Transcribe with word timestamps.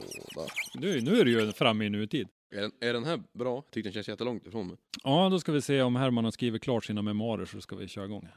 låda. 0.00 0.48
Nu, 0.74 1.00
nu 1.00 1.20
är 1.20 1.24
du 1.24 1.30
ju 1.30 1.52
framme 1.52 1.84
i 1.84 1.90
nutid. 1.90 2.28
Är 2.50 2.60
den, 2.60 2.72
är 2.80 2.92
den 2.92 3.04
här 3.04 3.22
bra? 3.32 3.54
Jag 3.54 3.70
tyckte 3.70 3.88
den 3.88 3.92
känns 3.94 4.08
jättelångt 4.08 4.46
ifrån 4.46 4.66
mig. 4.66 4.76
Ja, 5.04 5.28
då 5.30 5.40
ska 5.40 5.52
vi 5.52 5.62
se 5.62 5.82
om 5.82 5.96
Herman 5.96 6.24
har 6.24 6.30
skrivit 6.30 6.62
klart 6.62 6.84
sina 6.84 7.02
memoarer 7.02 7.44
så 7.44 7.60
ska 7.60 7.76
vi 7.76 7.88
köra 7.88 8.04
igång. 8.04 8.28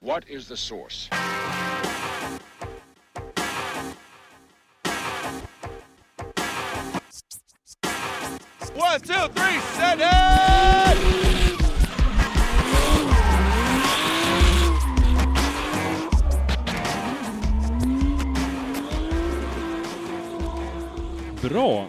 What 0.00 0.28
is 0.28 0.48
the 0.48 0.56
source? 0.56 1.10
One, 8.74 9.00
two, 9.00 9.28
three, 9.34 9.60
send 9.76 10.00
it! 10.00 11.23
Bra! 21.50 21.88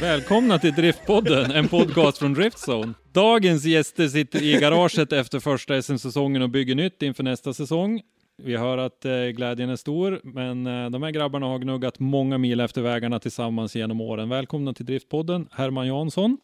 Välkomna 0.00 0.58
till 0.58 0.72
Driftpodden, 0.72 1.50
en 1.50 1.68
podcast 1.68 2.18
från 2.18 2.34
Driftzone. 2.34 2.94
Dagens 3.12 3.64
gäster 3.64 4.08
sitter 4.08 4.42
i 4.42 4.52
garaget 4.52 5.12
efter 5.12 5.40
första 5.40 5.82
SM-säsongen 5.82 6.42
och 6.42 6.50
bygger 6.50 6.74
nytt 6.74 7.02
inför 7.02 7.22
nästa 7.22 7.54
säsong. 7.54 8.02
Vi 8.36 8.56
hör 8.56 8.78
att 8.78 9.04
eh, 9.04 9.12
glädjen 9.12 9.70
är 9.70 9.76
stor, 9.76 10.20
men 10.22 10.66
eh, 10.66 10.90
de 10.90 11.02
här 11.02 11.10
grabbarna 11.10 11.46
har 11.46 11.58
gnuggat 11.58 11.98
många 11.98 12.38
mil 12.38 12.60
efter 12.60 12.82
vägarna 12.82 13.18
tillsammans 13.20 13.76
genom 13.76 14.00
åren. 14.00 14.28
Välkomna 14.28 14.72
till 14.72 14.86
Driftpodden, 14.86 15.48
Herman 15.52 15.86
Jansson 15.86 16.38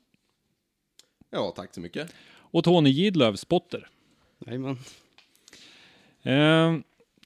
Ja, 1.31 1.53
tack 1.56 1.75
så 1.75 1.81
mycket. 1.81 2.12
och 2.33 2.64
Tony 2.64 2.91
Gidlöv, 2.91 3.36
spotter. 3.36 3.88
Jajamän. 4.47 4.78
Eh, 6.22 6.81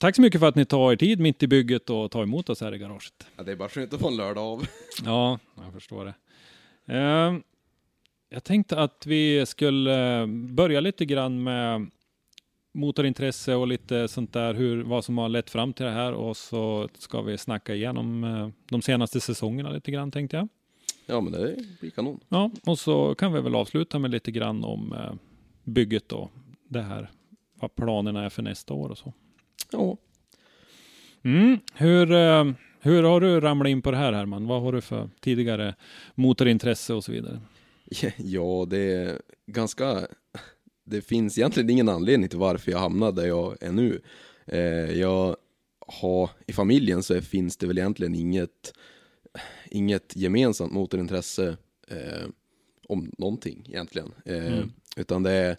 tack 0.05 0.17
så 0.17 0.23
mycket 0.23 0.41
för 0.41 0.49
att 0.49 0.55
ni 0.55 0.65
tar 0.65 0.93
er 0.93 0.97
tid 0.97 1.21
mitt 1.21 1.43
i 1.43 1.47
bygget 1.47 1.91
och 1.91 2.11
tar 2.11 2.23
emot 2.23 2.51
oss 2.51 2.61
här 2.61 2.75
i 2.75 2.79
garaget. 2.79 3.27
Ja, 3.37 3.43
det 3.43 3.53
är 3.53 3.57
bara 3.57 3.69
skönt 3.69 3.93
att 3.95 4.01
få 4.01 4.09
en 4.09 4.17
lördag 4.17 4.45
av. 4.45 4.67
Ja, 5.05 5.39
jag 5.65 5.73
förstår 5.73 6.05
det. 6.05 6.15
Eh, 6.95 7.35
jag 8.29 8.45
tänkte 8.45 8.79
att 8.79 9.07
vi 9.07 9.47
skulle 9.47 10.27
börja 10.29 10.81
lite 10.81 11.05
grann 11.05 11.43
med 11.43 11.91
motorintresse 12.73 13.55
och 13.55 13.67
lite 13.67 14.09
sånt 14.09 14.33
där, 14.33 14.55
hur, 14.55 14.83
vad 14.83 15.05
som 15.05 15.19
har 15.19 15.29
lett 15.29 15.51
fram 15.51 15.73
till 15.73 15.87
det 15.87 15.93
här 15.93 16.13
och 16.13 16.37
så 16.37 16.89
ska 16.99 17.23
vi 17.23 17.39
snacka 17.39 17.75
igenom 17.75 18.25
eh, 18.25 18.49
de 18.71 18.83
senaste 18.83 19.21
säsongerna 19.21 19.71
lite 19.71 19.91
grann 19.91 20.11
tänkte 20.11 20.37
jag. 20.37 20.49
Ja, 21.07 21.21
men 21.21 21.33
det 21.33 21.57
blir 21.81 21.91
kanon. 21.91 22.21
Ja, 22.29 22.51
och 22.67 22.79
så 22.79 23.15
kan 23.15 23.33
vi 23.33 23.41
väl 23.41 23.55
avsluta 23.55 23.99
med 23.99 24.11
lite 24.11 24.31
grann 24.31 24.65
om 24.65 24.93
eh, 24.93 25.13
bygget 25.63 26.13
och 26.13 26.31
det 26.69 26.83
här, 26.83 27.11
vad 27.55 27.75
planerna 27.75 28.25
är 28.25 28.31
för 28.31 28.43
nästa 28.43 28.75
år 28.75 28.89
och 28.89 28.99
så. 28.99 29.13
Ja. 29.75 29.97
Mm. 31.23 31.59
Hur, 31.75 32.13
eh, 32.13 32.45
hur 32.81 33.03
har 33.03 33.21
du 33.21 33.41
ramlat 33.41 33.71
in 33.71 33.83
på 33.83 33.91
det 33.91 33.97
här 33.97 34.13
Herman? 34.13 34.47
Vad 34.47 34.63
har 34.63 34.73
du 34.73 34.81
för 34.81 35.11
tidigare 35.21 35.75
motorintresse 36.15 36.95
och 36.95 37.05
så 37.05 37.13
vidare? 37.13 37.41
Ja, 38.17 38.67
det 38.71 38.79
är 38.79 39.21
ganska... 39.47 40.07
Det 40.85 41.01
finns 41.01 41.39
egentligen 41.39 41.71
ingen 41.71 41.89
anledning 41.89 42.29
till 42.29 42.39
varför 42.39 42.71
jag 42.71 42.79
hamnade 42.79 43.21
där 43.21 43.29
jag 43.29 43.63
är 43.63 43.73
nu. 43.73 44.01
Eh, 44.47 45.01
jag 45.01 45.37
har, 45.87 46.31
i 46.47 46.53
familjen 46.53 47.03
så 47.03 47.21
finns 47.21 47.57
det 47.57 47.67
väl 47.67 47.79
egentligen 47.79 48.15
inget, 48.15 48.73
inget 49.71 50.17
gemensamt 50.17 50.73
motorintresse 50.73 51.57
eh, 51.89 52.29
om 52.89 53.13
någonting 53.19 53.67
egentligen. 53.69 54.13
Mm. 54.25 54.73
Utan 54.97 55.23
det 55.23 55.31
är, 55.31 55.57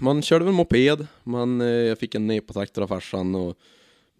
man 0.00 0.22
körde 0.22 0.44
väl 0.44 0.54
moped, 0.54 1.06
man, 1.24 1.60
eh, 1.60 1.66
jag 1.66 1.98
fick 1.98 2.14
en 2.14 2.26
nepotraktor 2.26 2.82
av 2.82 2.86
farsan 2.86 3.34
och 3.34 3.58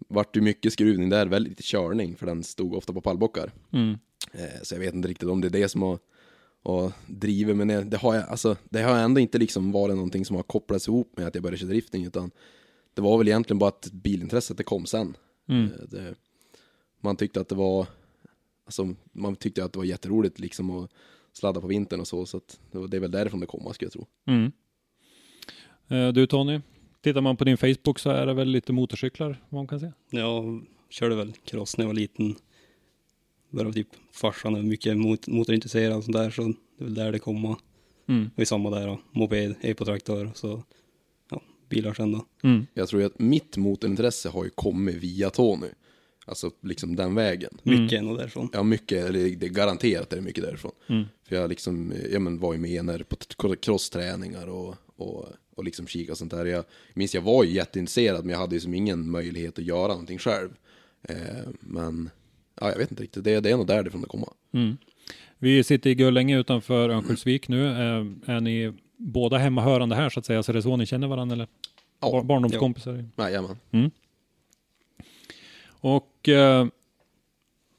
vart 0.07 0.37
ju 0.37 0.41
mycket 0.41 0.73
skruvning 0.73 1.09
där, 1.09 1.25
väldigt 1.25 1.51
lite 1.51 1.63
körning 1.63 2.15
för 2.15 2.25
den 2.25 2.43
stod 2.43 2.73
ofta 2.73 2.93
på 2.93 3.01
pallbockar. 3.01 3.51
Mm. 3.71 3.97
Eh, 4.33 4.61
Så 4.63 4.75
jag 4.75 4.79
vet 4.79 4.93
inte 4.93 5.07
riktigt 5.07 5.29
om 5.29 5.41
det 5.41 5.47
är 5.47 5.61
det 5.61 5.69
som 5.69 5.81
har, 5.81 5.99
har 6.63 6.91
drivit 7.07 7.55
mig 7.55 7.65
ner. 7.65 7.81
Det 7.83 7.97
har, 7.97 8.15
jag, 8.15 8.29
alltså, 8.29 8.55
det 8.69 8.81
har 8.81 8.97
ändå 8.97 9.19
inte 9.19 9.37
liksom 9.37 9.71
varit 9.71 9.95
någonting 9.95 10.25
som 10.25 10.35
har 10.35 10.43
kopplats 10.43 10.87
ihop 10.87 11.17
med 11.17 11.27
att 11.27 11.35
jag 11.35 11.41
började 11.43 11.57
köra 11.57 11.69
drifting, 11.69 12.05
utan 12.05 12.31
det 12.93 13.01
var 13.01 13.17
väl 13.17 13.27
egentligen 13.27 13.59
bara 13.59 13.67
att 13.67 13.91
bilintresset 13.91 14.57
det 14.57 14.63
kom 14.63 14.85
sen. 14.85 15.17
Mm. 15.49 15.65
Eh, 15.65 15.71
Det, 15.89 16.15
man 17.01 17.15
tyckte 17.15 17.41
att 17.41 17.49
det 17.49 17.55
var, 17.55 17.87
alltså, 18.65 18.95
man 19.11 19.35
tyckte 19.35 19.63
att 19.63 19.73
det 19.73 19.79
var 19.79 19.85
jätteroligt 19.85 20.39
liksom 20.39 20.69
att 20.69 20.91
sladda 21.33 21.61
på 21.61 21.67
vintern 21.67 21.99
och 21.99 22.07
så, 22.07 22.25
så 22.25 22.37
att 22.37 22.59
det, 22.71 22.77
var, 22.79 22.87
det 22.87 22.97
är 22.97 23.01
väl 23.01 23.11
därifrån 23.11 23.39
det 23.39 23.45
kommer 23.45 23.73
skulle 23.73 23.85
jag 23.87 23.93
tro. 23.93 24.07
Mm. 24.27 24.51
Eh, 25.89 26.07
Du 26.07 26.27
Tony, 26.27 26.59
tittar 27.01 27.21
man 27.21 27.37
på 27.37 27.43
din 27.43 27.57
Facebook 27.57 27.99
så 27.99 28.09
är 28.09 28.25
det 28.25 28.33
väl 28.33 28.47
lite 28.47 28.73
motorcyklar 28.73 29.43
vad 29.49 29.59
man 29.59 29.67
kan 29.67 29.79
se? 29.79 29.91
Jag 30.09 30.65
körde 30.89 31.15
väl 31.15 31.33
cross 31.45 31.77
när 31.77 31.85
jag 31.85 31.89
var 31.89 31.95
liten. 31.95 32.35
Började 33.49 33.73
typ 33.73 33.87
farsan 34.11 34.55
är 34.55 34.61
mycket 34.63 34.97
mot, 34.97 35.27
motorintresserad 35.27 35.97
och 35.97 36.03
sånt 36.03 36.17
där 36.17 36.29
så 36.29 36.41
det 36.41 36.53
är 36.79 36.83
väl 36.83 36.93
där 36.93 37.11
det 37.11 37.19
kommer. 37.19 37.55
Mm. 38.07 38.29
Och 38.35 38.41
i 38.41 38.45
samma 38.45 38.69
där 38.69 38.87
då, 38.87 38.99
moped, 39.11 39.55
epotraktor 39.61 40.31
så 40.35 40.63
ja, 41.31 41.41
bilar 41.69 41.93
sen 41.93 42.11
då. 42.11 42.25
Mm. 42.43 42.67
Jag 42.73 42.87
tror 42.87 43.03
att 43.03 43.19
mitt 43.19 43.57
motorintresse 43.57 44.29
har 44.29 44.43
ju 44.43 44.49
kommit 44.49 44.95
via 44.95 45.29
Tony. 45.29 45.67
Alltså 46.25 46.51
liksom 46.61 46.95
den 46.95 47.15
vägen. 47.15 47.57
Mm. 47.63 47.83
Mycket 47.83 47.99
ändå 47.99 48.17
därifrån. 48.17 48.49
Ja, 48.53 48.63
mycket, 48.63 49.05
eller 49.05 49.35
det 49.35 49.45
är 49.45 49.49
garanterat 49.49 50.13
är 50.13 50.17
det 50.17 50.21
mycket 50.21 50.43
därifrån. 50.43 50.71
Mm. 50.87 51.05
För 51.23 51.35
jag 51.35 51.49
liksom, 51.49 51.93
ja 52.11 52.19
men 52.19 52.39
var 52.39 52.53
ju 52.53 52.59
med 52.59 52.85
när 52.85 53.03
på 53.03 53.55
crossträningar 53.55 54.47
och, 54.47 54.75
och, 55.01 55.25
och 55.55 55.63
liksom 55.63 55.87
kika 55.87 56.11
och 56.11 56.17
sånt 56.17 56.31
där. 56.31 56.45
Jag 56.45 56.63
minns 56.93 57.15
jag 57.15 57.21
var 57.21 57.43
ju 57.43 57.51
jätteintresserad 57.51 58.25
men 58.25 58.31
jag 58.33 58.39
hade 58.39 58.55
ju 58.55 58.61
som 58.61 58.73
ingen 58.73 59.09
möjlighet 59.09 59.59
att 59.59 59.65
göra 59.65 59.87
någonting 59.87 60.17
själv. 60.17 60.49
Eh, 61.03 61.17
men, 61.59 62.09
ja 62.61 62.69
jag 62.71 62.77
vet 62.77 62.91
inte 62.91 63.03
riktigt, 63.03 63.23
det, 63.23 63.39
det 63.39 63.51
är 63.51 63.57
nog 63.57 63.67
därifrån 63.67 64.01
det 64.01 64.07
kommer. 64.07 64.29
Mm. 64.51 64.77
Vi 65.37 65.63
sitter 65.63 65.89
i 65.89 65.95
Gullänge 65.95 66.39
utanför 66.39 66.89
Örnsköldsvik 66.89 67.47
nu. 67.47 67.65
Eh, 67.67 68.05
Är 68.35 68.39
ni 68.41 68.73
båda 68.97 69.37
hemmahörande 69.37 69.95
här 69.95 70.09
så 70.09 70.19
att 70.19 70.25
säga? 70.25 70.43
Så 70.43 70.51
det 70.51 70.59
är 70.59 70.61
så 70.61 70.77
ni 70.77 70.85
känner 70.85 71.07
varandra 71.07 71.33
eller? 71.33 71.47
Ja, 71.99 72.11
Bar- 72.11 72.23
Barndomskompisar? 72.23 73.05
jajamän. 73.17 73.57
Och 75.81 76.29
eh, 76.29 76.67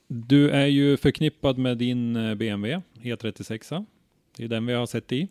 du 0.08 0.50
är 0.50 0.66
ju 0.66 0.96
förknippad 0.96 1.58
med 1.58 1.78
din 1.78 2.16
eh, 2.16 2.34
BMW 2.34 2.82
E36. 3.02 3.86
Det 4.36 4.44
är 4.44 4.48
den 4.48 4.66
vi 4.66 4.72
har 4.72 4.86
sett 4.86 5.12
i. 5.12 5.28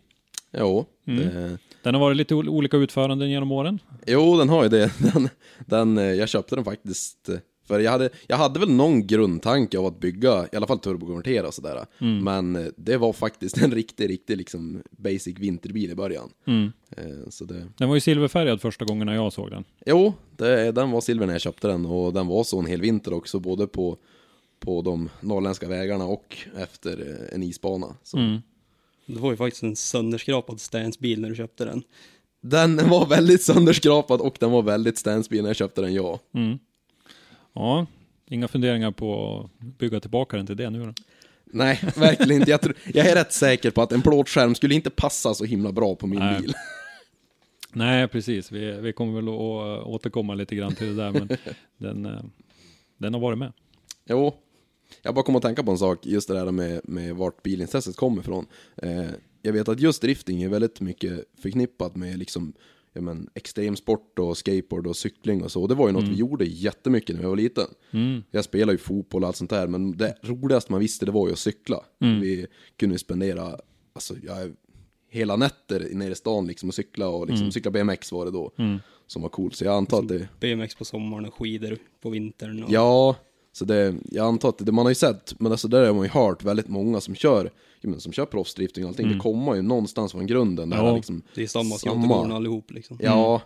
Jo, 0.52 0.86
Mm. 1.06 1.20
det, 1.24 1.58
Den 1.82 1.94
har 1.94 2.00
varit 2.00 2.16
lite 2.16 2.34
ol- 2.34 2.48
olika 2.48 2.76
utföranden 2.76 3.30
genom 3.30 3.52
åren. 3.52 3.78
jo, 4.06 4.38
den 4.38 4.48
har 4.48 4.62
ju 4.62 4.68
det. 4.68 4.92
Den, 5.14 5.28
den, 5.66 5.98
eh, 5.98 6.04
jag 6.14 6.28
köpte 6.28 6.54
den 6.54 6.64
faktiskt 6.64 7.28
eh, 7.28 7.36
för 7.66 7.80
jag 7.80 7.90
hade, 7.90 8.10
jag 8.26 8.36
hade 8.36 8.60
väl 8.60 8.70
någon 8.70 9.06
grundtanke 9.06 9.78
av 9.78 9.86
att 9.86 10.00
bygga, 10.00 10.46
i 10.52 10.56
alla 10.56 10.66
fall 10.66 10.78
turbokonvertera 10.78 11.46
och 11.46 11.54
sådär. 11.54 11.86
Men 11.98 12.56
eh, 12.56 12.66
det 12.76 12.96
var 12.96 13.12
faktiskt 13.12 13.58
en 13.62 13.70
riktig, 13.74 14.10
riktig 14.10 14.36
liksom 14.36 14.82
basic 14.90 15.38
vinterbil 15.38 15.90
i 15.90 15.94
början. 15.94 16.30
Mm. 16.46 16.72
Eh, 16.96 17.28
Så 17.28 17.44
det, 17.44 17.66
Den 17.78 17.88
var 17.88 17.96
ju 17.96 18.00
silverfärgad 18.00 18.60
första 18.60 18.84
gången 18.84 19.06
när 19.06 19.14
jag 19.14 19.32
såg 19.32 19.50
den. 19.50 19.64
Jo, 19.86 20.14
det, 20.36 20.72
den 20.72 20.90
var 20.90 21.00
silver 21.00 21.26
när 21.26 21.34
jag 21.34 21.40
köpte 21.40 21.68
den 21.68 21.86
och 21.86 22.12
den 22.12 22.26
var 22.26 22.44
så 22.44 22.58
en 22.58 22.66
hel 22.66 22.80
vinter 22.80 23.12
också, 23.14 23.40
både 23.40 23.66
på, 23.66 23.96
på 24.60 24.82
de 24.82 25.08
norrländska 25.20 25.68
vägarna 25.68 26.04
och 26.04 26.36
efter 26.56 27.00
eh, 27.00 27.34
en 27.34 27.42
isbana. 27.42 27.86
Så 28.02 28.16
Mm. 28.18 28.38
Det 29.14 29.20
var 29.20 29.30
ju 29.30 29.36
faktiskt 29.36 29.62
en 29.62 29.76
sönderskrapad 29.76 30.60
Stance-bil 30.60 31.20
när 31.20 31.28
du 31.28 31.36
köpte 31.36 31.64
den. 31.64 31.82
Den 32.42 32.90
var 32.90 33.06
väldigt 33.06 33.42
sönderskrapad 33.42 34.20
och 34.20 34.36
den 34.40 34.50
var 34.50 34.62
väldigt 34.62 34.98
stansbil 34.98 35.42
när 35.42 35.48
jag 35.48 35.56
köpte 35.56 35.80
den, 35.80 35.94
ja. 35.94 36.18
Mm. 36.34 36.58
Ja, 37.52 37.86
inga 38.26 38.48
funderingar 38.48 38.90
på 38.90 39.40
att 39.40 39.78
bygga 39.78 40.00
tillbaka 40.00 40.36
den 40.36 40.46
till 40.46 40.56
det 40.56 40.70
nu 40.70 40.84
då? 40.84 40.92
Nej, 41.44 41.80
verkligen 41.96 42.40
inte. 42.40 42.50
Jag, 42.50 42.60
tror, 42.60 42.74
jag 42.94 43.06
är 43.06 43.14
rätt 43.14 43.32
säker 43.32 43.70
på 43.70 43.82
att 43.82 43.92
en 43.92 44.02
plåtskärm 44.02 44.54
skulle 44.54 44.74
inte 44.74 44.90
passa 44.90 45.34
så 45.34 45.44
himla 45.44 45.72
bra 45.72 45.94
på 45.94 46.06
min 46.06 46.18
Nej. 46.18 46.40
bil. 46.40 46.54
Nej, 47.72 48.08
precis. 48.08 48.52
Vi, 48.52 48.72
vi 48.72 48.92
kommer 48.92 49.14
väl 49.14 49.28
att 49.28 49.86
återkomma 49.86 50.34
lite 50.34 50.56
grann 50.56 50.74
till 50.74 50.96
det 50.96 51.02
där, 51.02 51.12
men 51.12 51.28
den, 51.78 52.06
eh, 52.06 52.22
den 52.98 53.14
har 53.14 53.20
varit 53.20 53.38
med. 53.38 53.52
Jo, 54.08 54.34
jag 55.02 55.14
bara 55.14 55.24
kom 55.24 55.36
att 55.36 55.42
tänka 55.42 55.62
på 55.62 55.70
en 55.70 55.78
sak, 55.78 56.06
just 56.06 56.28
det 56.28 56.34
där 56.34 56.50
med, 56.50 56.80
med 56.84 57.16
vart 57.16 57.42
bilintresset 57.42 57.96
kommer 57.96 58.20
ifrån. 58.22 58.46
Eh, 58.76 59.06
jag 59.42 59.52
vet 59.52 59.68
att 59.68 59.80
just 59.80 60.02
drifting 60.02 60.42
är 60.42 60.48
väldigt 60.48 60.80
mycket 60.80 61.24
förknippat 61.42 61.96
med 61.96 62.18
liksom, 62.18 62.52
ja, 62.92 63.00
men, 63.00 63.28
extremsport 63.34 64.18
och 64.18 64.36
skateboard 64.36 64.86
och 64.86 64.96
cykling 64.96 65.42
och 65.42 65.52
så. 65.52 65.62
Och 65.62 65.68
det 65.68 65.74
var 65.74 65.86
ju 65.86 65.92
något 65.92 66.08
vi 66.08 66.14
gjorde 66.14 66.44
jättemycket 66.44 67.16
när 67.16 67.22
jag 67.22 67.28
var 67.28 67.36
liten. 67.36 67.66
Jag 68.30 68.44
spelade 68.44 68.72
ju 68.72 68.78
fotboll 68.78 69.22
och 69.22 69.28
allt 69.28 69.36
sånt 69.36 69.50
där, 69.50 69.66
men 69.66 69.96
det 69.96 70.16
roligaste 70.22 70.72
man 70.72 70.80
visste 70.80 71.06
det 71.06 71.12
var 71.12 71.26
ju 71.26 71.32
att 71.32 71.38
cykla. 71.38 71.84
Vi 71.98 72.46
kunde 72.76 72.94
ju 72.94 72.98
spendera, 72.98 73.56
alltså, 73.92 74.14
jag, 74.22 74.52
hela 75.10 75.36
nätter 75.36 75.88
nere 75.92 76.12
i 76.12 76.14
stan 76.14 76.46
liksom 76.46 76.68
och 76.68 76.74
cykla 76.74 77.08
och 77.08 77.26
liksom, 77.26 77.52
cykla 77.52 77.70
BMX 77.70 78.12
var 78.12 78.24
det 78.24 78.30
då. 78.30 78.52
Som 79.06 79.22
var 79.22 79.28
coolt, 79.28 79.54
så 79.54 79.64
jag 79.64 79.74
antar 79.74 79.98
att 79.98 80.08
det 80.08 80.28
BMX 80.40 80.74
på 80.74 80.84
sommaren 80.84 81.26
och 81.26 81.34
skidor 81.34 81.78
på 82.02 82.10
vintern. 82.10 82.62
Och... 82.62 82.70
Ja, 82.72 83.16
så 83.52 83.64
det, 83.64 83.94
jag 84.10 84.26
antar 84.26 84.48
att 84.48 84.58
det 84.58 84.72
man 84.72 84.84
har 84.84 84.90
ju 84.90 84.94
sett, 84.94 85.40
men 85.40 85.52
alltså 85.52 85.68
där 85.68 85.86
har 85.86 85.94
man 85.94 86.02
ju 86.02 86.08
hört 86.10 86.44
väldigt 86.44 86.68
många 86.68 87.00
som 87.00 87.14
kör, 87.14 87.50
men 87.82 88.00
som 88.00 88.12
kör 88.12 88.26
proffsdrifting 88.26 88.84
och 88.84 88.88
allting, 88.88 89.08
det 89.08 89.18
kommer 89.18 89.54
ju 89.54 89.62
någonstans 89.62 90.12
från 90.12 90.26
grunden. 90.26 90.70
Där 90.70 90.76
Ja, 90.76 90.96
liksom, 90.96 91.22
Det 91.34 91.42
är 91.42 91.46
samma 91.46 91.74
Samma. 91.74 92.36
allihop 92.36 92.70
liksom. 92.70 92.98
Ja. 93.00 93.42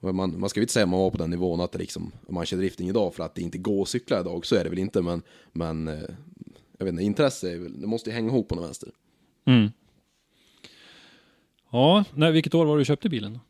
Och 0.00 0.14
Man, 0.14 0.40
man 0.40 0.48
ska 0.50 0.60
ju 0.60 0.62
inte 0.62 0.72
säga 0.72 0.84
att 0.84 0.90
man 0.90 1.00
var 1.00 1.10
på 1.10 1.18
den 1.18 1.30
nivån 1.30 1.60
att 1.60 1.72
det 1.72 1.78
liksom, 1.78 2.12
om 2.26 2.34
man 2.34 2.46
kör 2.46 2.56
drifting 2.56 2.88
idag 2.88 3.14
för 3.14 3.24
att 3.24 3.34
det 3.34 3.42
inte 3.42 3.58
går 3.58 3.82
att 3.82 3.88
cykla 3.88 4.20
idag, 4.20 4.46
så 4.46 4.56
är 4.56 4.64
det 4.64 4.70
väl 4.70 4.78
inte, 4.78 5.02
men, 5.02 5.22
men 5.52 5.88
eh, 5.88 5.94
jag 6.78 6.84
vet 6.84 6.92
inte, 6.92 7.02
intresse 7.04 7.54
det 7.58 7.86
måste 7.86 8.10
ju 8.10 8.14
hänga 8.14 8.28
ihop 8.28 8.48
på 8.48 8.54
något 8.54 8.64
vänster. 8.64 8.90
Mm. 9.46 9.68
Ja, 11.72 12.04
nej, 12.14 12.32
vilket 12.32 12.54
år 12.54 12.66
var 12.66 12.76
det 12.76 12.80
du 12.80 12.84
köpte 12.84 13.08
bilen? 13.08 13.32
då? 13.32 13.40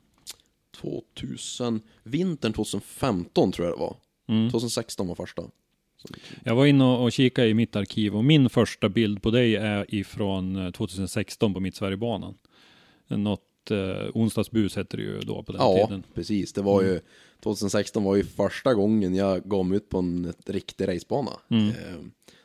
2000, 1.17 1.81
vintern 2.03 2.53
2015 2.53 3.53
tror 3.53 3.69
jag 3.69 3.77
det 3.77 3.81
var. 3.81 3.97
Mm. 4.29 4.51
2016 4.51 5.09
var 5.09 5.15
första. 5.15 5.43
Jag 6.45 6.55
var 6.55 6.67
inne 6.67 6.85
och 6.85 7.13
kikade 7.13 7.49
i 7.49 7.55
mitt 7.55 7.77
arkiv 7.77 8.17
och 8.17 8.25
min 8.25 8.51
första 8.51 8.89
bild 8.89 9.23
på 9.23 9.31
dig 9.31 9.57
är 9.57 9.95
ifrån 9.95 10.57
eh, 10.57 10.71
2016 10.71 11.55
på 11.55 11.61
mitt 11.61 11.77
Sverigebanan. 11.77 12.35
Något 13.09 13.71
eh, 13.71 14.11
onsdagsbus 14.15 14.77
hette 14.77 14.97
det 14.97 15.03
ju 15.03 15.21
då 15.21 15.43
på 15.43 15.53
den 15.53 15.61
Ja, 15.63 15.87
tiden. 15.87 16.03
precis. 16.15 16.53
Det 16.53 16.63
var 16.63 16.83
ju 16.83 17.01
2016 17.43 18.05
var 18.05 18.17
ju 18.17 18.25
första 18.25 18.75
gången 18.75 19.15
jag 19.15 19.43
gav 19.49 19.67
mig 19.67 19.77
ut 19.77 19.89
på 19.89 19.99
en 19.99 20.33
riktig 20.47 20.89
racebana. 20.89 21.31
Eh, 21.51 21.67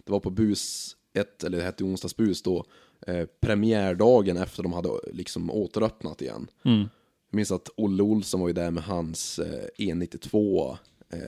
Det 0.05 0.11
var 0.11 0.19
på 0.19 0.29
bus 0.29 0.95
1, 1.13 1.43
eller 1.43 1.57
det 1.57 1.63
hette 1.63 1.83
onsdagsbus 1.83 2.41
då, 2.43 2.65
eh, 3.07 3.25
premiärdagen 3.41 4.37
efter 4.37 4.63
de 4.63 4.73
hade 4.73 4.89
liksom 5.13 5.51
återöppnat 5.51 6.21
igen. 6.21 6.47
Jag 6.63 7.35
minns 7.35 7.51
att 7.51 7.69
Olle 7.75 8.03
Olsson 8.03 8.39
var 8.41 8.47
ju 8.47 8.53
där 8.53 8.71
med 8.71 8.83
hans 8.83 9.39
eh, 9.39 9.67
E92 9.77 10.69
eh, 10.71 10.77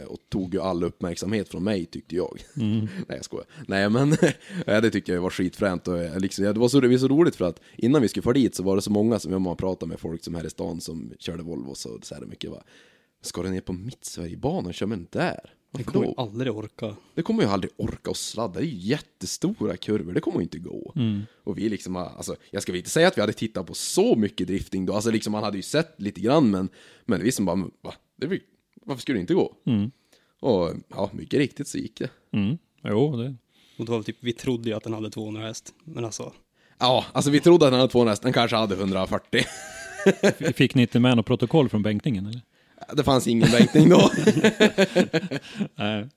och 0.08 0.18
tog 0.30 0.54
ju 0.54 0.62
all 0.62 0.84
uppmärksamhet 0.84 1.50
från 1.50 1.64
mig 1.64 1.86
tyckte 1.86 2.16
jag. 2.16 2.42
Nej 2.54 2.88
jag 3.08 3.26
skojar. 3.26 3.46
Nej 3.68 3.90
men 3.90 4.10
det 4.66 4.92
tyckte 4.92 5.12
jag 5.12 5.22
var 5.22 5.30
skitfränt 5.30 5.88
och 5.88 5.98
jag 5.98 6.22
liksom, 6.22 6.44
det 6.46 6.54
var 6.54 6.68
så, 6.68 6.80
det 6.80 6.88
var 6.88 6.98
så 6.98 7.08
roligt 7.08 7.36
för 7.36 7.46
att 7.46 7.60
innan 7.78 8.02
vi 8.02 8.08
skulle 8.08 8.24
fara 8.24 8.34
dit 8.34 8.56
så 8.56 8.64
var 8.64 8.76
det 8.76 8.82
så 8.82 8.92
många 8.92 9.20
som 9.20 9.32
jag 9.32 9.42
man 9.42 9.58
pratade 9.58 9.90
med 9.90 10.00
folk 10.00 10.24
som 10.24 10.36
här 10.36 10.46
i 10.46 10.50
stan 10.50 10.82
som 10.82 11.14
körde 11.20 11.44
Volvo 11.44 11.76
så 11.76 12.00
så 12.04 12.16
här 12.16 12.22
mycket 12.26 12.50
var 12.52 12.64
Ska 13.22 13.44
du 13.44 13.50
ner 13.50 13.62
på 13.62 13.74
Mittsverigebanan 13.74 14.66
och 14.66 14.74
köra 14.74 14.88
med 14.88 14.98
den 14.98 15.08
där? 15.12 15.40
Det 15.72 15.84
kommer 15.84 16.06
ju 16.06 16.14
aldrig 16.18 16.52
orka. 16.56 16.96
Det 17.16 17.22
kommer 17.22 17.44
jag 17.44 17.52
aldrig 17.52 17.72
orka 17.78 18.10
och 18.10 18.18
sladda, 18.18 18.54
det 18.60 18.66
är 18.66 18.70
ju 18.70 18.78
jättestora 18.78 19.78
kurvor, 19.78 20.14
det 20.14 20.20
kommer 20.22 20.38
ju 20.38 20.44
inte 20.44 20.60
gå. 20.60 20.94
Och 21.44 21.58
vi 21.58 21.70
liksom, 21.70 21.96
har- 21.96 22.06
alltså, 22.18 22.36
jag 22.52 22.62
ska 22.64 22.72
väl 22.72 22.78
inte 22.78 22.90
säga 22.90 23.08
att 23.08 23.18
vi 23.18 23.22
hade 23.22 23.34
tittat 23.34 23.68
på 23.68 23.74
så 23.74 24.16
mycket 24.16 24.48
drifting 24.48 24.86
då, 24.86 24.94
alltså 24.94 25.12
liksom 25.12 25.31
man 25.31 25.44
hade 25.44 25.58
ju 25.58 25.64
sett 25.64 26.02
lite 26.02 26.22
grann 26.22 26.52
men, 26.52 26.70
men 27.06 27.24
vi 27.24 27.31
som 27.31 27.46
bara, 27.46 27.56
va? 27.81 27.94
Det 28.16 28.28
blir, 28.28 28.40
varför 28.86 29.02
skulle 29.02 29.18
det 29.18 29.22
inte 29.22 29.34
gå? 29.34 29.54
Och 30.40 30.74
ja, 30.90 31.10
mycket 31.14 31.40
riktigt 31.40 31.68
så 31.68 31.78
gick 31.78 32.00
det. 32.00 32.10
Mm. 32.34 32.58
Jo, 32.84 33.16
det. 33.18 33.36
Och 33.78 33.86
det 33.86 33.92
var 33.92 34.02
typ, 34.02 34.18
vi 34.20 34.34
trodde 34.34 34.70
ju 34.70 34.76
att 34.76 34.84
den 34.84 34.94
hade 34.94 35.10
200 35.10 35.42
häst. 35.42 35.74
Men 35.84 36.06
alltså, 36.06 36.34
Ja, 36.80 37.06
alltså 37.12 37.32
vi 37.32 37.40
trodde 37.40 37.66
att 37.66 37.72
den 37.72 37.80
hade 37.80 37.92
200 37.92 38.12
häst, 38.12 38.24
den 38.24 38.34
kanske 38.34 38.58
hade 38.58 38.76
140. 38.76 39.44
Fick 40.54 40.76
ni 40.76 40.82
inte 40.82 41.00
med 41.00 41.18
något 41.18 41.26
protokoll 41.26 41.70
från 41.70 41.84
bänkningen? 41.84 42.26
Eller? 42.26 42.42
Det 42.94 43.04
fanns 43.04 43.28
ingen 43.28 43.52
bänkning 43.52 43.90
då. 43.90 44.10
Nej. 45.76 46.10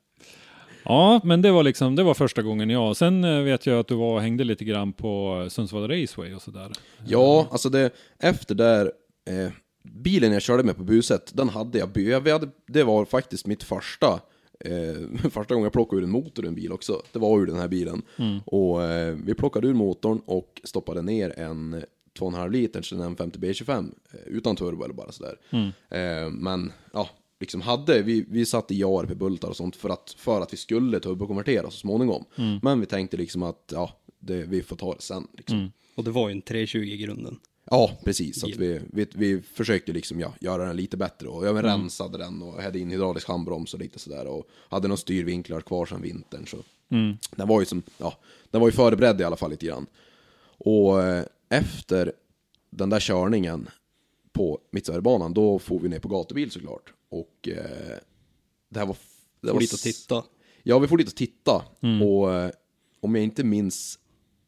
Ja, 0.84 1.20
men 1.24 1.42
det 1.42 1.50
var 1.50 1.62
liksom, 1.62 1.96
det 1.96 2.02
var 2.02 2.14
första 2.14 2.42
gången 2.42 2.70
jag. 2.70 2.96
Sen 2.96 3.24
eh, 3.24 3.42
vet 3.42 3.66
jag 3.66 3.78
att 3.78 3.88
du 3.88 3.94
var 3.94 4.14
och 4.14 4.20
hängde 4.20 4.44
lite 4.44 4.64
grann 4.64 4.92
på 4.92 5.46
Sundsvall 5.50 5.88
Raceway 5.88 6.34
och 6.34 6.42
sådär. 6.42 6.72
Ja, 7.06 7.48
alltså 7.50 7.68
det, 7.68 7.90
efter 8.18 8.54
där, 8.54 8.92
eh, 9.30 9.52
bilen 9.92 10.32
jag 10.32 10.42
körde 10.42 10.62
med 10.62 10.76
på 10.76 10.84
buset, 10.84 11.30
den 11.34 11.48
hade 11.48 11.78
jag, 11.78 12.28
hade, 12.28 12.48
det 12.66 12.82
var 12.82 13.04
faktiskt 13.04 13.46
mitt 13.46 13.62
första, 13.62 14.20
eh, 14.60 15.22
första 15.30 15.54
gången 15.54 15.64
jag 15.64 15.72
plockade 15.72 16.00
ur 16.02 16.04
en 16.04 16.10
motor 16.10 16.44
ur 16.44 16.48
en 16.48 16.54
bil 16.54 16.72
också, 16.72 17.02
det 17.12 17.18
var 17.18 17.40
ur 17.40 17.46
den 17.46 17.58
här 17.58 17.68
bilen. 17.68 18.02
Och 18.44 18.84
eh, 18.84 19.16
vi 19.24 19.34
plockade 19.34 19.68
ur 19.68 19.74
motorn 19.74 20.20
och 20.26 20.60
stoppade 20.64 21.02
ner 21.02 21.38
en 21.38 21.84
2,5 22.18 22.50
liters, 22.50 22.92
en 22.92 23.16
M50 23.16 23.38
B25, 23.38 23.94
eh, 24.12 24.18
utan 24.26 24.56
turbo 24.56 24.84
eller 24.84 24.94
bara 24.94 25.12
sådär. 25.12 25.36
Eh, 25.88 26.30
men, 26.30 26.72
ja, 26.92 27.08
liksom 27.40 27.60
hade, 27.60 28.02
vi, 28.02 28.24
vi 28.28 28.46
satte 28.46 28.74
i 28.74 28.84
ARP-bultar 28.84 29.48
och 29.48 29.56
sånt 29.56 29.76
för 29.76 29.88
att, 29.88 30.14
för 30.18 30.40
att 30.40 30.52
vi 30.52 30.56
skulle 30.56 31.00
turbokonvertera 31.00 31.70
så 31.70 31.78
småningom. 31.78 32.24
Men 32.62 32.80
vi 32.80 32.86
tänkte 32.86 33.16
liksom 33.16 33.42
att, 33.42 33.72
ja, 33.74 34.00
det, 34.18 34.42
vi 34.42 34.62
får 34.62 34.76
ta 34.76 34.94
det 34.94 35.02
sen 35.02 35.26
liksom. 35.32 35.72
och 35.94 36.04
det 36.04 36.10
var 36.10 36.28
ju 36.28 36.32
en 36.32 36.42
320 36.42 36.78
i 36.78 36.96
grunden. 36.96 37.38
Ja, 37.70 37.90
precis. 38.04 38.44
Att 38.44 38.56
vi, 38.56 38.80
vi, 38.92 39.06
vi 39.14 39.42
försökte 39.42 39.92
liksom, 39.92 40.20
ja, 40.20 40.34
göra 40.40 40.64
den 40.64 40.76
lite 40.76 40.96
bättre 40.96 41.28
och 41.28 41.46
jag 41.46 41.54
men, 41.54 41.64
Mm. 41.64 41.80
rensade 41.80 42.18
den 42.18 42.42
och 42.42 42.62
hade 42.62 42.78
in 42.78 42.90
hydraulisk 42.90 43.28
handbroms 43.28 43.74
och 43.74 43.80
lite 43.80 43.98
sådär 43.98 44.26
och 44.26 44.48
hade 44.68 44.88
några 44.88 44.96
styrvinklar 44.96 45.60
kvar 45.60 45.86
sedan 45.86 46.02
vintern. 46.02 46.46
Så. 46.46 46.56
Mm. 46.90 47.16
Den 47.36 47.48
var 47.48 47.60
ju 47.60 47.66
som, 47.66 47.82
ja, 47.98 48.18
den 48.50 48.60
var 48.60 48.68
ju 48.68 48.72
förberedd 48.72 49.20
i 49.20 49.24
alla 49.24 49.36
fall 49.36 49.50
lite 49.50 49.66
grann. 49.66 49.86
Och 50.58 51.02
eh, 51.02 51.24
efter 51.48 52.12
den 52.70 52.90
där 52.90 53.00
körningen 53.00 53.68
på 54.32 54.58
Mittsverigebanan, 54.70 55.34
då 55.34 55.58
får 55.58 55.78
vi 55.80 55.88
ner 55.88 55.98
på 55.98 56.08
gatubil 56.08 56.50
såklart. 56.50 56.92
Och 57.08 57.48
eh, 57.48 57.96
det 58.68 58.78
här 58.78 58.86
var... 58.86 58.96
Det 59.40 59.46
Får 59.48 59.54
var 59.54 59.60
dit 59.60 59.72
och 59.72 59.78
titta. 59.78 60.24
Ja, 60.62 60.78
vi 60.78 60.88
får 60.88 60.98
dit 60.98 61.08
och 61.08 61.14
titta. 61.16 61.64
Mm. 61.80 62.02
Och 62.02 62.34
eh, 62.34 62.50
om 63.00 63.14
jag 63.14 63.24
inte 63.24 63.44
minns 63.44 63.98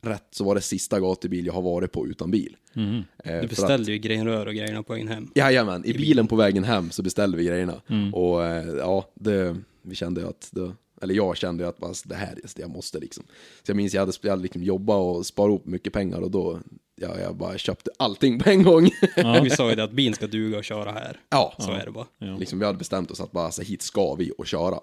rätt 0.02 0.24
så 0.30 0.44
var 0.44 0.54
det 0.54 0.60
sista 0.60 1.00
gatubil 1.00 1.46
jag 1.46 1.52
har 1.52 1.62
varit 1.62 1.92
på 1.92 2.06
utan 2.06 2.30
bil. 2.30 2.56
Eh, 2.74 2.82
Mm. 2.82 3.02
Du 3.24 3.28
för 3.32 3.38
att- 3.44 3.48
beställde 3.50 3.92
ju 3.92 3.98
grenrör 3.98 4.46
och 4.46 4.54
grejerna 4.54 4.82
på 4.82 4.92
vägen 4.92 5.08
hem. 5.08 5.30
Jajamän, 5.34 5.84
i 5.86 5.92
bilen 5.92 6.26
på 6.26 6.36
vägen 6.36 6.64
hem 6.64 6.90
så 6.90 7.02
beställde 7.02 7.36
vi 7.36 7.44
grejerna. 7.44 7.80
Mm. 7.88 8.14
Och 8.14 8.44
eh, 8.44 8.66
ja, 8.78 9.08
det, 9.14 9.56
vi 9.82 9.94
kände 9.94 10.20
ju 10.20 10.28
att, 10.28 10.48
det, 10.52 10.72
eller 11.02 11.14
jag 11.14 11.36
kände 11.36 11.62
ju 11.64 11.68
att 11.68 11.82
alltså, 11.82 12.08
det 12.08 12.14
här, 12.14 12.38
jag 12.56 12.70
måste 12.70 12.98
liksom. 12.98 13.24
Så 13.62 13.70
jag 13.70 13.76
minns 13.76 13.94
jag 13.94 14.00
hade, 14.02 14.12
jag 14.22 14.30
hade 14.30 14.42
liksom 14.42 14.62
jobbat 14.62 14.96
och 14.96 15.26
sparat 15.26 15.48
ihop 15.48 15.66
mycket 15.66 15.92
pengar 15.92 16.20
och 16.20 16.30
då, 16.30 16.60
ja, 17.00 17.18
jag 17.20 17.36
bara 17.36 17.58
köpte 17.58 17.90
allting 17.98 18.38
på 18.38 18.50
en 18.50 18.62
gång. 18.62 18.90
Vi 19.42 19.50
sa 19.50 19.70
ju 19.70 19.76
det 19.76 19.84
att 19.84 19.92
bilen 19.92 20.14
ska 20.14 20.26
duga 20.26 20.58
och 20.58 20.64
köra 20.64 20.92
här. 20.92 21.20
ja, 21.30 21.54
Så 21.58 21.70
är 21.72 21.84
det 21.84 21.90
bara. 21.92 22.06
liksom, 22.38 22.58
vi 22.58 22.64
hade 22.64 22.78
bestämt 22.78 23.10
oss 23.10 23.20
att 23.20 23.32
bara, 23.32 23.50
så 23.50 23.62
hit 23.62 23.82
ska 23.82 24.14
vi 24.14 24.32
och 24.38 24.46
köra. 24.46 24.78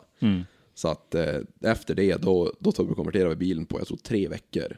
Så 0.77 0.87
att 0.87 1.15
eh, 1.15 1.35
efter 1.61 1.95
det, 1.95 2.15
då, 2.21 2.53
då 2.59 2.71
tog 2.71 2.85
vi 2.85 2.91
och 2.91 2.95
konverterade 2.97 3.29
vi 3.29 3.35
bilen 3.35 3.65
på, 3.65 3.79
jag 3.79 3.87
tror 3.87 3.97
tre 3.97 4.27
veckor. 4.27 4.77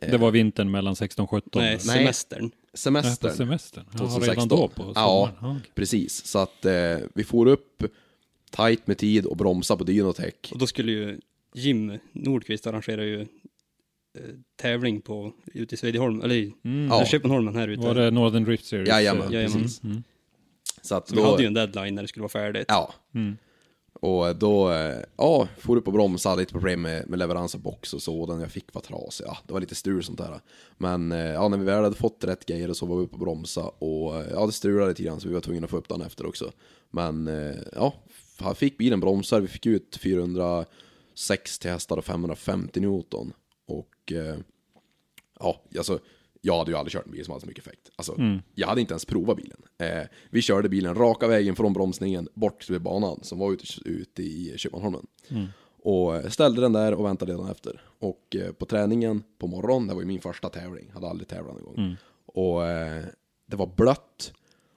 Det 0.00 0.16
var 0.16 0.30
vintern 0.30 0.70
mellan 0.70 0.96
16 0.96 1.22
och 1.22 1.30
17. 1.30 1.62
Nej, 1.62 1.78
semestern. 1.78 2.42
Nej, 2.42 2.50
Semestern. 2.74 3.34
semestern. 3.34 3.84
Ja, 3.92 3.98
2016. 3.98 4.34
redan 4.34 4.48
då 4.48 4.68
på 4.68 4.82
sommaren. 4.94 5.34
Ja, 5.40 5.56
precis. 5.74 6.26
Så 6.26 6.38
att 6.38 6.64
eh, 6.64 6.98
vi 7.14 7.24
får 7.24 7.46
upp 7.46 7.82
tight 8.50 8.86
med 8.86 8.98
tid 8.98 9.26
och 9.26 9.36
bromsa 9.36 9.76
på 9.76 9.84
Dynotech. 9.84 10.34
Och 10.52 10.58
då 10.58 10.66
skulle 10.66 10.92
ju 10.92 11.20
Jim 11.54 11.98
Nordqvist 12.12 12.66
arrangera 12.66 13.04
ju 13.04 13.20
eh, 13.20 13.26
tävling 14.56 15.00
på, 15.00 15.32
ute 15.54 15.74
i 15.74 15.78
Svedjeholm, 15.78 16.22
eller 16.22 16.34
i 16.34 16.54
Ja. 16.90 17.04
Köpenholmen 17.06 17.56
här 17.56 17.68
ute. 17.68 17.82
Var 17.82 17.94
det 17.94 18.10
Northern 18.10 18.44
Drift 18.44 18.64
Series? 18.66 18.88
Jajamän, 18.88 19.32
Jajamän. 19.32 19.62
precis. 19.62 19.82
Mm. 19.82 20.02
Så 20.82 20.94
att 20.94 21.08
Så 21.08 21.14
vi 21.16 21.22
hade 21.22 21.42
ju 21.42 21.46
en 21.46 21.54
deadline 21.54 21.94
när 21.94 22.02
det 22.02 22.08
skulle 22.08 22.22
vara 22.22 22.28
färdigt. 22.28 22.64
Ja. 22.68 22.94
Och 24.00 24.36
då, 24.36 24.70
eh, 24.70 24.98
ja, 25.16 25.48
for 25.58 25.76
upp 25.76 25.86
och 25.86 25.92
bromsade 25.92 26.32
hade 26.32 26.42
lite 26.42 26.52
problem 26.52 26.82
med, 26.82 27.08
med 27.08 27.18
leverans 27.18 27.54
av 27.54 27.60
box 27.60 27.94
och 27.94 28.02
så, 28.02 28.26
den 28.26 28.40
jag 28.40 28.50
fick 28.50 28.74
var 28.74 28.82
trasig, 28.82 29.26
ja, 29.26 29.38
det 29.46 29.52
var 29.52 29.60
lite 29.60 29.74
strul 29.74 30.02
sånt 30.02 30.18
där. 30.18 30.40
Men 30.78 31.12
eh, 31.12 31.18
ja, 31.18 31.48
när 31.48 31.58
vi 31.58 31.64
väl 31.64 31.84
hade 31.84 31.96
fått 31.96 32.24
rätt 32.24 32.46
grejer 32.46 32.72
så 32.72 32.86
var 32.86 32.96
vi 32.96 33.02
uppe 33.02 33.14
och 33.14 33.20
bromsa 33.20 33.62
och 33.62 34.16
eh, 34.16 34.26
ja, 34.30 34.46
det 34.46 34.52
strulade 34.52 34.88
lite 34.88 35.02
grann 35.02 35.20
så 35.20 35.28
vi 35.28 35.34
var 35.34 35.40
tvungna 35.40 35.64
att 35.64 35.70
få 35.70 35.76
upp 35.76 35.88
den 35.88 36.02
efter 36.02 36.26
också. 36.26 36.52
Men 36.90 37.30
ja, 37.72 37.94
fick 38.54 38.78
bilen 38.78 39.00
bromsar, 39.00 39.40
vi 39.40 39.48
fick 39.48 39.66
ut 39.66 39.96
460 40.02 41.68
hästar 41.68 41.96
och 41.96 42.04
550 42.04 42.80
Newton. 42.80 43.32
Och 43.66 44.12
ja, 45.40 45.62
alltså 45.78 45.98
jag 46.40 46.58
hade 46.58 46.70
ju 46.70 46.76
aldrig 46.76 46.92
kört 46.92 47.06
en 47.06 47.12
bil 47.12 47.24
som 47.24 47.32
hade 47.32 47.40
så 47.40 47.46
mycket 47.46 47.66
effekt. 47.66 47.90
Alltså, 47.96 48.14
jag 48.54 48.68
hade 48.68 48.80
inte 48.80 48.92
ens 48.92 49.04
provat 49.04 49.36
bilen. 49.36 49.62
Eh, 49.78 50.08
vi 50.30 50.42
körde 50.42 50.68
bilen 50.68 50.94
raka 50.94 51.26
vägen 51.26 51.56
från 51.56 51.72
bromsningen 51.72 52.28
bort 52.34 52.66
till 52.66 52.80
banan 52.80 53.18
som 53.22 53.38
var 53.38 53.52
ute, 53.52 53.64
ute 53.84 54.22
i 54.22 54.54
Köpmanholmen. 54.56 55.06
Och 55.82 56.32
ställde 56.32 56.60
den 56.60 56.72
där 56.72 56.94
och 56.94 57.04
väntade 57.04 57.32
redan 57.32 57.50
efter. 57.50 57.82
Och 57.98 58.36
eh, 58.36 58.52
på 58.52 58.66
träningen 58.66 59.22
på 59.38 59.46
morgonen, 59.46 59.88
det 59.88 59.94
var 59.94 60.00
ju 60.00 60.06
min 60.06 60.20
första 60.20 60.48
tävling, 60.48 60.90
hade 60.94 61.08
aldrig 61.08 61.28
tävlat 61.28 61.54
någon 61.54 61.64
gång. 61.64 61.76
Och 62.26 62.66
eh, 62.66 63.04
det 63.46 63.56
var 63.56 63.66
blött. 63.76 64.32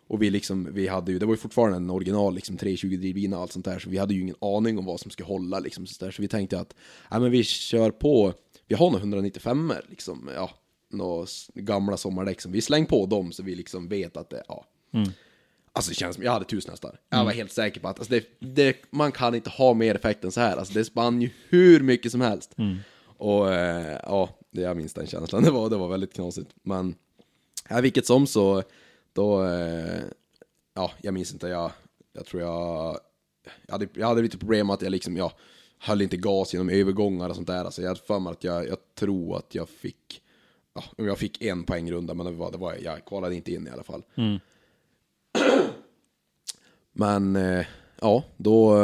Och 0.07 0.21
vi 0.21 0.29
liksom, 0.29 0.73
vi 0.73 0.87
hade 0.87 1.11
ju, 1.11 1.19
det 1.19 1.25
var 1.25 1.33
ju 1.33 1.37
fortfarande 1.37 1.77
en 1.77 1.89
original 1.89 2.35
liksom 2.35 2.57
320 2.57 2.97
drivlina 2.97 3.35
och 3.35 3.41
allt 3.41 3.51
sånt 3.51 3.65
där, 3.65 3.79
så 3.79 3.89
vi 3.89 3.97
hade 3.97 4.13
ju 4.13 4.21
ingen 4.21 4.35
aning 4.41 4.77
om 4.77 4.85
vad 4.85 4.99
som 4.99 5.11
skulle 5.11 5.27
hålla 5.27 5.59
liksom 5.59 5.87
så, 5.87 6.05
där. 6.05 6.11
så 6.11 6.21
vi 6.21 6.27
tänkte 6.27 6.59
att, 6.59 6.75
ja 7.11 7.19
men 7.19 7.31
vi 7.31 7.43
kör 7.43 7.91
på, 7.91 8.33
vi 8.67 8.75
har 8.75 8.91
nog 8.91 8.99
195 8.99 9.73
liksom, 9.89 10.29
ja, 10.35 10.49
några 10.93 11.27
gamla 11.53 11.97
sommardäck 11.97 12.41
som 12.41 12.51
vi 12.51 12.61
släng 12.61 12.85
på 12.85 13.05
dem 13.05 13.31
så 13.31 13.43
vi 13.43 13.55
liksom 13.55 13.87
vet 13.87 14.17
att 14.17 14.29
det, 14.29 14.43
ja. 14.47 14.65
Alltså 15.75 15.89
det 15.89 15.95
känns 15.95 16.15
som, 16.15 16.23
jag 16.23 16.31
hade 16.31 16.45
tusen 16.45 16.71
hästar. 16.71 16.99
Jag 17.09 17.25
var 17.25 17.31
helt 17.31 17.51
säker 17.51 17.81
på 17.81 17.87
att 17.87 17.99
alltså 17.99 18.13
det, 18.13 18.25
det, 18.39 18.77
man 18.89 19.11
kan 19.11 19.35
inte 19.35 19.49
ha 19.49 19.73
mer 19.73 19.95
effekt 19.95 20.23
än 20.23 20.31
så 20.31 20.41
här. 20.41 20.57
Alltså 20.57 20.73
det 20.73 20.85
spann 20.85 21.21
ju 21.21 21.29
hur 21.49 21.79
mycket 21.79 22.11
som 22.11 22.21
helst. 22.21 22.55
Och 23.17 23.53
eh, 23.53 23.99
ja, 24.03 24.29
det 24.51 24.61
jag 24.61 24.77
minns 24.77 24.93
den 24.93 25.07
känslan. 25.07 25.43
Det 25.47 25.51
var, 25.51 25.69
det 25.69 25.77
var 25.77 25.87
väldigt 25.87 26.13
knasigt. 26.13 26.49
Men 26.63 26.95
ja, 27.69 27.81
vilket 27.81 28.05
som 28.05 28.27
så, 28.27 28.63
då, 29.13 29.45
eh, 29.45 30.01
ja, 30.73 30.91
jag 31.01 31.13
minns 31.13 31.33
inte. 31.33 31.47
Jag, 31.47 31.71
jag 32.13 32.25
tror 32.25 32.41
jag, 32.41 32.97
jag 33.65 33.71
hade, 33.71 33.87
jag 33.93 34.07
hade 34.07 34.21
lite 34.21 34.37
problem 34.37 34.69
att 34.69 34.81
jag 34.81 34.91
liksom, 34.91 35.17
jag 35.17 35.31
höll 35.79 36.01
inte 36.01 36.17
gas 36.17 36.53
genom 36.53 36.69
övergångar 36.69 37.29
och 37.29 37.35
sånt 37.35 37.47
där. 37.47 37.65
Alltså 37.65 37.81
jag 37.81 37.89
hade 37.89 37.99
för 37.99 38.19
mig 38.19 38.31
att 38.31 38.43
jag, 38.43 38.67
jag 38.67 38.77
tror 38.95 39.37
att 39.37 39.55
jag 39.55 39.69
fick, 39.69 40.21
ja, 40.75 40.83
jag 40.97 41.17
fick 41.17 41.41
en 41.41 41.63
poängrunda, 41.63 42.13
men 42.13 42.25
det 42.25 42.31
var, 42.31 42.51
det 42.51 42.57
var, 42.57 42.75
jag 42.83 43.05
kvalade 43.05 43.35
inte 43.35 43.51
in 43.51 43.67
i 43.67 43.69
alla 43.69 43.83
fall. 43.83 44.03
Men 46.95 47.35
eh, 47.35 47.65
ja, 48.01 48.23
då, 48.37 48.77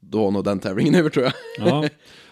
då 0.00 0.24
var 0.24 0.30
nog 0.30 0.44
den 0.44 0.58
tävlingen 0.58 0.94
över 1.00 1.10
tror 1.10 1.24
jag. 1.24 1.32
Ja. 1.58 1.88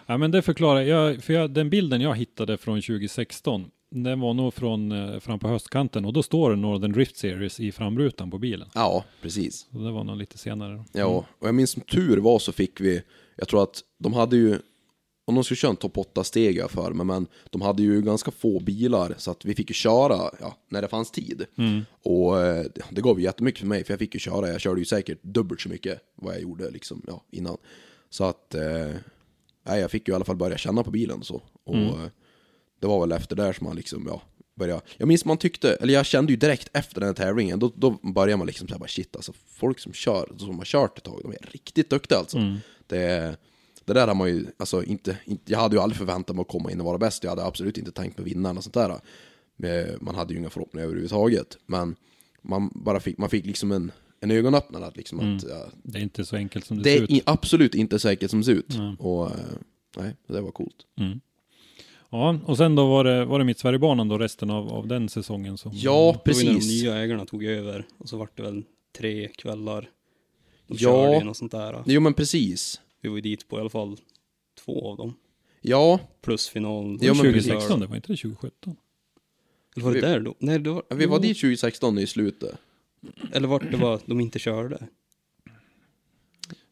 ja, 0.07 0.19
men 0.19 0.31
det 0.31 0.43
förklarar 0.43 0.81
jag. 0.81 1.23
För 1.23 1.33
jag, 1.33 1.51
den 1.51 1.71
bilden 1.71 2.01
jag 2.01 2.17
hittade 2.17 2.57
från 2.57 2.81
2016, 2.81 3.71
den 3.91 4.21
var 4.21 4.35
nog 4.35 4.55
från 4.55 4.93
eh, 4.93 5.21
fram 5.21 5.39
på 5.39 5.49
höstkanten 5.49 6.05
och 6.05 6.13
då 6.13 6.23
står 6.23 6.51
det 6.51 6.57
Northern 6.57 6.93
Drift 6.93 7.17
Series 7.17 7.61
i 7.61 7.73
framrutan 7.73 8.31
på 8.31 8.39
bilen. 8.39 8.69
Ja, 8.75 9.05
precis. 9.23 9.67
Så 9.73 9.79
det 9.79 9.91
var 9.91 10.05
nog 10.05 10.17
lite 10.17 10.39
senare. 10.39 10.75
Då. 10.75 10.85
Ja, 10.93 11.27
och 11.39 11.47
jag 11.47 11.55
minns 11.55 11.71
som 11.71 11.83
tur 11.83 12.17
var 12.17 12.39
så 12.39 12.53
fick 12.53 12.81
vi, 12.81 13.03
jag 13.37 13.49
tror 13.49 13.63
att 13.63 13.81
de 13.99 14.13
hade 14.13 14.37
ju, 14.37 14.59
om 15.25 15.35
de 15.35 15.45
skulle 15.45 15.57
köra 15.57 15.71
en 15.71 15.77
topp 15.77 15.97
8-steg 15.97 16.71
för 16.71 16.91
mig, 16.91 17.07
men 17.07 17.27
de 17.51 17.63
hade 17.63 17.83
ju 17.83 18.03
ganska 18.03 18.31
få 18.31 18.61
bilar 18.61 19.15
så 19.19 19.31
att 19.31 19.45
vi 19.45 19.55
fick 19.55 19.71
ju 19.71 19.75
köra 19.75 20.31
ja, 20.41 20.57
när 20.69 20.83
det 20.83 20.89
fanns 20.89 21.11
tid. 21.11 21.47
Och 22.03 22.41
eh, 22.41 22.67
det 22.91 23.01
gav 23.01 23.19
ju 23.19 23.25
jättemycket 23.25 23.61
för 23.61 23.67
mig, 23.67 23.85
för 23.85 23.93
jag 23.93 23.99
fick 23.99 24.15
ju 24.15 24.21
köra, 24.21 24.49
jag 24.49 24.61
körde 24.61 24.81
ju 24.81 24.85
säkert 24.85 25.23
dubbelt 25.23 25.61
så 25.61 25.69
mycket 25.69 26.01
vad 26.15 26.35
jag 26.35 26.43
gjorde 26.43 26.71
liksom, 26.71 27.03
ja, 27.07 27.25
innan. 27.31 27.57
Så 28.11 28.25
att, 28.25 28.55
eh, 28.55 28.91
jag 29.65 29.91
fick 29.91 30.09
ju 30.09 30.13
i 30.13 30.15
alla 30.15 30.25
fall 30.25 30.37
börja 30.37 30.59
känna 30.59 30.83
på 30.83 30.91
bilen 30.91 31.19
och 31.19 31.27
så. 31.27 31.43
Och 31.65 31.77
eh, 31.77 32.07
det 32.81 32.87
var 32.87 33.01
väl 33.01 33.13
efter 33.13 33.37
där 33.37 33.53
som 33.53 33.67
man 33.67 33.77
liksom, 33.77 34.05
ja, 34.07 34.23
började. 34.55 34.81
Jag 34.97 35.09
minns 35.09 35.25
man 35.25 35.37
tyckte, 35.37 35.75
eller 35.75 35.95
jag 35.95 36.07
kände 36.07 36.33
ju 36.33 36.37
direkt 36.37 36.71
efter 36.73 37.01
den 37.01 37.07
här 37.07 37.15
tävlingen, 37.15 37.59
då, 37.59 37.73
då 37.75 37.91
började 37.91 38.37
man 38.37 38.47
liksom 38.47 38.69
såhär 38.69 38.79
bara 38.79 38.89
shit 38.89 39.17
alltså, 39.17 39.33
folk 39.49 39.79
som 39.79 39.93
kör, 39.93 40.33
som 40.39 40.59
har 40.59 40.65
kört 40.65 40.99
ett 40.99 41.05
tag, 41.05 41.21
de 41.23 41.33
är 41.33 41.51
riktigt 41.53 41.91
duktiga 41.91 42.19
alltså. 42.19 42.39
Det, 42.87 43.37
det 43.95 44.01
där 44.01 44.07
har 44.07 44.15
man 44.15 44.29
ju, 44.29 44.47
alltså 44.57 44.85
inte, 44.85 45.19
inte, 45.25 45.53
jag 45.53 45.59
hade 45.59 45.77
ju 45.77 45.83
aldrig 45.83 45.99
förväntat 45.99 46.37
mig 46.37 46.43
att 46.43 46.49
komma 46.49 46.71
in 46.71 46.81
och 46.81 46.87
vara 46.87 46.99
bäst, 46.99 47.25
jag 47.25 47.31
hade 47.31 47.45
absolut 47.45 47.79
inte 47.79 47.93
tänkt 47.93 48.19
mig 48.19 48.25
vinna 48.25 48.51
och 48.51 48.63
sånt 48.65 48.75
där. 48.75 49.01
Men 49.57 49.87
Man 50.01 50.15
hade 50.15 50.33
ju 50.33 50.39
inga 50.41 50.51
förhoppningar 50.51 50.85
överhuvudtaget, 50.87 51.59
men 51.67 51.97
man 52.43 52.71
bara 52.75 53.01
fick, 53.01 53.19
man 53.19 53.31
fick 53.31 53.47
liksom 53.47 53.73
en, 53.73 53.93
en 54.21 54.31
ögonöppnare 54.31 54.87
att 54.87 54.97
liksom 54.97 55.21
att, 55.37 55.43
ja, 55.49 55.67
Det 55.83 55.99
är 55.99 56.03
inte 56.03 56.25
så 56.25 56.37
enkelt 56.37 56.65
som 56.67 56.77
det, 56.77 56.83
det 56.83 56.91
ser 56.91 56.99
är 56.99 57.03
ut. 57.05 57.11
i, 57.11 57.23
absolut 57.27 57.75
inte 57.75 57.99
så 57.99 58.09
enkelt 58.09 58.31
som 58.31 58.41
det 58.41 58.45
ser 58.47 58.53
ut. 58.53 58.75
Och 58.99 59.27
eh, 59.31 59.37
nej, 59.99 60.17
det 60.29 60.41
var 60.41 60.51
coolt. 60.51 60.77
Ja, 62.11 62.39
och 62.45 62.57
sen 62.57 62.75
då 62.75 62.89
var 62.89 63.05
det, 63.05 63.25
var 63.25 63.39
det 63.39 63.45
mitt 63.45 63.59
Sverigebanan 63.59 64.09
då 64.09 64.19
resten 64.19 64.51
av, 64.51 64.69
av 64.69 64.87
den 64.87 65.09
säsongen 65.09 65.59
som... 65.59 65.73
Ja, 65.75 66.21
Det 66.25 66.31
ju 66.41 66.45
när 66.47 66.53
precis. 66.55 66.69
de 66.83 66.83
nya 66.85 66.97
ägarna 66.99 67.27
tog 67.27 67.45
över 67.45 67.87
och 67.99 68.09
så 68.09 68.17
vart 68.17 68.37
det 68.37 68.43
väl 68.43 68.63
tre 68.99 69.29
kvällar. 69.29 69.91
De 70.67 70.77
Ja. 70.79 71.13
körde 71.13 71.25
något 71.25 71.37
sånt 71.37 71.53
där. 71.53 71.83
Jo 71.87 72.01
men 72.01 72.15
precis. 72.15 72.81
Vi 73.03 73.09
var 73.09 73.17
ju 73.17 73.23
dit 73.23 73.49
på 73.49 73.57
i 73.57 73.61
alla 73.61 73.71
fall 73.71 73.97
två 74.65 74.91
av 74.91 74.97
dem. 74.97 75.15
Ja, 75.61 76.01
Plus 76.21 76.49
finalen. 76.49 76.99
Ja, 77.03 77.15
men 77.15 77.17
2016, 77.25 77.81
det 77.81 77.87
var 77.87 77.97
inte 77.97 78.13
det 78.13 78.17
2017? 78.17 78.77
Eller 79.77 79.85
var 79.85 79.93
det 79.93 80.01
Vi- 80.01 80.07
där 80.07 80.21
då? 80.21 80.35
Nej, 80.39 80.59
det 80.59 80.71
var, 80.71 80.83
vi 80.95 81.07
var 81.07 81.21
dit 81.21 81.37
2016 81.41 81.99
i 81.99 82.07
slutet. 82.07 82.59
Eller 83.33 83.49
vart 83.49 83.71
det 83.71 83.77
var 83.77 84.01
de 84.07 84.21
inte 84.21 84.39
körde. 84.39 84.89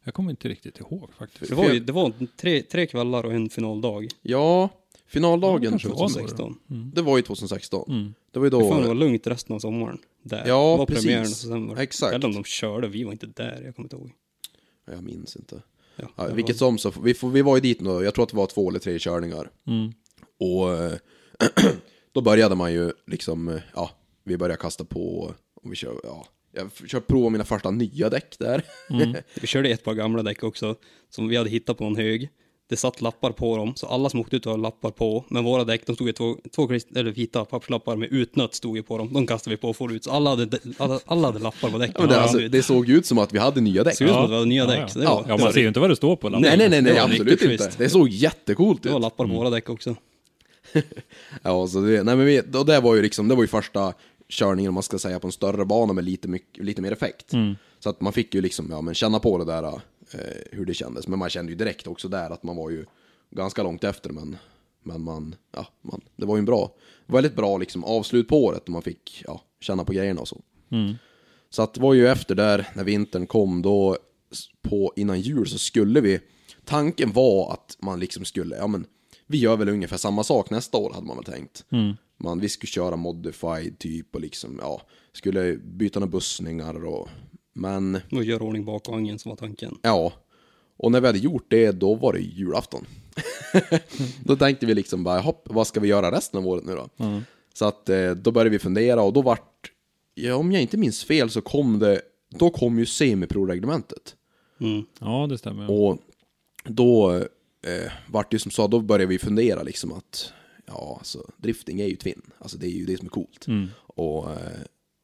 Jag 0.03 0.13
kommer 0.13 0.29
inte 0.31 0.49
riktigt 0.49 0.79
ihåg 0.79 1.13
faktiskt. 1.13 1.49
Det 1.49 1.55
var 1.55 1.69
ju 1.69 1.79
det 1.79 1.91
var 1.93 2.13
tre, 2.37 2.61
tre 2.61 2.87
kvällar 2.87 3.25
och 3.25 3.33
en 3.33 3.49
finaldag. 3.49 4.07
Ja, 4.21 4.69
finaldagen 5.05 5.53
Ja, 5.53 5.59
det 5.59 5.69
kanske 5.69 5.87
var 5.87 5.95
så. 5.95 6.13
2016. 6.19 6.59
Det 6.93 7.01
var 7.01 7.17
ju 7.17 7.23
2016. 7.23 7.91
Mm. 7.91 8.13
Det 8.31 8.39
var 8.39 8.45
ju 8.45 8.49
Det 8.49 8.59
fan 8.59 8.77
det 8.77 8.81
då... 8.81 8.87
var 8.87 8.95
lugnt 8.95 9.27
resten 9.27 9.55
av 9.55 9.59
sommaren. 9.59 9.97
Där. 10.23 10.47
Ja, 10.47 10.71
det 10.71 10.77
var 10.77 10.85
precis. 10.85 11.03
premiären 11.05 11.25
och 11.25 11.27
sen 11.31 11.67
var 11.67 11.77
Exakt. 11.77 12.13
Eller 12.15 12.27
om 12.27 12.33
de 12.33 12.43
körde, 12.43 12.87
vi 12.87 13.03
var 13.03 13.11
inte 13.11 13.25
där, 13.27 13.61
jag 13.65 13.75
kommer 13.75 13.85
inte 13.85 13.95
ihåg. 13.95 14.11
Jag 14.85 15.03
minns 15.03 15.35
inte. 15.35 15.61
Ja, 15.95 16.07
Ja, 16.15 16.27
vilket 16.27 16.57
som 16.57 16.77
så, 16.77 16.93
vi, 17.03 17.15
vi 17.33 17.41
var 17.41 17.55
ju 17.55 17.61
dit 17.61 17.81
nu, 17.81 17.89
jag 17.89 18.13
tror 18.13 18.23
att 18.23 18.29
det 18.29 18.37
var 18.37 18.47
två 18.47 18.69
eller 18.69 18.79
tre 18.79 18.99
körningar. 18.99 19.49
Mm. 19.67 19.91
Och 20.39 20.99
då 22.11 22.21
började 22.21 22.55
man 22.55 22.73
ju 22.73 22.91
liksom, 23.07 23.59
ja, 23.73 23.91
vi 24.23 24.37
började 24.37 24.61
kasta 24.61 24.85
på, 24.85 25.33
och 25.55 25.71
vi 25.71 25.75
kör, 25.75 25.99
ja, 26.03 26.25
jag 26.51 26.89
kör 26.89 26.99
prova 26.99 27.29
mina 27.29 27.43
första 27.43 27.71
nya 27.71 28.09
däck 28.09 28.35
där. 28.39 28.65
Vi 29.41 29.47
körde 29.47 29.69
ett 29.69 29.83
par 29.83 29.93
gamla 29.93 30.23
däck 30.23 30.43
också, 30.43 30.75
som 31.09 31.27
vi 31.27 31.35
hade 31.35 31.49
hittat 31.49 31.77
på 31.77 31.85
en 31.85 31.95
hög. 31.95 32.29
Det 32.71 32.77
satt 32.77 33.01
lappar 33.01 33.31
på 33.31 33.57
dem, 33.57 33.73
så 33.75 33.87
alla 33.87 34.09
som 34.09 34.19
åkte 34.19 34.35
ut 34.35 34.45
hade 34.45 34.57
lappar 34.57 34.91
på. 34.91 35.23
Men 35.27 35.43
våra 35.43 35.63
däck, 35.63 35.81
de 35.85 35.95
stod 35.95 36.07
ju 36.07 36.13
två, 36.13 36.35
två 36.55 36.67
krist- 36.67 36.97
eller 36.97 37.11
vita 37.11 37.45
papperslappar 37.45 37.95
med 37.95 38.09
utnött 38.11 38.55
stod 38.55 38.77
ju 38.77 38.83
på 38.83 38.97
dem. 38.97 39.13
De 39.13 39.27
kastade 39.27 39.55
vi 39.55 39.61
på 39.61 39.69
och 39.69 39.75
for 39.75 39.93
ut. 39.93 40.03
Så 40.03 40.11
alla 40.11 40.29
hade, 40.29 40.59
alla, 40.77 40.99
alla 41.05 41.27
hade 41.27 41.39
lappar 41.39 41.69
på 41.69 41.77
däcken. 41.77 41.95
Ja, 41.99 42.05
det, 42.07 42.19
alltså, 42.21 42.37
det 42.37 42.47
det 42.49 42.63
såg 42.63 42.87
ju 42.89 42.97
ut 42.97 43.05
som 43.05 43.17
att 43.17 43.33
vi 43.33 43.39
hade 43.39 43.61
nya 43.61 43.83
däck. 43.83 43.95
såg 43.97 44.05
ut 44.07 44.13
som 44.13 44.17
Ja. 44.19 44.23
att 44.23 44.29
det 44.31 44.37
var 44.37 44.45
nya 44.45 44.65
däck. 44.65 44.79
ja. 44.79 44.99
Det 44.99 45.03
Ja, 45.03 45.15
var, 45.15 45.25
Ja, 45.27 45.37
det 45.37 45.43
man 45.43 45.53
ser 45.53 45.61
ju 45.61 45.67
inte 45.67 45.79
vad 45.79 45.89
det 45.89 45.95
står 45.95 46.15
på 46.15 46.29
lappen. 46.29 46.41
Nej, 46.41 46.57
nej, 46.57 46.69
nej, 46.69 46.81
nej 46.81 46.93
Det 46.93 47.03
absolut 47.03 47.31
inte. 47.41 47.47
schysst. 47.47 47.77
Det 47.77 47.89
såg 47.89 48.09
jättecoolt 48.09 48.83
det 48.83 48.89
var 48.89 48.95
ut. 48.97 49.01
lappar 49.01 49.27
på 49.27 49.33
våra 49.33 49.49
däck 49.49 49.69
också. 49.69 49.95
Ja, 51.43 51.67
så 51.67 51.79
det, 51.81 52.03
nej 52.03 52.15
men 52.15 52.25
vi, 52.25 52.41
och 52.53 52.65
det 52.65 52.79
var 52.79 52.95
ju 52.95 53.01
liksom, 53.01 53.27
det 53.27 53.35
var 53.35 53.43
ju 53.43 53.47
första 53.47 53.93
körningen 54.29 54.69
om 54.69 54.73
man 54.73 54.83
ska 54.83 54.99
säga 54.99 55.19
på 55.19 55.27
en 55.27 55.31
större 55.31 55.65
bana 55.65 55.93
med 55.93 56.03
lite, 56.03 56.27
mycket, 56.27 56.63
lite 56.65 56.81
mer 56.81 56.91
effekt. 56.91 57.31
Så 57.79 57.89
att 57.89 58.01
man 58.01 58.13
fick 58.13 58.35
ju 58.35 58.41
liksom, 58.41 58.67
ja 58.71 58.81
men 58.81 58.93
känna 58.93 59.19
på 59.19 59.37
det 59.37 59.45
där, 59.45 59.81
hur 60.51 60.65
det 60.65 60.73
kändes. 60.73 61.07
Men 61.07 61.19
man 61.19 61.29
kände 61.29 61.51
ju 61.51 61.55
direkt 61.55 61.87
också 61.87 62.07
där 62.07 62.29
att 62.29 62.43
man 62.43 62.55
var 62.55 62.69
ju 62.69 62.85
ganska 63.31 63.63
långt 63.63 63.83
efter, 63.83 64.09
men, 64.09 64.37
men 64.83 65.01
man, 65.01 65.35
ja, 65.51 65.67
man, 65.81 66.01
det 66.15 66.25
var 66.25 66.35
ju 66.35 66.39
en 66.39 66.45
bra, 66.45 66.75
väldigt 67.05 67.35
bra 67.35 67.57
liksom 67.57 67.83
avslut 67.83 68.27
på 68.27 68.43
året, 68.43 68.63
och 68.63 68.69
man 68.69 68.81
fick, 68.81 69.23
ja, 69.27 69.41
känna 69.59 69.83
på 69.83 69.93
grejerna 69.93 70.21
och 70.21 70.27
så. 70.27 70.41
Så 71.49 71.61
att 71.61 71.73
det 71.73 71.81
var 71.81 71.93
ju 71.93 72.07
efter 72.07 72.35
där, 72.35 72.67
när 72.75 72.83
vintern 72.83 73.27
kom, 73.27 73.61
då 73.61 73.97
på, 74.61 74.93
innan 74.95 75.21
jul 75.21 75.47
så 75.47 75.57
skulle 75.57 76.01
vi, 76.01 76.19
tanken 76.65 77.11
var 77.11 77.53
att 77.53 77.77
man 77.79 77.99
liksom 77.99 78.25
skulle, 78.25 78.55
ja 78.55 78.67
men, 78.67 78.85
vi 79.27 79.37
gör 79.37 79.57
väl 79.57 79.69
ungefär 79.69 79.97
samma 79.97 80.23
sak 80.23 80.49
nästa 80.49 80.77
år 80.77 80.93
hade 80.93 81.07
man 81.07 81.15
väl 81.15 81.25
tänkt. 81.25 81.65
Man, 82.17 82.39
vi 82.39 82.49
skulle 82.49 82.69
köra 82.69 82.95
modified 82.95 83.79
typ 83.79 84.15
och 84.15 84.21
liksom, 84.21 84.59
ja, 84.61 84.81
skulle 85.13 85.57
byta 85.57 85.99
några 85.99 86.11
bussningar 86.11 86.85
och, 86.85 87.09
men, 87.53 87.99
Och 88.11 88.23
göra 88.23 88.43
ordning 88.43 88.65
bakvagnen 88.65 89.19
som 89.19 89.29
var 89.29 89.35
tanken. 89.35 89.77
ja. 89.81 90.13
Och 90.77 90.91
när 90.91 91.01
vi 91.01 91.07
hade 91.07 91.19
gjort 91.19 91.45
det, 91.47 91.71
då 91.71 91.95
var 91.95 92.13
det 92.13 92.19
julafton. 92.19 92.85
då 94.23 94.35
tänkte 94.35 94.65
vi 94.65 94.73
liksom 94.73 95.03
bara, 95.03 95.19
hopp, 95.19 95.47
vad 95.49 95.67
ska 95.67 95.79
vi 95.79 95.87
göra 95.87 96.11
resten 96.11 96.37
av 96.39 96.47
året 96.47 96.65
nu 96.65 96.75
då? 96.75 96.89
Så 97.53 97.65
att 97.65 97.89
eh, 97.89 98.11
då 98.11 98.31
började 98.31 98.49
vi 98.49 98.59
fundera 98.59 99.01
och 99.01 99.13
då 99.13 99.21
vart, 99.21 99.71
ja, 100.13 100.35
om 100.35 100.51
jag 100.51 100.61
inte 100.61 100.77
minns 100.77 101.03
fel 101.03 101.29
så 101.29 101.41
kom 101.41 101.79
det, 101.79 102.01
då 102.29 102.49
kom 102.49 102.79
ju 102.79 102.85
semipro-reglementet. 102.85 104.15
Mm. 104.59 104.85
Ja, 104.99 105.27
det 105.29 105.37
stämmer. 105.37 105.71
Och 105.71 105.97
då 106.63 107.15
eh, 107.65 107.91
vart 108.09 108.31
det 108.31 108.39
som 108.39 108.51
sa, 108.51 108.67
då 108.67 108.79
började 108.79 109.05
vi 109.05 109.19
fundera 109.19 109.63
liksom 109.63 109.93
att, 109.93 110.33
ja 110.65 110.95
alltså 110.97 111.31
drifting 111.37 111.81
är 111.81 111.87
ju 111.87 111.95
twin, 111.95 112.21
alltså 112.39 112.57
det 112.57 112.67
är 112.67 112.71
ju 112.77 112.85
det 112.85 112.97
som 112.97 113.05
är 113.05 113.09
coolt. 113.09 113.45
Och 113.77 114.31
eh, 114.31 114.37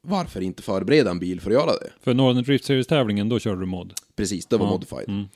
varför 0.07 0.41
inte 0.41 0.63
förbereda 0.63 1.11
en 1.11 1.19
bil 1.19 1.41
för 1.41 1.49
att 1.51 1.53
göra 1.53 1.71
det? 1.71 1.89
För 2.01 2.13
Northern 2.13 2.43
Drift 2.43 2.65
Series-tävlingen, 2.65 3.29
då 3.29 3.39
körde 3.39 3.59
du 3.59 3.65
mod. 3.65 3.93
Precis, 4.15 4.45
det 4.45 4.57
var 4.57 4.65
Ja, 4.65 4.71
modified. 4.71 5.27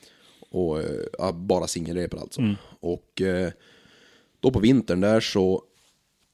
Och 0.50 0.80
eh, 0.82 1.00
ja, 1.18 1.32
bara 1.32 1.66
singelreper 1.66 2.18
alltså. 2.18 2.40
Och 2.80 3.20
eh, 3.22 3.50
då 4.40 4.50
på 4.50 4.60
vintern 4.60 5.00
där 5.00 5.20
så, 5.20 5.62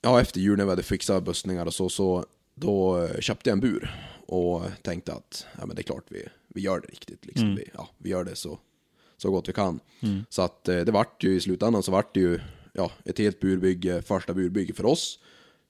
ja 0.02 0.20
efter 0.20 0.40
jul 0.40 0.58
när 0.58 0.64
vi 0.64 0.70
hade 0.70 0.82
fixat 0.82 1.24
bussningar 1.24 1.66
och 1.66 1.74
så, 1.74 1.88
så 1.88 2.24
då 2.54 3.02
eh, 3.04 3.20
köpte 3.20 3.50
jag 3.50 3.54
en 3.54 3.60
bur. 3.60 3.90
Och 4.26 4.62
tänkte 4.82 5.12
att, 5.12 5.46
ja 5.58 5.66
men 5.66 5.76
det 5.76 5.80
är 5.80 5.84
klart 5.84 6.04
vi, 6.08 6.24
vi 6.48 6.60
gör 6.60 6.80
det 6.80 6.86
riktigt 6.86 7.26
liksom. 7.26 7.54
Vi, 7.54 7.64
ja, 7.74 7.88
vi 7.98 8.10
gör 8.10 8.24
det 8.24 8.36
så, 8.36 8.58
så 9.16 9.30
gott 9.30 9.48
vi 9.48 9.52
kan. 9.52 9.80
Så 10.28 10.42
att 10.42 10.64
det 10.64 10.90
vart 10.90 11.24
ju 11.24 11.34
i 11.36 11.40
slutändan 11.40 11.82
så 11.82 11.92
vart 11.92 12.14
det 12.14 12.20
ju, 12.20 12.40
ja, 12.72 12.90
ett 13.04 13.18
helt 13.18 13.40
burbygge, 13.40 14.02
första 14.02 14.34
burbygge 14.34 14.74
för 14.74 14.86
oss. 14.86 15.18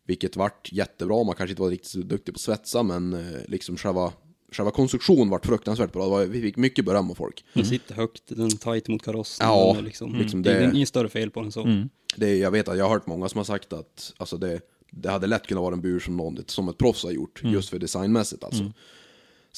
Vilket 0.09 0.37
vart 0.37 0.73
jättebra, 0.73 1.25
man 1.25 1.35
kanske 1.35 1.53
inte 1.53 1.63
var 1.63 1.71
riktigt 1.71 1.89
så 1.91 1.99
duktig 1.99 2.35
på 2.35 2.37
att 2.37 2.41
svetsa, 2.41 2.83
men 2.83 3.13
eh, 3.13 3.41
liksom 3.49 3.77
själva 3.77 4.13
själva 4.53 4.71
konstruktionen 4.71 5.31
vart 5.31 5.47
fruktansvärt 5.47 5.93
bra. 5.93 6.09
Var, 6.09 6.25
vi 6.25 6.41
fick 6.43 6.57
mycket 6.57 6.85
beröm 6.85 7.11
av 7.11 7.15
folk. 7.15 7.45
Den 7.53 7.65
sitter 7.65 7.95
högt, 7.95 8.23
den 8.27 8.51
tight 8.51 8.89
mot 8.89 9.03
karossen. 9.03 9.47
Ja, 9.47 9.77
liksom, 9.81 10.15
liksom 10.19 10.43
det 10.43 10.51
det- 10.53 10.59
är 10.65 10.75
inget 10.75 10.89
större 10.89 11.09
fel 11.09 11.31
på 11.31 11.43
den 11.43 11.53
så. 11.53 11.85
Det, 12.17 12.37
jag 12.37 12.51
vet 12.51 12.69
att 12.69 12.79
jag 12.79 12.85
har 12.85 12.91
hört 12.95 13.07
många 13.07 13.29
som 13.29 13.39
har 13.39 13.45
sagt 13.45 13.73
att 13.73 14.15
alltså 14.17 14.37
det, 14.37 14.61
det 14.91 15.11
hade 15.11 15.27
lätt 15.27 15.47
kunnat 15.47 15.63
vara 15.63 15.75
en 15.75 15.81
bur 15.81 16.01
som 16.01 16.17
någon 16.17 16.39
som 16.47 16.69
ett 16.69 16.79
proffs 16.79 17.05
har 17.05 17.11
gjort, 17.11 17.41
just 17.45 17.69
för 17.69 17.79
designmässigt 17.79 18.45
alltså. 18.45 18.63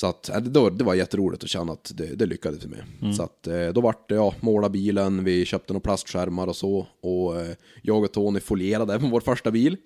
Så 0.00 0.06
att, 0.06 0.30
det, 0.44 0.60
var- 0.60 0.70
det 0.70 0.84
var 0.84 0.94
jätteroligt 0.94 1.44
att 1.44 1.50
känna 1.50 1.72
att 1.72 1.92
det, 1.94 2.06
det 2.06 2.26
lyckades 2.26 2.66
med. 2.66 3.14
Så 3.14 3.22
att 3.22 3.46
eh, 3.46 3.68
då 3.68 3.80
vart 3.80 4.08
det, 4.08 4.14
ja, 4.14 4.34
måla 4.40 4.68
bilen, 4.68 5.24
vi 5.24 5.44
köpte 5.44 5.72
några 5.72 5.80
plastskärmar 5.82 6.46
och 6.46 6.56
så. 6.56 6.86
Och 7.00 7.40
eh, 7.40 7.54
jag 7.82 8.04
och 8.04 8.12
Tony 8.12 8.40
folierade 8.40 8.94
även 8.94 9.10
vår 9.10 9.20
första 9.20 9.50
bil. 9.50 9.76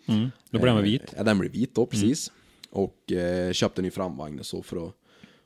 Då 0.50 0.58
blir 0.58 0.60
den 0.74 0.82
vit. 0.84 1.02
Eh, 1.02 1.08
Ja, 1.16 1.22
den 1.22 1.38
blev 1.38 1.52
vit 1.52 1.74
då, 1.74 1.86
precis. 1.86 2.32
Och 2.70 3.12
eh, 3.12 3.52
köpte 3.52 3.80
en 3.80 3.84
ny 3.84 3.90
framvagn 3.90 4.38
och 4.38 4.46
så 4.46 4.62
för 4.62 4.86
att, 4.88 4.94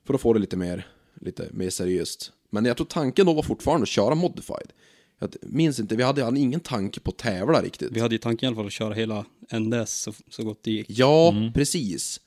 för 0.07 0.15
att 0.15 0.21
få 0.21 0.33
det 0.33 0.39
lite 0.39 0.57
mer, 0.57 0.87
lite 1.21 1.49
mer 1.53 1.71
seriöst. 1.71 2.33
Men 2.51 2.65
jag 2.65 2.77
tror 2.77 2.87
tanken 2.87 3.27
då 3.27 3.33
var 3.35 3.43
fortfarande 3.43 3.83
att 3.83 3.89
köra 3.89 4.15
modified. 4.15 4.73
Jag 5.19 5.35
minns 5.43 5.81
inte, 5.81 5.97
vi 5.97 6.03
hade, 6.03 6.25
hade 6.25 6.41
ingen 6.41 6.61
tanke 6.61 7.01
på 7.01 7.11
att 7.11 7.17
tävla 7.19 7.63
riktigt. 7.63 7.89
Vi 7.93 8.01
hade 8.01 8.15
ju 8.15 8.19
tanken 8.19 8.47
i 8.47 8.49
alla 8.49 8.57
fall 8.57 8.67
att 8.67 8.73
köra 8.73 8.95
hela 8.95 9.25
NDS 9.53 10.01
så, 10.01 10.13
så 10.31 10.43
gott 10.45 10.63
det 10.63 10.71
gick. 10.71 10.87
Ja, 10.91 11.35
precis. 11.55 12.21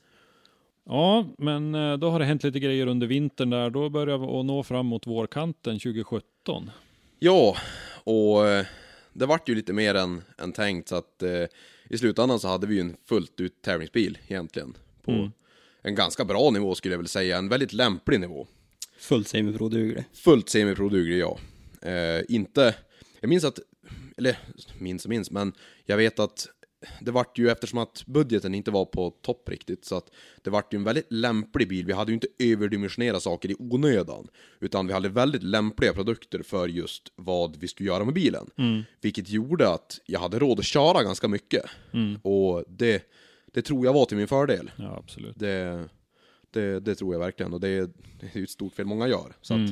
Ja, 0.84 1.26
men 1.38 1.74
eh, 1.74 1.96
då 1.96 2.10
har 2.10 2.18
det 2.18 2.24
hänt 2.24 2.44
lite 2.44 2.60
grejer 2.60 2.86
under 2.86 3.06
vintern 3.06 3.50
där. 3.50 3.70
Då 3.70 3.88
börjar 3.88 4.18
vi 4.18 4.24
att 4.24 4.46
nå 4.46 4.62
fram 4.62 4.86
mot 4.86 5.06
vårkanten 5.06 5.78
2017. 5.78 6.70
Ja, 7.18 7.56
och 8.04 8.48
eh, 8.48 8.66
det 9.12 9.26
vart 9.26 9.48
ju 9.48 9.54
lite 9.54 9.72
mer 9.72 9.94
än, 9.94 10.22
än 10.38 10.52
tänkt 10.52 10.88
så 10.88 10.96
att 10.96 11.22
eh, 11.22 11.44
i 11.88 11.98
slutändan 11.98 12.40
så 12.40 12.48
hade 12.48 12.66
vi 12.66 12.74
ju 12.74 12.80
en 12.80 12.96
fullt 13.08 13.40
ut 13.40 13.62
tävlingsbil 13.62 14.18
egentligen. 14.28 14.74
På 15.02 15.30
en 15.82 15.94
ganska 15.94 16.24
bra 16.24 16.50
nivå 16.50 16.74
skulle 16.74 16.94
jag 16.94 16.98
vilja 16.98 17.08
säga, 17.08 17.38
en 17.38 17.48
väldigt 17.48 17.72
lämplig 17.72 18.20
nivå. 18.20 18.46
Fullt 18.98 19.28
semiproduglig. 19.28 20.04
Fullt 20.12 20.48
semiproduglig, 20.48 21.18
ja. 21.18 21.38
Eh, 21.82 22.24
inte, 22.28 22.74
jag 23.20 23.28
minns 23.28 23.44
att, 23.44 23.58
eller 24.16 24.38
minns 24.78 25.04
och 25.04 25.10
minns, 25.10 25.30
men 25.30 25.52
jag 25.84 25.96
vet 25.96 26.18
att 26.18 26.48
det 27.00 27.10
vart 27.10 27.38
ju 27.38 27.50
eftersom 27.50 27.78
att 27.78 28.06
budgeten 28.06 28.54
inte 28.54 28.70
var 28.70 28.84
på 28.84 29.10
topp 29.10 29.48
riktigt 29.48 29.84
så 29.84 29.96
att 29.96 30.10
det 30.42 30.50
vart 30.50 30.74
ju 30.74 30.76
en 30.76 30.84
väldigt 30.84 31.12
lämplig 31.12 31.68
bil. 31.68 31.86
Vi 31.86 31.92
hade 31.92 32.10
ju 32.10 32.14
inte 32.14 32.26
överdimensionerat 32.38 33.22
saker 33.22 33.50
i 33.50 33.54
onödan, 33.58 34.28
utan 34.60 34.86
vi 34.86 34.92
hade 34.92 35.08
väldigt 35.08 35.42
lämpliga 35.42 35.92
produkter 35.92 36.42
för 36.42 36.68
just 36.68 37.12
vad 37.16 37.56
vi 37.56 37.68
skulle 37.68 37.88
göra 37.88 38.04
med 38.04 38.14
bilen. 38.14 38.50
Vilket 39.00 39.28
gjorde 39.30 39.68
att 39.68 40.00
jag 40.06 40.20
hade 40.20 40.38
råd 40.38 40.58
att 40.58 40.64
köra 40.64 41.02
ganska 41.02 41.28
mycket. 41.28 41.64
Och 42.22 42.64
det, 42.68 43.10
det 43.52 43.62
tror 43.62 43.86
jag 43.86 43.92
var 43.92 44.04
till 44.04 44.16
min 44.16 44.28
fördel. 44.28 44.70
Ja, 44.76 44.96
absolut. 44.98 45.38
Det, 45.38 45.88
det, 46.50 46.80
det 46.80 46.94
tror 46.94 47.14
jag 47.14 47.20
verkligen 47.20 47.52
och 47.52 47.60
det 47.60 47.68
är, 47.68 47.88
ju 48.32 48.44
ett 48.44 48.50
stort 48.50 48.74
fel 48.74 48.86
många 48.86 49.08
gör. 49.08 49.36
Så 49.40 49.54
att, 49.54 49.70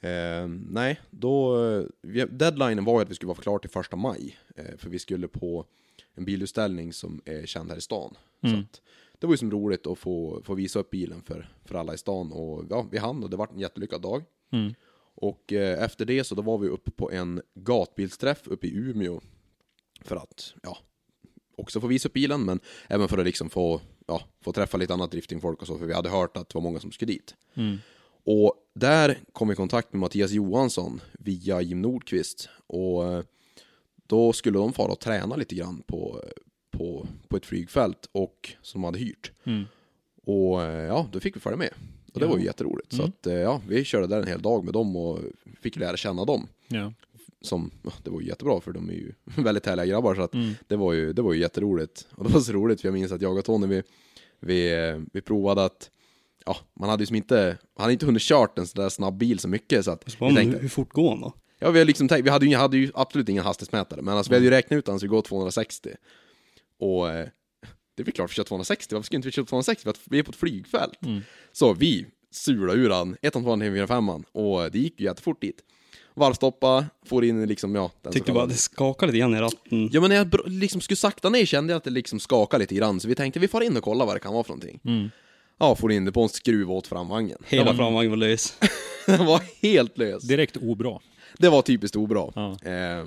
eh, 0.00 0.48
nej, 0.70 1.00
då, 1.10 1.56
vi, 2.02 2.24
deadlinen 2.24 2.84
var 2.84 2.94
ju 2.94 3.02
att 3.02 3.10
vi 3.10 3.14
skulle 3.14 3.28
vara 3.28 3.38
klara 3.38 3.58
till 3.58 3.70
första 3.70 3.96
maj. 3.96 4.38
Eh, 4.56 4.76
för 4.78 4.90
vi 4.90 4.98
skulle 4.98 5.28
på 5.28 5.66
en 6.14 6.24
bilutställning 6.24 6.92
som 6.92 7.20
är 7.24 7.46
känd 7.46 7.70
här 7.70 7.76
i 7.76 7.80
stan. 7.80 8.16
Så 8.40 8.46
att, 8.60 8.80
det 9.18 9.26
var 9.26 9.34
ju 9.34 9.38
som 9.38 9.50
roligt 9.50 9.86
att 9.86 9.98
få, 9.98 10.42
få 10.44 10.54
visa 10.54 10.78
upp 10.78 10.90
bilen 10.90 11.22
för, 11.22 11.48
för 11.64 11.74
alla 11.74 11.94
i 11.94 11.98
stan 11.98 12.32
och 12.32 12.64
ja, 12.70 12.86
vi 12.90 12.98
hann 12.98 13.24
och 13.24 13.30
det 13.30 13.36
var 13.36 13.48
en 13.52 13.58
jättelyckad 13.58 14.02
dag. 14.02 14.24
Och 15.16 15.52
eh, 15.52 15.82
efter 15.84 16.04
det 16.04 16.24
så 16.24 16.34
då 16.34 16.42
var 16.42 16.58
vi 16.58 16.68
uppe 16.68 16.90
på 16.90 17.10
en 17.10 17.42
gatbilsträff 17.54 18.46
uppe 18.48 18.66
i 18.66 18.74
Umeå. 18.76 19.20
För 20.00 20.16
att, 20.16 20.54
ja, 20.62 20.78
också 21.56 21.80
få 21.80 21.86
visa 21.86 22.08
upp 22.08 22.12
bilen, 22.12 22.44
men 22.44 22.60
även 22.88 23.08
för 23.08 23.18
att 23.18 23.24
liksom 23.24 23.50
få, 23.50 23.80
ja, 24.06 24.22
få 24.40 24.52
träffa 24.52 24.76
lite 24.78 24.94
annat 24.94 25.10
driftingfolk 25.10 25.60
och 25.60 25.66
så, 25.66 25.78
för 25.78 25.86
vi 25.86 25.94
hade 25.94 26.08
hört 26.08 26.36
att 26.36 26.48
det 26.48 26.54
var 26.54 26.62
många 26.62 26.80
som 26.80 26.92
skulle 26.92 27.12
dit. 27.12 27.34
Och 28.26 28.54
där 28.74 29.18
kom 29.32 29.48
vi 29.48 29.52
i 29.52 29.56
kontakt 29.56 29.92
med 29.92 30.00
Mattias 30.00 30.30
Johansson 30.30 31.00
via 31.12 31.60
Jim 31.60 31.82
Nordqvist. 31.82 32.48
Och 32.66 33.06
eh, 33.12 33.24
då 34.06 34.32
skulle 34.32 34.58
de 34.58 34.72
fara 34.72 34.92
och 34.92 35.00
träna 35.00 35.36
lite 35.36 35.54
grann 35.54 35.82
på, 35.86 36.20
på, 36.70 37.06
på 37.28 37.36
ett 37.36 37.46
flygfält 37.46 38.08
och, 38.12 38.52
som 38.62 38.80
de 38.80 38.84
hade 38.84 38.98
hyrt. 38.98 39.32
Och 40.26 40.62
eh, 40.62 40.84
ja, 40.86 41.08
då 41.12 41.20
fick 41.20 41.36
vi 41.36 41.40
följa 41.40 41.56
med. 41.56 41.70
Och 42.14 42.20
det 42.20 42.26
var 42.26 42.38
ju 42.38 42.44
jätteroligt. 42.44 42.92
Så 42.92 43.02
att, 43.02 43.26
eh, 43.26 43.34
ja, 43.34 43.60
vi 43.68 43.84
körde 43.84 44.06
där 44.06 44.20
en 44.20 44.26
hel 44.26 44.42
dag 44.42 44.64
med 44.64 44.72
dem 44.72 44.96
och 44.96 45.18
fick 45.60 45.76
lära 45.76 45.96
känna 45.96 46.24
dem 46.24 46.48
Ja. 46.68 46.92
som, 47.40 47.70
ja, 47.82 47.90
det 48.02 48.10
var 48.10 48.20
ju 48.20 48.26
jättebra 48.26 48.60
för 48.60 48.72
de 48.72 48.88
är 48.88 48.92
ju 48.94 49.12
väldigt 49.42 49.66
härliga 49.66 49.86
grabbar 49.86 50.14
så 50.14 50.22
att 50.22 50.32
det, 50.68 50.76
var 50.76 50.92
ju, 50.92 51.12
det 51.12 51.22
var 51.22 51.32
ju 51.32 51.40
jätteroligt. 51.40 52.06
Och 52.10 52.24
det 52.24 52.30
var 52.32 52.40
så 52.40 52.52
roligt 52.52 52.80
för 52.80 52.88
jag 52.88 52.92
minns 52.94 53.12
att 53.12 53.22
jag 53.22 53.38
och 53.38 53.44
Tony 53.44 53.66
vi, 53.66 53.82
vi, 54.40 54.88
eh, 54.88 55.00
vi 55.12 55.20
provade 55.20 55.64
att 55.64 55.90
Ja, 56.46 56.56
man 56.80 56.88
hade 56.88 57.02
ju 57.02 57.06
som 57.06 57.16
inte, 57.16 57.58
man 57.78 57.82
hade 57.82 57.92
inte 57.92 58.06
hunnit 58.06 58.22
kört 58.22 58.58
en 58.58 58.66
sån 58.66 58.82
där 58.82 58.88
snabb 58.88 59.16
bil 59.18 59.38
så 59.38 59.48
mycket 59.48 59.84
så 59.84 59.90
att 59.90 60.10
Så 60.12 60.24
hur, 60.28 60.34
tänkte, 60.36 60.58
hur 60.58 60.68
fort 60.68 60.92
går 60.92 61.10
han 61.10 61.20
då? 61.20 61.32
Ja 61.64 61.70
vi 61.70 61.78
hade 61.78 61.84
liksom 61.84 62.08
tänkt, 62.08 62.26
vi 62.26 62.30
hade 62.30 62.46
ju, 62.46 62.56
hade 62.56 62.76
ju 62.76 62.90
absolut 62.94 63.28
ingen 63.28 63.44
hastighetsmätare 63.44 64.02
men 64.02 64.16
alltså 64.16 64.30
vi 64.30 64.36
hade 64.36 64.44
ju 64.44 64.50
räknat 64.50 64.78
ut 64.78 64.84
att 64.84 64.92
han 64.92 64.98
skulle 64.98 65.10
gå 65.10 65.22
260 65.22 65.90
Och 66.80 67.08
eh, 67.10 67.26
det 67.96 68.02
är 68.02 68.04
väl 68.04 68.12
klart 68.14 68.30
vi 68.30 68.34
kör 68.34 68.44
260, 68.44 68.94
varför 68.94 69.06
skulle 69.06 69.16
inte 69.16 69.28
vi 69.28 69.32
köra 69.32 69.44
260? 69.46 69.82
För 69.82 69.90
att 69.90 70.00
vi 70.04 70.18
är 70.18 70.22
på 70.22 70.30
ett 70.30 70.36
flygfält 70.36 70.98
Så 71.52 71.72
vi 71.72 72.06
sulade 72.32 72.78
ur 72.78 72.90
han, 72.90 73.16
1 73.22 73.32
2 73.32 73.58
4 73.60 73.86
5 73.86 74.08
och 74.08 74.70
det 74.72 74.78
gick 74.78 75.00
ju 75.00 75.06
jättefort 75.06 75.40
dit 75.40 75.56
Varvstoppa, 76.16 76.86
får 77.06 77.24
in 77.24 77.46
liksom, 77.46 77.74
ja 77.74 77.90
den 78.02 78.12
så 78.12 78.16
Tyckte 78.16 78.32
bara 78.32 78.38
kallade- 78.38 78.52
det 78.52 78.58
skakade 78.58 79.12
lite 79.12 79.18
grann 79.20 79.34
i 79.34 79.40
ratten. 79.40 79.88
Ja 79.92 80.00
men 80.00 80.10
när 80.10 80.16
jag 80.16 80.26
br- 80.26 80.48
liksom 80.48 80.80
skulle 80.80 80.96
sakta 80.96 81.28
ner 81.28 81.44
kände 81.46 81.72
jag 81.72 81.76
att 81.78 81.84
det 81.84 81.90
liksom 81.90 82.20
skakade 82.20 82.62
lite 82.62 82.74
grann, 82.74 83.00
så 83.00 83.08
vi 83.08 83.14
tänkte 83.14 83.40
vi 83.40 83.48
får 83.48 83.62
in 83.62 83.76
och 83.76 83.82
kolla 83.82 84.04
vad 84.04 84.16
det 84.16 84.20
kan 84.20 84.32
vara 84.32 84.44
för 84.44 84.50
någonting. 84.50 84.80
Ja, 85.58 85.74
får 85.76 85.92
in 85.92 86.04
det 86.04 86.12
på 86.12 86.22
en 86.22 86.28
skruv 86.28 86.70
åt 86.72 86.86
framvagnen. 86.86 87.38
Hela 87.46 87.74
framvagnen 87.74 88.10
var 88.10 88.16
lös. 88.16 88.58
Den 89.06 89.26
var 89.26 89.42
helt 89.62 89.98
lös. 89.98 90.22
Direkt 90.22 90.56
obra. 90.56 90.98
Det 91.38 91.48
var 91.48 91.62
typiskt 91.62 91.96
obra. 91.96 92.32
Ja. 92.34 92.56
Eh, 92.70 93.06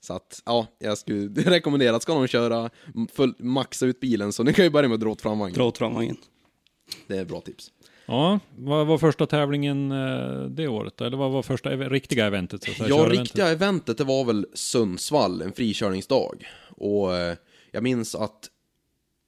så 0.00 0.14
att, 0.14 0.42
ja, 0.46 0.66
jag 0.78 0.98
skulle 0.98 1.28
rekommendera 1.50 1.96
att 1.96 2.02
ska 2.02 2.14
någon 2.14 2.28
köra, 2.28 2.70
full, 3.12 3.34
maxa 3.38 3.86
ut 3.86 4.00
bilen, 4.00 4.32
så 4.32 4.42
ni 4.42 4.52
kan 4.52 4.64
ju 4.64 4.70
börja 4.70 4.88
med 4.88 4.94
att 4.94 5.00
dra 5.00 5.10
åt 5.10 5.22
framvagnen. 5.22 5.54
Dra 5.54 5.64
åt 5.64 5.78
framvagnen. 5.78 6.16
Det 7.06 7.16
är 7.16 7.22
ett 7.22 7.28
bra 7.28 7.40
tips. 7.40 7.70
Ja, 8.06 8.40
vad 8.58 8.86
var 8.86 8.98
första 8.98 9.26
tävlingen 9.26 9.92
eh, 9.92 10.42
det 10.50 10.68
året? 10.68 11.00
Eller 11.00 11.16
vad 11.16 11.30
var 11.32 11.42
första 11.42 11.72
ev- 11.72 11.88
riktiga 11.90 12.26
eventet? 12.26 12.62
Så 12.62 12.70
Ja, 12.88 12.96
riktiga 13.10 13.48
eventet, 13.48 13.98
det 13.98 14.04
var 14.04 14.24
väl 14.24 14.46
Sundsvall, 14.54 15.42
en 15.42 15.52
frikörningsdag. 15.52 16.46
Och 16.76 17.16
eh, 17.16 17.36
jag 17.70 17.82
minns 17.82 18.14
att 18.14 18.48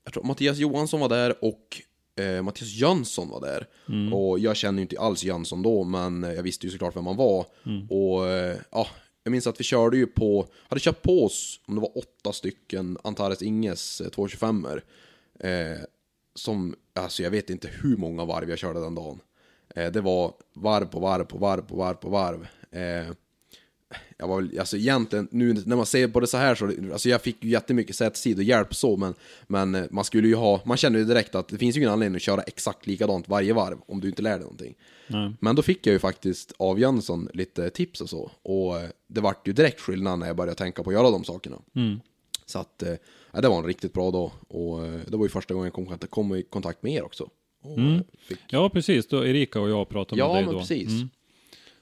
jag 0.05 0.13
tror 0.13 0.25
Mattias 0.25 0.59
Johansson 0.59 1.01
var 1.01 1.09
där 1.09 1.45
och 1.45 1.83
eh, 2.21 2.43
Mattias 2.43 2.69
Jönsson 2.73 3.29
var 3.29 3.41
där. 3.41 3.67
Och 4.15 4.39
jag 4.39 4.57
känner 4.57 4.79
ju 4.79 4.83
inte 4.83 5.01
alls 5.01 5.25
Jönsson 5.25 5.63
då, 5.63 5.85
men 5.85 6.23
jag 6.23 6.43
visste 6.43 6.67
ju 6.67 6.73
såklart 6.73 6.97
vem 6.97 7.07
han 7.07 7.17
var. 7.17 7.47
Och 7.91 8.29
eh, 8.29 8.57
ja, 8.71 8.87
jag 9.25 9.31
minns 9.33 9.47
att 9.47 9.61
vi 9.61 9.65
körde 9.65 9.97
ju 9.97 10.07
på, 10.07 10.47
hade 10.69 10.81
köpt 10.81 11.03
på 11.03 11.25
oss, 11.25 11.61
om 11.67 11.75
det 11.75 11.81
var 11.81 11.99
åtta 11.99 12.33
stycken 12.33 12.99
Antares 13.05 13.43
Inges 13.43 14.01
eh, 14.01 14.09
225 14.09 14.67
eh, 15.41 15.51
Som, 16.35 16.75
alltså 16.95 17.23
jag 17.23 17.31
vet 17.31 17.51
inte 17.51 17.69
hur 17.83 17.97
många 17.97 18.25
varv 18.25 18.51
jag 18.51 18.59
körde 18.59 18.81
den 18.81 18.95
dagen. 18.95 19.21
Eh, 19.77 19.93
det 19.93 20.01
var 20.01 20.33
varv 20.55 20.85
på 20.85 21.01
varv 21.01 21.25
på 21.25 21.39
varv 21.39 21.63
på 21.63 21.77
varv 21.77 21.95
på 21.95 22.09
varv. 22.09 22.47
Eh, 22.71 23.15
jag 24.17 24.29
var 24.29 24.41
väl, 24.41 24.59
alltså 24.59 24.77
egentligen, 24.77 25.29
nu 25.31 25.53
när 25.67 25.77
man 25.77 25.87
ser 25.87 26.09
på 26.09 26.21
det 26.21 26.27
så 26.27 26.37
här 26.37 26.55
så, 26.55 26.67
alltså 26.93 27.09
jag 27.09 27.23
fick 27.23 27.45
ju 27.45 27.51
jättemycket 27.51 27.97
sätestid 27.97 28.39
och 28.39 28.45
hjälp 28.45 28.75
så, 28.75 28.97
men, 28.97 29.15
men 29.47 29.75
eh, 29.75 29.85
man 29.91 30.05
skulle 30.05 30.29
ju 30.29 30.35
ha, 30.35 30.61
man 30.65 30.77
känner 30.77 30.99
ju 30.99 31.05
direkt 31.05 31.35
att 31.35 31.49
det 31.49 31.59
finns 31.59 31.77
ju 31.77 31.81
ingen 31.81 31.93
anledning 31.93 32.17
att 32.17 32.23
köra 32.23 32.43
exakt 32.43 32.87
likadant 32.87 33.29
varje 33.29 33.53
varv 33.53 33.79
om 33.87 34.01
du 34.01 34.09
inte 34.09 34.23
lär 34.23 34.31
dig 34.31 34.41
någonting. 34.41 34.75
Nej. 35.07 35.33
Men 35.41 35.57
då 35.57 35.63
fick 35.63 35.87
jag 35.87 35.93
ju 35.93 35.99
faktiskt 35.99 36.53
av 36.57 36.81
Jönsson 36.81 37.29
lite 37.35 37.71
tips 37.71 38.01
och 38.01 38.11
så, 38.11 38.31
och 38.43 38.81
eh, 38.81 38.89
det 39.07 39.21
vart 39.21 39.49
ju 39.49 39.53
direkt 39.53 39.81
skillnad 39.81 40.19
när 40.19 40.27
jag 40.27 40.37
började 40.37 40.59
tänka 40.59 40.83
på 40.83 40.91
att 40.91 40.95
göra 40.95 41.11
de 41.11 41.25
sakerna. 41.25 41.57
Så 42.47 42.59
att, 42.59 42.83
eh, 42.83 42.95
ja, 43.33 43.41
det 43.41 43.49
var 43.49 43.59
en 43.59 43.67
riktigt 43.67 43.93
bra 43.93 44.11
dag, 44.11 44.31
och 44.49 44.83
det 44.83 45.17
var 45.17 45.25
ju 45.25 45.29
första 45.29 45.55
gången 45.55 45.73
jag 46.01 46.11
kom, 46.11 46.37
i 46.37 46.43
kontakt 46.43 46.83
med 46.83 46.93
er 46.93 47.05
också. 47.05 47.31
Eh, 47.65 48.01
fick, 48.19 48.39
Ja, 48.51 48.69
precis. 48.71 49.09
Då 49.09 49.27
Erika 49.27 49.61
och 49.61 49.71
jag 49.71 49.89
pratade 49.89 50.23
med 50.23 50.29
ja, 50.29 50.35
dig 50.35 50.45
men 50.45 50.55
då. 50.55 50.61
precis. 50.61 50.89
Mm, 50.89 51.09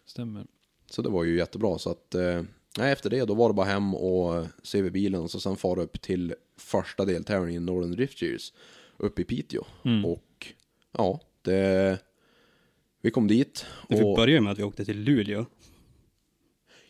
stämmer. 0.06 0.46
Så 0.90 1.02
det 1.02 1.08
var 1.08 1.24
ju 1.24 1.36
jättebra. 1.36 1.78
Så 1.78 1.90
att, 1.90 2.14
eh, 2.14 2.42
efter 2.80 3.10
det 3.10 3.24
då 3.24 3.34
var 3.34 3.48
det 3.48 3.54
bara 3.54 3.66
hem 3.66 3.94
och 3.94 4.36
eh, 4.36 4.46
se 4.62 4.78
över 4.78 4.90
bilen 4.90 5.20
och 5.20 5.30
så 5.30 5.40
sen 5.40 5.56
fara 5.56 5.82
upp 5.82 6.00
till 6.00 6.34
första 6.56 7.04
deltävlingen 7.04 7.66
Northern 7.66 7.92
Drift 7.92 8.18
Series 8.18 8.52
uppe 8.96 9.22
i 9.22 9.24
Piteå. 9.24 9.64
Och 10.04 10.46
ja, 10.92 11.20
det, 11.42 11.98
vi 13.02 13.10
kom 13.10 13.28
dit. 13.28 13.66
Det 13.88 13.96
fick 13.96 14.06
Och, 14.06 14.16
börja 14.16 14.40
med 14.40 14.52
att 14.52 14.58
vi 14.58 14.62
åkte 14.62 14.84
till 14.84 15.00
Luleå. 15.00 15.46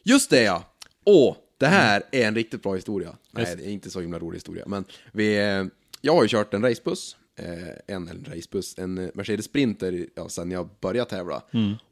just 0.02 0.30
det 0.30 0.42
ja! 0.42 0.64
Åh, 1.04 1.36
det 1.58 1.66
här 1.66 2.02
är 2.12 2.28
en 2.28 2.34
riktigt 2.34 2.62
bra 2.62 2.74
historia. 2.74 3.16
Nej, 3.30 3.56
det 3.56 3.64
är 3.64 3.70
inte 3.70 3.90
så 3.90 4.00
himla 4.00 4.18
rolig 4.18 4.36
historia. 4.36 4.64
Men 4.66 4.84
vi, 5.12 5.38
eh, 5.38 5.64
jag 6.00 6.14
har 6.14 6.22
ju 6.22 6.28
kört 6.28 6.54
en 6.54 6.62
racebuss. 6.62 7.16
Eh, 7.36 7.68
en, 7.96 8.08
en 8.08 8.24
racebuss, 8.28 8.78
en 8.78 9.10
Mercedes 9.14 9.44
Sprinter 9.44 10.06
ja, 10.14 10.28
sen 10.28 10.50
jag 10.50 10.68
började 10.80 11.10
tävla. 11.10 11.42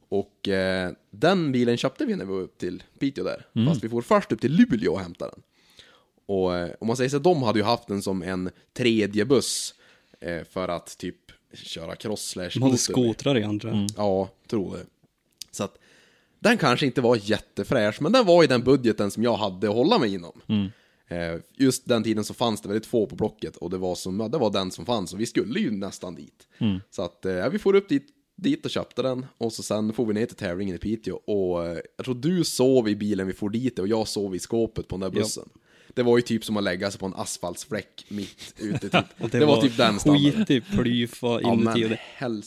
Och 0.09 0.49
eh, 0.49 0.93
den 1.11 1.53
bilen 1.53 1.77
köpte 1.77 2.05
vi 2.05 2.17
när 2.17 2.25
vi 2.25 2.33
var 2.33 2.41
upp 2.41 2.59
till 2.59 2.83
Piteå 2.99 3.25
där. 3.25 3.47
Fast 3.69 3.85
vi 3.85 3.89
får 3.89 4.03
först 4.03 4.33
upp 4.33 4.41
till 4.41 4.53
Luleå 4.53 4.93
och 4.93 5.01
hämtade 5.01 5.31
den. 5.31 5.43
Och 6.27 6.57
eh, 6.57 6.71
om 6.81 6.87
man 6.87 6.97
säger 6.97 7.11
så, 7.11 7.19
de 7.19 7.43
hade 7.43 7.59
ju 7.59 7.65
haft 7.65 7.89
den 7.89 8.03
som 8.03 8.23
en 8.23 8.51
tredje 8.73 9.25
buss. 9.25 9.75
Eh, 10.21 10.45
för 10.51 10.69
att 10.69 10.99
typ 10.99 11.17
köra 11.53 11.97
cross 11.97 12.29
slash 12.29 12.51
De 12.55 12.63
hade 12.63 12.79
skotrar 12.79 13.39
i 13.39 13.43
andra. 13.45 13.87
Ja, 13.97 14.29
tror 14.49 14.77
det. 14.77 14.87
Så 15.51 15.65
att 15.65 15.79
den 16.39 16.59
kanske 16.59 16.87
inte 16.87 17.01
var 17.01 17.19
jättefräsch, 17.23 18.03
men 18.03 18.13
den 18.13 18.27
var 18.27 18.45
i 18.45 18.47
den 18.47 18.63
budgeten 18.63 19.11
som 19.11 19.23
jag 19.23 19.37
hade 19.37 19.69
att 19.69 19.75
hålla 19.75 19.99
mig 19.99 20.15
inom. 20.15 20.41
Eh, 21.09 21.41
just 21.55 21.87
den 21.89 22.03
tiden 22.03 22.25
så 22.25 22.35
fanns 22.35 22.61
det 22.61 22.69
väldigt 22.69 22.87
få 22.87 23.07
på 23.07 23.17
Blocket 23.17 23.57
och 23.57 23.71
det 23.71 23.79
var, 23.79 23.95
som, 23.95 24.19
det 24.19 24.39
var 24.39 24.51
den 24.51 24.71
som 24.71 24.87
fanns 24.87 25.13
och 25.15 25.21
vi 25.21 25.27
skulle 25.27 25.61
ju 25.61 25.71
nästan 25.71 26.15
dit. 26.15 26.49
Så 26.91 27.03
att 27.03 27.25
eh, 27.25 27.33
ja, 27.33 27.49
vi 27.49 27.59
får 27.59 27.75
upp 27.75 27.89
dit, 27.89 28.07
dit 28.37 28.65
och 28.65 28.71
köpte 28.71 29.03
den 29.03 29.27
och 29.39 29.53
så 29.53 29.63
sen 29.63 29.93
får 29.93 30.07
vi 30.07 30.15
ner 30.15 30.27
till 30.27 30.37
tävlingen 30.37 30.75
i 30.77 30.79
Piteå 30.79 31.15
och 31.17 31.67
eh, 31.67 31.79
jag 31.97 32.05
tror 32.05 32.15
du 32.15 32.45
sov 32.45 32.89
i 32.89 32.97
bilen 32.97 33.27
vi 33.27 33.33
får 33.33 33.51
dit 33.51 33.79
och 33.79 33.89
jag 33.89 34.09
sov 34.09 34.35
i 34.35 34.39
skåpet 34.39 34.89
på 34.89 34.97
den 34.97 35.01
där 35.13 35.21
bussen. 35.21 35.49
Det 35.95 36.03
var 36.03 36.19
ju 36.19 36.23
typ 36.23 36.45
som 36.45 36.57
att 36.57 36.65
lägga 36.65 36.91
sig 36.91 37.01
på 37.01 37.07
en 37.07 37.15
asfaltsfläck 37.15 38.05
mitt 38.09 38.55
ute. 38.59 38.89
Typ. 38.89 39.05
Och 39.21 39.29
det, 39.31 39.45
var 39.45 39.61
typ 39.63 39.77
den 39.77 40.01
standarden. 40.01 40.33
Skitig 40.33 40.63
plyfa 40.67 41.27
Ja, 41.27 41.53
inuti. 41.53 41.65
men 41.65 41.83
och 41.85 41.89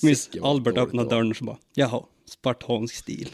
det- 0.01 0.39
Albert 0.41 0.77
öppnade 0.77 1.09
det 1.09 1.15
var. 1.15 1.21
dörren 1.21 1.35
så 1.35 1.43
bara, 1.43 1.57
jaha, 1.73 2.03
spartansk 2.25 2.95
stil. 2.95 3.29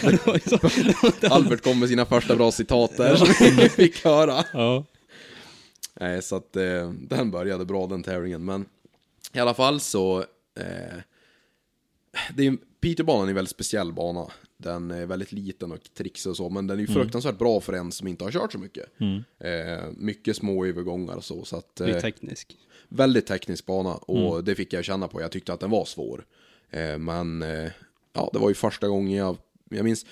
Det 0.00 0.26
var 0.26 1.30
Albert 1.32 1.62
kom 1.62 1.78
med 1.78 1.88
sina 1.88 2.06
första 2.06 2.36
bra 2.36 2.52
citat 2.52 2.96
där 2.96 3.16
som 3.16 3.26
vi 3.56 3.68
fick 3.68 4.04
höra. 4.04 4.44
Ja. 4.52 4.84
Nej, 6.00 6.22
så 6.22 6.36
att 6.36 6.56
eh, 6.56 6.90
den 6.90 7.30
började 7.30 7.64
bra 7.64 7.86
den 7.86 8.02
tävlingen, 8.02 8.44
men 8.44 8.64
i 9.32 9.38
alla 9.38 9.54
fall 9.54 9.80
så... 9.80 10.18
Eh, 10.60 10.98
det 12.34 12.46
är, 12.46 12.56
Peterbanan 12.80 13.24
är 13.24 13.28
en 13.28 13.34
väldigt 13.34 13.50
speciell 13.50 13.92
bana. 13.92 14.26
Den 14.56 14.90
är 14.90 15.06
väldigt 15.06 15.32
liten 15.32 15.72
och 15.72 15.78
trixig 15.94 16.30
och 16.30 16.36
så, 16.36 16.48
men 16.50 16.66
den 16.66 16.76
är 16.76 16.80
ju 16.80 16.86
fruktansvärt 16.86 17.38
bra 17.38 17.60
för 17.60 17.72
en 17.72 17.92
som 17.92 18.08
inte 18.08 18.24
har 18.24 18.30
kört 18.30 18.52
så 18.52 18.58
mycket. 18.58 18.86
Eh, 19.38 19.84
mycket 19.96 20.36
små 20.36 20.66
övergångar 20.66 21.16
och 21.16 21.24
så, 21.24 21.44
så 21.44 21.56
att... 21.56 21.76
det 21.76 21.84
är 21.84 21.94
Eh, 21.94 22.00
teknisk. 22.00 22.56
väldigt 22.88 23.26
teknisk 23.26 23.66
bana 23.66 23.94
och 23.94 24.44
det 24.44 24.54
fick 24.54 24.72
jag 24.72 24.84
känna 24.84 25.08
på. 25.08 25.20
Jag 25.20 25.30
tyckte 25.32 25.52
att 25.52 25.60
den 25.60 25.70
var 25.70 25.84
svår. 25.84 26.24
Eh, 26.70 26.98
men 26.98 27.42
eh, 27.42 27.70
ja, 28.12 28.30
det 28.32 28.38
var 28.38 28.48
ju 28.48 28.54
första 28.54 28.88
gången 28.88 29.16
jag, 29.16 29.36
jag 29.70 29.84
minns, 29.84 30.06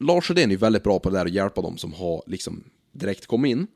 Lars 0.00 0.24
Sjödén 0.26 0.50
är 0.50 0.56
väldigt 0.56 0.82
bra 0.82 0.98
på 0.98 1.10
det 1.10 1.16
där 1.18 1.26
att 1.26 1.32
hjälpa 1.32 1.62
dem 1.62 1.76
som 1.76 1.92
har 1.92 2.22
liksom 2.26 2.64
direkt 2.98 3.26
kommit 3.26 3.50
in. 3.50 3.66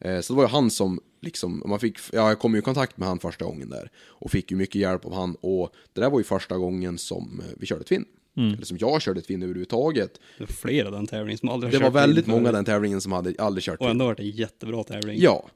Eh, 0.00 0.20
så 0.20 0.32
det 0.32 0.36
var 0.36 0.44
ju 0.44 0.48
han 0.48 0.70
som 0.70 1.00
liksom, 1.20 1.62
man 1.66 1.80
fick, 1.80 1.98
ja, 2.12 2.28
jag 2.28 2.38
kom 2.38 2.52
ju 2.54 2.58
i 2.58 2.62
kontakt 2.62 2.96
med 2.96 3.08
han 3.08 3.18
första 3.18 3.44
gången 3.44 3.70
där 3.70 3.90
och 4.06 4.30
fick 4.30 4.50
ju 4.50 4.56
mycket 4.56 4.74
hjälp 4.80 5.04
av 5.04 5.14
han 5.14 5.36
och 5.40 5.74
det 5.92 6.00
där 6.00 6.10
var 6.10 6.18
ju 6.18 6.24
första 6.24 6.56
gången 6.58 6.98
som 6.98 7.40
eh, 7.40 7.52
vi 7.56 7.66
körde 7.66 7.84
Twin. 7.84 8.04
Eller 8.36 8.64
som 8.64 8.78
jag 8.80 9.02
körde 9.02 9.22
Twin 9.22 9.42
överhuvudtaget. 9.42 10.20
Det 10.38 10.44
var 10.44 10.46
flera 10.46 10.90
den 10.90 11.06
tävlingen 11.06 11.38
som 11.38 11.48
aldrig 11.48 11.72
har 11.72 11.78
Det 11.78 11.84
var 11.84 11.90
väldigt 12.00 12.26
in 12.26 12.32
många 12.32 12.52
den 12.52 12.64
tävlingen 12.64 13.00
som 13.00 13.12
hade 13.12 13.34
aldrig 13.38 13.64
kört 13.64 13.74
Och 13.74 13.78
Twin. 13.78 13.90
ändå 13.90 14.04
var 14.04 14.14
det 14.14 14.22
en 14.22 14.30
jättebra 14.30 14.84
tävling. 14.84 15.16
Ja. 15.20 15.48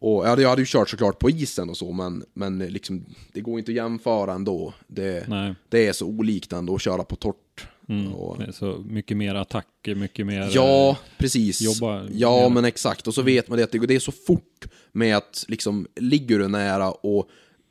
Och 0.00 0.24
jag 0.24 0.28
hade, 0.28 0.42
jag 0.42 0.48
hade 0.48 0.62
ju 0.62 0.66
kört 0.66 0.88
såklart 0.90 1.18
på 1.18 1.30
isen 1.30 1.70
och 1.70 1.76
så, 1.76 1.92
men, 1.92 2.24
men 2.34 2.58
liksom, 2.58 3.04
det 3.32 3.40
går 3.40 3.58
inte 3.58 3.70
att 3.70 3.76
jämföra 3.76 4.32
ändå. 4.32 4.74
Det, 4.86 5.28
Nej. 5.28 5.54
det 5.68 5.86
är 5.86 5.92
så 5.92 6.06
olikt 6.06 6.52
ändå 6.52 6.74
att 6.74 6.82
köra 6.82 7.04
på 7.04 7.16
torrt. 7.16 7.66
Och, 8.14 8.38
Det 8.38 8.44
är 8.44 8.52
så 8.52 8.84
mycket 8.86 9.16
mer 9.16 9.34
attacker, 9.34 9.94
mycket 9.94 10.26
mer... 10.26 10.50
ja, 10.52 10.98
precis. 11.18 11.60
jobba 11.60 12.08
ja, 12.12 12.48
mer. 12.48 12.54
men 12.54 12.64
exakt. 12.64 13.06
Och 13.06 13.14
så 13.14 13.22
vet 13.22 13.48
man 13.48 13.58
det 13.58 13.64
att 13.64 13.72
det, 13.72 13.78
det 13.86 13.94
är 13.94 14.00
så 14.00 14.12
fort 14.12 14.66
med 14.92 15.16
att 15.16 15.44
liksom, 15.48 15.86
ligger 15.96 16.38
du 16.38 16.48
nära 16.48 16.90
och 16.92 17.28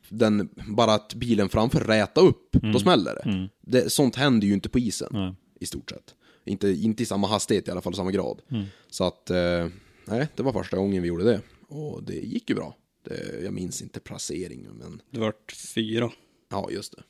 den, 0.10 0.50
bara 0.68 0.94
att 0.94 1.14
bilen 1.14 1.50
framför 1.50 1.80
räta 1.80 2.22
upp, 2.22 2.52
då 2.74 2.80
smäller 2.80 3.16
det. 3.16 3.50
det. 3.62 3.90
Sånt 3.90 4.16
händer 4.16 4.48
ju 4.48 4.54
inte 4.54 4.70
på 4.70 4.80
isen, 4.80 5.10
Nej. 5.12 5.34
i 5.60 5.66
stort 5.66 5.90
sett. 5.90 6.16
Inte, 6.46 6.70
inte 6.70 7.04
i 7.04 7.06
samma 7.06 7.28
hastighet 7.28 7.68
i 7.68 7.72
alla 7.72 7.82
fall, 7.82 7.94
samma 7.96 8.12
grad. 8.12 8.42
Så 8.90 9.04
att, 9.04 9.30
eh, 9.30 9.68
nej, 10.06 10.28
det 10.36 10.44
var 10.44 10.54
första 10.54 10.78
gången 10.78 11.02
vi 11.02 11.08
gjorde 11.08 11.24
det. 11.24 11.42
Och 11.68 12.04
det 12.04 12.14
gick 12.16 12.50
ju 12.50 12.56
bra. 12.56 12.76
Det, 13.06 13.44
jag 13.44 13.54
minns 13.54 13.82
inte 13.82 14.00
placeringen, 14.00 14.74
men 14.74 15.02
Det 15.12 15.20
vart 15.20 15.52
fyra. 15.76 16.12
ja, 16.52 16.70
just 16.72 16.96
det. 16.96 17.04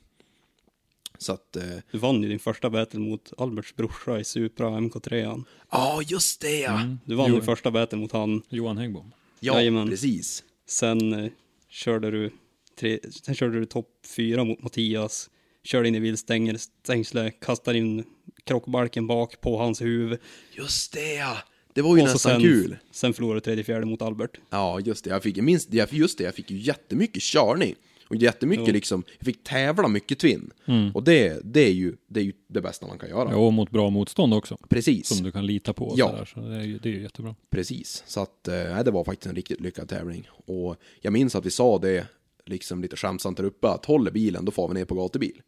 Så 1.18 1.32
att, 1.32 1.56
eh, 1.56 1.62
Du 1.92 1.98
vann 1.98 2.22
ju 2.22 2.28
din 2.28 2.38
första 2.38 2.70
battle 2.70 3.00
mot 3.00 3.32
Alberts 3.38 3.76
brorsa 3.76 4.20
i 4.20 4.24
Supra 4.24 4.68
MK3. 4.80 5.44
ja, 5.70 6.02
just 6.06 6.40
det 6.40 6.58
ja! 6.60 6.96
Du 7.04 7.14
vann 7.14 7.28
Jo. 7.28 7.34
din 7.34 7.44
första 7.44 7.70
battle 7.70 7.98
mot 7.98 8.12
han. 8.12 8.42
Johan 8.48 8.78
Häggbom. 8.78 9.12
Ja, 9.40 9.54
Jajamän. 9.54 9.88
precis. 9.88 10.44
Sen 10.66 11.12
eh, 11.12 11.30
körde 11.68 12.10
du 12.10 12.30
tre, 12.80 12.98
sen 13.10 13.34
körde 13.34 13.58
du 13.60 13.66
topp 13.66 13.88
fyra 14.16 14.44
mot 14.44 14.62
Mattias. 14.62 15.30
Körde 15.64 15.88
in 15.88 15.94
i 15.94 16.00
viltstängsle, 16.00 17.30
kastade 17.30 17.78
in 17.78 18.04
krockbalken 18.44 19.06
bak 19.06 19.40
på 19.40 19.58
hans 19.58 19.82
huvud. 19.82 20.18
Just 20.52 20.92
det 20.92 21.14
ja! 21.14 21.36
Det 21.74 21.82
var 21.82 21.96
ju 21.96 22.02
Och 22.02 22.08
nästan 22.08 22.32
sen, 22.32 22.40
kul. 22.40 22.76
Sen 22.90 23.12
förlorade 23.14 23.36
du 23.36 23.44
tredje 23.44 23.64
fjärde 23.64 23.86
mot 23.86 24.02
Albert. 24.02 24.38
Ja, 24.50 24.80
just 24.80 25.04
det. 25.04 25.10
Jag 25.10 25.22
fick, 25.22 25.36
jag, 25.36 25.48
just 25.92 26.18
det, 26.18 26.24
jag 26.24 26.34
fick 26.34 26.50
ju 26.50 26.56
jättemycket 26.58 27.22
körning. 27.22 27.74
Och 28.08 28.16
jättemycket 28.16 28.66
Jo. 28.68 28.72
liksom, 28.72 29.04
jag 29.18 29.26
fick 29.26 29.44
tävla 29.44 29.88
mycket 29.88 30.18
Twin. 30.18 30.50
Och 30.94 31.02
det, 31.02 31.40
det, 31.44 31.60
är 31.60 31.72
ju, 31.72 31.96
det 32.06 32.20
är 32.20 32.24
ju 32.24 32.32
det 32.48 32.60
bästa 32.60 32.86
man 32.86 32.98
kan 32.98 33.08
göra. 33.08 33.30
Ja, 33.30 33.36
och 33.36 33.52
mot 33.52 33.70
bra 33.70 33.90
motstånd 33.90 34.34
också. 34.34 34.58
Precis, 34.68 35.06
Som 35.08 35.24
du 35.24 35.32
kan 35.32 35.46
lita 35.46 35.72
på. 35.72 35.94
Ja. 35.96 36.08
sådär. 36.08 36.24
Så 36.24 36.40
det 36.40 36.56
är 36.56 36.62
ju 36.62 36.78
det 36.78 36.88
är 36.88 36.92
ju 36.92 37.02
jättebra. 37.02 37.34
precis. 37.50 38.02
Så 38.06 38.20
att, 38.20 38.48
eh, 38.48 38.82
det 38.84 38.90
var 38.90 39.04
faktiskt 39.04 39.26
en 39.26 39.34
riktigt 39.34 39.60
lyckad 39.60 39.88
tävling. 39.88 40.28
Och 40.46 40.76
jag 41.00 41.12
minns 41.12 41.34
att 41.34 41.46
vi 41.46 41.50
sa 41.50 41.78
det, 41.78 42.06
liksom 42.46 42.82
lite 42.82 42.96
skämtsamt 42.96 43.36
där 43.36 43.44
uppe, 43.44 43.68
att 43.68 43.84
håller 43.84 44.10
bilen, 44.10 44.44
då 44.44 44.52
får 44.52 44.68
vi 44.68 44.74
ner 44.74 44.84
på 44.84 44.94
gatubil. 44.94 45.42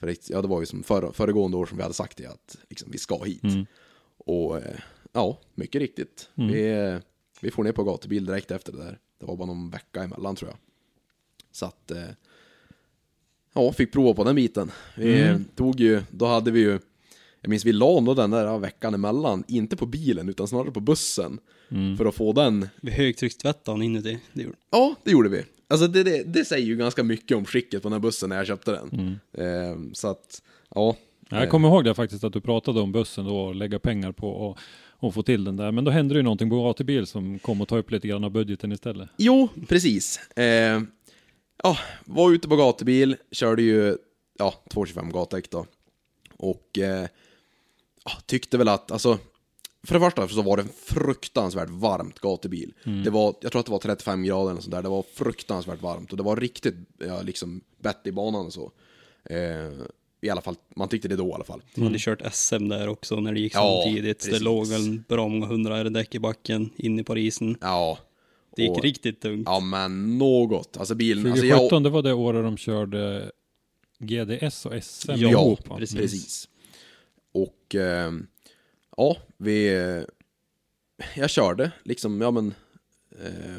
För 0.00 0.06
det, 0.06 0.30
ja, 0.30 0.42
det 0.42 0.48
var 0.48 0.60
ju 0.60 0.66
som 0.66 0.82
förra, 0.82 1.12
föregående 1.12 1.56
år 1.56 1.66
som 1.66 1.76
vi 1.76 1.82
hade 1.82 1.94
sagt 1.94 2.16
det, 2.18 2.26
att 2.26 2.56
liksom, 2.70 2.88
vi 2.92 2.98
ska 2.98 3.22
hit. 3.24 3.42
Och 4.18 4.56
eh, 4.58 4.62
ja, 5.12 5.38
mycket 5.54 5.80
riktigt. 5.80 6.28
Vi, 6.34 6.70
eh, 6.70 6.96
vi 7.40 7.50
får 7.50 7.64
ner 7.64 7.72
på 7.72 7.84
gatubil 7.84 8.26
direkt 8.26 8.50
efter 8.50 8.72
det 8.72 8.78
där. 8.78 8.98
Det 9.20 9.26
var 9.26 9.36
bara 9.36 9.46
någon 9.46 9.70
vecka 9.70 10.02
emellan 10.02 10.36
tror 10.36 10.50
jag. 10.50 10.58
Så 11.54 11.66
att, 11.66 11.90
eh, 11.90 11.98
ja, 13.54 13.72
fick 13.72 13.92
prova 13.92 14.14
på 14.14 14.24
den 14.24 14.36
biten. 14.36 14.70
Vi 14.96 15.38
tog 15.56 15.80
ju, 15.80 16.02
då 16.10 16.26
hade 16.26 16.50
vi 16.50 16.60
ju, 16.60 16.78
jag 17.40 17.50
minns 17.50 17.64
vi 17.64 17.72
la 17.72 18.00
nog 18.00 18.16
den 18.16 18.30
där 18.30 18.58
veckan 18.58 18.94
emellan, 18.94 19.44
inte 19.48 19.76
på 19.76 19.86
bilen 19.86 20.28
utan 20.28 20.48
snarare 20.48 20.70
på 20.70 20.80
bussen. 20.80 21.38
För 21.98 22.06
att 22.06 22.14
få 22.14 22.32
den, 22.32 22.68
Vi 22.80 22.90
högtryckstvättade 22.90 23.74
han 23.76 23.82
inuti. 23.82 24.18
Det 24.32 24.42
gjorde. 24.42 24.56
ja 24.70 24.94
det 25.04 25.10
gjorde 25.10 25.28
vi. 25.28 25.42
Alltså 25.68 25.86
det, 25.86 26.02
det, 26.02 26.22
det 26.22 26.44
säger 26.44 26.66
ju 26.66 26.76
ganska 26.76 27.02
mycket 27.02 27.36
om 27.36 27.44
skicket 27.44 27.82
på 27.82 27.88
den 27.88 27.92
här 27.92 28.00
bussen 28.00 28.28
när 28.28 28.36
jag 28.36 28.46
köpte 28.46 28.70
den. 28.72 29.18
Eh, 29.32 29.76
så 29.92 30.08
att, 30.08 30.42
ja. 30.74 30.96
Ja, 31.28 31.38
Jag 31.40 31.50
kommer 31.50 31.68
ihåg 31.68 31.84
det 31.84 31.94
faktiskt 31.94 32.24
att 32.24 32.32
du 32.32 32.40
pratade 32.40 32.80
om 32.80 32.92
bussen 32.92 33.24
då 33.24 33.36
och 33.36 33.54
lägga 33.54 33.78
pengar 33.78 34.12
på 34.12 34.28
och, 34.30 34.58
och 34.90 35.14
få 35.14 35.22
till 35.22 35.44
den 35.44 35.56
där. 35.56 35.72
Men 35.72 35.84
då 35.84 35.90
hände 35.90 36.14
det 36.14 36.18
ju 36.18 36.22
någonting 36.22 36.50
på 36.50 36.68
AT-bil 36.70 37.06
som 37.06 37.38
kom 37.38 37.60
att 37.60 37.68
ta 37.68 37.78
upp 37.78 37.90
lite 37.90 38.08
grann 38.08 38.24
av 38.24 38.30
budgeten 38.30 38.72
istället. 38.72 39.08
Jo, 39.16 39.48
precis. 39.68 40.18
Eh, 40.38 40.82
ja, 41.64 41.78
var 42.04 42.32
ute 42.32 42.48
på 42.48 42.56
gatubil, 42.56 43.16
körde 43.30 43.62
ju 43.62 43.96
ja, 44.38 44.54
225 44.70 45.10
gatdäck 45.12 45.50
då. 45.50 45.66
Och 46.36 46.78
eh, 46.78 47.06
tyckte 48.26 48.58
väl 48.58 48.68
att, 48.68 48.90
alltså, 48.90 49.18
för 49.82 49.94
det 49.94 50.00
första 50.00 50.28
så 50.28 50.42
var 50.42 50.56
det 50.56 50.64
fruktansvärt 50.84 51.70
varmt 51.70 52.18
gatubil. 52.18 52.72
Det 53.04 53.10
var, 53.10 53.34
jag 53.40 53.52
tror 53.52 53.60
att 53.60 53.66
det 53.66 53.72
var 53.72 53.78
35 53.78 54.22
grader 54.22 54.50
eller 54.50 54.60
sånt 54.60 54.74
där, 54.74 54.82
det 54.82 54.88
var 54.88 55.04
fruktansvärt 55.14 55.82
varmt 55.82 56.10
och 56.10 56.16
det 56.16 56.22
var 56.22 56.36
riktigt, 56.36 56.74
ja, 56.98 57.22
liksom, 57.22 57.60
bett 57.78 58.06
i 58.06 58.12
banan 58.12 58.46
och 58.46 58.52
så. 58.52 58.72
Eh, 59.30 59.72
I 60.20 60.30
alla 60.30 60.40
fall, 60.40 60.56
man 60.76 60.88
tyckte 60.88 61.08
det 61.08 61.16
då 61.16 61.28
i 61.28 61.32
alla 61.32 61.44
fall. 61.44 61.62
De 61.74 61.82
hade 61.82 61.98
kört 61.98 62.34
SM 62.34 62.68
där 62.68 62.88
också 62.88 63.20
när 63.20 63.32
det 63.32 63.40
gick 63.40 63.54
Ja, 63.54 63.82
samtidigt. 63.84 64.22
Så 64.22 64.26
det 64.26 64.30
precis. 64.30 64.44
låg 64.44 64.66
väl 64.66 65.00
bra 65.08 65.28
många 65.28 65.46
hundra 65.46 65.78
R-däck 65.78 66.14
i 66.14 66.18
backen 66.18 66.70
inne 66.76 67.04
på 67.04 67.18
isen. 67.18 67.56
Ja. 67.60 67.98
Det 68.56 68.62
gick 68.62 68.70
och- 68.70 68.82
riktigt 68.82 69.20
tungt. 69.20 69.42
Ja 69.46 69.60
men 69.60 70.18
något, 70.18 70.76
alltså 70.76 70.94
bilen, 70.94 71.26
alltså 71.26 71.42
2017 71.46 71.68
jag, 71.74 71.82
det 71.82 71.90
var 71.90 72.02
det 72.02 72.12
året 72.12 72.44
de 72.44 72.56
körde 72.56 73.30
GDS 73.98 74.66
och 74.66 74.82
SM 74.84 75.12
Ja, 75.16 75.30
ihop. 75.30 75.76
precis. 75.78 75.96
Precis. 75.96 76.48
Och 77.32 77.74
eh, 77.74 78.12
ja, 78.96 79.16
vi... 79.36 79.68
Jag 81.16 81.30
körde 81.30 81.72
liksom, 81.84 82.20
ja 82.20 82.30
men... 82.30 82.54
Eh, 83.22 83.56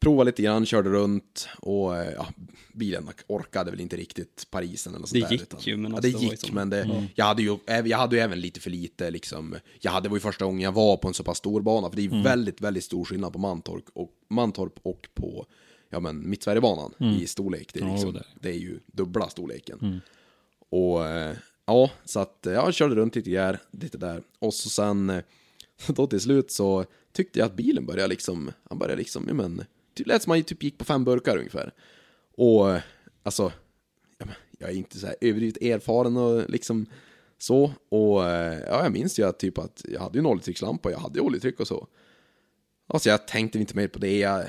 provade 0.00 0.28
lite 0.28 0.42
grann, 0.42 0.66
körde 0.66 0.90
runt 0.90 1.48
och 1.58 1.96
eh, 1.96 2.12
ja, 2.12 2.26
bilen 2.74 3.08
orkade 3.26 3.70
väl 3.70 3.80
inte 3.80 3.96
riktigt 3.96 4.46
Parisen 4.50 4.94
eller 4.94 5.06
sånt 5.06 5.12
Det 5.22 5.28
där, 5.28 5.32
gick 5.32 5.66
ju, 5.66 5.76
men 5.76 5.90
ja, 5.90 5.96
alltså, 5.96 6.18
det 6.18 6.24
gick, 6.24 6.40
som- 6.40 6.54
men 6.54 6.70
det, 6.70 7.06
jag, 7.14 7.24
hade 7.24 7.42
ju, 7.42 7.58
jag 7.66 7.98
hade 7.98 8.16
ju 8.16 8.22
även 8.22 8.40
lite 8.40 8.60
för 8.60 8.70
lite 8.70 9.10
liksom. 9.10 9.56
Jag 9.80 9.90
hade, 9.92 10.04
det 10.04 10.08
var 10.08 10.16
ju 10.16 10.20
första 10.20 10.44
gången 10.44 10.60
jag 10.60 10.72
var 10.72 10.96
på 10.96 11.08
en 11.08 11.14
så 11.14 11.24
pass 11.24 11.38
stor 11.38 11.60
bana, 11.60 11.88
för 11.90 11.96
det 11.96 12.02
är 12.02 12.08
Mm. 12.10 12.22
väldigt, 12.22 12.60
väldigt 12.60 12.84
stor 12.84 13.04
skillnad 13.04 13.32
på 13.32 13.38
Mantorp 13.38 13.84
och, 13.94 14.10
Mantorp 14.28 14.74
och 14.82 15.08
på 15.14 15.46
ja, 15.90 16.00
men, 16.00 16.30
Mittsverigebanan 16.30 16.94
i 17.20 17.26
storlek. 17.26 17.70
Det 17.74 17.80
är, 17.80 17.84
Ja, 17.84 17.92
liksom, 17.92 18.16
är 18.16 18.22
det 18.40 18.48
är 18.48 18.58
ju 18.58 18.78
dubbla 18.86 19.28
storleken. 19.28 20.00
Och 20.70 21.06
eh, 21.06 21.36
ja, 21.66 21.90
så 22.04 22.20
att 22.20 22.46
eh, 22.46 22.52
jag 22.52 22.74
körde 22.74 22.94
runt 22.94 23.16
lite 23.16 23.30
där, 23.30 23.58
lite 23.70 23.98
där. 23.98 24.22
Och 24.38 24.54
så 24.54 24.68
sen, 24.68 25.22
då 25.86 26.06
till 26.06 26.20
slut 26.20 26.50
så 26.50 26.84
tyckte 27.12 27.38
jag 27.38 27.46
att 27.46 27.56
bilen 27.56 27.86
började 27.86 28.08
liksom, 28.08 28.50
han 28.68 28.78
började 28.78 28.98
liksom, 28.98 29.24
ja 29.28 29.34
men, 29.34 29.64
det 30.04 30.08
lät 30.08 30.22
som 30.22 30.30
han 30.30 30.42
typ 30.42 30.62
gick 30.62 30.78
på 30.78 30.84
fem 30.84 31.04
burkar 31.04 31.36
ungefär. 31.36 31.72
Och 32.36 32.76
alltså, 33.22 33.52
jag 34.58 34.70
är 34.70 34.74
inte 34.74 34.98
så 34.98 35.06
här 35.06 35.16
överdrivet 35.20 35.62
erfaren 35.62 36.16
och 36.16 36.50
liksom 36.50 36.86
så. 37.38 37.64
Och 37.88 38.20
ja, 38.68 38.82
jag 38.82 38.92
minns 38.92 39.18
ju 39.18 39.28
att 39.28 39.38
typ 39.38 39.58
att 39.58 39.84
jag 39.88 40.00
hade 40.00 40.18
ju 40.18 40.20
en 40.20 40.26
oljetryckslampa, 40.26 40.90
jag 40.90 40.98
hade 40.98 41.18
ju 41.18 41.24
oljetryck 41.24 41.60
och 41.60 41.66
så. 41.68 41.86
Alltså 42.86 43.08
jag 43.08 43.28
tänkte 43.28 43.58
inte 43.58 43.76
mer 43.76 43.88
på 43.88 43.98
det. 43.98 44.18
Jag, 44.18 44.44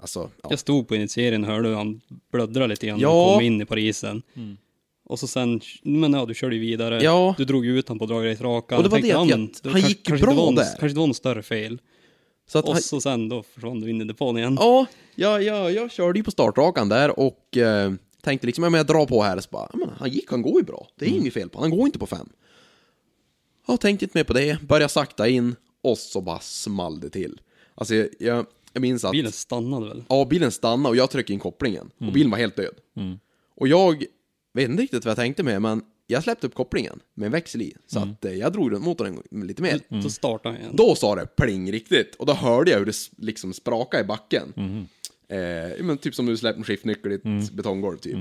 Alltså, 0.00 0.30
ja. 0.42 0.48
Jag 0.50 0.58
stod 0.58 0.88
på 0.88 0.96
initieringen 0.96 1.44
och 1.50 1.54
hörde 1.56 1.68
hur 1.68 1.76
han 1.76 2.00
blöddrade 2.32 2.66
lite 2.66 2.86
grann 2.86 3.00
Ja. 3.00 3.26
och 3.26 3.34
kom 3.34 3.44
in 3.44 3.60
i 3.60 3.64
Parisen. 3.64 4.22
Och 5.04 5.18
så 5.18 5.26
sen, 5.26 5.60
men 5.82 6.12
ja, 6.12 6.26
du 6.26 6.34
körde 6.34 6.54
ju 6.54 6.60
vidare. 6.60 7.02
Ja. 7.02 7.34
Du 7.38 7.44
drog 7.44 7.66
ut 7.66 7.88
han 7.88 7.98
på 7.98 8.06
dragracerakan. 8.06 8.78
Och 8.78 8.82
det 8.84 8.88
var 8.90 8.98
Jag 8.98 9.02
tänkte, 9.02 9.18
det 9.18 9.22
att 9.22 9.28
ja, 9.28 9.36
jag- 9.36 9.72
han 9.72 9.72
kanske- 9.72 9.88
gick 9.88 9.98
ju 9.98 10.02
kanske 10.04 10.26
bra 10.26 10.34
det 10.34 10.40
var 10.40 10.48
en, 10.48 10.54
där. 10.54 10.64
Kanske 10.64 10.88
det 10.88 11.00
var 11.00 11.06
något 11.06 11.16
större 11.16 11.42
fel. 11.42 11.80
Så 12.46 12.58
att 12.58 12.64
Och 12.64 12.72
han, 12.72 12.82
så 12.82 13.00
sen 13.00 13.28
då 13.28 13.42
försvann 13.42 13.80
du 13.80 13.90
in 13.90 14.00
i 14.00 14.04
depån 14.04 14.38
igen. 14.38 14.56
Ja, 14.60 14.86
ja, 15.14 15.40
ja, 15.40 15.70
jag 15.70 15.90
körde 15.92 16.18
ju 16.18 16.22
på 16.24 16.30
startrakan 16.30 16.88
där 16.88 17.18
och 17.20 17.56
eh, 17.56 17.92
tänkte 18.22 18.46
liksom, 18.46 18.64
ja, 18.64 18.70
men 18.70 18.78
jag 18.78 18.86
drar 18.86 19.06
på 19.06 19.22
här, 19.22 19.40
så 19.40 19.48
bara, 19.50 19.68
ja, 19.72 19.78
men 19.78 19.88
han 19.98 20.10
gick, 20.10 20.30
han 20.30 20.42
går 20.42 20.60
ju 20.60 20.64
bra. 20.66 20.88
Det 20.98 21.04
är 21.04 21.08
Mm. 21.08 21.20
inget 21.20 21.34
fel 21.34 21.48
på 21.48 21.60
han 21.60 21.70
går 21.70 21.86
inte 21.86 21.98
på 21.98 22.06
fem. 22.06 22.28
Jag 23.66 23.80
tänkte 23.80 24.04
inte 24.04 24.18
mer 24.18 24.24
på 24.24 24.32
det, 24.32 24.62
började 24.62 24.88
sakta 24.92 25.28
in 25.28 25.56
och 25.82 25.98
så 25.98 26.20
bara 26.20 26.40
small 26.40 27.00
det 27.00 27.10
till. 27.10 27.40
Alltså 27.74 27.94
jag, 27.94 28.08
jag, 28.18 28.46
jag 28.72 28.80
minns 28.80 29.04
att... 29.04 29.12
Bilen 29.12 29.32
stannade 29.32 29.88
väl? 29.88 30.04
Ja, 30.08 30.24
bilen 30.30 30.52
stannade 30.52 30.88
och 30.88 30.96
jag 30.96 31.10
tryckte 31.10 31.32
in 31.32 31.38
kopplingen. 31.38 31.90
Och 31.98 32.12
bilen 32.12 32.30
var 32.30 32.38
helt 32.38 32.56
död. 32.56 32.74
Och 33.56 33.68
jag 33.68 34.04
vet 34.54 34.68
inte 34.70 34.82
riktigt 34.82 35.04
vad 35.04 35.10
jag 35.10 35.16
tänkte 35.16 35.42
med, 35.42 35.62
men 35.62 35.82
jag 36.06 36.22
släppte 36.22 36.46
upp 36.46 36.54
kopplingen 36.54 37.00
med 37.14 37.26
en 37.26 37.32
växel 37.32 37.62
i. 37.62 37.74
Så 37.86 37.98
att 37.98 38.24
eh, 38.24 38.32
jag 38.32 38.52
drog 38.52 38.72
runt 38.72 38.84
motorn 38.84 39.22
lite 39.30 39.62
mer. 39.62 39.80
Så 40.02 40.10
startade 40.10 40.54
han 40.54 40.62
igen. 40.62 40.76
Då 40.76 40.94
sa 40.94 41.14
det 41.14 41.26
pling 41.36 41.72
riktigt. 41.72 42.14
Och 42.14 42.26
då 42.26 42.32
hörde 42.32 42.70
jag 42.70 42.78
hur 42.78 42.86
det 42.86 42.96
liksom 43.18 43.52
sprakade 43.52 44.02
i 44.02 44.06
backen. 44.06 44.52
Eh, 45.28 45.84
men 45.84 45.98
typ 45.98 46.14
som 46.14 46.26
du 46.26 46.36
släpper 46.36 46.58
en 46.58 46.64
skiftnyckel 46.64 47.12
i 47.12 47.14
ett 47.14 47.52
betonggolv 47.52 47.98
typ. 47.98 48.16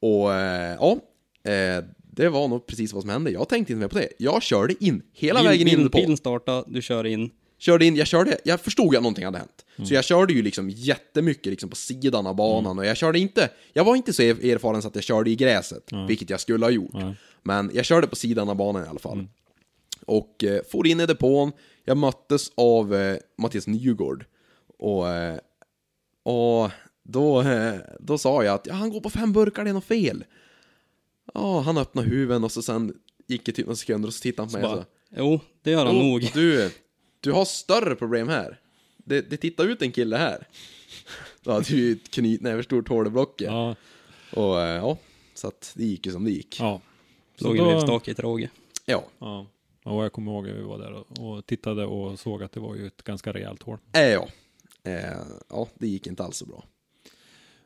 Och 0.00 0.34
eh, 0.34 0.76
ja, 0.80 0.92
eh, 1.50 1.84
det 2.14 2.28
var 2.28 2.48
nog 2.48 2.66
precis 2.66 2.92
vad 2.92 3.02
som 3.02 3.10
hände. 3.10 3.30
Jag 3.30 3.48
tänkte 3.48 3.72
inte 3.72 3.80
mer 3.80 3.88
på 3.88 3.98
det. 3.98 4.08
Jag 4.18 4.42
körde 4.42 4.84
in 4.84 5.02
hela 5.12 5.40
Bil- 5.40 5.48
vägen 5.48 5.68
in 5.68 5.74
bilen, 5.76 5.90
på. 5.90 5.98
bilen 5.98 6.16
startade, 6.16 6.64
du 6.66 6.82
kör 6.82 7.06
in. 7.06 7.30
Körde 7.62 7.84
in, 7.84 7.96
jag 7.96 8.06
körde, 8.06 8.38
jag 8.44 8.60
förstod 8.60 8.96
att 8.96 9.02
någonting 9.02 9.24
hade 9.24 9.38
hänt. 9.38 9.64
Så 9.88 9.94
jag 9.94 10.04
körde 10.04 10.32
ju 10.32 10.42
liksom 10.42 10.70
jättemycket 10.70 11.46
liksom 11.46 11.70
på 11.70 11.76
sidan 11.76 12.26
av 12.26 12.36
banan 12.36 12.78
och 12.78 12.86
jag 12.86 12.96
körde 12.96 13.18
inte, 13.18 13.50
jag 13.72 13.84
var 13.84 13.96
inte 13.96 14.12
så 14.12 14.22
er- 14.22 14.44
erfaren 14.54 14.82
så 14.82 14.88
att 14.88 14.94
jag 14.94 15.04
körde 15.04 15.30
i 15.30 15.36
gräset, 15.36 15.90
vilket 16.08 16.30
jag 16.30 16.40
skulle 16.40 16.66
ha 16.66 16.70
gjort. 16.70 16.94
Men 17.42 17.70
jag 17.74 17.84
körde 17.84 18.06
på 18.06 18.16
sidan 18.16 18.48
av 18.48 18.56
banan 18.56 18.84
i 18.84 18.88
alla 18.88 18.98
fall. 18.98 19.26
Och 20.06 20.44
eh, 20.44 20.60
for 20.70 20.86
in 20.86 21.00
i 21.00 21.06
depån, 21.06 21.52
jag 21.84 21.96
möttes 21.96 22.52
av 22.54 22.94
eh, 22.94 23.16
Mattias 23.38 23.66
Nygård. 23.66 24.24
Och, 24.78 25.08
eh, 25.08 25.38
och 26.22 26.70
då, 27.04 27.40
eh, 27.42 27.74
då 28.00 28.18
sa 28.18 28.44
jag 28.44 28.54
att 28.54 28.66
ja, 28.66 28.74
han 28.74 28.90
går 28.90 29.00
på 29.00 29.10
fem 29.10 29.32
burkar, 29.32 29.64
det 29.64 29.70
är 29.70 29.74
något 29.74 29.84
fel. 29.84 30.24
Ja, 31.34 31.60
han 31.60 31.78
öppnade 31.78 32.08
huven 32.08 32.44
och 32.44 32.52
så 32.52 32.62
sen 32.62 32.92
gick 33.28 33.46
det 33.46 33.52
typ 33.52 33.66
några 33.66 33.76
sekunder 33.76 34.06
och 34.08 34.14
så 34.14 34.20
tittade 34.20 34.42
han 34.42 34.52
på 34.52 34.58
mig 34.58 34.66
och 34.68 34.76
Bara, 34.76 34.84
så 34.84 34.88
jo, 35.16 35.40
det 35.62 35.70
gör 35.70 35.86
han 35.86 35.96
Jo, 35.96 36.02
nog. 36.02 36.30
Du, 36.34 36.70
du 37.22 37.32
har 37.32 37.44
större 37.44 37.94
problem 37.94 38.28
här. 38.28 38.60
Det, 38.96 39.30
det 39.30 39.36
tittar 39.36 39.66
ut 39.66 39.82
en 39.82 39.92
kille 39.92 40.16
här. 40.16 40.46
Då 41.42 41.52
hade 41.52 41.68
ju 41.68 41.92
ett 41.92 42.10
knytnäverstort 42.10 42.88
hål 42.88 43.06
i 43.06 43.10
blocket. 43.10 43.46
Ja, 43.46 43.76
Och 44.32 44.60
eh, 44.60 44.76
ja, 44.76 44.98
så 45.34 45.48
att 45.48 45.72
det 45.76 45.84
gick 45.84 46.06
ju 46.06 46.12
som 46.12 46.24
det 46.24 46.30
gick. 46.30 46.60
Ja. 46.60 46.80
ja. 47.38 47.48
Låg 47.48 47.56
en 47.56 47.64
vevstake 47.64 48.10
i 48.10 48.12
ett 48.12 48.20
råge. 48.20 48.50
Ja. 48.86 49.04
Och 49.84 50.04
jag 50.04 50.12
kommer 50.12 50.32
ihåg 50.32 50.48
att 50.48 50.56
vi 50.56 50.62
var 50.62 50.78
där 50.78 50.92
och, 50.92 51.36
och 51.36 51.46
tittade 51.46 51.86
och 51.86 52.18
såg 52.18 52.42
att 52.42 52.52
det 52.52 52.60
var 52.60 52.74
ju 52.74 52.86
ett 52.86 53.02
ganska 53.02 53.32
rejält 53.32 53.62
hål. 53.62 53.78
Äh, 53.92 54.02
ja. 54.02 54.28
Eh, 54.84 55.18
ja, 55.48 55.68
det 55.74 55.86
gick 55.86 56.06
inte 56.06 56.24
alls 56.24 56.36
så 56.36 56.46
bra. 56.46 56.64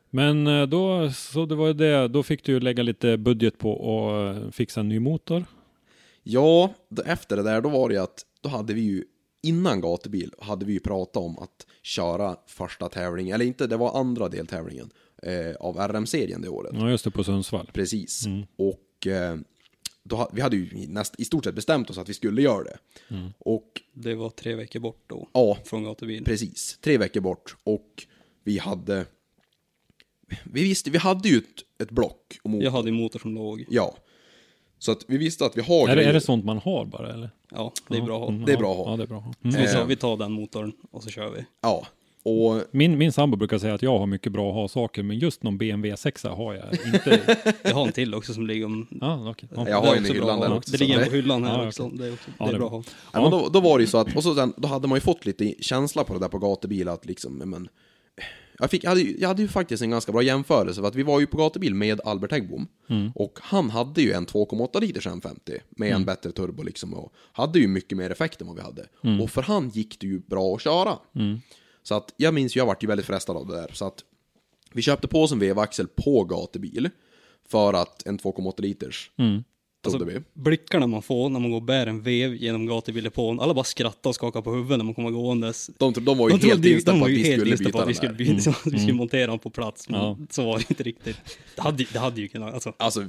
Men 0.09 0.47
eh, 0.47 0.67
då, 0.67 1.11
så 1.11 1.45
det 1.45 1.55
var 1.55 1.67
ju 1.67 1.73
det, 1.73 2.07
då 2.07 2.23
fick 2.23 2.43
du 2.43 2.51
ju 2.51 2.59
lägga 2.59 2.83
lite 2.83 3.17
budget 3.17 3.57
på 3.57 3.71
och 3.71 4.27
eh, 4.27 4.49
fixa 4.51 4.79
en 4.79 4.89
ny 4.89 4.99
motor. 4.99 5.45
Ja, 6.23 6.73
då, 6.89 7.01
efter 7.05 7.37
det 7.37 7.43
där, 7.43 7.61
då 7.61 7.69
var 7.69 7.89
det 7.89 7.95
ju 7.95 8.01
att 8.01 8.25
då 8.41 8.49
hade 8.49 8.73
vi 8.73 8.81
ju 8.81 9.03
innan 9.47 9.81
gatubil 9.81 10.33
hade 10.39 10.65
vi 10.65 10.73
ju 10.73 10.79
pratat 10.79 11.17
om 11.23 11.37
att 11.39 11.67
köra 11.81 12.35
första 12.47 12.89
tävlingen, 12.89 13.35
eller 13.35 13.45
inte, 13.45 13.67
det 13.67 13.77
var 13.77 13.99
andra 13.99 14.29
deltävlingen 14.29 14.89
eh, 15.23 15.55
av 15.59 15.75
RM-serien 15.77 16.41
det 16.41 16.49
året. 16.49 16.71
Ja, 16.75 16.89
just 16.89 17.03
det, 17.03 17.11
på 17.11 17.23
Sundsvall. 17.23 17.69
Precis. 17.73 18.25
Och 18.57 19.07
eh, 19.07 19.37
då, 20.03 20.29
vi 20.33 20.41
hade 20.41 20.55
ju 20.57 20.87
näst, 20.87 21.15
i 21.17 21.25
stort 21.25 21.43
sett 21.45 21.55
bestämt 21.55 21.89
oss 21.89 21.97
att 21.97 22.09
vi 22.09 22.13
skulle 22.13 22.41
göra 22.41 22.63
det. 22.63 22.77
Och 23.39 23.81
Det 23.93 24.15
var 24.15 24.29
tre 24.29 24.55
veckor 24.55 24.79
bort 24.79 25.03
då. 25.07 25.29
ja, 25.33 25.57
Från 25.65 25.83
gatubil. 25.83 26.23
precis. 26.25 26.77
Tre 26.81 26.97
veckor 26.97 27.21
bort. 27.21 27.55
Och 27.63 28.05
vi 28.43 28.57
hade... 28.57 29.05
Vi 30.43 30.63
visste, 30.63 30.89
vi 30.89 30.97
hade 30.97 31.29
ju 31.29 31.37
ett, 31.37 31.81
ett 31.81 31.91
block. 31.91 32.39
Och 32.43 32.49
motor. 32.49 32.63
Jag 32.63 32.71
hade 32.71 32.89
en 32.89 32.95
motor 32.95 33.19
som 33.19 33.35
låg. 33.35 33.65
Ja. 33.69 33.97
Så 34.79 34.91
att 34.91 35.05
vi 35.07 35.17
visste 35.17 35.45
att 35.45 35.57
vi 35.57 35.61
har 35.61 35.89
Är 35.89 35.95
det, 35.95 36.03
är 36.03 36.13
det 36.13 36.21
sånt 36.21 36.45
man 36.45 36.57
har 36.57 36.85
bara 36.85 37.13
eller? 37.13 37.29
Ja, 37.51 37.71
det 37.89 37.97
är 37.97 38.01
bra 38.01 38.15
att 38.15 38.21
ha. 38.21 38.29
Mm, 38.29 38.45
Det 38.45 38.53
är 38.53 38.57
bra 38.57 38.71
att 38.71 38.77
ha. 38.77 38.91
Ja, 38.91 38.97
det 38.97 39.03
är 39.03 39.07
bra 39.07 39.17
att 39.17 39.23
ha. 39.23 39.51
Så 39.51 39.57
vi 39.61 39.67
sa, 39.67 39.79
Eh. 39.79 39.85
vi 39.85 39.95
tar 39.95 40.17
den 40.17 40.31
motorn 40.31 40.71
och 40.91 41.03
så 41.03 41.09
kör 41.09 41.29
vi. 41.29 41.45
Ja. 41.61 41.85
Och 42.23 42.61
Min, 42.71 42.97
min 42.97 43.11
sambo 43.11 43.37
brukar 43.37 43.57
säga 43.57 43.73
att 43.73 43.81
jag 43.81 43.99
har 43.99 44.05
mycket 44.05 44.31
bra 44.31 44.49
att 44.49 44.55
ha 44.55 44.67
saker, 44.67 45.03
men 45.03 45.19
just 45.19 45.43
någon 45.43 45.57
BMW 45.57 45.97
6 45.97 46.23
har 46.23 46.53
jag 46.53 46.65
inte. 46.93 47.19
Jag 47.63 47.73
har 47.73 47.85
en 47.87 47.91
till 47.91 48.15
också 48.15 48.33
som 48.33 48.47
ligger 48.47 48.65
om... 48.65 48.87
ja, 49.01 49.29
okej. 49.29 49.49
Ja. 49.55 49.57
Jag 49.57 49.83
det 49.83 49.87
har 49.87 49.93
är 49.93 49.97
en 49.97 50.05
i 50.05 50.09
hyllan 50.13 50.39
där 50.39 50.53
också, 50.57 50.71
Det 50.71 50.77
ligger 50.77 51.05
på 51.05 51.11
hyllan 51.11 51.43
här 51.43 51.61
Ja, 51.61 51.67
också. 51.67 51.83
okej. 51.83 51.97
Det 51.97 52.07
är, 52.07 52.13
också, 52.13 52.31
det 52.37 52.43
är 52.43 52.53
är 52.53 52.57
bra 52.57 52.65
att 52.65 52.71
ha. 52.71 52.83
Ja, 53.13 53.21
men 53.21 53.31
då, 53.31 53.49
då 53.53 53.59
var 53.59 53.77
det 53.77 53.81
ju 53.83 53.87
så 53.87 53.97
att, 53.97 54.15
och 54.15 54.23
så 54.23 54.35
sen, 54.35 54.53
då 54.57 54.67
hade 54.67 54.87
man 54.87 54.95
ju 54.95 55.01
fått 55.01 55.25
lite 55.25 55.53
känsla 55.59 56.03
på 56.03 56.13
det 56.13 56.19
där 56.19 56.27
på 56.27 56.37
gatubil 56.39 56.87
att 56.89 57.05
liksom, 57.05 57.33
men 57.37 57.67
jag, 58.59 58.71
fick, 58.71 58.83
jag, 58.83 58.89
hade, 58.89 59.01
ju- 59.01 59.15
jag 59.19 59.27
hade 59.27 59.41
ju 59.41 59.47
faktiskt 59.47 59.83
en 59.83 59.89
ganska 59.89 60.11
bra 60.11 60.21
jämförelse 60.21 60.81
för 60.81 60.87
att 60.87 60.95
vi 60.95 61.03
var 61.03 61.19
ju 61.19 61.27
på 61.27 61.37
gatubil 61.37 61.75
med 61.75 62.01
Albert 62.05 62.31
Häggbom 62.31 62.67
och 63.15 63.39
han 63.41 63.69
hade 63.69 64.01
ju 64.01 64.11
en 64.11 64.25
2,8 64.25 64.81
liters 64.81 65.07
M50 65.07 65.59
med 65.69 65.91
en 65.93 66.05
bättre 66.05 66.31
turbo 66.31 66.63
liksom 66.63 66.93
och 66.93 67.13
hade 67.31 67.59
ju 67.59 67.67
mycket 67.67 67.97
mer 67.97 68.09
effekt 68.09 68.41
än 68.41 68.47
vad 68.47 68.55
vi 68.55 68.61
hade. 68.61 68.85
Och 69.21 69.29
för 69.29 69.41
han 69.41 69.69
gick 69.69 69.99
det 69.99 70.07
ju 70.07 70.19
bra 70.19 70.55
att 70.55 70.61
köra. 70.61 70.97
Så 71.83 71.95
att 71.95 72.13
jag 72.17 72.33
minns 72.33 72.55
ju, 72.55 72.59
jag 72.59 72.65
vart 72.65 72.83
ju 72.83 72.87
väldigt 72.87 73.05
frestad 73.05 73.37
av 73.37 73.47
det 73.47 73.55
där. 73.61 73.71
Så 73.73 73.85
att 73.87 74.03
vi 74.73 74.81
köpte 74.81 75.07
på 75.07 75.21
oss 75.23 75.31
en 75.31 75.39
vevaxel 75.39 75.87
på 75.87 76.23
gatubil 76.23 76.89
för 77.49 77.73
att 77.73 78.07
en 78.07 78.19
2,8 78.19 78.61
liters 78.61 79.11
trodde 79.91 80.05
vi. 80.05 80.19
Blickarna 80.33 80.87
man 80.87 81.01
får 81.01 81.29
när 81.29 81.39
man 81.39 81.49
går 81.51 81.57
och 81.57 81.63
bär 81.63 81.87
en 81.87 82.01
vev 82.01 82.35
genom 82.35 82.65
gatubildepån, 82.65 83.39
alla 83.39 83.53
bara 83.53 83.63
skrattar 83.63 84.09
och 84.09 84.15
skakar 84.15 84.41
på 84.41 84.51
huvudet 84.53 84.77
när 84.77 84.85
man 84.85 84.93
kommer 84.93 85.09
gåendes. 85.11 85.69
De, 85.77 85.93
de 85.93 86.17
var 86.17 86.29
ju 86.29 86.37
De 86.37 86.47
helt 86.47 86.65
inställda 86.65 86.91
på 86.91 86.97
var 86.99 87.05
att 87.05 87.11
ju 87.11 87.15
vi 87.17 87.23
skulle 87.33 87.55
byta 87.57 87.71
på 87.71 87.79
att 87.81 87.89
vi 87.89 87.93
skulle, 87.93 88.13
byta, 88.13 88.53
vi 88.65 88.79
skulle 88.79 88.93
montera 88.93 89.27
dem 89.27 89.39
på 89.39 89.49
plats. 89.49 89.89
Men 89.89 89.99
Ja. 89.99 90.17
så 90.29 90.45
var 90.45 90.57
det 90.57 90.69
inte 90.69 90.83
riktigt. 90.83 91.17
Det 91.55 91.61
hade, 91.61 91.85
det 91.93 91.99
hade 91.99 92.21
ju 92.21 92.27
kunnat, 92.27 92.53
alltså. 92.53 92.73
Alltså, 92.77 93.05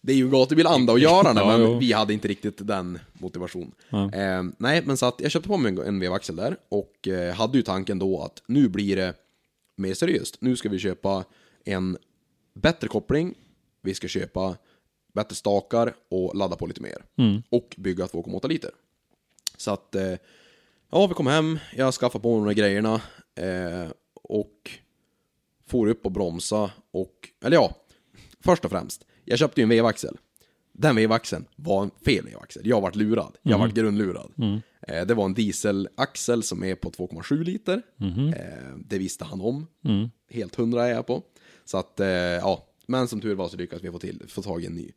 det 0.00 0.12
är 0.12 0.16
ju 0.16 0.30
gatubil-anda 0.30 0.92
att 0.92 1.00
göra 1.00 1.32
det, 1.34 1.40
Ja, 1.40 1.46
men 1.58 1.60
jo. 1.66 1.78
vi 1.78 1.92
hade 1.92 2.12
inte 2.12 2.28
riktigt 2.28 2.66
den 2.66 2.98
motivation. 3.12 3.72
Ja. 3.90 4.12
Eh, 4.14 4.42
nej, 4.58 4.82
men 4.86 4.96
så 4.96 5.06
att 5.06 5.20
jag 5.20 5.30
köpte 5.30 5.48
på 5.48 5.56
mig 5.56 5.72
en- 5.72 5.78
en 5.78 6.00
vevaxel 6.00 6.36
där 6.36 6.56
och 6.68 7.08
eh, 7.08 7.34
hade 7.34 7.56
ju 7.58 7.62
tanken 7.62 7.98
då 7.98 8.22
att 8.22 8.42
nu 8.46 8.68
blir 8.68 8.96
det 8.96 9.14
mer 9.76 9.94
seriöst. 9.94 10.36
Nu 10.40 10.56
ska 10.56 10.68
vi 10.68 10.78
köpa 10.78 11.24
en 11.64 11.96
bättre 12.54 12.88
koppling, 12.88 13.34
vi 13.82 13.94
ska 13.94 14.08
köpa 14.08 14.56
bättre 15.12 15.34
stakar 15.34 15.94
och 16.10 16.36
ladda 16.36 16.56
på 16.56 16.66
lite 16.66 16.82
mer. 16.82 17.04
Och 17.50 17.74
bygga 17.78 18.06
2,8 18.06 18.48
liter. 18.48 18.70
Så 19.56 19.70
att, 19.70 19.94
eh, 19.94 20.14
ja, 20.90 21.06
vi 21.06 21.14
kom 21.14 21.26
hem, 21.26 21.58
jag 21.76 21.94
skaffade 21.94 22.22
på 22.22 22.30
mig 22.30 22.40
de 22.40 22.46
här 22.46 22.68
grejerna 22.68 22.94
eh, 23.34 23.90
och 24.22 24.70
for 25.66 25.88
upp 25.88 26.06
och 26.06 26.12
bromsa 26.12 26.70
och, 26.90 27.28
eller 27.44 27.56
ja, 27.56 27.76
först 28.40 28.64
och 28.64 28.70
främst, 28.70 29.06
jag 29.24 29.38
köpte 29.38 29.60
ju 29.60 29.62
en 29.62 29.68
vevaxel. 29.68 30.16
Den 30.72 30.96
vevaxeln 30.96 31.46
var 31.56 31.82
en 31.82 31.90
fel 32.04 32.24
vevaxel. 32.24 32.62
Jag 32.66 32.80
vart 32.80 32.94
lurad. 32.96 33.36
Jag 33.42 33.58
vart 33.58 33.74
grundlurad. 33.74 34.32
Eh, 34.88 35.06
det 35.06 35.14
var 35.14 35.24
en 35.24 35.34
dieselaxel 35.34 36.42
som 36.42 36.64
är 36.64 36.74
på 36.74 36.90
2,7 36.90 37.44
liter. 37.44 37.82
Eh, 38.36 38.76
det 38.78 38.98
visste 38.98 39.24
han 39.24 39.40
om. 39.40 39.66
Helt 40.30 40.54
hundra 40.54 40.86
är 40.88 40.94
jag 40.94 41.06
på. 41.06 41.22
Så 41.64 41.78
att, 41.78 42.00
eh, 42.00 42.08
ja, 42.08 42.66
men 42.90 43.08
som 43.08 43.20
tur 43.20 43.34
var 43.34 43.48
så 43.48 43.56
lyckades 43.56 43.84
vi 43.84 43.90
få, 43.90 43.98
till, 43.98 44.22
få 44.28 44.42
tag 44.42 44.62
i 44.62 44.66
en 44.66 44.74
ny. 44.74 44.90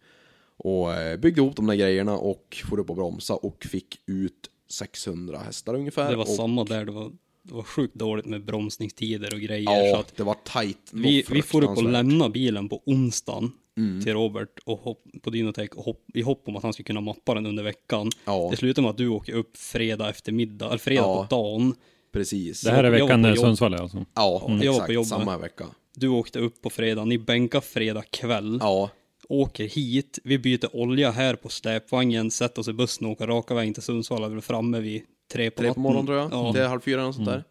Och 0.57 0.93
eh, 0.93 1.17
byggde 1.17 1.41
ihop 1.41 1.55
de 1.55 1.67
där 1.67 1.75
grejerna 1.75 2.17
och 2.17 2.57
for 2.69 2.79
upp 2.79 2.89
och 2.89 2.95
bromsa 2.95 3.35
och 3.35 3.63
fick 3.65 3.99
ut 4.05 4.49
600 4.69 5.37
hästar 5.37 5.73
ungefär. 5.75 6.09
Det 6.09 6.15
var 6.15 6.23
och, 6.23 6.29
samma 6.29 6.63
där, 6.63 6.85
det 6.85 6.91
var, 6.91 7.11
det 7.43 7.53
var 7.53 7.63
sjukt 7.63 7.95
dåligt 7.95 8.25
med 8.25 8.45
bromsningstider 8.45 9.33
och 9.33 9.39
grejer. 9.39 9.65
så 9.65 9.85
Ja, 9.95 9.99
att 9.99 10.17
det 10.17 10.23
var 10.23 10.35
tajt. 10.43 10.89
vi, 10.93 11.25
vi 11.31 11.41
får 11.41 11.63
upp 11.63 11.77
och 11.77 11.83
lämna 11.91 12.29
bilen 12.29 12.69
på 12.69 12.81
onsdagen 12.85 13.51
Mm. 13.77 14.03
till 14.03 14.13
Robert 14.13 14.59
och 14.65 14.79
hopp, 14.79 15.03
på 15.21 15.29
Dynotech 15.29 15.69
och 15.75 15.83
hopp, 15.85 16.05
i 16.13 16.21
hopp 16.21 16.47
om 16.47 16.55
att 16.55 16.63
han 16.63 16.73
skulle 16.73 16.83
kunna 16.85 17.01
mappa 17.01 17.33
den 17.33 17.45
under 17.45 17.63
veckan. 17.63 18.09
Ja. 18.25 18.47
Det 18.51 18.57
slutar 18.57 18.81
med 18.81 18.91
att 18.91 18.97
du 18.97 19.07
åker 19.07 19.33
upp 19.33 19.57
fredag 19.57 20.09
eftermiddag, 20.09 20.65
eller 20.67 20.77
fredag 20.77 21.01
Ja. 21.01 21.27
på 21.29 21.35
dagen. 21.35 21.75
Precis. 22.11 22.61
Det 22.61 22.71
här 22.71 22.83
är 22.83 22.89
veckan 22.89 23.21
när 23.21 23.29
jobb. 23.35 23.45
Sundsvall 23.45 23.73
är 23.73 23.77
alltså. 23.77 24.05
Ja, 24.13 24.47
jag 24.61 24.73
var 24.73 24.89
exakt. 24.89 25.07
Samma 25.09 25.37
vecka. 25.37 25.65
Du 25.95 26.07
åkte 26.07 26.39
upp 26.39 26.61
på 26.61 26.69
fredag, 26.69 27.05
ni 27.05 27.17
bänkar 27.17 27.61
fredag 27.61 28.03
kväll. 28.09 28.57
Ja, 28.61 28.89
Åker 29.29 29.63
hit, 29.63 30.19
vi 30.23 30.39
byter 30.39 30.75
olja 30.75 31.11
här 31.11 31.35
på 31.35 31.49
släpvagnen, 31.49 32.31
sätter 32.31 32.61
oss 32.61 32.67
i 32.67 32.73
bussen 32.73 33.05
och 33.07 33.11
åker 33.11 33.27
raka 33.27 33.53
vägen 33.53 33.73
till 33.73 33.83
Sundsvall. 33.83 34.31
Vi 34.31 34.37
är 34.37 34.41
framme 34.41 34.79
vid 34.79 35.01
tre 35.31 35.51
på 35.51 35.61
tre 35.61 35.73
på 35.73 35.79
morgonen 35.79 36.05
tror 36.05 36.17
jag. 36.17 36.31
Ja. 36.31 36.51
Det 36.53 36.63
är 36.63 36.67
halv 36.67 36.79
fyra 36.79 37.01
eller 37.01 37.11
sånt 37.11 37.25
där. 37.25 37.43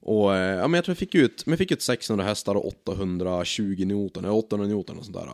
Och 0.00 0.36
eh, 0.36 0.58
ja, 0.58 0.68
men 0.68 0.78
jag 0.78 0.84
tror 0.84 0.92
jag 0.92 0.98
fick 0.98 1.14
ut, 1.14 1.46
men 1.46 1.52
jag 1.52 1.58
fick 1.58 1.70
ut 1.70 1.82
600 1.82 2.24
hästar 2.24 2.54
och 2.54 2.66
820 2.66 3.84
Newton, 3.84 4.24
eller 4.24 4.34
800 4.34 4.66
Newton 4.66 4.98
och 4.98 5.04
sånt 5.04 5.16
där. 5.16 5.30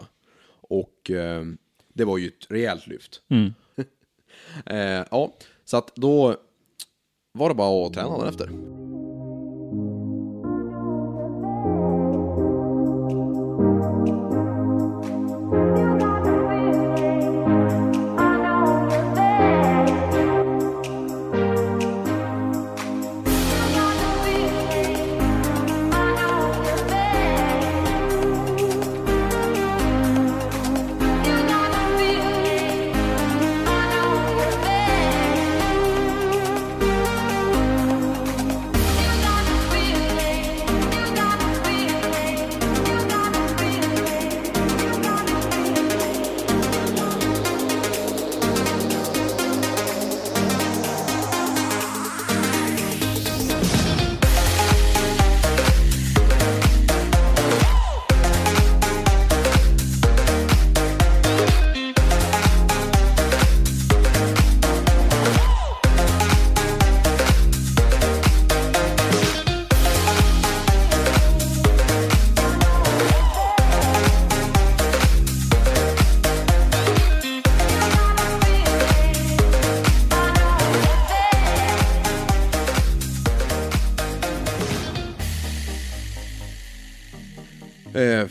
Och 0.60 1.10
eh, 1.10 1.44
det 1.92 2.04
var 2.04 2.18
ju 2.18 2.28
ett 2.28 2.50
rejält 2.50 2.87
lyft. 2.87 3.20
eh, 4.66 5.04
ja, 5.10 5.32
så 5.64 5.76
att 5.76 5.96
då 5.96 6.37
var 7.32 7.48
det 7.48 7.54
bara 7.54 7.87
att 7.87 7.92
träna 7.92 8.18
den 8.18 8.28
efter. 8.28 8.50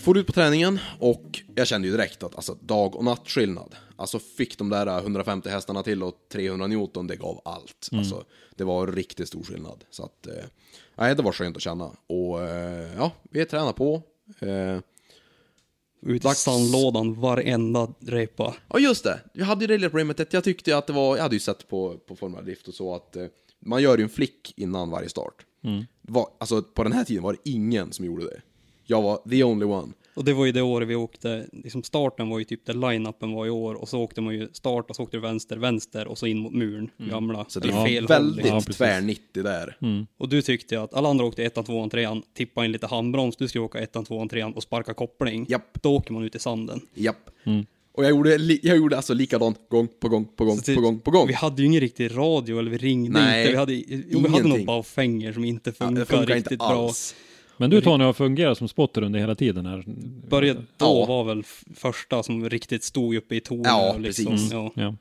For 0.03 0.17
ut 0.17 0.27
på 0.27 0.33
träningen 0.33 0.79
och 0.99 1.39
jag 1.55 1.67
kände 1.67 1.87
ju 1.87 1.91
direkt 1.93 2.23
att 2.23 2.35
alltså, 2.35 2.57
dag 2.61 2.95
och 2.95 3.03
nattskillnad. 3.03 3.75
Alltså 3.95 4.19
fick 4.19 4.57
de 4.57 4.69
där 4.69 4.99
150 4.99 5.49
hästarna 5.49 5.83
till 5.83 6.03
och 6.03 6.15
300 6.31 6.67
Newton, 6.67 7.07
det 7.07 7.15
gav 7.15 7.41
allt. 7.45 7.89
Alltså, 7.91 8.23
det 8.55 8.63
var 8.63 8.87
riktigt 8.87 9.27
stor 9.27 9.43
skillnad. 9.43 9.83
Så 9.89 10.03
att, 10.03 10.27
eh, 10.27 10.33
nej, 10.95 11.15
det 11.15 11.23
var 11.23 11.31
skönt 11.31 11.55
att 11.57 11.63
känna. 11.63 11.91
Och 12.07 12.41
eh, 12.43 12.93
ja, 12.97 13.11
vi 13.31 13.45
tränar 13.45 13.73
på. 13.73 14.01
Eh, 14.39 14.77
Ut 16.05 16.15
i 16.25 16.27
Dags- 16.27 16.35
sandlådan 16.43 17.21
varenda 17.21 17.87
repa. 17.99 18.55
Ja 18.69 18.79
just 18.79 19.03
det, 19.03 19.19
jag 19.33 19.45
hade 19.45 19.61
ju 19.63 19.67
det 19.67 19.73
lilla 19.77 19.89
problemet 19.89 20.33
jag 20.33 20.43
tyckte 20.43 20.77
att 20.77 20.87
det 20.87 20.93
var, 20.93 21.15
jag 21.15 21.23
hade 21.23 21.35
ju 21.35 21.39
sett 21.39 21.67
på, 21.67 21.97
på 22.07 22.15
Formula 22.15 22.41
Drift 22.41 22.67
och 22.67 22.73
så 22.73 22.95
att 22.95 23.15
eh, 23.15 23.25
man 23.59 23.81
gör 23.81 23.97
ju 23.97 24.03
en 24.03 24.09
flick 24.09 24.53
innan 24.57 24.89
varje 24.89 25.09
start. 25.09 25.45
Det 26.01 26.11
Var, 26.11 26.27
alltså 26.37 26.61
på 26.61 26.83
den 26.83 26.91
här 26.93 27.03
tiden 27.03 27.23
var 27.23 27.33
det 27.33 27.39
ingen 27.49 27.91
som 27.93 28.05
gjorde 28.05 28.25
det. 28.25 28.41
Jag 28.85 29.01
var 29.01 29.19
the 29.29 29.43
only 29.43 29.65
one. 29.65 29.93
Och 30.15 30.23
det 30.23 30.33
var 30.33 30.45
ju 30.45 30.51
det 30.51 30.61
året 30.61 30.87
vi 30.87 30.95
åkte, 30.95 31.45
liksom 31.51 31.83
starten 31.83 32.29
var 32.29 32.39
ju 32.39 32.45
typ 32.45 32.65
där 32.65 32.73
line-upen 32.73 33.33
var 33.33 33.45
i 33.45 33.49
år 33.49 33.75
och 33.75 33.89
så 33.89 33.99
åkte 33.99 34.21
man 34.21 34.33
ju 34.35 34.47
start 34.53 34.89
och 34.89 34.95
så 34.95 35.03
åkte 35.03 35.17
du 35.17 35.21
vänster, 35.21 35.57
vänster 35.57 36.07
och 36.07 36.17
så 36.17 36.27
in 36.27 36.37
mot 36.39 36.53
muren, 36.53 36.89
gamla. 36.97 37.45
Så 37.47 37.59
det 37.59 37.71
var 37.71 37.85
fel 37.85 38.03
håll, 38.03 38.07
väldigt 38.07 38.35
liksom. 38.35 38.53
Ja, 38.55 38.59
precis. 38.59 38.77
tvärnittig 38.77 39.43
där. 39.43 39.77
Och 40.17 40.29
du 40.29 40.41
tyckte 40.41 40.81
att 40.81 40.93
alla 40.93 41.09
andra 41.09 41.25
åkte 41.25 41.43
ettan, 41.43 41.63
tvåan, 41.63 41.89
trean, 41.89 42.21
tippa 42.33 42.65
in 42.65 42.71
lite 42.71 42.87
handbroms, 42.87 43.35
du 43.35 43.47
skulle 43.47 43.63
åka 43.63 43.79
ettan, 43.79 44.05
tvåan, 44.05 44.29
trean 44.29 44.53
och 44.53 44.63
sparka 44.63 44.93
koppling. 44.93 45.45
Japp. 45.49 45.81
Då 45.83 45.95
åker 45.95 46.13
man 46.13 46.23
ut 46.23 46.35
i 46.35 46.39
sanden. 46.39 46.81
Japp. 46.93 47.29
Och 47.95 48.03
jag 48.03 48.09
gjorde, 48.09 48.35
jag 48.63 48.77
gjorde 48.77 48.95
alltså 48.95 49.13
likadant 49.13 49.69
gång 49.69 49.87
på 49.99 50.09
gång 50.09 50.25
på 50.35 50.45
gång 50.45 50.59
det- 50.65 50.75
på 50.75 50.81
gång 50.81 50.99
på 50.99 51.11
gång. 51.11 51.27
Vi 51.27 51.33
hade 51.33 51.61
ju 51.61 51.67
ingen 51.67 51.81
riktig 51.81 52.17
radio 52.17 52.59
eller 52.59 52.71
vi 52.71 52.77
ringde 52.77 53.19
Nej, 53.19 53.41
inte. 53.41 53.51
Vi 53.51 53.57
hade, 53.57 53.73
jo, 53.73 53.83
vi 54.09 54.15
hade 54.17 54.29
nog 54.29 54.39
ingenting. 54.45 54.65
baufänger 54.65 55.33
som 55.33 55.45
inte 55.45 55.69
Ja, 55.69 55.73
funkar, 55.85 55.99
det 55.99 56.05
funkar 56.05 56.35
riktigt 56.35 56.51
inte 56.51 56.65
bra. 56.65 56.91
Men 57.63 57.69
du 57.69 57.81
Tony 57.81 58.03
har 58.03 58.13
fungerat 58.13 58.57
som 58.57 58.67
spotter 58.67 59.01
under 59.01 59.19
hela 59.19 59.35
tiden 59.35 59.65
här. 59.65 59.83
Började, 60.29 60.59
då 60.77 60.85
Ja. 60.85 61.05
var 61.05 61.23
väl 61.23 61.43
första 61.75 62.23
som 62.23 62.49
riktigt 62.49 62.83
stod 62.83 63.15
uppe 63.15 63.35
i 63.35 63.39
tornet. 63.39 63.65
Ja, 63.65 63.93
och 63.93 63.99
liksom, 63.99 64.25
precis. 64.25 64.51
Ja. 64.51 64.71
Ja. 64.75 64.95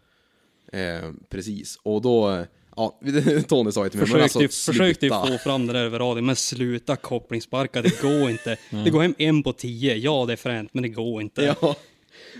Eh, 0.78 1.10
precis, 1.28 1.78
och 1.82 2.02
då, 2.02 2.30
eh, 2.30 2.44
ja, 2.76 3.00
Tony 3.48 3.72
sa 3.72 3.84
ju 3.84 3.90
till 3.90 3.98
mig, 4.00 4.08
men 4.08 4.20
Försökte, 4.20 4.22
alltså 4.22 4.40
ju- 4.42 4.48
försökte 4.72 5.06
ju 5.06 5.10
få 5.12 5.38
fram 5.38 5.66
det 5.66 5.72
där 5.72 5.80
över 5.84 5.98
radion, 5.98 6.26
men 6.26 6.36
sluta 6.36 6.96
kopplingsparka, 6.96 7.82
det 7.82 8.02
går 8.02 8.30
inte. 8.30 8.56
Det 8.84 8.90
går 8.90 9.02
hem 9.02 9.14
en 9.18 9.42
på 9.42 9.52
tio, 9.52 9.96
ja 9.96 10.24
det 10.26 10.32
är 10.32 10.36
fränt, 10.36 10.70
men 10.72 10.82
det 10.82 10.88
går 10.88 11.22
inte. 11.22 11.42
Ja. 11.60 11.76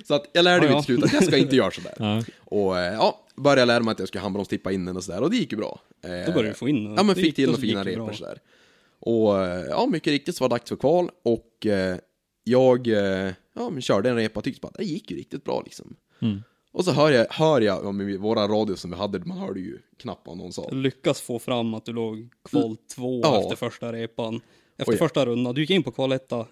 Så 0.08 0.14
att 0.14 0.24
jag 0.32 0.42
lärde 0.44 0.60
mig 0.60 0.70
Ja, 0.70 0.76
ja. 0.76 0.82
till 0.82 0.94
slut 0.94 1.04
att 1.04 1.12
jag 1.12 1.24
ska 1.24 1.36
inte 1.36 1.56
göra 1.56 1.70
sådär. 1.70 1.94
Ja. 1.98 2.22
Och 2.44 2.78
eh, 2.78 2.94
ja, 2.94 3.20
började 3.36 3.64
lära 3.64 3.82
mig 3.82 3.92
att 3.92 3.98
jag 3.98 4.08
skulle 4.08 4.22
handbromstippa 4.22 4.72
in 4.72 4.84
den 4.84 4.96
och 4.96 5.04
sådär, 5.04 5.20
och 5.22 5.30
det 5.30 5.36
gick 5.36 5.52
ju 5.52 5.58
bra. 5.58 5.80
Eh, 6.04 6.10
Då 6.26 6.32
började 6.32 6.48
du 6.48 6.54
få 6.54 6.68
in 6.68 6.94
Ja 6.96 7.02
men 7.02 7.14
fick 7.14 7.34
till 7.36 7.46
några 7.46 7.60
fina 7.60 7.84
repor 7.84 8.04
bra. 8.06 8.14
sådär. 8.14 8.38
Och 9.04 9.44
eh, 9.44 9.64
ja, 9.68 9.86
mycket 9.86 10.10
riktigt 10.10 10.36
så 10.36 10.44
var 10.44 10.48
det 10.48 10.52
dags 10.54 10.68
för 10.68 10.76
kval 10.76 11.10
och 11.24 11.66
eh, 11.66 11.96
jag 12.44 12.86
eh, 12.88 13.32
ja, 13.54 13.70
men 13.70 13.82
körde 13.82 14.10
en 14.10 14.16
repa 14.16 14.40
och 14.40 14.44
tyckte 14.44 14.60
bara 14.60 14.68
att 14.68 14.74
det 14.74 14.84
gick 14.84 15.10
ju 15.10 15.16
riktigt 15.16 15.44
bra 15.44 15.62
liksom. 15.64 15.96
Mm. 16.22 16.42
Och 16.72 16.84
så 16.84 16.92
hör 16.92 17.10
jag, 17.10 17.26
hör 17.30 17.60
jag 17.60 17.86
om 17.86 18.00
i 18.00 18.16
våra 18.16 18.48
radio 18.48 18.76
som 18.76 18.90
vi 18.90 18.96
hade, 18.96 19.18
man 19.18 19.38
hörde 19.38 19.60
ju 19.60 19.78
knappt 19.98 20.26
vad 20.26 20.36
någon 20.36 20.52
sa. 20.52 20.68
Lyckas 20.70 21.20
få 21.20 21.38
fram 21.38 21.74
att 21.74 21.84
du 21.84 21.92
låg 21.92 22.28
kval 22.50 22.76
två 22.94 23.20
Ja. 23.24 23.40
efter 23.40 23.56
första 23.56 23.92
repan. 23.92 24.40
Efter 24.78 24.92
Oj. 24.92 24.98
första 24.98 25.26
rundan, 25.26 25.54
du 25.54 25.60
gick 25.60 25.70
in 25.70 25.82
på 25.82 25.90
kval 25.90 26.12
etta 26.12 26.46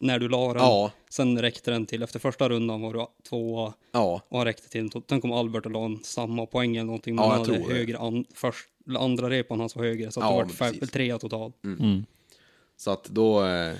när 0.00 0.18
du 0.18 0.28
la 0.28 0.52
den. 0.52 0.62
Ja. 0.62 0.90
Sen 1.10 1.40
räckte 1.42 1.70
den 1.70 1.86
till, 1.86 2.02
efter 2.02 2.18
första 2.18 2.48
rundan 2.48 2.80
var 2.80 2.92
du 2.94 3.06
tvåa 3.28 3.72
Ja, 3.92 4.20
och 4.28 4.38
han 4.38 4.46
räckte 4.46 4.68
till. 4.68 4.90
Sen 5.08 5.20
kom 5.20 5.32
Albert 5.32 5.66
och 5.66 5.72
la 5.72 5.84
en 5.84 6.02
samma 6.02 6.46
poäng 6.46 6.76
eller 6.76 6.86
någonting. 6.86 7.14
Men 7.14 7.24
Ja, 7.24 7.30
han 7.30 7.38
hade 7.40 7.58
högre, 7.74 7.98
an, 7.98 8.24
först, 8.34 8.68
andra 8.96 9.30
repan 9.30 9.60
hans 9.60 9.76
var 9.76 9.84
högre. 9.84 10.10
Så 10.12 10.20
att 10.20 10.26
Ja, 10.26 10.30
det 10.30 10.36
men 10.36 10.46
var 10.46 10.78
fem, 10.80 10.88
trea 10.88 11.18
totalt. 11.18 11.54
så 12.76 12.90
att 12.90 13.04
då, 13.04 13.44
eh, 13.44 13.74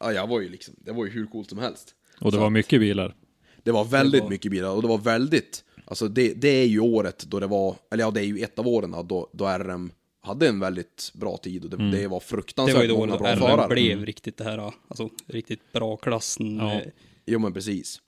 ja 0.00 0.12
jag 0.12 0.26
var 0.26 0.40
ju 0.40 0.48
liksom, 0.48 0.74
det 0.78 0.92
var 0.92 1.04
ju 1.04 1.10
hur 1.10 1.26
coolt 1.26 1.48
som 1.48 1.58
helst. 1.58 1.94
Och 2.20 2.30
det 2.30 2.36
Så 2.36 2.40
var 2.40 2.50
mycket 2.50 2.80
bilar. 2.80 3.14
Det 3.62 3.72
var 3.72 3.84
väldigt 3.84 4.20
Det 4.20 4.24
var- 4.24 4.30
mycket 4.30 4.50
bilar 4.50 4.70
och 4.70 4.82
det 4.82 4.88
var 4.88 4.98
väldigt, 4.98 5.64
alltså 5.84 6.08
det, 6.08 6.34
det 6.34 6.48
är 6.48 6.66
ju 6.66 6.80
året 6.80 7.24
då 7.28 7.40
det 7.40 7.46
var, 7.46 7.76
eller 7.90 8.04
ja 8.04 8.10
det 8.10 8.20
är 8.20 8.24
ju 8.24 8.38
ett 8.38 8.58
av 8.58 8.68
åren 8.68 8.90
då, 9.08 9.30
då 9.32 9.46
RM 9.46 9.92
hade 10.20 10.48
en 10.48 10.60
väldigt 10.60 11.10
bra 11.14 11.36
tid 11.36 11.64
och 11.64 11.70
det, 11.70 11.76
det 11.76 11.82
var 11.84 11.90
Det 11.98 12.06
var 12.08 12.20
fruktansvärt 12.20 12.84
ju 12.84 12.88
då 12.88 12.96
många 12.96 13.16
bra 13.18 13.32
RM 13.34 13.38
förare. 13.38 13.68
blev 13.68 14.06
riktigt 14.06 14.36
det 14.36 14.44
här, 14.44 14.72
alltså 14.88 15.10
riktigt 15.26 15.72
bra 15.72 15.96
klassen. 15.96 16.56
Ja. 16.56 16.64
med 16.66 16.90
Jo 17.26 17.38
men 17.38 17.52
precis. 17.52 18.00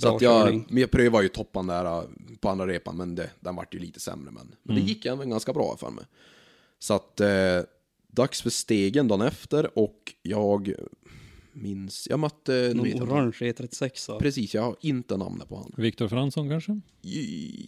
Så 0.00 0.14
att 0.16 0.22
jag, 0.22 0.64
men 0.68 0.80
jag 0.80 0.90
prövade 0.90 1.22
ju 1.24 1.28
toppan 1.28 1.66
där 1.66 1.84
äh, 1.84 2.02
på 2.40 2.48
andra 2.48 2.66
repan, 2.66 2.96
men 2.96 3.14
det, 3.14 3.30
den 3.40 3.56
vart 3.56 3.74
ju 3.74 3.78
lite 3.78 4.00
sämre. 4.00 4.30
Men, 4.30 4.54
men 4.62 4.76
Mm. 4.76 4.84
det 4.86 4.92
gick 4.92 5.06
även 5.06 5.30
ganska 5.30 5.52
bra 5.52 5.76
för 5.76 5.90
mig. 5.90 6.04
Så 6.78 6.94
att, 6.94 7.20
eh, 7.20 7.28
dags 8.08 8.42
för 8.42 8.50
stegen 8.50 9.08
dagen 9.08 9.20
efter 9.22 9.78
och 9.78 10.14
jag 10.22 10.72
minns, 11.52 12.06
jag 12.10 12.18
mötte, 12.18 12.72
nu 12.74 12.82
vet 12.82 12.96
Någon 12.96 13.10
orange 13.12 13.32
E36. 13.40 14.18
precis, 14.18 14.54
jag 14.54 14.62
har 14.62 14.76
inte 14.80 15.16
namnet 15.16 15.48
på 15.48 15.56
han. 15.56 15.72
Viktor 15.76 16.08
Fransson 16.08 16.48
kanske? 16.50 16.80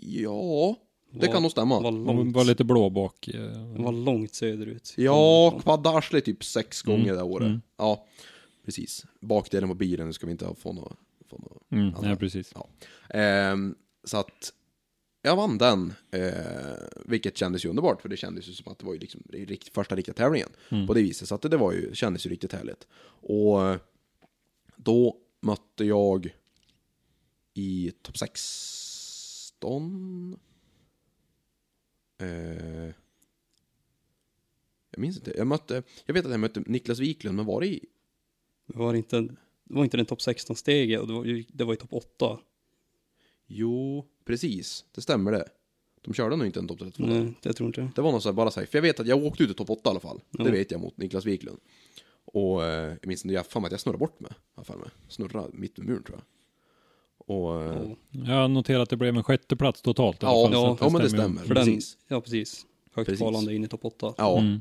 Ja, 0.02 0.76
det 1.12 1.26
Var- 1.26 1.32
kan 1.32 1.42
nog 1.42 1.50
stämma. 1.50 1.80
Var 1.80 1.92
långt, 1.92 2.36
var 2.36 2.44
lite 2.44 2.64
blå 2.64 2.90
bak. 2.90 3.28
eh, 3.28 3.82
var 3.84 3.92
långt 3.92 4.34
söderut. 4.34 4.94
Ja, 4.96 5.58
kvaddarsle 5.62 6.20
typ 6.20 6.44
sex 6.44 6.82
gånger 6.82 7.04
Mm, 7.04 7.16
det 7.16 7.22
året. 7.22 7.46
mm. 7.46 7.60
Ja, 7.76 8.06
precis. 8.64 9.04
Bakdelen 9.20 9.68
på 9.68 9.74
bilen 9.74 10.12
ska 10.12 10.26
vi 10.26 10.32
inte 10.32 10.54
få 10.58 10.72
något. 10.72 10.96
Få 11.28 11.38
något 11.38 11.62
Mm, 11.70 11.94
nej, 12.02 12.16
precis. 12.16 12.52
Ja. 12.54 12.68
Ehm, 13.10 13.74
så 14.04 14.16
att 14.16 14.52
jag 15.22 15.36
vann 15.36 15.58
den, 15.58 15.94
eh, 16.10 16.76
vilket 17.04 17.36
kändes 17.36 17.64
ju 17.64 17.68
underbart, 17.68 18.02
för 18.02 18.08
det 18.08 18.16
kändes 18.16 18.48
ju 18.48 18.52
som 18.52 18.72
att 18.72 18.78
det 18.78 18.86
var 18.86 18.92
ju 18.92 18.98
liksom 18.98 19.22
rikt, 19.30 19.74
första 19.74 19.96
riktiga 19.96 20.14
tävlingen 20.14 20.48
på 20.86 20.94
det 20.94 21.02
viset. 21.02 21.28
Så 21.28 21.34
att 21.34 21.42
det, 21.42 21.48
det 21.48 21.56
var 21.56 21.72
ju, 21.72 21.94
kändes 21.94 22.26
ju 22.26 22.30
riktigt 22.30 22.52
härligt. 22.52 22.86
Och 23.20 23.66
eh, 23.66 23.78
då 24.76 25.16
mötte 25.40 25.84
jag 25.84 26.34
i 27.54 27.92
topp 28.02 28.18
16. 28.18 30.36
Eh, 32.18 32.28
jag 34.90 35.00
minns 35.00 35.16
inte. 35.16 35.32
Jag 35.36 35.46
mötte, 35.46 35.82
jag 36.06 36.14
vet 36.14 36.24
att 36.24 36.30
jag 36.30 36.40
mötte 36.40 36.62
Niklas 36.66 36.98
Wiklund, 36.98 37.36
men 37.36 37.46
var 37.46 37.60
det 37.60 37.66
i 37.66 37.84
Det 38.66 38.78
var 38.78 38.94
inte, 38.94 39.28
det 39.68 39.74
var 39.74 39.84
inte 39.84 39.96
den 39.96 40.06
topp 40.06 40.18
16-steget 40.18 41.00
och 41.00 41.06
det 41.06 41.12
var 41.12 41.24
ju, 41.24 41.44
det 41.48 41.64
var 41.64 41.74
i 41.74 41.76
topp 41.76 41.92
8. 41.92 42.38
Jo, 43.46 44.04
precis. 44.24 44.84
Det 44.94 45.00
stämmer 45.00 45.32
det. 45.32 45.44
De 46.02 46.14
körde 46.14 46.36
nog 46.36 46.46
inte 46.46 46.58
en 46.58 46.68
topp 46.68 46.78
32. 46.78 47.06
Nej, 47.06 47.34
det 47.42 47.52
tror 47.52 47.66
inte 47.66 47.80
jag. 47.80 47.90
Det 47.94 48.02
var 48.02 48.12
något 48.12 48.22
så 48.22 48.28
här, 48.28 48.34
bara 48.34 48.50
så 48.50 48.60
här, 48.60 48.66
för 48.66 48.78
jag 48.78 48.82
vet 48.82 49.00
att 49.00 49.06
jag 49.06 49.24
åkte 49.24 49.42
ut 49.42 49.50
i 49.50 49.54
topp 49.54 49.70
8 49.70 49.80
i 49.84 49.90
alla 49.90 50.00
fall. 50.00 50.20
Ja. 50.30 50.44
Det 50.44 50.50
vet 50.50 50.70
jag 50.70 50.80
mot 50.80 50.96
Niklas 50.96 51.24
Wiklund. 51.24 51.58
Och 52.24 52.64
eh, 52.64 52.88
jag 53.00 53.06
minns 53.06 53.24
när 53.24 53.34
jag 53.34 53.46
fan 53.46 53.64
att 53.64 53.70
jag 53.70 53.80
snurrade 53.80 53.98
bort 53.98 54.20
mig. 54.20 54.32
jag. 54.56 54.90
Snurrade 55.08 55.48
mitt 55.52 55.78
med 55.78 55.86
muren 55.86 56.02
tror 56.02 56.18
jag. 56.18 56.24
Och 57.36 57.62
eh, 57.62 57.82
Ja. 58.10 58.22
Jag 58.26 58.34
har 58.34 58.48
noterat 58.48 58.82
att 58.82 58.90
det 58.90 58.96
blev 58.96 59.16
en 59.16 59.24
sjätte 59.24 59.56
plats 59.56 59.82
totalt. 59.82 60.22
i 60.22 60.26
alla 60.26 60.36
ja, 60.36 60.44
fall, 60.44 60.52
så 60.52 60.58
ja, 60.58 60.72
att 60.74 60.80
ja, 60.80 60.88
men 60.88 61.02
det 61.02 61.10
stämmer. 61.10 61.42
För 61.42 61.54
den, 61.54 61.64
precis. 61.66 61.98
ja 62.08 62.20
precis. 62.20 62.66
Högt 62.92 63.06
Precis. 63.06 63.20
kvalande 63.20 63.54
in 63.54 63.64
i 63.64 63.68
topp 63.68 63.84
8. 63.84 64.14
Ja, 64.18 64.38
Mm. 64.38 64.60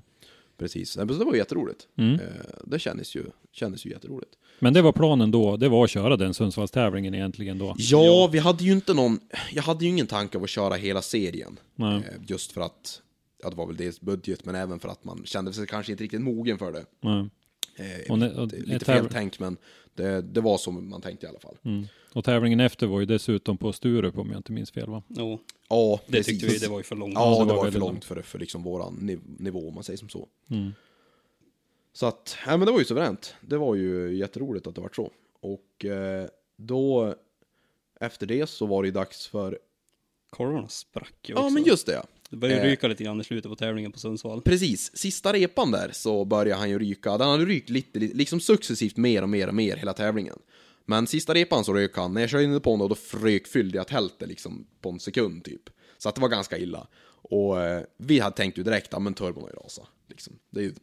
Precis. 0.57 0.97
Nej, 0.97 1.05
men 1.05 1.15
så 1.15 1.19
Det 1.19 1.25
var 1.25 1.35
jätteroligt. 1.35 1.87
Mm. 1.97 2.13
Eh, 2.13 2.19
det 2.63 2.79
kändes 2.79 3.15
ju, 3.15 3.25
kändes 3.51 3.85
ju 3.85 3.89
jätteroligt. 3.89 4.31
Men 4.59 4.73
det 4.73 4.81
var 4.81 4.91
planen 4.91 5.31
då, 5.31 5.57
det 5.57 5.69
var 5.69 5.83
att 5.83 5.89
köra 5.89 6.17
den 6.17 6.33
Sundsvallstävlingen 6.33 7.13
egentligen 7.13 7.57
då. 7.57 7.75
Ja, 7.77 8.29
vi 8.31 8.39
hade 8.39 8.63
ju 8.63 8.71
inte 8.71 8.93
någon, 8.93 9.19
jag 9.53 9.63
hade 9.63 9.85
ju 9.85 9.91
ingen 9.91 10.07
tanke 10.07 10.37
av 10.37 10.43
att 10.43 10.49
köra 10.49 10.75
hela 10.75 11.01
serien. 11.01 11.59
Nej. 11.75 11.95
Eh, 11.95 12.01
just 12.27 12.51
för 12.51 12.61
att, 12.61 13.01
ja 13.43 13.49
det 13.49 13.55
var 13.55 13.67
väl 13.67 13.77
dels 13.77 14.01
budget, 14.01 14.45
men 14.45 14.55
även 14.55 14.79
för 14.79 14.89
att 14.89 15.03
man 15.03 15.21
kände 15.25 15.53
sig 15.53 15.67
kanske 15.67 15.91
inte 15.91 16.03
riktigt 16.03 16.21
mogen 16.21 16.57
för 16.57 16.71
det. 16.71 16.85
Nej. 17.01 17.29
Eh, 17.75 18.11
Och 18.11 18.41
och 18.43 18.53
lite 18.53 18.85
fel 18.85 19.09
tänkt, 19.09 19.39
men 19.39 19.57
det, 19.93 20.21
det 20.21 20.41
var 20.41 20.57
som 20.57 20.89
man 20.89 21.01
tänkte 21.01 21.25
i 21.25 21.29
alla 21.29 21.39
fall. 21.39 21.57
Mm. 21.63 21.87
Och 22.13 22.23
tävlingen 22.25 22.59
efter 22.59 22.87
var 22.87 22.99
ju 22.99 23.05
dessutom 23.05 23.57
på 23.57 23.73
Sturup 23.73 24.17
om 24.17 24.29
jag 24.31 24.39
inte 24.39 24.51
minns 24.51 24.71
fel 24.71 24.89
va? 24.89 25.03
Ja, 25.07 25.39
Ja, 25.69 25.99
det 26.05 26.11
precis. 26.11 26.27
tyckte 26.41 26.47
vi 26.53 26.57
det 26.59 26.67
var 26.67 26.77
ju 26.77 26.83
för 26.83 26.95
långt. 26.95 27.13
Ja, 27.15 27.29
det 27.39 27.45
det, 27.45 27.53
var 27.55 27.63
var, 27.63 27.71
för 27.71 27.79
långt. 27.79 28.05
för, 28.05 28.21
för 28.21 28.39
liksom 28.39 28.63
våran 28.63 28.97
niv- 29.01 29.35
nivå, 29.41 29.67
om 29.67 29.73
man 29.75 29.83
säger 29.83 29.97
som 29.97 30.09
så. 30.09 30.27
Mm. 30.49 30.71
Så 31.93 32.05
att, 32.05 32.37
ja 32.45 32.57
men 32.57 32.65
det 32.65 32.71
var 32.71 32.79
ju 32.79 32.85
suveränt. 32.85 33.35
Det 33.41 33.57
var 33.57 33.75
ju 33.75 34.15
jätteroligt 34.15 34.67
att 34.67 34.75
det 34.75 34.81
var 34.81 34.89
så. 34.95 35.11
Och 35.39 35.85
eh, 35.85 36.27
då, 36.55 37.15
efter 37.99 38.25
det 38.27 38.47
så 38.49 38.65
var 38.65 38.83
det 38.83 38.87
ju 38.87 38.91
dags 38.93 39.27
för, 39.27 39.59
Korvarna 40.29 40.67
sprack 40.67 41.13
ju 41.29 41.33
också. 41.33 41.43
ja 41.45 41.49
men 41.49 41.63
just 41.63 41.85
det 41.85 41.93
ja. 41.93 42.03
Det 42.35 42.39
började 42.39 42.61
eh, 42.61 42.69
ryka 42.69 42.87
lite 42.87 43.03
grann 43.03 43.21
i 43.21 43.23
slutet 43.23 43.49
på 43.49 43.55
tävlingen 43.55 43.91
på 43.91 43.99
Sundsvall. 43.99 44.41
Precis, 44.41 44.97
sista 44.97 45.33
repan 45.33 45.71
där 45.71 45.89
så 45.93 46.25
började 46.25 46.59
han 46.59 46.69
ju 46.69 46.79
ryka. 46.79 47.17
Den 47.17 47.29
hade 47.29 47.45
rykt 47.45 47.69
lite, 47.69 47.99
liksom 47.99 48.39
successivt 48.39 48.97
mer 48.97 49.21
och 49.21 49.29
mer 49.29 49.47
och 49.47 49.53
mer 49.55 49.77
hela 49.77 49.93
tävlingen. 49.93 50.39
Men 50.85 51.07
sista 51.07 51.33
repan 51.33 51.65
så 51.65 51.73
rök 51.73 51.97
han, 51.97 52.13
när 52.13 52.21
jag 52.21 52.29
körde 52.29 52.43
in 52.43 52.61
på 52.61 52.71
honom 52.71 52.89
då 52.89 52.95
frök 52.95 53.47
fyllde 53.47 53.77
jag 53.77 53.87
tältet 53.87 54.29
liksom 54.29 54.67
på 54.81 54.89
en 54.89 54.99
sekund 54.99 55.43
typ. 55.43 55.61
Så 55.97 56.09
att 56.09 56.15
det 56.15 56.21
var 56.21 56.29
ganska 56.29 56.57
illa. 56.57 56.87
Och 57.07 57.63
eh, 57.63 57.83
vi 57.97 58.19
hade 58.19 58.35
tänkt 58.35 58.57
ju 58.57 58.63
direkt, 58.63 58.87
ja 58.91 58.99
men 58.99 59.13
turbon 59.13 59.43
har 59.43 59.49
ju 59.49 59.55
rasat. 59.55 59.87
Liksom. 60.07 60.39
Det 60.49 60.59
är 60.59 60.63
ju 60.63 60.73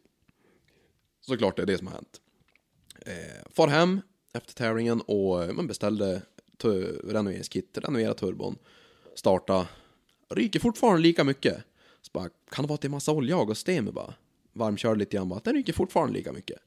såklart 1.21 1.55
det 1.55 1.61
är 1.61 1.65
det 1.65 1.77
som 1.77 1.87
har 1.87 1.93
hänt. 1.93 2.21
Eh, 3.05 3.51
far 3.51 3.67
hem 3.67 4.01
efter 4.33 4.53
tävlingen 4.53 5.01
och 5.01 5.43
eh, 5.43 5.53
man 5.53 5.67
beställde 5.67 6.21
renoveringskit, 7.03 7.77
renovera 7.77 8.13
turbon, 8.13 8.57
starta, 9.15 9.67
ryker 10.35 10.59
fortfarande 10.59 11.01
lika 11.01 11.23
mycket. 11.23 11.57
Så 12.01 12.09
bara, 12.13 12.29
kan 12.51 12.63
det 12.63 12.67
vara 12.67 12.75
att 12.75 12.81
det 12.81 12.87
är 12.87 12.89
massa 12.89 13.11
olja 13.11 13.37
och 13.37 13.57
sten 13.57 13.93
bara? 13.93 14.13
Varmkör 14.53 14.95
lite 14.95 15.17
grann 15.17 15.29
bara, 15.29 15.39
den 15.43 15.53
ryker 15.53 15.73
fortfarande 15.73 16.13
lika 16.13 16.31
mycket. 16.33 16.57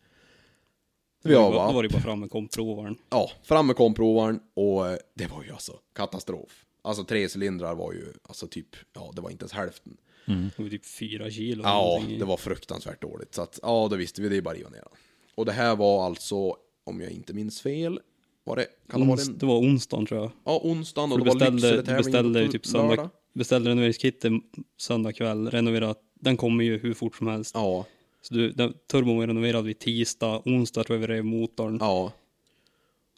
Vi 1.22 1.32
Då 1.34 1.40
har 1.40 1.52
var, 1.52 1.52
då 1.52 1.58
var 1.66 1.72
bara, 1.72 1.82
det 1.82 1.88
bara 1.88 2.02
fram 2.02 2.20
med 2.20 2.30
komprovaren. 2.30 2.96
ja, 3.10 3.30
fram 3.42 3.66
med 3.66 3.76
komprovaren 3.76 4.40
och 4.54 4.88
eh, 4.88 4.98
det 5.14 5.26
var 5.26 5.44
ju 5.44 5.50
alltså 5.52 5.72
katastrof. 5.94 6.64
Alltså 6.82 7.04
tre 7.04 7.28
cylindrar 7.34 7.74
var 7.74 7.92
ju, 7.92 8.12
alltså 8.22 8.46
typ, 8.46 8.66
ja 8.94 9.12
det 9.14 9.20
var 9.20 9.30
inte 9.30 9.42
ens 9.42 9.52
hälften. 9.52 9.96
Det 10.26 10.58
var 10.62 10.68
typ 10.70 10.86
fyra 10.86 11.30
kilo. 11.30 11.62
Ja, 11.64 11.82
någonting 11.82 12.10
i. 12.16 12.18
det 12.18 12.24
var 12.24 12.36
fruktansvärt 12.36 13.02
dåligt. 13.02 13.34
Så 13.34 13.42
att, 13.42 13.58
ja, 13.62 13.88
då 13.90 13.96
visste 13.96 14.22
vi 14.22 14.28
det 14.28 14.36
är 14.36 14.40
bara 14.42 14.50
att 14.50 14.56
riva 14.56 14.68
ner 14.68 14.76
den. 14.78 14.88
Och 15.34 15.44
det 15.46 15.52
här 15.52 15.76
var 15.76 16.06
alltså, 16.06 16.56
om 16.84 17.00
jag 17.00 17.10
inte 17.10 17.32
minns 17.34 17.60
fel, 17.60 18.00
var 18.44 18.56
det, 18.56 18.66
kan 18.90 19.00
det 19.00 19.06
vara 19.06 19.12
Ons, 19.18 19.28
det 19.28 19.46
var 19.46 19.58
onsdagen 19.58 20.06
tror 20.06 20.20
jag. 20.20 20.30
ja 20.44 20.60
onsdagen 20.64 21.12
och 21.12 21.18
Du 21.18 21.24
det 21.24 21.30
var 21.30 21.34
beställde, 21.34 21.68
du 21.70 21.76
Lycksele-tävlingen 21.76 22.04
beställde 22.04 22.40
ju 22.40 22.46
på 22.46 22.52
typ 22.52 22.72
lördag. 22.72 22.96
söndag, 22.96 23.10
beställde 23.38 23.70
renoveringskittet 23.70 24.32
söndag 24.78 25.12
kväll, 25.12 25.50
renoverat. 25.50 25.98
Den 26.14 26.36
kommer 26.36 26.64
ju 26.64 26.78
hur 26.78 26.94
fort 26.94 27.16
som 27.16 27.26
helst. 27.26 27.54
Ja, 27.54 27.84
Så 28.22 28.34
du, 28.34 28.50
den, 28.52 28.74
turbon 28.90 29.16
var 29.16 29.26
renoverad 29.26 29.64
vid 29.64 29.78
tisdag, 29.78 30.42
onsdag 30.44 30.84
tror 30.84 31.00
jag 31.00 31.08
vi 31.08 31.14
rev 31.14 31.24
motorn. 31.24 31.78
ja, 31.80 32.12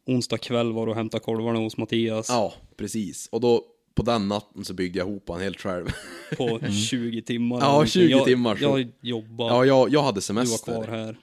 Onsdag 0.06 0.38
kväll 0.38 0.72
var 0.72 0.86
du 0.86 0.90
och 0.92 0.96
hämtade 0.96 1.20
kolvarna 1.24 1.58
hos 1.58 1.76
Mattias. 1.76 2.28
ja, 2.28 2.54
precis. 2.76 3.28
Och 3.32 3.40
då, 3.40 3.64
på 3.94 4.02
den 4.02 4.28
natten 4.28 4.64
så 4.64 4.74
byggde 4.74 4.98
jag 4.98 5.08
ihop 5.08 5.26
den 5.26 5.40
helt 5.40 5.60
själv. 5.60 5.86
På 6.36 6.60
20 6.90 7.22
timmar. 7.22 7.56
Mm. 7.56 7.66
Ja, 7.66 7.66
eller 7.66 7.72
någonting. 7.72 7.90
20 8.02 8.10
jag, 8.10 8.24
timmar 8.24 8.56
så- 8.56 8.62
Jag 8.64 8.88
jobbade, 9.00 9.50
Ja, 9.54 9.64
jag, 9.64 9.90
jag 9.92 10.02
hade 10.02 10.14
du 10.14 10.16
var 10.16 10.20
semester. 10.44 10.72
kvar 10.72 10.86
här. 10.86 11.18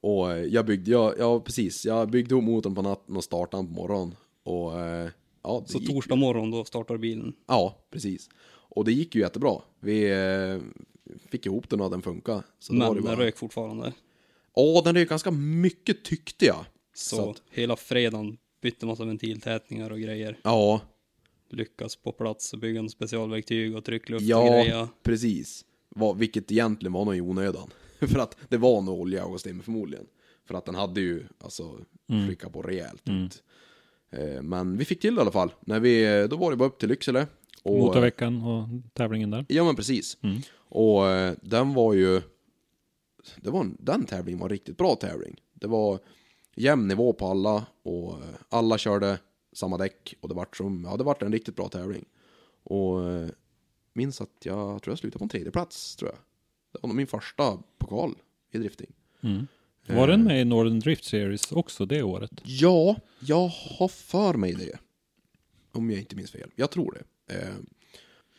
Och 0.00 0.32
eh, 0.32 0.44
jag 0.44 0.66
byggde, 0.66 0.90
ja, 0.90 1.14
ja 1.18 1.40
precis, 1.40 1.84
jag 1.84 2.10
byggde 2.10 2.34
ihop 2.34 2.44
motorn 2.44 2.74
på 2.74 2.82
natten 2.82 3.16
och 3.16 3.24
startade 3.24 3.62
den 3.62 3.74
på 3.74 3.80
morgonen. 3.82 4.14
Och 4.42 4.80
eh, 4.80 5.08
ja, 5.46 5.64
Så 5.66 5.78
gick, 5.78 5.88
torsdag 5.90 6.16
morgon 6.16 6.50
då 6.50 6.64
startade 6.64 6.98
bilen. 6.98 7.32
Ja, 7.46 7.86
precis. 7.90 8.28
Och 8.48 8.84
det 8.84 8.92
gick 8.92 9.14
ju 9.14 9.20
jättebra. 9.20 9.62
Vi 9.80 10.10
eh, 10.10 10.58
fick 11.30 11.46
ihop 11.46 11.68
den 11.68 11.80
och 11.80 11.90
den 11.90 12.02
funkade. 12.02 12.42
Var 12.68 12.76
Men 12.78 12.88
det 12.88 12.94
den 12.94 13.04
bara... 13.04 13.16
rök 13.16 13.36
fortfarande. 13.36 13.92
Ja, 14.54 14.82
den 14.84 14.94
rök 14.96 15.08
ganska 15.08 15.30
mycket 15.30 16.04
tyckte 16.04 16.46
jag. 16.46 16.64
Så, 16.94 17.16
Så 17.16 17.30
att- 17.30 17.42
hela 17.50 17.76
fredagen 17.76 18.36
bytte 18.62 18.86
massa 18.86 19.04
ventiltätningar 19.04 19.90
och 19.90 20.00
grejer. 20.00 20.38
Ja, 20.42 20.80
Lyckas 21.50 21.96
på 21.96 22.12
plats 22.12 22.52
och 22.52 22.58
bygga 22.58 22.80
en 22.80 22.90
specialverktyg 22.90 23.76
och 23.76 23.84
tryckluft 23.84 24.22
och 24.22 24.28
ja, 24.28 24.48
grejer. 24.50 24.88
precis. 25.02 25.64
Vad, 25.88 26.18
vilket 26.18 26.52
egentligen 26.52 26.92
var 26.92 27.04
nog 27.04 27.16
i 27.16 27.20
onödan. 27.20 27.70
För 28.00 28.18
att 28.18 28.36
det 28.48 28.56
var 28.56 28.82
nog 28.82 29.00
olja 29.00 29.24
och 29.24 29.40
stim 29.40 29.62
förmodligen. 29.62 30.06
För 30.44 30.54
att 30.54 30.64
den 30.64 30.74
hade 30.74 31.00
ju 31.00 31.24
alltså 31.40 31.78
flickat 32.26 32.52
på 32.52 32.62
rejält 32.62 33.02
ut. 33.08 33.42
Eh, 34.16 34.42
Men 34.42 34.76
vi 34.76 34.84
fick 34.84 35.00
till 35.00 35.14
det 35.14 35.18
i 35.18 35.22
alla 35.22 35.30
fall. 35.32 35.54
När 35.60 35.80
vi, 35.80 36.26
då 36.30 36.36
var 36.36 36.50
det 36.50 36.56
bara 36.56 36.68
upp 36.68 36.78
till 36.78 36.88
Lycksele. 36.88 37.26
Och, 37.62 37.78
Motorveckan 37.78 38.42
och 38.42 38.68
tävlingen 38.94 39.30
där. 39.30 39.44
Ja 39.48 39.64
men 39.64 39.76
precis. 39.76 40.18
Mm. 40.22 40.38
Och 40.68 41.08
eh, 41.08 41.34
den 41.42 41.74
var 41.74 41.92
ju, 41.94 42.22
det 43.40 43.50
var, 43.50 43.60
en- 43.60 43.76
den 43.80 44.04
tävlingen 44.06 44.38
var 44.40 44.46
en 44.46 44.50
riktigt 44.50 44.76
bra 44.76 44.94
tävling. 44.96 45.40
Det 45.54 45.66
var 45.66 45.98
jämn 46.56 46.88
nivå 46.88 47.12
på 47.12 47.26
alla 47.26 47.66
och 47.82 48.12
eh, 48.12 48.18
alla 48.48 48.78
körde 48.78 49.18
samma 49.52 49.76
däck 49.78 50.14
och 50.20 50.28
det 50.28 50.34
vart 50.34 50.56
som, 50.56 50.84
ja 50.90 50.96
det 50.96 51.04
vart 51.04 51.22
en 51.22 51.32
riktigt 51.32 51.56
bra 51.56 51.68
tävling. 51.68 52.04
Och 52.62 53.10
eh, 53.10 53.28
minns 53.92 54.20
att 54.20 54.30
jag 54.44 54.82
tror 54.82 54.92
jag 54.92 54.98
slutade 54.98 55.18
på 55.18 55.24
en 55.24 55.28
tredje 55.28 55.50
plats 55.50 55.96
tror 55.96 56.10
jag. 56.10 56.18
Det 56.72 56.78
var 56.82 56.88
nog 56.88 56.96
min 56.96 57.06
första 57.06 57.58
pokal 57.78 58.14
i 58.52 58.58
drifting. 58.58 58.92
Mm. 59.20 59.46
Var 59.86 60.08
den 60.08 60.24
med 60.24 60.40
i 60.40 60.44
Northern 60.44 60.80
Drift 60.80 61.04
Series 61.04 61.52
också 61.52 61.86
det 61.86 62.02
året? 62.02 62.30
Ja, 62.44 62.96
jag 63.20 63.48
har 63.48 63.88
för 63.88 64.34
mig 64.34 64.52
det. 64.54 64.78
Om 65.72 65.90
jag 65.90 66.00
inte 66.00 66.16
minns 66.16 66.30
fel. 66.30 66.50
Jag 66.56 66.70
tror 66.70 66.92
det. 66.92 67.34
Eh, 67.34 67.54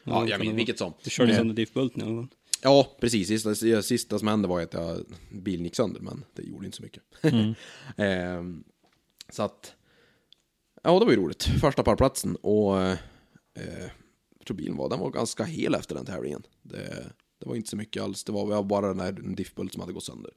ja, 0.04 0.28
jag 0.28 0.40
minns 0.40 0.52
det 0.52 0.58
vilket 0.58 0.78
som. 0.78 0.94
Du 1.04 1.10
körde 1.10 1.32
Eh, 1.32 1.38
sönder 1.38 1.56
diffbulten 1.56 2.02
i 2.02 2.06
alla 2.06 2.16
fall. 2.16 2.28
Ja, 2.62 2.96
precis. 3.00 3.28
Sista, 3.28 3.82
sista 3.82 4.20
som 4.20 4.28
hände 4.28 4.48
var 4.48 4.62
att 4.62 4.74
jag, 4.74 5.06
bilen 5.32 5.66
gick 5.66 5.76
sönder, 5.76 6.02
men 6.02 6.24
det 6.34 6.44
gjorde 6.44 6.66
inte 6.66 6.78
så 6.78 6.84
mycket. 6.84 7.04
Ehm, 7.98 8.64
så 9.30 9.44
att, 9.44 9.76
ja 10.84 11.00
det 11.00 11.06
var 11.06 11.12
ju 11.12 11.18
roligt. 11.18 11.44
Första 11.44 11.84
parplatsen 11.84 12.36
och 12.36 12.82
eh, 12.82 12.98
jag 14.38 14.46
tror 14.48 14.58
bilen 14.58 14.78
var, 14.78 14.90
den 14.90 15.00
var 15.00 15.10
ganska 15.12 15.44
hel 15.44 15.76
efter 15.76 15.96
den 15.96 16.06
tävlingen. 16.06 16.44
Det, 16.62 17.12
det 17.40 17.46
var 17.50 17.56
inte 17.56 17.70
så 17.70 17.76
mycket 17.76 18.04
alls, 18.04 18.24
det 18.24 18.32
var, 18.32 18.48
det 18.50 18.56
var 18.56 18.64
bara 18.64 18.88
den 18.88 18.98
där 18.98 19.36
diffbult 19.36 19.74
som 19.74 19.82
hade 19.82 19.94
gått 19.94 20.04
sönder. 20.04 20.32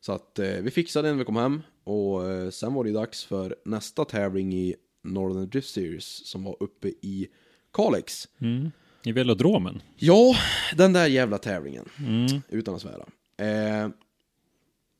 Så 0.00 0.12
att 0.12 0.38
eh, 0.38 0.48
vi 0.48 0.70
fixade 0.70 1.08
den 1.08 1.16
när 1.16 1.18
vi 1.18 1.26
kom 1.26 1.36
hem 1.36 1.62
och 1.84 2.30
eh, 2.30 2.50
sen 2.50 2.74
var 2.74 2.84
det 2.84 2.92
dags 2.92 3.24
för 3.24 3.56
nästa 3.64 4.04
tävling 4.04 4.54
i 4.54 4.74
Northern 5.04 5.48
Drift 5.48 5.68
Series 5.68 6.26
som 6.26 6.44
var 6.44 6.56
uppe 6.60 6.88
i 6.88 7.28
Kalix. 7.72 8.28
Mm. 8.38 8.70
I 9.04 9.12
velodromen? 9.12 9.82
Ja, 9.96 10.36
den 10.76 10.92
där 10.92 11.06
jävla 11.06 11.38
tävlingen. 11.38 11.88
Mm. 11.98 12.42
Utan 12.48 12.74
att 12.74 12.82
svära. 12.82 13.06
Eh, 13.36 13.88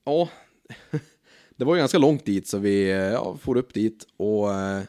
ja, 0.05 0.29
det 1.57 1.65
var 1.65 1.75
ju 1.75 1.79
ganska 1.79 1.99
långt 1.99 2.25
dit 2.25 2.49
så 2.49 2.59
vi 2.59 2.91
eh, 2.91 2.97
ja, 2.97 3.37
for 3.41 3.57
upp 3.57 3.75
dit 3.75 4.07
och 4.17 4.55
eh, 4.55 4.83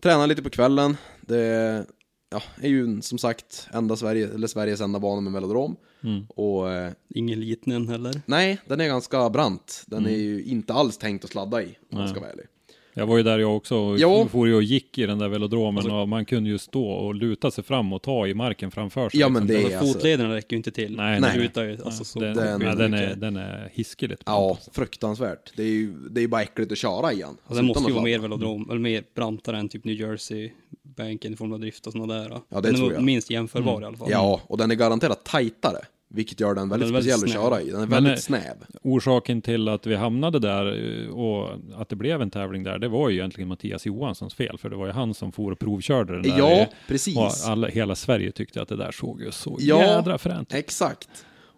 tränade 0.00 0.26
lite 0.26 0.42
på 0.42 0.50
kvällen. 0.50 0.96
Det 1.20 1.86
ja, 2.30 2.42
är 2.62 2.68
ju 2.68 3.02
som 3.02 3.18
sagt 3.18 3.68
enda 3.72 3.96
Sverige, 3.96 4.28
eller 4.34 4.46
Sveriges 4.46 4.80
enda 4.80 5.00
bana 5.00 5.20
med 5.20 5.32
velodrom. 5.32 5.76
Mm. 6.04 6.26
Och 6.28 6.70
eh, 6.72 6.92
Ingen 7.08 7.40
liten 7.40 7.88
heller. 7.88 8.20
nej, 8.26 8.58
den 8.66 8.80
är 8.80 8.86
ganska 8.86 9.30
brant. 9.30 9.82
Den 9.86 10.06
är 10.06 10.16
ju 10.16 10.44
inte 10.44 10.72
alls 10.72 10.98
tänkt 10.98 11.24
att 11.24 11.30
sladda 11.30 11.62
i, 11.62 11.76
om 11.90 11.98
man 11.98 12.08
ska 12.08 12.20
vara 12.20 12.30
ärlig. 12.30 12.46
Jag 12.96 13.06
var 13.06 13.16
ju 13.16 13.22
där 13.22 13.38
jag 13.38 13.56
också 13.56 13.76
och 13.76 13.98
Ja. 13.98 14.26
for 14.28 14.48
ju 14.48 14.54
och 14.54 14.62
gick 14.62 14.98
i 14.98 15.06
den 15.06 15.18
där 15.18 15.28
velodromen 15.28 15.90
och 15.90 16.08
man 16.08 16.24
kunde 16.24 16.50
ju 16.50 16.58
stå 16.58 16.84
och 16.88 17.14
luta 17.14 17.50
sig 17.50 17.64
fram 17.64 17.92
och 17.92 18.02
ta 18.02 18.26
i 18.26 18.34
marken 18.34 18.70
framför 18.70 19.08
sig. 19.08 19.20
Ja, 19.20 19.28
men 19.28 19.46
liksom. 19.46 19.56
det 19.56 19.62
är 19.62 19.64
Alltså, 19.64 19.78
alltså, 19.78 19.94
fotlederna 19.94 20.34
räcker 20.34 20.52
ju 20.52 20.56
inte 20.56 20.70
till. 20.70 20.96
Nej, 20.96 21.12
Den 21.20 21.30
nej. 21.30 21.38
lutar 21.38 21.64
ju 21.64 21.78
alltså 21.84 22.04
så 22.04 22.20
den, 22.20 22.36
den- 22.36 22.60
ja, 22.60 22.74
den, 22.74 22.94
är, 22.94 23.14
den 23.14 23.36
är 23.36 23.70
hiskeligt. 23.72 24.22
Ja, 24.26 24.58
fruktansvärt. 24.72 25.52
Det 25.56 25.62
är 25.62 25.66
ju 25.66 25.92
det 26.10 26.20
är 26.22 26.28
bara 26.28 26.42
äckligt 26.42 26.72
att 26.72 26.78
köra 26.78 27.12
igen. 27.12 27.28
Alltså, 27.28 27.54
den 27.54 27.64
måste 27.66 27.84
ju 27.88 27.92
vara 27.92 28.04
mer 28.04 28.18
velodrom, 28.18 28.70
eller 28.70 28.80
mer 28.80 29.02
brantare 29.14 29.58
än 29.58 29.68
typ 29.68 29.84
New 29.84 30.00
Jersey 30.00 30.50
banken 30.96 31.32
i 31.32 31.36
Formula 31.36 31.58
Drift 31.58 31.86
och 31.86 31.92
sådana 31.92 32.14
där. 32.14 32.28
Ja, 32.30 32.60
det 32.60 32.60
den 32.60 32.74
tror 32.74 32.86
är 32.86 32.90
jag. 32.90 32.92
Mm. 32.94 33.04
minst 33.06 33.30
jämförbar 33.30 33.82
i 33.82 33.84
alla 33.84 33.96
fall. 33.96 34.08
Ja, 34.10 34.40
och 34.46 34.58
den 34.58 34.70
är 34.70 34.74
garanterat 34.74 35.24
tajtare. 35.24 35.78
Vilket 36.14 36.40
gör 36.40 36.54
den 36.54 36.68
väldigt 36.68 36.86
Den 36.88 36.94
väldigt 36.94 37.12
speciell 37.14 37.24
att 37.24 37.30
snäv. 37.30 37.50
köra 37.50 37.62
i. 37.62 37.70
Den 37.70 37.74
är 37.82 37.86
Men, 37.86 37.90
väldigt 38.04 38.12
eh, 38.12 38.16
snäv. 38.22 38.56
Orsaken 38.82 39.42
till 39.42 39.68
att 39.68 39.86
vi 39.86 39.94
hamnade 39.96 40.38
där 40.38 40.66
eh, 41.06 41.08
och 41.10 41.50
att 41.80 41.88
det 41.88 41.96
blev 41.96 42.22
en 42.22 42.30
tävling 42.30 42.62
där, 42.62 42.78
det 42.78 42.88
var 42.88 43.08
ju 43.08 43.16
egentligen 43.16 43.48
Mattias 43.48 43.86
Johanssons 43.86 44.34
fel, 44.34 44.58
för 44.58 44.70
det 44.70 44.76
var 44.76 44.86
ju 44.86 44.92
han 44.92 45.14
som 45.14 45.32
for 45.32 45.52
och 45.52 45.58
provkörde 45.58 46.12
den 46.12 46.22
där. 46.22 46.38
Ja, 46.38 46.66
precis. 46.88 47.16
Och 47.16 47.30
alla, 47.50 47.68
hela 47.68 47.94
Sverige 47.94 48.32
tyckte 48.32 48.62
att 48.62 48.68
det 48.68 48.76
där 48.76 48.92
såg 48.92 49.22
ju 49.22 49.30
så 49.30 49.56
Ja. 49.60 49.82
jädra 49.82 50.18
fränt 50.18 50.52
ut. 50.52 50.58
Exakt. 50.58 51.08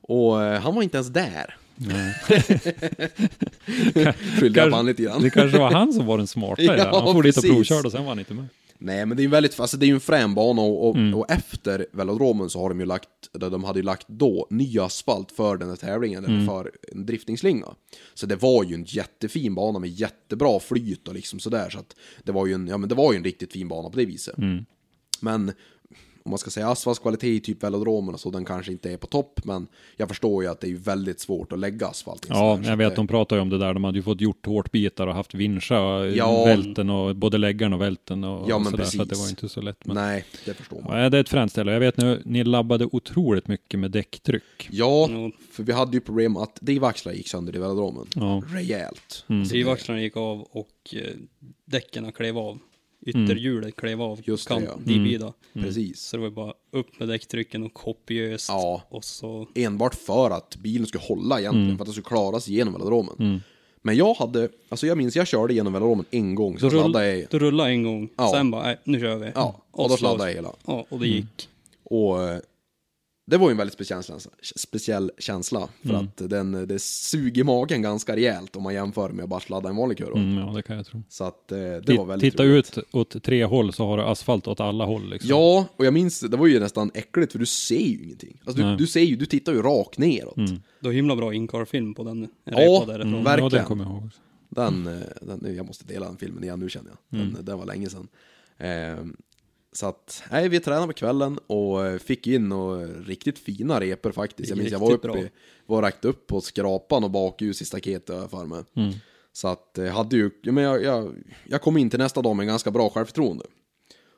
Och 0.00 0.42
eh, 0.42 0.60
han 0.60 0.74
var 0.74 0.82
inte 0.82 0.96
ens 0.96 1.08
där. 1.08 1.56
Skyllde 4.40 4.60
jag 4.60 4.70
på 4.70 4.76
han 4.76 4.86
lite 4.86 5.02
grann. 5.02 5.22
Det 5.22 5.30
kanske 5.30 5.58
var 5.58 5.70
han 5.72 5.92
som 5.92 6.06
var 6.06 6.18
den 6.18 6.26
smarta 6.26 6.62
i 6.62 6.66
det. 6.66 6.76
Ja, 6.78 7.00
Han 7.04 7.14
for 7.14 7.22
dit 7.22 7.36
och 7.36 7.42
provkörde 7.44 7.86
och 7.86 7.92
sen 7.92 8.02
var 8.02 8.08
han 8.08 8.18
inte 8.18 8.34
med. 8.34 8.46
Nej, 8.78 9.06
men 9.06 9.16
det 9.16 9.20
är 9.20 9.24
ju 9.24 9.30
väldigt, 9.30 9.60
alltså 9.60 9.76
det 9.76 9.86
är 9.86 9.88
ju 9.88 9.94
en 9.94 10.00
frän 10.00 10.34
bana 10.34 10.62
och, 10.62 10.88
och, 10.88 10.96
Mm. 10.96 11.14
och 11.14 11.30
efter 11.30 11.86
velodromen 11.92 12.50
så 12.50 12.60
har 12.60 12.68
de 12.68 12.80
ju 12.80 12.86
lagt, 12.86 13.08
de 13.32 13.64
hade 13.64 13.78
ju 13.78 13.82
lagt 13.82 14.08
då 14.08 14.46
ny 14.50 14.78
asfalt 14.78 15.32
för 15.32 15.56
den 15.56 15.68
här 15.68 15.76
tävlingen, 15.76 16.24
Mm. 16.24 16.46
för 16.46 16.70
en 16.92 17.06
driftingslinga. 17.06 17.66
Så 18.14 18.26
det 18.26 18.36
var 18.42 18.64
ju 18.64 18.74
en 18.74 18.84
jättefin 18.84 19.54
bana 19.54 19.78
med 19.78 19.90
jättebra 19.90 20.60
flyt 20.60 21.08
och 21.08 21.14
liksom 21.14 21.40
sådär, 21.40 21.70
så 21.70 21.78
att 21.78 21.96
det 22.24 22.32
var 22.32 22.46
ju 22.46 22.52
en, 22.52 22.68
ja 22.68 22.76
men 22.78 22.88
det 22.88 22.94
var 22.94 23.12
ju 23.12 23.16
en 23.16 23.24
riktigt 23.24 23.52
fin 23.52 23.68
bana 23.68 23.90
på 23.90 23.98
det 23.98 24.04
viset. 24.06 24.38
Mm. 24.38 24.64
Men 25.20 25.52
om 26.26 26.30
man 26.30 26.38
ska 26.38 26.50
säga 26.50 26.68
asfaltskvalitet 26.68 27.24
i 27.28 27.40
typ 27.40 27.62
velodromen 27.64 28.14
och 28.14 28.20
så, 28.20 28.30
den 28.30 28.44
kanske 28.44 28.72
inte 28.72 28.92
är 28.92 28.96
på 28.96 29.06
topp, 29.06 29.40
men 29.44 29.66
jag 29.96 30.08
förstår 30.08 30.42
ju 30.42 30.50
att 30.50 30.60
det 30.60 30.68
är 30.70 30.74
väldigt 30.74 31.20
svårt 31.20 31.52
att 31.52 31.58
lägga 31.58 31.86
asfalt 31.86 32.26
Ja, 32.28 32.54
här, 32.56 32.62
så 32.62 32.70
jag 32.70 32.76
vet, 32.76 32.90
det- 32.90 32.96
de 32.96 33.06
pratade 33.08 33.38
ju 33.38 33.42
om 33.42 33.48
det 33.50 33.58
där. 33.58 33.74
De 33.74 33.84
hade 33.84 33.98
ju 33.98 34.02
fått 34.02 34.20
gjort 34.20 34.42
tårtbitar 34.44 35.06
och 35.06 35.14
haft 35.14 35.34
vincha, 35.34 36.06
Ja. 36.06 36.44
välten 36.44 36.90
och 36.90 37.16
både 37.16 37.38
läggaren 37.38 37.72
och 37.72 37.80
välten 37.80 38.24
och, 38.24 38.50
Ja, 38.50 38.54
och 38.54 38.62
men 38.62 38.70
sådär. 38.70 38.84
Så 38.84 39.02
att 39.02 39.08
det 39.08 39.14
precis. 39.14 39.24
var 39.24 39.30
inte 39.30 39.48
så 39.48 39.60
lätt. 39.60 39.86
Men... 39.86 39.96
Nej, 39.96 40.24
det 40.44 40.54
förstår 40.54 40.80
man. 40.88 40.98
Ja, 41.00 41.08
det 41.10 41.16
är 41.16 41.20
ett 41.20 41.28
fränt 41.28 41.50
ställe. 41.52 41.72
Jag 41.72 41.80
vet 41.80 41.96
nu, 41.96 42.22
ni 42.24 42.44
labbade 42.44 42.84
otroligt 42.92 43.48
mycket 43.48 43.80
med 43.80 43.90
däcktryck. 43.90 44.68
Ja, 44.70 45.08
Jo. 45.10 45.30
för 45.52 45.62
vi 45.62 45.72
hade 45.72 45.92
ju 45.96 46.00
problem 46.00 46.36
att 46.36 46.58
drivaxlar 46.60 47.12
gick 47.12 47.28
sönder 47.28 47.56
i 47.56 47.58
velodromen. 47.58 48.06
Ja. 48.14 48.42
Rejält. 48.48 49.24
Mm. 49.28 49.44
Drivaxlarna 49.48 50.00
gick 50.02 50.16
av 50.16 50.40
och 50.42 50.68
eh, 50.92 51.00
däcken 51.64 52.12
klev 52.12 52.38
av. 52.38 52.58
Ytterhjulet 53.06 53.76
klev 53.76 54.02
av. 54.02 54.12
Mm. 54.12 54.22
Just 54.26 54.48
det, 54.48 54.54
ja. 54.54 54.60
Mm. 54.72 54.84
Dibida. 54.84 55.32
Precis. 55.52 56.00
Så 56.00 56.16
det 56.16 56.22
var 56.22 56.30
bara 56.30 56.52
upp 56.70 56.98
med 56.98 57.08
däcktrycken 57.08 57.62
och 57.62 57.74
kopiöst. 57.74 58.48
Ja. 58.48 58.82
Och 58.88 59.04
så, 59.04 59.46
Enbart 59.54 59.94
för 59.94 60.30
att 60.30 60.56
bilen 60.56 60.86
skulle 60.86 61.04
hålla 61.04 61.40
egentligen, 61.40 61.66
Mm. 61.66 61.76
för 61.78 61.82
att 61.82 61.86
den 61.86 61.92
skulle 61.92 62.04
klara 62.16 62.40
sig 62.40 62.54
igenom 62.54 62.72
velodromen. 62.74 63.42
Men 63.82 63.96
jag 63.96 64.14
hade, 64.14 64.48
alltså 64.68 64.86
jag 64.86 64.98
minns 64.98 65.16
jag 65.16 65.26
körde 65.26 65.52
igenom 65.52 65.72
velodromen 65.72 66.04
en 66.10 66.34
gång, 66.34 66.58
så 66.58 66.66
då, 66.68 66.70
sladdade 66.70 67.16
jag, 67.16 67.26
då 67.30 67.38
rullade 67.38 67.70
en 67.70 67.82
gång, 67.82 68.08
Ja. 68.16 68.30
sen 68.34 68.50
bara, 68.50 68.62
nej, 68.62 68.78
nu 68.84 69.00
kör 69.00 69.16
vi. 69.16 69.30
ja, 69.34 69.62
och 69.70 69.88
då 69.88 69.96
sladdade 69.96 70.30
jag 70.30 70.34
hela. 70.36 70.52
Ja, 70.66 70.86
och 70.88 70.98
det 71.00 71.06
gick. 71.08 71.48
Och 71.84 72.22
eh, 72.22 72.38
det 73.28 73.36
var 73.36 73.48
ju 73.48 73.50
en 73.50 73.56
väldigt 73.56 73.74
speciell 73.74 74.02
känsla, 74.02 74.30
speciell 74.56 75.10
känsla 75.18 75.68
för 75.82 75.88
Mm. 75.90 76.04
att 76.04 76.30
den, 76.30 76.68
det 76.68 76.78
suger 76.82 77.40
i 77.40 77.44
magen 77.44 77.82
ganska 77.82 78.16
rejält 78.16 78.56
om 78.56 78.62
man 78.62 78.74
jämför 78.74 79.08
med 79.08 79.22
att 79.22 79.28
bara 79.28 79.40
sladda 79.40 79.68
en 79.68 79.76
vanlig 79.76 79.98
kurva. 79.98 80.18
Mm, 80.18 80.38
ja, 80.38 80.52
det 80.56 80.62
kan 80.62 80.76
jag 80.76 80.86
tro. 80.86 81.02
Så 81.08 81.24
att 81.24 81.52
eh, 81.52 81.58
det 81.58 81.80
Ti- 81.80 81.96
var 81.98 82.04
väldigt 82.04 82.32
Titta 82.32 82.44
roligt. 82.44 82.78
ut 82.78 82.84
åt 82.94 83.22
tre 83.22 83.44
håll 83.44 83.72
så 83.72 83.86
har 83.86 83.96
du 83.96 84.02
asfalt 84.02 84.46
åt 84.48 84.60
alla 84.60 84.84
håll. 84.84 85.10
Liksom. 85.10 85.30
Ja, 85.30 85.66
och 85.76 85.86
jag 85.86 85.94
minns, 85.94 86.20
det 86.20 86.36
var 86.36 86.46
ju 86.46 86.60
nästan 86.60 86.90
äckligt 86.94 87.32
för 87.32 87.38
du 87.38 87.46
ser 87.46 87.78
ju 87.86 88.04
ingenting. 88.04 88.40
Alltså 88.46 88.62
du, 88.62 88.76
du 88.76 88.86
ser 88.86 89.00
ju, 89.00 89.16
du 89.16 89.26
tittar 89.26 89.52
ju 89.52 89.62
rakt 89.62 89.98
neråt. 89.98 90.36
Det 90.36 90.88
var 90.88 90.92
himla 90.92 91.16
bra 91.16 91.34
incar-film 91.34 91.94
på 91.94 92.04
den 92.04 92.28
Ja, 92.44 92.52
mm. 92.94 93.12
Ja, 93.14 93.22
verkligen. 93.22 93.50
den 93.50 93.64
kommer 93.64 93.84
jag 93.84 93.92
ihåg. 93.92 94.04
också. 94.06 94.20
Den, 94.48 94.86
eh, 94.86 94.92
den, 95.22 95.56
jag 95.56 95.66
måste 95.66 95.84
dela 95.84 96.06
den 96.06 96.16
filmen 96.16 96.44
igen 96.44 96.60
nu 96.60 96.68
känner 96.68 96.90
jag. 97.10 97.20
Den, 97.20 97.36
den 97.44 97.58
var 97.58 97.66
länge 97.66 97.90
sedan. 97.90 98.08
Eh, 98.58 99.04
så 99.76 99.86
att, 99.86 100.22
nej, 100.30 100.48
vi 100.48 100.60
tränade 100.60 100.86
på 100.86 100.92
kvällen 100.92 101.38
och 101.46 101.86
eh, 101.86 101.98
fick 101.98 102.26
in 102.26 102.52
och 102.52 103.06
riktigt 103.06 103.38
fina 103.38 103.80
repor 103.80 104.12
faktiskt. 104.12 104.48
Jag 104.48 104.58
minns 104.58 104.72
jag 104.72 104.78
var 104.78 104.92
uppe, 104.92 105.08
bra. 105.08 105.16
var 105.66 105.82
räckt 105.82 106.04
upp 106.04 106.26
på 106.26 106.40
skrapan 106.40 107.04
och 107.04 107.10
bakljus 107.10 107.62
i 107.62 107.64
staketet 107.64 108.14
har 108.14 108.22
jag 108.22 108.30
för 108.30 108.46
mig. 108.46 108.62
Så 109.32 109.48
att 109.48 109.70
jag 109.74 109.92
hade 109.92 110.16
ju, 110.16 110.30
men 110.42 110.64
jag, 110.64 110.82
jag, 110.82 111.14
jag 111.44 111.62
kom 111.62 111.76
in 111.76 111.90
till 111.90 111.98
nästa 111.98 112.22
dag 112.22 112.36
med 112.36 112.46
ganska 112.46 112.70
bra 112.70 112.90
självförtroende. 112.90 113.44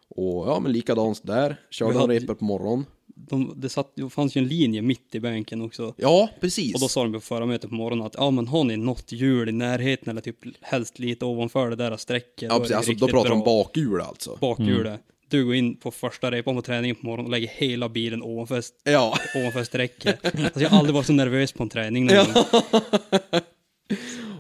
Och 0.08 0.48
ja, 0.48 0.60
men 0.60 0.72
likadant 0.72 1.20
där. 1.26 1.60
Körde 1.70 1.98
några 1.98 2.14
repor 2.14 2.34
på 2.34 2.44
morgonen. 2.44 2.86
De, 3.06 3.52
det, 3.56 3.68
satt, 3.68 3.92
det 3.96 4.10
fanns 4.10 4.36
ju 4.36 4.38
en 4.38 4.48
linje 4.48 4.82
mitt 4.82 5.14
i 5.14 5.20
bänken 5.20 5.62
också. 5.62 5.94
Ja, 5.96 6.28
precis. 6.40 6.74
Och 6.74 6.80
då 6.80 6.88
sa 6.88 7.02
de 7.02 7.12
på 7.12 7.20
förarmötet 7.20 7.70
på 7.70 7.76
morgonen 7.76 8.06
att 8.06 8.14
ja 8.14 8.30
men 8.30 8.48
har 8.48 8.64
ni 8.64 8.76
något 8.76 9.12
hjul 9.12 9.48
i 9.48 9.52
närheten 9.52 10.10
eller 10.10 10.20
typ 10.20 10.36
helst 10.60 10.98
lite 10.98 11.24
ovanför 11.24 11.70
det 11.70 11.76
där 11.76 11.96
strecket. 11.96 12.50
ja, 12.50 12.58
precis. 12.58 12.76
Alltså, 12.76 12.92
då 12.92 13.08
pratar 13.08 13.30
de 13.30 13.40
bra. 13.40 13.44
bakhjul 13.44 14.00
alltså. 14.00 14.38
bakhjulet. 14.40 15.00
Du 15.28 15.44
går 15.44 15.54
in 15.54 15.76
på 15.76 15.90
första 15.90 16.30
repan 16.30 16.56
på 16.56 16.62
träningen 16.62 16.96
på 16.96 17.06
morgonen 17.06 17.24
och 17.26 17.30
lägger 17.30 17.48
hela 17.48 17.88
bilen 17.88 18.22
ovanför, 18.22 18.62
Ja. 18.84 19.18
ovanför 19.36 19.64
strecket. 19.64 20.24
Alltså 20.24 20.60
jag 20.60 20.70
har 20.70 20.78
aldrig 20.78 20.94
varit 20.94 21.06
så 21.06 21.12
nervös 21.12 21.52
på 21.52 21.62
en 21.62 21.68
träning 21.68 22.06
någon 22.06 22.16
gång. 22.16 22.44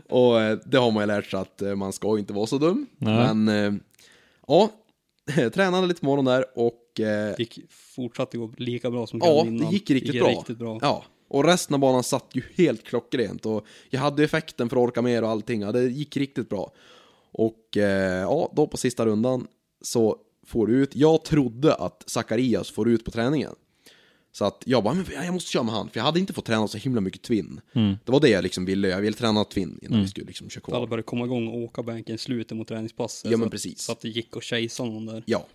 Och 0.08 0.40
eh, 0.40 0.58
det 0.64 0.78
har 0.78 0.90
man 0.90 1.02
ju 1.02 1.06
lärt 1.06 1.26
sig 1.30 1.40
att 1.40 1.62
eh, 1.62 1.74
man 1.74 1.92
ska 1.92 2.18
inte 2.18 2.32
vara 2.32 2.46
så 2.46 2.58
dum. 2.58 2.86
Nej. 2.98 3.34
Men 3.34 3.48
eh, 3.48 3.80
ja, 4.46 4.70
tränade 5.54 5.86
lite 5.86 6.00
på 6.00 6.06
morgonen 6.06 6.34
där 6.34 6.44
och 6.58 7.00
eh, 7.00 7.34
gick 7.38 7.58
fortsatte 7.70 8.38
gå 8.38 8.52
lika 8.56 8.90
bra 8.90 9.06
som 9.06 9.20
ja, 9.24 9.26
kvällen 9.26 9.56
det 9.56 9.60
innan. 9.60 9.72
gick 9.72 9.90
riktigt 9.90 10.14
gick 10.14 10.22
bra. 10.22 10.30
riktigt 10.30 10.58
bra. 10.58 10.78
Ja, 10.82 11.04
och 11.28 11.44
resten 11.44 11.74
av 11.74 11.80
banan 11.80 12.02
satt 12.02 12.26
ju 12.32 12.42
helt 12.54 12.84
klockrent 12.84 13.46
och 13.46 13.66
jag 13.90 14.00
hade 14.00 14.24
effekten 14.24 14.68
för 14.68 14.76
att 14.76 14.82
orka 14.82 15.02
mer 15.02 15.22
och 15.22 15.28
allting. 15.30 15.60
Ja, 15.60 15.72
det 15.72 15.82
gick 15.82 16.16
riktigt 16.16 16.48
bra. 16.48 16.72
Och 17.32 17.68
ja, 18.22 18.52
då 18.56 18.66
på 18.66 18.76
sista 18.76 19.06
rundan 19.06 19.46
så 19.82 20.16
får 20.48 20.70
ut. 20.70 20.96
Jag 20.96 21.24
trodde 21.24 21.74
att 21.74 22.04
Zacharias 22.06 22.70
får 22.70 22.88
ut 22.88 23.04
på 23.04 23.10
träningen. 23.10 23.52
Så 24.32 24.44
att 24.44 24.62
jag 24.66 24.84
bara, 24.84 24.94
men 24.94 25.04
jag 25.24 25.34
måste 25.34 25.50
köra 25.50 25.62
med 25.62 25.74
han, 25.74 25.88
för 25.90 25.98
jag 26.00 26.04
hade 26.04 26.20
inte 26.20 26.32
fått 26.32 26.44
träna 26.44 26.68
så 26.68 26.78
himla 26.78 27.00
mycket 27.00 27.22
twin. 27.22 27.60
Det 28.04 28.12
var 28.12 28.20
det 28.20 28.28
jag 28.28 28.42
liksom 28.42 28.64
ville, 28.64 28.88
jag 28.88 29.00
ville 29.00 29.16
träna 29.16 29.44
twin 29.44 29.78
innan 29.82 30.00
vi 30.02 30.08
skulle 30.08 30.26
liksom 30.26 30.50
köra 30.50 30.62
Alla 30.66 30.76
kvar. 30.76 30.86
började 30.86 31.02
komma 31.02 31.24
igång 31.24 31.48
och 31.48 31.58
åka 31.58 31.82
bänken 31.82 32.14
i 32.14 32.18
slutet 32.18 32.56
mot 32.56 32.68
träningspasset. 32.68 33.30
Ja, 33.30 33.36
men 33.36 33.46
så- 33.46 33.50
precis. 33.50 33.80
Så 33.80 33.92
att 33.92 34.00
det 34.00 34.08
gick 34.08 34.36
att 34.36 34.44
chasea 34.44 34.86
någon 34.86 35.06
där. 35.06 35.22
Ja. 35.26 35.46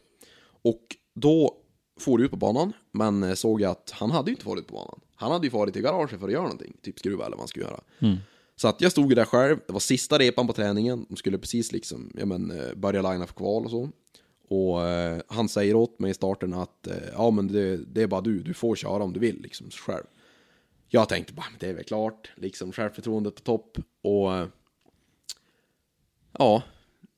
Och 0.62 0.82
då 1.16 1.58
får 2.00 2.18
du 2.18 2.26
ut 2.26 2.32
på 2.32 2.38
banan, 2.38 2.74
men 2.92 3.24
eh, 3.24 3.34
såg 3.34 3.62
jag 3.62 3.72
att 3.72 3.92
han 3.94 4.12
hade 4.12 4.32
ju 4.32 4.36
inte 4.36 4.48
varit 4.48 4.68
på 4.68 4.74
banan. 4.76 5.00
Han 5.16 5.32
hade 5.32 5.48
ju 5.48 5.52
varit 5.52 5.76
i 5.76 5.82
garaget 5.82 6.20
för 6.20 6.28
att 6.28 6.34
göra 6.34 6.44
någonting, 6.44 6.74
typ 6.82 7.00
skruva 7.00 7.26
eller 7.26 7.36
vad 7.36 7.42
han 7.42 7.48
skulle 7.48 7.66
göra. 7.66 7.80
Så 8.56 8.68
att 8.68 8.82
jag 8.82 8.92
stod 8.92 9.16
där 9.16 9.26
själv, 9.26 9.58
det 9.68 9.74
var 9.74 9.80
sista 9.80 10.20
repan 10.20 10.48
på 10.48 10.54
träningen, 10.54 11.06
de 11.10 11.16
skulle 11.16 11.38
precis 11.38 11.72
liksom, 11.72 12.12
ja 12.20 12.26
men, 12.26 12.52
eh, 12.52 12.74
börja 12.76 13.02
linea 13.12 13.28
för 13.28 13.34
kval 13.34 13.66
och 13.66 13.72
så. 13.72 13.90
Och 14.54 14.88
eh, 14.88 15.22
han 15.28 15.50
säger 15.50 15.76
åt 15.76 16.00
mig 16.00 16.12
i 16.12 16.14
starten 16.14 16.54
att, 16.54 16.88
eh, 16.88 16.94
ja 17.14 17.32
men 17.32 17.48
det, 17.48 17.78
det 17.78 18.02
är 18.02 18.08
bara 18.08 18.22
du, 18.22 18.40
du 18.40 18.54
får 18.54 18.76
köra 18.76 19.04
om 19.04 19.14
du 19.14 19.20
vill 19.20 19.42
liksom 19.42 19.70
själv. 19.70 20.04
Jag 20.90 21.10
tänkte 21.10 21.34
bara, 21.34 21.46
men 21.52 21.60
det 21.60 21.68
är 21.68 21.74
väl 21.74 21.84
klart, 21.84 22.32
liksom 22.36 22.72
självförtroendet 22.72 23.36
på 23.36 23.42
topp. 23.42 23.78
Och 24.02 24.34
eh, 24.34 24.48
ja, 26.38 26.64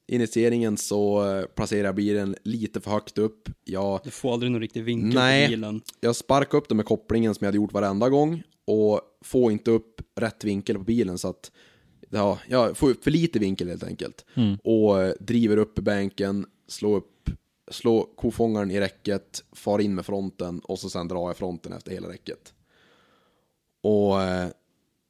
initieringen 0.07 0.77
så 0.77 1.31
eh, 1.31 1.45
placerar 1.45 1.83
jag 1.83 1.95
bilen 1.95 2.35
lite 2.43 2.81
för 2.81 2.91
högt 2.91 3.17
upp. 3.17 3.49
Jag 3.63 3.99
Du 4.03 4.11
får 4.11 4.33
aldrig 4.33 4.51
någon 4.51 4.61
riktig 4.61 4.83
vinkel 4.83 5.13
Nej. 5.13 5.45
på 5.45 5.49
bilen. 5.49 5.81
jag 5.99 6.15
sparkade 6.15 6.57
upp 6.57 6.67
den 6.67 6.77
med 6.77 6.85
kopplingen 6.85 7.35
som 7.35 7.45
jag 7.45 7.47
hade 7.47 7.57
gjort 7.57 7.73
varenda 7.73 8.09
gång 8.09 8.43
och 8.65 9.01
får 9.21 9.51
inte 9.51 9.71
upp 9.71 10.01
rätt 10.15 10.43
vinkel 10.43 10.77
på 10.77 10.83
bilen 10.83 11.17
så 11.17 11.27
att 11.29 11.51
ja, 12.09 12.39
jag 12.47 12.77
får 12.77 12.89
upp 12.89 13.03
för 13.03 13.11
lite 13.11 13.39
vinkel 13.39 13.67
helt 13.67 13.83
enkelt. 13.83 14.25
Och 14.63 15.03
eh, 15.03 15.13
driver 15.19 15.57
upp 15.57 15.79
i 15.79 15.81
bänken, 15.81 16.45
slår 16.67 16.97
upp, 16.97 17.11
slår 17.71 18.07
kofångaren 18.15 18.71
i 18.71 18.79
räcket, 18.79 19.43
far 19.51 19.79
in 19.79 19.95
med 19.95 20.05
fronten 20.05 20.59
och 20.59 20.79
så 20.79 20.89
sen 20.89 21.07
drar 21.07 21.29
jag 21.29 21.37
fronten 21.37 21.73
efter 21.73 21.91
hela 21.91 22.09
räcket. 22.09 22.53
Och 23.83 24.21
eh, 24.21 24.47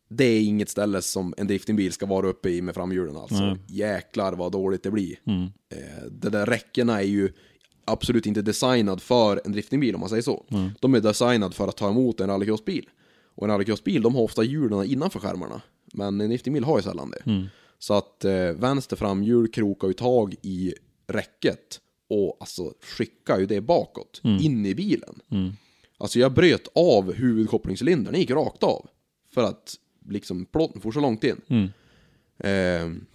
det 0.10 0.26
är 0.26 0.42
inget 0.42 0.70
ställe 0.70 1.02
som 1.02 1.34
en 1.38 1.48
driftingbil 1.48 1.92
ska 1.92 2.06
vara 2.06 2.28
uppe 2.28 2.50
i 2.50 2.62
med 2.62 2.76
framhjulen 2.76 3.18
alltså. 3.18 3.44
Jäklar 3.68 4.34
vad 4.34 4.52
dåligt 4.52 4.84
det 4.84 4.92
blir. 4.92 5.20
Eh, 5.70 6.06
de 6.12 6.30
där 6.30 6.46
räckena 6.46 7.02
är 7.02 7.06
ju 7.06 7.32
absolut 7.86 8.26
inte 8.26 8.42
designad 8.42 9.02
för 9.02 9.42
en 9.46 9.52
driftingbil 9.52 9.96
om 9.96 10.00
man 10.00 10.10
säger 10.10 10.22
så. 10.24 10.46
De 10.82 10.94
är 10.96 11.00
designad 11.00 11.54
för 11.56 11.68
att 11.68 11.78
ta 11.78 11.90
emot 11.90 12.20
en 12.20 12.30
rallycrossbil. 12.30 12.90
Och 13.36 13.44
en 13.44 13.50
rallycrossbil, 13.50 14.02
de 14.02 14.16
har 14.16 14.22
ofta 14.22 14.44
hjulen 14.44 14.86
innanför 14.86 15.20
skärmarna. 15.20 15.62
Men 15.94 16.22
en 16.22 16.30
driftingbil 16.30 16.64
har 16.64 16.78
ju 16.78 16.84
sällan 16.84 17.12
det. 17.12 17.22
Så 17.80 17.94
att 17.94 18.26
eh, 18.26 18.52
vänster 18.52 18.96
framhjul 18.96 19.52
krokar 19.52 19.88
ju 19.88 19.94
tag 19.94 20.36
i 20.42 20.74
räcket 21.08 21.80
och 22.10 22.38
alltså 22.40 22.74
skickar 22.82 23.40
ju 23.40 23.46
det 23.46 23.62
bakåt, 23.62 24.22
in 24.24 24.66
i 24.66 24.76
bilen. 24.76 25.20
Alltså 25.98 26.20
jag 26.20 26.34
bröt 26.34 26.68
av 26.76 27.14
huvudkopplingscylindern, 27.14 28.12
den 28.12 28.22
gick 28.22 28.32
rakt 28.32 28.64
av. 28.64 28.86
För 29.34 29.44
att 29.44 29.76
liksom 30.10 30.46
plåten 30.46 30.82
får 30.82 30.92
så 30.92 31.00
långt 31.00 31.24
in. 31.24 31.72
Ehm, 32.38 33.06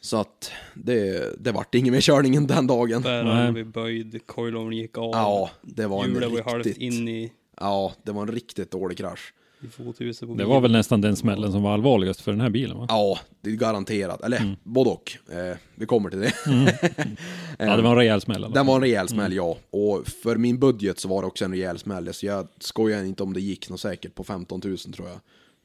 så 0.00 0.16
att 0.16 0.50
det, 0.74 1.34
det 1.44 1.52
vart 1.52 1.74
ingen 1.74 1.92
mer 1.92 2.00
körningen 2.00 2.46
den 2.46 2.66
dagen. 2.66 3.02
Bäraren 3.02 3.54
blev 3.54 3.66
böjd, 3.66 4.26
coilovern 4.26 4.72
gick 4.72 4.98
av. 4.98 5.10
Ja, 5.12 5.50
det 5.62 5.86
var 5.86 6.04
en 6.04 6.12
Hjulet 6.12 6.30
var 6.30 6.42
halvt 6.42 6.66
riktigt... 6.66 6.82
in 6.82 7.08
i, 7.08 7.32
Ja, 7.60 7.92
det 8.02 8.12
var 8.12 8.22
en 8.22 8.32
riktigt 8.32 8.70
dålig 8.70 8.98
krasch. 8.98 9.34
I 9.60 9.66
fothuset 9.66 10.20
på 10.20 10.26
Det 10.26 10.36
bilen. 10.36 10.48
var 10.50 10.60
väl 10.60 10.72
nästan 10.72 11.00
den 11.00 11.16
smällen 11.16 11.52
som 11.52 11.62
var 11.62 11.72
allvarligast 11.74 12.20
för 12.20 12.32
den 12.32 12.40
här 12.40 12.50
bilen 12.50 12.76
va? 12.78 12.86
Ja, 12.88 13.18
det 13.40 13.50
är 13.50 13.54
garanterat. 13.54 14.22
Eller 14.22 14.56
både 14.62 14.90
och. 14.90 15.12
Eh, 15.32 15.56
vi 15.74 15.86
kommer 15.86 16.10
till 16.10 16.18
det. 16.18 16.32
Ja, 17.58 17.76
det 17.76 17.82
var 17.82 17.90
en 17.90 17.96
rejäl 17.96 18.20
smäll. 18.20 18.42
i 18.42 18.44
alla 18.44 18.54
Den 18.54 18.66
var 18.66 18.74
en 18.74 18.80
rejäl 18.80 19.08
smäll, 19.08 19.32
ja. 19.32 19.56
Och 19.70 20.06
för 20.06 20.36
min 20.36 20.58
budget 20.58 20.98
så 21.00 21.08
var 21.08 21.22
det 21.22 21.26
också 21.28 21.44
en 21.44 21.50
rejäl 21.52 21.78
smäll. 21.78 22.14
Så 22.14 22.26
jag 22.26 22.48
skojar 22.60 23.04
inte 23.04 23.22
om 23.22 23.32
det 23.32 23.40
gick 23.40 23.70
något 23.70 23.80
säkert 23.80 24.14
på 24.14 24.24
15 24.24 24.60
000 24.64 24.78
tror 24.78 25.08
jag. 25.08 25.18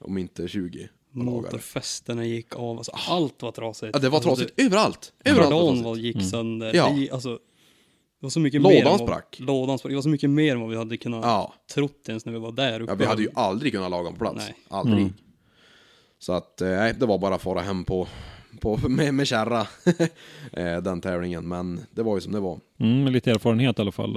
Om 0.04 0.18
inte 0.18 0.48
20. 0.48 0.90
på 1.14 1.20
dagar. 1.20 1.32
Motorfästena 1.32 2.26
gick 2.26 2.56
av, 2.56 2.78
alltså 2.78 2.92
allt 3.10 3.42
var 3.42 3.52
trasigt. 3.52 3.90
Ja, 3.94 4.00
det 4.00 4.10
var 4.10 4.18
alltså, 4.18 4.30
trasigt 4.36 4.60
överallt. 4.60 5.14
Överallt 5.26 5.52
var 5.54 5.76
trasigt. 5.84 6.06
gick 6.06 6.30
sönder. 6.30 6.72
Ja. 6.76 6.90
Det, 6.98 7.12
alltså, 7.12 7.40
det 8.22 8.26
var 8.26 8.30
så 8.30 8.40
mycket 8.40 8.62
Lådan 8.62 8.76
mer 8.76 8.86
än 8.86 8.92
vad, 8.92 9.00
sprack. 9.00 9.38
Lådan 9.40 9.78
sprack. 9.78 9.92
Det 9.92 9.96
var 9.96 10.02
så 10.02 10.10
mycket 10.10 10.30
mer 10.30 10.52
än 10.56 10.62
vad 10.62 10.70
vi 10.70 10.76
hade 10.78 10.98
kunnat 10.98 11.24
Ja. 11.24 11.54
trott 11.74 12.10
ens 12.10 12.26
när 12.26 12.34
vi 12.34 12.40
var 12.40 12.52
där 12.52 12.82
uppe. 12.82 12.92
Ja, 12.92 12.96
vi 12.96 13.06
hade 13.06 13.22
ju 13.22 13.30
aldrig 13.36 13.74
kunnat 13.74 13.92
laga 13.92 14.12
på 14.12 14.16
plats. 14.18 14.36
Nej. 14.38 14.56
Aldrig. 14.68 15.14
Så 16.20 16.34
att, 16.34 16.62
eh, 16.62 16.70
nej, 16.70 16.96
det 17.00 17.06
var 17.06 17.18
bara 17.18 17.36
att 17.36 17.42
fara 17.42 17.62
hem 17.62 17.84
på, 17.84 18.08
på, 18.60 18.80
med, 18.90 19.14
med 19.14 19.28
kärra, 19.28 19.68
eh, 20.54 20.78
den 20.82 21.02
tävlingen. 21.02 21.48
Men 21.48 21.82
det 21.92 22.04
var 22.04 22.16
ju 22.16 22.22
som 22.22 22.32
det 22.32 22.40
var. 22.40 22.60
Mm, 22.80 23.14
lite 23.14 23.32
erfarenhet 23.32 23.80
i 23.80 23.82
alla 23.82 23.92
fall. 23.92 24.14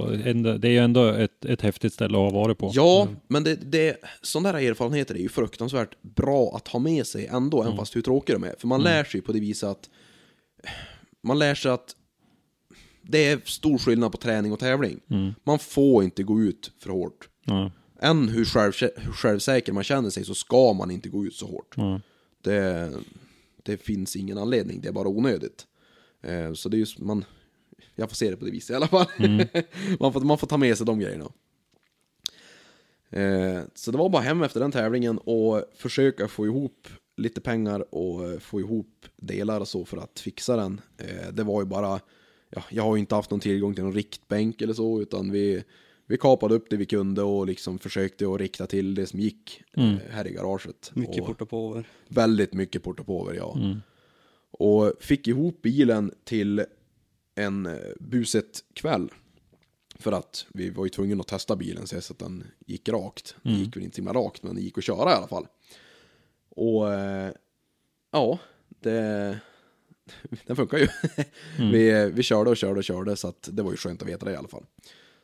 Det 0.59 0.67
är 0.67 0.71
ju 0.71 0.79
ändå 0.79 1.05
ett, 1.05 1.45
ett 1.45 1.61
häftigt 1.61 1.93
ställe 1.93 2.17
att 2.17 2.33
ha 2.33 2.41
varit 2.41 2.57
på. 2.57 2.71
Ja, 2.73 3.07
men 3.27 3.43
det, 3.43 3.55
det, 3.55 3.97
sådana 4.21 4.51
där 4.51 4.69
erfarenheter 4.69 5.15
är 5.15 5.19
ju 5.19 5.29
fruktansvärt 5.29 6.01
bra 6.01 6.55
att 6.55 6.67
ha 6.67 6.79
med 6.79 7.07
sig 7.07 7.27
ändå, 7.27 7.63
även 7.63 7.77
fast 7.77 7.95
hur 7.95 8.01
tråkiga 8.01 8.39
de 8.39 8.47
är. 8.47 8.55
För 8.59 8.67
man 8.67 8.81
lär 8.83 9.03
sig 9.03 9.21
på 9.21 9.31
det 9.31 9.39
viset 9.39 9.69
att 9.69 9.89
man 11.23 11.39
lär 11.39 11.55
sig 11.55 11.71
att 11.71 11.95
det 13.07 13.25
är 13.27 13.41
stor 13.45 13.77
skillnad 13.77 14.11
på 14.11 14.17
träning 14.17 14.51
och 14.51 14.59
tävling. 14.59 14.99
Man 15.43 15.59
får 15.59 16.03
inte 16.03 16.23
gå 16.23 16.41
ut 16.41 16.71
för 16.79 16.89
hårt. 16.89 17.29
Ja. 17.45 17.71
Än 17.99 18.29
hur, 18.29 18.45
själv, 18.45 18.73
hur 18.97 19.13
självsäker 19.13 19.73
man 19.73 19.83
känner 19.83 20.09
sig 20.09 20.25
så 20.25 20.35
ska 20.35 20.73
man 20.73 20.91
inte 20.91 21.09
gå 21.09 21.25
ut 21.25 21.35
så 21.35 21.45
hårt. 21.45 21.75
Det, 22.43 22.91
det 23.63 23.77
finns 23.77 24.15
ingen 24.15 24.37
anledning, 24.37 24.81
det 24.81 24.87
är 24.87 24.91
bara 24.91 25.07
onödigt. 25.07 25.65
Eh, 26.23 26.53
så 26.53 26.69
det 26.69 26.77
är 26.77 26.79
just, 26.79 26.99
man, 26.99 27.25
jag 27.95 28.09
får 28.09 28.15
se 28.15 28.29
det 28.29 28.37
på 28.37 28.45
det 28.45 28.51
viset 28.51 28.69
i 28.69 28.75
alla 28.75 28.87
fall. 28.87 29.07
man, 29.99 30.13
får, 30.13 30.21
man 30.21 30.37
får 30.37 30.47
ta 30.47 30.57
med 30.57 30.77
sig 30.77 30.85
de 30.85 30.99
grejerna. 30.99 31.31
Eh, 33.09 33.63
så 33.75 33.91
det 33.91 33.97
var 33.97 34.09
bara 34.09 34.21
hem 34.21 34.41
efter 34.41 34.59
den 34.59 34.71
tävlingen 34.71 35.17
och 35.17 35.63
försöka 35.75 36.27
få 36.27 36.45
ihop 36.45 36.87
lite 37.17 37.41
pengar 37.41 37.95
och 37.95 38.41
få 38.41 38.59
ihop 38.59 39.05
delar 39.17 39.59
och 39.59 39.67
så 39.67 39.85
för 39.85 39.97
att 39.97 40.19
fixa 40.19 40.55
den. 40.55 40.81
Eh, 40.97 41.33
det 41.33 41.43
var 41.43 41.61
ju 41.61 41.65
bara, 41.65 41.99
ja, 42.55 42.63
jag 42.69 42.83
har 42.83 42.95
ju 42.95 42.99
inte 42.99 43.15
haft 43.15 43.31
någon 43.31 43.39
tillgång 43.39 43.73
till 43.73 43.83
någon 43.83 43.93
riktbänk 43.93 44.61
eller 44.61 44.73
så, 44.73 45.01
utan 45.01 45.31
vi, 45.31 45.63
vi 46.05 46.17
kapade 46.17 46.55
upp 46.55 46.69
det 46.69 46.77
vi 46.77 46.85
kunde 46.85 47.21
och 47.21 47.47
liksom 47.47 47.79
försökte 47.79 48.33
att 48.33 48.39
rikta 48.39 48.67
till 48.67 48.95
det 48.95 49.07
som 49.07 49.19
gick 49.19 49.63
eh, 49.77 49.95
här 50.09 50.27
i 50.27 50.33
garaget. 50.33 50.91
Mycket 50.93 51.21
och, 51.21 51.27
porta 51.27 51.45
på 51.45 51.71
över. 51.71 51.87
Väldigt 52.07 52.53
mycket 52.53 52.83
portapover, 52.83 53.33
ja. 53.33 53.57
Och 54.51 54.93
fick 54.99 55.27
ihop 55.27 55.61
bilen 55.61 56.11
till 56.23 56.65
en 57.35 57.65
eh, 57.65 57.73
buset 57.99 58.63
kväll. 58.73 59.09
För 59.99 60.11
att 60.11 60.45
vi 60.53 60.69
var 60.69 60.85
ju 60.85 60.89
tvungna 60.89 61.21
att 61.21 61.27
testa 61.27 61.55
bilen 61.55 61.87
så 61.87 61.97
att 61.97 62.19
den 62.19 62.43
gick 62.65 62.89
rakt. 62.89 63.35
Den 63.41 63.53
gick 63.53 63.75
väl 63.75 63.83
inte 63.83 63.95
så 63.95 64.01
himla 64.01 64.13
rakt, 64.13 64.43
men 64.43 64.55
det 64.55 64.61
gick 64.61 64.77
att 64.77 64.83
köra 64.83 65.11
i 65.11 65.13
alla 65.13 65.27
fall. 65.27 65.47
Och 66.49 66.93
eh, 66.93 67.31
ja, 68.11 68.39
det, 68.69 69.39
den 70.45 70.55
funkar 70.55 70.77
ju. 70.77 70.87
vi, 71.71 72.11
vi 72.13 72.23
körde 72.23 72.49
och 72.49 72.57
körde 72.57 72.77
och 72.77 72.83
körde, 72.83 73.15
så 73.15 73.27
att 73.27 73.49
det 73.51 73.63
var 73.63 73.71
ju 73.71 73.77
skönt 73.77 74.01
att 74.01 74.07
veta 74.07 74.25
det 74.25 74.31
i 74.31 74.35
alla 74.35 74.47
fall. 74.47 74.63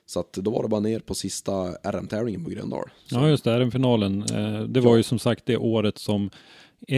Så 0.05 0.19
att 0.19 0.33
då 0.33 0.51
var 0.51 0.63
det 0.63 0.69
bara 0.69 0.81
ner 0.81 0.99
på 0.99 1.15
sista 1.15 1.53
RM-tävlingen 1.71 2.43
på 2.43 2.49
Gröndal. 2.49 2.89
Så, 3.05 3.15
Ja, 3.15 3.29
just 3.29 3.43
det, 3.43 3.59
RM-finalen. 3.59 4.23
Eh, 4.23 4.61
det 4.61 4.81
var 4.81 4.97
ju 4.97 5.03
som 5.03 5.19
sagt 5.19 5.45
det 5.45 5.57
året 5.57 5.97
som 5.97 6.29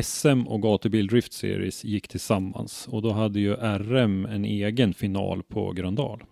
SM 0.04 0.42
och 0.48 0.62
Gatubil 0.62 1.08
Drift 1.08 1.34
Series 1.34 1.84
gick 1.84 2.08
tillsammans. 2.08 2.88
Och 2.88 3.02
då 3.02 3.12
hade 3.12 3.40
ju 3.40 3.54
RM 3.56 4.26
en 4.26 4.46
egen 4.46 4.94
final 4.94 5.44
på 5.44 5.72
Gröndal. 5.72 6.24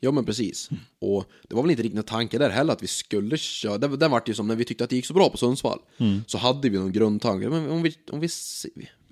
Ja 0.00 0.10
men 0.10 0.24
precis. 0.24 0.70
Och 0.98 1.24
det 1.48 1.54
var 1.54 1.62
väl 1.62 1.70
inte 1.70 1.82
riktigt 1.82 1.96
någon 1.96 2.04
tanke 2.04 2.38
där 2.38 2.50
heller 2.50 2.72
att 2.72 2.82
vi 2.82 2.86
skulle 2.86 3.36
köra. 3.36 3.78
Den, 3.78 3.98
den 3.98 4.10
vart 4.10 4.28
ju 4.28 4.34
som 4.34 4.48
när 4.48 4.56
vi 4.56 4.64
tyckte 4.64 4.84
att 4.84 4.90
det 4.90 4.96
gick 4.96 5.06
så 5.06 5.14
bra 5.14 5.30
på 5.30 5.36
Sundsvall. 5.36 5.78
Så 6.26 6.38
hade 6.38 6.68
vi 6.68 6.78
någon 6.78 6.92
grundtanke. 6.92 7.48
Men 7.48 7.70
om 7.70 7.82
vi, 7.82 7.94
om 8.10 8.20
vi, 8.20 8.28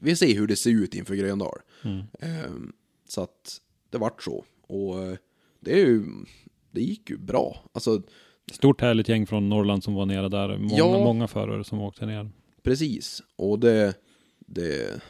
vi 0.00 0.16
ser 0.16 0.34
hur 0.34 0.46
det 0.46 0.56
ser 0.56 0.70
ut 0.70 0.94
inför 0.94 1.14
Gröndal. 1.14 1.58
Ehm, 2.20 2.72
så 3.08 3.20
att 3.20 3.60
det 3.90 3.98
vart 3.98 4.22
så. 4.22 4.44
Och 4.62 5.02
eh, 5.02 5.16
det 5.60 5.72
är 5.72 5.86
ju, 5.86 6.04
det 6.70 6.80
gick 6.80 7.10
ju 7.10 7.16
bra. 7.18 7.64
Alltså 7.72 8.02
Stort 8.52 8.80
härligt 8.80 9.08
gäng 9.08 9.26
från 9.26 9.48
Norrland 9.48 9.84
som 9.84 9.94
var 9.94 10.06
nere 10.06 10.28
där. 10.28 10.58
Många, 10.58 10.76
Ja. 10.78 11.04
många 11.04 11.28
förare 11.28 11.64
som 11.64 11.80
åkte 11.80 12.06
ner. 12.06 12.30
precis. 12.62 13.22
Och 13.36 13.58
det, 13.58 13.94
det, 14.38 15.00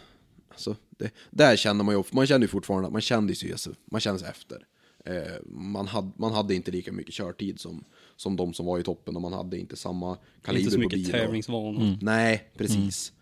alltså 0.50 0.76
det, 0.90 1.10
där 1.30 1.56
kände 1.56 1.84
man 1.84 1.94
ju, 1.94 2.02
man 2.12 2.26
kände 2.26 2.44
ju 2.44 2.48
fortfarande 2.48 2.86
att 2.86 2.92
man 2.92 3.00
kände 3.02 3.34
sig, 3.34 3.52
alltså, 3.52 3.70
man 3.90 4.00
kände 4.00 4.20
sig 4.20 4.28
efter. 4.28 4.66
Eh, 5.04 5.32
man, 5.46 5.86
hade, 5.86 6.10
man 6.16 6.32
hade 6.32 6.54
inte 6.54 6.70
lika 6.70 6.92
mycket 6.92 7.14
körtid 7.14 7.60
som, 7.60 7.84
som 8.16 8.36
de 8.36 8.54
som 8.54 8.66
var 8.66 8.78
i 8.78 8.82
toppen 8.82 9.16
och 9.16 9.22
man 9.22 9.32
hade 9.32 9.58
inte 9.58 9.76
samma 9.76 10.16
kaliber 10.42 10.60
Inte 10.64 10.70
så 10.70 10.76
på 10.76 10.96
mycket 10.96 11.12
tävlingsvana. 11.12 11.98
Nej, 12.00 12.50
precis. 12.56 13.12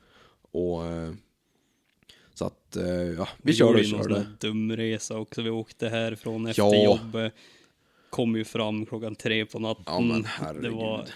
Och 0.50 0.86
eh, 0.86 1.12
så 2.38 2.44
att, 2.44 2.76
eh, 2.76 2.84
ja, 2.86 3.28
vi, 3.42 3.52
Vi 3.52 3.52
körde 3.52 3.70
gjorde 3.70 3.78
och 3.80 3.84
ju 3.84 3.92
någon 3.92 4.02
sån 4.04 4.12
körde. 4.12 4.20
här 4.24 4.36
dumresa 4.40 5.18
också. 5.18 5.42
Vi 5.42 5.50
åkte 5.50 5.88
härifrån 5.88 6.46
efter 6.46 6.62
Ja. 6.62 6.84
jobbet. 6.84 7.32
Kom 8.10 8.36
ju 8.36 8.44
fram 8.44 8.86
klockan 8.86 9.14
tre 9.14 9.46
på 9.46 9.58
natten. 9.58 9.84
Ja, 9.86 10.00
men 10.00 10.26
det 10.62 10.70
var 10.70 11.06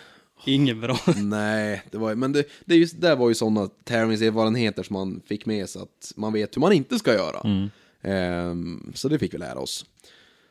inget 0.47 0.77
bra. 0.81 0.99
Nej, 1.17 1.83
det 1.91 1.99
var, 1.99 2.15
men 2.15 2.33
det, 2.33 2.45
det, 2.65 2.75
just, 2.77 3.01
det 3.01 3.15
var 3.15 3.29
ju 3.29 3.35
sådana 3.35 3.69
tävlingserfarenheter 3.85 4.83
som 4.83 4.95
man 4.95 5.21
fick 5.27 5.47
med 5.47 5.69
sig 5.69 5.83
att 5.83 6.13
man 6.17 6.33
vet 6.33 6.57
hur 6.57 6.61
man 6.61 6.73
inte 6.73 6.99
ska 6.99 7.13
göra. 7.15 7.69
Ehm, 8.03 8.93
så 8.95 9.09
det 9.09 9.19
fick 9.19 9.35
vi 9.35 9.39
lära 9.39 9.59
oss. 9.59 9.87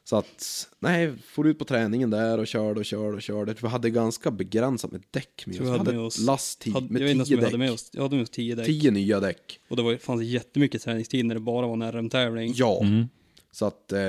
Så 0.10 0.16
att, 0.16 0.70
nej, 0.80 1.18
for 1.18 1.48
ut 1.48 1.60
på 1.60 1.66
träningen 1.66 2.10
där 2.10 2.38
och 2.38 2.48
körde 2.48 2.80
och 2.80 2.86
körde 2.86 3.16
och 3.16 3.22
körde. 3.22 3.56
Vi 3.62 3.68
hade 3.68 3.90
ganska 3.90 4.32
begränsat 4.32 4.92
med 4.92 5.04
däck 5.12 5.44
med 5.46 5.56
oss. 5.56 5.60
vi 5.62 5.64
Vi 5.64 5.70
hade 5.70 5.80
hade 5.84 5.92
med 5.98 6.02
oss- 6.06 6.20
last 6.20 6.60
tio, 6.62 6.74
Hade, 6.74 6.94
med 6.94 7.02
jag 7.02 7.08
vet 7.08 7.16
inte 7.16 7.26
tio 7.26 7.36
däck. 7.36 7.46
hade 7.46 7.58
med 7.58 7.72
oss. 7.72 7.90
Jag 7.94 8.02
hade 8.02 8.16
med 8.16 8.24
oss 8.24 8.30
tio 8.30 8.56
däck. 8.56 8.66
Tio 8.66 8.92
nya 8.92 9.20
däck. 9.20 9.60
Och 9.68 9.76
det 9.76 9.84
var, 9.84 9.98
fanns 9.98 10.24
jättemycket 10.24 10.82
träningstid 10.82 11.26
när 11.26 11.36
det 11.36 11.42
bara 11.42 11.68
var 11.68 11.74
en 11.74 11.92
RM-tävling. 11.92 12.54
Ja, 12.56 12.82
så 13.52 13.66
att 13.66 13.92
eh, 13.92 14.00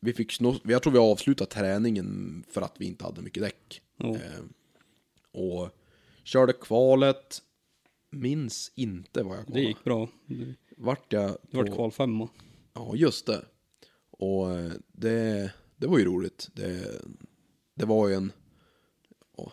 vi 0.00 0.12
fick 0.12 0.32
snå, 0.32 0.56
jag 0.64 0.82
tror 0.82 0.92
vi 0.92 0.98
avslutade 0.98 1.50
träningen 1.50 2.44
för 2.50 2.60
att 2.62 2.74
vi 2.78 2.86
inte 2.86 3.04
hade 3.04 3.22
mycket 3.22 3.42
däck. 3.42 3.80
Ja. 3.96 4.08
Eh, 4.14 4.20
och 5.40 5.70
körde 6.24 6.52
kvalet, 6.52 7.38
minns 8.10 8.72
inte 8.74 9.22
vad 9.22 9.32
jag 9.36 9.44
Det 9.44 9.46
kvalade. 9.46 9.66
gick 9.68 9.84
bra. 9.84 10.08
Det 10.26 10.54
Vart 10.76 11.12
jag 11.12 11.30
det 11.50 11.56
vart 11.56 11.66
på- 11.66 11.74
kvalfemma. 11.74 12.28
Ja, 12.74 12.92
just 12.96 13.26
det. 13.26 13.44
Och 14.18 14.50
eh, 14.58 14.72
det, 14.92 15.50
det 15.76 15.86
var 15.86 15.98
ju 15.98 16.04
roligt. 16.04 16.48
Det, 16.52 17.00
det 17.74 17.86
var 17.86 18.08
ju 18.08 18.14
en... 18.14 18.32
ja, 19.36 19.52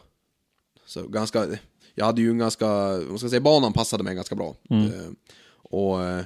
så 0.86 1.08
ganska... 1.08 1.48
Jag 1.96 2.06
hade 2.06 2.22
ju 2.22 2.30
en 2.30 2.38
ganska... 2.38 2.68
Vad 2.98 3.20
ska 3.20 3.26
jag 3.26 3.30
säga? 3.30 3.42
Banan 3.42 3.74
passade 3.74 4.04
mig 4.04 4.16
ganska 4.16 4.36
bra. 4.36 4.56
Eh, 4.70 5.12
och... 5.54 6.04
eh, 6.04 6.24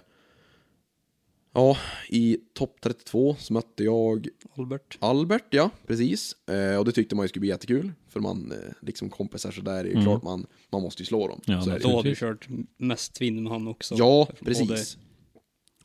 Ja, 1.54 1.78
i 2.10 2.38
topp 2.54 2.78
32 2.82 3.36
så 3.40 3.54
mötte 3.54 3.84
jag 3.84 4.28
Albert. 4.58 4.98
Albert, 5.02 5.46
ja, 5.50 5.70
precis. 5.88 6.36
Eh, 6.50 6.78
och 6.80 6.86
det 6.86 6.92
tyckte 6.92 7.16
man 7.16 7.24
ju 7.24 7.28
skulle 7.30 7.40
bli 7.42 7.50
jättekul. 7.50 7.92
För 8.08 8.20
man, 8.20 8.52
eh, 8.52 8.74
liksom 8.82 9.10
kompisar 9.10 9.52
så 9.52 9.62
där 9.62 9.86
är 9.86 9.90
ju 9.90 10.04
klart 10.04 10.24
man, 10.24 10.46
man 10.72 10.82
måste 10.82 11.02
ju 11.02 11.06
slå 11.06 11.28
dem. 11.28 11.42
Ja, 11.46 11.62
så 11.62 11.70
det. 11.70 11.80
Då 11.80 11.88
hade 11.90 11.98
vi 11.98 12.04
Precis. 12.16 12.20
kört 12.20 12.48
mest 12.78 13.14
tvinn 13.14 13.44
med 13.44 13.52
han 13.52 13.68
också. 13.68 13.96
Ja, 13.98 14.28
Både- 14.30 14.46
precis. 14.46 14.98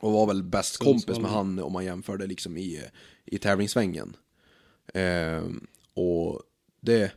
Och 0.05 0.13
var 0.13 0.27
väl 0.27 0.43
bäst 0.43 0.77
kompis 0.77 1.19
med 1.19 1.31
han 1.31 1.59
om 1.59 1.73
man 1.73 1.85
jämförde 1.85 2.27
liksom 2.27 2.57
i, 2.57 2.81
i 3.25 3.39
tävlingssvängen. 3.39 4.17
Ehm, 4.95 5.67
och 5.95 6.43
det, 6.81 7.13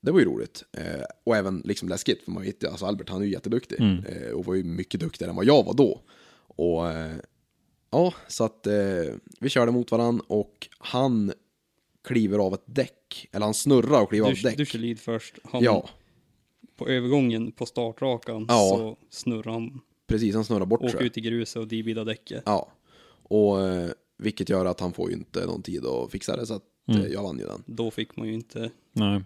det 0.00 0.10
var 0.10 0.18
ju 0.18 0.24
roligt. 0.24 0.64
Eh, 0.72 1.04
och 1.24 1.36
även 1.36 1.62
liksom 1.64 1.88
läskigt, 1.88 2.22
för 2.22 2.30
man 2.32 2.42
vet 2.42 2.62
ju, 2.62 2.68
alltså 2.68 2.86
Albert 2.86 3.08
han 3.08 3.20
är 3.20 3.26
ju 3.26 3.32
jätteduktig. 3.32 3.80
Eh, 3.80 4.30
och 4.32 4.44
var 4.44 4.54
ju 4.54 4.64
mycket 4.64 5.00
duktigare 5.00 5.30
än 5.30 5.36
vad 5.36 5.44
jag 5.44 5.64
var 5.64 5.74
då. 5.74 6.00
Och 6.38 6.90
eh, 6.90 7.16
ja, 7.90 8.14
så 8.28 8.44
att 8.44 8.66
eh, 8.66 9.14
vi 9.40 9.48
körde 9.48 9.72
mot 9.72 9.90
varann 9.90 10.20
och 10.20 10.68
han 10.78 11.32
kliver 12.04 12.38
av 12.38 12.54
ett 12.54 12.64
däck. 12.66 13.28
Eller 13.32 13.44
han 13.44 13.54
snurrar 13.54 14.02
och 14.02 14.08
kliver 14.08 14.26
av 14.26 14.32
ett 14.32 14.42
Du, 14.42 14.48
däck. 14.48 14.56
du 14.58 14.66
kör 14.66 14.78
lead 14.78 14.98
först. 14.98 15.38
Han, 15.44 15.62
ja, 15.62 15.88
På 16.76 16.88
övergången 16.88 17.52
på 17.52 17.66
startrakan 17.66 18.46
Ja. 18.48 18.76
så 18.78 18.96
snurrar 19.10 19.52
han. 19.52 19.80
Precis. 20.08 20.34
Han 20.34 20.44
snurrar 20.44 20.66
bort 20.66 20.80
Åker 20.80 20.90
tror 20.90 21.02
jag. 21.02 21.06
ut 21.06 21.18
i 21.18 21.20
gruset 21.20 21.56
och 21.56 21.68
debidar 21.68 22.04
däcket. 22.04 22.42
Ja, 22.46 22.72
och 23.22 23.66
eh, 23.66 23.90
vilket 24.18 24.48
gör 24.48 24.64
att 24.64 24.80
han 24.80 24.92
får 24.92 25.10
ju 25.10 25.16
inte 25.16 25.46
någon 25.46 25.62
tid 25.62 25.86
att 25.86 26.10
fixa 26.10 26.36
det, 26.36 26.46
så 26.46 26.54
att 26.54 26.62
eh, 26.90 27.06
jag 27.06 27.22
vann 27.22 27.38
ju 27.38 27.44
den. 27.44 27.62
Då 27.66 27.90
fick 27.90 28.16
man 28.16 28.26
ju 28.28 28.34
inte, 28.34 28.70
Nej, 28.92 29.22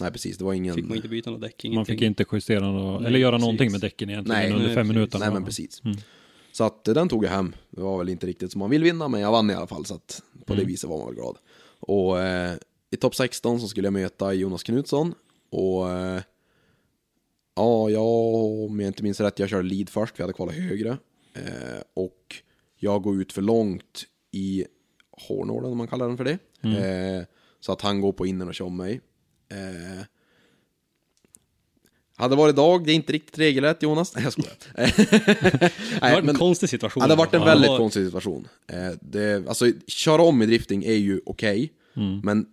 Nej, 0.00 0.12
precis, 0.12 0.38
det 0.38 0.44
var 0.44 0.52
ingen... 0.52 0.74
fick 0.74 0.84
man 0.86 0.96
inte 0.96 1.08
byta 1.08 1.30
något 1.30 1.40
däck, 1.40 1.64
ingenting. 1.64 1.74
man 1.76 1.86
fick 1.86 2.02
inte 2.02 2.24
justera 2.32 2.60
något, 2.72 3.00
Nej, 3.00 3.08
eller 3.08 3.18
göra 3.18 3.32
precis. 3.32 3.42
någonting 3.42 3.72
med 3.72 3.80
däcken 3.80 4.10
egentligen 4.10 4.40
Nej, 4.40 4.52
under 4.52 4.66
nej, 4.66 4.74
fem 4.74 4.82
precis. 4.86 4.94
minuter. 4.94 5.18
Nej, 5.18 5.30
men 5.32 5.44
precis. 5.44 5.82
Så 6.52 6.64
att 6.64 6.88
eh, 6.88 6.94
den 6.94 7.08
tog 7.08 7.24
jag 7.24 7.30
hem. 7.30 7.54
Det 7.70 7.80
var 7.80 7.98
väl 7.98 8.08
inte 8.08 8.26
riktigt 8.26 8.52
som 8.52 8.58
man 8.58 8.70
vill 8.70 8.82
vinna, 8.82 9.08
men 9.08 9.20
jag 9.20 9.32
vann 9.32 9.50
i 9.50 9.54
alla 9.54 9.66
fall, 9.66 9.84
så 9.86 9.94
att 9.94 10.22
på 10.46 10.54
det 10.54 10.64
viset 10.64 10.90
var 10.90 10.98
man 10.98 11.06
väl 11.06 11.14
glad. 11.14 11.36
Och 11.80 12.20
eh, 12.20 12.54
i 12.90 12.96
topp 12.96 13.14
16 13.14 13.60
så 13.60 13.68
skulle 13.68 13.86
jag 13.86 13.92
möta 13.92 14.32
Jonas 14.32 14.62
Knutsson, 14.62 15.14
och 15.50 15.90
eh, 15.90 16.22
ja, 17.56 17.90
jag, 17.90 18.04
om 18.70 18.80
jag 18.80 18.86
inte 18.88 19.02
minns 19.02 19.20
rätt, 19.20 19.38
jag 19.38 19.48
körde 19.48 19.68
lead 19.68 19.88
först, 19.88 20.18
vi 20.18 20.22
hade 20.22 20.32
kvalat 20.32 20.54
högre. 20.54 20.90
Eh, 21.34 21.80
och 21.94 22.36
jag 22.78 23.02
går 23.02 23.20
ut 23.20 23.32
för 23.32 23.42
långt 23.42 24.04
i 24.32 24.64
hårnålen, 25.28 25.70
om 25.70 25.78
man 25.78 25.88
kallar 25.88 26.08
den 26.08 26.16
för 26.16 26.24
det. 26.24 26.38
Eh, 26.62 27.24
så 27.60 27.72
att 27.72 27.80
han 27.80 28.00
går 28.00 28.12
på 28.12 28.26
innen 28.26 28.48
och 28.48 28.54
kör 28.54 28.64
om 28.64 28.76
mig. 28.76 29.00
Eh, 29.48 30.04
hade 32.16 32.36
varit 32.36 32.52
idag, 32.52 32.84
det 32.84 32.92
är 32.92 32.94
inte 32.94 33.12
riktigt 33.12 33.38
regelrätt 33.38 33.82
Jonas. 33.82 34.14
Nej 34.14 34.24
jag 34.24 34.32
skojar. 34.32 34.56
Det 36.00 36.00
var 36.00 36.18
en 36.18 36.26
men, 36.26 36.34
konstig 36.34 36.68
situation. 36.68 37.00
ja, 37.00 37.06
det 37.06 37.12
har 37.12 37.18
varit 37.18 37.34
en 37.34 37.40
Ja, 37.40 37.46
väldigt 37.46 37.70
var- 37.70 37.78
konstig 37.78 38.04
situation. 38.06 38.48
Eh, 38.66 38.90
det, 39.00 39.48
alltså, 39.48 39.66
köra 39.86 40.22
om 40.22 40.42
i 40.42 40.46
drifting 40.46 40.84
är 40.84 40.92
ju 40.94 41.20
okej, 41.26 41.72
men 42.22 42.46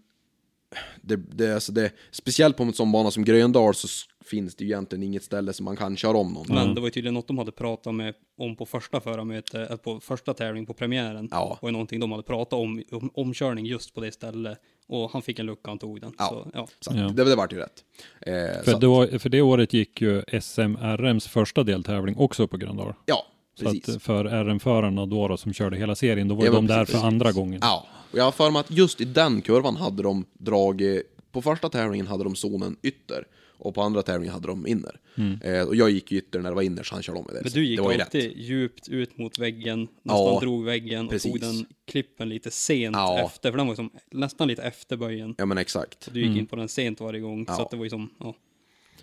det, 1.02 1.16
det, 1.16 1.54
alltså 1.54 1.72
det, 1.72 1.92
speciellt 2.12 2.58
på 2.58 2.64
en 2.64 2.74
sån 2.74 2.92
bana 2.92 3.12
som 3.12 3.26
Gröndal 3.26 3.76
så 3.76 3.88
finns 4.26 4.56
det 4.56 4.64
ju 4.64 4.70
egentligen 4.70 5.04
inget 5.04 5.24
ställe 5.24 5.54
som 5.54 5.64
man 5.66 5.76
kan 5.76 5.98
köra 5.98 6.18
om 6.18 6.34
någon. 6.34 6.46
Men 6.50 6.76
det 6.76 6.82
var 6.82 6.88
ju 6.88 6.92
tydligen 6.92 7.14
något 7.14 7.28
de 7.28 7.38
hade 7.38 7.52
pratat 7.52 7.96
med 7.96 8.14
om 8.38 8.56
på 8.56 8.66
första 8.66 9.00
förarmöte, 9.02 9.68
äh, 9.72 9.76
på 9.78 10.00
första 10.00 10.34
tävling 10.34 10.66
på 10.66 10.74
premiären. 10.74 11.28
Ja. 11.32 11.60
ju 11.62 11.72
någonting 11.72 12.00
de 12.00 12.12
hade 12.12 12.24
pratat 12.24 12.54
om, 12.60 12.84
om 12.92 13.12
omkörning 13.14 13.66
just 13.66 13.94
på 13.94 14.02
det 14.02 14.12
stället. 14.12 14.58
Och 14.88 15.12
han 15.12 15.22
fick 15.22 15.40
en 15.40 15.46
lucka, 15.46 15.70
han 15.72 15.80
tog 15.80 16.02
den. 16.02 16.14
Ja. 16.18 16.28
Så, 16.30 16.48
ja. 16.54 16.68
Så 16.80 16.92
att 16.92 16.98
Ja. 16.98 17.08
det, 17.10 17.24
det 17.24 17.36
vart 17.36 17.54
ju 17.54 17.58
rätt. 17.58 17.84
Eh, 18.22 18.34
För, 18.64 18.72
så, 18.72 18.78
det 18.80 18.88
var, 18.88 19.20
för 19.20 19.30
det 19.30 19.42
året 19.42 19.74
gick 19.74 20.02
ju 20.02 20.24
SMRMs 20.42 21.28
första 21.28 21.64
deltävling 21.64 22.16
också 22.18 22.48
på 22.48 22.58
Gröndal. 22.58 22.94
ja, 23.06 23.26
Så 23.60 23.66
precis. 23.66 23.96
att 23.96 24.02
för 24.04 24.26
RM-förarna 24.26 25.06
då, 25.06 25.28
då 25.28 25.38
som 25.38 25.54
körde 25.54 25.78
hela 25.78 25.96
serien, 25.96 26.28
då 26.28 26.36
var 26.36 26.46
Ja, 26.46 26.52
de 26.52 26.56
men 26.56 26.68
där 26.68 26.86
precis. 26.86 27.00
för 27.02 27.08
andra 27.08 27.32
gången. 27.32 27.60
Ja, 27.64 27.88
och 28.12 28.18
jag 28.20 28.24
har 28.24 28.32
för 28.32 28.52
mig 28.52 28.60
att 28.60 28.72
just 28.72 29.02
i 29.02 29.06
den 29.06 29.42
kurvan 29.42 29.76
hade 29.76 30.04
de 30.04 30.26
dragit, 30.34 31.04
på 31.32 31.42
första 31.42 31.70
tävlingen 31.70 32.08
hade 32.08 32.24
de 32.24 32.36
zonen 32.36 32.76
ytter, 32.84 33.28
och 33.64 33.76
på 33.76 33.82
andra 33.82 34.02
tävlingen 34.02 34.34
hade 34.34 34.48
de 34.48 34.68
inner. 34.68 35.00
Eh, 35.44 35.62
och 35.68 35.76
jag 35.76 35.90
gick 35.90 36.12
ytter 36.12 36.40
när 36.40 36.50
det 36.50 36.56
var 36.56 36.62
inner, 36.62 36.84
så 36.84 36.96
han 36.96 37.04
körde 37.04 37.20
om 37.20 37.26
med 37.26 37.36
det. 37.36 37.42
Men 37.44 37.52
du 37.52 37.66
gick 37.66 37.78
det 37.80 37.84
var 37.84 37.94
ju 37.94 38.02
alltid 38.02 38.24
rätt. 38.24 38.38
djupt 38.38 38.90
ut 38.90 39.18
mot 39.18 39.40
väggen, 39.40 39.82
nästan 40.04 40.26
Ja, 40.34 40.40
drog 40.40 40.66
väggen 40.66 41.06
och 41.06 41.12
precis. 41.12 41.32
tog 41.32 41.42
den 41.42 41.66
klippen 41.88 42.30
lite 42.30 42.52
sent 42.52 42.96
Ja. 42.96 43.20
efter, 43.26 43.52
för 43.52 43.58
den 43.58 43.68
var 43.68 43.74
ju 43.74 43.76
som 43.76 43.90
nästan 44.12 44.48
lite 44.48 44.64
efter 44.64 44.98
böjen. 44.98 45.36
Ja 45.38 45.46
men 45.46 45.58
exakt. 45.58 46.10
Du 46.14 46.22
gick 46.28 46.38
in 46.38 46.46
på 46.48 46.56
den 46.56 46.68
sent 46.70 47.00
varje 47.02 47.20
gång, 47.20 47.34
Mm. 47.34 47.46
Ja. 47.48 47.56
så 47.56 47.62
att 47.62 47.72
det 47.72 47.78
var 47.78 47.84
ju 47.84 47.90
som, 47.90 48.10
ja, 48.20 48.36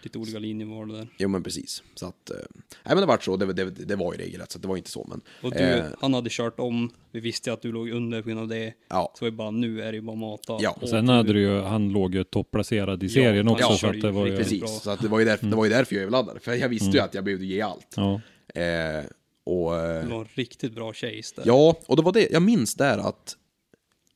lite 0.03 0.19
olika 0.19 0.39
linjeval 0.39 0.89
där. 0.93 1.09
Jo 1.19 1.29
men 1.29 1.43
precis. 1.43 1.83
Så 1.95 2.07
att, 2.07 2.31
eh, 2.31 2.37
nej 2.61 2.95
men 2.95 2.97
det 2.97 3.07
vart 3.07 3.25
så, 3.25 3.37
det, 3.37 3.53
det, 3.53 3.71
det 3.71 3.97
var 3.97 4.13
ju 4.15 4.19
regelrätt, 4.19 4.53
så 4.53 4.59
det 4.59 4.69
var 4.69 4.77
inte 4.77 4.91
så 4.91 5.07
men. 5.09 5.21
Och 5.43 5.51
du, 5.51 5.59
eh, 5.59 5.85
han 6.01 6.15
hade 6.15 6.31
kört 6.31 6.61
om, 6.61 6.91
vi 7.11 7.21
visste 7.21 7.53
att 7.53 7.63
du 7.63 7.73
låg 7.73 7.91
under 7.91 8.23
på 8.23 8.29
grund 8.29 8.41
av 8.41 8.49
det. 8.49 8.75
Ja. 8.89 9.13
Så 9.19 9.25
vi 9.25 9.31
bara, 9.31 9.51
nu 9.51 9.83
är 9.83 9.93
det 9.93 9.97
ju 9.97 10.03
bara 10.03 10.17
mata. 10.17 10.59
Ja. 10.61 10.79
Och 10.81 10.89
Sen 10.89 11.09
hade 11.09 11.33
du 11.33 11.41
ju, 11.41 11.61
han 11.61 11.89
låg 11.89 12.15
ju 12.15 12.25
topplacerad 12.25 13.03
i 13.03 13.07
Ja, 13.07 13.13
serien 13.13 13.49
också, 13.49 13.69
så 13.69 13.77
körde 13.77 13.97
att 13.99 14.03
det 14.03 14.11
var 14.11 14.27
ju... 14.27 14.33
riktigt 14.33 14.47
precis, 14.47 14.61
bra. 14.61 14.69
så 14.69 14.91
att 14.91 15.01
det 15.03 15.09
var 15.09 15.19
ju 15.19 15.25
därför, 15.25 15.47
det 15.47 15.57
var 15.57 15.65
ju 15.65 15.71
därför 15.71 15.95
jag 15.95 16.03
överladdade. 16.03 16.41
För 16.41 16.55
jag 16.55 16.69
visste 16.69 16.91
ju 16.97 16.99
att 17.01 17.15
jag 17.15 17.25
behövde 17.25 17.47
ge 17.47 17.61
allt. 17.61 17.95
Ja. 17.97 18.21
Eh, 18.55 19.05
och, 19.45 19.77
eh, 19.77 20.03
Det 20.05 20.11
var 20.11 20.21
en 20.21 20.29
riktigt 20.35 20.75
bra 20.75 20.93
chase 20.93 21.35
där. 21.37 21.43
Ja, 21.47 21.77
och 21.87 21.97
det 21.97 22.03
var 22.03 22.13
det, 22.13 22.29
jag 22.31 22.43
minns 22.43 22.75
där 22.75 22.99
att 22.99 23.37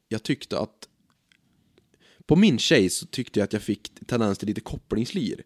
jag 0.09 0.23
tyckte 0.23 0.59
att 0.59 0.89
på 2.27 2.37
min 2.37 2.59
tjej 2.59 2.91
så 2.91 3.07
tyckte 3.07 3.39
jag 3.41 3.45
att 3.45 3.53
jag 3.53 3.63
fick 3.63 3.91
tendens 4.07 4.39
till 4.39 4.49
lite 4.49 4.61
kopplingslir. 4.61 5.43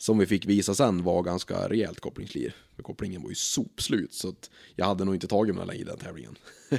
Som 0.00 0.18
vi 0.18 0.26
fick 0.26 0.46
visa 0.46 0.74
sen 0.74 1.02
var 1.02 1.22
ganska 1.22 1.68
rejält 1.68 2.00
kopplingslir. 2.00 2.54
För 2.76 2.82
kopplingen 2.82 3.22
var 3.22 3.28
ju 3.28 3.34
sopslut 3.34 4.12
så 4.14 4.28
att 4.28 4.50
jag 4.76 4.86
hade 4.86 5.04
nog 5.04 5.14
inte 5.14 5.26
tagit 5.26 5.54
mig 5.54 5.66
längre 5.66 5.80
i 5.80 5.84
den 5.84 5.98
tävlingen. 5.98 6.38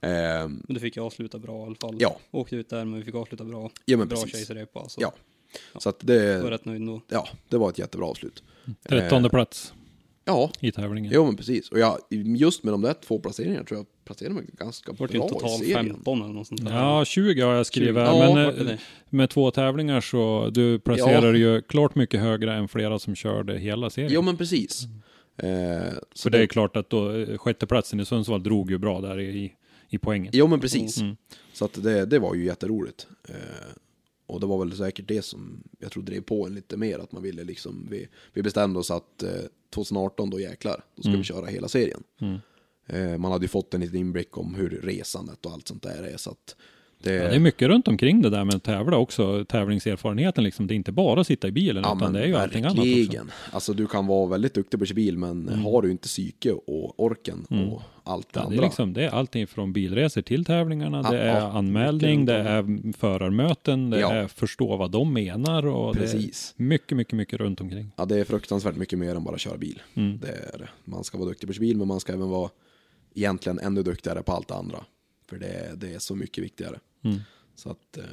Ehm, 0.00 0.62
Men 0.68 0.74
du 0.74 0.80
fick 0.80 0.96
ju 0.96 1.02
avsluta 1.02 1.38
bra 1.38 1.62
i 1.62 1.66
alla 1.66 1.74
fall. 1.74 1.96
Ja. 1.98 2.18
Åkte 2.30 2.56
ut 2.56 2.68
där 2.68 2.84
men 2.84 2.98
vi 2.98 3.04
fick 3.04 3.14
avsluta 3.14 3.44
bra. 3.44 3.70
Ja, 3.84 3.96
men 3.96 4.08
bra 4.08 4.16
precis. 4.16 4.32
kejsarrepa. 4.32 4.88
Så 4.88 5.00
ja, 5.02 5.14
så 5.78 5.88
att 5.88 6.02
jag 6.06 6.38
var 6.42 6.50
det, 6.50 6.50
rätt 6.50 6.64
nöjd 6.64 6.80
nog. 6.80 7.00
ja, 7.08 7.28
det 7.48 7.58
var 7.58 7.70
ett 7.70 7.78
jättebra 7.78 8.06
avslut. 8.06 8.42
Trettonde 8.88 9.26
Eh, 9.26 9.30
plats 9.30 9.72
Ja, 10.24 10.50
i 10.60 10.72
tävlingen. 10.72 11.12
jo 11.14 11.24
men 11.24 11.36
precis. 11.36 11.68
Och 11.68 11.78
jag, 11.78 11.98
just 12.36 12.64
med 12.64 12.74
de 12.74 12.82
där 12.82 12.94
två 13.06 13.18
placeringarna 13.18 13.64
tror 13.64 13.78
jag 13.78 13.86
placerade 14.04 14.34
mig 14.34 14.44
ganska 14.52 14.92
Det 14.92 14.98
bra 14.98 15.06
var 15.06 15.14
ju 15.14 15.20
en 15.20 15.26
i 15.26 15.28
total 15.28 15.50
serien. 15.50 15.86
15 15.86 16.22
eller 16.22 16.34
något 16.34 16.46
sånt 16.46 16.64
där. 16.64 16.72
Ja, 16.72 17.04
20 17.04 17.42
har 17.42 17.54
jag 17.54 17.66
skrivit 17.66 17.96
Ja, 17.96 18.18
men 18.34 18.44
vart 18.44 18.58
eh, 18.58 18.64
det? 18.64 18.78
med 19.10 19.30
två 19.30 19.50
tävlingar 19.50 20.00
så 20.00 20.50
du 20.50 20.78
placerar 20.78 21.34
ju 21.34 21.62
klart 21.62 21.94
mycket 21.94 22.20
högre 22.20 22.54
än 22.54 22.68
flera 22.68 22.98
som 22.98 23.14
körde 23.14 23.58
hela 23.58 23.90
serien. 23.90 24.12
Jo 24.12 24.22
men 24.22 24.36
precis. 24.36 24.82
Eh, 25.36 25.92
så 26.14 26.22
För 26.22 26.30
det 26.30 26.42
är 26.42 26.46
klart 26.46 26.76
att 26.76 26.90
då 26.90 27.16
eh, 27.16 27.38
sjätteplatsen 27.38 28.00
i 28.00 28.04
Sundsvall 28.04 28.42
drog 28.42 28.70
ju 28.70 28.78
bra 28.78 29.00
där 29.00 29.20
i, 29.20 29.52
i 29.88 29.98
poängen. 29.98 30.30
Jo 30.34 30.46
men 30.46 30.60
precis. 30.60 31.00
Mm. 31.00 31.16
Så 31.52 31.64
att 31.64 31.82
det, 31.82 32.06
det 32.06 32.18
var 32.18 32.34
ju 32.34 32.44
jätteroligt. 32.44 33.06
Eh, 33.28 33.34
och 34.26 34.40
det 34.40 34.46
var 34.46 34.58
väl 34.58 34.76
säkert 34.76 35.08
det 35.08 35.22
som 35.22 35.62
jag 35.78 35.92
tror 35.92 36.02
drev 36.02 36.20
på 36.20 36.46
en 36.46 36.54
lite 36.54 36.76
mer. 36.76 36.98
Att 36.98 37.12
man 37.12 37.22
ville 37.22 37.44
liksom, 37.44 37.86
vi, 37.90 38.08
vi 38.32 38.42
bestämde 38.42 38.78
oss 38.78 38.90
att 38.90 39.22
eh, 39.22 39.30
2018 39.74 40.30
då 40.30 40.40
jäklar, 40.40 40.84
då 40.96 41.02
ska 41.02 41.08
Mm. 41.08 41.20
vi 41.20 41.24
köra 41.24 41.46
hela 41.46 41.68
serien. 41.68 42.02
Mm. 42.20 42.38
Eh, 42.86 43.18
man 43.18 43.32
hade 43.32 43.44
ju 43.44 43.48
fått 43.48 43.74
en 43.74 43.80
liten 43.80 43.96
inblick 43.98 44.38
om 44.38 44.54
hur 44.54 44.70
resandet 44.70 45.46
och 45.46 45.52
allt 45.52 45.68
sånt 45.68 45.82
där 45.82 46.02
är. 46.02 46.16
Så 46.16 46.30
att 46.30 46.56
det, 47.02 47.12
Ja, 47.14 47.28
det 47.28 47.34
är 47.34 47.40
mycket 47.40 47.68
runt 47.68 47.88
omkring 47.88 48.22
det 48.22 48.30
där 48.30 48.44
med 48.44 48.54
att 48.54 48.62
tävla 48.62 48.96
också, 48.96 49.44
tävlingserfarenheten 49.44 50.44
liksom. 50.44 50.66
Det 50.66 50.74
är 50.74 50.76
inte 50.76 50.92
bara 50.92 51.20
att 51.20 51.26
sitta 51.26 51.48
i 51.48 51.52
bilen, 51.52 51.82
Ja, 51.86 51.96
utan 51.96 52.12
det 52.12 52.22
är 52.22 52.26
ju 52.26 52.36
allting 52.36 52.64
annat 52.64 52.78
också. 52.78 52.88
verkligen. 52.88 53.30
Alltså 53.52 53.72
du 53.72 53.86
kan 53.86 54.06
vara 54.06 54.26
väldigt 54.28 54.54
duktig 54.54 54.80
på 54.80 54.82
att 54.82 54.88
köra 54.88 54.94
bil, 54.96 55.18
men 55.18 55.48
har 55.48 55.82
du 55.82 55.90
inte 55.90 56.08
psyke 56.08 56.52
och 56.52 57.00
orken 57.00 57.44
och 57.44 57.82
allt 58.04 58.32
det 58.32 58.40
Mm. 58.40 58.40
Ja, 58.40 58.40
det, 58.40 58.40
andra. 58.46 58.56
är 58.56 58.62
liksom, 58.66 58.92
det 58.92 59.04
är 59.04 59.10
allting 59.10 59.46
från 59.46 59.72
bilresor 59.72 60.22
till 60.22 60.44
tävlingarna, 60.44 61.02
det 61.10 61.18
är 61.18 61.40
anmälning, 61.40 62.26
det 62.26 62.34
är 62.34 62.92
förarmöten, 62.92 63.90
det 63.90 64.00
är 64.00 64.26
förstå 64.28 64.76
vad 64.76 64.90
de 64.90 65.12
menar 65.12 65.66
och 65.66 65.94
Precis. 65.94 66.54
det 66.56 66.62
är 66.62 66.66
mycket, 66.66 66.96
mycket, 66.96 67.12
mycket 67.14 67.40
runt 67.40 67.60
omkring. 67.60 67.90
Ja, 67.96 68.04
det 68.04 68.20
är 68.20 68.24
fruktansvärt 68.24 68.76
mycket 68.76 68.98
mer 68.98 69.14
än 69.14 69.24
bara 69.24 69.38
köra 69.38 69.56
bil. 69.56 69.82
Mm. 69.94 70.18
Det 70.18 70.28
är 70.54 70.58
det. 70.58 70.68
Man 70.84 71.04
ska 71.04 71.18
vara 71.18 71.28
duktig 71.28 71.48
på 71.48 71.50
att 71.50 71.56
köra 71.56 71.60
bil, 71.60 71.76
men 71.76 71.88
man 71.88 72.00
ska 72.00 72.12
även 72.12 72.28
vara 72.28 72.50
egentligen 73.14 73.58
ännu 73.58 73.82
duktigare 73.82 74.22
på 74.22 74.32
allt 74.32 74.48
det 74.48 74.54
andra. 74.54 74.78
För 75.28 75.38
det, 75.38 75.70
det 75.76 75.94
är 75.94 75.98
så 75.98 76.14
mycket 76.16 76.44
viktigare. 76.44 76.78
Mm. 77.02 77.18
Så 77.54 77.70
att, 77.70 77.98
eh, 77.98 78.04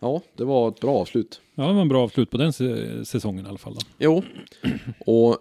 ja, 0.00 0.22
det 0.36 0.44
var 0.44 0.68
ett 0.68 0.80
bra 0.80 0.96
avslut. 0.96 1.40
Ja, 1.54 1.66
det 1.66 1.72
var 1.72 1.80
en 1.80 1.88
bra 1.88 2.02
avslut 2.02 2.30
på 2.30 2.36
den 2.36 2.52
säsongen 3.06 3.46
i 3.46 3.48
alla 3.48 3.58
fall. 3.58 3.74
Då. 3.74 3.80
Jo, 3.98 4.22
och 5.06 5.38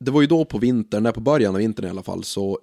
det 0.00 0.10
var 0.10 0.20
ju 0.20 0.26
då 0.26 0.44
på 0.44 0.58
vintern, 0.58 1.02
där 1.02 1.12
på 1.12 1.20
början 1.20 1.54
av 1.54 1.58
vintern 1.58 1.86
i 1.86 1.90
alla 1.90 2.02
fall, 2.02 2.24
så 2.24 2.58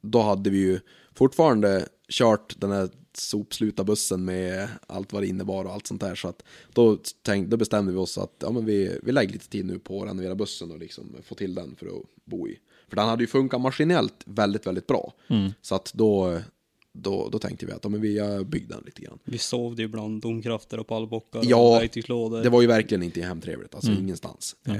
då 0.00 0.20
hade 0.20 0.50
vi 0.50 0.58
ju 0.58 0.80
fortfarande 1.14 1.88
kört 2.08 2.60
den 2.60 2.70
här 2.70 2.88
sopsluta 3.14 3.84
bussen 3.84 4.24
med 4.24 4.68
allt 4.86 5.12
vad 5.12 5.22
det 5.22 5.26
innebar 5.26 5.64
och 5.64 5.72
allt 5.72 5.86
sånt 5.86 6.00
där. 6.00 6.14
Så 6.14 6.28
att 6.28 6.42
då, 6.72 6.98
tänk, 7.22 7.48
då 7.48 7.56
bestämde 7.56 7.92
vi 7.92 7.98
oss 7.98 8.18
att 8.18 8.34
ja, 8.38 8.50
men 8.50 8.64
vi, 8.64 8.98
vi 9.02 9.12
lägger 9.12 9.32
lite 9.32 9.48
tid 9.48 9.66
nu 9.66 9.78
på 9.78 10.02
att 10.02 10.08
renovera 10.08 10.34
bussen 10.34 10.70
och 10.70 10.78
liksom 10.78 11.16
få 11.22 11.34
till 11.34 11.54
den 11.54 11.76
för 11.76 11.86
att 11.86 12.02
bo 12.24 12.48
i. 12.48 12.58
För 12.88 12.96
den 12.96 13.08
hade 13.08 13.22
ju 13.22 13.26
funkat 13.26 13.60
maskinellt 13.60 14.22
väldigt, 14.24 14.66
väldigt 14.66 14.86
bra. 14.86 15.12
Så 15.62 15.74
att 15.74 15.92
då, 15.94 16.38
då, 17.02 17.28
då 17.28 17.38
tänkte 17.38 17.66
vi 17.66 17.72
att 17.72 17.84
ja, 17.84 17.88
men 17.88 18.00
vi 18.00 18.44
byggt 18.46 18.68
den 18.68 18.82
lite 18.86 19.02
grann. 19.02 19.18
Vi 19.24 19.38
sovde 19.38 19.82
ju 19.82 19.88
bland 19.88 20.22
domkrafter 20.22 20.78
och 20.80 20.86
pallbockar 20.86 21.42
Ja, 21.44 21.76
och 21.76 21.82
verktygslådor. 21.82 22.42
Det 22.42 22.48
var 22.48 22.60
ju 22.60 22.66
verkligen 22.66 23.02
inte 23.02 23.22
hemtrevligt, 23.22 23.74
alltså 23.74 23.90
ingenstans. 23.92 24.56
Eh, 24.66 24.74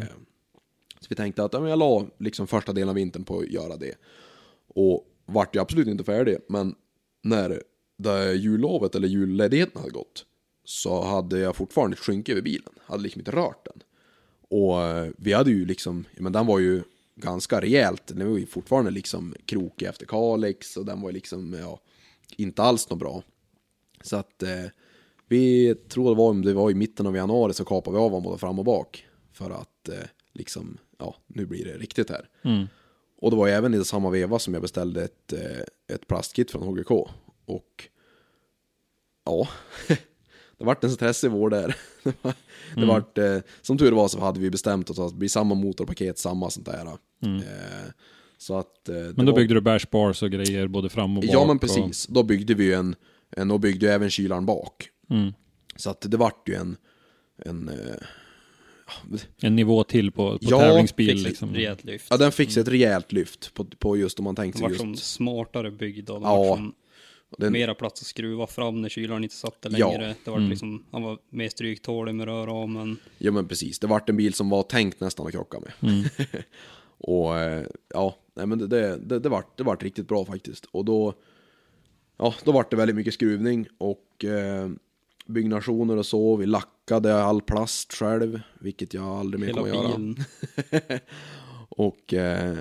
så 1.01 1.07
vi 1.09 1.17
tänkte 1.17 1.45
att 1.45 1.53
ja, 1.53 1.61
men 1.61 1.71
jag 1.71 1.79
la 1.79 2.07
liksom 2.19 2.47
första 2.47 2.73
delen 2.73 2.89
av 2.89 2.95
vintern 2.95 3.25
på 3.25 3.39
att 3.39 3.49
göra 3.49 3.77
det. 3.77 3.95
Och 4.69 5.07
vart 5.27 5.57
ju 5.57 5.61
absolut 5.61 5.89
inte 5.89 6.05
färdig, 6.05 6.37
men 6.49 6.75
när 7.23 7.63
det 7.97 8.35
jullovet 8.35 8.95
eller 8.95 9.09
julledigheten 9.09 9.81
hade 9.81 9.93
gått 9.93 10.27
så 10.65 11.03
hade 11.03 11.39
jag 11.39 11.57
fortfarande 11.57 11.95
ett 11.95 12.01
skynke 12.01 12.33
över 12.33 12.43
bilen. 12.43 12.73
Hade 12.85 13.03
liksom 13.03 13.21
inte 13.21 13.31
rört 13.31 13.65
den. 13.65 13.83
Och 14.49 14.83
eh, 14.83 15.11
vi 15.19 15.33
hade 15.33 15.51
ju 15.51 15.65
liksom, 15.65 16.05
men 16.17 16.33
den 16.33 16.47
var 16.47 16.59
ju 16.59 16.83
ganska 17.17 17.61
rejält, 17.61 18.07
den 18.07 18.31
var 18.31 18.39
ju 18.39 18.47
fortfarande 18.47 18.91
liksom 18.91 19.35
krokig 19.47 19.87
efter 19.87 20.07
Kalix 20.07 20.77
och 20.77 20.87
den 20.87 21.01
var 21.01 21.09
ju 21.09 21.15
liksom, 21.15 21.57
ja, 21.61 21.81
inte 22.37 22.63
alls 22.63 22.91
något 22.91 22.99
bra. 22.99 23.23
Så 24.03 24.17
att 24.17 24.43
eh, 24.43 24.65
vi 25.29 25.75
tror 25.75 26.11
det 26.11 26.17
var, 26.17 26.35
det 26.35 26.53
var 26.53 26.71
i 26.71 26.75
mitten 26.75 27.07
av 27.07 27.17
januari 27.17 27.53
så 27.53 27.65
kapade 27.65 27.97
vi 27.97 28.03
av 28.03 28.11
dem 28.11 28.23
både 28.23 28.39
fram 28.39 28.59
och 28.59 28.65
bak. 28.65 29.07
För 29.33 29.51
att 29.51 29.89
eh, 29.89 30.07
liksom, 30.33 30.79
ja, 30.99 31.15
nu 31.27 31.47
blir 31.47 31.65
det 31.65 31.79
riktigt 31.79 32.11
här. 32.11 32.29
Mm. 32.43 32.67
Och 33.19 33.31
det 33.31 33.37
var 33.37 33.49
även 33.49 33.75
i 33.75 33.85
samma 33.85 34.11
veva 34.11 34.39
som 34.39 34.55
jag 34.55 34.63
beställde 34.63 35.05
ett, 35.05 35.33
eh, 35.33 35.95
ett 35.95 36.07
plastkit 36.07 36.51
från 36.51 36.63
HGK. 36.63 36.91
Och 37.45 37.89
ja, 39.25 39.49
det 40.59 40.65
vart 40.65 40.85
en 40.85 40.91
stressig 40.91 41.31
vår 41.31 41.51
där. 41.51 41.77
det 42.03 42.15
var, 42.23 42.35
det 42.77 42.87
vart, 42.87 43.19
eh, 43.19 43.39
som 43.63 43.79
tur 43.79 43.93
var 43.93 44.09
så 44.09 44.21
hade 44.21 44.41
vi 44.41 44.51
bestämt 44.51 44.91
oss 44.91 44.99
att 44.99 45.11
det 45.11 45.17
blir 45.17 45.29
samma 45.29 45.55
motorpaket, 45.55 46.19
samma 46.19 46.51
sånt 46.51 46.67
där. 46.67 46.87
Eh, 47.21 47.91
så 48.39 48.59
att, 48.59 48.89
eh, 48.89 48.95
Men 48.95 49.27
då 49.27 49.33
var- 49.33 49.39
byggde 49.39 49.55
du 49.55 49.61
bärsbars 49.61 50.23
och 50.23 50.31
grejer 50.31 50.67
både 50.69 50.89
fram 50.89 51.17
och 51.17 51.23
bak. 51.23 51.31
Ja 51.35 51.47
men 51.47 51.57
och- 51.57 51.61
precis, 51.61 52.07
då 52.07 52.23
byggde 52.23 52.55
vi 52.55 52.65
ju 52.65 52.73
en, 52.73 52.95
en 53.37 53.51
och 53.51 53.61
byggde 53.61 53.93
även 53.93 54.11
kylaren 54.11 54.47
bak. 54.47 54.89
Mm. 55.11 55.33
Så 55.77 55.91
att 55.91 56.01
det 56.11 56.17
vart 56.17 56.49
ju 56.49 56.55
en, 56.55 56.77
en 57.45 57.69
eh, 57.69 57.75
En 59.41 59.57
nivå 59.57 59.85
till 59.85 60.13
på, 60.13 60.31
på 60.33 60.39
Ja, 60.41 60.59
tävlingsbil 60.61 61.17
Fick 61.19 61.27
liksom. 61.27 61.55
rejält 61.55 61.85
lyft. 61.85 62.07
ja 62.11 62.17
den 62.17 62.33
fick 62.33 62.51
sig 62.51 62.61
ett 62.61 62.69
rejält 62.69 63.13
lyft 63.13 63.55
på, 63.55 63.65
på 63.65 63.97
just 63.97 64.19
om 64.19 64.25
man 64.25 64.37
tänkte 64.37 64.57
Den 64.63 64.71
sig 64.71 64.79
var 64.79 64.87
just. 64.93 65.03
som 65.05 65.17
smartare 65.17 65.71
byggd 65.71 66.11
och 66.11 66.21
den 66.21 66.31
Ja. 66.31 66.37
var 66.37 66.57
som 66.57 66.75
Den, 67.39 67.53
mera 67.53 67.75
plats 67.75 68.01
att 68.01 68.07
skruva 68.07 68.47
fram 68.47 68.83
när 68.83 68.89
kylaren 68.89 69.23
inte 69.25 69.37
satt 69.37 69.63
där 69.63 69.75
Ja. 69.79 69.91
längre. 69.93 70.15
Det 70.25 70.31
var 70.31 70.39
Mm. 70.39 70.51
liksom, 70.51 70.85
han 70.91 71.03
var 71.03 71.19
mer 71.31 71.49
stryktålig 71.49 72.15
med 72.15 72.27
rörramen. 72.27 72.97
Ja 73.19 73.33
men 73.33 73.49
precis, 73.49 73.79
det 73.79 73.87
vart 73.87 74.09
en 74.09 74.17
bil 74.17 74.35
som 74.35 74.49
var 74.51 74.63
tänkt 74.63 75.01
nästan 75.01 75.27
att 75.27 75.33
krocka 75.33 75.59
med. 75.61 75.91
Mm. 75.93 76.05
och 76.99 77.39
eh, 77.39 77.67
ja, 77.95 78.17
nej 78.37 78.47
men 78.47 78.59
det, 78.59 78.67
det, 78.67 78.97
det, 78.97 79.19
det, 79.19 79.29
vart, 79.29 79.57
det 79.57 79.65
vart 79.65 79.83
riktigt 79.83 80.09
bra 80.09 80.25
faktiskt. 80.25 80.65
Och 80.65 80.85
då, 80.85 81.15
ja, 82.17 82.35
då 82.45 82.53
vart 82.53 82.71
det 82.71 82.77
väldigt 82.77 82.97
mycket 82.97 83.15
skruvning 83.15 83.67
och 83.79 84.25
eh, 84.25 84.71
byggnationer 85.27 85.97
och 85.97 86.07
så. 86.07 86.37
Vi 86.37 86.47
lackade 86.47 87.15
all 87.15 87.43
plast 87.43 87.93
själv, 87.93 88.41
vilket 88.61 88.95
jag 88.95 89.05
aldrig 89.05 89.41
mer 89.41 89.47
Hela 89.47 89.61
kommer 89.61 89.75
göra. 89.75 89.89
bilen. 89.89 90.17
Och 91.69 92.15
eh, 92.15 92.59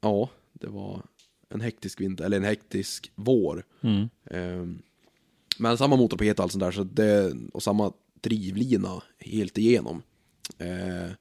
ja, 0.00 0.30
det 0.52 0.66
var 0.66 1.02
en 1.48 1.60
hektisk 1.60 2.00
vinter, 2.00 2.24
eller 2.24 2.36
en 2.36 2.44
hektisk 2.44 3.12
vår. 3.14 3.64
Mm. 3.80 4.08
Eh, 4.24 4.66
men 5.58 5.78
samma 5.78 5.96
motorpaket 5.96 6.38
och 6.38 6.42
allt 6.42 6.52
sånt 6.52 6.64
där, 6.64 6.70
så 6.70 6.84
det, 6.84 7.34
och 7.52 7.62
samma 7.62 7.92
drivlina 8.20 9.02
helt 9.18 9.58
igenom. 9.58 10.02
Eh, 10.58 11.12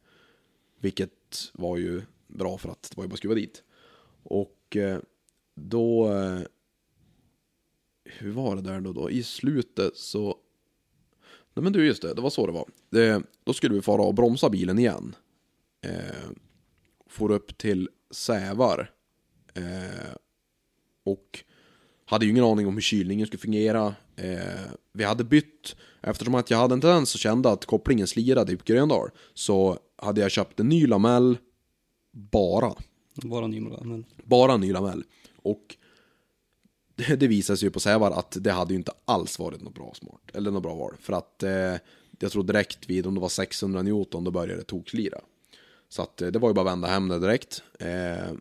vilket 0.80 1.51
var 1.53 1.78
ju 1.78 2.01
bra 2.28 2.57
för 2.57 2.69
att 2.69 2.84
det 2.84 2.97
var 2.97 3.03
ju 3.03 3.07
bara 3.07 3.13
att 3.13 3.19
skruva 3.19 3.36
dit. 3.36 3.63
Och 4.28 4.78
eh, 4.78 4.99
då... 5.55 6.13
Eh, 6.13 6.39
hur 8.03 8.32
var 8.32 8.55
det 8.55 8.61
där 8.61 8.82
då, 8.82 8.93
då? 8.93 9.09
I 9.09 9.23
slutet 9.23 9.97
så... 9.97 10.38
Nej 11.53 11.63
men 11.63 11.73
du, 11.73 11.86
just 11.86 12.01
det, 12.01 12.13
det 12.13 12.21
var 12.21 12.30
så 12.30 12.45
det 12.45 12.51
var. 12.51 12.69
Det, 12.89 13.23
då 13.43 13.53
skulle 13.53 13.75
vi 13.75 13.82
fara 13.82 14.01
och 14.01 14.13
bromsa 14.13 14.49
bilen 14.49 14.80
igen. 14.80 15.15
Eh, 15.82 16.30
får 17.09 17.32
upp 17.32 17.57
till 17.57 17.89
Sävar. 18.11 18.91
Eh, 19.53 20.15
och 21.03 21.43
hade 22.05 22.25
ju 22.25 22.32
ingen 22.32 22.43
aning 22.43 22.67
om 22.67 22.73
hur 22.73 22.82
kylningen 22.82 23.28
skulle 23.28 23.39
fungera. 23.39 23.95
Eh, 24.15 24.71
vi 24.93 25.03
hade 25.03 25.23
bytt, 25.23 25.75
eftersom 26.01 26.36
att 26.36 26.51
jag 26.51 26.57
hade 26.57 26.73
en 26.73 26.82
tendens 26.82 27.13
och 27.13 27.19
kände 27.19 27.49
att 27.49 27.65
kopplingen 27.65 28.07
slirade 28.07 28.53
i 28.53 28.57
Gröndal, 28.65 29.09
så 29.34 29.80
hade 29.95 30.21
jag 30.21 30.32
köpt 30.32 30.59
en 30.59 30.69
ny 30.69 30.88
lamell 30.88 31.38
bara. 32.11 32.73
Bara 33.24 33.47
Nymola. 33.47 33.84
Men 33.84 34.05
Bara 34.24 34.57
ny 34.57 34.72
lamell. 34.74 35.03
Och 35.36 35.76
det, 36.95 37.15
det 37.15 37.28
visade 37.28 37.57
sig 37.57 37.65
ju 37.68 37.72
på 37.72 37.80
Sävar 37.80 38.11
att 38.11 38.38
det 38.39 38.51
hade 38.51 38.74
ju 38.74 38.78
inte 38.78 38.91
alls 39.05 39.39
varit 39.39 39.61
något 39.61 39.74
bra 39.76 39.93
smart, 39.93 40.22
eller 40.34 40.51
något 40.51 40.63
bra 40.63 40.76
val. 40.76 40.95
För 40.99 41.13
att 41.13 41.43
eh, 41.43 41.76
jag 42.20 42.32
tror 42.32 42.43
direkt 42.43 42.89
vid, 42.89 43.07
om 43.07 43.15
det 43.15 43.22
var 43.22 43.30
600 43.30 43.82
Newton, 43.82 44.24
då 44.24 44.32
började 44.32 44.55
det 44.55 44.63
tokslira. 44.63 45.20
Så 45.89 46.01
att 46.01 46.22
eh, 46.22 46.28
det 46.28 46.39
var 46.39 46.49
ju 46.49 46.53
bara 46.53 46.61
att 46.61 46.72
vända 46.74 46.88
hem 46.88 47.07
det 47.07 47.20
direkt. 47.20 47.63
Eh, 47.80 48.34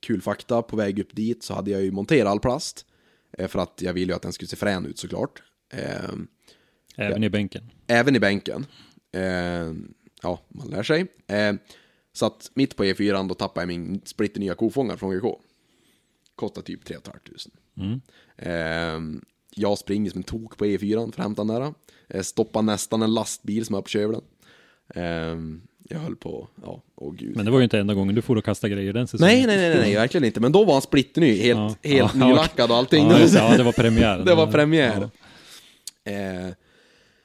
kul 0.00 0.22
fakta, 0.22 0.62
på 0.62 0.76
väg 0.76 0.98
upp 0.98 1.16
dit 1.16 1.42
så 1.42 1.54
hade 1.54 1.70
jag 1.70 1.82
ju 1.82 1.90
monterat 1.90 2.30
all 2.30 2.40
plast. 2.40 2.86
Eh, 3.38 3.48
för 3.48 3.58
att 3.58 3.82
jag 3.82 3.92
ville 3.92 4.12
ju 4.12 4.16
att 4.16 4.22
den 4.22 4.32
skulle 4.32 4.48
se 4.48 4.56
frän 4.56 4.86
ut 4.86 4.98
såklart. 4.98 5.42
Eh, 5.72 6.10
Även 6.96 7.24
i 7.24 7.30
bänken. 7.30 7.70
även 7.86 8.16
i 8.16 8.20
bänken. 8.20 8.66
Eh, 9.12 9.72
ja, 10.22 10.40
man 10.48 10.68
lär 10.70 10.82
sig. 10.82 11.06
Så 12.12 12.26
att 12.26 12.50
mitt 12.54 12.76
på 12.76 12.84
E4 12.84 13.28
då 13.28 13.34
tappade 13.34 13.60
jag 13.62 13.68
min 13.68 14.00
splitter 14.04 14.40
nya 14.40 14.54
kofångare 14.54 14.96
från 14.96 15.18
GK. 15.18 15.38
Kostar 16.36 16.62
typ 16.62 16.84
3 16.84 16.96
500. 17.76 18.00
Eh, 18.36 19.00
jag 19.54 19.78
springer 19.78 20.10
som 20.10 20.18
en 20.18 20.22
tok 20.24 20.56
på 20.56 20.64
E4 20.66 20.94
för 21.12 21.20
att 21.20 21.24
hämta 21.24 21.44
den 21.44 21.60
där. 21.62 21.74
Eh, 22.08 22.22
stoppar 22.22 22.62
nästan 22.62 23.02
en 23.02 23.14
lastbil 23.14 23.64
som 23.66 23.74
är 23.74 23.80
på 23.80 23.88
kövlen. 23.88 24.20
Ehm, 24.94 25.62
jag 25.88 25.98
höll 25.98 26.16
på, 26.16 26.48
ja, 26.62 26.82
åh 26.94 27.14
gud. 27.14 27.36
Men 27.36 27.44
det 27.44 27.50
var 27.50 27.58
ju 27.58 27.64
inte 27.64 27.78
enda 27.78 27.94
gången 27.94 28.14
du 28.14 28.22
får 28.22 28.36
och 28.36 28.44
kasta 28.44 28.68
grejer 28.68 28.92
den 28.92 29.06
säsongen. 29.08 29.34
nej, 29.34 29.46
nej, 29.46 29.56
nej, 29.68 29.80
nej, 29.80 29.94
verkligen 29.94 30.24
inte. 30.24 30.40
Men 30.40 30.52
då 30.52 30.64
var 30.64 30.72
han 30.72 30.82
splitterny, 30.82 31.36
helt, 31.36 31.58
Ja. 31.82 31.90
helt 31.90 32.14
Ja, 32.14 32.26
nylackad 32.28 32.70
och 32.70 32.76
allting. 32.76 33.08
Ja, 33.08 33.18
ja, 33.34 33.56
det 33.56 33.62
var 33.62 33.72
premiär. 33.72 34.18
Det 34.26 34.34
var 34.34 34.46
premiär. 34.46 35.10
Ja. 36.04 36.12
Eh, 36.12 36.52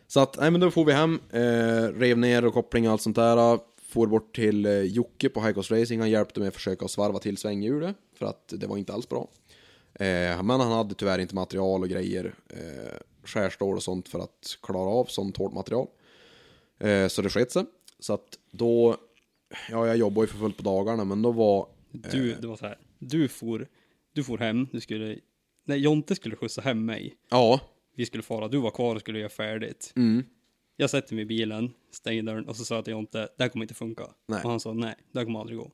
så 0.07 0.19
att, 0.19 0.37
nej 0.39 0.51
men 0.51 0.61
då 0.61 0.71
får 0.71 0.85
vi 0.85 0.93
hem, 0.93 1.19
eh, 1.31 1.99
rev 1.99 2.17
ner 2.17 2.45
och 2.45 2.53
koppling 2.53 2.87
och 2.87 2.91
allt 2.91 3.01
sånt 3.01 3.15
där. 3.15 3.59
For 3.87 4.07
bort 4.07 4.35
till 4.35 4.65
eh, 4.65 4.81
Jocke 4.81 5.29
på 5.29 5.41
High 5.41 5.53
Coast 5.53 5.71
Racing, 5.71 5.99
han 5.99 6.09
hjälpte 6.09 6.39
mig 6.39 6.47
att 6.47 6.53
försöka 6.55 6.87
svarva 6.87 7.19
till 7.19 7.37
svänghjulet, 7.37 7.95
för 8.13 8.25
att 8.25 8.53
det 8.57 8.67
var 8.67 8.77
inte 8.77 8.93
alls 8.93 9.09
bra. 9.09 9.29
Eh, 9.93 10.43
men 10.43 10.49
han 10.59 10.71
hade 10.71 10.95
tyvärr 10.95 11.19
inte 11.19 11.35
material 11.35 11.81
och 11.81 11.89
grejer, 11.89 12.33
eh, 12.49 12.97
skärstål 13.23 13.75
och 13.75 13.83
sånt 13.83 14.09
för 14.09 14.19
att 14.19 14.57
klara 14.61 14.89
av 14.89 15.05
sånt 15.05 15.37
hårt 15.37 15.53
material. 15.53 15.87
Eh, 16.79 17.07
så 17.07 17.21
det 17.21 17.29
sket 17.29 17.51
sig. 17.51 17.65
Så 17.99 18.13
att 18.13 18.39
då, 18.51 18.97
ja 19.69 19.87
jag 19.87 19.97
jobbar 19.97 20.23
ju 20.23 20.27
för 20.27 20.37
fullt 20.37 20.57
på 20.57 20.63
dagarna, 20.63 21.03
men 21.05 21.21
då 21.21 21.31
var 21.31 21.67
Du, 21.91 22.33
det 22.41 22.47
var 22.47 22.55
så 22.55 22.65
här. 22.65 22.77
Du 22.99 23.27
for, 23.27 23.67
du 24.13 24.23
for 24.23 24.37
hem, 24.37 24.67
du 24.71 24.81
skulle, 24.81 25.19
nej 25.65 25.79
Jonte 25.79 26.15
skulle 26.15 26.35
skjutsa 26.35 26.61
hem 26.61 26.85
mig. 26.85 27.15
Ja, 27.29 27.59
Vi 27.95 28.05
skulle 28.05 28.23
fara, 28.23 28.47
du 28.47 28.57
var 28.57 28.71
kvar 28.71 28.95
och 28.95 29.01
skulle 29.01 29.19
göra 29.19 29.29
färdigt. 29.29 29.93
mm, 29.95 30.23
Jag 30.79 30.89
sätter 30.89 31.15
mig 31.15 31.21
i 31.21 31.25
bilen, 31.25 31.73
stänger 31.91 32.23
dörren 32.23 32.47
och 32.47 32.55
så 32.55 32.65
sa 32.65 32.75
jag 32.75 32.83
till 32.85 32.91
Jonte, 32.91 33.29
det 33.37 33.43
här 33.43 33.49
kommer 33.49 33.65
inte 33.65 33.73
funka. 33.73 34.03
Nej. 34.27 34.43
Och 34.43 34.49
han 34.49 34.59
sa, 34.59 34.73
nej, 34.73 34.95
det 35.11 35.19
här 35.19 35.25
kommer 35.25 35.39
aldrig 35.39 35.57
gå. 35.57 35.71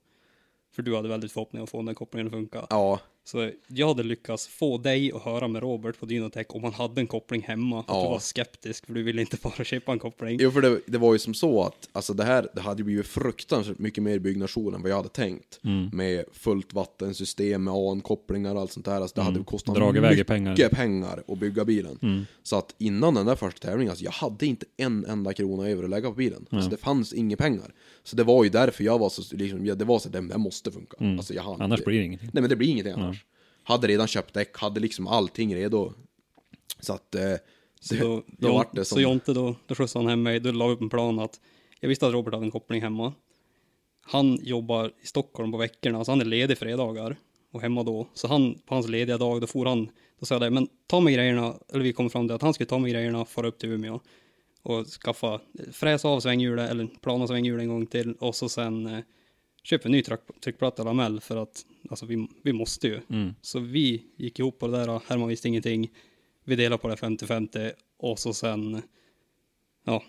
För 0.71 0.83
du 0.83 0.95
hade 0.95 1.09
väldigt 1.09 1.31
förhoppning 1.31 1.63
att 1.63 1.69
få 1.69 1.81
den 1.81 1.95
kopplingen 1.95 2.27
att 2.27 2.33
funka. 2.33 2.67
ja, 2.69 2.99
Så 3.25 3.49
jag 3.67 3.87
hade 3.87 4.03
lyckats 4.03 4.47
få 4.47 4.77
dig 4.77 5.11
att 5.11 5.21
höra 5.21 5.47
med 5.47 5.61
Robert 5.61 5.99
på 5.99 6.05
Dynotech 6.05 6.45
om 6.49 6.63
han 6.63 6.73
hade 6.73 7.01
en 7.01 7.07
koppling 7.07 7.41
hemma. 7.41 7.79
Att 7.79 7.85
Ja. 7.87 8.03
du 8.03 8.09
var 8.09 8.19
skeptisk 8.19 8.85
för 8.85 8.93
du 8.93 9.03
ville 9.03 9.21
inte 9.21 9.37
bara 9.43 9.63
köpa 9.63 9.91
en 9.91 9.99
koppling. 9.99 10.37
Jo, 10.41 10.51
för 10.51 10.61
det, 10.61 10.79
det 10.85 10.97
var 10.97 11.13
ju 11.13 11.19
som 11.19 11.33
så 11.33 11.63
att 11.63 11.89
alltså 11.91 12.13
det 12.13 12.23
här 12.23 12.47
det 12.53 12.61
hade 12.61 12.77
ju 12.79 12.83
blivit 12.83 13.07
fruktansvärt 13.07 13.79
mycket 13.79 14.03
mer 14.03 14.19
byggnation 14.19 14.75
än 14.75 14.81
vad 14.81 14.91
jag 14.91 14.95
hade 14.95 15.09
tänkt. 15.09 15.59
Med 15.91 16.25
fullt 16.33 16.73
vattensystem, 16.73 17.63
med 17.63 17.73
AN-kopplingar 17.73 18.55
och 18.55 18.61
allt 18.61 18.71
sånt 18.71 18.85
där. 18.85 19.01
Alltså 19.01 19.15
det 19.15 19.21
hade 19.21 19.37
ju 19.37 19.43
kostat 19.43 19.75
Drag 19.75 20.01
mycket 20.01 20.27
pengar. 20.27 20.69
pengar. 20.69 21.23
att 21.27 21.37
bygga 21.39 21.65
bilen. 21.65 22.25
Så 22.43 22.55
att 22.57 22.75
innan 22.77 23.13
den 23.13 23.25
där 23.25 23.35
första 23.35 23.67
tävlingen, 23.67 23.89
alltså 23.91 24.05
jag 24.05 24.11
hade 24.11 24.45
inte 24.45 24.65
en 24.77 25.05
enda 25.05 25.33
krona 25.33 25.69
över 25.69 25.83
att 25.83 25.89
lägga 25.89 26.09
på 26.09 26.15
bilen. 26.15 26.45
Alltså 26.49 26.69
det 26.69 26.77
fanns 26.77 27.13
inga 27.13 27.37
pengar. 27.37 27.73
Så 28.05 28.15
det 28.15 28.23
var 28.23 28.43
ju 28.43 28.49
därför 28.49 28.83
jag 28.83 28.99
var 28.99 29.09
så, 29.09 29.35
liksom, 29.35 29.65
det 29.77 29.85
var 29.85 29.99
så, 29.99 30.09
det, 30.09 30.21
det 30.21 30.37
måste 30.37 30.71
funka. 30.71 30.97
Alltså 31.17 31.33
jag 31.33 31.43
hann, 31.43 31.61
Annars 31.61 31.83
blir 31.83 31.99
det 31.99 32.05
ingenting. 32.05 32.29
Nej 32.33 32.41
men 32.41 32.49
det 32.49 32.55
blir 32.55 32.67
ingenting 32.69 32.93
annars. 32.93 33.12
Hade 33.63 33.87
redan 33.87 34.07
köpt 34.07 34.33
däck, 34.33 34.57
hade 34.57 34.79
liksom 34.79 35.07
allting 35.07 35.55
redo. 35.55 35.93
Så 36.79 36.93
att, 36.93 37.15
eh, 37.15 37.35
Så, 37.79 37.95
då, 37.95 38.23
då 38.27 38.53
vart 38.53 38.75
det 38.75 38.85
så 38.85 38.95
som... 38.95 39.01
Jonte 39.01 39.33
då, 39.33 39.55
då 39.67 39.75
skjutsade 39.75 40.03
han 40.05 40.09
hem 40.09 40.23
mig, 40.23 40.39
då 40.39 40.51
la 40.51 40.69
upp 40.69 40.81
en 40.81 40.89
plan 40.89 41.19
att 41.19 41.39
jag 41.79 41.89
visste 41.89 42.07
att 42.07 42.13
Robert 42.13 42.33
hade 42.33 42.45
en 42.45 42.51
koppling 42.51 42.81
hemma. 42.81 43.13
Han 44.05 44.39
jobbar 44.41 44.91
i 45.01 45.07
Stockholm 45.07 45.51
på 45.51 45.57
veckorna, 45.57 46.05
så 46.05 46.11
han 46.11 46.21
är 46.21 46.25
ledig 46.25 46.57
fredagar 46.57 47.17
och 47.51 47.61
hemma 47.61 47.83
då. 47.83 48.07
Så 48.13 48.27
han, 48.27 48.59
på 48.65 48.75
hans 48.75 48.87
lediga 48.87 49.17
dag, 49.17 49.41
då 49.41 49.47
får 49.47 49.65
han, 49.65 49.89
då 50.19 50.25
sa 50.25 50.35
jag 50.35 50.41
det, 50.41 50.49
men 50.49 50.67
ta 50.87 50.99
med 50.99 51.13
grejerna, 51.13 51.55
eller 51.69 51.83
vi 51.83 51.93
kom 51.93 52.09
fram 52.09 52.27
till 52.27 52.35
att 52.35 52.41
han 52.41 52.53
skulle 52.53 52.67
ta 52.67 52.79
med 52.79 52.91
grejerna, 52.91 53.25
fara 53.25 53.47
upp 53.47 53.59
till 53.59 53.69
Umeå 53.69 53.99
och 54.63 54.87
skaffa, 54.87 55.41
fräsa 55.71 56.07
av 56.07 56.19
svänghjulet, 56.19 56.71
eller 56.71 56.87
plana 57.01 57.27
svänghjulet 57.27 57.61
en 57.61 57.69
gång 57.69 57.85
till 57.85 58.13
och 58.13 58.35
så 58.35 58.49
sen 58.49 59.03
köpa 59.63 59.85
en 59.87 59.91
ny 59.91 60.01
tryck, 60.01 60.19
tryckplatta 60.43 60.83
lamell 60.83 61.19
för 61.19 61.37
att, 61.37 61.65
alltså 61.89 62.05
vi, 62.05 62.27
vi 62.43 62.53
måste 62.53 62.87
ju. 62.87 63.01
Mm. 63.09 63.33
Så 63.41 63.59
vi 63.59 64.03
gick 64.17 64.39
ihop 64.39 64.59
på 64.59 64.67
det 64.67 64.77
där, 64.77 65.01
Herman 65.07 65.27
visste 65.29 65.47
ingenting. 65.47 65.91
Vi 66.43 66.55
delade 66.55 66.81
på 66.81 66.87
det 66.87 66.95
50-50 66.95 67.71
och 67.97 68.19
så 68.19 68.33
sen, 68.33 68.81
ja, 69.85 70.03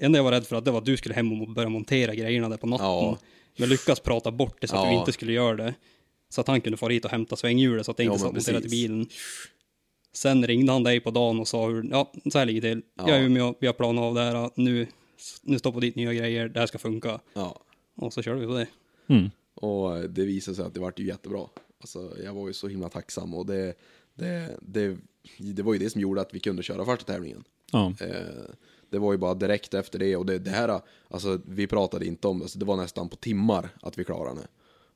enda 0.00 0.18
jag 0.18 0.24
var 0.24 0.30
rädd 0.32 0.46
för 0.46 0.56
att 0.56 0.64
det 0.64 0.70
var 0.70 0.78
att 0.78 0.84
du 0.84 0.96
skulle 0.96 1.14
hem 1.14 1.42
och 1.42 1.48
börja 1.48 1.68
montera 1.68 2.14
grejerna 2.14 2.48
där 2.48 2.56
på 2.56 2.66
natten. 2.66 2.86
Ja. 2.86 3.18
Men 3.56 3.68
lyckas 3.68 4.00
prata 4.00 4.30
bort 4.30 4.56
det 4.60 4.68
så 4.68 4.76
att 4.76 4.84
Ja. 4.84 4.90
vi 4.90 4.96
inte 4.96 5.12
skulle 5.12 5.32
göra 5.32 5.56
det. 5.56 5.74
Så 6.28 6.40
att 6.40 6.46
han 6.48 6.60
kunde 6.60 6.76
få 6.76 6.88
hit 6.88 7.04
och 7.04 7.10
hämta 7.10 7.36
svänghjulet 7.36 7.84
så 7.86 7.90
att 7.90 7.96
det 7.96 8.04
Ja, 8.04 8.12
inte 8.12 8.24
men 8.32 8.42
satt 8.42 8.54
monterat 8.54 8.64
i 8.64 8.68
bilen. 8.68 9.06
Sen 10.12 10.46
ringde 10.46 10.72
han 10.72 10.82
dig 10.82 11.00
på 11.00 11.10
dagen 11.10 11.40
och 11.40 11.48
sa 11.48 11.66
hur, 11.68 11.88
ja, 11.90 12.12
så 12.32 12.38
här 12.38 12.46
ligger 12.46 12.60
det 12.60 12.70
till. 12.74 12.82
Ja. 12.96 13.08
Jag 13.08 13.18
är 13.18 13.22
Umeå, 13.22 13.54
vi 13.60 13.66
har 13.66 13.74
planat 13.74 14.02
av 14.02 14.14
det 14.14 14.20
här, 14.20 14.50
nu, 14.54 14.86
nu 15.42 15.58
stoppar 15.58 15.80
dit 15.80 15.94
nya 15.96 16.12
grejer, 16.14 16.48
det 16.48 16.60
här 16.60 16.66
ska 16.66 16.78
funka. 16.78 17.20
Ja. 17.34 17.60
Och 17.96 18.12
så 18.12 18.22
körde 18.22 18.40
vi 18.40 18.46
på 18.46 18.52
det. 18.54 18.66
Mm. 19.06 19.30
Och 19.54 20.10
det 20.10 20.24
visade 20.24 20.54
sig 20.54 20.64
att 20.64 20.74
det 20.74 20.80
vart 20.80 20.98
ju 20.98 21.06
jättebra. 21.06 21.46
Alltså, 21.80 22.12
jag 22.24 22.34
var 22.34 22.46
ju 22.46 22.52
så 22.52 22.68
himla 22.68 22.88
tacksam 22.88 23.34
och 23.34 23.46
det, 23.46 23.74
det, 24.14 24.58
det, 24.62 24.96
det 25.38 25.62
var 25.62 25.72
ju 25.72 25.78
det 25.78 25.90
som 25.90 26.00
gjorde 26.00 26.20
att 26.20 26.34
vi 26.34 26.40
kunde 26.40 26.62
köra 26.62 26.84
första 26.84 27.12
tävlingen. 27.12 27.44
Ja. 27.72 27.92
Eh, 28.00 28.50
det 28.90 28.98
var 28.98 29.12
ju 29.12 29.18
bara 29.18 29.34
direkt 29.34 29.74
efter 29.74 29.98
det 29.98 30.16
och 30.16 30.26
det, 30.26 30.38
det 30.38 30.50
här, 30.50 30.80
alltså 31.08 31.40
vi 31.44 31.66
pratade 31.66 32.06
inte 32.06 32.28
om 32.28 32.38
det, 32.38 32.44
alltså, 32.44 32.58
det 32.58 32.64
var 32.64 32.76
nästan 32.76 33.08
på 33.08 33.16
timmar 33.16 33.68
att 33.82 33.98
vi 33.98 34.04
klarade 34.04 34.40
det. 34.40 34.48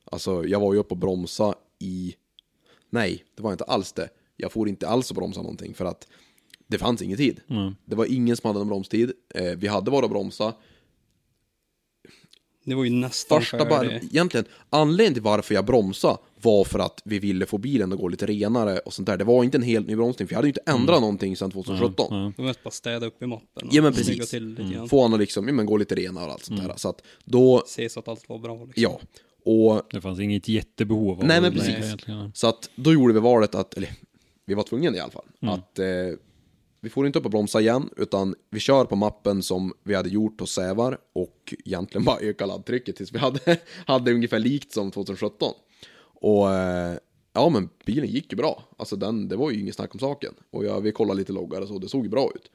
Alltså 0.03 0.45
jag 0.45 0.59
var 0.59 0.73
ju 0.73 0.79
uppe 0.79 0.93
och 0.93 0.97
bromsa 0.97 1.55
i, 1.79 2.15
nej 2.89 3.23
det 3.35 3.43
var 3.43 3.51
inte 3.51 3.63
alls 3.63 3.93
det. 3.93 4.09
Jag 4.37 4.51
får 4.51 4.69
inte 4.69 4.87
alls 4.87 5.11
att 5.11 5.17
bromsa 5.17 5.41
någonting 5.41 5.73
för 5.73 5.85
att 5.85 6.07
det 6.67 6.77
fanns 6.77 7.01
ingen 7.01 7.17
tid. 7.17 7.41
Det 7.85 7.95
var 7.95 8.05
ingen 8.05 8.37
som 8.37 8.47
hade 8.47 8.59
någon 8.59 8.67
bromstid. 8.67 9.11
Eh, 9.35 9.57
vi 9.57 9.67
hade 9.67 9.91
bara 9.91 10.05
att 10.05 10.11
bromsa. 10.11 10.53
Det 12.63 12.75
var 12.75 12.83
ju 12.83 12.89
nästan 12.89 13.39
Första 13.41 13.65
bara, 13.65 13.91
egentligen, 13.91 14.45
anledningen 14.69 15.13
till 15.13 15.23
varför 15.23 15.55
jag 15.55 15.65
bromsade 15.65 16.17
var 16.41 16.63
för 16.63 16.79
att 16.79 17.01
vi 17.05 17.19
ville 17.19 17.45
få 17.45 17.57
bilen 17.57 17.93
att 17.93 17.99
gå 17.99 18.07
lite 18.07 18.25
renare 18.25 18.79
och 18.79 18.93
sånt 18.93 19.05
där. 19.05 19.17
Det 19.17 19.23
var 19.23 19.43
inte 19.43 19.57
en 19.57 19.61
helt 19.61 19.87
ny 19.87 19.95
bromsning, 19.95 20.27
för 20.27 20.33
jag 20.33 20.37
hade 20.37 20.47
ju 20.47 20.49
inte 20.49 20.71
ändrat 20.71 21.01
någonting 21.01 21.37
sedan 21.37 21.51
2017. 21.51 22.07
Ja. 22.09 22.15
Det 22.35 22.41
var 22.41 22.47
mest 22.47 22.63
bara 22.63 22.71
städa 22.71 23.05
upp 23.05 23.21
i 23.23 23.25
mappen. 23.25 23.67
och 23.67 23.73
Ja 23.73 23.81
men 23.81 23.93
precis. 23.93 24.31
Grann. 24.31 24.89
Få 24.89 24.97
honom 25.01 25.13
att 25.13 25.19
liksom, 25.19 25.47
ja, 25.47 25.53
men 25.53 25.65
gå 25.65 25.77
lite 25.77 25.95
renare 25.95 26.25
och 26.25 26.31
allt 26.31 26.45
sånt 26.45 26.61
där. 26.63 26.73
Så 26.75 26.89
att 26.89 27.01
då, 27.25 27.63
Se 27.67 27.89
så 27.89 27.99
att 27.99 28.07
allt 28.07 28.29
var 28.29 28.39
bra. 28.39 28.65
Liksom. 28.65 28.83
ja. 28.83 28.99
Och, 29.45 29.81
Det 29.91 30.01
fanns 30.01 30.19
inget 30.19 30.47
jättebehov 30.47 31.19
av 31.19 31.25
nej 31.25 31.41
men 31.41 31.53
det 31.53 31.59
precis. 31.59 31.95
Så 32.33 32.47
att 32.47 32.69
då 32.75 32.93
gjorde 32.93 33.13
vi 33.13 33.19
valet 33.19 33.55
att, 33.55 33.73
eller 33.73 33.89
vi 34.45 34.53
var 34.53 34.63
tvungna 34.63 34.97
i 34.97 34.99
alla 34.99 35.11
fall, 35.11 35.25
Mm. 35.41 35.53
att 35.53 35.79
eh, 35.79 35.85
vi 36.81 36.89
får 36.89 37.07
inte 37.07 37.19
upp 37.19 37.25
och 37.25 37.31
bromsa 37.31 37.61
igen, 37.61 37.89
utan 37.97 38.35
vi 38.49 38.59
kör 38.59 38.85
på 38.85 38.95
mappen 38.95 39.43
som 39.43 39.73
vi 39.83 39.95
hade 39.95 40.09
gjort 40.09 40.39
hos 40.39 40.51
Sävar 40.51 40.97
och 41.13 41.53
egentligen 41.65 42.05
bara 42.05 42.19
öka 42.19 42.45
laddtrycket 42.45 42.95
tills 42.95 43.13
vi 43.13 43.17
hade, 43.17 43.57
hade 43.85 44.13
ungefär 44.13 44.39
likt 44.39 44.73
som 44.73 44.91
2017. 44.91 45.53
Och 46.21 46.53
eh, 46.53 46.97
ja, 47.33 47.49
men 47.49 47.69
bilen 47.85 48.09
gick 48.09 48.31
ju 48.31 48.37
bra. 48.37 48.63
Alltså 48.77 48.95
den, 48.95 49.27
det 49.27 49.35
var 49.35 49.51
ju 49.51 49.59
inget 49.59 49.75
snack 49.75 49.93
om 49.93 49.99
saken. 49.99 50.33
Och 50.51 50.65
jag, 50.65 50.81
vi 50.81 50.91
kollade 50.91 51.19
lite 51.19 51.33
loggar 51.33 51.61
och 51.61 51.67
så, 51.67 51.79
det 51.79 51.89
såg 51.89 52.03
ju 52.03 52.09
bra 52.09 52.31
ut. 52.35 52.51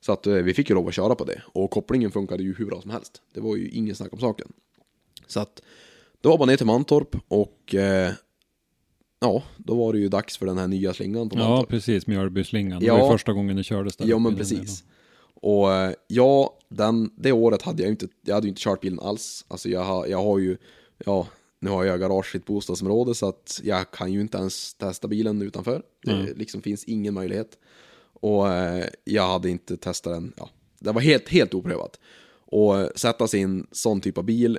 Så 0.00 0.12
att 0.12 0.26
eh, 0.26 0.34
vi 0.34 0.54
fick 0.54 0.68
ju 0.68 0.74
lov 0.74 0.88
att 0.88 0.94
köra 0.94 1.14
på 1.14 1.24
det. 1.24 1.42
Och 1.52 1.70
kopplingen 1.70 2.10
funkade 2.10 2.42
ju 2.42 2.54
hur 2.54 2.66
bra 2.66 2.80
som 2.80 2.90
helst. 2.90 3.22
Det 3.34 3.40
var 3.40 3.56
ju 3.56 3.68
ingen 3.68 3.94
snack 3.94 4.12
om 4.12 4.20
saken. 4.20 4.52
Så 5.26 5.40
att 5.40 5.62
det 6.20 6.28
var 6.28 6.38
bara 6.38 6.46
ner 6.46 6.56
till 6.56 6.66
Mantorp 6.66 7.16
och 7.28 7.74
eh, 7.74 8.12
ja, 9.24 9.42
då 9.56 9.74
var 9.74 9.92
det 9.92 9.98
ju 9.98 10.08
dags 10.08 10.36
för 10.38 10.46
den 10.46 10.58
här 10.58 10.68
nya 10.68 10.94
slingan 10.94 11.30
Ja, 11.32 11.38
Mantorp. 11.38 11.68
precis. 11.68 12.06
Mjölbyslingan. 12.06 12.80
Det 12.80 12.86
Ja. 12.86 12.96
var 12.96 13.04
ju 13.06 13.12
första 13.12 13.32
gången 13.32 13.56
det 13.56 13.62
kördes 13.64 13.96
där. 13.96 14.06
Ja, 14.06 14.18
men 14.18 14.36
precis. 14.36 14.84
Och 15.34 15.72
eh, 15.72 15.92
ja, 16.06 16.58
den, 16.68 17.10
det 17.16 17.32
året 17.32 17.62
hade 17.62 17.82
jag 17.82 17.92
inte, 17.92 18.08
jag 18.26 18.34
hade 18.34 18.46
ju 18.46 18.48
inte 18.48 18.60
kört 18.62 18.80
bilen 18.80 19.00
alls. 19.00 19.44
Alltså 19.48 19.68
jag 19.68 19.84
har, 19.84 20.06
jag 20.06 20.22
har 20.22 20.38
ju, 20.38 20.56
ja, 21.04 21.26
nu 21.60 21.70
har 21.70 21.84
jag 21.84 22.00
garage 22.00 22.34
i 22.34 22.38
ett 22.38 22.44
bostadsområde 22.44 23.14
så 23.14 23.28
att 23.28 23.60
jag 23.64 23.90
kan 23.90 24.12
ju 24.12 24.20
inte 24.20 24.38
ens 24.38 24.74
testa 24.74 25.08
bilen 25.08 25.42
utanför. 25.42 25.82
Det 26.04 26.34
liksom 26.36 26.62
finns 26.62 26.84
ingen 26.84 27.14
möjlighet. 27.14 27.58
Och 28.20 28.48
eh, 28.52 28.84
jag 29.04 29.26
hade 29.28 29.50
inte 29.50 29.76
testat 29.76 30.12
den, 30.12 30.32
ja, 30.36 30.50
det 30.80 30.92
var 30.92 31.00
helt, 31.00 31.28
helt 31.28 31.54
oprövat. 31.54 32.00
Och 32.46 32.78
eh, 32.80 32.88
sätta 32.96 33.28
sig 33.28 33.40
i 33.40 33.42
en 33.42 33.66
sån 33.72 34.00
typ 34.00 34.18
av 34.18 34.24
bil 34.24 34.58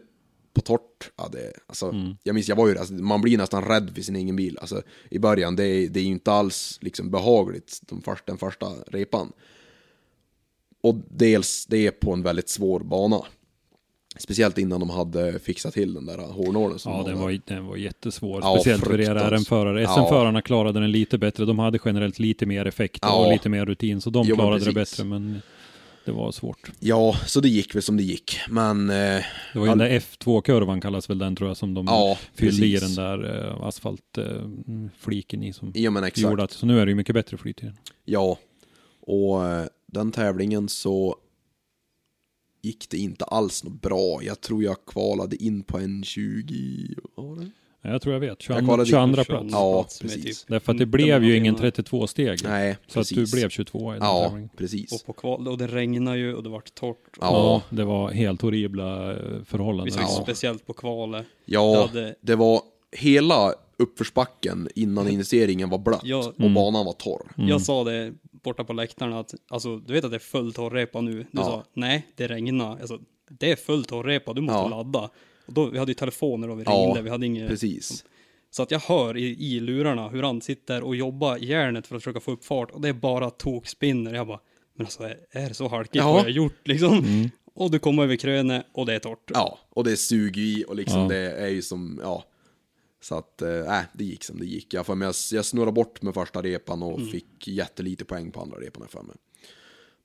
på 0.56 0.62
torrt, 0.62 1.12
ja 1.18 1.30
det, 1.32 1.54
alltså, 1.68 1.96
jag 2.24 2.34
minns, 2.34 2.50
jag 2.50 2.56
var 2.56 2.68
ju, 2.68 2.78
alltså, 2.78 2.94
man 2.94 3.22
blir 3.22 3.38
nästan 3.38 3.64
rädd 3.66 3.92
för 3.96 4.02
sin 4.02 4.16
egen 4.16 4.36
bil. 4.36 4.58
Alltså, 4.62 4.82
I 5.10 5.20
början, 5.20 5.56
det 5.56 5.66
är, 5.66 5.90
det 5.90 6.00
är 6.00 6.04
ju 6.04 6.12
inte 6.12 6.32
alls 6.32 6.78
liksom 6.82 7.12
behagligt, 7.12 7.80
de 7.90 8.02
första, 8.02 8.24
den 8.26 8.38
första 8.38 8.68
repan. 8.88 9.32
Och 10.82 10.96
dels, 11.10 11.66
det 11.66 11.88
är 11.88 11.92
på 11.92 12.14
en 12.14 12.24
väldigt 12.24 12.50
svår 12.50 12.80
bana. 12.80 13.22
Speciellt 14.18 14.58
innan 14.58 14.80
de 14.80 14.90
hade 14.90 15.40
fixat 15.40 15.74
till 15.74 15.94
den 15.94 16.06
där 16.06 16.18
hårnålen 16.18 16.80
Ja, 16.86 17.04
den 17.08 17.20
var, 17.20 17.40
den 17.46 17.66
var 17.66 17.76
jättesvår. 17.78 18.40
Ja, 18.44 18.56
Speciellt 18.56 18.84
för 18.84 19.02
er. 19.02 19.16
RM-förare. 19.16 19.82
Ja. 19.82 19.94
SM-förarna 19.94 20.42
klarade 20.42 20.80
den 20.80 20.92
lite 20.92 21.18
bättre. 21.18 21.46
De 21.46 21.60
hade 21.60 21.80
generellt 21.86 22.20
lite 22.20 22.46
mer 22.46 22.66
effekt 22.66 23.00
Ja. 23.02 23.26
och 23.26 23.32
lite 23.32 23.50
mer 23.50 23.66
rutin. 23.66 24.02
Så 24.02 24.10
de 24.10 24.28
Jo, 24.28 24.36
klarade 24.36 24.66
det 24.66 24.72
bättre. 24.74 25.04
Men 25.04 25.42
det 26.06 26.12
var 26.12 26.32
svårt. 26.32 26.72
Ja, 26.80 27.16
så 27.26 27.40
det 27.42 27.50
gick 27.50 27.76
väl 27.76 27.82
som 27.82 27.98
det 27.98 28.04
gick. 28.04 28.38
Men 28.50 28.90
eh, 28.90 28.96
Det 29.54 29.60
var 29.60 29.66
ju 29.66 29.70
den 29.70 29.78
där 29.78 30.00
F2-kurvan 30.00 30.82
kallas 30.82 31.10
väl 31.10 31.18
den 31.18 31.36
tror 31.36 31.50
jag 31.50 31.58
som 31.58 31.74
de 31.74 31.86
Ja, 31.86 32.18
fyllde 32.34 32.66
i 32.66 32.74
precis. 32.74 32.96
den 32.96 33.06
där 33.06 33.48
eh, 33.50 33.62
asfaltfliken 33.68 35.44
i 35.44 35.54
som 35.54 35.72
ja, 35.76 35.92
men 35.92 36.04
exakt. 36.04 36.24
gjorde 36.30 36.44
att, 36.44 36.52
så 36.52 36.66
nu 36.66 36.80
är 36.80 36.86
det 36.86 36.90
ju 36.92 36.96
mycket 36.96 37.16
bättre 37.16 37.38
flyt 37.38 37.64
i 37.64 37.66
den. 37.66 37.78
Ja, 38.06 38.38
och 39.02 39.48
eh, 39.48 39.66
den 39.88 40.12
tävlingen 40.12 40.70
så 40.70 41.16
gick 42.62 42.90
det 42.90 42.98
inte 42.98 43.26
alls 43.26 43.64
något 43.64 43.82
bra. 43.82 44.24
Jag 44.24 44.42
tror 44.42 44.64
jag 44.64 44.86
kvalade 44.86 45.44
in 45.44 45.64
på 45.64 45.78
en 45.80 46.04
20, 46.04 46.96
vad 47.16 47.26
var 47.26 47.36
det? 47.36 47.52
Jag 47.92 48.02
tror 48.02 48.14
jag 48.14 48.20
vet. 48.20 48.42
22, 48.42 48.60
Jag 48.60 48.70
kollade 48.70 48.90
22 48.90 49.06
dit. 49.16 49.28
plats. 49.28 49.48
Ja, 49.52 49.86
precis. 50.02 50.46
Därför 50.46 50.72
att 50.72 50.78
det 50.78 50.86
19 50.86 50.92
blev 50.92 51.24
ju 51.24 51.38
ingen 51.38 51.54
maskiner. 51.54 51.72
32-steg. 51.72 52.40
Nej, 52.44 52.78
Så 52.88 53.00
att 53.00 53.08
du 53.10 53.32
blev 53.32 53.50
22 53.50 53.92
i 53.92 53.98
den 53.98 54.04
Ja, 54.08 54.24
tävlingen. 54.24 54.50
precis. 54.58 54.94
Och 54.94 55.06
på 55.06 55.14
kval, 55.14 55.48
och 55.48 55.58
det 55.58 55.68
regnade 55.68 56.18
ju 56.18 56.36
och 56.36 56.44
det 56.44 56.50
vart 56.50 56.76
torrt. 56.76 56.98
Ja. 57.22 57.22
Ja, 57.22 57.62
det 57.76 57.84
var 57.84 58.12
helt 58.12 58.42
horribla 58.42 59.12
eh, 59.12 59.18
Vi 59.40 59.46
förhållanden. 59.46 59.94
såg 59.94 60.04
Ja. 60.04 60.24
speciellt 60.24 60.68
på 60.68 60.74
kvalet. 60.74 61.26
Ja, 61.46 61.72
Det 61.72 61.82
hade- 62.00 62.16
det 62.22 62.36
var 62.36 62.62
hela 62.92 63.54
uppförsbacken 63.78 64.70
innan 64.76 65.08
investeringen 65.08 65.70
var 65.70 65.78
blött 65.78 66.02
Ja. 66.04 66.34
och 66.40 66.52
banan 66.52 66.86
var 66.86 66.94
torr. 66.94 67.22
Jag 67.36 67.62
sa 67.62 67.84
det 67.84 68.14
borta 68.44 68.64
på 68.64 68.74
läktarna 68.74 69.20
att, 69.20 69.34
alltså 69.50 69.78
du 69.78 69.94
vet 69.94 70.06
att 70.06 70.12
det 70.12 70.18
är 70.18 70.20
full 70.20 70.54
torrrepa 70.54 71.02
nu? 71.02 71.12
Du 71.14 71.26
Ja. 71.32 71.44
sa, 71.44 71.64
nej 71.74 72.08
det 72.16 72.28
regnar. 72.28 72.72
Alltså, 72.80 73.00
det 73.30 73.52
är 73.52 73.56
full 73.56 73.86
torrrepa, 73.86 74.34
du 74.34 74.42
måste 74.42 74.58
Ja. 74.58 74.68
ladda. 74.68 75.10
Och 75.46 75.54
då, 75.54 75.70
vi 75.70 75.78
hade 75.80 75.92
ju 75.92 75.94
telefoner 75.96 76.50
och 76.50 76.60
vi 76.60 76.64
Ja, 76.66 76.72
ringde, 76.72 77.02
vi 77.02 77.10
hade 77.10 77.26
inget... 77.26 77.48
Precis. 77.48 78.06
Så 78.50 78.64
att 78.64 78.72
jag 78.72 78.80
hör 78.80 79.18
i, 79.18 79.56
i 79.56 79.60
lurarna 79.60 80.10
hur 80.10 80.24
han 80.24 80.42
sitter 80.42 80.82
och 80.84 80.96
jobbar 80.96 81.38
i 81.38 81.46
järnet 81.46 81.88
för 81.88 81.96
att 81.96 82.02
försöka 82.04 82.20
få 82.20 82.32
upp 82.32 82.46
fart 82.46 82.72
och 82.72 82.82
det 82.82 82.90
är 82.90 82.94
bara 82.94 83.30
tokspinner. 83.30 84.14
Jag 84.14 84.28
bara, 84.28 84.40
men 84.76 84.86
alltså 84.86 85.04
är, 85.04 85.18
är 85.32 85.48
det 85.50 85.54
så 85.54 85.68
halkigt 85.68 85.96
Ja. 85.96 86.06
vad 86.12 86.20
jag 86.20 86.24
har 86.24 86.30
gjort 86.30 86.68
liksom? 86.68 87.06
Och 87.54 87.72
du 87.72 87.80
kommer 87.80 88.04
över 88.04 88.16
krönet 88.16 88.66
och 88.74 88.86
det 88.86 88.94
är 88.94 89.00
torrt. 89.00 89.32
Ja, 89.34 89.60
och 89.70 89.84
det 89.84 89.98
suger 89.98 90.42
i 90.42 90.66
och 90.68 90.76
liksom 90.76 91.02
Ja. 91.02 91.08
det 91.08 91.32
är 91.32 91.48
ju 91.48 91.62
som, 91.62 92.00
ja. 92.04 92.24
Så 93.02 93.16
att, 93.16 93.42
nej, 93.42 93.80
äh, 93.80 93.80
det 93.94 94.04
gick 94.04 94.24
som 94.24 94.40
det 94.40 94.46
gick. 94.46 94.74
Jag, 94.74 94.86
jag, 94.90 95.14
jag 95.32 95.46
snurrade 95.46 95.72
bort 95.72 96.02
med 96.02 96.14
första 96.14 96.42
repan 96.42 96.84
och 96.84 97.02
fick 97.12 97.48
jättelite 97.48 98.06
poäng 98.06 98.32
på 98.32 98.42
andra 98.42 98.58
repan 98.58 98.88
för 98.88 99.02
mig. 99.02 99.16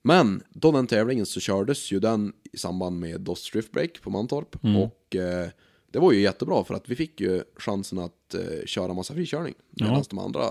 Men 0.01 0.43
då 0.49 0.71
den 0.71 0.87
tävlingen 0.87 1.25
så 1.25 1.39
kördes 1.39 1.91
ju 1.91 1.99
den 1.99 2.33
i 2.51 2.57
samband 2.57 2.99
med 2.99 3.21
DOS 3.21 3.51
Drift 3.51 3.71
Break 3.71 4.01
på 4.01 4.09
Mantorp. 4.09 4.55
Och 4.83 5.15
eh, 5.15 5.49
det 5.91 5.99
var 5.99 6.11
ju 6.11 6.19
jättebra 6.21 6.63
för 6.63 6.73
att 6.73 6.89
vi 6.89 6.95
fick 6.95 7.21
ju 7.21 7.43
chansen 7.55 7.99
att 7.99 8.33
eh, 8.33 8.65
köra 8.65 8.93
massa 8.93 9.13
frikörning. 9.13 9.53
Medan 9.69 9.93
Ja. 9.95 10.03
de 10.09 10.19
andra 10.19 10.43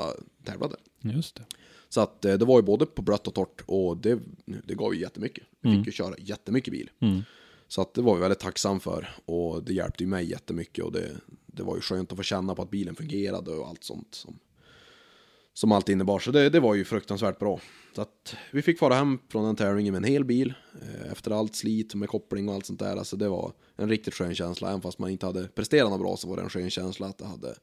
tävlade. 0.44 0.76
Just 1.01 1.34
det. 1.36 1.42
Så 1.88 2.01
att 2.01 2.24
eh, 2.24 2.34
det 2.34 2.44
var 2.44 2.59
ju 2.59 2.62
både 2.62 2.86
på 2.86 3.03
blött 3.03 3.26
och 3.26 3.34
torrt 3.34 3.62
och 3.66 3.96
det, 3.96 4.18
det 4.46 4.74
gav 4.74 4.94
ju 4.94 5.01
jättemycket. 5.01 5.44
Vi 5.61 5.76
fick 5.76 5.86
ju 5.86 5.92
köra 5.92 6.14
jättemycket 6.18 6.72
bil. 6.72 6.90
Så 7.68 7.80
att 7.82 7.94
det 7.94 8.03
var 8.03 8.14
vi 8.14 8.20
väldigt 8.20 8.38
tacksam 8.38 8.80
för 8.80 9.09
och 9.24 9.62
det 9.64 9.72
hjälpte 9.74 10.03
ju 10.03 10.09
mig 10.09 10.30
jättemycket 10.30 10.84
och 10.84 10.92
det, 10.92 11.11
det 11.46 11.62
var 11.62 11.74
ju 11.76 11.80
skönt 11.80 12.12
att 12.12 12.16
få 12.18 12.22
känna 12.22 12.55
på 12.55 12.62
att 12.62 12.70
bilen 12.70 12.94
fungerade 12.94 13.51
och 13.51 13.68
allt 13.68 13.84
sånt 13.84 14.14
som, 14.14 14.38
som 15.55 15.72
allt 15.72 15.88
innebar. 15.88 16.18
Så 16.18 16.30
det, 16.30 16.51
det 16.51 16.61
var 16.61 16.74
ju 16.74 16.84
fruktansvärt 16.84 17.38
bra. 17.38 17.61
Så 17.94 18.03
att 18.03 18.36
vi 18.51 18.62
fick 18.62 18.78
fara 18.78 18.94
hem 18.94 19.18
från 19.28 19.44
den 19.44 19.57
tävlingen 19.57 19.92
med 19.92 20.05
en 20.05 20.12
hel 20.12 20.24
bil 20.24 20.55
eh, 20.82 21.12
efter 21.12 21.30
allt 21.30 21.57
slit 21.57 21.94
med 21.94 22.09
koppling 22.09 22.48
och 22.48 22.55
allt 22.55 22.66
sånt 22.66 22.78
där. 22.78 22.96
Alltså 22.96 23.16
det 23.16 23.28
var 23.28 23.53
en 23.76 23.88
riktigt 23.88 24.14
skön 24.14 24.34
känsla. 24.34 24.68
Även 24.68 24.80
fast 24.80 24.98
man 24.98 25.11
inte 25.11 25.26
hade 25.26 25.48
presterat 25.48 25.90
något 25.90 26.01
bra 26.01 26.16
så 26.16 26.28
var 26.28 26.36
det 26.36 26.42
en 26.42 26.51
skön 26.51 26.70
känsla 26.70 27.07
att 27.07 27.18
det 27.18 27.26
hade, 27.26 27.55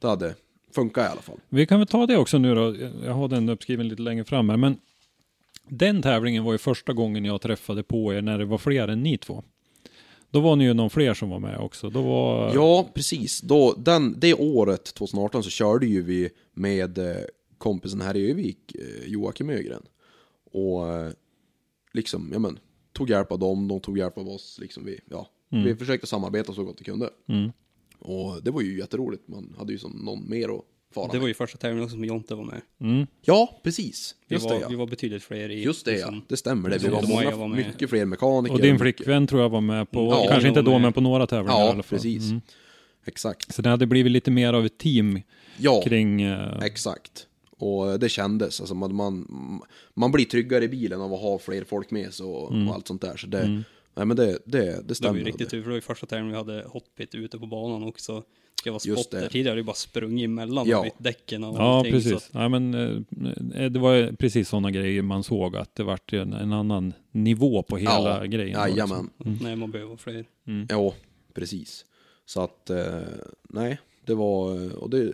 det 0.00 0.08
hade 0.08 0.34
funkat 0.74 1.04
i 1.04 1.12
alla 1.12 1.22
fall. 1.22 1.40
Vi 1.48 1.66
kan 1.66 1.78
väl 1.78 1.88
ta 1.88 2.06
det 2.06 2.16
också 2.16 2.38
nu 2.38 2.54
då. 2.54 2.76
Jag 3.04 3.12
har 3.12 3.28
den 3.28 3.48
uppskriven 3.48 3.88
lite 3.88 4.02
längre 4.02 4.24
fram 4.24 4.48
här. 4.48 4.56
Men 4.56 4.76
den 5.68 6.02
tävlingen 6.02 6.44
var 6.44 6.52
ju 6.52 6.58
första 6.58 6.92
gången 6.92 7.24
jag 7.24 7.40
träffade 7.40 7.82
på 7.82 8.14
er 8.14 8.22
när 8.22 8.38
det 8.38 8.44
var 8.44 8.58
fler 8.58 8.88
än 8.88 9.02
ni 9.02 9.18
två. 9.18 9.44
Då 10.30 10.40
var 10.40 10.56
ni 10.56 10.64
ju 10.64 10.74
någon 10.74 10.90
fler 10.90 11.14
som 11.14 11.30
var 11.30 11.38
med 11.38 11.58
också. 11.58 11.90
Då 11.90 12.02
var... 12.02 12.54
Ja, 12.54 12.88
precis. 12.94 13.40
Då, 13.40 13.72
den, 13.72 14.14
det 14.18 14.34
året, 14.34 14.84
2018, 14.84 15.42
så 15.42 15.50
körde 15.50 15.86
ju 15.86 16.02
vi 16.02 16.30
med 16.52 16.98
eh, 16.98 17.16
kompisen 17.58 18.00
här 18.00 18.16
i 18.16 18.30
Övik, 18.30 18.74
eh, 18.74 19.08
Joakim 19.08 19.50
Ögren. 19.50 19.82
Och 20.52 20.88
eh, 20.88 21.12
liksom, 21.92 22.30
ja 22.32 22.38
men, 22.38 22.58
tog 22.92 23.10
hjälp 23.10 23.32
av 23.32 23.38
dem, 23.38 23.68
de 23.68 23.80
tog 23.80 23.98
hjälp 23.98 24.18
av 24.18 24.28
oss. 24.28 24.58
Liksom 24.60 24.84
vi, 24.84 25.00
ja, 25.10 25.28
vi 25.48 25.76
försökte 25.76 26.06
samarbeta 26.06 26.52
så 26.52 26.64
gott 26.64 26.80
vi 26.80 26.84
kunde. 26.84 27.10
Mm. 27.28 27.52
Och 27.98 28.42
det 28.42 28.50
var 28.50 28.60
ju 28.60 28.78
jätteroligt, 28.78 29.28
man 29.28 29.54
hade 29.58 29.72
ju 29.72 29.78
som 29.78 29.92
någon 29.92 30.30
mer 30.30 30.48
att 30.48 30.64
fara 31.00 31.12
Det 31.12 31.18
var 31.18 31.28
ju 31.28 31.34
första 31.34 31.58
tävlingen 31.58 31.84
också 31.84 31.94
som 31.94 32.04
Jonte 32.04 32.34
var 32.34 32.44
med. 32.44 32.60
Mm. 32.80 33.06
Ja, 33.22 33.60
precis. 33.62 34.14
Vi, 34.28 34.34
Just 34.34 34.44
var, 34.46 34.54
det 34.54 34.60
ja. 34.60 34.68
vi 34.68 34.74
var 34.76 34.86
betydligt 34.86 35.22
fler 35.22 35.48
i... 35.50 35.62
Just 35.62 35.84
det 35.84 35.90
ja, 35.92 35.96
liksom- 35.96 36.22
det 36.28 36.36
stämmer. 36.36 36.68
Det. 36.70 36.74
Vi 36.78 36.80
som 36.84 36.92
var 36.92 37.02
många, 37.02 37.36
var 37.36 37.48
med. 37.48 37.66
mycket 37.66 37.90
fler 37.90 38.04
mekaniker. 38.04 38.54
Och 38.54 38.60
din 38.62 38.78
flickvän 38.78 39.26
tror 39.26 39.42
jag 39.42 39.48
var 39.48 39.60
med 39.60 39.90
på, 39.90 40.00
Ja, 40.00 40.26
kanske 40.30 40.48
inte 40.48 40.62
då 40.62 40.70
med. 40.70 40.80
men 40.80 40.92
på 40.92 41.00
några 41.00 41.26
tävlingar 41.26 41.58
i 41.58 41.60
Ja, 41.60 41.64
alla 41.72 41.82
fall. 41.82 41.98
precis. 41.98 42.30
Mm. 42.30 42.40
Exakt. 43.06 43.54
Så 43.54 43.62
det 43.62 43.68
hade 43.68 43.86
blivit 43.86 44.12
lite 44.12 44.30
mer 44.30 44.52
av 44.52 44.66
ett 44.66 44.78
team 44.78 45.20
Ja. 45.58 45.82
kring... 45.84 46.22
eh, 46.22 46.58
Exakt. 46.62 47.26
Och 47.58 48.00
det 48.00 48.08
kändes, 48.08 48.60
alltså 48.60 48.74
man, 48.74 48.94
man, 48.94 49.26
man 49.94 50.12
blir 50.12 50.24
tryggare 50.24 50.64
i 50.64 50.68
bilen 50.68 51.00
av 51.00 51.14
att 51.14 51.20
ha 51.20 51.38
fler 51.38 51.64
folk 51.64 51.90
med 51.90 52.14
sig 52.14 52.26
och, 52.26 52.42
och 52.50 52.74
allt 52.74 52.88
sånt 52.88 53.00
där. 53.02 53.16
Så 53.16 53.26
det, 53.26 53.62
nej 53.94 54.06
men 54.06 54.16
det, 54.16 54.26
det, 54.26 54.38
det 54.44 54.64
Det 54.64 54.82
var 54.88 54.94
stämmer. 54.94 55.18
ju 55.18 55.24
riktigt 55.24 55.50
tur, 55.50 55.58
för 55.62 55.64
det 55.64 55.70
var 55.70 55.76
ju 55.76 55.80
första 55.80 56.06
tävlingen 56.06 56.30
vi 56.32 56.36
hade 56.52 56.64
hotpit 56.68 57.14
ute 57.14 57.38
på 57.38 57.46
banan 57.46 57.82
också. 57.82 58.22
Ska 58.60 58.70
vara 58.72 58.80
Just 58.84 59.02
spotter. 59.02 59.20
det. 59.20 59.28
Tidigare 59.28 59.50
hade 59.50 59.60
vi 59.62 59.66
bara 59.66 59.74
sprungit 59.76 60.24
emellan 60.24 60.68
Ja. 60.68 60.78
och 60.78 60.84
bytt 60.84 60.94
däcken 60.98 61.44
och 61.44 61.56
Ja, 61.56 61.78
allting. 61.78 61.92
Precis. 61.92 62.12
att, 62.12 62.30
Ja, 62.32 62.48
men, 62.48 62.74
eh, 63.54 63.70
det 63.70 63.78
var 63.78 64.12
precis 64.16 64.48
sådana 64.48 64.70
grejer 64.70 65.02
man 65.02 65.22
såg, 65.22 65.56
att 65.56 65.74
det 65.74 65.82
vart 65.84 66.12
en, 66.12 66.32
en 66.32 66.52
annan 66.52 66.92
nivå 67.10 67.62
på 67.62 67.76
hela 67.76 68.18
ja, 68.18 68.24
grejen. 68.24 68.60
då, 68.60 68.68
Jajamän. 68.68 69.10
liksom. 69.18 69.38
Nej, 69.46 69.56
man 69.56 69.70
behöver 69.70 69.88
vara 69.88 69.98
fler. 69.98 70.24
Ja, 70.68 70.94
precis. 71.34 71.84
Så 72.26 72.40
att, 72.40 72.70
eh, 72.70 73.00
nej, 73.48 73.78
det 74.04 74.14
var, 74.14 74.74
och 74.78 74.90
det, 74.90 75.12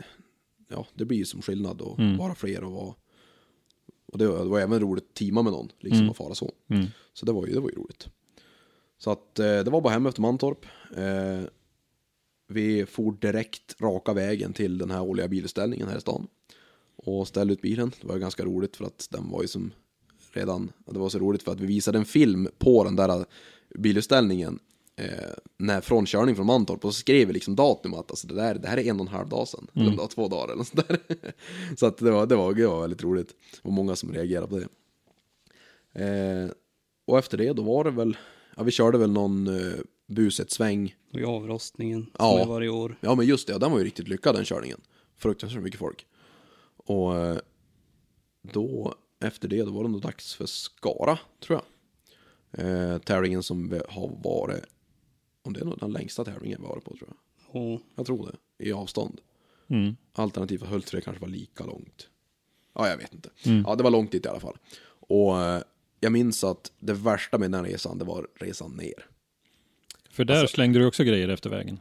ja, 0.69 0.87
det 0.95 1.05
blir 1.05 1.19
ju 1.19 1.25
som 1.25 1.43
skillnad 1.43 1.83
att 1.83 1.99
Mm. 1.99 2.17
vara 2.17 2.35
fler 2.35 2.65
och 2.65 2.73
vara, 2.73 2.95
och 4.13 4.19
det 4.19 4.27
var, 4.27 4.39
det 4.39 4.51
var 4.51 4.61
även 4.61 4.81
roligt 4.81 5.05
att 5.05 5.15
teama 5.15 5.43
med 5.43 5.53
någon, 5.53 5.69
liksom 5.81 5.99
Mm. 6.01 6.11
att 6.11 6.17
fara 6.17 6.35
så. 6.35 6.53
Mm. 6.71 6.87
Så 7.15 7.27
det 7.27 7.33
var 7.33 7.47
ju, 7.47 7.53
det 7.53 7.61
var 7.61 7.69
ju 7.71 7.77
roligt. 7.77 8.09
Så 8.99 9.11
att 9.11 9.39
eh, 9.39 9.45
det 9.47 9.71
var 9.71 9.81
bara 9.81 9.93
hem 9.93 10.07
efter 10.07 10.21
Mantorp. 10.23 10.67
Eh, 10.97 11.43
vi 12.53 12.87
for 12.87 13.13
direkt 13.13 13.81
raka 13.81 14.13
vägen 14.13 14.53
till 14.53 14.79
den 14.79 14.91
här 14.91 15.03
årliga 15.03 15.29
bilutställningen 15.29 15.89
här 15.89 15.99
i 15.99 16.01
stan. 16.01 16.27
Och 16.97 17.29
ställde 17.29 17.53
ut 17.53 17.63
bilen. 17.63 17.93
Det 18.01 18.07
var 18.07 18.19
ganska 18.19 18.45
roligt 18.45 18.77
för 18.77 18.85
att 18.85 19.09
den 19.11 19.31
var 19.31 19.43
ju 19.43 19.49
som 19.49 19.73
redan, 20.33 20.73
det 20.87 20.99
var 20.99 21.09
så 21.09 21.19
roligt 21.19 21.43
för 21.43 21.53
att 21.53 21.61
vi 21.61 21.67
visade 21.67 21.99
en 21.99 22.05
film 22.05 22.49
på 22.59 22.85
den 22.85 22.97
där 22.97 23.25
bilutställningen 23.75 24.59
eh, 24.97 25.35
när, 25.57 25.81
från 25.81 26.07
körning 26.07 26.37
från 26.37 26.47
Mantorp 26.47 26.85
och 26.85 26.95
så 26.95 27.01
skrev 27.01 27.27
vi 27.27 27.33
liksom 27.33 27.57
datum 27.57 27.95
att 27.95 28.11
alltså, 28.11 28.27
det, 28.27 28.35
där, 28.35 28.55
det 28.55 28.69
här 28.69 28.79
är 28.79 28.91
en 28.91 29.01
och 29.01 29.07
en 29.07 29.13
halv 29.13 29.29
dag 29.29 29.49
sedan. 29.49 29.67
Eller 29.75 29.91
det 29.91 29.97
var 29.97 30.07
två 30.07 30.29
dagar 30.29 30.45
eller 30.45 30.57
något 30.57 30.69
sånt 30.69 30.89
där. 30.89 30.99
så 31.77 31.87
att 31.87 31.99
det 31.99 32.11
var, 32.11 32.27
det, 32.27 32.37
var, 32.37 32.55
det 32.55 32.67
var 32.67 32.81
väldigt 32.81 33.03
roligt. 33.03 33.35
Var 33.63 33.73
många 33.73 33.97
som 33.97 34.13
reagerade 34.13 34.47
på 34.47 34.59
det. 34.59 34.69
Eh, 36.05 36.51
och 37.05 37.19
efter 37.19 37.39
det 37.39 37.53
då 37.53 37.63
var 37.63 37.85
det 37.85 37.91
väl, 37.91 38.17
ja 38.57 38.63
vi 38.63 38.71
körde 38.71 38.99
väl 38.99 39.11
någon 39.11 39.47
eh, 39.47 39.79
buset 40.07 40.51
sväng. 40.51 40.97
Och 41.13 41.21
i 41.21 41.25
avrostningen 41.25 42.07
Ja. 42.19 42.31
som 42.31 42.41
är 42.41 42.47
varje 42.47 42.69
år. 42.69 42.97
Ja 43.01 43.15
men 43.15 43.27
just 43.27 43.47
det, 43.47 43.53
ja, 43.53 43.59
den 43.59 43.71
var 43.73 43.79
ju 43.79 43.85
riktigt 43.85 44.09
lyckad 44.09 44.35
den 44.35 44.45
körningen. 44.45 44.81
Fruktansvärt 45.17 45.63
mycket 45.63 45.81
folk. 45.81 46.07
Och 46.77 47.17
eh, 47.19 47.39
då, 48.43 48.95
efter 49.21 49.49
det, 49.49 49.63
då 49.63 49.71
var 49.71 49.83
det 49.83 49.89
nog 49.91 50.01
dags 50.01 50.35
för 50.35 50.47
Skara, 50.47 51.19
tror 51.41 51.61
jag. 51.61 51.65
Eh, 52.67 52.99
tävlingen 52.99 53.43
som 53.43 53.81
har 53.89 54.09
varit, 54.25 54.65
om 55.43 55.53
det 55.53 55.61
är 55.61 55.65
nog 55.65 55.79
den 55.79 55.93
längsta 55.93 56.25
tävlingen 56.25 56.59
vi 56.61 56.67
har 56.67 56.75
varit 56.75 56.85
på 56.85 56.97
tror 56.97 57.09
jag. 57.11 57.63
Och 57.63 57.81
Jag 57.95 58.07
tror 58.07 58.31
det, 58.59 58.65
i 58.69 58.73
avstånd. 58.73 59.21
Mm. 59.69 59.97
Alternativt 60.13 60.63
Hultsfred 60.63 61.05
kanske 61.05 61.21
var 61.21 61.29
lika 61.29 61.65
långt. 61.65 62.09
Ja, 62.75 62.89
jag 62.89 62.97
vet 62.97 63.15
inte. 63.15 63.31
Ja, 63.67 63.75
det 63.75 63.83
var 63.83 63.91
långt 63.91 64.13
dit 64.13 64.27
i 64.27 64.29
alla 64.29 64.41
fall. 64.41 64.57
Och 65.09 65.41
eh, 65.43 65.63
jag 66.01 66.13
minns 66.13 66.45
att 66.45 66.73
det 66.79 66.93
värsta 66.93 67.39
med 67.39 67.51
den 67.53 67.65
resan, 67.65 67.99
det 67.99 68.05
var 68.05 68.29
resan 68.35 68.71
ner. 68.77 69.07
För 70.13 70.25
där 70.25 70.47
slängde 70.47 70.79
du 70.79 70.87
också 70.87 71.05
grejer 71.05 71.29
efter 71.29 71.51
vägen. 71.51 71.81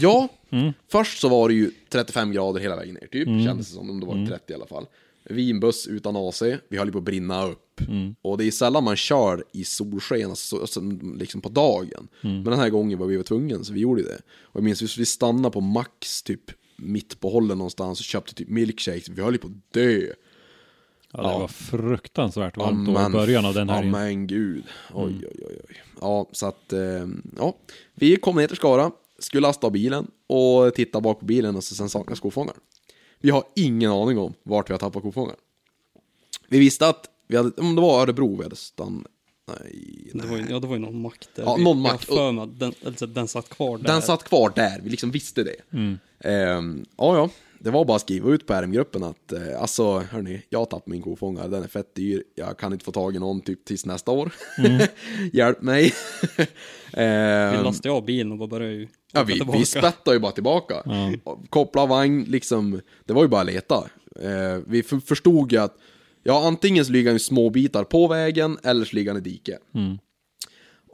Ja, 0.00 0.28
först 0.88 1.20
så 1.20 1.28
var 1.28 1.48
det 1.48 1.54
ju 1.54 1.70
35 1.88 2.32
grader 2.32 2.60
hela 2.60 2.76
vägen 2.76 2.94
ner 2.94 3.08
typ, 3.12 3.28
kändes 3.44 3.68
det 3.68 3.74
som, 3.74 3.90
om 3.90 4.00
det 4.00 4.06
var 4.06 4.26
30 4.26 4.52
i 4.52 4.54
alla 4.54 4.66
fall. 4.66 4.86
Vi 5.30 5.42
i 5.42 5.50
en 5.50 5.60
buss 5.60 5.86
utan 5.86 6.16
AC, 6.16 6.42
vi 6.68 6.78
höll 6.78 6.92
på 6.92 6.98
att 6.98 7.04
brinna 7.04 7.46
upp. 7.46 7.80
Och 8.22 8.38
det 8.38 8.44
är 8.44 8.50
sällan 8.50 8.84
man 8.84 8.96
kör 8.96 9.44
i 9.52 9.64
solsken, 9.64 10.30
alltså, 10.30 10.60
alltså, 10.60 10.80
liksom 11.18 11.40
på 11.40 11.48
dagen. 11.48 12.08
Men 12.20 12.44
den 12.44 12.58
här 12.58 12.68
gången 12.70 12.98
var 12.98 13.06
vi 13.06 13.22
tvungna, 13.22 13.64
så 13.64 13.72
vi 13.72 13.80
gjorde 13.80 14.02
det. 14.02 14.18
Och 14.42 14.56
jag 14.56 14.64
minns 14.64 14.98
vi 14.98 15.06
stannade 15.06 15.52
på 15.52 15.60
Max, 15.60 16.22
typ 16.22 16.40
mitt 16.76 17.20
på 17.20 17.30
hållen 17.30 17.58
någonstans 17.58 18.00
och 18.00 18.04
köpte 18.04 18.34
typ 18.34 18.48
milkshakes, 18.48 19.08
vi 19.08 19.22
höll 19.22 19.38
på 19.38 19.46
att 19.46 19.72
dö. 19.72 20.06
Ja, 21.16 21.22
det 21.22 21.28
Ja. 21.28 21.38
var 21.38 21.48
fruktansvärt 21.48 22.56
varmt 22.56 22.86
då 22.86 22.92
men- 22.92 23.10
i 23.10 23.12
början 23.12 23.44
av 23.44 23.54
den 23.54 23.68
här. 23.68 23.82
Ja 23.84 23.90
men 23.90 24.26
gud. 24.26 24.64
Oj, 24.94 25.12
oj, 25.22 25.44
oj, 25.48 25.58
oj. 25.68 25.76
Ja, 26.00 26.26
så 26.32 26.46
att, 26.46 26.72
eh, 26.72 26.80
ja. 27.38 27.54
Vi 27.94 28.16
kom 28.16 28.36
ner 28.36 28.46
till 28.46 28.56
Skara, 28.56 28.90
skulle 29.18 29.40
lasta 29.40 29.70
bilen 29.70 30.06
och 30.26 30.74
titta 30.74 31.00
bak 31.00 31.20
på 31.20 31.24
bilen 31.26 31.56
och 31.56 31.64
så 31.64 31.74
sen 31.74 31.88
saknas 31.88 32.20
kofångaren. 32.20 32.60
Vi 33.20 33.30
har 33.30 33.44
ingen 33.56 33.90
aning 33.90 34.18
om 34.18 34.34
vart 34.42 34.70
vi 34.70 34.72
har 34.74 34.78
tappat 34.78 35.02
kofångaren. 35.02 35.38
Vi 36.48 36.58
visste 36.58 36.88
att 36.88 37.06
vi 37.28 37.36
hade, 37.36 37.50
om 37.56 37.74
det 37.74 37.80
var 37.82 38.02
Örebro 38.02 38.36
vi 38.36 38.42
hade 38.42 38.56
stannat, 38.56 39.06
nej, 39.48 40.10
det 40.14 40.26
var, 40.26 40.36
ju, 40.36 40.46
ja, 40.50 40.58
det 40.60 40.66
var 40.66 40.74
ju 40.74 40.80
någon 40.80 41.00
mack 41.00 41.26
där. 41.34 41.42
Ja, 41.42 41.54
Vi- 41.54 41.64
någon 41.64 41.76
jag 41.84 41.92
mack. 41.92 42.02
för 42.04 42.32
mig 42.32 42.44
att 42.44 42.58
den, 42.60 42.74
alltså, 42.86 43.06
den 43.06 43.28
satt 43.28 43.48
kvar 43.48 43.78
där. 43.78 43.84
Den 43.84 44.02
satt 44.02 44.24
kvar 44.24 44.52
där, 44.56 44.80
vi 44.82 44.90
liksom 44.90 45.10
visste 45.10 45.44
det. 45.44 45.56
Ehm, 46.28 46.84
ja, 46.96 47.16
ja. 47.16 47.28
Det 47.64 47.70
var 47.70 47.84
bara 47.84 47.96
att 47.96 48.02
skriva 48.02 48.30
ut 48.30 48.46
på 48.46 48.54
RM-gruppen 48.54 49.02
att 49.02 49.32
eh, 49.32 49.60
alltså 49.60 49.98
hörni, 49.98 50.42
jag 50.48 50.58
har 50.58 50.66
tappat 50.66 50.86
min 50.86 51.02
kofångare, 51.02 51.48
den 51.48 51.62
är 51.62 51.68
fett 51.68 51.94
dyr, 51.94 52.22
jag 52.34 52.58
kan 52.58 52.72
inte 52.72 52.84
få 52.84 52.92
tag 52.92 53.16
i 53.16 53.18
någon 53.18 53.40
typ 53.40 53.64
tills 53.64 53.86
nästa 53.86 54.10
år. 54.10 54.32
Hjälp 55.32 55.62
mig. 55.62 55.92
Vi 56.96 57.02
eh, 57.02 57.62
lastade 57.62 57.94
av 57.94 58.04
bilen 58.04 58.32
och 58.32 58.38
bara 58.38 58.48
började 58.48 58.74
ju 58.74 58.88
ja, 59.12 59.24
vi, 59.24 59.32
tillbaka. 59.32 59.58
vi 59.58 59.66
spettade 59.66 60.16
ju 60.16 60.20
bara 60.20 60.32
tillbaka. 60.32 60.74
Koppla 61.50 61.86
vagn, 61.86 62.24
liksom, 62.24 62.80
det 63.04 63.12
var 63.12 63.22
ju 63.22 63.28
bara 63.28 63.40
att 63.40 63.46
leta. 63.46 63.84
Eh, 64.20 64.62
vi 64.66 64.82
för, 64.82 64.98
förstod 64.98 65.52
ju 65.52 65.58
att, 65.58 65.76
ja 66.22 66.46
antingen 66.46 66.84
så 66.84 66.92
ligger 66.92 67.10
han 67.10 67.16
i 67.16 67.20
små 67.20 67.50
bitar 67.50 67.84
på 67.84 68.08
vägen, 68.08 68.58
eller 68.62 68.84
så 68.84 68.96
ligger 68.96 69.10
han 69.10 69.18
i 69.18 69.24
diket. 69.24 69.58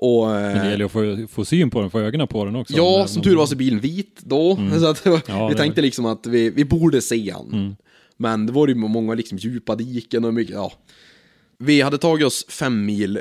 Och, 0.03 0.37
eh, 0.37 0.55
Men 0.55 0.65
det 0.65 0.71
gäller 0.71 0.85
att 0.85 0.93
få, 0.93 1.27
få 1.31 1.45
syn 1.45 1.71
på 1.71 1.81
den, 1.81 1.91
få 1.91 2.01
ögonen 2.01 2.27
på 2.29 2.45
den 2.45 2.57
också. 2.57 2.75
Ja, 2.77 3.07
som 3.09 3.19
om- 3.21 3.25
tur 3.25 3.37
var 3.37 3.47
så 3.47 3.57
bilen 3.57 3.81
vit 3.81 4.21
då. 4.23 4.59
Så 4.81 4.87
att 4.87 5.07
Ja, 5.29 5.49
vi 5.49 5.55
tänkte 5.55 5.81
liksom 5.83 6.07
att 6.07 6.27
vi, 6.27 6.51
vi 6.51 6.65
borde 6.65 7.01
se 7.03 7.31
han. 7.31 7.77
Men 8.17 8.47
det 8.47 8.53
var 8.53 8.69
ju 8.69 8.75
många 8.75 9.15
liksom 9.15 9.39
djupa 9.39 9.75
diken 9.75 10.25
och 10.25 10.35
mycket, 10.35 10.55
ja. 10.55 10.73
Vi 11.59 11.81
hade 11.81 11.99
tagit 11.99 12.27
oss 12.27 12.47
fem 12.49 12.85
mil 12.87 13.21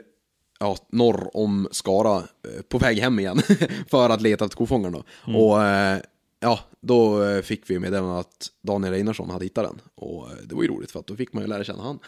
ja, 0.60 0.78
norr 0.92 1.30
om 1.38 1.68
Skara 1.72 2.18
eh, 2.18 2.62
på 2.70 2.78
väg 2.78 3.00
hem 3.00 3.20
igen 3.20 3.42
för 3.92 4.10
att 4.10 4.22
leta 4.22 4.46
efter 4.46 4.58
kofångaren 4.58 4.94
då. 4.94 5.04
Och 5.40 5.64
eh, 5.64 5.98
ja, 6.40 6.60
då 6.82 7.24
eh, 7.24 7.42
fick 7.42 7.70
vi 7.70 7.80
meddelande 7.80 8.20
att 8.20 8.48
Daniel 8.62 8.94
Einarsson 8.94 9.30
hade 9.30 9.46
hittat 9.46 9.66
den. 9.66 9.82
Och 9.96 10.32
eh, 10.32 10.38
det 10.44 10.56
var 10.56 10.62
ju 10.64 10.68
roligt 10.68 10.92
för 10.92 11.00
att 11.00 11.08
då 11.08 11.16
fick 11.16 11.34
man 11.34 11.44
ju 11.44 11.50
lära 11.50 11.64
känna 11.64 11.84
han. 11.84 12.00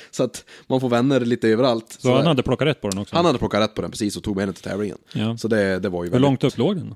så 0.10 0.22
att 0.22 0.44
man 0.66 0.80
får 0.80 0.88
vänner 0.88 1.20
lite 1.20 1.48
överallt. 1.48 1.96
Så 2.00 2.16
han 2.16 2.26
hade 2.26 2.42
plockat 2.42 2.66
rätt 2.68 2.80
på 2.80 2.88
den 2.88 2.98
också? 2.98 3.16
han 3.16 3.24
hade 3.24 3.38
plockat 3.38 3.60
rätt 3.60 3.74
på 3.74 3.82
den 3.82 3.90
precis 3.90 4.16
och 4.16 4.22
tog 4.22 4.36
med 4.36 4.48
den 4.48 4.54
till 4.54 4.64
tävlingen. 4.64 4.98
Ja. 5.12 5.36
Så 5.36 5.48
det, 5.48 5.78
det 5.78 5.88
var 5.88 6.04
ju 6.04 6.08
Hur 6.08 6.12
väldigt... 6.12 6.22
långt 6.22 6.44
upp 6.44 6.58
låg 6.58 6.76
den? 6.76 6.94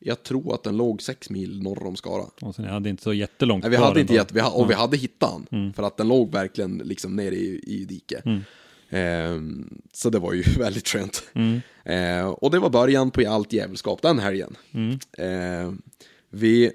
Jag 0.00 0.22
tror 0.22 0.54
att 0.54 0.62
den 0.62 0.76
låg 0.76 1.02
sex 1.02 1.30
mil 1.30 1.62
norr 1.62 1.86
om 1.86 1.96
Skara. 1.96 2.24
Och 2.42 2.54
sen, 2.54 2.64
hade 2.64 2.88
inte 2.88 3.02
så 3.02 3.12
jättelångt 3.12 3.64
Nej, 3.64 3.70
vi 3.70 3.76
hade 3.76 4.00
inte 4.00 4.14
gett, 4.14 4.32
vi 4.32 4.40
ha, 4.40 4.50
och 4.50 4.70
vi 4.70 4.74
hade 4.74 4.96
hittat 4.96 5.30
han. 5.30 5.72
För 5.72 5.82
att 5.82 5.96
den 5.96 6.08
låg 6.08 6.32
verkligen 6.32 6.78
liksom 6.78 7.16
nere 7.16 7.34
i, 7.34 7.62
i 7.66 7.84
diket. 7.84 8.24
Ehm, 8.90 9.80
så 9.92 10.10
det 10.10 10.18
var 10.18 10.32
ju 10.32 10.42
väldigt 10.58 10.88
skönt. 10.88 11.22
Ehm, 11.84 12.28
och 12.28 12.50
det 12.50 12.58
var 12.58 12.70
början 12.70 13.10
på 13.10 13.28
allt 13.28 13.52
jävelskap 13.52 14.02
den 14.02 14.18
helgen. 14.18 14.56
Ehm, 15.18 15.82
vi 16.30 16.72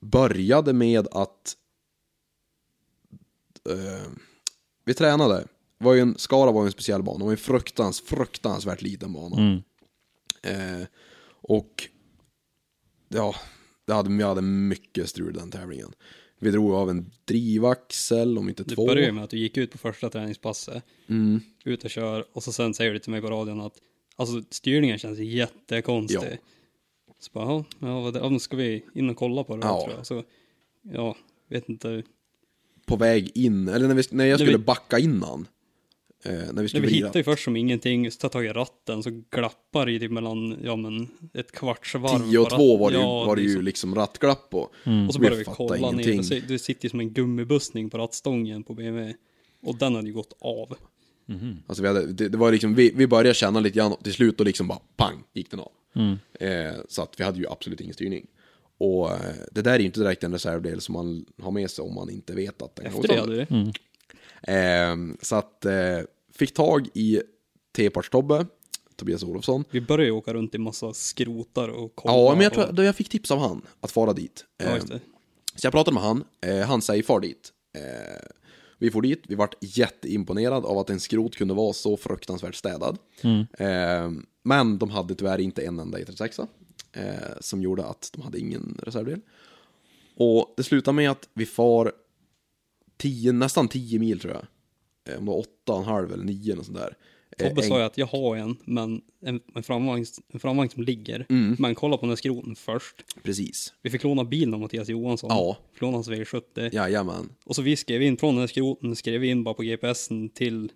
började 0.00 0.72
med 0.72 1.06
att 1.10 1.56
ehm, 3.70 4.18
vi 4.84 4.94
tränade. 4.94 5.46
Det 5.78 5.84
Var 5.84 5.94
ju 5.94 6.00
en, 6.00 6.18
Skara 6.18 6.52
var 6.52 6.62
ju 6.62 6.66
en 6.66 6.72
speciell 6.72 7.02
bana, 7.02 7.18
det 7.18 7.24
var 7.24 7.30
en 7.32 7.36
fruktans, 7.38 8.00
fruktansvärt 8.00 8.82
liten 8.82 9.12
bana. 9.12 9.36
Mm. 9.36 9.60
Eh, 10.42 10.86
och 11.28 11.88
ja, 13.08 13.34
det 13.86 13.92
hade, 13.92 14.14
jag 14.20 14.28
hade 14.28 14.42
mycket 14.42 15.08
strul 15.08 15.34
den 15.34 15.50
tävlingen. 15.50 15.92
Vi 16.38 16.50
drog 16.50 16.72
av 16.72 16.90
en 16.90 17.10
drivaxel, 17.24 18.38
om 18.38 18.48
inte 18.48 18.62
Det 18.62 18.74
två. 18.74 18.86
började 18.86 19.06
ju 19.06 19.12
med 19.12 19.24
att 19.24 19.30
du 19.30 19.38
gick 19.38 19.56
ut 19.56 19.72
på 19.72 19.78
första 19.78 20.10
träningspasset, 20.10 20.84
Mm. 21.08 21.40
ut 21.64 21.84
och 21.84 21.90
kör 21.90 22.24
och 22.32 22.42
så 22.42 22.52
sen 22.52 22.74
säger 22.74 22.92
du 22.92 22.98
till 22.98 23.10
mig 23.10 23.20
på 23.20 23.30
radion 23.30 23.60
att 23.60 23.74
alltså 24.16 24.42
styrningen 24.50 24.98
känns 24.98 25.18
jättekonstig. 25.18 26.18
Ja. 26.32 26.36
Så 27.18 27.30
bara, 27.32 27.44
ja, 27.44 27.64
ja, 27.78 28.00
vad 28.00 28.12
det- 28.14 28.18
ja, 28.20 28.28
nu 28.28 28.38
ska 28.38 28.56
vi 28.56 28.84
in 28.94 29.10
och 29.10 29.16
kolla 29.16 29.44
på 29.44 29.56
det 29.56 29.66
Ja. 29.66 29.82
tror 29.84 29.96
jag. 29.96 30.06
Så, 30.06 30.22
ja, 30.82 31.16
vet 31.48 31.68
inte. 31.68 32.02
På 32.86 32.96
väg 32.96 33.30
in, 33.34 33.68
eller 33.68 33.88
när, 33.88 33.94
vi, 33.94 34.02
när 34.10 34.24
jag 34.24 34.38
När 34.38 34.44
skulle 34.46 34.58
vi- 34.58 34.64
backa 34.64 34.98
innan. 34.98 35.46
Eh, 36.24 36.32
när 36.52 36.62
vi 36.62 36.68
skulle 36.68 36.86
vi 36.86 36.92
vrida. 36.92 37.06
hittar 37.06 37.20
ju 37.20 37.24
först 37.24 37.44
som 37.44 37.56
ingenting, 37.56 38.10
så 38.10 38.18
tar 38.18 38.28
tag 38.28 38.44
i 38.44 38.48
ratten 38.48 39.02
så 39.02 39.22
glappar 39.30 39.86
det 39.86 39.92
ju 39.92 39.98
typ 39.98 40.10
mellan, 40.10 40.56
ja 40.62 40.76
men 40.76 41.08
ett 41.34 41.52
kvarts 41.52 41.94
varv. 41.94 42.30
10 42.30 42.38
och 42.38 42.48
på 42.48 42.56
2 42.56 42.78
ratten. 42.78 42.80
var 42.80 42.90
det 42.90 42.96
ju, 42.96 43.02
Ja, 43.02 43.24
var 43.24 43.36
det 43.36 43.42
ju 43.42 43.54
så- 43.54 43.60
liksom 43.60 43.94
rattglapp 43.94 44.50
på. 44.50 44.58
Och 44.60 44.70
så 45.14 45.18
Vi 45.20 45.28
börjar 45.28 45.38
vi 45.38 45.44
kolla 45.44 45.76
ner, 45.76 45.86
ingenting. 46.08 46.24
så, 46.24 46.34
det 46.48 46.58
sitter 46.58 46.84
ju 46.84 46.90
som 46.90 47.00
en 47.00 47.12
gummibussning 47.12 47.90
på 47.90 47.98
rattstången 47.98 48.62
på 48.64 48.74
BMW. 48.74 49.14
Och 49.62 49.78
den 49.78 49.94
hade 49.94 50.06
ju 50.08 50.14
gått 50.14 50.36
av. 50.40 50.76
Alltså 51.66 51.82
vi, 51.82 51.88
hade, 51.88 52.06
det, 52.12 52.28
det 52.28 52.38
var 52.38 52.52
liksom, 52.52 52.74
vi, 52.74 52.92
vi 52.96 53.06
började 53.06 53.34
känna 53.34 53.60
lite 53.60 53.76
grann 53.76 53.92
och 53.92 54.04
till 54.04 54.12
slut 54.12 54.40
och 54.40 54.46
liksom 54.46 54.68
bara 54.68 54.78
pang 54.96 55.22
gick 55.32 55.50
den 55.50 55.60
av. 55.60 55.72
Eh, 56.40 56.74
så 56.88 57.02
att 57.02 57.20
vi 57.20 57.24
hade 57.24 57.38
ju 57.38 57.46
absolut 57.48 57.80
ingen 57.80 57.94
styrning. 57.94 58.26
Och 58.78 59.10
eh, 59.10 59.20
det 59.52 59.62
där 59.62 59.72
är 59.74 59.78
ju 59.78 59.84
inte 59.86 60.00
direkt 60.00 60.24
en 60.24 60.32
reservdel 60.32 60.80
som 60.80 60.92
man 60.92 61.26
har 61.42 61.50
med 61.50 61.70
sig 61.70 61.82
om 61.84 61.94
man 61.94 62.10
inte 62.10 62.34
vet 62.34 62.62
att 62.62 62.76
den 62.76 62.86
Efter 62.86 63.02
det 63.02 63.08
sönder. 63.08 63.46
hade 63.50 63.64
vi. 63.64 63.72
Eh, 64.42 65.16
så 65.22 65.36
att, 65.36 65.64
eh, 65.64 65.98
fick 66.32 66.54
tag 66.54 66.88
i 66.94 67.22
T-parts-Tobbe, 67.76 68.46
Tobias 68.96 69.22
Olofsson. 69.22 69.64
Vi 69.70 69.80
började 69.80 70.04
ju 70.04 70.10
åka 70.10 70.34
runt 70.34 70.54
i 70.54 70.58
massa 70.58 70.92
skrotar 70.94 71.68
och 71.68 71.92
kolla. 71.94 72.14
Ja, 72.14 72.34
men 72.34 72.40
jag 72.44 72.52
tror 72.52 72.68
och, 72.68 72.74
då 72.74 72.82
jag 72.82 72.96
fick 72.96 73.08
tips 73.08 73.30
av 73.30 73.38
han 73.38 73.62
att 73.80 73.90
fara 73.90 74.12
dit. 74.12 74.44
Ja, 74.58 74.74
just 74.74 74.90
Eh, 74.90 74.96
det. 74.96 75.00
Så 75.60 75.66
jag 75.66 75.72
pratade 75.72 75.94
med 75.94 76.02
han, 76.02 76.24
eh, 76.40 76.58
han 76.66 76.82
säger 76.82 77.02
far 77.02 77.20
dit. 77.20 77.52
Vi 78.78 78.90
får 78.90 79.02
dit, 79.02 79.22
vi 79.28 79.34
vart 79.34 79.54
jätteimponerad 79.60 80.64
av 80.64 80.78
att 80.78 80.90
en 80.90 81.00
skrot 81.00 81.36
kunde 81.36 81.54
vara 81.54 81.72
så 81.72 81.96
fruktansvärt 81.96 82.54
städad. 82.54 82.98
Eh, 83.58 84.10
men 84.42 84.78
de 84.78 84.90
hade 84.90 85.14
tyvärr 85.14 85.38
inte 85.38 85.62
en 85.62 85.78
enda 85.78 85.98
E36 85.98 86.46
eh, 86.92 87.04
som 87.40 87.62
gjorde 87.62 87.86
att 87.86 88.10
de 88.12 88.22
hade 88.22 88.38
ingen 88.38 88.80
reservdel. 88.82 89.20
Och 90.16 90.54
det 90.56 90.62
slutar 90.62 90.92
med 90.92 91.10
att 91.10 91.28
vi 91.34 91.46
far 91.46 91.92
10, 92.96 93.32
nästan 93.32 93.68
10 93.68 93.98
mil 93.98 94.20
tror 94.20 94.32
jag. 94.32 94.46
Eh, 95.14 95.18
om 95.18 95.24
det 95.24 95.30
var 95.30 95.44
8,5 95.66 96.12
eller 96.12 96.24
9 96.24 96.52
eller 96.52 96.62
sånt 96.62 96.78
där. 96.78 96.96
Eh, 97.40 97.48
Tobbe 97.48 97.62
en- 97.62 97.68
sa 97.68 97.78
ju 97.78 97.84
att 97.84 97.98
jag 97.98 98.06
har 98.06 98.36
en, 98.36 98.56
men 98.64 99.00
en, 99.26 99.40
en, 99.54 99.62
framvagn, 99.62 100.04
en 100.32 100.40
framvagn 100.40 100.70
som 100.70 100.82
ligger. 100.82 101.26
Mm. 101.28 101.56
Men 101.58 101.74
kolla 101.74 101.96
på 101.96 102.00
den 102.00 102.10
här 102.10 102.16
skroten 102.16 102.56
först. 102.56 102.94
Precis. 103.22 103.72
Vi 103.82 103.90
fick 103.90 104.04
låna 104.04 104.24
bilen 104.24 104.54
av 104.54 104.60
Mattias 104.60 104.88
Johansson. 104.88 105.30
Ja. 105.30 105.56
Låna 105.78 105.96
hans 105.96 106.08
V70. 106.10 106.74
Jajamän. 106.74 107.28
Och 107.44 107.56
så 107.56 107.62
vi 107.62 107.76
skrev 107.76 108.02
in 108.02 108.16
från 108.16 108.34
den 108.34 108.40
här 108.40 108.46
skroten, 108.48 108.96
skrev 108.96 109.20
vi 109.20 109.28
in 109.28 109.44
bara 109.44 109.54
på 109.54 109.62
GPSen 109.62 110.28
till 110.28 110.68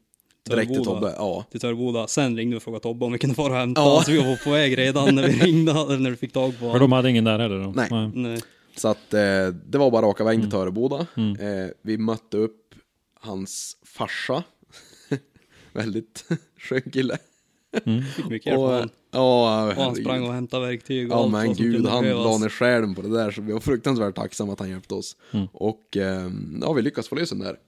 Direkt 0.51 0.75
till. 0.75 0.85
Tobbe. 0.85 1.15
Ja. 1.17 1.45
Till 1.51 1.61
Töreboda. 1.61 2.07
Sen 2.07 2.37
ringde 2.37 2.55
vi 2.55 2.59
och 2.59 2.63
frågade 2.63 2.83
Tobbe 2.83 3.05
om 3.05 3.13
vi 3.13 3.19
kunde 3.19 3.37
fara 3.37 3.53
och 3.53 3.59
hämta. 3.59 3.81
Ja. 3.81 4.03
Så 4.05 4.13
vi 4.13 4.19
var 4.19 4.45
på 4.45 4.51
väg 4.51 4.79
redan 4.79 5.15
när 5.15 5.27
vi 5.29 5.33
ringde, 5.47 5.73
eller 5.73 5.99
när 5.99 6.11
vi 6.11 6.17
fick 6.17 6.33
tag 6.33 6.53
på 6.53 6.59
För 6.59 6.67
honom. 6.67 6.81
de 6.81 6.93
hade 6.93 7.11
ingen 7.11 7.25
där 7.25 7.39
heller 7.39 7.59
då? 7.63 7.73
Nej. 7.77 8.11
Nej. 8.15 8.41
Så 8.77 8.89
att 8.89 9.15
eh, 9.15 9.21
det 9.67 9.79
var 9.79 9.91
bara 9.91 10.07
raka 10.07 10.25
vägen 10.25 10.41
till 10.41 10.51
Töreboda. 10.51 10.99
Eh, 11.17 11.71
vi 11.83 11.99
mötte 11.99 12.37
upp 12.37 12.75
hans 13.15 13.77
farsa. 13.85 14.43
Väldigt 15.73 16.25
skön 16.61 16.83
kille. 16.93 17.19
Fick 18.17 18.29
mycket 18.29 18.47
hjälp 18.47 18.59
Och, 18.59 18.65
honom. 18.69 18.89
ja, 19.11 19.65
Och 19.67 19.75
han 19.85 19.97
sprang 19.97 20.23
och 20.29 20.33
hämtade 20.35 20.67
verktyg 20.67 21.11
och 21.13 21.19
Ja 21.19 21.23
allt 21.23 21.33
men 21.33 21.55
gud, 21.55 21.87
han 21.87 22.03
behövas. 22.03 22.25
la 22.25 22.39
ner 22.39 22.49
själen 22.49 22.95
på 22.95 23.03
det 23.03 23.09
där 23.09 23.31
så 23.31 23.41
vi 23.43 23.53
var 23.53 23.61
fruktansvärt 23.61 24.15
tacksamma 24.15 24.53
att 24.53 24.59
han 24.61 24.71
hjälpte 24.71 24.95
oss. 24.95 25.17
Och 25.53 25.97
eh, 25.97 26.31
ja, 26.61 26.73
vi 26.73 26.83
lyckades 26.83 27.09
få 27.09 27.15
lösa 27.15 27.35
den 27.35 27.45
där. 27.45 27.59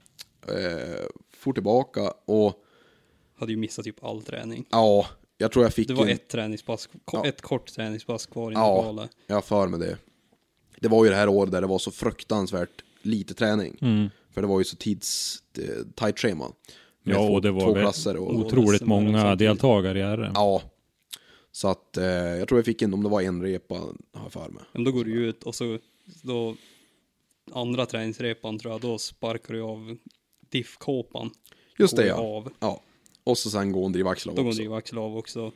Eh, 0.49 1.07
for 1.37 1.53
tillbaka 1.53 2.13
och 2.25 2.55
Hade 3.39 3.53
ju 3.53 3.59
missat 3.59 3.85
typ 3.85 4.05
all 4.05 4.23
träning. 4.23 4.67
ja, 4.71 5.07
jag 5.39 5.53
tror 5.53 5.65
jag 5.65 5.75
fick 5.75 5.89
Det 5.89 5.95
var 5.95 6.05
en- 6.07 6.11
ett 6.13 6.29
träningspass, 6.29 6.89
Ja. 7.13 7.27
ett 7.27 7.43
kort 7.43 7.67
träningspass 7.75 8.27
kvar 8.27 8.51
i 8.51 8.55
Ja, 8.55 8.77
lokalen. 8.77 9.09
jag 9.27 9.35
har 9.37 9.43
för 9.43 9.69
med 9.69 9.81
det. 9.81 9.97
Det 10.81 10.89
var 10.89 11.05
ju 11.05 11.11
det 11.11 11.17
här 11.17 11.29
året 11.29 11.53
där 11.53 11.61
det 11.61 11.67
var 11.67 11.79
så 11.79 11.91
fruktansvärt 11.91 12.85
lite 13.03 13.35
träning. 13.35 13.77
För 14.35 14.41
det 14.41 14.47
var 14.47 14.59
ju 14.61 14.65
så 14.65 14.77
tids 14.77 15.39
eh, 15.59 15.65
tight 15.97 16.19
schema. 16.19 16.53
Ja, 17.03 17.15
två, 17.15 17.23
och 17.23 17.43
det 17.43 17.51
var 17.51 17.75
väl 17.75 18.19
otroligt 18.19 18.83
och- 18.83 18.89
många 18.89 19.35
deltagare 19.35 19.99
i 19.99 20.03
RM. 20.03 20.33
Ja. 20.35 20.63
Så 21.53 21.69
att 21.69 21.97
eh, 21.97 22.05
jag 22.05 22.49
tror 22.49 22.59
jag 22.59 22.65
fick 22.65 22.83
in, 22.83 22.95
om 22.95 23.03
det 23.03 23.09
var 23.09 23.21
en 23.23 23.43
repa, 23.43 23.75
har 23.75 23.93
jag 24.23 24.33
för 24.33 24.49
mig. 24.49 24.63
Men 24.73 24.85
då 24.85 24.93
går 24.93 25.05
du 25.05 25.13
ut 25.27 25.43
och 25.43 25.55
så 25.55 25.79
då 26.23 26.57
andra 27.53 27.87
träningsrepan 27.87 28.59
tror 28.59 28.73
jag, 28.75 28.81
då 28.81 28.99
sparkar 28.99 29.55
du 29.55 29.61
av 29.63 29.97
diffkåpan. 30.51 31.31
Just 31.79 31.97
det 31.97 32.03
Går 32.03 32.09
ja. 32.11 32.17
Av. 32.37 32.53
ja. 32.61 32.81
Och 33.25 33.39
så 33.39 33.51
sen 33.51 33.73
gå 33.73 33.87
en 33.87 33.93
drivaxel 33.93 34.31
av 34.31 34.37
Då 34.37 34.43
går 34.43 34.49
också. 34.51 34.59
drivaxel 34.61 34.99
av 34.99 35.17
också. 35.17 35.53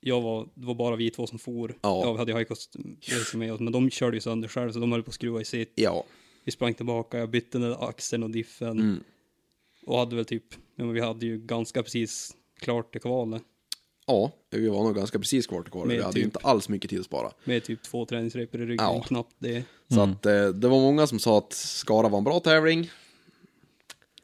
Jag 0.00 0.20
var, 0.20 0.48
det 0.54 0.66
var 0.66 0.74
bara 0.74 0.96
vi 0.96 1.10
två 1.10 1.26
som 1.26 1.38
for. 1.38 1.74
Ja. 1.82 2.02
Jag 2.06 2.14
hade 2.16 2.32
Haikos 2.32 2.70
med 3.34 3.52
oss, 3.52 3.60
men 3.60 3.72
de 3.72 3.90
körde 3.90 4.16
ju 4.16 4.20
sönder 4.20 4.48
själv 4.48 4.72
så 4.72 4.78
de 4.78 4.92
höll 4.92 5.02
på 5.02 5.08
att 5.08 5.14
skruva 5.14 5.40
i 5.40 5.44
sitt. 5.44 5.72
Ja. 5.74 6.04
Vi 6.44 6.52
sprang 6.52 6.74
tillbaka, 6.74 7.18
jag 7.18 7.30
bytte 7.30 7.58
den 7.58 7.70
där 7.70 7.88
axeln 7.88 8.22
och 8.22 8.30
diffen. 8.30 8.68
Mm. 8.80 9.00
Och 9.86 9.98
hade 9.98 10.16
väl 10.16 10.24
typ, 10.24 10.44
men 10.76 10.92
vi 10.92 11.00
hade 11.00 11.26
ju 11.26 11.38
ganska 11.38 11.82
precis 11.82 12.36
klart 12.60 12.92
till 12.92 13.00
kvalet. 13.00 13.42
Ja, 14.06 14.32
vi 14.50 14.68
var 14.68 14.82
nog 14.84 14.94
ganska 14.96 15.18
precis 15.18 15.46
kvar 15.46 15.62
till 15.62 15.72
kvar. 15.72 15.86
Vi 15.86 16.00
hade 16.02 16.12
typ- 16.12 16.24
inte 16.24 16.38
alls 16.42 16.68
mycket 16.68 16.90
tid 16.90 17.00
att 17.00 17.06
spara. 17.06 17.32
Med 17.44 17.64
typ 17.64 17.82
två 17.82 18.04
träningsrepor 18.06 18.60
i 18.60 18.64
ryggen, 18.66 18.84
Ja. 18.86 19.02
knappt 19.06 19.34
det. 19.38 19.64
Så 19.88 20.00
att 20.00 20.26
eh, 20.26 20.48
det 20.48 20.68
var 20.68 20.80
många 20.80 21.06
som 21.06 21.18
sa 21.18 21.38
att 21.38 21.52
Skara 21.52 22.08
var 22.08 22.18
en 22.18 22.24
bra 22.24 22.40
tävling. 22.40 22.90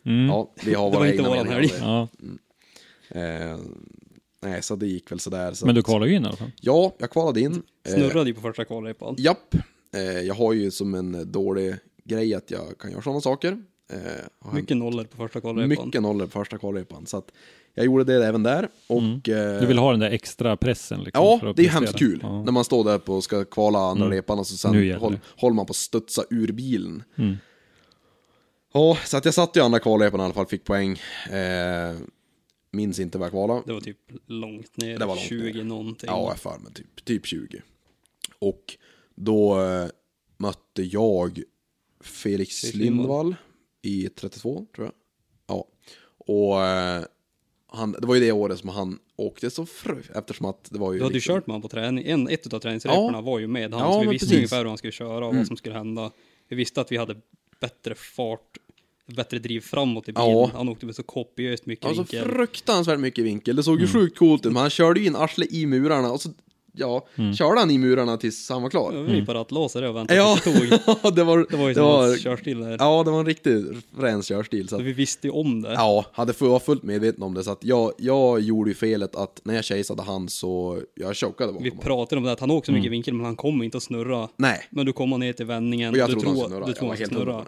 Mm. 0.04 0.26
Ja, 0.26 0.52
vi 0.64 0.74
har 0.74 0.90
Det 0.90 0.96
våra 0.96 1.08
egna 1.10 1.30
meningar 1.30 1.56
om 1.60 1.62
det. 1.62 1.78
Ja. 1.78 2.08
Eh, 3.20 3.58
nej, 4.42 4.62
så 4.62 4.76
det 4.76 4.86
gick 4.86 5.12
väl 5.12 5.20
sådär. 5.20 5.52
Så 5.52 5.66
Men 5.66 5.74
du 5.74 5.82
kvalade 5.82 6.10
ju 6.10 6.16
in 6.16 6.22
i 6.22 6.26
alla 6.26 6.36
fall. 6.36 6.50
Ja, 6.60 6.94
jag 6.98 7.10
kvalade 7.10 7.40
in. 7.40 7.62
Eh, 7.86 7.92
Snurrade 7.94 8.28
ju 8.30 8.34
på 8.34 8.40
första 8.40 8.64
kvalrepan. 8.64 9.14
Japp. 9.18 9.54
Eh, 9.94 10.02
jag 10.02 10.34
har 10.34 10.52
ju 10.52 10.70
som 10.70 10.94
en 10.94 11.32
dålig 11.32 11.74
grej 12.04 12.34
att 12.34 12.50
jag 12.50 12.78
kan 12.78 12.90
göra 12.90 13.02
sådana 13.02 13.20
saker. 13.20 13.62
Eh, 13.92 14.52
Mycket 14.54 14.76
nollor 14.76 15.04
på 15.04 15.16
första 15.16 15.40
kvalrepan. 15.40 15.68
mycket 15.86 16.02
nollor 16.02 16.26
på 16.26 16.30
första 16.32 16.58
kvalrepan. 16.58 17.06
Så 17.06 17.16
att 17.16 17.32
jag 17.74 17.86
gjorde 17.86 18.04
det 18.04 18.26
även 18.26 18.42
där. 18.42 18.68
Och, 18.86 19.28
eh, 19.28 19.60
Du 19.60 19.66
vill 19.66 19.78
ha 19.78 19.90
den 19.90 20.00
där 20.00 20.10
extra 20.10 20.56
pressen 20.56 21.00
liksom, 21.04 21.38
för 21.40 21.46
Ja, 21.46 21.50
att 21.50 21.56
det 21.56 21.62
är 21.62 21.64
prestera. 21.66 21.80
hemskt 21.80 21.98
kul. 21.98 22.18
Ja. 22.22 22.42
När 22.42 22.52
man 22.52 22.64
står 22.64 22.84
där 22.84 22.98
på 22.98 23.14
och 23.14 23.24
ska 23.24 23.44
kvala 23.44 23.78
andra 23.78 24.10
repan 24.10 24.38
och 24.38 24.46
så 24.46 24.56
sen 24.56 24.92
håll, 25.00 25.18
håller 25.36 25.54
man 25.54 25.66
på 25.66 25.70
att 25.70 25.76
studsa 25.76 26.24
ur 26.30 26.52
bilen. 26.52 27.02
Mm. 27.16 27.36
Ja, 28.74 28.98
så 29.04 29.16
att 29.16 29.24
jag 29.24 29.34
satt 29.34 29.56
i 29.56 29.60
andra 29.60 29.78
kvalrepan 29.78 30.20
i 30.20 30.22
alla 30.22 30.34
fall, 30.34 30.46
fick 30.46 30.64
poäng. 30.64 30.92
Eh, 31.30 31.96
minns 32.70 32.98
inte 32.98 33.18
vad 33.18 33.26
jag 33.26 33.32
kvalade. 33.32 33.62
Det 33.66 33.72
var 33.72 33.80
typ 33.80 33.98
långt 34.26 34.76
ner, 34.76 34.98
Det 34.98 35.06
var 35.06 35.14
långt 35.14 35.26
20 35.26 35.52
ner. 35.58 35.64
någonting. 35.64 36.06
Ja, 36.12 36.28
jag 36.28 36.38
för 36.38 36.58
mig 36.58 36.72
typ, 36.72 37.04
typ 37.04 37.26
20. 37.26 37.62
Och 38.38 38.76
då 39.14 39.60
eh, 39.60 39.86
mötte 40.36 40.82
jag 40.82 41.42
Felix 42.00 42.60
Felix 42.60 42.74
Lindvall 42.74 43.34
i 43.82 44.08
32, 44.08 44.66
tror 44.74 44.86
jag. 44.86 44.94
Ja. 45.46 45.68
Och 46.18 46.62
eh, 46.64 47.02
han, 47.66 47.92
det 47.92 48.06
var 48.06 48.14
ju 48.14 48.20
det 48.20 48.32
året 48.32 48.58
som 48.58 48.68
han 48.68 48.98
åkte 49.16 49.50
så 49.50 49.66
fru, 49.66 50.02
eftersom 50.14 50.46
att 50.46 50.68
det 50.70 50.78
var 50.78 50.92
ju... 50.92 50.98
Du 50.98 51.04
hade 51.04 51.12
ju 51.12 51.16
liksom- 51.16 51.34
kört 51.34 51.46
med 51.46 51.54
honom 51.54 51.62
på 51.62 51.68
träning, 51.68 52.06
en, 52.06 52.28
ett 52.28 52.54
av 52.54 52.58
träningsreporna 52.58 53.20
var 53.20 53.38
ju 53.38 53.46
med 53.46 53.72
han, 53.74 53.80
Ja, 53.80 53.92
så 53.92 54.00
vi 54.00 54.06
visste 54.06 54.26
precis. 54.26 54.36
ungefär 54.38 54.58
hur 54.58 54.64
han 54.68 54.78
skulle 54.78 54.92
köra 54.92 55.26
och 55.26 55.34
vad 55.36 55.46
som 55.46 55.56
skulle 55.56 55.74
hända. 55.74 56.10
Vi 56.48 56.56
visste 56.56 56.80
att 56.80 56.92
vi 56.92 56.96
hade 56.96 57.16
bättre 57.60 57.94
fart, 57.94 58.58
bättre 59.06 59.38
driv 59.38 59.60
framåt 59.60 60.08
i 60.08 60.12
bilen. 60.12 60.30
Ja. 60.30 60.50
Han 60.54 60.68
åkte 60.68 60.86
med 60.86 60.94
så 60.94 61.02
kopiöst 61.02 61.66
mycket 61.66 61.84
Alltså 61.86 62.02
vinkel. 62.02 62.24
fruktansvärt 62.24 63.00
mycket 63.00 63.24
vinkel. 63.24 63.56
Det 63.56 63.62
såg 63.62 63.80
ju 63.80 63.86
sjukt 63.86 64.18
coolt 64.18 64.46
ut, 64.46 64.52
men 64.52 64.60
han 64.60 64.70
körde 64.70 65.00
ju 65.00 65.06
in 65.06 65.16
arslet 65.16 65.52
i 65.52 65.66
murarna 65.66 66.12
och 66.12 66.20
så, 66.20 66.30
ja, 66.72 67.06
körde 67.38 67.60
han 67.60 67.70
i 67.70 67.78
murarna 67.78 68.16
tills 68.16 68.48
han 68.48 68.62
var 68.62 68.70
klar. 68.70 68.92
Vi 68.92 69.22
bara 69.22 69.40
att 69.40 69.50
låsa 69.50 69.80
det 69.80 69.88
och 69.88 69.96
vänta 69.96 70.14
Ja, 70.14 70.38
det 70.44 70.52
tog. 70.52 70.68
det 71.14 71.24
var, 71.24 71.46
Det 71.50 71.56
var 71.56 71.68
ju 71.68 71.74
det 71.74 71.80
var, 71.80 72.16
körstil 72.16 72.60
där. 72.60 72.76
ja, 72.78 73.02
det 73.04 73.10
var 73.10 73.20
en 73.20 73.26
riktig 73.26 73.64
ren 73.98 74.22
körstil. 74.22 74.68
Så 74.68 74.76
att, 74.76 74.82
vi 74.82 74.92
visste 74.92 75.26
ju 75.26 75.30
om 75.32 75.62
det. 75.62 75.72
ja, 75.72 76.04
hade 76.12 76.32
var 76.38 76.58
fullt 76.58 76.82
medveten 76.82 77.22
om 77.22 77.34
det. 77.34 77.44
Så 77.44 77.50
att 77.50 77.64
jag, 77.64 77.92
jag 77.98 78.40
gjorde 78.40 78.70
ju 78.70 78.74
felet 78.74 79.16
att 79.16 79.40
när 79.44 79.54
jag 79.54 79.64
chaseade 79.64 80.02
han 80.02 80.28
så, 80.28 80.80
jag 80.94 81.16
chokade 81.16 81.52
bakom 81.52 81.64
Vi 81.64 81.70
pratade 81.70 82.18
om 82.18 82.24
det, 82.24 82.32
att 82.32 82.40
han 82.40 82.50
åker 82.50 82.66
så 82.66 82.72
mycket 82.72 82.92
vinkel 82.92 83.14
men 83.14 83.26
han 83.26 83.36
kommer 83.36 83.64
inte 83.64 83.76
att 83.76 83.82
snurra. 83.82 84.28
Nej, 84.36 84.66
Men 84.70 84.86
du 84.86 84.92
kommer 84.92 85.18
ner 85.18 85.32
till 85.32 85.46
vändningen, 85.46 85.90
och 85.90 85.96
jag 85.96 86.08
du 86.08 86.12
trodde 86.12 86.28
han 86.28 86.36
tror, 86.36 86.44
skulle 86.44 86.56
snurra. 86.56 86.66
du 86.66 86.72
tror 86.74 86.88
han 86.88 86.96
ska 86.96 87.02
helt 87.04 87.12
hundra 87.14 87.32
snurra 87.32 87.44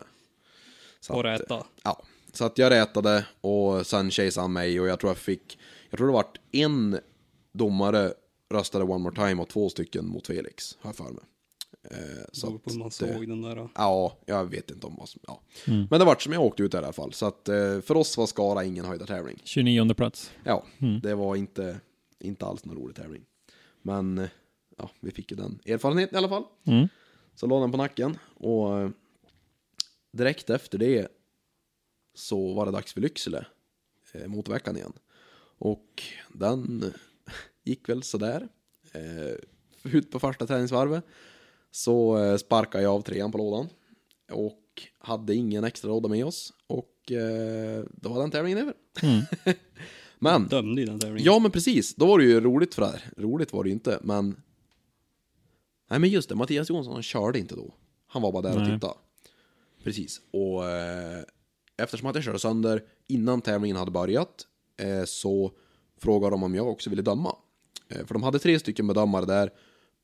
på 1.09 1.15
på 1.15 1.23
räta. 1.23 1.63
Ja, 1.83 2.03
så 2.33 2.45
att 2.45 2.59
jag 2.59 2.71
rätade 2.71 3.27
och 3.41 3.87
sen 3.87 4.11
chaseade 4.11 4.41
han 4.41 4.53
mig 4.53 4.81
och 4.81 4.87
jag 4.87 5.01
tror 5.01 5.11
jag 5.11 5.19
fick, 5.19 5.59
jag 5.91 5.99
tror 5.99 6.07
det 6.07 6.13
vart 6.13 6.39
en 6.53 6.99
domare 7.53 8.13
röstade 8.51 8.85
one 8.85 8.99
more 8.99 9.15
time 9.15 9.43
och 9.43 9.49
två 9.49 9.69
stycken 9.69 10.07
mot 10.07 10.27
Felix, 10.27 10.79
har 10.81 10.89
jag 10.89 10.97
för 10.97 11.05
mig. 11.05 11.25
Eh, 11.91 12.25
så 12.33 12.51
hur 12.51 12.79
man 12.79 12.87
att, 12.87 12.93
såg 12.93 13.09
eh, 13.09 13.21
den 13.21 13.43
där. 13.43 13.69
Ja, 13.75 14.19
jag 14.27 14.45
vet 14.45 14.71
inte 14.71 14.87
om 14.87 14.97
vad 14.99 15.09
som, 15.09 15.21
ja. 15.27 15.41
Men 15.67 15.99
det 15.99 16.05
vart 16.05 16.23
som 16.23 16.33
jag 16.33 16.43
åkte 16.43 16.63
ut 16.63 16.75
i 16.75 16.77
alla 16.77 16.93
fall. 16.93 17.13
Så 17.13 17.27
att 17.27 17.49
eh, 17.49 17.81
för 17.81 17.97
oss 17.97 18.17
var 18.17 18.27
Skara 18.27 18.65
ingen 18.65 18.85
höjdartävling. 18.85 19.41
29 19.45 19.95
plats. 19.95 20.33
Ja, 20.45 20.65
det 21.03 21.15
var 21.15 21.37
inte, 21.37 21.81
inte 22.21 22.47
alls 22.47 22.65
någon 22.65 22.77
rolig 22.77 22.97
tävling. 22.97 23.25
Men 23.83 24.19
eh, 24.19 24.29
ja, 24.77 24.91
vi 25.01 25.11
fick 25.11 25.31
ju 25.31 25.37
den 25.37 25.59
erfarenheten 25.67 26.15
i 26.15 26.19
alla 26.19 26.29
fall. 26.29 26.45
Mm. 26.65 26.89
Så 27.35 27.47
la 27.47 27.61
den 27.61 27.71
på 27.71 27.77
nacken 27.77 28.19
och 28.35 28.81
eh, 28.81 28.91
direkt 30.13 30.51
efter 30.51 30.79
det 30.79 31.09
så 32.15 32.55
var 32.55 32.67
det 32.67 32.73
dags 32.73 32.93
för 32.93 33.01
Lycksele, 33.01 33.47
eh, 34.13 34.27
motorveckan 34.27 34.77
igen. 34.77 34.93
Och 35.59 36.03
den 36.33 36.93
gick 37.65 37.89
väl 37.89 38.03
sådär. 38.03 38.49
Eh, 38.93 39.93
ut 39.93 40.11
på 40.11 40.21
första 40.21 40.47
träningsvarvet 40.47 41.05
så 41.71 42.19
eh, 42.19 42.37
sparkade 42.37 42.85
jag 42.85 42.93
av 42.93 43.01
trean 43.03 43.33
på 43.33 43.39
lådan 43.39 43.69
och 44.33 44.61
hade 44.99 45.35
ingen 45.35 45.65
extra 45.65 45.89
låda 45.89 46.09
med 46.09 46.27
oss 46.27 46.53
och 46.67 47.13
eh, 47.13 47.85
då 47.93 48.09
var 48.09 48.21
den 48.21 48.31
tävlingen 48.31 48.59
över. 48.59 48.75
Men 50.19 50.47
Dömde 50.47 50.81
ju 50.81 50.87
den 50.87 50.99
tävlingen. 50.99 51.27
Ja 51.27 51.39
men 51.39 51.51
precis, 51.51 51.95
då 51.95 52.07
var 52.07 52.19
det 52.19 52.25
ju 52.25 52.41
roligt 52.41 52.75
för 52.75 52.83
det 52.83 52.89
här. 52.89 53.11
Roligt 53.17 53.53
var 53.53 53.65
det 53.65 53.69
ju 53.69 53.75
inte, 53.75 53.99
men... 54.03 54.43
Nej 55.91 55.99
men 55.99 56.11
just 56.11 56.29
det, 56.29 56.35
Mattias 56.35 56.71
Jonsson 56.71 56.93
han 56.93 57.03
körde 57.03 57.39
inte 57.39 57.55
då. 57.55 57.75
Han 58.07 58.23
var 58.23 58.33
bara 58.33 58.43
där 58.43 58.55
och 58.55 58.63
Nej. 58.63 58.75
tittade. 58.75 58.95
Precis, 59.83 60.21
och 60.31 60.71
eh, 60.71 61.23
eftersom 61.77 62.09
att 62.09 62.15
jag 62.15 62.25
körde 62.25 62.39
sönder 62.39 62.83
innan 63.07 63.41
tävlingen 63.41 63.77
hade 63.77 63.91
börjat 63.91 64.47
eh, 64.77 65.05
så 65.05 65.53
frågade 65.99 66.31
de 66.31 66.43
om 66.43 66.55
jag 66.55 66.69
också 66.69 66.91
ville 66.91 67.03
döma. 67.03 67.37
Eh, 67.89 68.07
för 68.07 68.15
de 68.15 68.23
hade 68.23 68.39
tre 68.39 68.59
stycken 68.59 68.87
bedömare 68.87 69.25
där, 69.25 69.51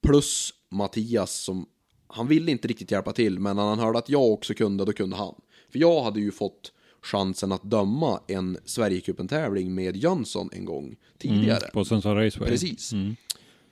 plus 0.03 0.55
Mattias 0.69 1.41
som... 1.41 1.67
Han 2.07 2.27
ville 2.27 2.51
inte 2.51 2.69
riktigt 2.69 2.91
hjälpa 2.91 3.13
till, 3.13 3.39
men 3.39 3.57
när 3.57 3.63
han 3.63 3.79
hörde 3.79 3.99
att 3.99 4.09
jag 4.09 4.33
också 4.33 4.55
kunde, 4.55 4.85
då 4.85 4.93
kunde 4.93 5.17
han. 5.17 5.35
För 5.73 5.79
jag 5.79 6.03
hade 6.03 6.21
ju 6.21 6.31
fått 6.31 6.73
chansen 7.03 7.53
att 7.53 7.63
döma 7.63 8.21
en 8.29 8.59
Sverigecupen-tävling 8.65 9.75
med 9.75 9.97
Jönsson 9.97 10.51
en 10.53 10.65
gång 10.65 10.97
tidigare. 11.19 11.71
På 11.73 11.85
Sundsvall 11.85 12.17
Raceway. 12.17 12.51
Precis. 12.51 12.93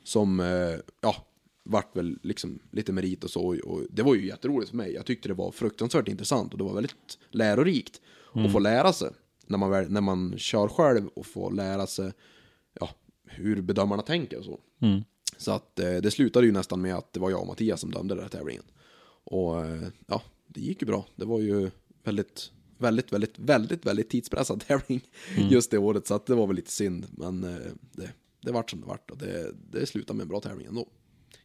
Som, 0.05 0.41
eh, 0.41 0.81
ja, 1.01 1.17
vart 1.65 1.97
väl 1.97 2.19
liksom 2.23 2.59
lite 2.71 2.93
merit 2.93 3.25
och 3.25 3.31
så. 3.31 3.57
Och 3.65 3.83
det 3.91 4.03
var 4.03 4.15
ju 4.15 4.27
jätteroligt 4.27 4.71
för 4.71 4.77
mig. 4.77 4.93
Jag 4.93 5.07
tyckte 5.07 5.29
det 5.29 5.35
var 5.35 5.51
fruktansvärt 5.51 6.09
intressant 6.09 6.53
och 6.53 6.59
det 6.59 6.65
var 6.65 6.75
väldigt 6.75 7.19
lärorikt 7.31 8.01
att 8.33 8.53
få 8.53 8.59
lära 8.59 8.93
sig. 8.93 9.11
När 9.47 9.59
man, 9.59 9.71
väl, 9.71 9.91
när 9.91 10.01
man 10.01 10.39
kör 10.39 10.69
själv 10.69 11.09
och 11.09 11.27
får 11.27 11.53
lära 11.53 11.87
sig 11.87 12.13
hur 13.29 13.63
bedömarna 13.63 14.03
tänker 14.03 14.39
och 14.39 14.45
så. 14.45 14.61
Mm. 14.81 15.05
Så 15.37 15.53
att 15.53 15.79
eh, 15.79 15.97
det 15.97 16.11
slutade 16.11 16.47
ju 16.47 16.53
nästan 16.53 16.81
med 16.81 16.95
att 16.95 17.13
det 17.13 17.21
var 17.21 17.31
jag 17.31 17.41
och 17.41 17.47
Mattias 17.47 17.81
som 17.81 17.91
dömde 17.91 18.15
den 18.15 18.23
här 18.23 18.31
tävlingen. 18.31 18.63
Och 19.25 19.67
eh, 19.67 19.89
ja, 20.07 20.23
det 20.47 20.61
gick 20.61 20.83
ju 20.83 20.87
bra. 20.87 21.07
Det 21.17 21.25
var 21.25 21.41
ju 21.41 21.71
väldigt, 22.05 22.53
väldigt, 22.79 23.13
väldigt, 23.13 23.39
väldigt, 23.39 23.87
väldigt 23.87 24.11
tidspressad 24.11 24.61
tävling 24.67 25.01
just 25.51 25.71
det 25.71 25.79
året. 25.79 26.07
Så 26.07 26.15
att 26.15 26.27
det 26.27 26.35
var 26.35 26.47
väl 26.47 26.57
lite 26.57 26.73
synd. 26.73 27.07
Men 27.11 27.45
eh, 27.45 27.73
det, 27.93 28.11
det 28.41 28.53
vart 28.53 28.71
som 28.71 28.81
det 28.81 28.87
vart 28.87 29.11
och 29.11 29.19
det, 29.19 29.53
det 29.71 29.87
slutade 29.87 30.17
med 30.17 30.23
en 30.23 30.29
bra 30.29 30.41
tävling 30.41 30.67
ändå. 30.67 30.89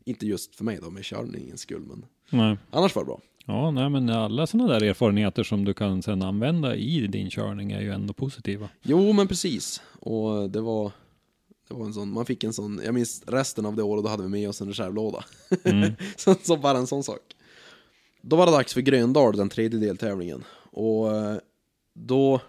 Inte 0.03 0.27
just 0.27 0.55
för 0.55 0.64
mig 0.64 0.80
då, 0.81 0.89
med 0.89 1.03
körningens 1.03 1.61
skull, 1.61 1.81
men 1.81 2.05
Nej. 2.30 2.57
annars 2.72 2.95
var 2.95 3.01
det 3.03 3.05
bra. 3.05 3.22
Ja, 3.45 3.72
nej, 3.72 3.89
men 3.89 4.10
alla 4.10 4.47
sådana 4.47 4.73
där 4.73 4.84
erfarenheter 4.84 5.43
som 5.43 5.65
du 5.65 5.73
kan 5.73 6.01
sedan 6.01 6.22
använda 6.22 6.76
i 6.76 7.07
din 7.07 7.30
körning 7.30 7.72
är 7.72 7.81
ju 7.81 7.91
ändå 7.91 8.14
positiva. 8.14 8.69
Jo, 8.81 9.14
men 9.14 9.27
precis. 9.27 9.81
Och 9.99 10.49
det 10.49 10.61
var, 10.61 10.91
det 11.68 11.73
var 11.73 11.85
en 11.85 11.94
sån, 11.94 12.14
man 12.14 12.26
fick 12.26 12.44
en 12.44 12.53
sån, 12.53 12.81
jag 12.85 12.94
minns 12.94 13.23
resten 13.27 13.65
av 13.65 13.76
det 13.76 13.84
året, 13.84 14.03
då 14.03 14.10
hade 14.10 14.23
vi 14.23 14.30
med 14.30 14.49
oss 14.49 14.61
en 14.61 14.68
reservlåda. 14.68 15.26
så, 16.15 16.35
så 16.44 16.57
bara 16.57 16.77
en 16.77 16.88
sån 16.88 17.03
sak. 17.03 17.35
Då 18.22 18.35
var 18.35 18.45
det 18.45 18.52
dags 18.52 18.73
för 18.73 18.81
Gröndal, 18.81 19.38
den 19.38 19.49
tredje 19.49 19.80
deltävlingen. 19.80 20.44
Och 20.72 21.15
eh, 21.15 21.38
då 21.94 22.41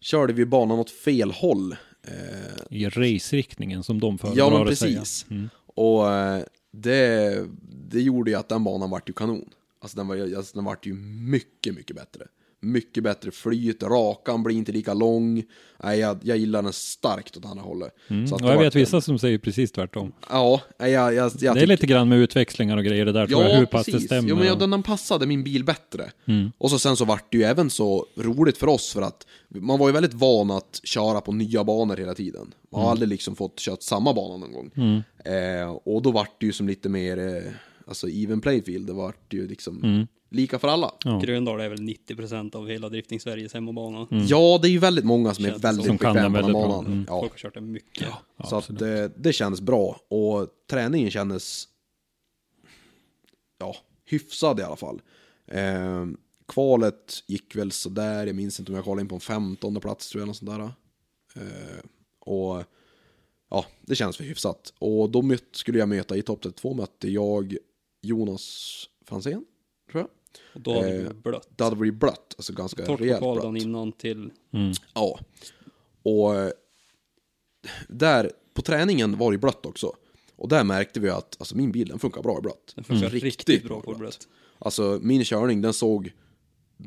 körde 0.00 0.32
vi 0.32 0.46
banan 0.46 0.78
åt 0.78 0.90
fel 0.90 1.30
håll. 1.30 1.76
Eh, 2.02 2.76
I 2.76 2.88
raceriktningen 2.88 3.82
som 3.82 4.00
de 4.00 4.18
föredrar 4.18 4.38
ja, 4.38 4.58
men 4.58 4.66
precis. 4.66 5.26
Mm. 5.30 5.48
Och 5.66 6.12
eh, 6.12 6.42
det, 6.70 7.46
det 7.90 8.00
gjorde 8.00 8.30
ju 8.30 8.36
att 8.36 8.48
den 8.48 8.64
banan 8.64 8.90
vart 8.90 9.08
ju 9.08 9.12
kanon. 9.12 9.50
Alltså 9.78 9.96
den, 9.96 10.08
var, 10.08 10.36
alltså 10.36 10.56
den 10.56 10.64
vart 10.64 10.86
ju 10.86 10.94
mycket, 10.94 11.74
mycket 11.74 11.96
bättre. 11.96 12.26
Mycket 12.64 13.02
bättre 13.02 13.30
flyt, 13.30 13.82
rakan 13.82 14.42
blir 14.42 14.56
inte 14.56 14.72
lika 14.72 14.94
lång. 14.94 15.42
Nej, 15.84 15.98
jag, 15.98 16.18
jag 16.22 16.36
gillar 16.38 16.62
den 16.62 16.72
starkt 16.72 17.36
åt 17.36 17.44
andra 17.44 17.62
hållet. 17.64 17.94
Mm. 18.08 18.26
Så 18.26 18.34
att 18.34 18.42
Och 18.42 18.48
jag 18.48 18.58
vet 18.58 18.74
en- 18.74 18.80
vissa 18.80 19.00
som 19.00 19.18
säger 19.18 19.38
precis 19.38 19.72
tvärtom. 19.72 20.12
Ja, 20.30 20.60
jag, 20.78 20.90
jag, 20.90 21.12
jag, 21.14 21.30
det 21.40 21.46
är 21.46 21.54
tycker- 21.54 21.66
lite 21.66 21.86
grann 21.86 22.08
med 22.08 22.18
utväxlingar 22.18 22.76
och 22.76 22.84
grejer 22.84 23.04
det 23.04 23.12
där 23.12 23.26
tror 23.26 23.42
jag, 23.42 23.56
hur 23.58 23.66
pass 23.66 23.86
det 23.86 24.00
stämmer. 24.00 24.28
Jo, 24.28 24.36
men 24.36 24.46
ja, 24.46 24.54
den, 24.54 24.70
den 24.70 24.82
passade 24.82 25.26
min 25.26 25.44
bil 25.44 25.64
bättre. 25.64 26.10
Mm. 26.26 26.52
Och 26.58 26.70
så 26.70 26.78
sen 26.78 26.96
så 26.96 27.04
vart 27.04 27.32
det 27.32 27.38
ju 27.38 27.44
även 27.44 27.70
så 27.70 28.06
roligt 28.16 28.58
för 28.58 28.66
oss 28.66 28.92
för 28.92 29.02
att 29.02 29.26
man 29.48 29.78
var 29.78 29.88
ju 29.88 29.92
väldigt 29.92 30.14
van 30.14 30.50
att 30.50 30.80
köra 30.84 31.20
på 31.20 31.32
nya 31.32 31.64
banor 31.64 31.96
hela 31.96 32.14
tiden. 32.14 32.40
Man 32.72 32.80
Mm. 32.80 32.84
har 32.84 32.90
aldrig 32.90 33.08
liksom 33.08 33.36
fått 33.36 33.58
kört 33.58 33.82
samma 33.82 34.12
bana 34.14 34.36
någon 34.36 34.52
gång. 34.52 34.70
Eh, 35.34 35.70
och 35.84 36.02
då 36.02 36.10
vart 36.10 36.40
det 36.40 36.46
ju 36.46 36.52
som 36.52 36.68
lite 36.68 36.88
mer, 36.88 37.18
eh, 37.18 37.42
alltså 37.86 38.08
even 38.08 38.40
playfield, 38.40 38.86
det 38.86 38.92
vart 38.92 39.32
ju 39.32 39.48
liksom 39.48 40.06
lika 40.34 40.58
för 40.58 40.68
alla. 40.68 40.92
Mm. 41.04 41.16
Ja. 41.18 41.20
Gröndal 41.26 41.60
är 41.60 41.68
väl 41.68 41.78
90% 41.78 42.56
av 42.56 42.68
hela 42.68 42.88
drifting 42.88 43.20
Sveriges 43.20 43.54
hemmabana. 43.54 44.08
Ja, 44.10 44.58
det 44.62 44.68
är 44.68 44.70
ju 44.70 44.78
väldigt 44.78 45.04
många 45.04 45.34
som 45.34 45.44
är 45.44 45.50
Känns 45.50 45.64
väldigt 45.64 45.86
som 45.86 45.98
kan 45.98 46.14
den 46.14 46.32
bekväma 46.32 46.42
på 46.42 46.46
den 46.48 46.54
väldigt 46.54 46.70
banan. 46.70 46.86
Mm. 46.86 47.04
Ja. 47.08 47.20
Folk 47.20 47.32
har 47.32 47.38
kört 47.38 47.54
den 47.54 47.72
mycket. 47.72 48.08
Så 48.44 48.56
att 48.56 48.78
det, 48.78 49.12
det 49.16 49.32
kändes 49.32 49.60
bra 49.60 50.00
och 50.08 50.48
träningen 50.70 51.10
kändes 51.10 51.68
ja, 53.58 53.76
hyfsad 54.04 54.60
i 54.60 54.62
alla 54.62 54.76
fall. 54.76 55.02
Eh, 55.46 56.06
kvalet 56.48 57.22
gick 57.26 57.56
väl 57.56 57.72
sådär, 57.72 58.26
jag 58.26 58.36
minns 58.36 58.60
inte 58.60 58.72
om 58.72 58.76
jag 58.76 58.84
kvalade 58.84 59.00
in 59.00 59.08
på 59.08 59.14
en 59.14 59.20
femtonde 59.20 59.80
plats 59.80 60.10
tror 60.10 60.20
jag, 60.20 60.26
något 60.26 60.36
sånt 60.36 60.50
där. 60.50 60.60
Eh, 61.36 61.84
och 62.18 62.62
ja, 63.50 63.66
det 63.80 63.94
känns 63.94 64.16
för 64.16 64.24
hyfsat. 64.24 64.72
Och 64.78 65.10
då 65.10 65.36
skulle 65.52 65.78
jag 65.78 65.88
möta, 65.88 66.16
i 66.16 66.22
topp 66.22 66.42
32 66.42 66.74
mötte 66.74 67.10
jag 67.10 67.56
Jonas 68.04 68.74
Franzén, 69.06 69.44
tror 69.92 70.00
jag. 70.02 70.08
Och 70.54 70.60
då 70.60 70.74
hade 70.74 70.96
Eh, 70.96 71.08
vi 71.08 71.14
blött. 71.14 71.48
Det 71.56 71.64
hade 71.64 71.76
blivit 71.76 72.00
blött, 72.00 72.34
alltså 72.36 72.52
ganska 72.52 72.86
Torrt 72.86 73.00
rejält 73.00 73.20
blött. 73.20 73.62
innan 73.62 73.92
till... 73.92 74.30
Ja. 74.94 75.18
Och 76.02 76.34
eh, 76.36 76.50
där, 77.88 78.30
på 78.54 78.62
träningen 78.62 79.18
var 79.18 79.32
det 79.32 79.38
blött 79.38 79.66
också. 79.66 79.92
Och 80.36 80.48
där 80.48 80.64
märkte 80.64 81.00
vi 81.00 81.08
att 81.10 81.36
alltså, 81.38 81.56
min 81.56 81.72
bil 81.72 81.88
den 81.88 81.98
funkar 81.98 82.22
bra 82.22 82.38
i 82.38 82.40
blött. 82.42 82.72
Den 82.74 82.84
funkar 82.84 83.06
Mm. 83.06 83.18
riktigt 83.20 83.64
bra 83.64 83.80
på 83.80 83.94
blött. 83.94 84.28
Alltså 84.58 84.98
min 85.02 85.24
körning 85.24 85.60
den 85.60 85.72
såg 85.72 86.12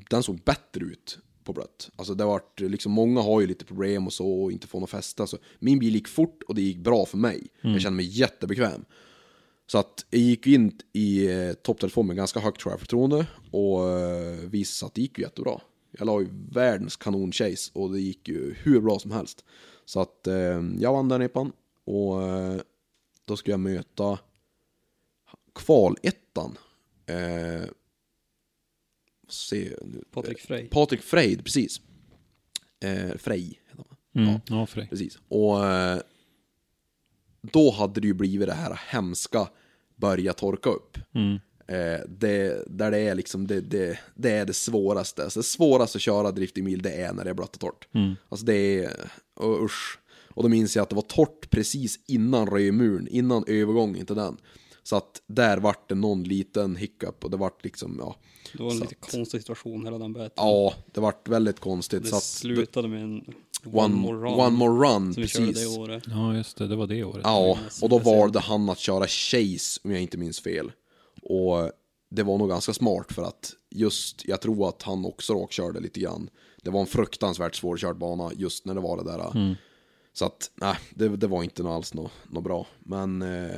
den 0.09 0.23
såg 0.23 0.39
bättre 0.43 0.85
ut 0.85 1.19
på 1.43 1.53
blött. 1.53 1.89
Alltså 1.95 2.13
det 2.13 2.25
vart, 2.25 2.59
liksom 2.59 2.91
många 2.91 3.21
har 3.21 3.41
ju 3.41 3.47
lite 3.47 3.65
problem 3.65 4.07
och 4.07 4.13
så 4.13 4.43
och 4.43 4.51
inte 4.51 4.67
får 4.67 4.79
något 4.79 4.89
fäste. 4.89 5.27
Så 5.27 5.37
min 5.59 5.79
bil 5.79 5.95
gick 5.95 6.07
fort 6.07 6.43
och 6.47 6.55
det 6.55 6.61
gick 6.61 6.77
bra 6.77 7.05
för 7.05 7.17
mig. 7.17 7.47
Jag 7.61 7.81
kände 7.81 7.97
mig 7.97 8.05
jättebekväm. 8.05 8.85
Så 9.67 9.77
att 9.77 10.05
jag 10.09 10.21
gick 10.21 10.47
ju 10.47 10.53
in 10.53 10.79
i 10.93 11.27
eh, 11.27 11.53
topptelefon 11.53 12.07
med 12.07 12.15
ganska 12.15 12.39
högt 12.39 12.61
självförtroende 12.61 13.27
och 13.51 13.89
eh, 13.89 14.35
visade 14.35 14.87
att 14.87 14.93
det 14.93 15.01
gick 15.01 15.17
ju 15.17 15.23
jättebra. 15.23 15.61
Jag 15.91 16.05
la 16.05 16.21
ju 16.21 16.27
världens 16.51 16.95
kanon-chase 16.95 17.71
och 17.73 17.91
det 17.91 17.99
gick 17.99 18.27
ju 18.27 18.53
hur 18.53 18.81
bra 18.81 18.99
som 18.99 19.11
helst. 19.11 19.45
Så 19.85 20.01
att 20.01 20.27
eh, 20.27 20.63
jag 20.79 20.93
vann 20.93 21.09
den 21.09 21.21
repan 21.21 21.51
och 21.85 22.21
då 23.25 23.37
ska 23.37 23.51
jag 23.51 23.59
möta 23.59 24.19
kvalettan. 25.55 26.57
Eh, 27.05 27.69
se 29.27 29.73
nu. 29.81 30.03
Patrik 30.11 30.39
Frey. 30.39 30.67
Patrik 30.67 31.01
Frejd, 31.01 31.43
precis. 31.43 31.81
Eh, 32.79 33.17
Frej 33.17 33.59
heter 33.69 33.85
han. 34.13 34.23
Mm. 34.27 34.39
Ja, 34.47 34.65
för 34.65 34.79
dig. 34.79 34.89
Precis. 34.89 35.19
Och 35.27 35.65
eh, 35.65 35.99
då 37.41 37.71
hade 37.71 38.01
det 38.01 38.07
ju 38.07 38.13
blivit 38.13 38.47
det 38.47 38.53
här 38.53 38.79
hemska 38.89 39.47
börja 39.95 40.33
torka 40.33 40.69
upp. 40.69 40.97
Mm. 41.13 41.39
Eh, 41.67 41.99
det, 42.07 42.63
där 42.67 42.91
det 42.91 42.97
är 42.97 43.15
liksom, 43.15 43.47
det, 43.47 43.61
det, 43.61 43.99
det 44.15 44.31
är 44.31 44.45
det 44.45 44.53
svåraste. 44.53 45.23
Alltså 45.23 45.39
det 45.39 45.43
svåraste 45.43 45.97
att 45.97 46.01
köra 46.01 46.31
drift 46.31 46.57
i 46.57 46.61
mil, 46.61 46.81
det 46.81 46.91
är 46.91 47.13
när 47.13 47.23
det 47.23 47.29
är 47.29 47.33
blött 47.33 47.55
och 47.55 47.59
torrt. 47.59 47.87
Alltså 48.29 48.45
det 48.45 48.83
är, 48.83 48.89
uh, 49.43 49.63
usch. 49.63 49.99
Och 50.29 50.43
då 50.43 50.49
minns 50.49 50.75
jag 50.75 50.83
att 50.83 50.89
det 50.89 50.95
var 50.95 51.01
torrt 51.01 51.49
precis 51.49 51.99
innan 52.07 52.47
röjmuren, 52.47 53.07
innan 53.07 53.43
övergången 53.47 54.05
till 54.05 54.15
den. 54.15 54.37
Så 54.83 54.95
att 54.95 55.21
där 55.27 55.57
vart 55.57 55.89
det 55.89 55.95
någon 55.95 56.23
liten 56.23 56.75
hiccup 56.75 57.23
och 57.23 57.31
det 57.31 57.37
vart 57.37 57.63
liksom, 57.63 57.95
ja. 57.99 58.15
Det 58.53 58.63
var 58.63 58.71
en 58.71 58.77
så 58.77 58.83
lite 58.83 58.95
att- 59.01 59.11
konstig 59.11 59.41
situation 59.41 59.85
hela 59.85 59.97
den 59.97 60.13
beten. 60.13 60.31
Ja, 60.35 60.73
det 60.93 61.01
vart 61.01 61.27
väldigt 61.27 61.59
konstigt. 61.59 62.03
Det 62.03 62.09
så 62.09 62.15
att, 62.15 62.23
slutade 62.23 62.87
med 62.87 63.03
en 63.03 63.33
one, 63.73 63.95
more 63.95 64.17
run, 64.17 64.39
one 64.39 64.49
more 64.57 64.87
run 64.89 65.13
som 65.13 65.21
vi 65.21 65.27
körde 65.27 65.45
precis. 65.47 65.75
det 65.75 65.79
året. 65.81 66.03
Ja, 66.07 66.35
just 66.35 66.57
det. 66.57 66.67
Det 66.67 66.75
var 66.75 66.87
det 66.87 67.03
året. 67.03 67.21
Ja, 67.23 67.57
Yes, 67.63 67.83
och 67.83 67.89
då 67.89 67.99
precis. 67.99 68.13
valde 68.13 68.39
han 68.39 68.69
att 68.69 68.79
köra 68.79 69.07
Chase 69.07 69.79
om 69.83 69.91
jag 69.91 70.01
inte 70.01 70.17
minns 70.17 70.39
fel. 70.39 70.71
Och 71.21 71.71
det 72.11 72.23
var 72.23 72.37
nog 72.37 72.49
ganska 72.49 72.73
smart 72.73 73.11
för 73.13 73.23
att 73.23 73.53
just, 73.69 74.25
jag 74.25 74.41
tror 74.41 74.69
att 74.69 74.83
han 74.83 75.05
också 75.05 75.33
råkkörde 75.33 75.79
lite 75.79 75.99
grann. 75.99 76.29
Det 76.63 76.69
var 76.69 76.79
en 76.81 76.87
fruktansvärt 76.87 77.55
svårkörd 77.55 77.97
bana 77.97 78.31
just 78.35 78.65
när 78.65 78.73
det 78.75 78.81
var 78.81 78.97
det 78.97 79.03
där. 79.11 79.55
Så 80.13 80.25
att, 80.25 80.51
nej, 80.55 80.75
det, 80.95 81.07
det 81.17 81.27
var 81.27 81.43
inte 81.43 81.63
alls 81.69 81.93
något 81.93 82.11
nå 82.29 82.41
bra. 82.41 82.67
Men 82.79 83.21
eh, 83.21 83.49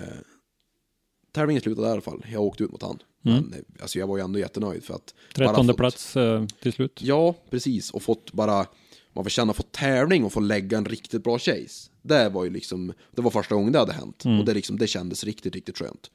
tävlingen 1.32 1.62
slutade 1.62 1.88
där 1.88 1.90
i 1.90 1.94
alla 1.94 2.02
fall. 2.02 2.26
Jag 2.32 2.42
åkte 2.42 2.64
ut 2.64 2.72
mot 2.72 2.82
han. 2.82 3.00
Men 3.22 3.54
eh, 3.54 3.60
alltså 3.82 4.00
jag 4.00 4.08
var 4.08 4.18
ju 4.18 4.24
ändå 4.24 4.40
jättenöjd 4.40 4.84
för 4.84 4.94
att... 4.94 5.14
bara 5.38 5.48
Trettonde 5.48 5.74
fått- 5.74 5.78
plats 5.78 6.18
eh, 6.18 6.46
till 6.62 6.74
slut. 6.74 7.00
Ja, 7.04 7.36
precis. 7.50 7.92
Och 7.92 8.02
fått 8.04 8.32
bara, 8.32 8.66
man 9.14 9.24
får 9.24 9.30
känna 9.30 9.54
få 9.54 9.64
tävling 9.64 10.24
och 10.26 10.34
få 10.34 10.40
lägga 10.40 10.78
en 10.78 10.86
riktigt 10.86 11.24
bra 11.24 11.40
chase. 11.40 11.92
Det 12.02 12.30
var 12.30 12.44
ju 12.44 12.50
liksom, 12.50 12.94
det 13.12 13.22
var 13.22 13.32
första 13.32 13.56
gången 13.56 13.72
det 13.72 13.80
hade 13.80 13.94
hänt. 13.94 14.24
Och 14.40 14.46
det, 14.46 14.54
liksom, 14.54 14.78
det 14.78 14.88
kändes 14.88 15.24
riktigt, 15.24 15.56
riktigt 15.56 15.78
skönt. 15.78 16.12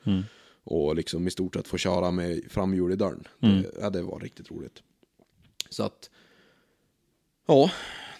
Och 0.65 0.97
liksom 0.97 1.27
i 1.27 1.31
stort 1.31 1.55
sett 1.55 1.69
få 1.69 1.79
köra 1.79 2.11
med 2.11 2.43
framhjul 2.51 2.93
i 2.93 2.97
dörren. 2.97 3.25
Det, 3.41 3.71
ja, 3.81 3.91
det 3.91 4.03
var 4.03 4.21
riktigt 4.21 4.51
roligt. 4.51 4.83
Så 5.71 5.83
att, 5.83 6.11
ja, 7.47 7.71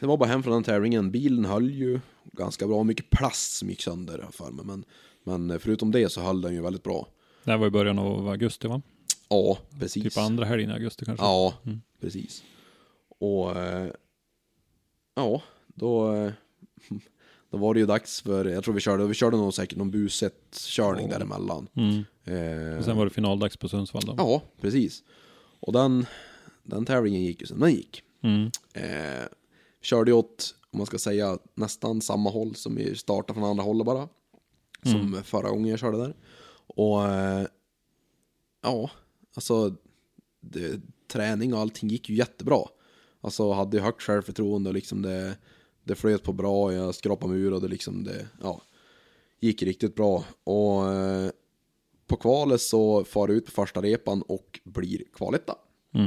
det 0.01 0.07
var 0.07 0.17
bara 0.17 0.29
hem 0.29 0.43
från 0.43 0.53
den 0.53 0.63
tävlingen. 0.63 1.11
Bilen 1.11 1.45
höll 1.45 1.71
ju 1.71 2.01
ganska 2.33 2.67
bra. 2.67 2.85
Mycket 2.85 3.11
plast 3.11 3.57
som 3.57 3.71
gick 3.71 3.83
sönder 3.83 4.27
för 4.31 4.51
mig. 4.51 4.65
Men, 4.65 4.85
men 5.25 5.61
förutom 5.61 5.91
det 5.91 6.09
så 6.13 6.21
höll 6.21 6.41
den 6.41 6.55
ju 6.55 6.63
väldigt 6.63 6.83
bra. 6.83 7.09
Det 7.45 7.51
här 7.51 7.59
var 7.59 7.67
i 7.67 7.71
början 7.71 7.99
av 7.99 8.29
augusti 8.29 8.69
va? 8.69 8.83
Ja, 9.29 9.59
precis. 9.81 10.03
Typ 10.03 10.19
andra 10.19 10.45
helgen 10.45 10.71
i 10.71 10.73
augusti 10.73 11.05
kanske? 11.05 11.25
Ja, 11.25 11.55
precis. 12.01 12.43
Och 13.19 13.57
eh, 13.57 13.91
ja, 15.15 15.43
då, 15.67 16.15
eh, 16.15 16.33
då 17.51 17.57
var 17.59 17.75
det 17.75 17.81
ju 17.81 17.87
dags 17.87 18.21
för, 18.23 18.45
jag 18.45 18.65
tror 18.65 18.75
vi 18.75 18.81
körde, 18.81 19.07
vi 19.07 19.15
körde 19.15 19.37
nog 19.37 19.55
säkert 19.55 19.79
någon 19.79 19.91
buset-körning 19.91 21.09
däremellan. 21.09 21.69
Mm. 21.75 22.05
Eh, 22.25 22.79
Och 22.79 22.85
sen 22.85 22.97
var 22.97 23.05
det 23.05 23.11
finaldags 23.11 23.57
på 23.57 23.69
Sundsvall 23.69 24.03
då? 24.07 24.15
Ja, 24.19 24.43
precis. 24.61 25.03
Och 25.61 25.73
den, 25.73 26.07
den 26.63 26.85
tävlingen 26.85 27.23
gick 27.23 27.41
ju 27.41 27.47
som 27.47 27.61
den 27.61 27.71
gick. 27.73 28.03
Mm. 28.23 28.51
Eh, 28.75 29.27
körde 29.83 30.11
ju 30.11 30.17
åt, 30.17 30.55
om 30.71 30.79
man 30.79 30.87
ska 30.87 30.99
säga, 30.99 31.39
nästan 31.55 32.01
samma 32.01 32.31
håll 32.31 32.55
som 32.55 32.75
vi 32.75 32.97
startade 32.97 33.35
från 33.41 33.49
andra 33.51 33.65
hållet 33.65 33.87
bara. 33.87 34.09
Som 34.83 35.23
förra 35.25 35.49
gången 35.51 35.71
jag 35.71 35.79
körde 35.79 35.99
där. 35.99 36.15
Och 36.67 37.05
eh, 37.09 37.47
ja, 38.63 38.91
alltså 39.35 39.75
det, 40.41 40.81
träning 41.09 41.55
och 41.55 41.61
allting 41.61 41.89
gick 41.89 42.09
ju 42.09 42.17
jättebra. 42.17 42.59
Alltså 43.25 43.53
hade 43.53 43.81
högt 43.81 44.03
självförtroende 44.03 44.71
och 44.71 44.75
liksom 44.75 45.03
det, 45.03 45.37
det 45.85 45.95
flöt 45.95 46.23
på 46.23 46.33
bra, 46.33 46.73
jag 46.73 46.95
skrapade 46.95 47.33
mig 47.33 47.43
ur 47.43 47.53
och 47.53 47.61
det 47.61 47.69
liksom 47.69 48.05
det, 48.05 48.29
ja, 48.43 48.63
gick 49.41 49.63
riktigt 49.63 49.95
bra. 49.95 50.25
Och 50.45 50.93
eh, 50.93 51.31
på 52.07 52.17
kvalet 52.17 52.61
så 52.61 53.05
far 53.05 53.29
jag 53.29 53.37
ut 53.37 53.47
på 53.47 53.51
första 53.51 53.83
repan 53.83 54.23
och 54.23 54.61
blir 54.65 55.03
kvaletta. 55.13 55.55
Mm. 55.95 56.07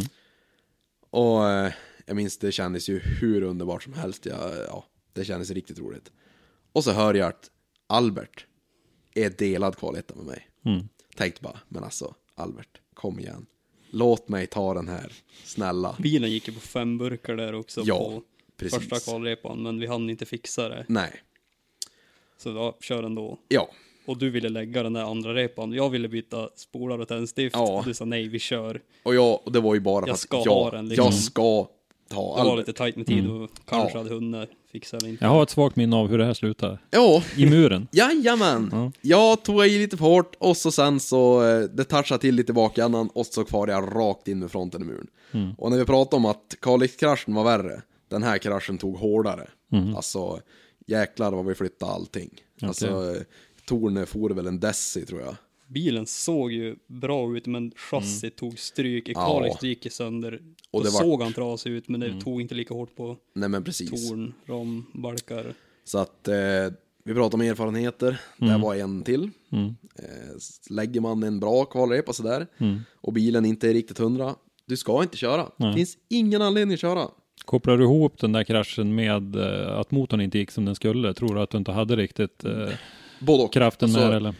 Och 1.10 1.50
eh, 1.50 1.74
jag 2.06 2.16
minns 2.16 2.38
det 2.38 2.52
kändes 2.52 2.90
ju 2.90 3.00
hur 3.00 3.42
underbart 3.42 3.84
som 3.84 3.94
helst. 3.94 4.26
Jag, 4.26 4.52
ja, 4.68 4.86
det 5.14 5.26
kändes 5.26 5.52
riktigt 5.52 5.80
roligt. 5.80 6.12
Och 6.72 6.84
så 6.84 6.92
hör 6.92 7.14
jag 7.14 7.28
att 7.28 7.52
Albert 7.88 8.46
är 9.14 9.30
delad 9.30 9.78
kvaletta 9.78 10.16
med 10.16 10.26
mig. 10.26 10.50
Mm. 10.66 10.88
Tänkte 11.16 11.42
bara, 11.42 11.60
men 11.68 11.84
alltså 11.84 12.16
Albert, 12.36 12.82
kom 12.94 13.20
igen. 13.20 13.46
Låt 13.90 14.28
mig 14.30 14.48
ta 14.48 14.74
den 14.74 14.88
här, 14.88 15.12
snälla. 15.44 15.96
Bilen 16.00 16.32
gick 16.32 16.48
ju 16.48 16.54
på 16.54 16.60
fem 16.60 16.98
burkar 16.98 17.36
där 17.36 17.56
också 17.56 17.82
Ja, 17.86 17.98
på 18.00 18.22
precis. 18.58 18.80
första 18.90 19.12
kvalrepan, 19.12 19.64
men 19.64 19.80
vi 19.80 19.88
hann 19.88 20.10
inte 20.10 20.26
fixa 20.26 20.70
det. 20.70 20.86
Nej, 20.88 21.12
Så 22.38 22.50
ja, 22.50 22.78
kör 22.82 23.04
ändå. 23.04 23.38
ja, 23.48 23.70
Och 24.06 24.18
du 24.18 24.30
ville 24.30 24.50
lägga 24.50 24.84
den 24.84 24.94
där 24.94 25.04
andra 25.04 25.34
repan. 25.34 25.74
Jag 25.74 25.90
ville 25.90 26.08
byta 26.08 26.50
spolar 26.56 27.00
och 27.00 27.08
tändstift. 27.08 27.56
Ja. 27.56 27.78
Och 27.80 27.86
du 27.86 27.94
sa 27.94 28.06
nej, 28.06 28.28
vi 28.28 28.40
kör. 28.40 28.82
och, 29.04 29.16
jag, 29.16 29.40
och 29.48 29.52
det 29.52 29.60
var 29.60 29.74
ju 29.74 29.80
bara 29.80 30.02
för 30.06 30.08
Jag 30.10 30.14
att 30.14 30.20
ska 30.20 30.42
jag, 30.46 30.52
ha 30.54 30.72
den, 30.72 30.88
liksom. 30.90 31.06
jag 31.06 31.14
ska 31.14 31.68
ta 32.10 32.38
Det 32.38 32.44
var 32.50 32.58
lite 32.58 32.74
tajt 32.74 32.96
med 32.96 33.08
tid 33.08 33.30
och 33.30 33.50
kanske 33.66 33.98
Ja. 33.98 34.04
hade 34.04 34.16
hunnit 34.16 34.50
fixa 34.78 34.98
eller 34.98 35.10
inte. 35.10 35.26
Jag 35.26 35.32
har 35.32 35.44
ett 35.44 35.50
svagt 35.50 35.76
minne 35.76 35.96
av 35.96 36.08
hur 36.08 36.18
det 36.18 36.26
här 36.26 36.34
slutar. 36.34 36.80
Ja, 36.90 37.24
I 37.36 37.46
muren. 37.46 37.88
Jajamän! 37.92 38.70
Ja. 38.72 38.92
Jag 39.02 39.44
tog 39.44 39.66
i 39.66 39.80
lite 39.80 39.98
för 39.98 40.06
hårt 40.06 40.36
och 40.40 40.58
så 40.58 40.72
sen 40.72 41.00
så 41.00 41.44
eh, 41.44 41.60
det 41.60 41.84
touchade 41.84 42.22
till 42.22 42.36
lite 42.36 42.52
i 42.52 42.54
bakändan 42.54 43.10
och 43.14 43.26
så 43.26 43.44
kvar 43.44 43.68
jag 43.68 43.96
rakt 43.96 44.28
in 44.28 44.40
med 44.40 44.52
fronten 44.52 44.82
i 44.82 44.86
muren. 44.86 45.08
Mm. 45.32 45.54
Och 45.58 45.72
när 45.72 45.78
vi 45.78 45.86
pratade 45.86 46.16
om 46.16 46.26
att 46.26 46.56
Kalix-kraschen 46.62 47.34
var 47.34 47.44
värre, 47.44 47.82
den 48.10 48.24
här 48.24 48.38
kraschen 48.38 48.78
tog 48.78 48.98
hårdare. 48.98 49.48
Mm. 49.72 49.96
Alltså, 49.96 50.40
jäklar 50.88 51.32
vad 51.32 51.46
vi 51.46 51.56
flyttade 51.56 51.92
allting. 51.92 52.30
Alltså, 52.62 52.88
eh, 52.88 53.22
Torne 53.66 54.06
for 54.06 54.30
väl 54.30 54.48
en 54.48 54.60
deci 54.60 55.06
tror 55.06 55.22
jag. 55.22 55.36
Bilen 55.68 56.06
såg 56.06 56.52
ju 56.52 56.76
bra 56.88 57.38
ut, 57.38 57.46
men 57.46 57.72
chassit 57.76 58.36
tog 58.36 58.60
stryk. 58.60 59.10
I 59.10 59.12
Ja. 59.16 59.28
Kalix 59.40 59.56
det 59.62 59.68
gick 59.68 59.92
sönder. 59.92 60.40
Och 60.72 60.84
det 60.84 60.88
Då 60.90 60.94
vart- 60.94 61.02
såg 61.04 61.22
han 61.22 61.34
trasig 61.34 61.72
ut, 61.72 61.88
men 61.90 62.00
det 62.00 62.22
tog 62.22 62.42
inte 62.42 62.56
lika 62.56 62.74
hårt 62.74 62.96
på 62.96 63.18
Nej 63.34 63.50
men 63.50 63.64
precis. 63.64 64.10
torn, 64.10 64.34
ram, 64.46 64.86
balkar. 64.94 65.54
Så 65.84 65.98
att 65.98 66.28
eh, 66.28 66.36
vi 67.04 67.14
pratar 67.14 67.38
om 67.38 67.42
erfarenheter. 67.42 68.20
Det 68.38 68.46
här 68.46 68.60
var 68.60 68.76
en 68.76 69.04
till. 69.04 69.30
Mm. 69.52 69.66
Eh, 69.96 70.36
lägger 70.70 71.02
man 71.02 71.24
en 71.24 71.40
bra 71.40 71.66
kvalrepa 71.66 72.14
sådär 72.14 72.48
Mm. 72.58 72.80
och 73.02 73.14
bilen 73.14 73.46
inte 73.46 73.70
är 73.70 73.74
riktigt 73.74 73.98
hundra, 73.98 74.36
du 74.66 74.78
ska 74.78 75.04
inte 75.04 75.18
köra. 75.18 75.46
Det 75.58 75.74
finns 75.74 75.98
ingen 76.10 76.42
anledning 76.42 76.74
att 76.74 76.80
köra. 76.80 77.08
Kopplar 77.46 77.78
du 77.78 77.84
ihop 77.84 78.18
den 78.20 78.32
där 78.32 78.44
kraschen 78.44 78.96
med 78.96 79.36
eh, 79.36 79.78
att 79.80 79.92
motorn 79.92 80.22
inte 80.22 80.38
gick 80.38 80.52
som 80.52 80.66
den 80.66 80.76
skulle? 80.76 81.14
Tror 81.14 81.36
du 81.36 81.42
att 81.42 81.50
du 81.50 81.58
inte 81.58 81.72
hade 81.72 81.96
riktigt 81.96 82.44
eh, 82.46 82.70
Både 83.20 83.44
och. 83.44 83.54
kraften 83.54 83.86
Alltså, 83.90 84.08
med 84.08 84.16
eller? 84.18 84.36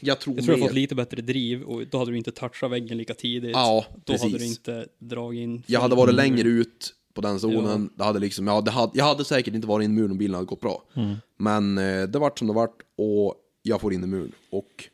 Jag 0.00 0.20
tror, 0.20 0.36
Jag 0.36 0.44
tror 0.44 0.54
jag 0.56 0.60
mer- 0.60 0.68
fått 0.68 0.74
lite 0.74 0.94
bättre 0.94 1.22
driv 1.22 1.62
och 1.62 1.86
då 1.86 1.98
hade 1.98 2.10
du 2.10 2.16
inte 2.16 2.32
touchat 2.32 2.70
väggen 2.70 2.98
lika 2.98 3.14
tidigt. 3.14 3.50
Ja, 3.54 3.84
då 4.04 4.12
hade 4.12 4.22
precis. 4.24 4.38
du 4.38 4.46
inte 4.46 4.86
dragit 4.98 5.38
in. 5.38 5.62
Jag 5.66 5.80
hade 5.80 5.96
varit 5.96 6.14
längre 6.14 6.48
ut 6.48 6.94
på 7.14 7.20
den 7.20 7.40
zonen. 7.40 7.90
Det 7.94 8.04
hade 8.04 8.18
liksom, 8.18 8.46
ja, 8.46 8.60
det 8.60 8.70
hade, 8.70 8.92
jag 8.98 9.04
hade 9.04 9.24
säkert 9.24 9.54
inte 9.54 9.66
varit 9.66 9.84
in 9.84 9.90
i 9.90 9.94
muren 9.94 10.10
om 10.10 10.18
bilen 10.18 10.34
hade 10.34 10.46
gått 10.46 10.60
bra. 10.60 10.82
Mm. 10.94 11.14
Men 11.36 11.78
eh, 11.78 12.02
det 12.02 12.18
vart 12.18 12.38
som 12.38 12.48
det 12.48 12.54
vart 12.54 12.82
och 12.96 13.34
jag 13.62 13.80
får 13.80 13.92
in 13.92 14.04
i 14.04 14.06
muren. 14.06 14.32
Och 14.50 14.84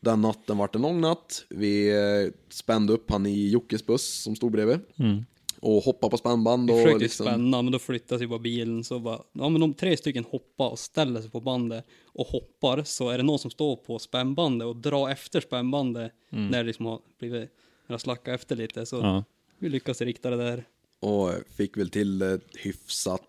den 0.00 0.20
natten 0.20 0.58
vart 0.58 0.74
en 0.74 0.82
lång 0.82 1.00
natt. 1.00 1.44
Vi 1.48 1.88
eh, 1.90 2.32
spände 2.50 2.92
upp 2.92 3.10
han 3.10 3.26
i 3.26 3.50
Jockes 3.50 3.86
buss 3.86 4.22
som 4.22 4.36
stod 4.36 4.52
bredvid. 4.52 4.78
Mm. 4.96 5.24
Och 5.62 5.82
hoppade 5.82 6.10
på 6.10 6.16
spännband. 6.16 6.70
Vi 6.70 6.72
Och 6.72 6.78
försökte 6.82 6.98
liksom, 6.98 7.26
spänna, 7.26 7.62
men 7.62 7.72
då 7.72 7.78
flyttas 7.78 8.22
ju 8.22 8.26
bara 8.26 8.38
bilen 8.38 8.84
så 8.84 8.98
bara, 8.98 9.22
ja 9.32 9.48
men 9.48 9.62
om 9.62 9.74
tre 9.74 9.96
stycken 9.96 10.24
hoppar 10.30 10.68
och 10.70 10.78
ställer 10.78 11.20
sig 11.20 11.30
på 11.30 11.40
bandet 11.40 11.84
och 12.06 12.26
hoppar 12.26 12.82
så 12.84 13.08
är 13.08 13.16
det 13.16 13.22
någon 13.24 13.38
som 13.38 13.50
står 13.50 13.76
på 13.76 13.98
spännbandet 13.98 14.66
och 14.66 14.76
drar 14.76 15.10
efter 15.10 15.40
spännbandet 15.40 16.12
när 16.30 16.58
det 16.58 16.62
liksom 16.66 16.86
har 16.86 17.00
blivit, 17.18 17.50
när 17.86 17.96
det 17.96 17.98
slackat 17.98 18.34
efter 18.34 18.56
lite 18.56 18.86
så 18.86 18.96
Ja. 18.96 19.24
vi 19.58 19.68
lyckas 19.68 20.00
rikta 20.00 20.30
det 20.30 20.36
där. 20.36 20.64
och 21.00 21.30
fick 21.56 21.76
väl 21.76 21.90
till 21.90 22.18
det 22.18 22.40
hyfsat. 22.58 23.20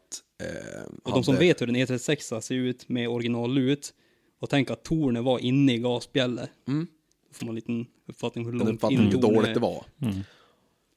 Eh, 0.44 0.84
Och 1.04 1.12
de 1.12 1.24
som 1.24 1.36
vet 1.36 1.62
hur 1.62 1.70
en 1.70 1.76
E36 1.76 2.40
ser 2.42 2.56
ut 2.56 2.90
med 2.90 3.10
originallut 3.10 3.94
och 4.40 4.50
tänk 4.50 4.72
att 4.72 4.84
tornet 4.84 5.24
var 5.24 5.40
inne 5.40 5.74
i 5.74 5.78
gasbjället. 5.78 6.50
Mm. 6.68 6.88
Då 7.30 7.34
får 7.34 7.46
man 7.46 7.52
en 7.52 7.56
liten 7.56 7.86
uppfattning 8.08 8.46
hur 8.46 8.52
långt 8.54 8.84
in 8.84 8.98
tornet 8.98 9.22
dåligt 9.22 9.50
är. 9.50 9.54
det 9.54 9.60
var. 9.60 9.86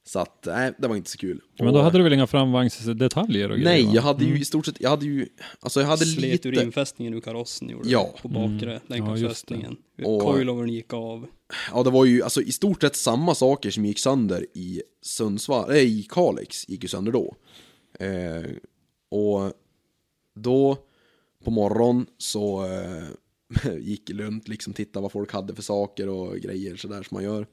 Så 0.08 0.18
att, 0.18 0.46
nej, 0.46 0.72
det 0.78 0.88
var 0.88 0.96
inte 0.96 1.10
så 1.10 1.18
kul. 1.18 1.40
Men 1.58 1.66
då 1.72 1.78
Och- 1.78 1.84
hade 1.84 1.98
du 1.98 2.04
väl 2.04 2.12
inga 2.12 2.26
framvagnsdetaljer 2.26 3.50
och 3.50 3.56
grejer? 3.58 3.70
Nej, 3.70 3.84
va? 3.86 3.90
jag 3.94 4.02
hade 4.02 4.24
ju 4.24 4.38
i 4.40 4.44
stort 4.44 4.66
sett, 4.66 4.80
jag 4.80 4.90
hade 4.90 5.06
ju, 5.06 5.28
alltså 5.60 5.80
jag 5.80 5.86
hade 5.88 6.06
Slet 6.06 6.46
ur 6.46 6.50
lite, 6.52 6.64
infästningen 6.64 7.14
ur 7.14 7.20
karossen 7.20 7.68
gjorde 7.68 7.88
Ja. 7.88 8.10
det, 8.16 8.22
på 8.22 8.28
bakre 8.28 8.70
Ja, 8.70 8.72
just 8.72 8.90
länkarfästningen. 8.90 9.76
Och- 10.04 10.22
Coilovern 10.22 10.68
gick 10.68 10.92
av. 10.92 11.26
ja 11.72 11.82
det 11.82 11.90
var 11.90 12.04
ju 12.04 12.22
alltså 12.22 12.42
i 12.42 12.52
stort 12.52 12.80
sett 12.82 12.96
samma 12.96 13.34
saker 13.34 13.70
som 13.70 13.84
gick 13.86 13.98
sönder 13.98 14.46
i 14.54 14.82
Sundsvall, 15.02 15.68
nej 15.68 15.98
i 16.00 16.02
Kalix 16.02 16.68
gick 16.68 16.82
ju 16.82 16.88
sönder 16.88 17.12
då. 17.12 17.36
Eh, 18.00 18.50
och 19.10 19.52
då 20.34 20.76
på 21.44 21.50
morgon 21.50 22.06
så 22.18 22.64
eh, 22.64 23.72
gick 23.80 24.10
runt 24.10 24.48
liksom 24.48 24.72
titta 24.72 25.00
vad 25.00 25.12
folk 25.12 25.32
hade 25.32 25.54
för 25.54 25.62
saker 25.62 26.08
och 26.08 26.36
grejer 26.36 26.76
sådär 26.76 27.02
som 27.02 27.14
man 27.14 27.24
gör. 27.24 27.46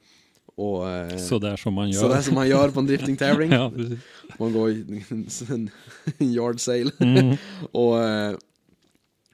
Och 0.56 0.90
eh, 0.90 1.16
Sådär 1.18 1.56
som 1.56 1.74
man 1.74 1.90
gör. 1.90 2.00
sådär 2.00 2.20
som 2.20 2.34
man 2.34 2.48
gör 2.48 2.68
på 2.68 2.80
en 2.80 2.86
driftingtävling. 2.86 3.52
ja, 3.52 3.70
precis. 3.76 3.98
Man 4.38 4.52
går 4.52 4.70
i 4.70 5.04
en, 5.50 5.70
yard 6.18 6.60
sale. 6.60 6.90
Mm. 7.00 7.36
och 7.72 8.02
eh, 8.02 8.30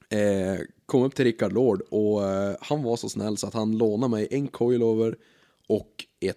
eh, 0.08 0.58
kom 0.86 1.02
upp 1.02 1.14
till 1.14 1.24
Rickard 1.24 1.52
Lord 1.52 1.82
och 1.90 2.28
eh, 2.28 2.54
han 2.60 2.82
var 2.82 2.96
så 2.96 3.08
snäll 3.08 3.36
så 3.36 3.46
att 3.46 3.54
han 3.54 3.78
lånade 3.78 4.10
mig 4.10 4.28
en 4.30 4.48
coilover 4.48 5.16
och 5.68 5.90
ett 6.20 6.36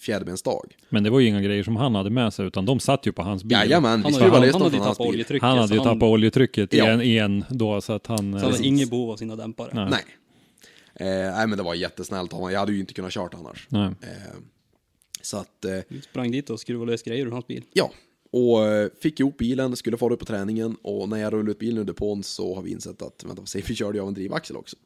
fjäderbensstag. 0.00 0.76
Men 0.88 1.02
det 1.04 1.10
var 1.10 1.20
ju 1.20 1.28
inga 1.28 1.40
grejer 1.42 1.62
som 1.62 1.76
han 1.76 1.94
hade 1.94 2.10
med 2.10 2.32
sig, 2.34 2.46
utan 2.46 2.66
de 2.66 2.80
satt 2.80 3.06
ju 3.06 3.12
på 3.12 3.22
hans 3.22 3.44
bil. 3.44 3.52
Jajamän, 3.52 3.98
vi 3.98 4.02
Han, 4.04 4.12
skruvade 4.12 4.34
hade, 4.36 4.46
lös 4.46 4.52
han 4.54 4.62
dem 4.62 4.70
hade 4.72 4.76
ju 4.76 4.80
från 4.80 4.86
hans 4.86 4.96
tappat 4.98 5.06
bil. 5.06 5.14
oljetrycket. 5.14 5.42
Han 5.48 5.58
hade 5.58 5.74
ju 5.74 5.80
tappat 5.80 6.02
oljetrycket 6.02 6.72
Ja. 6.74 6.84
i 6.86 6.92
en, 6.92 7.00
i 7.02 7.16
en 7.16 7.44
då, 7.50 7.80
så 7.80 7.92
att 7.92 8.06
han... 8.06 8.18
Så 8.18 8.24
han 8.24 8.34
eh, 8.34 8.42
hade 8.52 8.66
inget 8.66 8.90
behov 8.90 9.10
av 9.10 9.16
sina 9.16 9.36
dämpare. 9.36 9.70
Nej. 9.74 9.86
Nej. 9.90 10.02
Eh, 10.94 11.06
nej 11.06 11.46
men 11.46 11.56
det 11.58 11.62
var 11.64 11.74
jättesnällt 11.74 12.32
av 12.32 12.38
honom, 12.38 12.52
jag 12.52 12.60
hade 12.60 12.72
ju 12.72 12.80
inte 12.80 12.94
kunnat 12.94 13.12
kört 13.12 13.34
annars. 13.34 13.66
Nej. 13.70 13.86
Eh, 14.02 14.34
så 15.22 15.36
att, 15.36 15.64
eh, 15.64 15.78
Vi 15.88 16.00
sprang 16.02 16.30
dit 16.30 16.50
och 16.50 16.60
skruvade 16.60 16.90
lös 16.90 17.02
grejer 17.02 17.26
ur 17.26 17.30
hans 17.30 17.46
bil. 17.46 17.64
ja. 17.72 17.92
Och 18.30 18.66
eh, 18.66 18.88
fick 19.00 19.20
ihop 19.20 19.38
bilen, 19.38 19.76
skulle 19.76 19.96
fara 19.96 20.14
upp 20.14 20.20
på 20.20 20.26
träningen 20.26 20.76
och 20.82 21.08
när 21.08 21.16
jag 21.16 21.32
rullade 21.32 21.50
ut 21.50 21.58
bilen 21.58 21.78
ur 21.78 21.84
depån 21.84 22.22
så 22.22 22.54
har 22.54 22.62
vi 22.62 22.70
insett 22.70 23.02
att, 23.02 23.24
vänta, 23.24 23.46
se, 23.46 23.62
vi 23.68 23.74
körde 23.74 23.98
ju 23.98 24.02
av 24.02 24.08
en 24.08 24.14
drivaxel 24.14 24.56
också. 24.56 24.76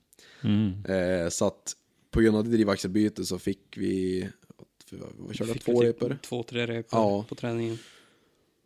Mm. 0.45 0.85
Eh, 0.85 1.29
så 1.29 1.47
att 1.47 1.73
på 2.11 2.21
grund 2.21 2.37
av 2.37 2.45
det 2.45 2.51
drivaxelbytet 2.51 3.27
så 3.27 3.39
fick 3.39 3.61
vi, 3.77 4.29
vad 5.19 5.35
körde 5.37 5.51
jag, 5.51 5.61
två 5.61 5.81
typ 5.81 5.89
repor? 6.03 6.19
Två, 6.23 6.43
tre 6.43 6.67
repor 6.67 6.99
Ja. 7.01 7.25
på 7.29 7.35
träningen. 7.35 7.79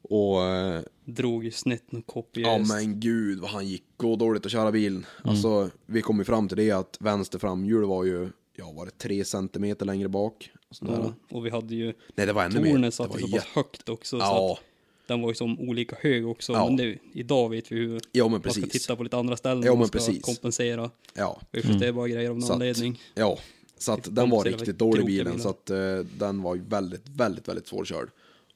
Och 0.03 0.43
eh, 0.45 0.81
Drog 1.05 1.53
snett 1.55 1.85
ja 1.91 2.01
kopiöst. 2.07 2.73
men 2.73 3.01
gud 3.01 3.39
vad 3.39 3.51
han 3.51 3.66
gick 3.69 3.85
gå 3.97 4.16
dåligt 4.16 4.47
att 4.47 4.53
köra 4.53 4.73
bilen. 4.73 5.07
Alltså 5.24 5.70
vi 5.87 6.03
kom 6.03 6.19
ju 6.19 6.24
fram 6.24 6.49
till 6.49 6.57
det 6.57 6.70
att 6.70 6.97
vänster 7.01 7.39
framhjul 7.39 7.85
var 7.85 8.05
ju, 8.05 8.29
ja 8.57 8.73
var 8.73 8.85
det 8.87 8.99
tre 8.99 9.24
centimeter 9.24 9.87
längre 9.87 10.09
bak? 10.09 10.51
Ja, 10.81 11.12
och 11.31 11.47
vi 11.47 11.51
hade 11.51 11.74
ju 11.74 11.93
Nej 12.15 12.27
det 12.27 12.33
var 12.33 12.45
ännu 12.45 12.61
mer. 12.61 12.70
tornet 12.70 12.89
Det 12.89 12.93
satt 12.97 13.09
var 13.09 13.19
så 13.19 13.27
jätte- 13.27 13.37
pass 13.39 13.47
högt 13.55 13.89
också. 13.89 14.19
Så 14.19 14.24
Ja, 14.24 14.53
att 14.53 15.09
den 15.09 15.20
var 15.23 15.29
ju 15.29 15.35
som 15.35 15.61
olika 15.61 15.97
hög 16.01 16.27
också. 16.29 16.53
Ja. 16.53 16.66
Men 16.66 16.77
det, 16.77 16.99
idag 17.12 17.49
vet 17.51 17.73
vi 17.73 17.77
hur 17.77 18.01
ja 18.12 18.29
men 18.29 18.41
man 18.45 18.53
ska 18.53 18.66
titta 18.66 18.97
på 18.97 19.03
lite 19.03 19.16
andra 19.16 19.37
ställen. 19.37 19.62
Ja, 19.66 19.74
man 19.74 19.87
ska 19.87 19.99
precis. 19.99 20.23
kompensera. 20.24 20.91
Ja. 21.15 21.41
Vi 21.51 21.61
justerbara 21.61 22.09
grejer 22.09 22.31
av 22.31 22.37
någon 22.37 22.43
Så 22.43 22.53
att- 22.53 22.55
anledning. 22.55 23.01
Ja, 23.15 23.39
så 23.79 23.93
att 23.93 24.15
den 24.15 24.31
var 24.31 24.45
riktigt 24.45 24.79
dålig 24.79 25.07
bilen, 25.07 25.41
så 25.41 25.49
att 25.49 25.70
eh, 25.70 25.77
den 26.19 26.43
var 26.43 26.55
ju 26.55 26.62
väldigt, 26.69 27.09
väldigt, 27.09 27.49
väldigt 27.49 27.66
svårkörd. 27.66 28.09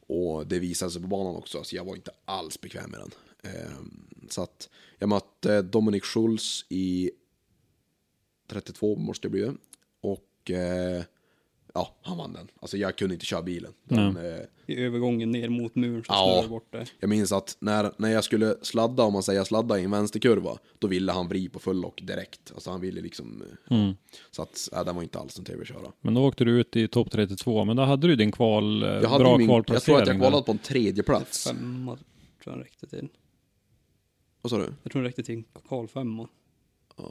Och 0.06 0.46
det 0.46 0.58
visade 0.58 0.90
sig 0.90 1.02
på 1.02 1.08
banan 1.08 1.36
också, 1.36 1.64
så 1.64 1.76
jag 1.76 1.84
var 1.84 1.96
inte 1.96 2.10
alls 2.24 2.60
bekväm 2.60 2.90
med 2.90 3.00
den. 3.00 3.10
Ehm, 3.52 4.06
så 4.28 4.42
att 4.42 4.68
jag 4.98 5.08
mötte 5.08 5.62
Dominic 5.62 6.04
Schultz 6.04 6.64
i 6.68 7.10
32 8.46 8.96
måste 8.96 9.28
det 9.28 9.30
bli. 9.30 9.52
Och 10.00 10.50
eh, 10.50 11.04
ja, 11.76 11.94
han 12.02 12.18
vann 12.18 12.32
den. 12.32 12.48
Alltså 12.60 12.76
jag 12.76 12.96
kunde 12.98 13.14
inte 13.14 13.26
köra 13.26 13.42
bilen. 13.42 13.72
Den, 13.84 14.16
eh, 14.16 14.40
I 14.66 14.76
övergången 14.84 15.30
ner 15.30 15.48
mot 15.48 15.74
muren 15.74 16.04
så 16.04 16.12
Ja. 16.12 16.24
snurrade 16.24 16.42
det 16.42 16.48
bort 16.48 16.72
det. 16.72 16.86
jag 17.00 17.10
minns 17.10 17.32
att 17.32 17.56
när, 17.60 17.92
när 17.98 18.08
jag 18.10 18.24
skulle 18.24 18.54
sladda, 18.62 19.02
om 19.02 19.12
man 19.12 19.22
säger 19.22 19.44
sladda 19.44 19.78
i 19.78 19.84
en 19.84 19.90
vänsterkurva, 19.90 20.58
då 20.78 20.86
ville 20.88 21.12
han 21.12 21.28
vrida 21.28 21.52
på 21.52 21.58
full 21.58 21.84
direkt. 22.02 22.52
Alltså 22.54 22.70
han 22.70 22.80
ville 22.80 23.00
liksom... 23.00 23.42
eh, 23.70 23.76
Mm. 23.76 23.94
Så 24.30 24.42
att, 24.42 24.68
ja, 24.72 24.84
den 24.84 24.94
var 24.96 25.02
inte 25.02 25.18
alls 25.18 25.38
en 25.38 25.44
trevlig 25.44 25.62
att 25.62 25.68
köra. 25.68 25.92
Men 26.00 26.14
då 26.14 26.24
åkte 26.26 26.44
du 26.44 26.60
ut 26.60 26.76
i 26.76 26.88
topp 26.88 27.10
32, 27.10 27.64
men 27.64 27.76
då 27.76 27.82
hade 27.82 28.06
du 28.06 28.16
din 28.16 28.32
kval, 28.32 28.82
eh, 28.82 28.88
Jag, 28.88 29.08
hade 29.08 29.24
bra 29.24 29.38
min, 29.38 29.48
jag 29.50 29.66
tror 29.66 29.74
kvalplacering. 29.76 30.00
att 30.02 30.06
jag 30.08 30.16
kvalade 30.18 30.42
på 30.42 30.52
en 30.52 30.58
tredje 30.58 31.02
plats. 31.02 31.44
Femma 31.44 31.96
tror 32.44 32.56
jag 32.56 32.64
räckte 32.64 32.86
till. 32.86 33.08
Vad 34.42 34.50
sa 34.50 34.58
du? 34.58 34.72
Jag 34.82 34.92
tror 34.92 35.02
den 35.02 35.08
räckte 35.08 35.22
till 35.22 35.34
en 35.34 35.44
kvalfemma. 35.68 36.28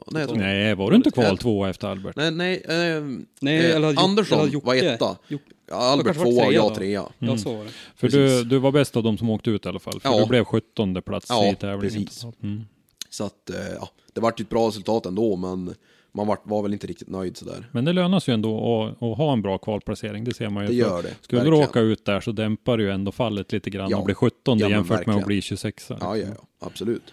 Nej, 0.06 0.20
jag 0.22 0.28
tror, 0.28 0.38
nej, 0.38 0.74
var 0.74 0.90
du 0.90 0.96
inte 0.96 1.10
kval 1.10 1.38
två 1.38 1.66
efter 1.66 1.88
Albert? 1.88 2.16
nej, 2.16 2.30
nej, 2.30 2.62
eh, 2.68 3.02
Nej, 3.40 3.56
eh, 3.70 3.76
eller 3.76 4.00
Andersson 4.04 4.40
eller 4.40 4.52
Jocke. 4.52 4.66
var 4.66 4.74
etta. 4.74 5.16
Jocke. 5.28 5.44
Albert 5.72 6.16
tvåa 6.16 6.46
och 6.46 6.52
jag 6.52 6.74
trea. 6.74 7.04
Ja, 7.18 7.36
så 7.38 7.56
var 7.56 7.64
det. 7.64 7.70
För 7.70 8.06
precis. 8.06 8.12
du, 8.14 8.44
du 8.44 8.58
var 8.58 8.72
bäst 8.72 8.96
av 8.96 9.02
de 9.02 9.18
som 9.18 9.30
åkte 9.30 9.50
ut 9.50 9.66
i 9.66 9.68
alla 9.68 9.78
fall. 9.78 10.00
För 10.00 10.08
Ja. 10.08 10.20
du 10.20 10.26
blev 10.26 10.44
17 10.44 11.02
plats 11.02 11.26
Ja, 11.28 11.46
i 11.52 11.54
tävlingen. 11.54 12.04
precis. 12.06 12.24
Mm. 12.42 12.62
Så 13.10 13.24
att, 13.24 13.50
eh, 13.50 13.56
ja, 13.80 13.88
det 14.14 14.20
vart 14.20 14.40
ju 14.40 14.42
ett 14.42 14.48
bra 14.48 14.68
resultat 14.68 15.06
ändå, 15.06 15.36
men 15.36 15.74
man 16.12 16.26
var, 16.26 16.38
var 16.42 16.62
väl 16.62 16.72
inte 16.72 16.86
riktigt 16.86 17.08
nöjd 17.08 17.36
sådär. 17.36 17.68
Men 17.72 17.84
det 17.84 17.92
lönar 17.92 18.20
sig 18.20 18.32
ju 18.32 18.34
ändå 18.34 18.82
att, 18.82 19.02
att 19.02 19.18
ha 19.18 19.32
en 19.32 19.42
bra 19.42 19.58
kvalplacering, 19.58 20.24
det 20.24 20.34
ser 20.34 20.48
man 20.50 20.62
ju. 20.64 20.68
Det 20.68 20.74
gör 20.74 21.02
det. 21.02 21.14
Skulle 21.20 21.40
du 21.42 21.50
verkligen. 21.50 21.68
åka 21.70 21.80
ut 21.80 22.04
där 22.04 22.20
så 22.20 22.32
dämpar 22.32 22.76
du 22.78 22.84
ju 22.84 22.90
ändå 22.90 23.12
fallet 23.12 23.52
lite 23.52 23.70
grann 23.70 23.90
Ja. 23.90 23.96
och 23.98 24.04
bli 24.04 24.14
17 24.14 24.58
Ja, 24.58 24.68
jämfört 24.68 24.88
med 24.90 25.00
att 25.00 25.06
verkligen. 25.06 25.26
bli 25.26 25.42
26. 25.42 25.86
Ja, 25.90 25.96
ja, 26.00 26.16
ja, 26.16 26.46
absolut. 26.66 27.12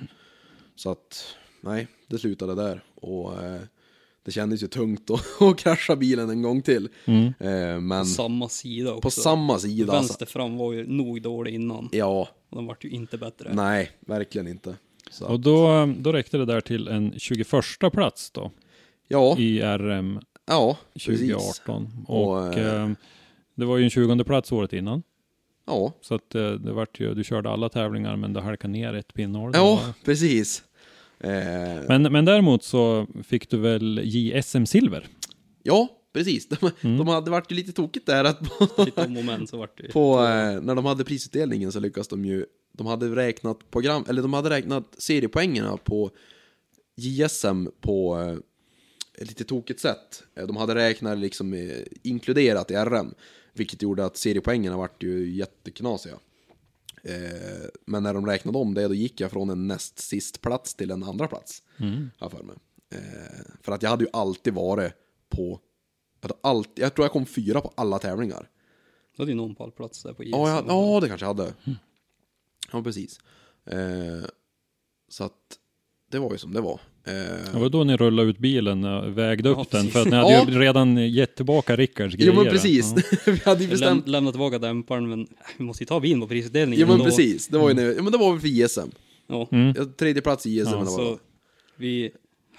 Så 0.76 0.92
att, 0.92 1.26
nej, 1.64 1.88
det 2.08 2.20
slutade 2.20 2.56
där. 2.56 2.84
Och 2.96 3.44
eh, 3.44 3.62
det 4.24 4.32
kändes 4.32 4.64
ju 4.64 4.68
tungt 4.68 5.10
att, 5.10 5.26
att 5.42 5.58
krascha 5.58 5.96
bilen 5.96 6.30
en 6.30 6.42
gång 6.42 6.62
till. 6.62 6.90
Mm. 7.06 7.34
Eh, 7.40 7.80
men 7.82 8.06
Samma 8.06 8.50
sida 8.50 8.90
också. 8.92 9.02
på 9.02 9.12
samma 9.12 9.60
sida. 9.60 9.94
Alltså, 9.94 10.12
Vänster 10.14 10.26
fram 10.26 10.58
var 10.58 10.74
ju 10.74 10.88
nog 10.88 11.22
dålig 11.22 11.54
innan. 11.54 11.90
ja, 11.92 12.30
Och 12.50 12.58
den 12.58 12.66
vart 12.66 12.84
ju 12.86 12.90
inte 12.90 13.18
bättre. 13.18 13.54
nej, 13.54 13.92
verkligen 14.00 14.48
inte. 14.48 14.76
Så, 15.12 15.28
Och 15.28 15.40
då, 15.40 15.94
då 15.98 16.12
räckte 16.14 16.38
det 16.38 16.46
där 16.46 16.62
till 16.62 16.88
en 16.88 17.14
21 17.20 17.48
plats 17.94 18.32
då 18.32 18.52
ja, 19.08 19.38
i 19.38 19.62
RM 19.62 20.20
ja, 20.46 20.78
precis. 20.94 21.20
2018. 21.20 22.06
Och, 22.08 22.32
Och, 22.32 22.58
eh, 22.58 22.84
eh, 22.84 22.90
det 23.56 23.66
var 23.66 23.78
ju 23.78 23.84
en 23.84 23.90
20 23.90 24.24
plats 24.24 24.52
året 24.52 24.74
innan. 24.74 25.04
Ja, 25.66 25.94
Så 26.02 26.16
att 26.16 26.36
eh, 26.36 26.52
det 26.52 26.74
vart 26.74 27.00
ju, 27.00 27.14
du 27.14 27.24
körde 27.24 27.50
alla 27.50 27.70
tävlingar 27.70 28.16
men 28.16 28.34
du 28.34 28.40
halkade 28.40 28.72
ner 28.72 28.94
ett 28.94 29.14
pinnhål. 29.14 29.52
ja, 29.54 29.94
precis. 30.06 30.64
Eh, 31.24 31.84
Men, 31.88 32.04
men 32.04 32.26
däremot 32.26 32.64
så 32.64 33.08
fick 33.24 33.50
du 33.50 33.58
väl 33.58 34.02
JSM 34.04 34.66
Silver? 34.66 35.08
Ja, 35.64 35.88
precis. 36.14 36.48
De, 36.48 36.72
Mm. 36.82 36.98
de 36.98 37.08
hade 37.08 37.32
varit 37.32 37.52
ju 37.52 37.56
lite 37.56 37.72
tokigt 37.72 38.06
där 38.06 38.24
att 38.24 38.40
på, 38.60 38.84
Lite 38.86 39.02
om 39.06 39.14
moment 39.14 39.50
så 39.50 39.58
vart 39.58 39.78
det 39.78 39.88
på 39.94 40.14
eh, 40.20 40.62
när 40.62 40.76
de 40.76 40.86
hade 40.86 41.04
prisutdelningen 41.04 41.72
så 41.72 41.80
lyckas 41.80 42.08
de 42.08 42.26
ju, 42.26 42.46
de 42.74 42.88
hade 42.88 43.16
räknat 43.16 43.72
program, 43.72 44.06
eller 44.10 44.22
de 44.22 44.34
hade 44.34 44.50
räknat 44.50 44.96
seriepoängerna 44.98 45.78
på 45.78 46.12
JSM 46.96 47.68
på 47.82 48.20
eh, 48.22 48.38
ett 49.22 49.28
lite 49.28 49.44
tokigt 49.44 49.80
sätt. 49.80 50.24
De 50.48 50.58
hade 50.58 50.76
räknat 50.76 51.18
liksom 51.18 51.72
inkluderat 52.04 52.72
i 52.72 52.74
RM, 52.76 53.14
vilket 53.54 53.82
gjorde 53.82 54.06
att 54.06 54.18
seriepoängerna 54.18 54.78
vart 54.78 55.04
ju 55.04 55.32
jätteknasiga. 55.36 56.16
Eh, 57.04 57.70
men 57.86 58.04
när 58.04 58.14
de 58.14 58.26
räknade 58.26 58.58
om 58.58 58.74
det, 58.74 58.88
då 58.88 58.94
gick 58.94 59.22
jag 59.22 59.32
från 59.32 59.50
en 59.50 59.68
näst 59.68 60.00
sist 60.00 60.42
plats 60.42 60.76
till 60.76 60.92
en 60.92 61.04
andra 61.04 61.28
plats. 61.28 61.64
Mm. 61.78 62.10
För 62.20 62.44
mig. 62.44 62.56
Eh, 62.94 63.46
för 63.62 63.72
att 63.72 63.84
jag 63.84 63.90
hade 63.90 64.04
ju 64.04 64.10
alltid 64.14 64.54
varit 64.54 64.94
på, 65.30 65.60
jag, 66.22 66.32
alltid, 66.42 66.84
jag 66.84 66.96
tror 66.96 67.06
jag 67.06 67.12
kom 67.12 67.26
fyra 67.26 67.62
på 67.62 67.74
alla 67.76 68.00
tävlingar. 68.00 68.50
Du 69.16 69.22
hade 69.22 69.32
ju 69.32 69.38
någon 69.38 69.56
pallplats 69.56 70.04
där 70.04 70.14
på 70.14 70.24
IS. 70.24 70.30
Ja, 70.32 70.50
jag, 70.50 70.66
ja 70.68 71.00
det 71.00 71.08
kanske 71.08 71.26
jag 71.26 71.34
hade. 71.34 71.54
Ja, 72.72 72.84
precis. 72.84 73.20
Eh, 73.66 74.26
så 75.08 75.24
att 75.24 75.60
det 76.14 76.20
var 76.20 76.32
ju 76.32 76.38
som 76.38 76.54
det 76.54 76.62
var. 76.62 76.80
Eh, 77.08 77.14
Det 77.54 77.60
var 77.60 77.70
då 77.70 77.84
ni 77.84 77.98
rullade 77.98 78.30
ut 78.30 78.38
bilen 78.38 78.84
och 78.84 79.18
vägde 79.18 79.50
upp 79.50 79.58
Ja, 79.58 79.66
den. 79.72 79.80
precis. 79.82 79.94
För 79.94 80.00
att 80.02 80.08
ni 80.08 80.16
hade 80.16 80.34
Ja. 80.34 80.46
ju 80.50 80.60
redan 80.60 80.98
gett 81.14 81.36
tillbaka 81.36 81.76
Rickards 81.76 82.16
grejer. 82.16 82.34
jo 82.34 82.44
men 82.44 82.52
precis, 82.52 82.94
Ja. 82.96 83.18
vi 83.32 83.40
hade 83.46 83.64
ju 83.64 83.70
bestämt. 83.70 84.06
läm, 84.08 84.12
lämna 84.12 84.32
tillbaka 84.32 84.60
dämparen 84.60 85.10
men 85.10 85.28
vi 85.58 85.64
måste 85.64 85.84
ju 85.84 85.86
ta 85.86 86.00
bilen 86.00 86.22
på 86.22 86.28
prisutdelningen. 86.28 86.80
Jo 86.82 86.88
men 86.88 86.94
ändå. 86.94 87.06
precis, 87.06 87.48
det 87.48 87.58
var 87.58 87.70
ju 87.70 87.76
när, 87.76 87.84
ja, 87.94 88.02
men 88.04 88.12
det 88.12 88.18
var 88.18 88.32
väl 88.32 88.40
för 88.42 88.48
ISM. 88.48 88.90
Ja, 89.28 89.48
Mm. 89.52 89.74
Tredje 89.98 90.22
plats 90.22 90.46
i 90.46 90.50
ISM. 90.60 90.70
Ja, 90.72 90.76
men 90.78 90.86
det 90.86 90.92
var, 90.92 90.98
så 90.98 91.20
vi 91.76 92.12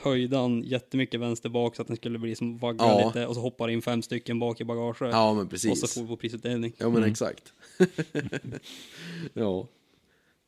höjde 0.03 0.37
han 0.37 0.63
jättemycket 0.63 1.21
vänster 1.21 1.49
bak 1.49 1.77
så 1.77 1.83
att 1.83 1.89
den 1.89 1.97
skulle 1.97 2.19
bli 2.19 2.35
som 2.35 2.59
vagga 2.59 2.85
Ja. 2.85 3.07
lite 3.07 3.27
och 3.27 3.35
så 3.35 3.41
hoppade 3.41 3.73
in 3.73 3.83
fem 3.83 4.03
stycken 4.03 4.39
bak 4.39 4.61
i 4.61 4.65
bagaget. 4.65 4.97
ja 5.01 5.35
men 5.35 5.43
och 5.47 5.61
så 5.61 5.69
precis. 5.69 5.95
får 5.95 6.03
vi 6.03 6.09
på 6.09 6.17
prisutdelning. 6.17 6.73
Ja 6.79 6.91
men 6.91 7.05
exakt. 7.05 7.43
ja. 9.35 9.67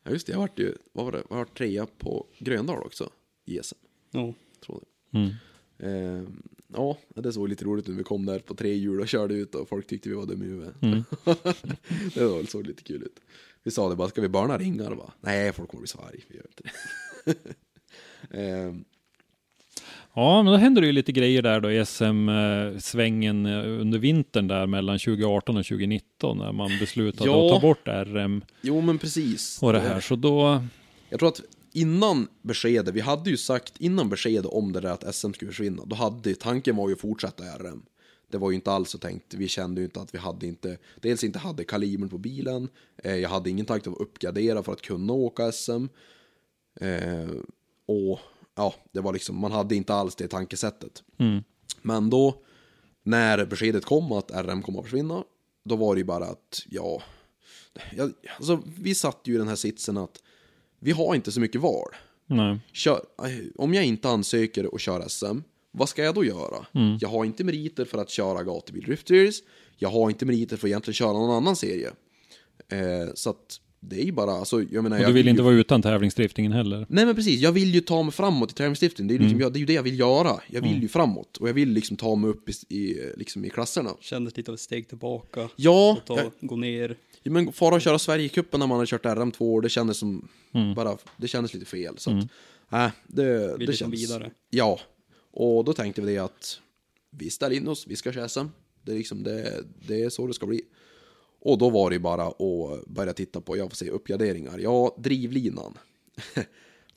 Ja 0.07 0.13
just 0.13 0.27
det, 0.27 0.33
jag 0.33 0.39
vart 0.41 0.59
ju, 0.59 0.75
vad 0.93 1.05
var 1.05 1.13
det, 1.13 1.23
jag 1.31 1.37
var 1.37 1.45
trea 1.45 1.87
på 1.87 2.27
Gröndal 2.39 2.83
också. 2.83 3.11
ISM, 3.45 3.77
Ja. 4.11 4.35
tror 4.67 4.85
jag. 5.11 5.21
Mm. 5.23 5.33
Eh, 5.79 6.29
ja, 6.69 6.99
det 7.15 7.33
såg 7.33 7.49
lite 7.49 7.65
roligt 7.65 7.85
ut 7.85 7.89
när 7.89 7.99
vi 7.99 8.05
kom 8.05 8.27
där 8.27 8.39
på 8.39 8.55
tre 8.55 8.75
hjul 8.75 9.01
och 9.01 9.09
körde 9.09 9.35
ut 9.35 9.55
och 9.55 9.69
folk 9.69 9.87
tyckte 9.87 10.09
vi 10.09 10.15
var 10.15 10.27
dumma 10.27 10.45
i 10.45 10.49
huvudet. 10.49 10.75
Mm. 10.83 11.05
det 12.15 12.25
var, 12.25 12.41
det 12.43 12.47
såg 12.51 12.67
lite 12.67 12.83
kul 12.83 13.03
ut. 13.03 13.21
Vi 13.63 13.71
sa 13.71 13.89
det 13.89 13.97
bara, 13.97 14.09
ska 14.09 14.21
vi 14.21 14.29
börna 14.29 14.59
ringar? 14.59 14.95
Bara, 14.95 15.13
Nej, 15.21 15.53
folk 15.53 15.71
kommer 15.71 15.81
bli 15.81 15.89
så 15.89 15.99
arg, 16.01 16.25
vi 16.29 16.37
gör 16.37 16.47
inte 16.47 16.63
det. 17.25 17.35
eh, 18.41 18.75
Ja, 20.15 20.43
men 20.43 20.53
då 20.53 20.59
händer 20.59 20.81
det 20.83 20.87
ju 20.87 20.93
lite 20.93 21.13
grejer 21.13 21.43
där 21.43 21.61
då 21.61 21.71
i 21.73 21.85
SM-svängen 21.87 23.47
eh, 23.47 23.81
under 23.81 23.99
vintern 23.99 24.49
där 24.49 24.67
mellan 24.67 24.99
2018 24.99 25.57
och 25.57 25.65
2019 25.67 26.39
när 26.39 26.53
man 26.53 26.71
beslutade 26.81 27.31
Ja. 27.31 27.47
att 27.47 27.53
ta 27.53 27.61
bort 27.69 27.89
RM 27.89 28.45
Jo, 28.63 28.81
men 28.81 28.99
precis. 28.99 29.59
och 29.63 29.73
det 29.73 29.81
här. 29.81 30.01
Så 30.01 30.17
då, 30.17 30.63
Jag 31.09 31.19
tror 31.19 31.29
att 31.29 31.41
innan 31.73 32.29
beskedet, 32.43 32.95
vi 32.95 33.01
hade 33.01 33.31
ju 33.31 33.37
sagt 33.37 33.77
innan 33.81 34.09
beskedet 34.09 34.47
om 34.47 34.73
det 34.73 34.81
där 34.81 34.91
att 34.91 35.15
SM 35.15 35.33
skulle 35.33 35.51
försvinna, 35.51 35.83
då 35.87 35.97
hade 35.97 36.35
tanken 36.35 36.77
var 36.77 36.89
ju 36.89 36.95
att 36.95 37.01
fortsätta 37.01 37.43
RM. 37.45 37.83
Det 38.31 38.39
var 38.39 38.51
ju 38.51 38.55
inte 38.55 38.71
alls 38.71 38.91
så 38.91 38.99
tänkt, 38.99 39.35
vi 39.35 39.49
kände 39.49 39.81
ju 39.81 39.85
inte 39.85 40.01
att 40.01 40.15
vi 40.15 40.19
hade 40.19 40.47
inte, 40.47 40.79
dels 41.01 41.25
inte 41.25 41.39
hade 41.39 41.65
kalibern 41.65 42.09
på 42.09 42.19
bilen, 42.19 42.69
eh, 43.05 43.15
jag 43.17 43.29
hade 43.29 43.51
ingen 43.51 43.67
tanke 43.67 43.91
att 43.91 43.97
uppgradera 44.01 44.63
för 44.63 44.73
att 44.73 44.83
kunna 44.83 45.13
åka 45.13 45.53
SM. 45.53 45.87
Eh, 46.81 47.29
och 47.87 48.21
ja, 48.57 48.75
det 48.93 49.01
var 49.01 49.13
liksom, 49.13 49.41
man 49.41 49.53
hade 49.53 49.75
inte 49.75 49.95
alls 49.95 50.15
det 50.17 50.29
tankesättet. 50.29 51.03
Men 51.83 52.11
då, 52.11 52.43
när 53.03 53.45
beskedet 53.47 53.85
kom 53.85 54.13
att 54.13 54.31
RM 54.31 54.63
kommer 54.63 54.79
att 54.79 54.85
försvinna, 54.85 55.25
då 55.65 55.77
var 55.77 55.95
det 55.95 55.99
ju 55.99 56.05
bara 56.05 56.25
att, 56.25 56.63
ja, 56.71 57.03
ja 57.97 58.09
alltså, 58.37 58.63
vi 58.79 58.95
satt 58.95 59.21
ju 59.25 59.35
i 59.35 59.39
den 59.39 59.49
här 59.49 59.57
sitsen 59.57 59.97
att 59.97 60.23
vi 60.81 60.93
har 60.93 61.15
inte 61.15 61.33
så 61.33 61.41
mycket 61.41 61.61
val. 61.61 61.89
Kör, 62.73 63.01
eh, 63.23 63.47
om 63.57 63.75
jag 63.75 63.85
inte 63.85 64.09
ansöker 64.09 64.67
och 64.67 64.81
kör 64.81 65.09
SM, 65.09 65.39
vad 65.71 65.89
ska 65.89 66.05
jag 66.05 66.15
då 66.15 66.25
göra? 66.25 66.67
Jag 67.01 67.09
har 67.09 67.25
inte 67.25 67.45
meriter 67.45 67.85
för 67.85 67.99
att 67.99 68.11
köra 68.11 68.43
gatubil 68.43 68.85
Drift 68.85 69.09
Series, 69.09 69.43
jag 69.79 69.89
har 69.89 70.11
inte 70.11 70.27
meriter 70.27 70.57
för 70.57 70.67
att 70.67 70.71
egentligen 70.71 70.95
köra 70.95 71.13
någon 71.13 71.31
annan 71.37 71.57
serie. 71.57 71.91
Eh, 72.69 73.15
så 73.15 73.31
att 73.31 73.61
det 73.89 74.01
är 74.01 74.05
ju 74.05 74.13
bara, 74.13 74.31
alltså, 74.33 74.63
jag 74.63 74.83
menar... 74.83 75.01
Och 75.01 75.07
du 75.07 75.13
vill 75.13 75.25
ju- 75.27 75.31
inte 75.31 75.43
vara 75.43 75.55
utan 75.55 75.83
tävlingsdriftingen 75.83 76.53
heller. 76.53 76.87
Nej 76.89 77.07
men 77.07 77.15
precis, 77.15 77.41
jag 77.41 77.53
vill 77.53 77.75
ju 77.75 77.81
ta 77.81 78.03
mig 78.03 78.13
framåt 78.13 78.51
i 78.51 78.55
tävlingsdriften, 78.55 79.07
det 79.09 79.15
är, 79.15 79.19
liksom, 79.19 79.41
jag, 79.41 79.53
det 79.53 79.57
är 79.57 79.61
ju 79.61 79.67
det 79.67 79.73
jag 79.73 79.83
vill 79.83 79.99
göra. 79.99 80.41
Jag 80.51 80.63
vill 80.63 80.83
ju 80.83 80.89
framåt, 80.89 81.37
och 81.37 81.49
jag 81.49 81.55
vill 81.55 81.69
liksom 81.69 81.97
ta 81.97 82.15
mig 82.15 82.31
upp 82.31 82.49
i, 82.49 82.53
i, 82.77 83.13
liksom 83.17 83.45
i 83.45 83.51
klasserna. 83.51 83.91
Kändes 84.01 84.37
lite 84.37 84.51
av 84.51 84.55
ett 84.55 84.61
steg 84.61 84.89
tillbaka. 84.89 85.49
Ja, 85.57 85.97
Och 86.01 86.07
ta, 86.07 86.17
jag, 86.23 86.33
gå 86.41 86.57
ner. 86.57 86.97
Ja, 87.23 87.33
men 87.33 87.53
fara 87.53 87.75
och 87.75 87.81
köra 87.81 87.99
Sverigecupen 87.99 88.61
när 88.61 88.67
man 88.67 88.79
har 88.79 88.87
kört 88.87 89.07
RM 89.07 89.33
två 89.33 89.55
år, 89.55 89.61
det 89.63 89.69
kändes 89.69 89.99
som 89.99 90.29
bara, 90.77 90.97
det 91.17 91.29
kändes 91.29 91.55
lite 91.55 91.67
fel. 91.67 91.95
Så 91.99 92.11
att, 92.11 92.25
äh, 92.73 92.93
det, 93.07 93.39
Vill 93.39 93.59
det 93.59 93.67
liksom 93.67 93.91
känns... 93.93 94.03
vidare. 94.03 94.31
Ja, 94.51 94.81
och 95.33 95.65
då 95.65 95.73
tänkte 95.73 96.03
vi 96.03 96.13
det 96.15 96.19
att 96.19 96.59
vi 97.11 97.31
ställer 97.31 97.57
in 97.57 97.69
oss, 97.69 97.87
vi 97.89 97.97
ska 97.97 98.13
köra 98.13 98.29
SM. 98.29 98.47
Det 98.83 98.93
är 98.93 98.97
liksom, 98.97 99.23
det, 99.23 99.65
det 99.89 100.03
är 100.03 100.09
så 100.11 100.27
det 100.27 100.35
ska 100.35 100.47
bli. 100.47 100.61
Och 101.41 101.59
då 101.59 101.71
var 101.71 101.91
det 101.91 101.99
bara 101.99 102.27
att 102.27 102.87
börja 102.87 103.13
titta 103.13 103.41
på, 103.41 103.57
jag 103.57 103.71
får 103.71 103.77
se 103.77 103.91
uppgraderingar. 103.91 104.59
Ja, 104.59 104.97
drivlinan. 104.99 105.79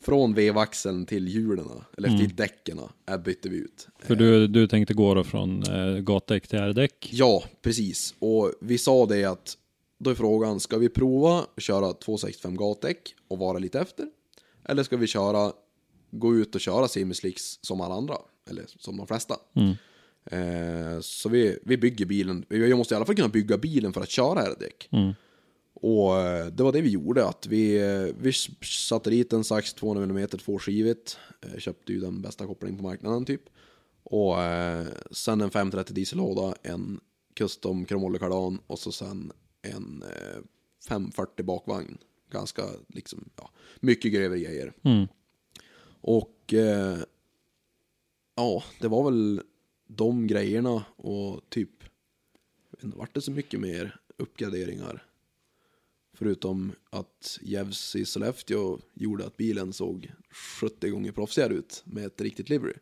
Från 0.02 0.34
vevaxeln 0.34 1.06
till 1.06 1.28
hjulen, 1.28 1.68
eller 1.98 2.18
till 2.18 2.36
däcken, 2.36 2.80
äh, 3.10 3.18
bytte 3.18 3.49
vi 3.49 3.57
ut. 3.57 3.88
För 3.99 4.16
du, 4.16 4.48
du 4.48 4.68
tänkte 4.68 4.94
gå 4.94 5.14
då 5.14 5.24
från 5.24 5.64
eh, 5.64 5.98
gatdäck 5.98 6.48
till 6.48 6.60
R-däck. 6.60 7.10
Ja, 7.11 7.44
precis. 7.61 8.16
Och 8.20 8.52
vi 8.61 8.78
sa 8.78 9.06
det 9.06 9.26
att 9.26 9.57
då 9.98 10.10
är 10.10 10.16
frågan, 10.16 10.60
ska 10.60 10.78
vi 10.78 10.90
prova 10.90 11.45
att 11.57 11.64
köra 11.64 11.94
265 11.94 12.56
gatdäck 12.56 13.16
och 13.28 13.38
vara 13.38 13.60
lite 13.60 13.80
efter? 13.80 14.07
Eller 14.64 14.84
ska 14.84 14.98
vi 14.98 15.07
köra, 15.07 15.52
gå 16.11 16.36
ut 16.36 16.56
och 16.56 16.61
köra 16.61 16.88
semislicks 16.88 17.60
som 17.61 17.82
alla 17.82 17.95
andra? 17.95 18.16
Eller 18.49 18.66
som 18.80 18.98
de 18.98 19.07
flesta. 19.07 19.36
Eh, 19.56 19.72
så 21.02 21.30
vi, 21.30 21.58
vi 21.64 21.78
bygger 21.78 22.06
bilen, 22.06 22.46
jag 22.50 22.78
måste 22.78 22.94
i 22.94 22.96
alla 22.96 23.06
fall 23.06 23.16
kunna 23.16 23.28
bygga 23.30 23.58
bilen 23.58 23.94
för 23.94 24.02
att 24.02 24.10
köra 24.10 24.41
R-däck. 24.41 24.90
Och 25.82 26.20
eh, 26.20 26.48
det 26.48 26.64
var 26.64 26.72
det 26.72 26.82
vi 26.82 26.90
gjorde, 26.90 27.28
att 27.28 27.48
vi, 27.48 27.82
eh, 27.82 28.16
vi 28.20 28.34
satte 28.64 29.10
dit 29.10 29.34
en 29.34 29.44
sax 29.44 29.74
200 29.74 30.04
mm 30.04 30.28
tvåskivigt, 30.28 31.18
eh, 31.41 31.58
köpte 31.58 31.94
ju 31.94 32.00
den 32.00 32.22
bästa 32.22 32.48
kopplingen 32.48 32.78
på 32.78 32.84
marknaden 32.84 33.26
typ. 33.26 33.41
Och 34.04 34.41
eh, 34.41 34.88
sen 35.12 35.41
en 35.41 35.52
530 35.52 35.94
diesellåda, 35.94 36.56
en 36.64 37.00
custom 37.34 37.86
kromolle 37.86 38.20
kardan 38.20 38.60
och 38.68 38.80
så 38.80 38.91
sen 38.91 39.32
en 39.62 40.04
eh, 40.04 40.41
540 40.88 41.46
bakvagn. 41.46 41.98
Ganska 42.32 42.64
liksom, 42.88 43.30
ja, 43.36 43.52
mycket 43.80 44.14
grövre 44.14 44.40
grejer. 44.40 44.74
Mm. 44.84 45.08
Och 46.02 46.54
eh, 46.54 46.98
ja, 48.36 48.64
det 48.80 48.88
var 48.88 49.12
väl 49.12 49.41
de 49.90 50.28
grejerna 50.28 50.84
och 50.95 51.41
typ, 51.49 51.70
jag 52.72 52.78
vet 52.78 52.84
inte, 52.84 52.98
vart 52.98 53.14
det 53.14 53.22
så 53.22 53.32
mycket 53.32 53.60
mer 53.60 53.95
uppgraderingar? 54.18 55.03
Förutom 56.18 56.72
att 56.90 57.40
Jevs 57.41 57.95
i 57.95 58.06
Sollefteå 58.06 58.80
gjorde 58.94 59.26
att 59.26 59.38
bilen 59.38 59.74
såg 59.74 60.11
70 60.61 60.90
gånger 60.90 61.11
proffsigare 61.11 61.53
ut 61.53 61.82
med 61.86 62.06
ett 62.06 62.22
riktigt 62.22 62.49
livery. 62.49 62.74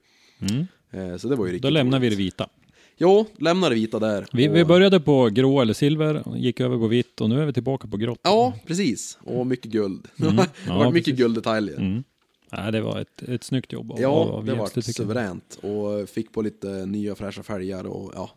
Eh, 0.92 1.18
så 1.18 1.28
det 1.28 1.36
var 1.36 1.46
ju 1.46 1.52
riktigt 1.52 1.62
Då 1.64 1.70
lämnar 1.70 2.00
vi 2.00 2.10
det 2.10 2.16
roligt. 2.16 2.26
vita. 2.26 2.50
Jo, 2.98 3.26
lämnar 3.40 3.70
det 3.70 3.76
vita 3.76 4.00
där. 4.00 4.28
Vi, 4.34 4.50
Och- 4.50 4.56
vi 4.56 4.66
började 4.66 5.00
på 5.00 5.30
grå 5.30 5.62
eller 5.62 5.74
silver, 5.74 6.38
gick 6.38 6.60
över 6.60 6.78
på 6.78 6.88
vitt 6.88 7.22
och 7.22 7.30
nu 7.30 7.42
är 7.42 7.46
vi 7.46 7.54
tillbaka 7.54 7.88
på 7.88 7.98
grått. 7.98 8.20
Ja, 8.24 8.54
precis. 8.66 9.18
Och 9.22 9.48
mycket 9.48 9.72
guld. 9.72 10.08
det 10.16 10.24
har 10.26 10.32
Mm. 10.32 10.46
Ja, 10.68 10.78
varit 10.78 10.94
mycket 10.94 11.06
precis. 11.06 11.20
gulddetaljer. 11.20 11.78
Mm. 11.78 12.04
Nej, 12.52 12.72
det 12.72 12.82
var 12.82 13.00
ett, 13.00 13.22
ett 13.22 13.44
snyggt 13.44 13.72
jobb 13.72 13.92
av, 13.92 14.02
Ja, 14.02 14.10
av 14.10 14.46
det 14.46 14.56
var 14.56 14.82
suveränt. 14.82 15.60
Och 15.62 16.10
fick 16.10 16.32
på 16.32 16.42
lite 16.42 16.86
nya 16.86 17.16
fräscha 17.16 17.44
fälgar 17.44 17.84
och 17.84 18.12
ja, 18.16 18.32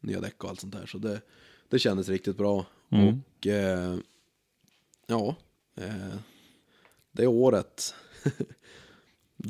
nya 0.00 0.20
däck 0.20 0.44
och 0.44 0.50
allt 0.50 0.60
sånt 0.60 0.72
där. 0.72 0.86
Så 0.86 0.98
det, 0.98 1.20
det 1.68 1.78
kändes 1.78 2.08
riktigt 2.08 2.36
bra. 2.36 2.66
Mm. 2.90 3.08
Och 3.08 3.46
eh, 3.46 3.96
ja, 5.06 5.36
eh, 5.76 6.18
det 7.12 7.26
året. 7.26 7.94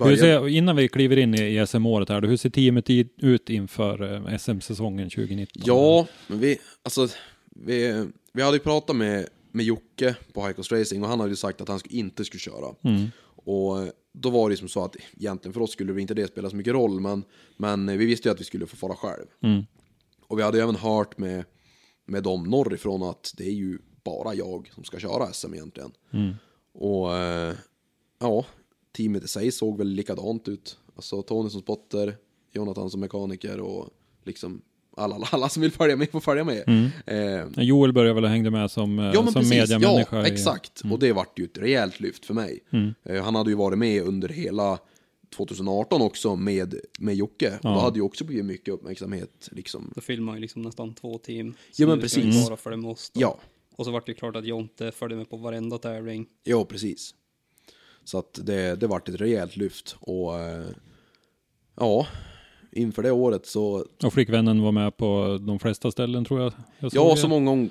Hur 0.04 0.16
ser, 0.16 0.48
innan 0.48 0.76
vi 0.76 0.88
kliver 0.88 1.16
in 1.16 1.34
i, 1.34 1.60
i 1.60 1.66
SM-året 1.66 2.08
här, 2.08 2.22
hur 2.22 2.36
ser 2.36 2.50
teamet 2.50 2.90
ut 3.16 3.50
inför 3.50 4.14
eh, 4.14 4.38
SM-säsongen 4.38 5.10
2019? 5.10 5.62
Ja, 5.66 6.06
men 6.26 6.38
vi, 6.40 6.58
alltså, 6.82 7.08
vi, 7.50 8.06
vi 8.32 8.42
hade 8.42 8.56
ju 8.56 8.62
pratat 8.62 8.96
med, 8.96 9.26
med 9.52 9.64
Jocke 9.64 10.16
på 10.32 10.52
Coast 10.52 10.72
Racing 10.72 11.02
och 11.02 11.08
han 11.08 11.20
hade 11.20 11.32
ju 11.32 11.36
sagt 11.36 11.60
att 11.60 11.68
han 11.68 11.80
inte 11.88 12.24
skulle 12.24 12.40
köra. 12.40 12.74
Mm. 12.82 13.10
Och 13.48 13.92
då 14.12 14.30
var 14.30 14.50
det 14.50 14.56
som 14.56 14.68
så 14.68 14.84
att 14.84 14.96
egentligen 15.16 15.52
för 15.52 15.60
oss 15.60 15.72
skulle 15.72 15.92
det 15.92 16.00
inte 16.00 16.14
det 16.14 16.26
spela 16.26 16.50
så 16.50 16.56
mycket 16.56 16.72
roll, 16.72 17.00
men, 17.00 17.24
men 17.56 17.98
vi 17.98 18.06
visste 18.06 18.28
ju 18.28 18.32
att 18.32 18.40
vi 18.40 18.44
skulle 18.44 18.66
få 18.66 18.76
fara 18.76 18.94
själv. 18.94 19.26
Mm. 19.42 19.64
Och 20.26 20.38
vi 20.38 20.42
hade 20.42 20.58
ju 20.58 20.62
även 20.62 20.76
hört 20.76 21.18
med, 21.18 21.44
med 22.06 22.22
dem 22.22 22.44
norrifrån 22.44 23.02
att 23.02 23.32
det 23.36 23.44
är 23.44 23.52
ju 23.52 23.78
bara 24.04 24.34
jag 24.34 24.70
som 24.74 24.84
ska 24.84 24.98
köra 24.98 25.32
SM 25.32 25.54
egentligen. 25.54 25.92
Mm. 26.10 26.34
Och 26.72 27.16
eh, 27.16 27.54
ja, 28.18 28.44
teamet 28.96 29.24
i 29.24 29.28
sig 29.28 29.52
såg 29.52 29.78
väl 29.78 29.88
likadant 29.88 30.48
ut. 30.48 30.78
Alltså 30.96 31.22
Tony 31.22 31.50
som 31.50 31.60
spotter, 31.60 32.16
Jonathan 32.52 32.90
som 32.90 33.00
mekaniker 33.00 33.60
och 33.60 33.90
liksom 34.24 34.62
alla, 34.98 35.14
alla, 35.14 35.26
alla 35.30 35.48
som 35.48 35.62
vill 35.62 35.70
följa 35.72 35.96
med 35.96 36.10
får 36.10 36.20
följa 36.20 36.44
med. 36.44 36.90
Eh, 37.06 37.64
Joel 37.64 37.92
började 37.92 38.14
väl 38.14 38.24
och 38.24 38.30
hängde 38.30 38.50
med 38.50 38.70
som, 38.70 38.98
eh, 38.98 39.04
Ja 39.04 39.22
men 39.22 39.32
som 39.32 39.42
precis, 39.42 39.50
mediamänniska. 39.70 40.16
ja 40.16 40.26
i- 40.26 40.30
exakt. 40.32 40.82
Och 40.92 40.98
det 40.98 41.12
vart 41.12 41.38
ju 41.38 41.44
ett 41.44 41.58
rejält 41.58 42.00
lyft 42.00 42.26
för 42.26 42.34
mig. 42.34 42.60
Eh, 43.04 43.22
Han 43.24 43.34
hade 43.34 43.50
ju 43.50 43.56
varit 43.56 43.78
med 43.78 44.02
under 44.02 44.28
hela 44.28 44.78
2018 45.36 46.02
också 46.02 46.36
med, 46.36 46.74
med 46.98 47.14
Jocke. 47.14 47.50
Och 47.56 47.62
då 47.62 47.78
hade 47.78 47.98
ju 47.98 48.02
också 48.02 48.24
blivit 48.24 48.44
mycket 48.44 48.74
uppmärksamhet 48.74 49.48
liksom. 49.52 49.92
Då 49.94 50.00
filmar 50.00 50.34
ju 50.34 50.40
liksom 50.40 50.62
nästan 50.62 50.94
två 50.94 51.18
team. 51.18 51.54
Ja, 51.76 51.86
men 51.86 52.00
precis. 52.00 52.48
bara 52.64 52.76
med 52.76 52.90
oss 52.90 53.10
då. 53.14 53.20
Ja, 53.20 53.38
Och 53.76 53.84
så 53.84 53.90
vart 53.90 54.06
det 54.06 54.14
klart 54.14 54.36
att 54.36 54.44
Jonte 54.46 54.92
följde 54.92 55.16
med 55.16 55.30
på 55.30 55.36
varenda 55.36 55.78
tävling. 55.78 56.26
ja 56.44 56.64
precis. 56.64 57.14
Så 58.04 58.18
att 58.18 58.38
det, 58.42 58.76
det 58.80 58.86
vart 58.86 59.08
ett 59.08 59.20
rejält 59.20 59.56
lyft 59.56 59.96
och 60.00 60.38
eh, 60.38 60.66
ja, 61.76 62.06
inför 62.72 63.02
det 63.02 63.10
året 63.10 63.46
så, 63.46 63.84
Och 64.02 64.12
flickvännen 64.12 64.62
var 64.62 64.72
med 64.72 64.96
på 64.96 65.38
de 65.40 65.58
flesta 65.58 65.90
ställen 65.90 66.24
tror 66.24 66.40
jag. 66.40 66.52
jag 66.78 66.90
ja 66.94 67.16
så 67.16 67.28
många 67.28 67.50
hon 67.50 67.70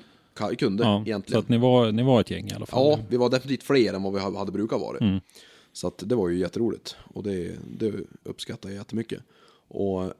kunde 0.58 0.84
ja, 0.84 0.98
Så 0.98 1.08
egentligen. 1.08 1.40
att 1.40 1.48
ni 1.48 1.58
var, 1.58 1.92
ni 1.92 2.02
var 2.02 2.20
ett 2.20 2.30
gäng 2.30 2.48
i 2.48 2.54
alla 2.54 2.66
fall. 2.66 2.86
Ja, 2.90 2.98
vi 3.08 3.16
var 3.16 3.30
definitivt 3.30 3.62
fler 3.62 3.94
än 3.94 4.02
vad 4.02 4.12
vi 4.12 4.20
hade 4.20 4.52
brukat 4.52 4.80
vara. 4.80 4.98
Mm. 4.98 5.20
Så 5.72 5.86
att 5.86 6.02
det 6.06 6.14
var 6.14 6.28
ju 6.28 6.38
jätteroligt 6.38 6.96
och 7.14 7.22
det, 7.22 7.56
det 7.78 7.92
uppskattar 8.22 8.68
jag 8.68 8.76
jättemycket. 8.76 9.22
Och 9.68 10.12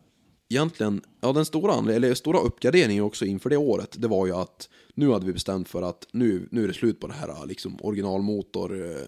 egentligen, 0.48 1.02
ja 1.20 1.32
den 1.32 1.44
stora, 1.44 1.92
eller 1.94 2.14
stora 2.14 2.38
uppgraderingen 2.38 3.04
också 3.04 3.24
inför 3.24 3.50
det 3.50 3.56
året, 3.56 3.96
det 3.98 4.08
var 4.08 4.26
ju 4.26 4.32
att 4.32 4.68
nu 4.94 5.10
hade 5.10 5.26
vi 5.26 5.32
bestämt 5.32 5.68
för 5.68 5.82
att 5.82 6.06
nu, 6.12 6.48
nu 6.50 6.64
är 6.64 6.68
det 6.68 6.74
slut 6.74 7.00
på 7.00 7.06
det 7.06 7.12
här 7.12 7.46
liksom 7.46 7.78
originalmotor 7.80 8.90
eh, 8.90 9.06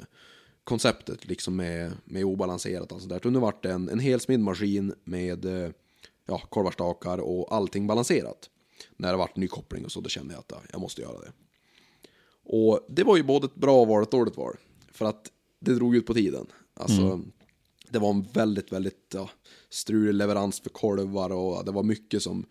konceptet 0.70 1.28
liksom 1.28 1.56
med, 1.56 1.92
med 2.04 2.24
obalanserat 2.24 2.86
och 2.86 2.92
allt 2.92 3.02
sånt 3.02 3.12
där. 3.12 3.26
Och 3.26 3.32
nu 3.32 3.38
vart 3.38 3.62
det 3.62 3.72
en, 3.72 3.88
en 3.88 3.98
helsmidd 3.98 4.40
maskin 4.40 4.94
med 5.04 5.44
eh, 5.44 5.70
ja, 6.26 6.38
korvarstakar 6.38 7.18
och 7.18 7.54
allting 7.54 7.86
balanserat. 7.86 8.50
När 8.96 9.10
det 9.10 9.16
vart 9.18 9.36
ny 9.36 9.48
koppling 9.48 9.84
och 9.84 9.92
så, 9.92 10.00
då 10.00 10.08
kände 10.08 10.34
jag 10.34 10.38
att 10.38 10.50
ja, 10.50 10.62
jag 10.72 10.80
måste 10.80 11.02
göra 11.02 11.18
det. 11.20 11.32
Och 12.44 12.86
det 12.88 13.04
var 13.04 13.16
ju 13.16 13.22
både 13.22 13.46
ett 13.46 13.54
bra 13.54 13.84
val 13.84 13.96
och 13.96 14.02
ett 14.02 14.10
dåligt 14.10 14.36
val. 14.36 14.56
För 14.92 15.04
att 15.04 15.30
det 15.60 15.74
drog 15.74 15.96
ut 15.96 16.06
på 16.06 16.14
tiden. 16.14 16.46
Alltså, 16.74 17.20
det 17.88 17.98
var 17.98 18.10
en 18.10 18.22
väldigt, 18.22 18.72
väldigt 18.72 19.14
ja, 19.14 19.30
strulig 19.70 20.14
leverans 20.14 20.60
för 20.60 20.70
kolvar 20.70 21.30
och 21.30 21.64
det 21.64 21.72
var 21.72 21.82
mycket 21.82 22.22
som... 22.22 22.46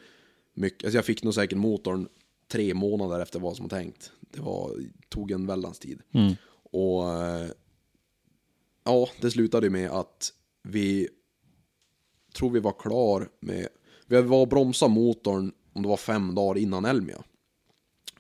Mycket, 0.54 0.84
alltså 0.84 0.98
jag 0.98 1.06
fick 1.06 1.24
nog 1.24 1.34
säkert 1.34 1.58
motorn 1.58 2.08
tre 2.52 2.74
månader 2.74 3.20
efter 3.20 3.40
vad 3.40 3.56
som 3.56 3.66
var 3.66 3.70
tänkt. 3.70 4.12
Det 4.20 4.42
var, 4.42 4.76
tog 5.10 5.32
en 5.32 5.48
väldans 5.48 5.80
tid. 5.80 6.02
Mm. 6.14 6.34
Och 6.72 7.12
eh, 7.12 7.50
ja, 8.90 9.10
det 9.22 9.32
slutade 9.32 9.70
med 9.70 9.92
att 9.92 10.34
vi 10.64 11.08
tror 12.34 12.50
vi 12.50 12.60
var 12.60 12.74
klar 12.80 13.30
med, 13.40 13.68
vi 14.08 14.22
var 14.22 14.42
och 14.42 14.48
bromsade 14.48 14.94
motorn 14.94 15.52
om 15.74 15.82
det 15.82 15.88
var 15.88 15.98
fem 15.98 16.36
dagar 16.36 16.62
innan 16.62 16.86
Elmia. 16.86 17.24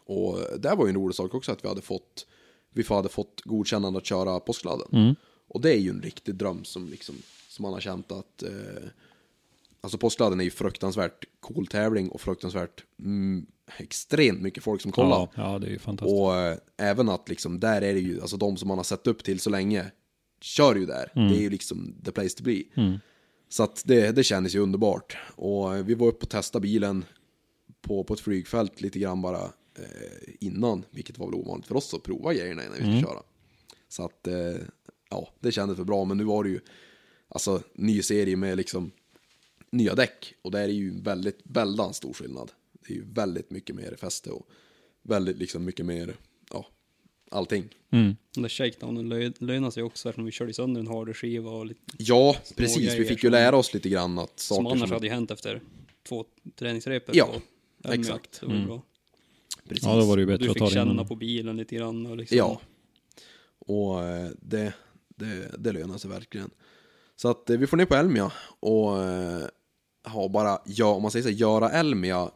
Och 0.06 0.38
det 0.60 0.76
var 0.76 0.86
ju 0.86 0.90
en 0.90 0.96
rolig 0.96 1.16
sak 1.16 1.34
också 1.34 1.52
att 1.52 1.64
vi 1.64 1.68
hade 1.68 1.82
fått, 1.82 2.28
vi 2.74 2.84
hade 2.84 3.10
fått 3.10 3.42
godkännande 3.44 4.00
att 4.00 4.06
köra 4.06 4.40
påskladden. 4.40 5.16
Och 5.48 5.62
det 5.62 5.74
är 5.74 5.78
ju 5.78 5.90
en 5.90 6.02
riktig 6.02 6.36
dröm 6.36 6.64
som 6.64 6.90
liksom, 6.90 7.16
som 7.50 7.64
man 7.64 7.74
har 7.74 7.80
känt 7.80 8.12
att, 8.12 8.44
eh, 8.44 8.90
alltså 9.82 9.98
påskladden 9.98 10.40
är 10.40 10.44
ju 10.44 10.52
fruktansvärt 10.52 11.26
cool 11.40 11.68
tävling 11.68 12.10
och 12.10 12.22
fruktansvärt 12.22 12.84
mm, 13.00 13.46
extremt 13.78 14.42
mycket 14.42 14.64
folk 14.64 14.82
som 14.82 14.92
kollar. 14.92 15.18
Ja, 15.18 15.30
ja, 15.36 15.60
det 15.60 15.68
är 15.68 15.72
ju 15.72 15.80
fantastiskt. 15.80 16.20
Och 16.20 16.36
eh, 16.36 16.58
även 16.78 17.10
att 17.10 17.30
liksom, 17.30 17.60
där 17.60 17.82
är 17.82 17.94
det 17.94 18.00
ju, 18.00 18.22
alltså 18.22 18.38
de 18.38 18.58
som 18.58 18.68
man 18.68 18.78
har 18.78 18.84
sett 18.84 19.08
upp 19.08 19.24
till 19.24 19.40
så 19.40 19.50
länge, 19.50 19.92
kör 20.42 20.76
ju 20.76 20.86
där. 20.86 21.12
Mm. 21.16 21.28
Det 21.30 21.38
är 21.38 21.42
ju 21.42 21.50
liksom 21.50 21.96
the 22.06 22.12
place 22.12 22.38
to 22.38 22.44
be. 22.44 22.64
Så 23.50 23.64
att 23.64 23.84
det, 23.86 24.12
det 24.12 24.24
kändes 24.24 24.56
ju 24.56 24.60
underbart. 24.60 25.18
Och 25.36 25.90
vi 25.90 25.94
var 25.94 26.08
uppe 26.08 26.24
och 26.24 26.30
testade 26.30 26.62
bilen 26.64 27.06
på, 27.82 28.04
på 28.04 28.14
ett 28.14 28.20
flygfält 28.20 28.82
lite 28.82 29.00
grann 29.00 29.22
bara 29.22 29.42
eh, 29.76 30.34
innan, 30.40 30.86
vilket 30.92 31.18
var 31.18 31.26
väl 31.28 31.36
ovanligt 31.36 31.68
för 31.68 31.76
oss 31.76 31.94
att 31.94 32.04
prova 32.04 32.34
grejerna 32.34 32.64
innan 32.64 32.76
vi 32.78 32.84
Mm. 32.84 32.98
skulle 32.98 33.14
köra. 33.14 33.24
Så 33.88 34.06
att, 34.06 34.28
eh, 34.28 34.56
ja, 35.10 35.30
det 35.40 35.52
kändes 35.52 35.78
för 35.78 35.84
bra, 35.84 36.06
men 36.06 36.18
nu 36.18 36.24
var 36.24 36.44
det 36.44 36.50
ju, 36.50 36.60
alltså, 37.28 37.62
ny 37.74 38.02
serie 38.02 38.36
med 38.36 38.58
liksom 38.58 38.92
nya 39.72 39.96
däck. 39.96 40.34
Och 40.42 40.52
där 40.52 40.64
är 40.64 40.68
ju 40.68 41.02
väldigt, 41.02 41.40
väldigt 41.44 41.96
stor 41.96 42.14
skillnad. 42.14 42.52
Det 42.88 42.94
är 42.94 42.98
ju 42.98 43.06
väldigt 43.14 43.52
mycket 43.52 43.76
mer 43.76 43.96
fäste 43.96 44.32
och 44.32 44.48
väldigt 45.02 45.38
liksom 45.38 45.66
mycket 45.66 45.86
mer, 45.86 46.16
allting. 47.32 47.70
Mm. 47.92 48.16
Den 48.34 48.42
där 48.44 48.50
shakedownen 48.50 49.10
lö, 49.10 49.32
lönar 49.40 49.72
sig 49.72 49.84
också 49.84 50.10
eftersom 50.10 50.26
vi 50.26 50.32
körde 50.32 50.54
sönder 50.54 50.82
en 50.82 50.88
harderskiva 50.88 51.52
och 51.52 51.66
lite, 51.66 51.80
Ja, 51.98 52.36
precis. 52.56 52.94
Vi 52.94 53.06
fick 53.06 53.24
ju 53.24 53.30
som- 53.30 53.32
lära 53.32 53.56
oss 53.58 53.74
lite 53.74 53.90
grann 53.90 54.20
att 54.20 54.40
som 54.40 54.56
saker 54.58 54.70
annars 54.76 54.90
som... 54.90 54.92
hade 54.92 55.06
ju 55.08 55.14
hänt 55.14 55.32
efter 55.32 55.62
två 56.08 56.26
träningsrepor. 56.56 57.16
Ja, 57.18 57.30
på 57.84 57.92
exakt. 57.92 58.40
Det 58.40 58.46
var 58.46 58.54
ju 58.54 58.66
bra. 58.66 58.82
Precis. 59.70 59.84
Ja, 59.84 59.96
då 59.96 60.06
var 60.06 60.18
det 60.18 60.22
ju 60.22 60.26
Du 60.26 60.32
bättre 60.32 60.46
att 60.46 60.54
fick 60.54 60.60
ta 60.60 60.66
det 60.70 60.74
känna 60.74 60.92
innan. 60.92 61.08
på 61.08 61.16
bilen 61.16 61.58
lite 61.58 61.76
grann 61.76 62.06
och 62.06 62.18
liksom. 62.18 62.38
Ja. 62.38 62.62
Och 63.60 64.04
eh, 64.04 64.30
det, 64.42 64.74
det, 65.16 65.52
det 65.60 65.72
lönar 65.72 65.98
sig 65.98 66.10
verkligen. 66.12 66.50
Så 67.16 67.30
att 67.30 67.50
eh, 67.50 67.58
vi 67.58 67.68
får 67.68 67.78
ner 67.78 67.86
på 67.86 67.96
Elmia 67.96 68.32
och 68.60 69.04
eh, 69.04 69.44
ha 70.04 70.28
bara, 70.30 70.60
ja, 70.66 70.86
om 70.86 71.02
man 71.02 71.12
säger 71.12 71.24
så, 71.24 71.30
här, 71.30 71.36
göra 71.36 71.70
Elmia 71.70 72.32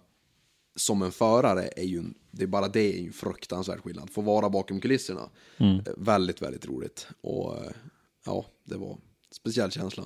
som 0.75 1.01
en 1.01 1.11
förare 1.11 1.67
är 1.75 1.83
ju, 1.83 2.03
det 2.31 2.43
är 2.43 2.47
bara 2.47 2.67
det 2.67 2.93
är 2.95 3.01
ju 3.01 3.07
en 3.07 3.13
fruktansvärd 3.13 3.79
skillnad. 3.83 4.09
Få 4.09 4.21
vara 4.21 4.49
bakom 4.49 4.81
kulisserna, 4.81 5.29
Mm. 5.57 5.75
eh, 5.77 5.93
väldigt, 5.97 6.41
väldigt 6.41 6.65
roligt. 6.65 7.07
Och 7.21 7.57
eh, 7.57 7.71
ja, 8.25 8.45
det 8.63 8.77
var 8.77 8.91
en 8.91 9.01
speciell 9.31 9.71
känsla. 9.71 10.03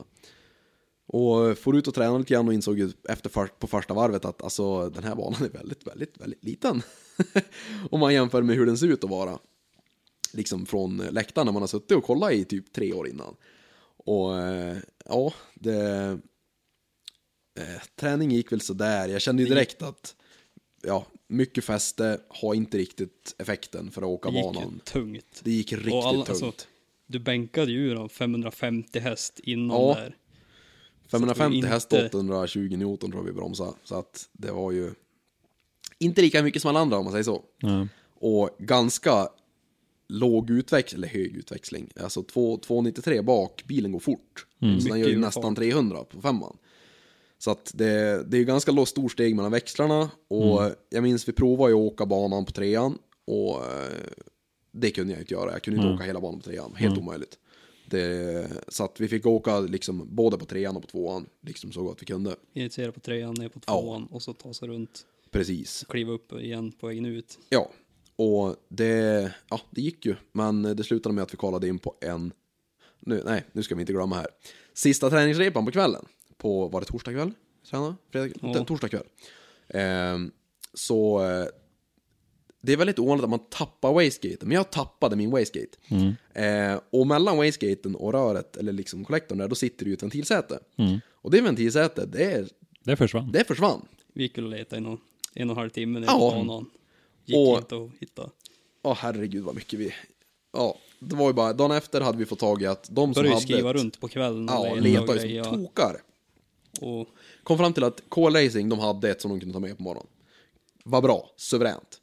Och 1.08 1.48
eh, 1.50 1.56
får 1.56 1.78
ut 1.78 1.88
och 1.88 1.94
träna 1.94 2.18
lite 2.18 2.34
grann 2.34 2.48
och 2.48 2.54
insåg 2.54 2.80
ju 2.80 2.92
efter 3.10 3.30
för, 3.30 3.48
på 3.48 3.68
första 3.68 3.94
varvet 3.94 4.26
att 4.26 4.42
alltså, 4.44 4.90
den 4.90 5.04
här 5.04 5.16
banan 5.16 5.44
är 5.44 5.50
väldigt, 5.50 5.88
väldigt, 5.88 6.22
väldigt 6.22 6.44
liten. 6.44 6.82
Om 7.92 8.00
man 8.00 8.14
jämför 8.14 8.42
med 8.42 8.56
hur 8.56 8.66
den 8.66 8.78
ser 8.78 8.88
ut 8.88 9.04
att 9.04 9.10
vara. 9.10 9.40
Liksom 10.34 10.66
från 10.66 10.98
läktaren 10.98 11.46
när 11.46 11.54
man 11.54 11.62
har 11.62 11.68
suttit 11.68 11.92
och 11.98 12.04
kollat 12.04 12.32
i 12.32 12.46
typ 12.46 12.74
tre 12.74 12.94
år 12.94 13.08
innan. 13.08 13.36
Och 13.98 14.32
ja, 15.06 15.34
det... 15.54 16.20
Eh, 17.60 17.82
träning 17.96 18.32
gick 18.32 18.52
väl 18.52 18.62
sådär. 18.62 19.08
Jag 19.08 19.22
kände 19.22 19.44
ju 19.44 19.50
direkt 19.50 19.82
att 19.82 20.16
ja, 20.88 21.06
mycket 21.28 21.64
fäste 21.64 22.20
har 22.30 22.54
inte 22.54 22.78
riktigt 22.78 23.36
effekten 23.38 23.92
för 23.92 24.02
att 24.02 24.08
åka 24.08 24.30
Det 24.30 24.36
gick 24.36 24.44
banan. 24.46 24.80
tungt. 24.86 25.42
Det 25.44 25.52
gick 25.52 25.74
riktigt 25.74 25.94
alla- 25.94 26.12
tungt. 26.26 26.30
alltså, 26.30 26.54
Du 27.08 27.20
bänkade 27.20 27.72
ju 27.72 27.94
då 27.96 28.10
550 28.10 29.00
häst 29.00 29.40
innan 29.44 29.82
Ja. 29.82 29.94
där. 29.96 30.16
550 31.12 31.56
inte- 31.58 31.68
häst, 31.70 31.94
820 31.94 32.76
Newton 32.78 33.12
tror 33.12 33.24
jag 33.24 33.28
vi 33.28 33.34
bromsade. 33.34 33.74
Så 33.84 33.96
att 33.96 34.30
det 34.34 34.52
var 34.52 34.72
ju 34.72 34.92
inte 36.00 36.22
lika 36.22 36.44
mycket 36.44 36.62
som 36.62 36.70
alla 36.70 36.80
andra 36.80 36.98
om 36.98 37.04
man 37.06 37.12
säger 37.12 37.24
så. 37.24 37.44
Ja. 37.60 37.88
Och 38.20 38.50
ganska 38.60 39.30
låg 40.10 40.50
utväxling, 40.50 41.00
eller 41.00 41.08
hög 41.08 41.36
utväxling. 41.38 41.90
Alltså 42.00 42.24
2, 42.24 42.58
293 42.58 43.22
bak, 43.22 43.64
bilen 43.68 43.92
går 43.92 44.00
fort. 44.00 44.48
Så 44.60 44.88
den 44.90 45.00
gör 45.00 45.10
ju 45.10 45.18
nästan 45.20 45.56
300 45.56 46.04
på 46.04 46.22
femman. 46.22 46.58
Så 47.38 47.52
att 47.52 47.72
det, 47.74 48.24
det 48.32 48.38
är 48.38 48.40
ju 48.40 48.46
ganska 48.46 48.86
stor 48.86 49.10
steg 49.10 49.36
mellan 49.36 49.52
växlarna. 49.52 50.12
Och 50.28 50.62
jag 50.90 51.04
minns 51.04 51.28
vi 51.28 51.34
provade 51.34 51.72
ju 51.72 51.78
att 51.78 51.94
åka 51.94 52.06
banan 52.06 52.46
på 52.46 52.52
trean. 52.52 52.98
Och 53.26 53.56
eh, 53.66 53.92
det 54.72 54.92
kunde 54.92 55.14
jag 55.14 55.22
inte 55.22 55.34
göra. 55.34 55.52
Jag 55.52 55.62
kunde 55.62 55.82
inte 55.82 55.94
åka 55.94 56.04
hela 56.04 56.22
banan 56.22 56.40
på 56.40 56.50
trean. 56.50 56.74
Helt 56.76 56.98
omöjligt. 56.98 57.38
Det, 57.90 58.48
så 58.68 58.84
att 58.84 59.00
vi 59.00 59.08
fick 59.08 59.26
åka 59.26 59.60
liksom 59.60 60.16
både 60.16 60.38
på 60.38 60.46
trean 60.46 60.76
och 60.76 60.82
på 60.82 60.88
tvåan. 60.88 61.26
Liksom 61.42 61.72
så 61.72 61.84
gott 61.84 62.02
vi 62.02 62.06
kunde. 62.06 62.36
Initiera 62.54 62.92
på 62.92 63.00
trean, 63.00 63.34
ner 63.34 63.50
på 63.50 63.60
Ja. 63.68 63.82
tvåan 63.82 64.06
och 64.12 64.22
så 64.22 64.34
ta 64.34 64.54
sig 64.54 64.68
runt. 64.68 65.06
Precis. 65.32 65.86
Kliva 65.90 66.12
upp 66.12 66.32
igen 66.34 66.72
på 66.72 66.88
vägen 66.88 67.06
ut. 67.06 67.40
Ja, 67.50 67.70
och 68.16 68.56
det, 68.70 69.32
ja, 69.50 69.62
det 69.70 69.82
gick 69.82 70.06
ju. 70.06 70.16
Men 70.32 70.62
det 70.64 70.84
slutade 70.84 71.16
med 71.16 71.22
att 71.22 71.34
vi 71.34 71.38
kollade 71.38 71.68
in 71.68 71.80
på 71.80 71.96
en, 72.02 72.32
nu, 73.00 73.22
nej, 73.26 73.44
nu 73.52 73.64
ska 73.64 73.76
vi 73.76 73.82
inte 73.82 73.94
glömma 73.94 74.16
här. 74.16 74.28
Sista 74.74 75.10
träningsrepan 75.10 75.66
på 75.66 75.72
kvällen, 75.72 76.06
på, 76.38 76.68
var 76.68 76.80
det 76.80 76.86
torsdag 76.88 77.12
kväll? 77.14 77.32
Träna? 77.70 77.96
Fredag, 78.12 78.30
Ja. 78.42 78.64
Torsdag 78.66 78.90
kväll. 78.90 79.04
Ehm, 79.70 80.32
så 80.74 81.24
eh, 81.26 81.46
det 82.62 82.74
är 82.74 82.78
väldigt 82.78 83.00
ovanligt 83.00 83.24
att 83.24 83.30
man 83.30 83.50
tappar 83.50 83.94
wastegaten, 83.94 84.48
men 84.48 84.56
jag 84.56 84.72
tappade 84.72 85.16
min 85.16 85.32
wastegate. 85.32 85.78
Eh, 86.34 86.80
och 86.90 87.08
mellan 87.08 87.38
wastegaten 87.38 87.96
och 87.96 88.12
röret, 88.14 88.58
eller 88.58 88.74
liksom 88.74 89.06
kollektorn 89.06 89.38
där, 89.38 89.48
då 89.48 89.56
sitter 89.56 89.86
det 89.86 89.90
ju 89.90 89.94
ett 89.94 90.04
ventilsäte. 90.04 90.60
Och 91.12 91.32
det 91.32 91.42
ventilsätet, 91.42 92.12
det, 92.12 92.24
är, 92.32 92.48
Det 92.84 92.96
försvann. 92.96 93.32
det 93.32 93.48
försvann. 93.48 93.88
Vi 94.14 94.24
gick 94.24 94.38
och 94.38 94.44
letade 94.44 94.78
i 94.78 94.84
någon, 94.84 94.98
en 95.34 95.50
och 95.50 95.54
en 95.54 95.58
halv 95.58 95.70
timme 95.70 96.00
ner 96.00 96.08
Ja. 96.08 96.18
banan. 96.20 96.70
Gick 97.26 97.38
Och- 97.38 97.58
inte 97.58 97.76
att 97.76 97.90
hitta. 98.00 98.30
Ja, 98.84 98.94
herregud 99.00 99.44
vad 99.44 99.56
mycket 99.56 99.80
vi... 99.80 99.94
Ja, 100.54 100.78
det 101.00 101.16
var 101.16 101.28
ju 101.28 101.34
bara, 101.34 101.54
dagen 101.54 101.72
efter 101.72 102.02
hade 102.02 102.18
vi 102.18 102.26
fått 102.26 102.40
tag 102.40 102.62
i 102.62 102.66
att 102.66 102.84
de 102.92 103.14
som 103.14 103.22
Började 103.22 103.30
hade... 103.36 103.42
skriva 103.42 103.74
runt 103.74 104.00
på 104.00 104.08
kvällen. 104.08 104.50
och 104.50 104.56
Ja, 104.68 104.76
leta 104.76 104.82
letade 105.02 105.14
ju 105.14 105.20
som 105.20 105.28
grejer. 105.30 105.44
tokar. 105.44 106.02
Och 106.82 107.08
Kom 107.44 107.58
fram 107.58 107.74
till 107.74 107.84
att 107.84 108.04
K-Racing, 108.10 108.70
de 108.70 108.80
hade 108.80 109.10
ett 109.10 109.22
som 109.22 109.32
de 109.32 109.40
kunde 109.40 109.54
ta 109.54 109.60
med 109.60 109.78
på 109.78 109.84
morgonen. 109.84 110.08
Var 110.84 111.02
bra, 111.02 111.30
suveränt. 111.36 112.02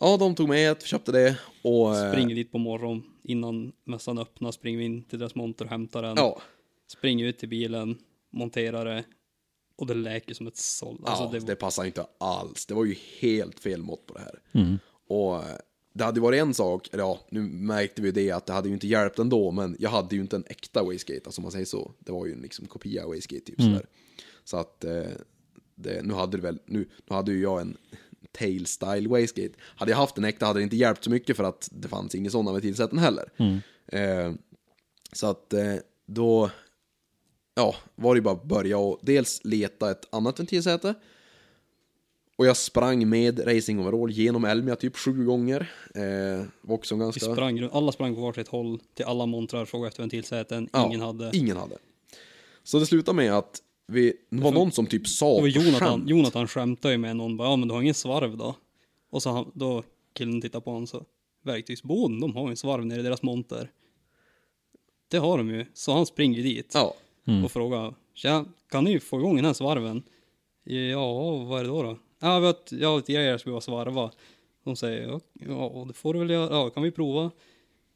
Ja, 0.00 0.16
de 0.16 0.34
tog 0.34 0.48
med 0.48 0.72
ett, 0.72 0.82
köpte 0.82 1.12
det 1.12 1.36
och... 1.62 1.96
eh, 1.96 2.12
springer 2.12 2.34
dit 2.34 2.52
på 2.52 2.58
morgonen 2.58 3.02
innan 3.22 3.72
mässan 3.84 4.18
öppnar. 4.18 4.52
Springer 4.52 4.78
vi 4.78 4.84
in 4.84 5.02
till 5.04 5.18
deras 5.18 5.34
monter 5.34 5.64
och 5.64 5.70
hämtar 5.70 6.02
den. 6.02 6.14
Ja, 6.16 6.40
Springer 6.86 7.26
ut 7.26 7.38
till 7.38 7.48
bilen, 7.48 7.98
monterar 8.30 8.84
det. 8.84 9.04
Och 9.76 9.86
det 9.86 9.94
läker 9.94 10.34
som 10.34 10.46
ett 10.46 10.56
såll. 10.56 10.98
Alltså, 11.04 11.24
ja 11.24 11.30
det, 11.32 11.38
det, 11.38 11.56
passar 11.56 11.84
inte 11.84 12.06
alls. 12.18 12.66
Det 12.66 12.74
var 12.74 12.84
ju 12.84 12.96
helt 13.20 13.60
fel 13.60 13.82
mått 13.82 14.06
på 14.06 14.14
det 14.14 14.20
här. 14.20 14.40
Och 15.08 15.36
eh, 15.36 15.56
det 15.92 16.04
hade 16.04 16.20
varit 16.20 16.40
en 16.40 16.54
sak, 16.54 16.88
eller 16.92 17.02
ja, 17.04 17.20
nu 17.30 17.40
märkte 17.42 18.02
vi 18.02 18.10
det 18.10 18.30
att 18.30 18.46
det 18.46 18.52
hade 18.52 18.68
ju 18.68 18.74
inte 18.74 18.86
hjälpt 18.86 19.18
ändå, 19.18 19.50
men 19.50 19.76
jag 19.78 19.90
hade 19.90 20.14
ju 20.16 20.20
inte 20.20 20.36
en 20.36 20.44
äkta 20.46 20.82
wastegate, 20.82 21.26
alltså 21.26 21.40
om 21.40 21.42
man 21.42 21.52
säger 21.52 21.64
så. 21.64 21.92
Det 21.98 22.12
var 22.12 22.26
ju 22.26 22.32
en 22.32 22.40
liksom 22.40 22.66
kopia 22.66 23.04
av 23.04 23.14
wastegate 23.14 23.46
typ 23.46 23.60
sådär. 23.62 23.86
Så 24.44 24.56
att, 24.56 24.84
eh, 24.84 25.02
det, 25.74 26.02
nu 26.02 26.14
hade 26.14 26.36
det 26.36 26.42
väl, 26.42 26.58
nu, 26.66 26.78
nu 26.78 27.16
hade 27.16 27.32
ju 27.32 27.42
jag 27.42 27.60
en 27.60 27.76
tail 28.32 28.66
style 28.66 29.08
wastegate. 29.08 29.54
Hade 29.60 29.90
jag 29.90 29.98
haft 29.98 30.18
en 30.18 30.24
äkta 30.24 30.46
hade 30.46 30.60
det 30.60 30.64
inte 30.64 30.76
hjälpt 30.76 31.04
så 31.04 31.10
mycket 31.10 31.36
för 31.36 31.44
att 31.44 31.68
det 31.72 31.88
fanns 31.88 32.14
inga 32.14 32.30
sådana 32.30 32.52
med 32.52 32.62
tillsätten 32.62 32.98
heller. 32.98 33.30
Eh, 33.86 34.32
så 35.12 35.26
att 35.26 35.52
eh, 35.52 35.74
då, 36.06 36.50
ja, 37.54 37.74
var 37.94 38.14
det 38.14 38.18
ju 38.18 38.22
bara 38.22 38.34
att 38.34 38.44
börja 38.44 38.78
och 38.78 38.98
dels 39.02 39.40
leta 39.44 39.90
ett 39.90 40.14
annat 40.14 40.40
ventilsäte. 40.40 40.94
Och 42.40 42.46
jag 42.46 42.56
sprang 42.56 43.08
med 43.08 43.46
racing 43.46 43.80
overall 43.80 44.10
genom 44.10 44.44
Elmia 44.44 44.76
typ 44.76 44.96
sju 44.96 45.24
gånger. 45.24 45.70
Eh, 45.94 46.46
var 46.60 46.74
också 46.74 46.94
vi 46.94 47.00
ganska... 47.00 47.32
sprang, 47.32 47.60
runt- 47.60 47.72
alla 47.72 47.92
sprang 47.92 48.14
på 48.14 48.20
varsitt 48.20 48.48
håll 48.48 48.80
till 48.94 49.04
alla 49.04 49.26
montrar, 49.26 49.64
frågade 49.64 49.88
efter 49.88 50.02
ventilsäten. 50.02 50.68
Ja, 50.72 50.86
Ingen 50.86 51.00
hade. 51.00 51.30
Ingen 51.32 51.56
hade. 51.56 51.76
Så 52.62 52.78
det 52.78 52.86
slutade 52.86 53.16
med 53.16 53.32
att 53.32 53.62
vi, 53.86 54.12
det 54.30 54.42
var 54.42 54.52
någon 54.52 54.72
som 54.72 54.86
typ 54.86 55.08
sa 55.08 55.32
Och 55.32 55.48
Jonathan, 55.48 55.88
skämt. 55.88 56.08
Jonathan 56.10 56.48
skämtade 56.48 56.94
ju 56.94 56.98
med 56.98 57.16
någon, 57.16 57.36
bara, 57.36 57.48
ja 57.48 57.56
men 57.56 57.68
du 57.68 57.74
har 57.74 57.82
ingen 57.82 57.94
svarv 57.94 58.36
då? 58.36 58.56
Och 59.10 59.22
så 59.22 59.30
han, 59.30 59.50
då 59.54 59.82
killen 60.14 60.40
tittade 60.40 60.64
på 60.64 60.70
honom 60.70 60.86
så, 60.86 61.04
verktygsboden, 61.42 62.20
de 62.20 62.36
har 62.36 62.44
ju 62.44 62.50
en 62.50 62.56
svarv 62.56 62.86
nere 62.86 63.00
i 63.00 63.02
deras 63.02 63.22
monter. 63.22 63.70
Det 65.08 65.18
har 65.18 65.38
de 65.38 65.50
ju, 65.50 65.66
så 65.74 65.92
han 65.92 66.06
springer 66.06 66.36
ju 66.38 66.42
dit 66.42 66.70
Ja, 66.74 66.94
och 67.44 67.52
frågar, 67.52 67.94
tja, 68.14 68.44
kan 68.70 68.84
ni 68.84 69.00
få 69.00 69.18
igång 69.18 69.36
den 69.36 69.44
här 69.44 69.52
svarven? 69.52 70.02
Ja, 70.64 71.36
vad 71.44 71.60
är 71.60 71.64
det 71.64 71.70
då 71.70 71.82
då? 71.82 71.98
Ja, 72.20 72.34
jag 72.34 72.40
vet, 72.40 72.72
jag 72.72 72.88
har 72.88 72.96
lite 72.96 73.12
grejer 73.12 73.38
som 73.38 73.52
jag 73.52 73.62
svarva. 73.62 74.10
De 74.64 74.76
säger, 74.76 75.20
ja, 75.32 75.84
det 75.88 75.92
får 75.92 76.14
du 76.14 76.20
väl 76.20 76.30
göra, 76.30 76.54
ja, 76.54 76.70
kan 76.70 76.82
vi 76.82 76.90
prova? 76.90 77.30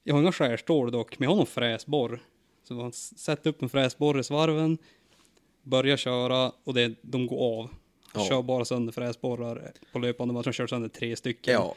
Jag 0.05 0.14
har 0.14 0.20
inga 0.22 0.32
skärstål 0.32 0.92
dock, 0.92 1.18
men 1.18 1.24
jag 1.24 1.30
har 1.30 1.36
någon 1.36 1.46
fräsborr. 1.46 2.22
Så 2.68 2.74
man 2.74 2.92
sätter 2.92 3.51
upp 3.51 3.62
en 3.62 3.68
fräsborr 3.68 4.20
i 4.20 4.24
svarven, 4.24 4.78
börjar 5.62 5.96
köra 5.96 6.52
och 6.64 6.74
det, 6.74 6.94
de 7.02 7.26
går 7.26 7.59
av. 7.59 7.68
Ja. 8.14 8.24
Kör 8.28 8.42
bara 8.42 8.64
sönder 8.64 8.92
fräsborrar 8.92 9.72
på 9.92 9.98
löpande 9.98 10.34
match, 10.34 10.44
de 10.44 10.52
kör 10.52 10.66
sönder 10.66 10.88
tre 10.88 11.16
stycken. 11.16 11.55
ja, 11.55 11.74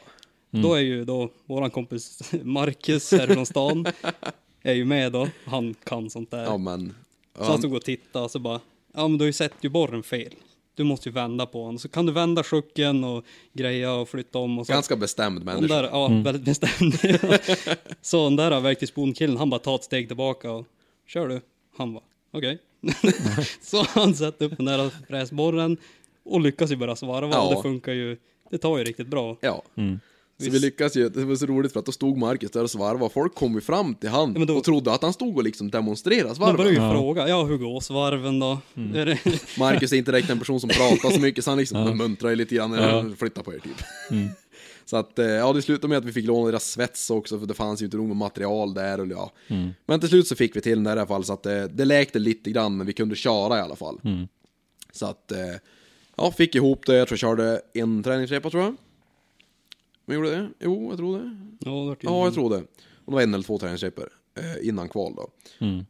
Då 0.50 0.74
är 0.74 0.80
ju 0.80 1.04
då 1.04 1.28
våran 1.44 1.70
kompis 1.70 2.32
Marcus 2.42 3.12
här 3.12 3.26
från 3.26 3.46
stan, 3.46 3.86
är 4.62 4.74
ju 4.74 4.84
med 4.84 5.12
då, 5.12 5.28
han 5.44 5.74
kan 5.74 6.10
sånt 6.10 6.30
där. 6.30 6.44
ja 6.44 6.56
men... 6.56 6.94
Så 7.36 7.44
han 7.44 7.58
stod 7.58 7.74
och 7.74 7.82
tittade 7.84 8.24
och 8.24 8.30
så 8.30 8.38
bara, 8.38 8.60
Ja, 8.92 9.08
men 9.08 9.18
du 9.18 9.22
har 9.22 9.26
ju 9.26 9.32
sett 9.32 9.54
ju 9.60 9.68
borren 9.68 10.02
fel. 10.02 10.34
Du 10.78 10.84
måste 10.84 11.08
ju 11.08 11.12
vända 11.12 11.46
på 11.46 11.66
den. 11.66 11.78
Så 11.78 11.88
kan 11.88 12.06
du 12.06 12.12
vända 12.12 12.42
sjucken 12.42 13.04
och 13.04 13.24
greja 13.52 13.92
och 13.92 14.08
flytta 14.08 14.38
om 14.38 14.58
och 14.58 14.66
så. 14.66 14.72
Ganska 14.72 14.96
bestämd 14.96 15.44
människa. 15.44 15.74
där, 15.74 15.84
ja, 15.84 16.08
väldigt 16.08 16.44
bestämd. 16.44 16.94
så 18.02 18.24
den 18.24 18.36
där 18.36 18.60
verktygspondkillen, 18.60 19.36
han 19.36 19.50
bara 19.50 19.58
tar 19.60 19.74
ett 19.74 19.84
steg 19.84 20.08
tillbaka 20.08 20.50
och 20.50 20.66
kör 21.06 21.28
du? 21.28 21.40
Han 21.76 21.94
bara, 21.94 22.04
okej. 22.30 22.58
så 23.62 23.82
han 23.88 24.14
sätter 24.14 24.44
upp 24.44 24.56
den 24.56 24.66
där 24.66 24.90
fräsborren 25.08 25.76
och 26.24 26.40
lyckas 26.40 26.70
ju 26.70 26.76
bara 26.76 26.96
svarva 26.96 27.30
Ja. 27.32 27.48
och 27.48 27.54
det 27.54 27.62
funkar 27.62 27.92
ju, 27.92 28.16
det 28.50 28.58
tar 28.58 28.78
ju 28.78 28.84
riktigt 28.84 29.08
bra. 29.08 29.36
Ja. 29.40 29.62
Mm. 29.76 30.00
Så 30.44 30.50
vi 30.50 30.58
lyckas 30.58 30.96
ju, 30.96 31.08
det 31.08 31.24
var 31.24 31.36
så 31.36 31.46
roligt 31.46 31.72
för 31.72 31.80
att 31.80 31.86
då 31.86 31.92
stod 31.92 32.16
Marcus 32.18 32.50
där 32.50 32.62
och 32.62 32.70
svarvade, 32.70 33.12
folk 33.14 33.34
kom 33.34 33.54
ju 33.54 33.60
fram 33.60 33.94
till 33.94 34.08
han 34.08 34.34
Ja, 34.38 34.44
då- 34.44 34.54
och 34.56 34.64
trodde 34.64 34.92
att 34.92 35.02
han 35.02 35.12
stod 35.12 35.36
och 35.36 35.42
liksom 35.44 35.70
demonstrerade 35.70 36.34
De 36.34 36.38
börjar 36.38 36.54
svarven. 36.56 36.72
ju 36.74 36.80
Ja. 36.80 36.92
fråga, 36.92 37.28
ja 37.28 37.44
hur 37.44 37.56
går 37.56 37.80
svarven 37.80 38.38
då? 38.38 38.58
Är 38.94 39.06
det, 39.06 39.18
Marcus 39.58 39.92
är 39.92 39.96
inte 39.96 40.10
direkt 40.12 40.30
en 40.30 40.38
person 40.38 40.60
som 40.60 40.68
pratar 40.70 41.10
så 41.10 41.20
mycket 41.20 41.44
så 41.44 41.50
han 41.50 41.58
liksom 41.58 41.98
muntrar 41.98 42.30
ju 42.30 42.36
lite 42.36 42.54
grann, 42.54 42.72
Ja. 42.72 43.04
flytta 43.18 43.42
på 43.42 43.54
er 43.54 43.58
typ. 43.58 43.82
Så 44.84 44.96
att, 44.96 45.18
eh, 45.18 45.26
ja 45.26 45.52
det 45.52 45.62
slutade 45.62 45.88
med 45.88 45.98
att 45.98 46.04
vi 46.04 46.12
fick 46.12 46.24
låna 46.26 46.46
deras 46.46 46.70
svets 46.70 47.10
också 47.10 47.38
för 47.38 47.46
det 47.46 47.54
fanns 47.54 47.82
ju 47.82 47.84
inte 47.84 47.96
nog 47.96 48.06
med 48.08 48.16
material 48.16 48.74
där 48.74 49.00
och 49.00 49.06
ja. 49.06 49.32
Men 49.86 50.00
till 50.00 50.08
slut 50.08 50.26
så 50.28 50.36
fick 50.36 50.56
vi 50.56 50.60
till 50.60 50.72
den 50.76 50.84
där 50.84 50.96
i 50.96 50.98
alla 50.98 51.06
fall 51.06 51.24
så 51.24 51.32
att 51.32 51.46
eh, 51.46 51.62
det 51.62 51.84
läkte 51.84 52.18
lite 52.18 52.50
grann 52.50 52.76
men 52.76 52.86
vi 52.86 52.92
kunde 52.92 53.16
köra 53.16 53.58
i 53.58 53.60
alla 53.60 53.76
fall. 53.76 54.00
Så 54.92 55.06
att, 55.06 55.32
eh, 55.32 55.38
ja 56.16 56.32
fick 56.32 56.54
ihop 56.54 56.86
det, 56.86 56.94
jag 56.96 57.08
tror 57.08 57.14
jag 57.14 57.20
körde 57.20 57.60
en 57.74 58.02
träningsrepa 58.02 58.50
tror 58.50 58.62
jag. 58.62 58.76
Vi 60.08 60.14
gjorde 60.14 60.30
det? 60.30 60.50
Jo, 60.60 60.88
jag 60.90 60.98
tror 60.98 61.18
det. 61.18 61.36
ja, 61.60 61.70
det 61.70 61.86
vart 61.88 62.04
Ja, 62.04 62.24
jag 62.24 62.34
tror 62.34 62.50
det. 62.50 62.56
Och 63.04 63.06
det 63.06 63.12
var 63.12 63.22
en 63.22 63.34
eller 63.34 63.44
två 63.44 63.58
träningsrepor 63.58 64.08
eh, 64.38 64.68
innan 64.68 64.88
kval 64.88 65.14
då. 65.16 65.30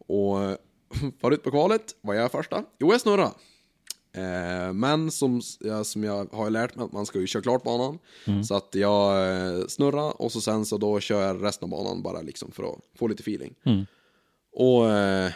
Och 0.06 0.42
eh, 0.42 0.56
förut 1.20 1.42
på 1.42 1.50
kvalet, 1.50 1.96
var 2.00 2.14
jag 2.14 2.32
första? 2.32 2.64
Jo, 2.78 2.92
jag 2.92 3.00
snurrade. 3.00 3.30
Eh, 4.12 4.72
men 4.72 5.10
som, 5.10 5.40
ja, 5.60 5.84
som 5.84 6.04
jag 6.04 6.32
har 6.32 6.50
lärt 6.50 6.74
mig 6.76 6.84
att 6.84 6.92
man 6.92 7.06
ska 7.06 7.18
ju 7.20 7.26
köra 7.26 7.42
klart 7.42 7.62
banan. 7.64 7.98
Så 8.44 8.54
att 8.54 8.74
jag 8.74 9.30
eh, 9.30 9.66
snurrar 9.68 10.22
och 10.22 10.32
så 10.32 10.40
sen 10.40 10.64
så 10.64 10.78
då 10.78 11.00
kör 11.00 11.22
jag 11.26 11.44
resten 11.44 11.64
av 11.64 11.70
banan 11.70 12.02
bara 12.02 12.20
liksom 12.22 12.50
för 12.50 12.62
att 12.62 12.80
få 12.94 13.06
lite 13.08 13.20
feeling. 13.22 13.54
Och 14.52 14.90
eh, 14.90 15.32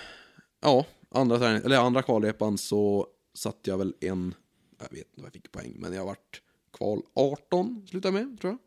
ja, 0.61 0.85
andra, 1.11 1.39
träning, 1.39 1.63
eller 1.65 1.77
andra 1.77 2.03
kvalrepan 2.03 2.59
så 2.59 3.07
satt 3.35 3.59
jag 3.63 3.79
väl 3.79 3.95
en, 4.01 4.35
jag 4.79 4.91
vet 4.91 4.99
inte 4.99 5.21
vad 5.21 5.27
jag 5.27 5.33
fick 5.33 5.53
poäng, 5.53 5.75
men 5.79 5.93
jag 5.93 6.05
vart 6.05 6.43
kval 6.73 7.03
18 7.15 7.87
slutade 7.91 8.13
med, 8.13 8.41
tror 8.41 8.51
jag. 8.53 8.59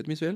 Vet 0.00 0.06
minns 0.06 0.20
fel. 0.20 0.34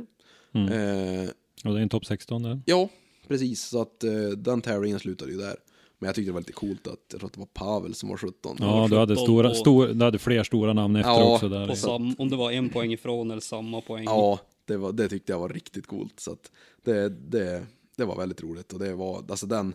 Eh, 0.55 1.31
Och 1.65 1.73
det 1.75 1.79
är 1.81 1.83
en 1.83 1.89
topp 1.89 2.07
16 2.07 2.43
där. 2.43 2.61
Ja, 2.67 2.89
precis. 3.29 3.63
Så 3.63 3.81
att 3.83 4.05
eh, 4.05 4.13
den 4.37 4.61
tävlingen 4.63 4.99
slutade 5.01 5.33
ju 5.33 5.39
där. 5.39 5.57
Men 5.99 6.07
jag 6.09 6.15
tyckte 6.15 6.29
det 6.29 6.33
var 6.33 6.41
lite 6.41 6.53
coolt 6.53 6.87
att, 6.87 6.99
jag 7.11 7.21
tror 7.21 7.27
att 7.29 7.33
det 7.33 7.41
var 7.41 7.47
Pavel 7.47 7.95
som 7.95 8.09
var 8.09 8.17
17. 8.17 8.57
Ja, 8.61 8.87
du 8.91 8.97
hade, 8.97 9.15
17 9.15 9.25
stora, 9.27 9.49
på- 9.49 9.55
stor, 9.55 9.87
du 9.89 10.05
hade 10.05 10.19
fler 10.19 10.43
stora 10.43 10.73
namn 10.73 10.97
efter 10.97 11.11
Ja, 11.11 11.35
också 11.35 11.49
där. 11.49 11.75
sam, 11.75 12.15
om 12.19 12.29
det 12.31 12.37
var 12.37 12.51
en 12.53 12.69
poäng 12.69 12.93
ifrån 12.93 13.31
eller 13.31 13.41
samma 13.41 13.81
poäng. 13.81 14.05
Ja, 14.05 14.39
det, 14.65 14.77
var, 14.77 14.93
det 14.93 15.09
tyckte 15.09 15.33
jag 15.33 15.39
var 15.39 15.49
riktigt 15.49 15.87
coolt. 15.87 16.21
Så 16.21 16.33
att 16.33 16.51
det, 16.85 17.09
det, 17.09 17.67
det 17.97 18.05
var 18.05 18.17
väldigt 18.17 18.43
roligt. 18.43 18.73
Och 18.73 18.79
det 18.79 18.95
var, 18.95 19.25
alltså 19.29 19.47
den, 19.47 19.75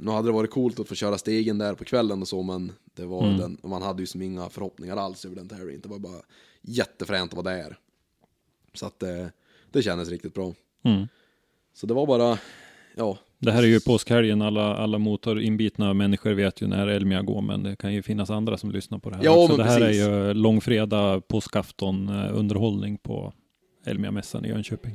nu 0.00 0.10
hade 0.10 0.28
det 0.28 0.32
varit 0.32 0.50
coolt 0.50 0.80
att 0.80 0.88
få 0.88 0.94
köra 0.94 1.18
stegen 1.18 1.58
där 1.58 1.74
på 1.74 1.84
kvällen 1.84 2.22
och 2.22 2.28
så, 2.28 2.42
men 2.42 2.72
det 2.94 3.04
var 3.06 3.22
den, 3.38 3.58
man 3.62 3.82
hade 3.82 4.02
ju 4.02 4.06
som 4.06 4.22
inga 4.22 4.48
förhoppningar 4.48 4.96
alls 4.96 5.24
över 5.24 5.36
den 5.36 5.48
tävlingen. 5.48 5.80
Det 5.80 5.88
var 5.88 5.98
bara 5.98 6.22
jättefränt 6.62 7.30
att 7.34 7.44
vara 7.44 7.56
där. 7.56 7.78
Så 8.74 8.86
att 8.86 9.00
det, 9.00 9.32
det 9.72 9.82
kändes 9.82 10.08
riktigt 10.08 10.34
bra. 10.34 10.52
Mm. 10.84 11.08
Så 11.74 11.86
det 11.86 11.94
var 11.94 12.06
bara, 12.06 12.38
ja, 12.96 13.18
Det 13.38 13.52
här 13.52 13.62
är 13.62 13.66
ju 13.66 13.80
påskhelgen, 13.80 14.42
alla, 14.42 14.76
alla 14.76 14.98
motorinbitna 14.98 15.94
människor 15.94 16.30
vet 16.32 16.62
ju 16.62 16.66
när 16.66 16.86
Elmia 16.86 17.22
går, 17.22 17.40
men 17.42 17.62
det 17.62 17.76
kan 17.76 17.92
ju 17.94 18.02
finnas 18.02 18.30
andra 18.30 18.56
som 18.56 18.70
lyssnar 18.70 18.98
på 18.98 19.10
det 19.10 19.16
här 19.16 19.24
Ja, 19.24 19.30
också. 19.44 19.56
men 19.56 19.66
Det 19.66 19.72
här 19.72 19.80
precis. 19.80 20.02
är 20.06 20.26
ju 20.26 20.34
långfredag, 20.34 21.28
påskafton, 21.28 22.08
eh, 22.08 22.38
underhållning 22.38 22.98
på 22.98 23.32
Elmia-mässan 23.86 24.44
i 24.44 24.48
Jönköping. 24.48 24.92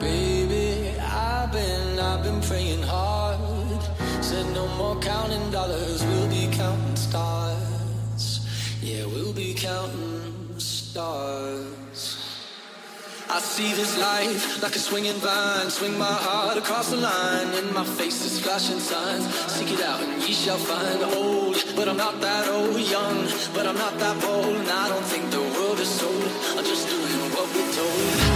Baby, 0.00 0.90
Said 4.36 4.52
no 4.52 4.68
more 4.76 4.96
counting 5.00 5.50
dollars, 5.50 6.04
we'll 6.04 6.28
be 6.28 6.46
counting 6.52 6.96
stars. 6.96 8.46
Yeah, 8.82 9.06
we'll 9.06 9.32
be 9.32 9.54
counting 9.54 10.58
stars. 10.58 12.04
I 13.30 13.38
see 13.40 13.72
this 13.72 13.96
life 13.98 14.62
like 14.62 14.76
a 14.76 14.78
swinging 14.78 15.18
vine. 15.24 15.70
Swing 15.70 15.96
my 15.98 16.16
heart 16.26 16.58
across 16.58 16.90
the 16.90 16.98
line. 16.98 17.48
and 17.58 17.72
my 17.72 17.86
face 17.86 18.26
is 18.26 18.38
flashing 18.38 18.78
signs. 18.78 19.24
Seek 19.54 19.72
it 19.72 19.80
out 19.80 20.02
and 20.02 20.20
ye 20.20 20.34
shall 20.34 20.58
find. 20.58 21.00
The 21.00 21.16
old, 21.16 21.56
but 21.74 21.88
I'm 21.88 21.96
not 21.96 22.20
that 22.20 22.46
old. 22.48 22.78
Young, 22.78 23.18
but 23.54 23.66
I'm 23.66 23.78
not 23.78 23.98
that 23.98 24.20
bold. 24.20 24.54
And 24.54 24.68
I 24.68 24.86
don't 24.90 25.08
think 25.12 25.30
the 25.30 25.44
world 25.56 25.80
is 25.80 25.88
sold. 25.88 26.30
I'm 26.58 26.64
just 26.72 26.90
doing 26.90 27.18
what 27.32 27.48
we're 27.54 27.72
told. 27.72 28.35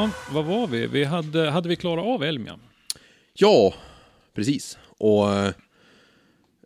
Ja, 0.00 0.10
vad 0.32 0.44
var 0.44 0.66
vi? 0.66 0.86
vi 0.86 1.04
hade, 1.04 1.50
hade 1.50 1.68
vi 1.68 1.76
klarat 1.76 2.04
av 2.04 2.22
Elmia? 2.22 2.58
Ja, 3.34 3.74
precis. 4.34 4.78
Och 4.98 5.26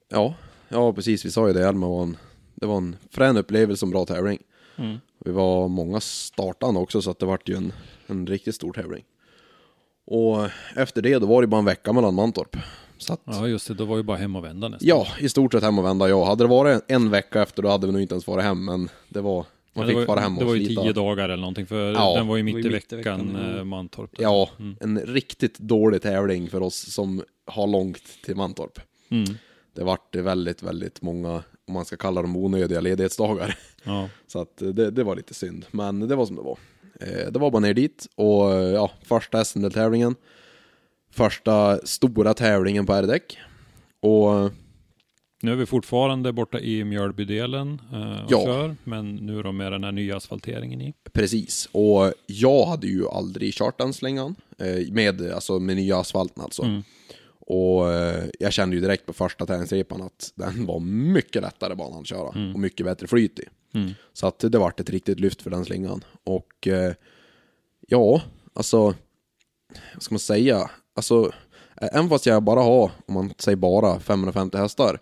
ja, 0.09 0.35
ja 0.69 0.93
precis, 0.93 1.25
vi 1.25 1.31
sa 1.31 1.47
ju 1.47 1.53
det, 1.55 1.69
Elma 1.69 1.89
var 1.89 2.03
en, 2.03 2.17
det 2.55 2.67
var 2.67 2.77
en 2.77 2.97
frän 3.11 3.37
upplevelse 3.37 3.85
och 3.85 3.87
en 3.87 3.91
bra 3.93 4.07
tävling. 4.07 4.39
Vi 5.25 5.33
var 5.33 5.69
många 5.69 6.01
startande 6.01 6.81
också 6.81 7.03
så 7.03 7.11
att 7.11 7.19
det 7.19 7.27
vart 7.27 7.49
ju 7.49 7.57
en, 7.57 7.73
en 8.07 8.27
riktigt 8.27 8.55
stor 8.55 8.73
tävling. 8.73 9.05
Och 10.07 10.49
efter 10.77 11.03
det 11.03 11.19
då 11.19 11.27
var 11.27 11.41
det 11.43 11.47
bara 11.49 11.59
en 11.59 11.65
vecka 11.65 11.93
mellan 11.93 12.15
Mantorp. 12.15 12.57
Så 12.99 13.13
att, 13.13 13.21
Ja, 13.25 13.49
just 13.49 13.69
det. 13.69 13.75
Då 13.75 13.85
var 13.85 13.97
ju 13.97 14.03
bara 14.03 14.17
hem 14.17 14.37
och 14.37 14.45
vända 14.45 14.69
nästan. 14.69 14.89
ja, 14.89 15.07
i 15.21 15.29
stort 15.29 15.53
sett 15.53 15.63
hem 15.63 15.79
och 15.79 15.85
vända 15.85 16.09
ja. 16.09 16.25
Hade 16.25 16.45
det 16.45 16.49
varit 16.49 16.83
en 16.89 17.11
vecka 17.11 17.43
efter 17.43 17.63
då 17.63 17.69
hade 17.69 17.87
vi 17.87 17.93
nog 17.93 18.03
inte 18.03 18.15
ens 18.15 18.27
varit 18.27 18.45
hem, 18.45 18.65
men 18.65 18.89
det 19.09 19.21
var, 19.21 19.47
man 19.75 19.83
Ja, 19.83 19.89
fick 19.89 19.97
det 19.97 20.01
var, 20.01 20.07
vara 20.07 20.21
hem 20.21 20.33
och 20.35 20.41
Det 20.41 20.45
var 20.47 20.55
ju 20.55 20.65
slita. 20.67 20.83
tio 20.83 20.93
dagar 20.93 21.25
eller 21.25 21.37
någonting, 21.41 21.67
för 21.67 21.93
Ja, 21.93 22.15
den 22.17 22.27
var 22.27 22.37
ju 22.37 22.43
mitt, 22.43 22.55
var 22.55 22.61
i 22.61 22.63
ju 22.63 22.71
mitt 22.71 22.93
i 22.93 22.97
veckan, 22.97 23.19
veckan, 23.33 23.51
ja. 23.53 23.59
eh, 23.59 23.65
Mantorp. 23.65 24.17
där. 24.17 24.23
Ja, 24.23 24.49
en 24.81 25.01
riktigt 25.01 25.59
dålig 25.59 26.03
tävling 26.03 26.51
för 26.51 26.63
oss 26.63 26.93
som 26.93 27.23
har 27.47 27.67
långt 27.67 28.03
till 28.25 28.37
Mantorp. 28.37 28.81
Mm. 29.09 29.25
Det 29.75 29.85
vart 29.85 30.17
väldigt, 30.17 30.63
väldigt 30.63 31.03
många, 31.03 31.43
om 31.67 31.75
man 31.75 31.85
ska 31.85 31.97
kalla 31.97 32.23
dem 32.23 32.37
onödiga 32.37 32.81
ledighetsdagar. 32.81 33.59
Ja. 33.85 34.09
Så 34.27 34.41
att 34.41 34.63
eh, 34.63 34.69
det, 34.69 34.91
det 34.91 35.05
var 35.05 35.17
lite 35.17 35.35
synd, 35.35 35.67
men 35.71 36.09
det 36.09 36.17
var 36.17 36.27
som 36.27 36.37
det 36.37 36.43
var. 36.43 36.59
Eh, 37.01 37.33
Det 37.33 37.39
var 37.39 37.51
bara 37.51 37.61
ner 37.61 37.75
dit 37.75 38.07
och 38.15 38.51
ja, 38.53 38.91
första 39.03 39.45
SM-tävlingen. 39.45 40.15
Första 41.11 41.79
stora 41.87 42.35
tävlingen 42.35 42.87
på 42.87 42.93
R-däck. 42.93 43.39
Och 44.01 44.51
Nu 45.45 45.53
är 45.53 45.57
vi 45.57 45.67
fortfarande 45.67 46.33
borta 46.33 46.61
i 46.61 46.85
Mjölbydelen 46.85 47.81
eh, 47.93 48.25
och 48.25 48.33
Ja. 48.33 48.45
kör, 48.45 48.77
men 48.85 49.17
nu 49.17 49.43
då 49.43 49.53
med 49.53 49.73
den 49.73 49.85
här 49.85 49.93
nya 49.93 50.17
asfalteringen 50.17 50.81
i. 50.81 50.95
precis, 51.13 51.69
och 51.73 52.13
jag 52.27 52.67
hade 52.67 52.87
ju 52.87 53.09
aldrig 53.09 53.55
kört 53.55 53.79
den 53.79 53.93
slängan. 53.93 54.35
eh, 54.59 54.93
Med, 54.93 55.33
alltså, 55.33 55.59
med 55.59 55.77
nya 55.77 55.97
asfalten 55.99 56.43
alltså. 56.43 56.83
Och 57.47 57.93
eh, 57.93 58.25
jag 58.41 58.53
kände 58.53 58.77
ju 58.77 58.83
direkt 58.83 59.07
på 59.07 59.13
första 59.13 59.47
träningsrepan 59.47 60.03
att 60.03 60.33
den 60.35 60.67
var 60.67 60.81
mycket 60.81 61.43
lättare 61.43 61.75
banan 61.75 62.01
att 62.01 62.07
köra 62.07 62.29
och 62.55 62.61
mycket 62.61 62.87
bättre 62.87 63.07
flyt 63.07 63.39
i. 63.39 63.45
Mm. 63.75 63.91
Så 64.13 64.27
att 64.27 64.39
det 64.39 64.59
vart 64.59 64.81
ett 64.81 64.91
riktigt 64.91 65.21
lyft 65.21 65.43
för 65.43 65.51
den 65.51 65.65
slingan. 65.65 66.05
Och 66.25 66.69
ja, 67.89 68.23
alltså, 68.55 68.79
vad 69.95 70.03
ska 70.03 70.15
man 70.15 70.19
säga? 70.19 70.71
Alltså, 70.97 71.33
även 71.77 72.09
fast 72.09 72.27
jag 72.27 72.43
bara 72.43 72.61
har, 72.61 72.91
om 73.07 73.15
man 73.15 73.35
säger 73.39 73.57
bara, 73.57 74.01
550 74.01 74.59
hästar 74.59 74.99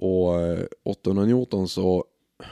och 0.00 0.40
eh, 0.40 0.58
800 0.84 1.24
Newton 1.24 1.68
så, 1.68 2.04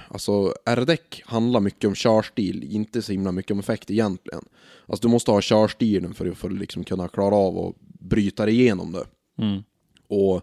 alltså 0.08 0.54
R-däck 0.66 1.22
handlar 1.26 1.60
mycket 1.60 1.88
om 1.88 1.94
körstil, 1.94 2.64
inte 2.74 3.02
så 3.02 3.12
himla 3.12 3.32
mycket 3.32 3.50
om 3.52 3.58
effekt 3.58 3.90
egentligen. 3.90 4.44
Alltså 4.86 5.08
du 5.08 5.12
måste 5.12 5.30
ha 5.30 5.40
körstilen 5.42 6.14
för 6.14 6.26
att 6.26 6.38
för 6.38 6.48
att 6.50 6.58
liksom 6.58 6.84
kunna 6.84 7.08
klara 7.08 7.34
av 7.34 7.58
och 7.58 7.74
bryta 8.00 8.44
dig 8.46 8.60
igenom 8.60 8.92
det. 8.92 9.04
Mm. 9.44 9.62
Och 10.08 10.42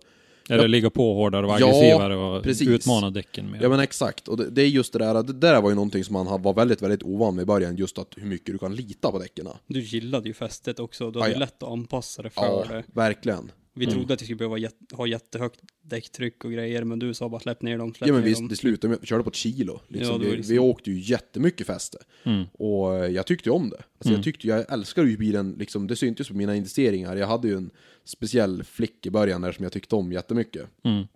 Eller 0.50 0.68
ligga 0.68 0.90
på 0.90 1.14
hårdare 1.14 1.46
och 1.46 1.52
Ja, 1.52 1.56
aggressivare 1.56 2.16
och 2.16 2.44
precis. 2.44 2.68
utmana 2.68 3.10
däcken 3.12 3.52
mer. 3.52 3.60
Ja 3.62 3.70
men 3.70 3.80
exakt, 3.80 4.28
och 4.28 4.38
det, 4.38 4.50
det 4.50 4.62
är 4.62 4.68
just 4.68 4.94
det 4.94 5.00
där, 5.00 5.24
det 5.24 5.34
där 5.34 5.62
var 5.62 5.70
ju 5.70 5.76
någonting 5.76 6.04
som 6.04 6.14
man 6.14 6.42
var 6.42 6.54
väldigt, 6.54 6.82
väldigt 6.82 7.04
ovan 7.04 7.36
med 7.36 7.44
i 7.44 7.46
början, 7.46 7.76
just 7.76 7.98
att 8.00 8.14
hur 8.18 8.26
mycket 8.28 8.48
du 8.54 8.58
kan 8.58 8.76
lita 8.76 9.12
på 9.12 9.20
däcken. 9.20 9.48
Du 9.68 9.80
gillade 9.82 10.28
ju 10.28 10.34
fästet 10.34 10.80
också, 10.80 11.12
du 11.12 11.20
Ja, 11.20 11.24
hade 11.24 11.34
ja. 11.34 11.40
lätt 11.40 11.64
att 11.64 11.70
anpassa 11.70 12.22
det 12.22 12.30
för 12.30 12.42
Ja, 12.42 12.66
det. 12.70 12.84
verkligen. 12.94 13.52
Vi 13.78 13.88
trodde 13.88 14.14
att 14.14 14.22
vi 14.22 14.26
skulle 14.26 14.38
behöva 14.50 14.70
ha 14.92 15.08
jättehögt 15.08 15.60
däcktryck 15.82 16.46
och 16.46 16.52
grejer, 16.52 16.84
men 16.84 17.00
du 17.00 17.14
sa 17.14 17.30
bara 17.30 17.40
släpp 17.42 17.62
ner 17.62 17.78
dem, 17.78 17.94
släpp 17.94 18.08
Ja 18.08 18.14
men 18.14 18.22
ner 18.22 18.30
vi, 18.30 18.34
dem. 18.34 18.48
det 18.48 18.56
slutade 18.56 18.88
med 18.90 18.96
att 18.96 19.04
vi 19.04 19.08
körde 19.08 19.24
på 19.24 19.30
ett 19.30 19.36
kilo. 19.36 19.80
Liksom. 19.88 20.12
Ja, 20.12 20.18
vi, 20.18 20.36
liksom- 20.36 20.54
vi 20.54 20.60
åkte 20.60 20.92
ju 20.92 21.00
jättemycket 21.00 21.68
fäste. 21.68 21.98
Mm. 22.24 22.46
Och 22.54 22.96
eh, 22.96 23.12
jag 23.12 23.26
tyckte 23.28 23.50
ju 23.50 23.54
om 23.54 23.70
det. 23.70 23.84
Alltså 23.98 24.14
jag 24.14 24.24
tyckte, 24.24 24.48
jag 24.48 24.72
älskade 24.74 25.10
ju 25.10 25.18
bilen, 25.18 25.56
liksom, 25.60 25.88
det 25.88 25.96
syntes 25.96 26.28
på 26.28 26.36
mina 26.36 26.56
investeringar. 26.56 27.16
Jag 27.16 27.28
hade 27.28 27.48
ju 27.48 27.58
en 27.58 27.70
speciell 28.04 28.64
flick 28.64 29.06
i 29.06 29.10
början 29.10 29.42
där 29.42 29.52
som 29.52 29.64
jag 29.64 29.72
tyckte 29.72 29.96
om 29.96 30.12
jättemycket. 30.12 30.68
Mm. 30.84 31.08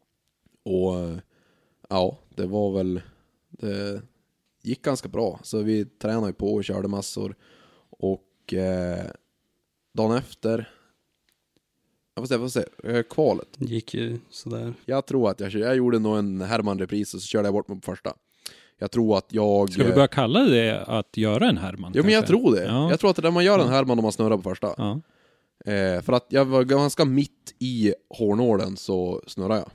Och 0.64 1.00
eh, 1.00 1.18
ja, 1.90 2.20
det 2.36 2.46
var 2.46 2.72
väl, 2.78 3.02
det 3.50 4.02
gick 4.64 4.82
ganska 4.82 5.10
bra. 5.10 5.40
Så 5.44 5.62
vi 5.62 5.86
tränade 5.86 6.28
ju 6.28 6.34
på 6.34 6.54
och 6.54 6.64
körde 6.64 6.88
massor. 6.88 7.36
Och 7.90 8.54
eh, 8.54 9.06
dagen 9.94 10.18
efter, 10.18 10.70
jag 12.22 12.40
får 12.40 12.48
se, 12.50 12.60
jag 12.60 12.72
får 12.82 12.90
se, 12.90 12.98
eh, 12.98 13.04
kvalet. 13.04 13.48
Gick 13.58 13.94
ju 13.94 14.20
sådär. 14.30 14.74
Jag 14.86 15.06
tror 15.06 15.30
att 15.30 15.40
jag, 15.40 15.52
jag 15.52 15.76
gjorde 15.76 16.00
nog 16.00 16.18
en 16.18 16.42
Herman-repris 16.42 17.14
och 17.14 17.22
så 17.22 17.28
körde 17.28 17.48
jag 17.48 17.54
bort 17.54 17.68
mig 17.68 17.82
på 17.82 17.92
första. 17.92 18.14
Jag 18.80 18.92
tror 18.92 19.18
att 19.18 19.26
jag... 19.30 19.74
Ska 19.74 19.84
vi 19.84 19.92
börja 19.92 20.08
kalla 20.08 20.40
det 20.40 20.84
att 20.88 21.18
göra 21.18 21.50
en 21.50 21.58
Herman? 21.58 21.92
Jo 21.96 22.04
men 22.04 22.14
jag 22.14 22.28
tror 22.28 22.56
det. 22.56 22.64
Ja. 22.64 22.90
Jag 22.90 23.00
tror 23.00 23.10
att 23.10 23.16
det 23.16 23.20
är 23.20 23.24
där 23.24 23.32
man 23.32 23.44
gör 23.44 23.60
en 23.60 23.70
Herman 23.70 24.00
om 24.00 24.04
man 24.04 24.12
snurrar 24.12 24.38
på 24.38 24.44
första. 24.44 24.74
Ja. 24.78 25.02
Eh, 25.66 26.02
för 26.02 26.14
att 26.14 26.26
jag 26.30 26.46
var 26.46 26.64
ganska 26.64 27.06
mitt 27.06 27.56
i 27.60 27.94
hårnålen 28.10 28.78
så 28.78 29.24
snurrade 29.28 29.60
jag. 29.60 29.70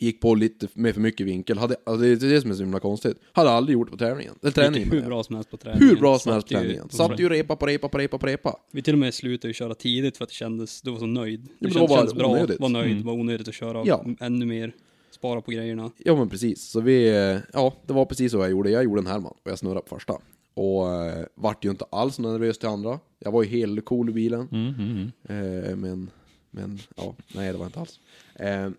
Gick 0.00 0.20
på 0.20 0.34
lite 0.34 0.68
med 0.74 0.94
för 0.94 1.00
mycket 1.00 1.26
vinkel. 1.26 1.58
Hade, 1.58 1.76
alltså 1.84 2.02
det 2.02 2.08
är 2.26 2.30
det 2.30 2.40
som 2.40 2.50
är 2.50 2.54
så 2.54 2.62
himla 2.62 2.80
konstigt. 2.80 3.16
Hade 3.32 3.50
aldrig 3.50 3.74
gjort 3.74 3.90
på 3.90 3.96
träningen. 3.96 4.34
Eller 4.42 4.52
träningen. 4.52 4.90
Hur 4.90 5.02
bra 5.02 5.24
som 5.24 5.34
helst 5.34 5.50
på 5.50 5.56
träningen. 5.56 5.88
Hur 5.88 5.96
bra 5.96 6.18
som 6.18 6.32
helst 6.32 6.48
på 6.48 6.54
träningen. 6.54 6.88
Satt 6.90 7.20
ju 7.20 7.28
repa 7.28 7.56
på 7.56 7.66
repa 7.66 7.88
på 7.88 7.98
repa 7.98 8.18
på 8.18 8.26
repa. 8.26 8.56
Vi 8.72 8.82
till 8.82 8.92
och 8.94 8.98
med 8.98 9.14
slutade 9.14 9.48
ju 9.48 9.54
köra 9.54 9.74
tidigt 9.74 10.16
för 10.16 10.24
att 10.24 10.28
det 10.28 10.34
kändes, 10.34 10.82
du 10.82 10.90
var 10.90 10.98
så 10.98 11.06
nöjd. 11.06 11.40
Det, 11.40 11.48
men 11.58 11.68
det 11.68 11.74
kändes, 11.74 11.90
var 11.90 11.96
kändes 11.96 12.14
bra, 12.14 12.28
onödigt. 12.30 12.60
var 12.60 12.68
nöjd, 12.68 12.92
Mm. 12.92 13.06
var 13.06 13.12
onödigt 13.12 13.48
att 13.48 13.54
köra 13.54 13.82
Ja. 13.86 14.04
ännu 14.20 14.46
mer, 14.46 14.72
spara 15.10 15.40
på 15.40 15.50
grejerna. 15.50 15.90
Ja 15.98 16.16
men 16.16 16.28
precis, 16.28 16.64
så 16.70 16.80
vi, 16.80 17.08
ja 17.52 17.74
det 17.86 17.92
var 17.92 18.04
precis 18.04 18.32
så 18.32 18.38
jag 18.38 18.50
gjorde. 18.50 18.70
Jag 18.70 18.84
gjorde 18.84 19.00
en 19.00 19.06
Herman 19.06 19.32
och 19.44 19.50
jag 19.50 19.58
snurrade 19.58 19.80
på 19.80 19.94
första. 19.96 20.14
Och 20.54 20.90
eh, 21.04 21.24
vart 21.34 21.64
ju 21.64 21.70
inte 21.70 21.84
alls 21.90 22.18
nervös 22.18 22.58
till 22.58 22.68
andra. 22.68 22.98
Jag 23.18 23.32
var 23.32 23.42
ju 23.42 23.48
helt 23.48 23.84
cool 23.84 24.08
i 24.10 24.12
bilen. 24.12 24.48
Mm, 24.52 24.74
mm, 24.78 25.10
mm. 25.28 25.64
Eh, 25.64 25.76
men, 25.76 26.10
men 26.50 26.78
ja, 26.96 27.14
nej 27.34 27.52
det 27.52 27.58
var 27.58 27.64
jag 27.64 27.68
inte 27.68 27.80
alls. 27.80 28.00
Eh, 28.34 28.70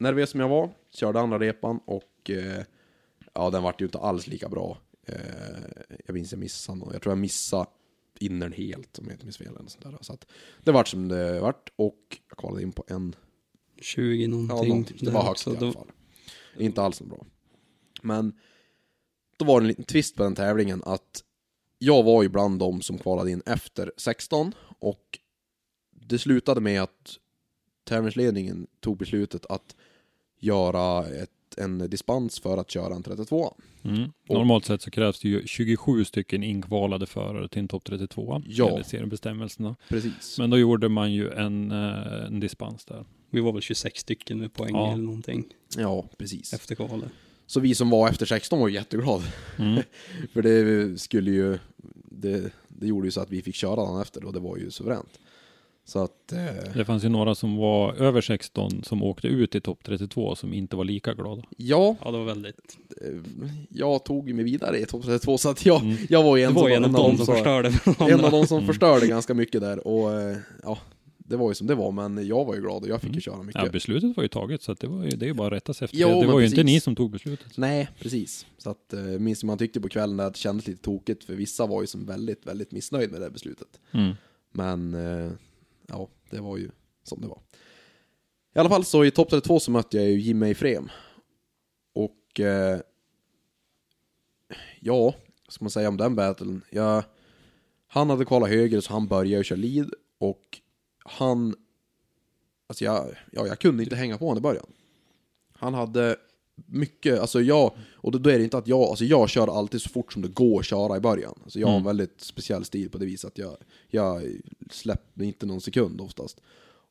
nervös 0.00 0.30
som 0.30 0.40
jag 0.40 0.48
var, 0.48 0.70
körde 0.90 1.20
andra 1.20 1.38
repan 1.38 1.80
och 1.84 2.30
eh, 2.30 2.64
ja 3.34 3.50
den 3.50 3.62
vart 3.62 3.80
ju 3.80 3.84
inte 3.84 3.98
alls 3.98 4.26
lika 4.26 4.48
bra. 4.48 4.78
Eh, 5.06 5.14
jag 6.06 6.14
minns 6.14 6.32
jag 6.32 6.38
missade 6.38 6.78
någon, 6.78 6.92
jag 6.92 7.02
tror 7.02 7.10
jag 7.12 7.18
missade 7.18 7.66
innern 8.18 8.52
helt 8.52 8.98
om 8.98 9.04
jag 9.04 9.14
inte 9.14 9.24
minns 9.24 9.38
fel. 9.38 9.46
Eller 9.56 9.68
sånt 9.68 9.84
där. 9.84 9.98
Så 10.00 10.12
att 10.12 10.26
det 10.64 10.72
vart 10.72 10.88
som 10.88 11.08
det 11.08 11.40
vart 11.40 11.72
och 11.76 12.18
jag 12.28 12.38
kvalade 12.38 12.62
in 12.62 12.72
på 12.72 12.84
en 12.88 13.14
20 13.80 14.26
någonting. 14.26 14.56
Ja, 14.56 14.62
någonting. 14.64 14.96
Det 15.00 15.10
var 15.10 15.22
högt 15.22 15.46
i 15.46 15.50
alla 15.50 15.60
Då- 15.60 15.72
fall. 15.72 15.90
Inte 16.58 16.82
alls 16.82 16.96
så 16.96 17.04
bra. 17.04 17.26
Men 18.02 18.32
då 19.36 19.44
var 19.44 19.60
det 19.60 19.64
en 19.64 19.68
liten 19.68 19.84
twist 19.84 20.16
på 20.16 20.22
den 20.22 20.34
tävlingen 20.34 20.82
att 20.86 21.24
jag 21.78 22.02
var 22.02 22.22
ju 22.22 22.28
bland 22.28 22.58
de 22.58 22.82
som 22.82 22.98
kvalade 22.98 23.30
in 23.30 23.42
efter 23.46 23.92
16 23.96 24.54
och 24.78 25.18
det 25.90 26.18
slutade 26.18 26.60
med 26.60 26.82
att 26.82 27.18
tävlingsledningen 27.84 28.66
tog 28.80 28.96
beslutet 28.96 29.46
att 29.46 29.76
göra 30.40 31.06
ett, 31.06 31.30
en 31.56 31.78
dispens 31.90 32.40
för 32.40 32.56
att 32.58 32.70
köra 32.70 32.94
en 32.94 33.02
32 33.02 33.54
Mm. 33.82 34.10
Normalt 34.28 34.64
sett 34.64 34.82
så 34.82 34.90
krävs 34.90 35.20
det 35.20 35.28
ju 35.28 35.46
27 35.46 36.04
stycken 36.04 36.42
inkvalade 36.42 37.06
förare 37.06 37.48
till 37.48 37.58
en 37.58 37.68
topp 37.68 37.84
32 37.84 38.42
Ja. 38.46 38.68
enligt 38.70 38.86
seriebestämmelserna. 38.86 39.76
Precis. 39.88 40.38
Men 40.38 40.50
då 40.50 40.58
gjorde 40.58 40.88
man 40.88 41.12
ju 41.12 41.30
en, 41.30 41.70
eh, 41.70 42.24
en 42.26 42.40
dispens 42.40 42.84
där. 42.84 43.04
Vi 43.30 43.40
var 43.40 43.52
väl 43.52 43.62
26 43.62 44.00
stycken 44.00 44.38
med 44.38 44.52
poäng 44.52 44.74
Ja. 44.74 44.92
eller 44.92 45.02
någonting 45.04 45.44
Ja, 45.76 46.04
precis. 46.18 46.52
efter 46.52 46.74
kvalet. 46.74 47.08
Så 47.46 47.60
vi 47.60 47.74
som 47.74 47.90
var 47.90 48.08
efter 48.08 48.26
16 48.26 48.60
var 48.60 48.68
ju 48.68 48.74
jätteglada. 48.74 49.24
Mm. 49.58 49.82
För 50.32 50.42
det 50.42 51.00
skulle 51.00 51.30
ju, 51.30 51.58
det, 52.04 52.52
det 52.68 52.86
gjorde 52.86 53.06
ju 53.06 53.10
så 53.10 53.20
att 53.20 53.30
vi 53.30 53.42
fick 53.42 53.54
köra 53.54 53.92
den 53.92 54.00
efter 54.02 54.24
och 54.24 54.32
det 54.32 54.40
var 54.40 54.56
ju 54.56 54.70
suveränt. 54.70 55.18
Så 55.90 55.98
att, 55.98 56.32
eh, 56.32 56.72
Det 56.74 56.84
fanns 56.84 57.04
ju 57.04 57.08
några 57.08 57.34
som 57.34 57.56
var 57.56 57.94
över 57.94 58.20
16 58.20 58.82
som 58.84 59.02
åkte 59.02 59.28
ut 59.28 59.54
i 59.54 59.60
topp 59.60 59.78
32 59.84 60.36
som 60.36 60.54
inte 60.54 60.76
var 60.76 60.84
lika 60.84 61.14
glada. 61.14 61.42
ja, 61.56 61.96
Ja, 62.04 62.10
det 62.10 62.18
var 62.18 62.24
väldigt... 62.24 62.78
eh, 63.02 63.20
jag 63.70 64.04
tog 64.04 64.34
mig 64.34 64.44
vidare 64.44 64.78
i 64.78 64.86
topp 64.86 65.02
32 65.04 65.38
så 65.38 65.48
att 65.50 65.66
jag, 65.66 65.82
Mm. 65.82 65.96
jag 66.08 66.22
var 66.22 66.36
ju 66.36 66.42
en, 66.42 66.54
var 66.54 66.62
som, 66.62 66.72
en 66.72 66.84
av 66.84 66.92
dem 66.92 67.16
som 67.16 67.26
förstörde 67.26 67.68
En 68.12 68.24
av 68.24 68.30
de 68.30 68.46
som 68.46 68.56
Mm. 68.58 68.66
förstörde 68.66 69.06
ganska 69.06 69.34
mycket 69.34 69.60
där 69.60 69.86
och 69.86 70.12
eh, 70.20 70.36
ja, 70.62 70.78
det 71.18 71.36
var 71.36 71.50
ju 71.50 71.54
som 71.54 71.66
det 71.66 71.74
var 71.74 71.92
men 71.92 72.26
jag 72.26 72.44
var 72.44 72.54
ju 72.54 72.60
glad 72.60 72.82
och 72.82 72.88
jag 72.88 73.00
fick 73.00 73.14
ju 73.14 73.20
köra 73.20 73.36
mycket. 73.42 73.54
Mm. 73.54 73.66
Ja, 73.66 73.72
beslutet 73.72 74.16
var 74.16 74.24
ju 74.24 74.28
taget 74.28 74.62
så 74.62 74.72
att 74.72 74.80
det, 74.80 74.86
var 74.86 75.04
ju, 75.04 75.10
det 75.10 75.24
är 75.24 75.28
ju 75.28 75.34
bara 75.34 75.46
att 75.46 75.52
rätta 75.52 75.74
sig 75.74 75.84
efter 75.84 75.98
Jo, 75.98 76.20
det. 76.20 76.26
Var 76.26 76.40
ju 76.40 76.46
inte 76.46 76.62
ni 76.62 76.80
som 76.80 76.96
tog 76.96 77.10
beslutet. 77.10 77.56
Nej, 77.56 77.88
precis. 78.00 78.46
Så 78.58 78.70
att 78.70 78.92
eh, 78.92 79.00
minns 79.00 79.44
man 79.44 79.58
tyckte 79.58 79.80
på 79.80 79.88
kvällen 79.88 80.20
att 80.20 80.34
det 80.34 80.38
kändes 80.40 80.66
lite 80.66 80.82
tokigt 80.82 81.24
för 81.24 81.34
vissa 81.34 81.66
var 81.66 81.80
ju 81.80 81.86
som 81.86 82.06
väldigt, 82.06 82.46
väldigt 82.46 82.72
missnöjd 82.72 83.10
med 83.12 83.20
det 83.20 83.30
beslutet. 83.30 83.68
Mm. 83.92 84.12
Men 84.52 84.94
eh, 84.94 85.32
ja, 85.90 86.08
det 86.30 86.40
var 86.40 86.56
ju 86.56 86.70
som 87.02 87.20
det 87.20 87.26
var. 87.26 87.40
I 88.54 88.58
alla 88.58 88.68
fall 88.68 88.84
så 88.84 89.04
i 89.04 89.10
topp 89.10 89.30
32 89.30 89.60
så 89.60 89.70
mötte 89.70 89.96
jag 89.96 90.06
ju 90.06 90.20
Jimmy 90.20 90.50
Efrem. 90.50 90.90
Och 91.92 92.40
eh, 92.40 92.80
ja, 94.80 95.02
vad 95.44 95.52
ska 95.52 95.64
man 95.64 95.70
säga 95.70 95.88
om 95.88 95.96
den 95.96 96.16
battlen? 96.16 96.64
Jag, 96.70 97.04
han 97.86 98.10
hade 98.10 98.24
kvalat 98.24 98.48
höger 98.48 98.80
så 98.80 98.92
han 98.92 99.08
började 99.08 99.44
köra 99.44 99.56
lead 99.56 99.94
och 100.18 100.60
han, 100.98 101.54
alltså 102.66 102.84
jag, 102.84 103.06
ja, 103.32 103.46
jag 103.46 103.58
kunde 103.58 103.82
inte 103.82 103.96
hänga 103.96 104.18
på 104.18 104.24
honom 104.24 104.38
i 104.38 104.42
början. 104.42 104.72
Han 105.52 105.74
hade 105.74 106.16
mycket, 106.66 107.20
alltså 107.20 107.40
jag, 107.42 107.72
och 107.94 108.12
då 108.12 108.18
då 108.18 108.30
är 108.30 108.38
det 108.38 108.44
inte 108.44 108.58
att 108.58 108.66
jag, 108.68 108.80
alltså 108.80 109.04
jag 109.04 109.28
kör 109.28 109.58
alltid 109.58 109.82
så 109.82 109.88
fort 109.88 110.12
som 110.12 110.22
det 110.22 110.28
går 110.28 110.60
att 110.60 110.66
köra 110.66 110.96
i 110.96 111.00
början. 111.00 111.34
Alltså 111.42 111.58
jag 111.60 111.66
har 111.66 111.74
en 111.74 111.80
Mm. 111.80 111.86
väldigt 111.86 112.20
speciell 112.20 112.64
stil 112.64 112.90
på 112.90 112.98
det 112.98 113.06
viset 113.06 113.28
att 113.30 113.38
jag, 113.38 113.56
jag 113.88 114.22
släpper 114.70 115.24
inte 115.24 115.46
någon 115.46 115.60
sekund 115.60 116.00
oftast. 116.00 116.40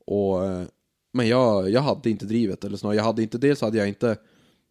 Och, 0.06 0.46
eh, 0.46 0.64
men 1.12 1.28
jag, 1.28 1.70
jag 1.70 1.82
hade 1.82 2.10
inte 2.10 2.26
drivet, 2.26 2.64
eller 2.64 2.78
snarare 2.78 2.98
jag 2.98 3.04
hade 3.04 3.22
inte, 3.24 3.38
dels 3.38 3.62
hade 3.62 3.78
jag 3.78 3.88
inte, 3.88 4.18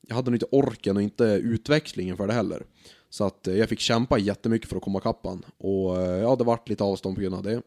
jag 0.08 0.14
hade 0.16 0.30
nog 0.30 0.36
inte 0.36 0.46
orken 0.50 0.96
och 0.96 1.02
inte 1.02 1.24
utväxlingen 1.24 2.16
för 2.16 2.26
det 2.26 2.32
heller. 2.32 2.66
Så 3.10 3.24
att 3.24 3.48
eh, 3.48 3.54
jag 3.56 3.68
fick 3.68 3.80
kämpa 3.80 4.18
jättemycket 4.18 4.68
för 4.68 4.76
att 4.76 4.82
komma 4.82 5.00
kappan. 5.00 5.44
Och 5.58 6.00
eh, 6.02 6.18
ja, 6.22 6.36
det 6.36 6.44
vart 6.44 6.68
lite 6.68 6.84
avstånd 6.84 7.14
på 7.16 7.20
grund 7.22 7.34
av 7.34 7.42
det. 7.42 7.62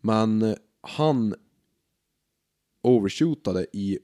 Men 0.00 0.56
han 0.80 1.34
overshootade 2.82 3.66
i 3.72 3.98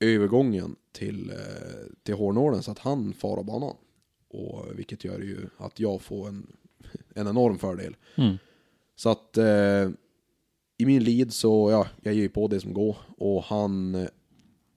övergången 0.00 0.76
till, 0.92 1.30
eh, 1.30 1.36
till 2.02 2.14
hårnålen 2.14 2.62
så 2.62 2.70
att 2.70 2.78
han 2.78 3.12
far 3.12 3.36
av 3.36 3.44
banan. 3.44 3.76
Och, 4.28 4.66
vilket 4.74 5.04
gör 5.04 5.18
ju 5.18 5.38
att 5.56 5.80
jag 5.80 6.02
får 6.02 6.28
en, 6.28 6.46
en 7.14 7.26
enorm 7.26 7.58
fördel. 7.58 7.96
Mm. 8.14 8.36
Så 8.96 9.08
att 9.10 9.36
eh, 9.36 9.88
i 10.78 10.86
min 10.86 11.04
lead 11.04 11.32
så, 11.32 11.70
ja, 11.70 11.88
jag 12.02 12.14
ger 12.14 12.22
ju 12.22 12.28
på 12.28 12.48
det 12.48 12.60
som 12.60 12.74
går 12.74 12.96
och 13.18 13.44
han 13.44 13.94
eh, 13.94 14.08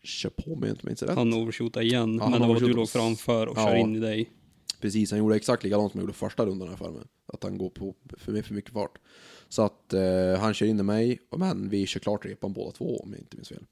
kör 0.04 0.30
på 0.30 0.56
mig 0.56 0.70
inte 0.70 0.86
minns 0.86 1.04
rätt. 1.04 1.16
Han 1.16 1.34
overshootade 1.34 1.86
igen, 1.86 2.18
Ja, 2.22 2.30
men 2.30 2.42
det 2.42 2.48
var 2.48 2.60
du 2.60 2.74
låg 2.74 2.90
framför 2.90 3.48
och 3.48 3.58
Ja. 3.58 3.66
kör 3.66 3.76
in 3.76 3.96
i 3.96 4.00
dig. 4.00 4.30
Precis, 4.82 5.12
han 5.12 5.20
gjorde 5.20 5.36
exakt 5.36 5.64
likadant 5.64 5.92
som 5.92 6.00
jag 6.00 6.04
gjorde 6.04 6.14
första 6.14 6.46
rundan 6.46 6.68
här 6.68 6.76
för 6.76 6.92
mig. 6.92 7.02
Att 7.26 7.44
han 7.44 7.58
går 7.58 7.70
på 7.70 7.96
för, 8.18 8.32
mig 8.32 8.44
för 8.44 8.54
mycket 8.54 8.74
fart. 8.74 8.98
Så 9.50 9.62
att 9.62 9.94
eh, 9.94 10.40
han 10.40 10.54
kör 10.54 10.66
in 10.66 10.80
i 10.80 10.84
mig, 10.84 11.20
men 11.38 11.70
vi 11.70 11.86
kör 11.86 12.00
klart 12.00 12.26
repan 12.26 12.54
båda 12.54 12.72
två 12.72 12.98
om 12.98 13.12
jag 13.12 13.20
inte 13.20 13.38
minns 13.38 13.50
fel. 13.50 13.64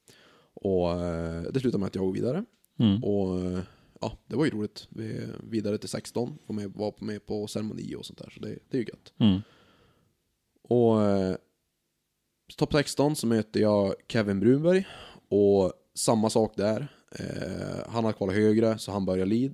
Och 0.53 0.91
eh, 0.91 1.41
det 1.41 1.59
slutar 1.59 1.79
med 1.79 1.87
att 1.87 1.95
jag 1.95 2.05
går 2.05 2.13
vidare. 2.13 2.45
Mm. 2.79 3.03
Och 3.03 3.39
eh, 3.39 3.59
ja, 4.01 4.17
det 4.27 4.35
var 4.35 4.45
ju 4.45 4.51
roligt. 4.51 4.87
Vi 4.89 5.27
vidare 5.43 5.77
till 5.77 5.89
16, 5.89 6.37
får 6.45 6.53
med, 6.53 6.71
var 6.71 6.93
med 6.99 7.25
på 7.25 7.47
ceremoni 7.47 7.95
och 7.95 8.05
sånt 8.05 8.19
där. 8.19 8.29
Så 8.29 8.39
det, 8.39 8.57
det 8.69 8.77
är 8.77 8.81
ju 8.81 8.87
gött. 8.87 9.13
Mm. 9.17 9.41
Och 10.63 11.01
eh, 11.01 11.35
topp 12.57 12.73
16 12.73 13.15
så 13.15 13.27
möter 13.27 13.59
jag 13.59 13.93
Kevin 14.07 14.39
Brunberg 14.39 14.87
och 15.29 15.73
samma 15.93 16.29
sak 16.29 16.53
där. 16.57 16.87
Eh, 17.11 17.89
han 17.89 18.05
har 18.05 18.13
kvalat 18.13 18.35
högre 18.35 18.77
så 18.77 18.91
han 18.91 19.05
börjar 19.05 19.25
lead. 19.25 19.53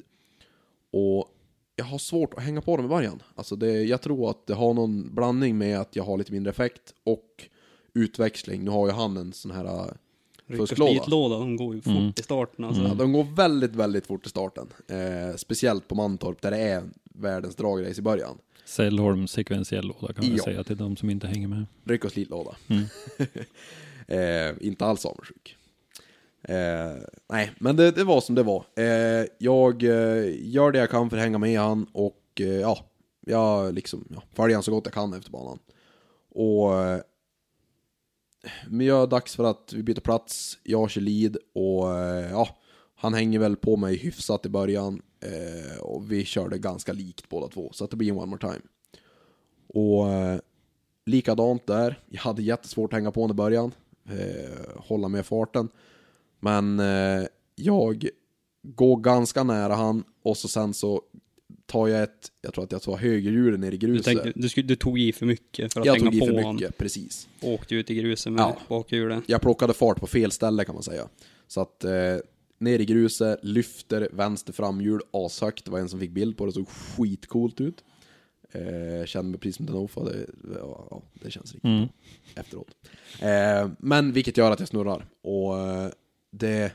Och 0.92 1.34
jag 1.76 1.86
har 1.86 1.98
svårt 1.98 2.34
att 2.34 2.44
hänga 2.44 2.62
på 2.62 2.78
dem 2.78 2.86
i 2.86 2.90
början. 2.90 3.24
Alltså 3.36 3.56
det, 3.56 3.84
jag 3.84 4.02
tror 4.02 4.30
att 4.30 4.48
det 4.48 4.54
har 4.54 4.74
någon 4.74 5.16
blandning 5.16 5.58
med 5.58 5.80
att 5.80 5.96
jag 5.96 6.04
har 6.04 6.18
lite 6.18 6.32
mindre 6.32 6.50
effekt 6.50 6.94
och 7.04 7.50
utväxling. 7.94 8.64
Nu 8.64 8.72
har 8.72 8.88
ju 8.88 8.94
han 8.94 9.18
en 9.18 9.34
sån 9.34 9.52
här 9.52 9.98
fusklåda. 10.48 10.92
slitlåda, 10.92 11.38
de 11.40 11.56
går 11.58 11.76
ju 11.76 11.82
fort 11.82 11.92
Mm. 11.94 12.14
i 12.18 12.22
starten 12.24 12.66
alltså. 12.66 12.82
Ja, 12.82 12.94
de 12.94 13.14
går 13.14 13.24
väldigt, 13.36 13.76
väldigt 13.76 14.08
fort 14.08 14.26
i 14.26 14.30
starten. 14.30 14.68
Eh, 14.88 15.36
speciellt 15.38 15.88
på 15.88 15.96
Mantorp 15.96 16.42
där 16.42 16.52
det 16.52 16.58
är 16.58 16.84
världens 17.04 17.56
dragrace 17.56 18.00
i 18.00 18.02
början. 18.04 18.38
Sällholm 18.66 19.28
sekventiell 19.28 19.88
låda 19.88 20.14
kan 20.14 20.26
vi 20.26 20.36
Ja. 20.38 20.44
säga 20.44 20.64
till 20.64 20.78
de 20.78 20.96
som 20.98 21.10
inte 21.10 21.28
hänger 21.28 21.48
med. 21.48 21.66
Ryck 21.86 22.06
och 22.06 22.12
slitlåda. 22.12 22.56
Mm. 22.68 22.84
eh, 24.08 24.68
inte 24.68 24.86
alls 24.86 25.06
avundsjuk. 25.06 25.56
Eh, 26.44 26.56
nej, 27.30 27.52
men 27.60 27.76
det, 27.76 27.92
det 27.92 28.04
var 28.04 28.22
som 28.22 28.36
det 28.36 28.44
var. 28.44 28.64
Eh, 28.76 29.26
jag 29.38 29.84
eh, 29.84 30.26
gör 30.48 30.72
det 30.72 30.80
jag 30.80 30.90
kan 30.90 31.10
för 31.10 31.18
att 31.18 31.24
hänga 31.24 31.38
med 31.38 31.60
han 31.60 31.88
och 31.94 32.22
eh, 32.40 32.46
ja, 32.48 32.80
jag 33.26 33.74
liksom 33.74 34.08
ja, 34.16 34.24
följer 34.34 34.56
han 34.56 34.64
så 34.64 34.72
gott 34.72 34.86
jag 34.86 34.94
kan 34.94 35.14
efter 35.14 35.32
banan. 35.32 35.60
Och 36.30 36.80
eh, 36.84 37.00
men 38.70 38.88
jag 38.88 39.04
är 39.04 39.08
dags 39.08 39.36
för 39.36 39.44
att 39.44 39.74
vi 39.74 39.84
byter 39.84 40.00
plats, 40.00 40.58
jag 40.64 40.90
kör 40.90 41.02
lead 41.02 41.38
och 41.54 41.96
eh, 41.98 42.32
ja, 42.32 42.48
han 42.96 43.14
hänger 43.14 43.40
väl 43.40 43.56
på 43.56 43.78
mig 43.78 43.98
hyfsat 43.98 44.46
i 44.46 44.50
början 44.50 45.02
eh, 45.20 45.82
och 45.82 46.12
vi 46.12 46.26
körde 46.26 46.58
ganska 46.58 46.94
likt 46.94 47.30
båda 47.30 47.48
två, 47.48 47.70
så 47.74 47.84
att 47.84 47.92
det 47.92 47.98
blir 47.98 48.12
en 48.12 48.18
one 48.18 48.26
more 48.26 48.40
time. 48.40 48.62
Och 49.68 50.10
eh, 50.10 50.40
likadant 51.06 51.68
där, 51.68 52.00
jag 52.10 52.22
hade 52.22 52.42
jättesvårt 52.42 52.94
att 52.94 52.98
hänga 52.98 53.12
på 53.12 53.22
honom 53.22 53.36
i 53.36 53.38
början, 53.38 53.72
eh, 54.10 54.78
hålla 54.78 55.08
med 55.08 55.26
farten. 55.26 55.70
Men 56.40 56.80
eh, 56.80 57.28
jag 57.56 58.10
går 58.64 58.98
ganska 58.98 59.44
nära 59.44 59.76
han 59.76 60.04
och 60.24 60.38
så 60.38 60.48
sen 60.48 60.74
så 60.74 61.02
tar 61.66 61.88
jag 61.88 62.04
ett, 62.04 62.32
jag 62.42 62.54
tror 62.54 62.64
att 62.64 62.72
jag 62.72 62.82
tar 62.82 62.98
högerhjulet 62.98 63.60
ner 63.60 63.72
i 63.72 63.78
Du, 63.78 63.88
gruset. 63.88 64.06
tänkte, 64.06 64.32
du, 64.36 64.62
du 64.62 64.76
tog 64.76 65.00
i 65.00 65.14
för 65.14 65.26
mycket 65.26 65.74
för 65.74 65.80
att 65.80 65.86
jag 65.86 65.94
hänga 65.94 66.06
tog 66.06 66.16
i 66.16 66.20
på 66.20 66.26
för 66.26 66.34
honom. 66.34 66.56
mycket, 66.56 66.78
precis. 66.78 67.28
Åkte 67.42 67.76
ut 67.76 67.92
i 67.92 67.96
gruset 67.96 68.34
med 68.34 68.42
Ja. 68.42 68.58
bakhjulet. 68.70 69.24
Jag 69.28 69.42
plockade 69.42 69.74
fart 69.74 70.00
på 70.00 70.08
fel 70.08 70.32
ställe 70.32 70.66
kan 70.66 70.76
man 70.76 70.84
säga. 70.84 71.08
Så 71.48 71.62
att 71.62 71.84
eh, 71.84 71.92
ner 72.60 72.80
i 72.80 72.86
gruset, 72.86 73.40
lyfter 73.44 74.10
vänster 74.14 74.54
framhjul 74.54 75.02
ashögt. 75.12 75.66
Det 75.66 75.72
var 75.72 75.80
en 75.80 75.90
som 75.90 76.00
fick 76.00 76.12
bild 76.12 76.38
på 76.38 76.46
det, 76.46 76.52
såg 76.52 76.68
skitcoolt 76.68 77.62
ut. 77.62 77.84
Eh, 78.52 79.06
kände 79.06 79.32
mig 79.32 79.40
precis 79.40 79.56
som 79.56 79.66
Denofa, 79.66 80.04
det, 80.04 80.26
ja, 80.56 80.88
ja, 80.92 81.02
det 81.14 81.32
känns 81.32 81.54
riktigt 81.54 81.64
Mm. 81.70 81.88
efteråt. 82.36 82.68
Eh, 83.22 83.70
men 83.80 84.12
vilket 84.12 84.38
gör 84.38 84.52
att 84.52 84.60
jag 84.60 84.70
snurrar. 84.70 85.06
Och 85.22 85.60
eh, 85.60 85.90
det, 86.32 86.72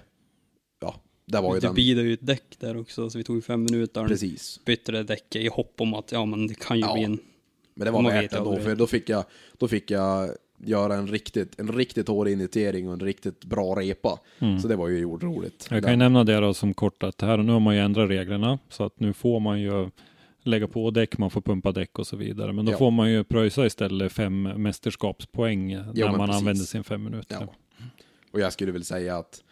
det 1.27 1.41
var 1.41 1.55
ju 1.55 1.61
Du 1.61 1.67
den. 1.67 1.75
bidade 1.75 2.07
ju 2.09 2.15
ett 2.15 2.27
däck 2.27 2.57
där 2.59 2.77
också, 2.77 3.11
så 3.11 3.19
vi 3.19 3.25
tog 3.25 3.45
fem 3.45 3.65
minuter. 3.65 4.07
Precis. 4.09 4.61
Bytte 4.65 4.93
det 4.93 5.03
däcket 5.03 5.43
i 5.43 5.49
hopp 5.49 5.75
om 5.81 5.95
att, 5.95 6.13
ja 6.13 6.25
men 6.25 6.47
det 6.47 6.55
kan 6.55 6.77
ju 6.79 6.85
Ja. 6.85 6.95
bli 6.95 7.03
en... 7.05 7.19
Men 7.75 7.85
det 7.85 7.91
var 7.91 8.03
värt 8.03 8.31
det 8.31 8.37
ändå, 8.37 8.51
aldrig. 8.51 8.67
för 8.67 8.77
då 8.77 8.87
fick 8.87 9.09
jag, 9.09 9.25
då 9.59 9.69
fick 9.69 9.91
jag 9.91 10.31
göra 10.65 10.95
en 10.95 11.07
riktigt, 11.09 11.61
en 11.61 11.73
riktigt 11.73 12.09
hård 12.09 12.29
initiering 12.29 12.87
och 12.89 12.95
en 12.95 13.01
riktigt 13.01 13.45
bra 13.45 13.75
repa. 13.81 14.19
Så 14.63 14.69
det 14.69 14.77
var 14.77 14.89
ju 14.89 15.05
roligt. 15.07 15.67
Jag 15.71 15.83
kan 15.83 15.93
ju 15.93 15.97
nämna 15.97 16.25
det 16.25 16.41
då 16.41 16.55
som 16.55 16.75
kort 16.75 17.03
att 17.03 17.21
här 17.21 17.37
nu 17.37 17.53
har 17.53 17.61
man 17.61 17.75
ju 17.75 17.81
ändrat 17.81 18.11
reglerna 18.11 18.59
så 18.69 18.85
att 18.85 19.01
nu 19.01 19.13
får 19.13 19.41
man 19.41 19.61
ju 19.61 19.91
lägga 20.43 20.69
på 20.69 20.91
däck, 20.91 21.19
man 21.19 21.31
får 21.31 21.41
pumpa 21.41 21.73
däck 21.73 21.99
och 21.99 22.07
så 22.07 22.17
vidare. 22.17 22.53
Men 22.53 22.65
då 22.65 22.73
Ja. 22.73 22.77
får 22.79 22.91
man 22.91 23.11
ju 23.11 23.25
pröjsa 23.25 23.67
istället 23.67 24.13
fem 24.13 24.43
mästerskapspoäng 24.43 25.69
när 25.77 25.85
men 25.95 26.11
man 26.17 26.19
precis. 26.27 26.37
använder 26.37 26.65
sin 26.65 26.85
fem 26.85 27.05
minuter. 27.05 27.37
Ja. 27.41 27.55
Och 28.33 28.41
jag 28.41 28.53
skulle 28.53 28.73
väl 28.73 28.85
säga 28.85 29.17
att 29.17 29.43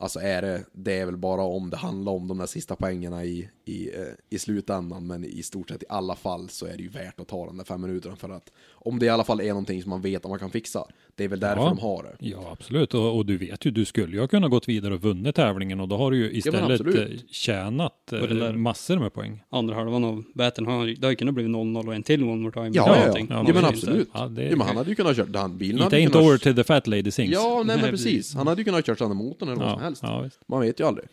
Alltså 0.00 0.20
är 0.20 0.42
det, 0.42 0.64
det 0.72 0.98
är 0.98 1.06
väl 1.06 1.16
bara 1.16 1.42
om 1.42 1.70
det 1.70 1.76
handlar 1.76 2.12
om 2.12 2.28
de 2.28 2.38
där 2.38 2.46
sista 2.46 2.76
poängerna 2.76 3.24
i, 3.24 3.50
i, 3.70 3.90
eh, 3.94 4.02
i 4.30 4.38
slutändan, 4.38 5.06
men 5.06 5.24
i 5.24 5.42
stort 5.42 5.68
sett 5.68 5.82
i 5.82 5.86
alla 5.88 6.14
fall 6.16 6.48
så 6.48 6.66
är 6.66 6.76
det 6.76 6.82
ju 6.82 6.88
värt 6.88 7.20
att 7.20 7.28
ta 7.28 7.46
den 7.46 7.56
där 7.56 7.64
fem 7.64 7.80
minuterna 7.80 8.16
för 8.16 8.28
att 8.28 8.52
om 8.72 8.98
det 8.98 9.06
i 9.06 9.08
alla 9.08 9.24
fall 9.24 9.40
är 9.40 9.48
någonting 9.48 9.82
som 9.82 9.90
man 9.90 10.00
vet 10.00 10.24
att 10.24 10.30
man 10.30 10.38
kan 10.38 10.50
fixa, 10.50 10.84
det 11.14 11.24
är 11.24 11.28
väl 11.28 11.40
därför 11.40 11.62
Ja. 11.62 11.68
de 11.68 11.78
har 11.78 12.02
det. 12.02 12.16
Ja, 12.28 12.48
absolut. 12.52 12.94
Och, 12.94 13.16
och 13.16 13.26
du 13.26 13.36
vet 13.38 13.66
ju, 13.66 13.70
du 13.70 13.84
skulle 13.84 14.12
ju 14.12 14.20
ha 14.20 14.28
kunnat 14.28 14.50
gått 14.50 14.68
vidare 14.68 14.94
och 14.94 15.02
vunnit 15.02 15.34
tävlingen 15.34 15.80
och 15.80 15.88
då 15.88 15.96
har 15.96 16.10
du 16.10 16.16
ju 16.16 16.32
istället 16.32 16.70
absolut. 16.70 16.96
eh, 17.12 17.18
tjänat 17.30 18.12
eh, 18.12 18.20
den 18.22 18.38
där- 18.38 18.52
massor 18.52 18.98
med 18.98 19.12
poäng. 19.12 19.42
Andra 19.50 19.74
halvan 19.74 20.04
av 20.04 20.24
baten 20.34 20.66
har 20.66 20.86
det 20.86 21.06
har 21.06 21.10
ju 21.10 21.16
kunnat 21.16 21.34
bli 21.34 21.44
0-0 21.44 21.86
och 21.88 21.94
en 21.94 22.02
till 22.02 22.22
one 22.24 22.42
more 22.42 22.52
time. 22.52 22.70
Ja, 22.74 22.96
ja, 23.06 23.18
ja. 23.18 23.26
ja, 23.46 23.54
men 23.54 23.64
absolut. 23.64 23.98
inte. 23.98 24.10
Ja, 24.18 24.28
det- 24.28 24.44
Ja, 24.44 24.56
men 24.56 24.66
han 24.66 24.76
hade 24.76 24.88
ju 24.90 24.94
kunnat 24.96 25.16
kört, 25.16 25.36
han, 25.36 25.58
bilen 25.58 25.80
ain't 25.88 26.06
kunnat... 26.12 26.16
over 26.26 26.38
till 26.38 26.54
the 26.56 26.64
fat 26.64 26.86
lady 26.86 27.10
sings. 27.10 27.32
Ja, 27.32 27.62
nej 27.66 27.76
men 27.80 27.90
precis. 27.90 28.34
Han 28.34 28.46
hade 28.46 28.60
ju 28.60 28.64
kunnat 28.64 28.86
kört 28.86 28.98
sönder 28.98 29.14
motorn 29.16 29.48
eller 29.48 29.60
vad 29.62 29.70
som 29.70 29.78
ja, 29.80 29.84
helst. 29.84 30.02
ja, 30.02 30.20
visst. 30.20 30.38
Man 30.48 30.60
vet 30.60 30.80
ju 30.80 30.86
aldrig. 30.86 31.08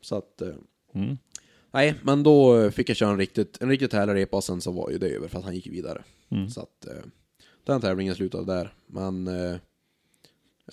Så 0.00 0.16
att... 0.16 0.42
Mm. 0.94 1.18
Nej, 1.70 1.94
men 2.02 2.22
då 2.22 2.70
fick 2.70 2.88
jag 2.88 2.96
köra 2.96 3.10
en 3.10 3.18
riktigt, 3.18 3.62
en 3.62 3.68
riktigt 3.68 3.92
härlig 3.92 4.14
repa 4.14 4.36
och 4.36 4.44
sen 4.44 4.60
så 4.60 4.72
var 4.72 4.90
ju 4.90 4.98
det 4.98 5.08
över 5.08 5.28
för 5.28 5.38
att 5.38 5.44
han 5.44 5.54
gick 5.54 5.66
vidare. 5.66 6.02
Mm. 6.28 6.50
Så 6.50 6.60
att 6.60 6.86
eh, 6.86 7.04
den 7.64 7.80
tävlingen 7.80 8.14
slutade 8.14 8.44
där. 8.54 8.74
Men... 8.86 9.26
Eh, 9.28 9.56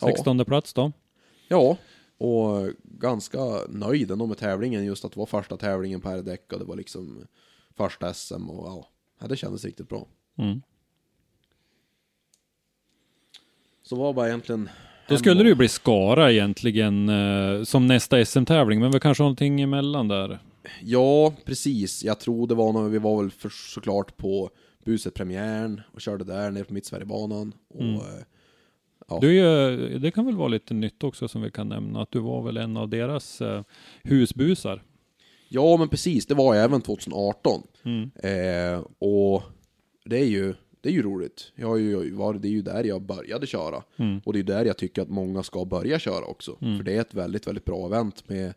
ja, 0.02 0.08
16 0.08 0.46
plats 0.46 0.74
då. 0.74 0.92
ja, 1.48 1.78
och 2.18 2.70
ganska 2.84 3.40
nöjd 3.70 4.12
ändå 4.12 4.26
med 4.26 4.38
tävlingen. 4.38 4.86
Just 4.86 5.06
att 5.06 5.12
det 5.12 5.20
var 5.20 5.26
första 5.26 5.58
tävlingen 5.58 6.02
på 6.02 6.10
R-däck 6.10 6.54
och 6.54 6.60
det 6.60 6.66
var 6.66 6.76
liksom 6.76 7.28
första 7.78 8.14
SM 8.14 8.50
och 8.50 8.88
ja, 9.20 9.28
det 9.28 9.38
kändes 9.38 9.66
riktigt 9.66 9.90
bra. 9.90 10.08
Mm. 10.38 10.62
Så 13.84 13.96
var 13.96 14.14
bara 14.14 14.28
egentligen... 14.28 14.70
Då 15.08 15.18
skulle 15.18 15.44
det 15.44 15.50
ju 15.50 15.56
bli 15.56 15.68
Skara 15.68 16.32
egentligen 16.32 17.10
eh, 17.10 17.64
som 17.64 17.88
nästa 17.88 18.26
SM-tävling, 18.26 18.80
men 18.80 18.92
vi 18.92 19.00
kanske 19.00 19.24
har 19.24 19.26
någonting 19.26 19.62
emellan 19.62 20.08
där. 20.08 20.40
Ja, 20.84 21.34
precis. 21.46 22.04
Jag 22.04 22.20
tror 22.20 22.48
det 22.48 22.56
var 22.56 22.74
när 22.74 22.90
vi 22.90 22.98
var 23.00 23.22
väl 23.22 23.32
för, 23.32 23.50
såklart 23.50 24.18
på 24.18 24.50
Buset 24.86 25.14
premiären 25.14 25.82
och 25.94 26.02
körde 26.02 26.24
där 26.24 26.52
nere 26.52 26.64
på 26.64 26.74
Mittsverigebanan. 26.74 27.54
Och, 27.70 27.82
Mm. 27.82 27.96
eh, 27.96 28.02
Ja. 29.10 29.18
Du, 29.22 29.40
är 29.40 30.00
det 30.00 30.12
kan 30.12 30.26
väl 30.26 30.36
vara 30.36 30.48
lite 30.48 30.74
nytt 30.74 31.04
också 31.04 31.28
som 31.28 31.42
vi 31.42 31.52
kan 31.52 31.70
nämna, 31.70 32.02
att 32.02 32.12
du 32.12 32.20
var 32.20 32.44
väl 32.44 32.58
en 32.58 32.78
av 32.78 32.90
deras 32.90 33.42
eh, 33.42 33.64
husbusar. 34.04 34.84
Ja, 35.50 35.78
men 35.78 35.90
precis. 35.90 36.26
Det 36.26 36.34
var 36.34 36.56
jag 36.56 36.64
även 36.64 36.82
2018. 36.82 37.62
Mm. 37.84 38.10
Eh, 38.16 38.86
och 39.00 39.44
det 40.06 40.18
är 40.20 40.26
ju, 40.26 40.54
det 40.82 40.90
är 40.90 40.94
ju 40.94 41.02
roligt. 41.04 41.52
Jag 41.56 41.68
har 41.68 41.78
ju 41.78 42.12
varit, 42.14 42.42
det 42.42 42.48
är 42.48 42.52
ju 42.52 42.62
där 42.62 42.84
jag 42.84 43.02
började 43.02 43.48
köra. 43.48 43.84
Mm. 43.98 44.22
Och 44.26 44.34
det 44.34 44.40
är 44.40 44.44
där 44.44 44.66
jag 44.66 44.78
tycker 44.78 45.02
att 45.02 45.10
många 45.10 45.44
ska 45.44 45.66
börja 45.66 46.00
köra 46.00 46.26
också. 46.26 46.56
För 46.60 46.84
det 46.84 46.94
är 46.96 47.02
ett 47.02 47.14
väldigt, 47.14 47.48
väldigt 47.48 47.66
bra 47.66 47.86
event 47.86 48.30
med, 48.30 48.54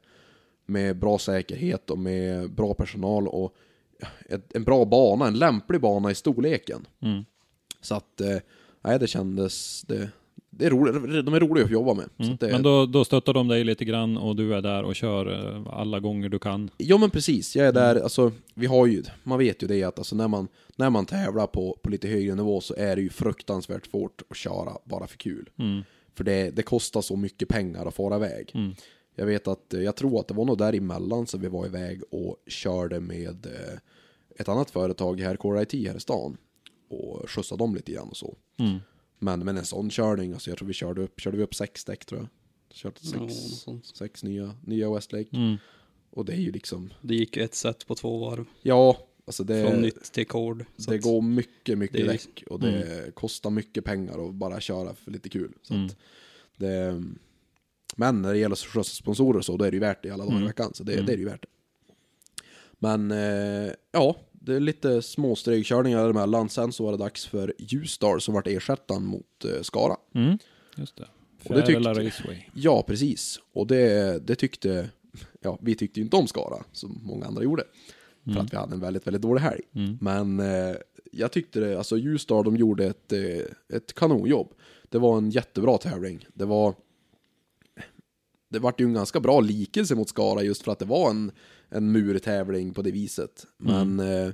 med 0.70 0.96
bra 0.96 1.18
säkerhet 1.18 1.90
och 1.90 1.98
med 1.98 2.50
bra 2.50 2.74
personal 2.74 3.28
och 3.28 3.54
ett, 4.28 4.56
en 4.56 4.64
bra 4.64 4.84
bana, 4.84 5.26
en 5.26 5.38
lämplig 5.38 5.80
bana 5.80 6.10
i 6.10 6.14
storleken. 6.14 6.86
Mm. 7.00 7.24
Så 7.80 7.94
att, 7.94 8.20
eh, 8.20 8.36
nej 8.80 8.98
det 8.98 9.06
kändes, 9.06 9.82
det, 9.82 10.10
det 10.50 10.66
är 10.66 10.70
roligt, 10.70 11.24
de 11.26 11.34
är 11.34 11.40
roliga 11.40 11.64
att 11.64 11.70
jobba 11.70 11.94
med. 11.94 12.08
Mm. 12.18 12.34
att 12.34 12.40
det, 12.40 12.52
Men 12.52 12.62
då, 12.62 12.86
då 12.86 13.04
stöttar 13.04 13.34
de 13.34 13.48
dig 13.48 13.64
lite 13.64 13.84
grann 13.84 14.16
och 14.16 14.36
du 14.36 14.54
är 14.54 14.62
där 14.62 14.82
och 14.82 14.96
kör 14.96 15.54
eh, 15.56 15.78
alla 15.78 16.00
gånger 16.00 16.28
du 16.28 16.38
kan. 16.38 16.70
Ja 16.76 16.98
men 16.98 17.10
precis, 17.10 17.56
jag 17.56 17.66
är 17.66 17.72
där, 17.72 18.00
alltså 18.00 18.32
vi 18.54 18.66
har 18.66 18.86
ju, 18.86 19.02
man 19.22 19.38
vet 19.38 19.62
ju 19.62 19.66
det 19.66 19.84
att 19.84 19.98
alltså, 19.98 20.16
när, 20.16 20.28
man, 20.28 20.48
när 20.76 20.90
man 20.90 21.06
tävlar 21.06 21.46
på, 21.46 21.78
på 21.82 21.90
lite 21.90 22.08
högre 22.08 22.34
nivå 22.34 22.60
så 22.60 22.74
är 22.74 22.96
det 22.96 23.02
ju 23.02 23.10
fruktansvärt 23.10 23.86
svårt 23.86 24.22
att 24.30 24.36
köra 24.36 24.72
bara 24.84 25.06
för 25.06 25.18
kul. 25.18 25.50
Mm. 25.58 25.82
För 26.14 26.24
det, 26.24 26.50
det 26.50 26.62
kostar 26.62 27.00
så 27.00 27.16
mycket 27.16 27.48
pengar 27.48 27.86
att 27.86 27.94
fara 27.94 28.16
iväg. 28.16 28.52
Mm. 29.14 29.14
Jag 29.14 29.26
vet 29.26 29.48
att, 29.48 29.74
eh, 29.74 29.80
jag 29.82 29.96
tror 29.96 30.20
att 30.20 30.28
det 30.28 30.34
var 30.34 30.44
nog 30.44 30.58
däremellan 30.58 31.26
som 31.26 31.40
vi 31.40 31.48
var 31.48 31.66
iväg 31.66 32.02
och 32.10 32.36
körde 32.46 33.00
med 33.00 33.46
eh, 33.46 33.78
ett 34.36 34.48
annat 34.48 34.70
företag 34.70 35.20
här, 35.20 35.36
Core 35.36 35.62
IT 35.62 35.72
här 35.88 35.96
i 35.96 36.00
stan. 36.00 36.36
Och 36.88 37.30
skjutsade 37.30 37.58
dem 37.58 37.74
lite 37.74 37.92
grann 37.92 38.08
och 38.08 38.16
så. 38.16 38.36
Mm. 38.58 38.78
Men, 39.18 39.44
men 39.44 39.56
en 39.58 39.64
sån 39.64 39.90
körning, 39.90 40.32
alltså 40.32 40.50
jag 40.50 40.58
tror 40.58 40.68
vi 40.68 40.74
körde 40.74 41.02
upp, 41.02 41.20
körde 41.20 41.36
vi 41.36 41.42
upp 41.42 41.54
sex 41.54 41.84
däck 41.84 42.04
tror 42.06 42.20
jag. 42.20 42.28
Körde 42.76 43.00
sex, 43.00 43.34
sånt. 43.34 43.86
sex 43.86 44.22
nya, 44.24 44.54
nya 44.64 44.90
Westlake. 44.94 45.36
Mm. 45.36 45.56
Och 46.10 46.24
det 46.24 46.32
är 46.32 46.36
ju 46.36 46.52
liksom, 46.52 46.92
Det 47.02 47.14
gick 47.14 47.36
ett 47.36 47.54
set 47.54 47.86
på 47.86 47.94
två 47.94 48.18
varv. 48.18 48.44
ja, 48.62 48.98
alltså 49.24 49.44
det... 49.44 49.66
Från 49.70 49.80
nytt 49.82 50.12
till 50.12 50.26
kord. 50.26 50.64
Så 50.76 50.90
det 50.90 50.96
att- 50.96 51.02
går 51.02 51.22
mycket, 51.22 51.78
mycket 51.78 51.96
det 51.96 52.02
är- 52.02 52.06
däck 52.08 52.44
och 52.50 52.60
det 52.60 53.10
kostar 53.14 53.50
mycket 53.50 53.84
pengar 53.84 54.28
att 54.28 54.34
bara 54.34 54.60
köra 54.60 54.94
för 54.94 55.10
lite 55.10 55.28
kul. 55.28 55.52
Så 55.62 55.74
Mm. 55.74 55.86
att 55.86 55.96
det, 56.56 57.02
men 57.96 58.22
när 58.22 58.32
det 58.32 58.38
gäller 58.38 58.56
skjutsa 58.56 58.82
sponsorer 58.94 59.40
så, 59.40 59.56
då 59.56 59.64
är 59.64 59.70
det 59.70 59.74
ju 59.74 59.80
värt 59.80 60.02
det 60.02 60.10
alla 60.10 60.24
dagar 60.24 60.34
i 60.34 60.36
Mm. 60.36 60.46
veckan. 60.48 60.74
Så 60.74 60.84
det, 60.84 60.92
Mm. 60.92 61.06
det 61.06 61.12
är 61.12 61.16
det 61.16 61.22
ju 61.22 61.28
värt 61.28 61.42
det. 61.42 61.48
Men 62.78 63.10
eh, 63.10 63.72
ja, 63.92 64.16
det 64.32 64.54
är 64.54 64.60
lite 64.60 65.02
småstregkörningar 65.02 66.02
däremellan. 66.02 66.48
Sen 66.48 66.72
så 66.72 66.84
var 66.84 66.92
det 66.92 66.98
dags 66.98 67.26
för 67.26 67.54
Ljusdal 67.58 68.20
som 68.20 68.34
vart 68.34 68.46
ersättaren 68.46 69.04
mot 69.04 69.44
eh, 69.44 69.62
Skara. 69.62 69.96
Mm. 70.14 70.38
Just 70.76 70.96
det. 70.96 71.08
Och 71.48 71.54
det 71.54 71.66
tyckte- 71.66 71.88
Raceway. 71.90 72.36
Ja, 72.54 72.82
precis. 72.82 73.40
Och 73.52 73.66
det, 73.66 74.18
det 74.26 74.34
tyckte, 74.34 74.90
ja, 75.40 75.58
vi 75.62 75.74
tyckte 75.74 76.00
ju 76.00 76.04
inte 76.04 76.16
om 76.16 76.26
Skara, 76.26 76.64
som 76.72 77.00
många 77.02 77.26
andra 77.26 77.42
gjorde. 77.42 77.64
För 78.24 78.30
Mm. 78.30 78.44
att 78.46 78.52
vi 78.52 78.56
hade 78.56 78.74
en 78.74 78.80
väldigt, 78.80 79.06
väldigt 79.06 79.22
dålig 79.22 79.40
helg. 79.42 79.60
Mm. 79.74 79.98
Men 80.00 80.40
eh, 80.40 80.76
jag 81.12 81.32
tyckte 81.32 81.60
det, 81.60 81.78
alltså 81.78 81.98
Ljusdal, 81.98 82.44
de 82.44 82.56
gjorde 82.56 82.86
ett, 82.86 83.12
eh, 83.12 83.76
ett 83.76 83.94
kanonjobb. 83.94 84.48
det 84.88 84.98
var 84.98 85.18
en 85.18 85.30
jättebra 85.30 85.78
tävling. 85.78 86.26
Det 86.34 86.44
var 86.44 86.74
det 88.50 88.58
vart 88.58 88.80
ju 88.80 88.84
en 88.84 88.94
ganska 88.94 89.20
bra 89.20 89.40
likelse 89.40 89.94
mot 89.94 90.08
Skara 90.08 90.42
just 90.42 90.62
för 90.62 90.72
att 90.72 90.78
det 90.78 90.84
var 90.84 91.10
en, 91.10 91.32
en 91.68 91.92
murtävling 91.92 92.74
på 92.74 92.82
det 92.82 92.90
viset. 92.90 93.46
Men 93.56 94.00
eh, 94.00 94.30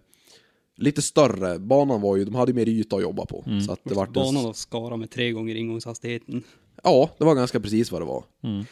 lite 0.77 1.03
större. 1.03 1.59
Banan 1.59 2.01
var 2.01 2.17
ju, 2.17 2.25
de 2.25 2.35
hade 2.35 2.51
ju 2.51 2.55
mer 2.57 2.69
yta 2.69 2.97
att 2.97 3.03
jobba 3.03 3.27
på. 3.27 3.45
Så 3.67 3.73
att 3.73 3.81
det 3.85 3.95
vart 3.95 4.09
en- 4.09 4.13
Banan 4.13 4.47
av 4.47 4.53
Skara 4.53 4.97
med 4.97 5.11
tre 5.11 5.33
gånger 5.33 5.55
ingångshastigheten. 5.55 6.43
Ja, 6.83 7.11
det 7.19 7.25
var 7.25 7.35
ganska 7.35 7.61
precis 7.61 7.93
vad 7.93 8.01
det 8.01 8.07
var. 8.07 8.25
Mm. 8.43 8.65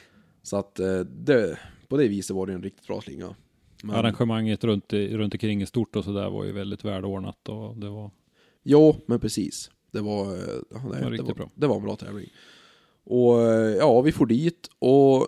Så 0.42 0.56
att 0.56 0.78
eh, 0.80 0.98
det, 1.00 1.58
på 1.88 1.96
det 1.96 2.08
viset 2.08 2.36
var 2.36 2.46
det 2.46 2.52
en 2.52 2.62
riktigt 2.62 2.86
bra 2.86 3.00
slinga. 3.00 3.34
Men, 3.82 3.96
Arrangemanget 3.96 4.64
runt, 4.64 4.92
runt 4.92 5.34
omkring 5.34 5.62
i 5.62 5.66
stort 5.66 5.96
och 5.96 6.04
sådär 6.04 6.30
var 6.30 6.44
ju 6.44 6.52
väldigt 6.52 6.84
välordnat 6.84 7.48
och 7.48 7.76
det 7.76 7.88
var 7.88 8.10
Jo, 8.62 8.96
men 9.06 9.20
precis. 9.20 9.70
Det 9.92 10.00
var, 10.00 10.32
eh, 10.32 10.40
ja, 10.70 10.80
nej, 10.82 10.82
var 10.82 11.00
det, 11.00 11.10
riktigt 11.10 11.28
var, 11.28 11.34
bra. 11.34 11.50
det 11.54 11.66
var 11.66 11.76
en 11.76 11.82
bra 11.82 11.96
tävling. 11.96 12.28
Och 13.04 13.42
eh, 13.42 13.76
ja, 13.76 14.00
vi 14.00 14.12
får 14.12 14.26
dit 14.26 14.68
och 14.78 15.26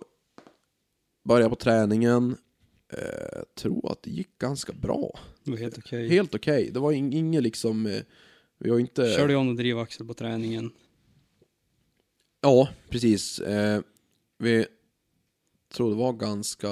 började 1.28 1.50
på 1.50 1.56
träningen. 1.56 2.36
Eh, 2.92 3.42
tror 3.54 3.92
att 3.92 4.02
det 4.02 4.10
gick 4.10 4.38
ganska 4.38 4.72
bra. 4.72 5.18
Det 5.44 5.50
var 5.50 5.58
helt 5.58 5.78
okej. 5.78 6.08
Helt 6.08 6.34
okej. 6.34 6.70
Det 6.72 6.80
var 6.80 6.92
ing- 6.92 7.14
inget 7.14 7.42
liksom, 7.42 7.86
eh, 7.86 8.00
vi 8.58 8.70
var 8.70 8.78
inte... 8.78 9.12
Körde 9.16 9.32
jag 9.32 9.48
och 9.48 9.56
drivaxel 9.56 10.06
på 10.06 10.14
träningen. 10.14 10.70
Ja, 12.40 12.68
precis. 12.88 13.38
Eh, 13.40 13.80
vi 14.38 14.66
tror 15.74 15.90
det 15.90 15.96
var 15.96 16.12
ganska... 16.12 16.68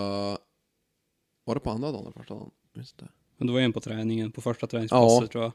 Var 1.45 1.55
det 1.55 1.61
på 1.61 1.71
andra 1.71 1.93
dagen 1.93 2.03
eller 2.03 2.13
första 2.13 2.35
dagen? 2.35 2.51
Just 2.77 2.99
det. 2.99 3.09
Men 3.37 3.47
det 3.47 3.53
var 3.53 3.61
en 3.61 3.73
på 3.73 3.81
träningen, 3.81 4.33
på 4.33 4.41
första 4.41 4.67
träningspasset 4.67 5.23
Ja, 5.23 5.27
tror 5.27 5.45
jag. 5.45 5.53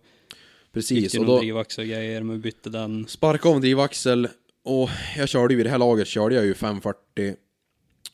Precis, 0.71 0.97
Gick 0.97 1.11
det 1.11 1.19
och 1.19 1.25
någon 1.25 1.35
då 1.35 1.39
drivaxel 1.41 1.81
och 1.83 1.87
grejer, 1.89 2.23
men 2.23 2.35
vi 2.35 2.41
bytte 2.41 2.69
den. 2.69 3.07
sparkade 3.07 3.55
en 3.55 3.61
drivaxel 3.61 4.27
och 4.63 4.89
jag 5.17 5.29
körde 5.29 5.53
ju 5.53 5.59
i 5.59 5.63
det 5.63 5.69
här 5.69 5.77
laget 5.77 6.07
körde 6.07 6.35
jag 6.35 6.45
ju 6.45 6.53
540 6.53 7.35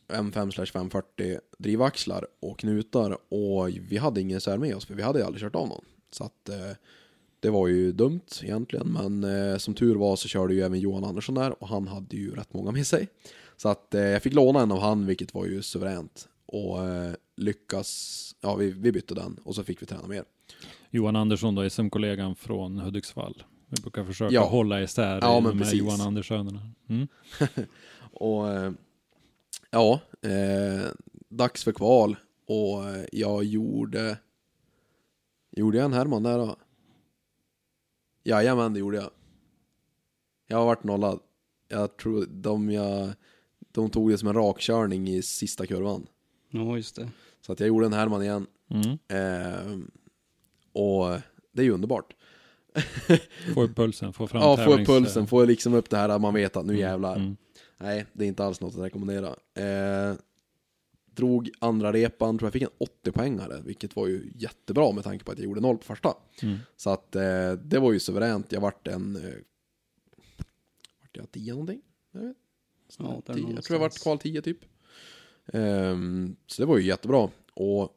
M5 0.07 0.51
slash 0.51 0.65
540 0.65 1.39
drivaxlar 1.57 2.27
och 2.39 2.59
knutar 2.59 3.17
och 3.33 3.69
vi 3.69 3.97
hade 3.97 4.21
ingen 4.21 4.41
sär 4.41 4.57
med 4.57 4.75
oss 4.75 4.85
för 4.85 4.93
vi 4.93 5.03
hade 5.03 5.19
ju 5.19 5.25
aldrig 5.25 5.41
kört 5.41 5.55
av 5.55 5.67
någon. 5.67 5.85
Så 6.11 6.23
att 6.23 6.49
eh, 6.49 6.71
det 7.39 7.49
var 7.49 7.67
ju 7.67 7.91
dumt 7.91 8.21
egentligen 8.43 8.87
men 8.87 9.23
eh, 9.23 9.57
som 9.57 9.73
tur 9.73 9.95
var 9.95 10.15
så 10.15 10.27
körde 10.27 10.53
ju 10.53 10.61
även 10.61 10.79
Johan 10.79 11.03
Andersson 11.03 11.35
där 11.35 11.63
och 11.63 11.67
han 11.67 11.87
hade 11.87 12.17
ju 12.17 12.35
rätt 12.35 12.53
många 12.53 12.71
med 12.71 12.87
sig. 12.87 13.07
Så 13.57 13.69
att 13.69 13.95
eh, 13.95 14.01
jag 14.01 14.23
fick 14.23 14.33
låna 14.33 14.61
en 14.61 14.71
av 14.71 14.79
han 14.79 15.05
vilket 15.05 15.33
var 15.33 15.45
ju 15.45 15.61
suveränt 15.61 16.27
och 16.45 16.85
eh, 16.87 17.13
lyckas, 17.35 18.35
ja 18.41 18.55
vi, 18.55 18.71
vi 18.71 18.91
bytte 18.91 19.13
den 19.13 19.39
och 19.43 19.55
så 19.55 19.63
fick 19.63 19.81
vi 19.81 19.85
träna 19.85 20.07
mer. 20.07 20.23
Johan 20.89 21.15
Andersson 21.15 21.55
då, 21.55 21.69
SM-kollegan 21.69 22.35
från 22.35 22.79
Hudiksvall. 22.79 23.43
Vi 23.69 23.81
brukar 23.81 24.05
försöka 24.05 24.33
Ja. 24.33 24.45
hålla 24.45 24.81
isär 24.81 25.19
Ja, 25.21 25.41
de 25.41 25.61
här. 25.61 25.73
Johan 25.73 26.01
Anderssönerna. 26.01 26.71
Mm. 26.89 27.07
Och 28.11 28.49
eh, 28.51 28.71
ja, 29.71 29.99
eh, 30.21 30.89
dags 31.29 31.63
för 31.63 31.71
kval. 31.71 32.15
Och 32.47 32.89
eh, 32.89 33.05
jag 33.11 33.43
gjorde... 33.43 34.17
Gjorde 35.51 35.77
jag 35.77 35.85
en 35.85 35.93
Herman 35.93 36.23
där 36.23 36.37
då? 36.37 36.55
Jajamän, 38.23 38.73
det 38.73 38.79
gjorde 38.79 38.97
jag. 38.97 39.09
Jag 40.47 40.57
har 40.57 40.65
varit 40.65 40.83
nollad. 40.83 41.19
Jag 41.67 41.97
tror 41.97 42.25
de 42.29 42.69
jag... 42.71 43.13
De 43.71 43.89
tog 43.89 44.09
det 44.11 44.17
som 44.17 44.27
en 44.27 44.33
rakkörning 44.35 45.07
i 45.09 45.21
sista 45.21 45.65
kurvan. 45.65 46.07
Ja, 46.49 46.75
just 46.75 46.95
det. 46.95 47.09
Så 47.41 47.51
att 47.53 47.59
jag 47.59 47.67
gjorde 47.67 47.85
en 47.85 47.93
Herman 47.93 48.21
igen. 48.23 48.47
Mm. 48.69 48.89
Eh, 49.07 49.77
och 50.73 51.19
det 51.51 51.61
är 51.61 51.65
ju 51.65 51.71
underbart. 51.71 52.14
Få 53.53 53.63
upp 53.63 53.75
pulsen, 53.75 54.13
få 54.13 54.27
fram 54.27 54.41
Ja, 54.41 54.57
få 54.57 54.73
upp 54.73 54.85
pulsen, 54.85 55.27
få 55.27 55.45
liksom 55.45 55.73
upp 55.73 55.89
det 55.89 55.97
här 55.97 56.09
att 56.09 56.21
man 56.21 56.33
vet 56.33 56.57
att 56.57 56.65
nu 56.65 56.77
jävlar. 56.77 57.15
Mm. 57.15 57.37
Nej, 57.77 58.05
det 58.13 58.23
är 58.23 58.27
inte 58.27 58.43
alls 58.43 58.61
något 58.61 58.75
att 58.75 58.81
rekommendera. 58.81 59.35
Eh, 59.53 60.15
drog 61.15 61.49
andra 61.59 61.93
repan, 61.93 62.37
tror 62.37 62.47
jag 62.47 62.53
fick 62.53 62.61
en 62.61 62.69
80 62.77 63.11
poängare, 63.11 63.61
vilket 63.65 63.95
var 63.95 64.07
ju 64.07 64.31
jättebra 64.35 64.91
med 64.91 65.03
tanke 65.03 65.25
på 65.25 65.31
att 65.31 65.37
jag 65.37 65.45
gjorde 65.45 65.61
noll 65.61 65.77
på 65.77 65.83
första. 65.83 66.13
Mm. 66.41 66.57
Så 66.75 66.89
att 66.89 67.15
eh, 67.15 67.51
det 67.51 67.79
var 67.79 67.93
ju 67.93 67.99
suveränt. 67.99 68.51
Jag 68.51 68.61
vart 68.61 68.87
en... 68.87 69.15
Eh, 69.15 69.33
vart 71.01 71.17
jag 71.17 71.31
10 71.31 71.51
någonting? 71.51 71.81
Jag, 72.11 72.21
vet. 72.21 72.37
Ja, 72.97 73.21
10, 73.25 73.53
jag 73.55 73.63
tror 73.63 73.75
jag 73.75 73.79
vart 73.79 74.03
kval 74.03 74.19
10 74.19 74.41
typ. 74.41 74.59
Ehm, 75.53 76.35
så 76.47 76.61
det 76.61 76.65
var 76.65 76.77
ju 76.77 76.85
jättebra. 76.85 77.29
Och 77.53 77.91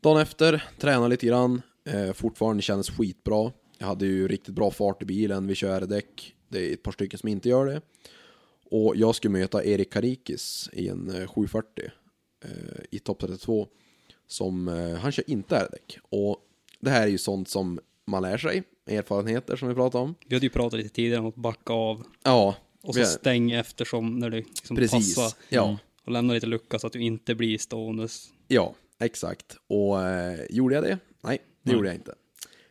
dagen 0.00 0.20
efter, 0.20 0.64
tränade 0.78 1.08
lite 1.08 1.26
grann. 1.26 1.62
Eh, 1.84 2.12
fortfarande 2.12 2.62
kändes 2.62 2.90
skitbra. 2.90 3.52
Jag 3.78 3.86
hade 3.86 4.06
ju 4.06 4.28
riktigt 4.28 4.54
bra 4.54 4.70
fart 4.70 5.02
i 5.02 5.04
bilen, 5.04 5.46
vi 5.46 5.54
kör 5.54 5.80
däck. 5.80 6.34
Det 6.48 6.68
är 6.70 6.72
ett 6.74 6.82
par 6.82 6.92
stycken 6.92 7.18
som 7.18 7.28
inte 7.28 7.48
gör 7.48 7.66
det. 7.66 7.80
Och 8.70 8.96
jag 8.96 9.14
skulle 9.14 9.32
möta 9.32 9.64
Erik 9.64 9.92
Karikis 9.92 10.70
i 10.72 10.88
en 10.88 11.10
eh, 11.22 11.26
740 11.26 11.84
eh, 12.44 12.50
i 12.90 12.98
topp 12.98 13.18
32. 13.20 13.68
Som, 14.26 14.68
eh, 14.68 14.94
han 14.94 15.12
kör 15.12 15.30
inte 15.30 15.56
R-däck. 15.56 15.98
Och 16.02 16.36
det 16.80 16.90
här 16.90 17.02
är 17.02 17.06
ju 17.10 17.18
sånt 17.18 17.48
som 17.48 17.80
man 18.06 18.22
lär 18.22 18.38
sig, 18.38 18.62
erfarenheter 18.86 19.56
som 19.56 19.68
vi 19.68 19.74
pratade 19.74 20.04
om. 20.04 20.14
Vi 20.26 20.34
hade 20.36 20.46
ju 20.46 20.50
pratat 20.50 20.78
lite 20.80 20.94
tidigare 20.94 21.20
om 21.20 21.26
att 21.26 21.34
backa 21.34 21.72
av 21.72 22.04
Ja, 22.22 22.56
och 22.82 22.94
så 22.94 23.00
vi- 23.00 23.06
stäng 23.06 23.50
eftersom 23.50 24.18
när 24.18 24.30
det 24.30 24.36
liksom 24.36 24.76
Precis, 24.76 25.14
passar. 25.14 25.38
ja. 25.48 25.78
Och 26.04 26.12
lämna 26.12 26.32
lite 26.34 26.46
lucka 26.46 26.78
så 26.78 26.86
att 26.86 26.92
du 26.92 27.00
inte 27.02 27.34
blir 27.34 27.58
ståendes. 27.58 28.28
Ja, 28.48 28.74
exakt. 29.00 29.56
Och 29.66 30.02
eh, 30.02 30.40
gjorde 30.50 30.74
jag 30.74 30.84
det? 30.84 30.98
Nej, 31.22 31.38
det 31.64 31.72
gjorde 31.72 31.88
jag 31.88 31.94
inte. 31.94 32.14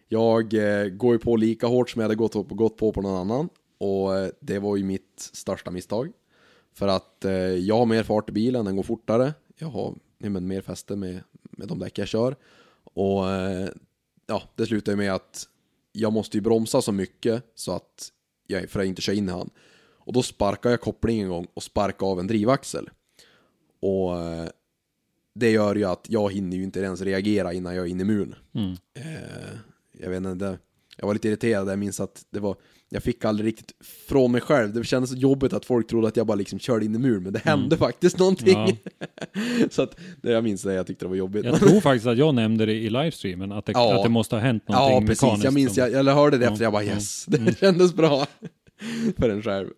Jag 0.07 0.53
eh, 0.53 0.87
går 0.87 1.13
ju 1.13 1.19
på 1.19 1.35
lika 1.35 1.67
hårt 1.67 1.89
som 1.89 1.99
jag 1.99 2.03
hade 2.03 2.15
gått, 2.15 2.49
gått 2.49 2.77
på 2.77 2.91
på 2.91 3.01
någon 3.01 3.15
annan. 3.15 3.49
Och 3.77 4.15
eh, 4.15 4.29
det 4.39 4.59
var 4.59 4.75
ju 4.75 4.83
mitt 4.83 5.29
största 5.33 5.71
misstag. 5.71 6.11
För 6.73 6.87
att 6.87 7.25
eh, 7.25 7.33
jag 7.33 7.77
har 7.77 7.85
mer 7.85 8.03
fart 8.03 8.29
i 8.29 8.31
bilen, 8.31 8.65
den 8.65 8.75
går 8.75 8.83
fortare. 8.83 9.33
Jag 9.57 9.67
har 9.67 9.95
nej, 10.17 10.29
men, 10.29 10.47
mer 10.47 10.61
fäste 10.61 10.95
med, 10.95 11.19
med 11.41 11.67
de 11.67 11.79
däck 11.79 11.97
jag 11.97 12.07
kör. 12.07 12.35
Och 12.83 13.31
eh, 13.31 13.69
ja, 14.27 14.43
det 14.55 14.65
slutar 14.65 14.91
ju 14.91 14.95
med 14.95 15.13
att 15.13 15.47
jag 15.91 16.13
måste 16.13 16.37
ju 16.37 16.41
bromsa 16.41 16.81
så 16.81 16.91
mycket 16.91 17.43
så 17.55 17.71
att 17.71 18.11
jag, 18.47 18.69
för 18.69 18.79
att 18.79 18.85
inte 18.85 19.01
köra 19.01 19.15
in 19.15 19.29
i 19.29 19.31
han. 19.31 19.49
Och 20.05 20.13
då 20.13 20.23
sparkar 20.23 20.69
jag 20.69 20.81
kopplingen 20.81 21.23
en 21.23 21.29
gång 21.29 21.47
och 21.53 21.63
sparkar 21.63 22.07
av 22.07 22.19
en 22.19 22.27
drivaxel. 22.27 22.89
Och 23.79 24.21
eh, 24.21 24.49
det 25.35 25.51
gör 25.51 25.76
ju 25.76 25.84
att 25.84 26.05
jag 26.10 26.34
hinner 26.34 26.57
ju 26.57 26.64
inte 26.64 26.80
ens 26.80 27.01
reagera 27.01 27.53
innan 27.53 27.76
jag 27.76 27.85
är 27.85 27.89
inne 27.89 28.01
i 28.01 28.05
muren. 28.05 28.35
Mm. 28.55 28.72
Eh, 28.72 29.57
jag 29.99 30.10
vet 30.10 30.23
inte, 30.26 30.57
jag 30.97 31.07
var 31.07 31.14
lite 31.14 31.27
irriterad, 31.27 31.69
jag 31.69 31.80
minns 31.80 31.99
att 31.99 32.26
det 32.30 32.39
var, 32.39 32.55
jag 32.89 33.03
fick 33.03 33.26
aldrig 33.26 33.47
riktigt 33.47 33.72
från 34.07 34.31
mig 34.31 34.41
själv, 34.41 34.73
det 34.73 34.84
kändes 34.84 35.10
så 35.10 35.15
jobbigt 35.15 35.53
att 35.53 35.65
folk 35.65 35.88
trodde 35.88 36.07
att 36.07 36.18
jag 36.18 36.27
bara 36.27 36.35
liksom 36.35 36.60
körde 36.60 36.85
in 36.85 36.95
i 36.95 36.99
muren, 36.99 37.23
men 37.23 37.34
det 37.34 37.39
hände 37.39 37.77
faktiskt 37.77 38.19
någonting. 38.19 38.57
Mm. 38.60 38.76
Ja. 38.99 39.07
så 39.72 39.81
att, 39.81 39.99
det 40.22 40.31
jag 40.31 40.43
minns 40.43 40.61
det, 40.61 40.73
jag 40.73 40.88
tyckte 40.88 41.05
det 41.05 41.10
var 41.10 41.15
jobbigt. 41.15 41.45
Jag 41.45 41.60
tror 41.60 41.81
faktiskt 41.81 42.07
att 42.07 42.18
jag 42.18 42.35
nämnde 42.35 42.65
det 42.65 42.73
i 42.73 42.89
livestreamen, 42.89 43.51
att 43.51 43.65
det, 43.65 43.72
Ja. 43.72 43.97
att 43.97 44.03
det 44.03 44.10
måste 44.10 44.35
ha 44.35 44.41
hänt 44.41 44.68
någonting 44.68 44.95
ja, 44.95 45.07
precis, 45.07 45.22
mekaniskt. 45.22 45.43
jag 45.43 45.53
minns, 45.53 45.77
jag, 45.77 45.91
jag 45.91 46.15
hörde 46.15 46.38
det 46.38 46.45
Ja, 46.45 46.51
efter, 46.51 46.64
jag 46.64 46.73
bara 46.73 46.84
yes, 46.84 47.26
det 47.26 47.60
kändes 47.60 47.93
bra. 47.93 48.26
För 49.18 49.30
en 49.30 49.41
själv. 49.41 49.69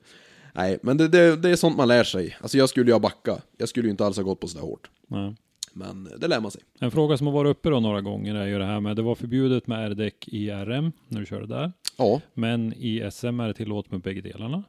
Nej, 0.53 0.80
men 0.84 0.98
det, 0.98 1.07
det, 1.07 1.36
det 1.36 1.49
är 1.49 1.56
sånt 1.56 1.77
man 1.77 1.88
lär 1.88 2.03
sig. 2.03 2.38
Alltså 2.41 2.57
jag 2.57 2.69
skulle 2.69 2.86
ju 2.86 2.94
ha 2.94 2.99
backa, 2.99 3.38
jag 3.57 3.69
skulle 3.69 3.88
ju 3.88 3.91
inte 3.91 4.06
alls 4.06 4.18
ha 4.18 4.23
gått 4.23 4.40
på 4.40 4.48
sådär 4.48 4.65
hårt. 4.65 4.90
Nej. 5.07 5.36
Men 5.77 6.10
det 6.18 6.27
lär 6.27 6.39
man 6.39 6.52
sig. 6.52 6.61
En 6.80 6.91
fråga 6.91 7.18
som 7.18 7.27
har 7.27 7.34
varit 7.34 7.49
uppe 7.49 7.69
då 7.69 7.80
några 7.80 8.02
gånger 8.02 8.35
är 8.35 8.45
ju 8.45 8.60
det 8.60 8.65
här 8.65 8.80
med, 8.80 8.95
det 8.95 9.02
var 9.02 9.15
förbjudet 9.15 9.68
med 9.68 9.91
R-däck 9.91 10.27
i 10.27 10.52
RM 10.52 10.91
när 11.07 11.19
du 11.19 11.26
körde 11.26 11.47
där. 11.47 11.72
Ja, 11.97 12.22
Men 12.34 12.73
i 12.73 13.10
SM 13.11 13.39
är 13.39 13.47
det 13.47 13.53
tillåtet 13.53 13.91
med 13.91 14.02
bägge 14.02 14.22
delarna. 14.22 14.64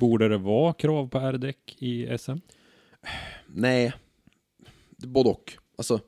Borde 0.00 0.28
det 0.28 0.38
vara 0.38 0.72
krav 0.72 1.08
på 1.08 1.18
R-däck 1.18 1.76
i 1.78 2.18
SM? 2.18 2.36
nej, 3.46 3.92
både 4.96 5.30
och. 5.30 5.52
Alltså, 5.76 6.00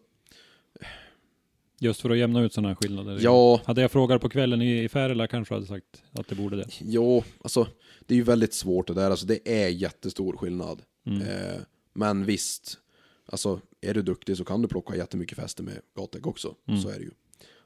Just 1.78 2.00
för 2.00 2.10
att 2.10 2.18
jämna 2.18 2.40
ut 2.42 2.52
sådana 2.52 2.68
här 2.68 2.74
skillnader. 2.74 3.18
Ja. 3.20 3.60
Hade 3.64 3.80
jag 3.80 3.90
frågat 3.90 4.20
på 4.20 4.28
kvällen 4.28 4.62
i, 4.62 4.84
i 4.84 4.88
Färila 4.88 5.26
kanske 5.26 5.54
hade 5.54 5.66
sagt 5.66 6.02
att 6.12 6.28
det 6.28 6.34
borde 6.34 6.56
det. 6.56 6.66
Jo, 6.80 7.24
alltså 7.42 7.66
det 8.06 8.14
är 8.14 8.16
ju 8.16 8.22
väldigt 8.22 8.54
svårt 8.54 8.86
det 8.86 8.94
där, 8.94 9.10
alltså 9.10 9.26
det 9.26 9.64
är 9.64 9.68
jättestor 9.68 10.36
skillnad. 10.36 10.82
Mm. 11.06 11.22
Eh, 11.22 11.60
men 11.92 12.24
visst, 12.24 12.78
alltså 13.26 13.60
är 13.84 13.94
du 13.94 14.02
duktig 14.02 14.36
så 14.36 14.44
kan 14.44 14.62
du 14.62 14.68
plocka 14.68 14.96
jättemycket 14.96 15.38
fäste 15.38 15.62
med 15.62 15.80
gatdäck 15.96 16.26
också, 16.26 16.54
Mm. 16.68 16.80
så 16.80 16.88
är 16.88 16.94
det 16.98 17.04
ju. 17.04 17.10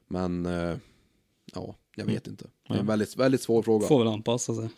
Men, 0.08 0.46
eh, 0.46 0.76
ja, 1.54 1.76
jag 1.96 2.04
vet 2.06 2.26
inte. 2.26 2.46
Det 2.68 2.74
är 2.74 2.78
en 2.78 2.86
väldigt, 2.86 3.16
väldigt 3.16 3.40
svår 3.42 3.62
fråga. 3.62 3.86
Får 3.86 3.98
väl 3.98 4.08
anpassa 4.08 4.54
sig. 4.54 4.68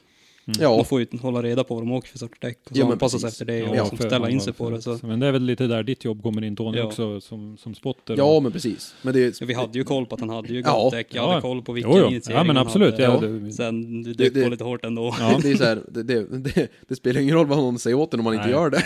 Ja, 0.59 0.77
Man 0.77 0.85
får 0.85 1.01
ju 1.01 1.07
hålla 1.23 1.43
reda 1.43 1.65
på 1.65 1.75
vad 1.75 1.83
de 1.83 1.93
åker 1.93 2.09
för 2.09 2.19
sorts 2.19 2.41
däck. 2.41 2.59
Och 2.71 2.77
så 2.77 2.81
Ja, 2.81 2.85
men 2.85 2.93
anpassa 2.93 3.19
sig 3.19 3.29
efter 3.29 3.45
det 3.45 3.63
och 3.63 3.77
Ja, 3.77 3.83
liksom 3.83 3.99
ställa 3.99 4.31
in 4.31 4.41
sig 4.41 4.53
på 4.53 4.71
det. 4.71 4.83
Så. 4.83 4.99
Men 5.03 5.21
det 5.21 5.27
är 5.27 5.33
väl 5.33 5.43
lite 5.43 5.67
där 5.67 5.83
ditt 5.83 6.05
jobb 6.05 6.23
kommer 6.23 6.45
in 6.45 6.57
Tony 6.57 6.79
Ja. 6.79 6.85
också 6.85 7.21
som, 7.21 7.57
som 7.59 7.75
spotter. 7.75 8.15
ja 8.17 8.37
och- 8.37 8.43
men 8.43 8.53
precis. 8.53 8.95
Men 9.03 9.15
det, 9.15 9.43
vi 9.43 9.55
hade 9.55 9.79
ju 9.79 9.85
koll 9.85 10.07
på 10.07 10.15
att 10.15 10.21
han 10.21 10.31
hade 10.31 10.49
ju 10.49 10.61
Ja. 10.61 10.83
gatdäck. 10.85 11.07
Jag 11.11 11.23
hade 11.23 11.35
Ja. 11.35 11.41
koll 11.41 11.63
på 11.63 11.73
vilken 11.73 11.93
Jo, 11.93 11.99
jo. 12.03 12.11
initiering 12.11 12.39
Ja 12.39 12.45
men 12.45 12.57
han 12.57 12.67
absolut. 12.67 12.91
hade. 12.93 13.03
Ja, 13.03 13.21
det, 13.21 13.53
Sen 13.53 14.03
du 14.03 14.13
Det- 14.13 14.25
dök 14.25 14.35
det- 14.35 14.45
på 14.45 14.51
lite 14.51 14.65
hårt 14.65 14.85
ändå. 14.85 15.15
Ja. 15.21 15.39
det 15.43 15.51
är 15.51 15.57
så 15.57 15.65
här, 15.65 15.83
det, 15.89 16.03
det, 16.03 16.39
det, 16.39 16.69
det 16.89 16.97
spelar 16.97 17.21
ingen 17.21 17.35
roll 17.35 17.47
vad 17.47 17.59
någon 17.59 17.79
säger 17.79 17.97
åt 17.97 18.15
en 18.15 18.21
om 18.21 18.25
man 18.25 18.35
inte 18.35 18.47
Nej, 18.47 18.55
gör 18.55 18.71
det. 18.71 18.83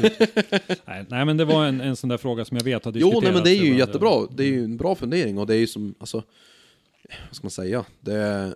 Nej, 0.00 0.28
nej, 0.86 1.04
nej, 1.08 1.24
men 1.24 1.36
det 1.36 1.44
var 1.44 1.66
en, 1.66 1.80
en 1.80 1.96
sån 1.96 2.08
där 2.10 2.16
fråga 2.16 2.44
som 2.44 2.56
jag 2.56 2.64
vet 2.64 2.84
har 2.84 2.92
Jo, 2.92 2.98
diskuterats. 2.98 3.24
nej 3.24 3.32
men 3.32 3.42
det 3.44 3.50
är 3.50 3.64
ju 3.72 3.78
jättebra. 3.78 4.26
Det 4.36 4.42
är 4.42 4.48
ju 4.48 4.64
en 4.64 4.76
bra 4.76 4.94
fundering 4.94 5.38
och 5.38 5.46
det 5.46 5.54
är 5.54 5.58
ju 5.58 5.66
som, 5.66 5.94
alltså, 6.00 6.22
vad 7.28 7.36
ska 7.36 7.44
man 7.44 7.50
säga? 7.50 7.84
Det, 8.00 8.54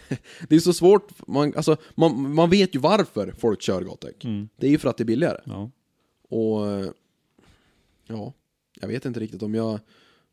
det 0.48 0.56
är 0.56 0.60
så 0.60 0.72
svårt, 0.72 1.28
man, 1.28 1.52
alltså, 1.56 1.76
man, 1.94 2.34
man 2.34 2.50
vet 2.50 2.74
ju 2.74 2.78
varför 2.78 3.34
folk 3.38 3.62
kör 3.62 3.82
gatdäck. 3.82 4.24
Det 4.56 4.66
är 4.66 4.70
ju 4.70 4.78
för 4.78 4.88
att 4.88 4.96
det 4.96 5.02
är 5.02 5.06
billigare. 5.06 5.40
Ja. 5.44 5.70
Och 6.28 6.66
ja, 8.06 8.32
jag 8.80 8.88
vet 8.88 9.04
inte 9.04 9.20
riktigt 9.20 9.42
om 9.42 9.54
jag 9.54 9.80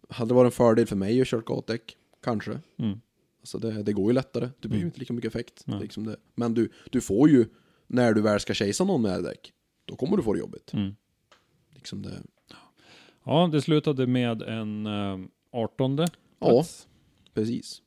hade 0.09 0.33
varit 0.33 0.47
en 0.47 0.51
fördel 0.51 0.87
för 0.87 0.95
mig 0.95 1.21
att 1.21 1.27
köra 1.27 1.41
gatdäck, 1.41 1.97
kanske. 2.23 2.59
Mm. 2.77 2.99
Alltså 3.41 3.57
det, 3.57 3.83
det 3.83 3.93
går 3.93 4.07
ju 4.09 4.13
lättare, 4.13 4.49
du 4.59 4.67
behöver 4.69 4.85
inte 4.85 4.99
lika 4.99 5.13
mycket 5.13 5.35
effekt. 5.35 5.63
Liksom 5.81 6.05
det. 6.05 6.17
Men 6.35 6.53
du, 6.53 6.69
du 6.89 7.01
får 7.01 7.29
ju, 7.29 7.45
när 7.87 8.13
du 8.13 8.21
väl 8.21 8.39
ska 8.39 8.53
chasea 8.53 8.85
någon 8.85 9.01
med 9.01 9.23
däck, 9.23 9.53
då 9.85 9.95
kommer 9.95 10.17
du 10.17 10.23
få 10.23 10.33
det 10.33 10.39
jobbigt. 10.39 10.73
Mm. 10.73 10.95
Liksom 11.69 12.01
det, 12.01 12.21
ja, 13.23 13.49
det 13.51 13.61
slutade 13.61 14.07
med 14.07 14.41
en 14.41 14.85
eh, 14.85 15.17
18 15.51 15.97
Ja. 15.97 16.07
plats. 16.39 16.87
precis. 17.33 17.81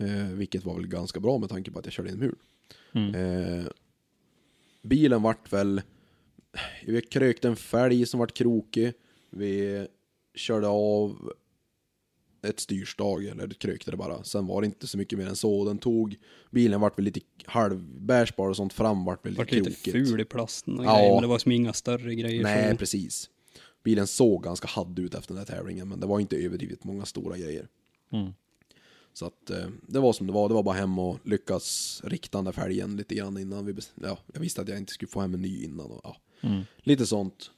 Eh, 0.00 0.26
vilket 0.32 0.64
var 0.64 0.74
väl 0.74 0.86
ganska 0.86 1.20
bra 1.20 1.38
med 1.38 1.48
tanke 1.48 1.70
på 1.70 1.78
att 1.78 1.86
jag 1.86 1.92
körde 1.92 2.10
in 2.10 2.18
mul. 2.18 2.36
Mm. 2.92 3.14
Eh, 3.14 3.64
bilen 4.82 5.22
vart 5.22 5.52
väl, 5.52 5.82
vi 6.86 7.00
krökte 7.02 7.48
en 7.48 7.56
fälg 7.56 8.06
som 8.06 8.20
vart 8.20 8.34
krokig. 8.34 8.92
Vi 9.30 9.86
körde 10.34 10.66
av 10.68 11.32
ett 12.42 12.60
styrstag, 12.60 13.24
eller 13.24 13.48
krökte 13.48 13.90
det 13.90 13.96
bara. 13.96 14.24
Sen 14.24 14.46
var 14.46 14.60
det 14.60 14.66
inte 14.66 14.86
så 14.86 14.98
mycket 14.98 15.18
mer 15.18 15.26
än 15.26 15.36
så. 15.36 15.64
Den 15.64 15.78
tog, 15.78 16.16
bilen 16.50 16.80
vart 16.80 16.98
väl 16.98 17.04
lite 17.04 17.20
halvbärsbar 17.44 18.48
och 18.48 18.56
sånt 18.56 18.72
fram 18.72 19.04
vart 19.04 19.26
väl 19.26 19.32
lite 19.32 19.38
Vart 19.40 19.50
lite 19.52 19.70
krokigt. 19.70 20.08
ful 20.10 20.20
i 20.20 20.24
plasten 20.24 20.78
och 20.78 20.84
Ja. 20.84 20.96
grejer, 20.98 21.12
men 21.12 21.22
det 21.22 21.28
var 21.28 21.38
som 21.38 21.52
inga 21.52 21.72
större 21.72 22.14
grejer. 22.14 22.42
Nej, 22.42 22.70
så. 22.70 22.76
precis. 22.76 23.30
Bilen 23.84 24.06
såg 24.06 24.42
ganska 24.42 24.68
hadd 24.68 24.98
ut 24.98 25.14
efter 25.14 25.34
den 25.34 25.38
här 25.38 25.56
tävlingen, 25.56 25.88
men 25.88 26.00
det 26.00 26.06
var 26.06 26.20
inte 26.20 26.36
överdrivet 26.36 26.84
många 26.84 27.04
stora 27.04 27.36
grejer. 27.38 27.68
Mm. 28.12 28.32
Så 29.14 29.26
att 29.26 29.50
eh, 29.50 29.66
det 29.88 30.00
var 30.00 30.12
som 30.12 30.26
det 30.26 30.32
var, 30.32 30.48
det 30.48 30.54
var 30.54 30.62
bara 30.62 30.74
hem 30.74 30.98
och 30.98 31.18
lyckas 31.24 32.00
rikta 32.04 32.38
den 32.38 32.44
där 32.44 32.52
fälgen 32.52 32.96
lite 32.96 33.14
grann 33.14 33.38
innan 33.38 33.66
vi 33.66 33.74
ja, 34.02 34.18
jag 34.32 34.40
visste 34.40 34.60
att 34.60 34.68
jag 34.68 34.78
inte 34.78 34.92
skulle 34.92 35.08
få 35.10 35.20
hem 35.20 35.34
en 35.34 35.42
ny 35.42 35.64
innan 35.64 35.86
och 35.90 36.00
ja, 36.04 36.16
Mm. 36.40 36.62
lite 36.82 37.06
sånt. 37.06 37.50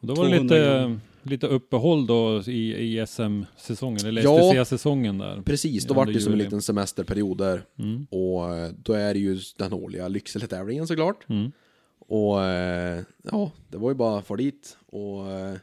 Och 0.00 0.06
då 0.06 0.14
var 0.14 0.24
det 0.28 0.30
200 0.36 0.86
lite, 0.86 1.00
lite 1.22 1.46
uppehåll 1.46 2.06
då 2.06 2.42
i, 2.46 2.74
i 3.00 3.06
SM-säsongen, 3.06 4.06
eller 4.06 4.22
Ja. 4.22 4.50
STCA-säsongen 4.52 5.18
där. 5.18 5.42
Precis, 5.42 5.84
då 5.84 5.94
var 5.94 6.06
det 6.06 6.20
som 6.20 6.32
en 6.32 6.38
juli. 6.38 6.44
liten 6.44 6.62
semesterperiod 6.62 7.38
där 7.38 7.64
Mm. 7.78 8.06
och 8.10 8.54
eh, 8.56 8.70
då 8.84 8.92
är 8.92 9.14
det 9.14 9.20
ju 9.20 9.40
den 9.58 9.72
årliga 9.72 10.08
Lycksele-tävlingen 10.08 10.86
såklart. 10.86 11.28
Mm. 11.28 11.52
Och 11.98 12.42
eh, 12.42 13.02
ja, 13.22 13.50
det 13.68 13.78
var 13.78 13.90
ju 13.90 13.94
bara 13.94 14.22
för 14.22 14.36
dit 14.36 14.76
och 14.86 15.30
eh, 15.30 15.54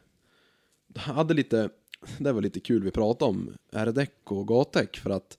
hade 0.96 1.34
lite, 1.34 1.70
det 2.18 2.32
var 2.32 2.42
lite 2.42 2.60
kul 2.60 2.84
vi 2.84 2.92
pratade 2.92 3.30
om 3.30 3.54
R-däck 3.72 4.32
och 4.32 4.48
gatdäck 4.48 4.98
för 4.98 5.10
att 5.10 5.38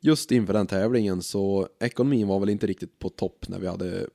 just 0.00 0.32
inför 0.32 0.52
den 0.52 0.66
tävlingen 0.66 1.22
så 1.22 1.68
ekonomin 1.80 2.28
var 2.28 2.40
väl 2.40 2.48
inte 2.48 2.66
riktigt 2.66 2.98
på 2.98 3.08
topp 3.08 3.48
när 3.48 3.58
vi 3.58 3.66
hade, 3.66 4.06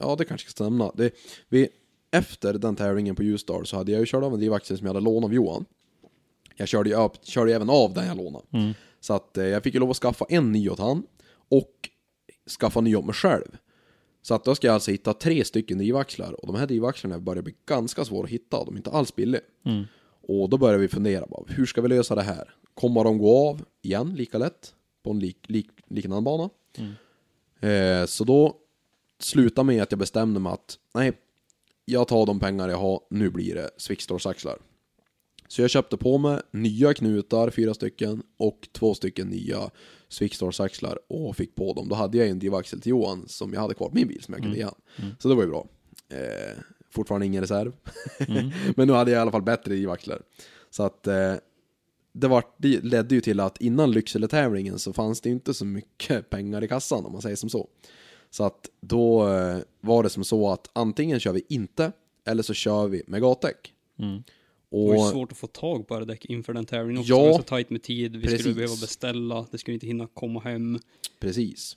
ja 0.00 0.16
det 0.16 0.24
kanske 0.24 0.50
ska 0.50 0.64
stämma. 0.64 0.92
Det, 0.94 1.14
vi, 1.48 1.68
efter 2.10 2.54
den 2.54 2.76
tävlingen 2.76 3.16
på 3.16 3.22
Ljusdal 3.22 3.66
så 3.66 3.76
hade 3.76 3.92
jag 3.92 4.00
ju 4.00 4.06
kört 4.06 4.24
av 4.24 4.32
en 4.32 4.38
drivaxel 4.38 4.78
som 4.78 4.86
jag 4.86 4.94
hade 4.94 5.04
lånat 5.04 5.24
av 5.24 5.34
Johan. 5.34 5.64
Jag 6.56 6.68
körde 6.68 6.90
ju, 6.90 6.96
upp, 6.96 7.24
körde 7.26 7.54
även 7.54 7.70
av 7.70 7.94
den 7.94 8.06
jag 8.06 8.16
lånade. 8.16 8.44
Mm. 8.52 8.72
Så 9.00 9.14
att 9.14 9.38
eh, 9.38 9.44
jag 9.44 9.62
fick 9.62 9.74
ju 9.74 9.80
lov 9.80 9.90
att 9.90 9.96
skaffa 9.96 10.26
en 10.28 10.52
ny 10.52 10.70
åt 10.70 10.78
han 10.78 11.02
och 11.48 11.88
skaffa 12.60 12.80
ny 12.80 12.96
åt 12.96 13.04
mig 13.04 13.14
själv. 13.14 13.56
Så 14.22 14.34
att 14.34 14.44
då 14.44 14.54
ska 14.54 14.66
jag 14.66 14.74
alltså 14.74 14.90
hitta 14.90 15.14
tre 15.14 15.44
stycken 15.44 15.78
drivaxlar 15.78 16.32
och 16.32 16.46
de 16.46 16.56
här 16.56 16.66
drivaxlarna 16.66 17.18
börjar 17.18 17.42
bli 17.42 17.54
ganska 17.66 18.04
svåra 18.04 18.24
att 18.24 18.30
hitta, 18.30 18.64
de 18.64 18.74
är 18.74 18.76
inte 18.76 18.90
alls 18.90 19.16
billiga. 19.16 19.42
Mm. 19.64 19.84
Och 20.28 20.48
då 20.50 20.58
börjar 20.58 20.78
vi 20.78 20.88
fundera, 20.88 21.26
bara, 21.26 21.44
hur 21.48 21.66
ska 21.66 21.80
vi 21.80 21.88
lösa 21.88 22.14
det 22.14 22.22
här? 22.22 22.54
Kommer 22.74 23.04
de 23.04 23.18
gå 23.18 23.48
av 23.48 23.64
igen 23.82 24.14
lika 24.14 24.38
lätt 24.38 24.74
på 25.02 25.10
en 25.10 25.18
lik, 25.18 25.38
lik, 25.46 25.68
liknande 25.88 26.22
bana? 26.22 26.50
Eh, 27.60 28.06
så 28.06 28.24
då 28.24 28.56
slutade 29.18 29.66
med 29.66 29.82
att 29.82 29.92
jag 29.92 29.98
bestämde 29.98 30.40
mig 30.40 30.52
att 30.52 30.78
nej, 30.94 31.12
jag 31.84 32.08
tar 32.08 32.26
de 32.26 32.40
pengar 32.40 32.68
jag 32.68 32.76
har, 32.76 33.00
nu 33.10 33.30
blir 33.30 33.54
det 33.54 33.70
Swixstore-axlar. 33.78 34.56
Så 35.48 35.60
jag 35.62 35.70
köpte 35.70 35.96
på 35.96 36.18
mig 36.18 36.40
nya 36.50 36.94
knutar, 36.94 37.50
fyra 37.50 37.74
stycken, 37.74 38.22
och 38.36 38.68
två 38.72 38.94
stycken 38.94 39.28
nya 39.28 39.70
Swixstore-axlar 40.08 40.98
och 41.08 41.36
fick 41.36 41.54
på 41.54 41.72
dem. 41.74 41.88
Då 41.88 41.94
hade 41.94 42.18
jag 42.18 42.28
en 42.28 42.38
drivaxel 42.38 42.80
till 42.80 42.90
Johan 42.90 43.28
som 43.28 43.52
jag 43.52 43.60
hade 43.60 43.74
kvar 43.74 43.88
på 43.88 43.94
min 43.94 44.08
bil 44.08 44.22
som 44.22 44.34
jag 44.34 44.42
kunde 44.42 44.56
ge 44.58 44.64
han. 44.64 44.74
Så 45.18 45.28
det 45.28 45.34
var 45.34 45.42
ju 45.42 45.48
bra. 45.48 45.66
Eh, 46.08 46.58
fortfarande 46.94 47.26
ingen 47.26 47.40
reserv. 47.40 47.72
Men 48.76 48.86
nu 48.88 48.92
hade 48.92 49.10
jag 49.10 49.18
i 49.18 49.20
alla 49.20 49.30
fall 49.30 49.42
bättre 49.42 49.70
drivaxlar. 49.70 50.22
Så 50.70 50.82
att 50.82 51.06
eh, 51.06 51.34
det, 52.12 52.28
var, 52.28 52.44
det 52.56 52.84
ledde 52.84 53.14
ju 53.14 53.20
till 53.20 53.40
att 53.40 53.60
innan 53.60 53.90
Lycksele-tävlingen 53.92 54.78
så 54.78 54.92
fanns 54.92 55.20
det 55.20 55.28
ju 55.28 55.34
inte 55.34 55.54
så 55.54 55.64
mycket 55.64 56.30
pengar 56.30 56.64
i 56.64 56.68
kassan 56.68 57.06
om 57.06 57.12
man 57.12 57.22
säger 57.22 57.36
som 57.36 57.50
så. 57.50 57.68
Så 58.30 58.44
att 58.44 58.70
då 58.80 59.28
eh, 59.28 59.58
var 59.80 60.02
det 60.02 60.10
som 60.10 60.24
så 60.24 60.50
att 60.50 60.70
antingen 60.72 61.20
kör 61.20 61.32
vi 61.32 61.44
inte 61.48 61.92
eller 62.24 62.42
så 62.42 62.54
kör 62.54 62.88
vi 62.88 63.02
med 63.06 63.20
gatdäck. 63.20 63.72
Mm. 63.98 64.22
Det 64.70 64.86
var 64.86 64.94
ju 64.94 65.00
Och 65.00 65.06
svårt 65.06 65.32
att 65.32 65.38
få 65.38 65.46
tag 65.46 65.88
på 65.88 65.94
R-däck 65.94 66.24
inför 66.24 66.52
den 66.52 66.64
tävlingen 66.64 67.00
också. 67.00 67.12
Ja. 67.12 67.22
Det 67.22 67.30
var 67.30 67.38
så 67.38 67.42
tajt 67.42 67.70
med 67.70 67.82
tid, 67.82 68.16
vi 68.16 68.22
Precis. 68.22 68.40
skulle 68.40 68.54
behöva 68.54 68.76
beställa, 68.80 69.46
det 69.50 69.58
skulle 69.58 69.74
inte 69.74 69.86
hinna 69.86 70.06
komma 70.06 70.40
hem. 70.40 70.78
Precis. 71.20 71.76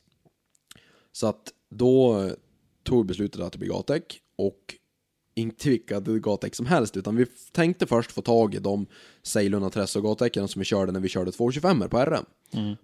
Så 1.12 1.28
att 1.28 1.54
då 1.70 2.22
eh, 2.22 2.32
tog 2.84 3.06
beslutet 3.06 3.42
att 3.42 3.52
det 3.52 3.60
blir 3.60 3.70
gatdäck 3.70 4.22
och 4.36 4.76
inte 5.38 5.70
vilka 5.70 6.00
gatdäck 6.00 6.56
som 6.56 6.66
helst 6.66 6.98
utan 6.98 7.16
vi 7.16 7.26
tänkte 7.52 7.88
först 7.88 8.12
få 8.12 8.22
tag 8.22 8.56
i 8.56 8.60
de 8.60 8.86
Ceylon 9.24 9.72
Tresso 9.72 10.02
gatdäcken 10.02 10.48
som 10.48 10.60
vi 10.60 10.66
körde 10.66 10.92
när 10.92 11.00
vi 11.00 11.10
körde 11.10 11.32
225 11.32 11.90
på 11.90 11.98
RM. 12.06 12.26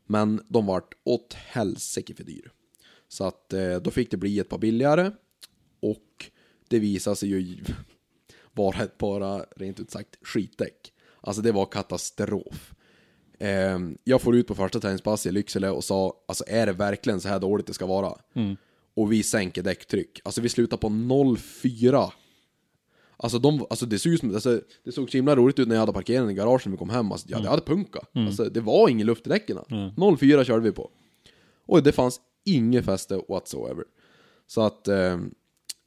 Men 0.06 0.42
de 0.48 0.66
vart 0.66 0.94
åt 1.04 1.34
helsike 1.34 2.14
för 2.14 2.24
dyr. 2.24 2.52
Så 3.08 3.24
att 3.24 3.54
eh, 3.54 3.76
då 3.76 3.92
fick 3.92 4.12
det 4.12 4.18
bli 4.18 4.40
ett 4.40 4.50
par 4.50 4.58
billigare 4.58 5.12
och 5.82 6.32
det 6.68 6.80
visade 6.80 7.16
sig 7.16 7.30
ju 7.30 7.64
vara 8.52 8.84
ett 8.84 8.98
bara 8.98 9.46
rent 9.56 9.80
ut 9.80 9.92
sagt 9.92 10.18
skitdäck. 10.22 10.94
Alltså 11.22 11.42
det 11.42 11.52
var 11.52 11.66
katastrof. 11.66 12.74
Eh, 13.40 13.80
jag 14.04 14.22
får 14.22 14.36
ut 14.36 14.48
på 14.48 14.56
första 14.56 14.80
träningspass 14.80 15.26
i 15.26 15.32
Lycksele 15.32 15.70
och 15.70 15.84
sa, 15.84 16.14
alltså 16.28 16.44
är 16.48 16.66
det 16.66 16.74
verkligen 16.74 17.22
så 17.22 17.28
här 17.28 17.40
dåligt 17.40 17.68
det 17.68 17.74
ska 17.74 17.86
vara? 17.86 18.14
Och 18.96 19.12
vi 19.12 19.24
sänker 19.24 19.64
däcktryck. 19.64 20.20
Alltså 20.24 20.42
vi 20.42 20.50
slutar 20.50 20.78
på 20.78 20.90
0,4. 20.90 22.12
Alltså, 23.24 23.40
de, 23.40 23.66
alltså 23.70 23.86
det 23.86 24.00
såg 24.00 24.14
ut 24.14 24.20
som, 24.20 24.34
alltså, 24.34 24.62
det 24.84 24.92
såg 24.92 25.10
så 25.10 25.18
himla 25.18 25.36
roligt 25.36 25.60
ut 25.60 25.68
när 25.68 25.76
jag 25.76 25.80
hade 25.80 25.94
parkerat 25.94 26.32
i 26.32 26.34
garaget 26.34 26.66
när 26.66 26.72
vi 26.72 26.78
kom 26.78 26.90
hem. 26.90 27.12
Alltså, 27.12 27.28
ja, 27.30 27.40
det 27.40 27.50
hade 27.50 27.62
punka. 27.62 28.00
Alltså, 28.28 28.44
det 28.46 28.62
var 28.62 28.90
ingen 28.90 29.08
luft 29.08 29.28
i 29.28 29.30
däcken. 29.30 29.58
0,4 29.58 30.44
körde 30.44 30.64
vi 30.64 30.72
på. 30.72 30.90
Och 31.66 31.84
det 31.84 31.92
fanns 31.92 32.20
inget 32.46 32.86
fäste 32.86 33.22
whatsoever. 33.30 33.84
Så 34.48 34.62
att, 34.62 34.88
eh, 34.88 35.18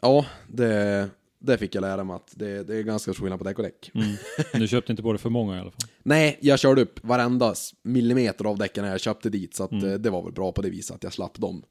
ja, 0.02 0.26
det, 0.48 1.08
det 1.38 1.58
fick 1.58 1.74
jag 1.74 1.80
lära 1.82 2.04
mig 2.04 2.16
att 2.16 2.32
det, 2.36 2.62
det 2.62 2.76
är 2.76 2.82
ganska 2.82 3.12
stor 3.12 3.22
skillnad 3.22 3.38
på 3.38 3.44
däck 3.44 3.58
och 3.58 3.64
däck. 3.64 3.90
Du 4.52 4.68
köpte 4.68 4.92
inte 4.92 5.02
på 5.02 5.12
det 5.12 5.18
för 5.18 5.30
många 5.30 5.56
i 5.56 5.60
alla 5.60 5.70
fall. 5.70 5.88
Nej, 6.02 6.38
jag 6.40 6.58
körde 6.58 6.82
upp 6.82 7.04
varenda 7.04 7.54
millimeter 7.82 8.44
av 8.44 8.58
däcken 8.58 8.84
när 8.84 8.90
jag 8.90 9.00
köpte 9.00 9.30
dit, 9.30 9.54
så 9.54 9.64
att, 9.64 9.72
eh, 9.72 9.92
det 9.92 10.10
var 10.10 10.22
väl 10.22 10.32
bra 10.32 10.52
på 10.52 10.62
det 10.62 10.70
viset 10.70 10.96
att 10.96 11.02
jag 11.02 11.12
slapp 11.12 11.38
dem. 11.38 11.62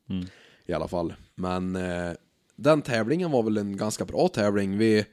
I 0.66 0.74
alla 0.74 0.88
fall. 0.88 1.14
Men 1.36 1.76
eh, 1.76 2.12
den 2.56 2.82
tävlingen 2.82 3.32
var 3.32 3.44
väl 3.44 3.58
en 3.58 3.78
ganska 3.78 4.06
bra 4.06 4.28
tävling. 4.28 4.78
Vi, 4.78 5.06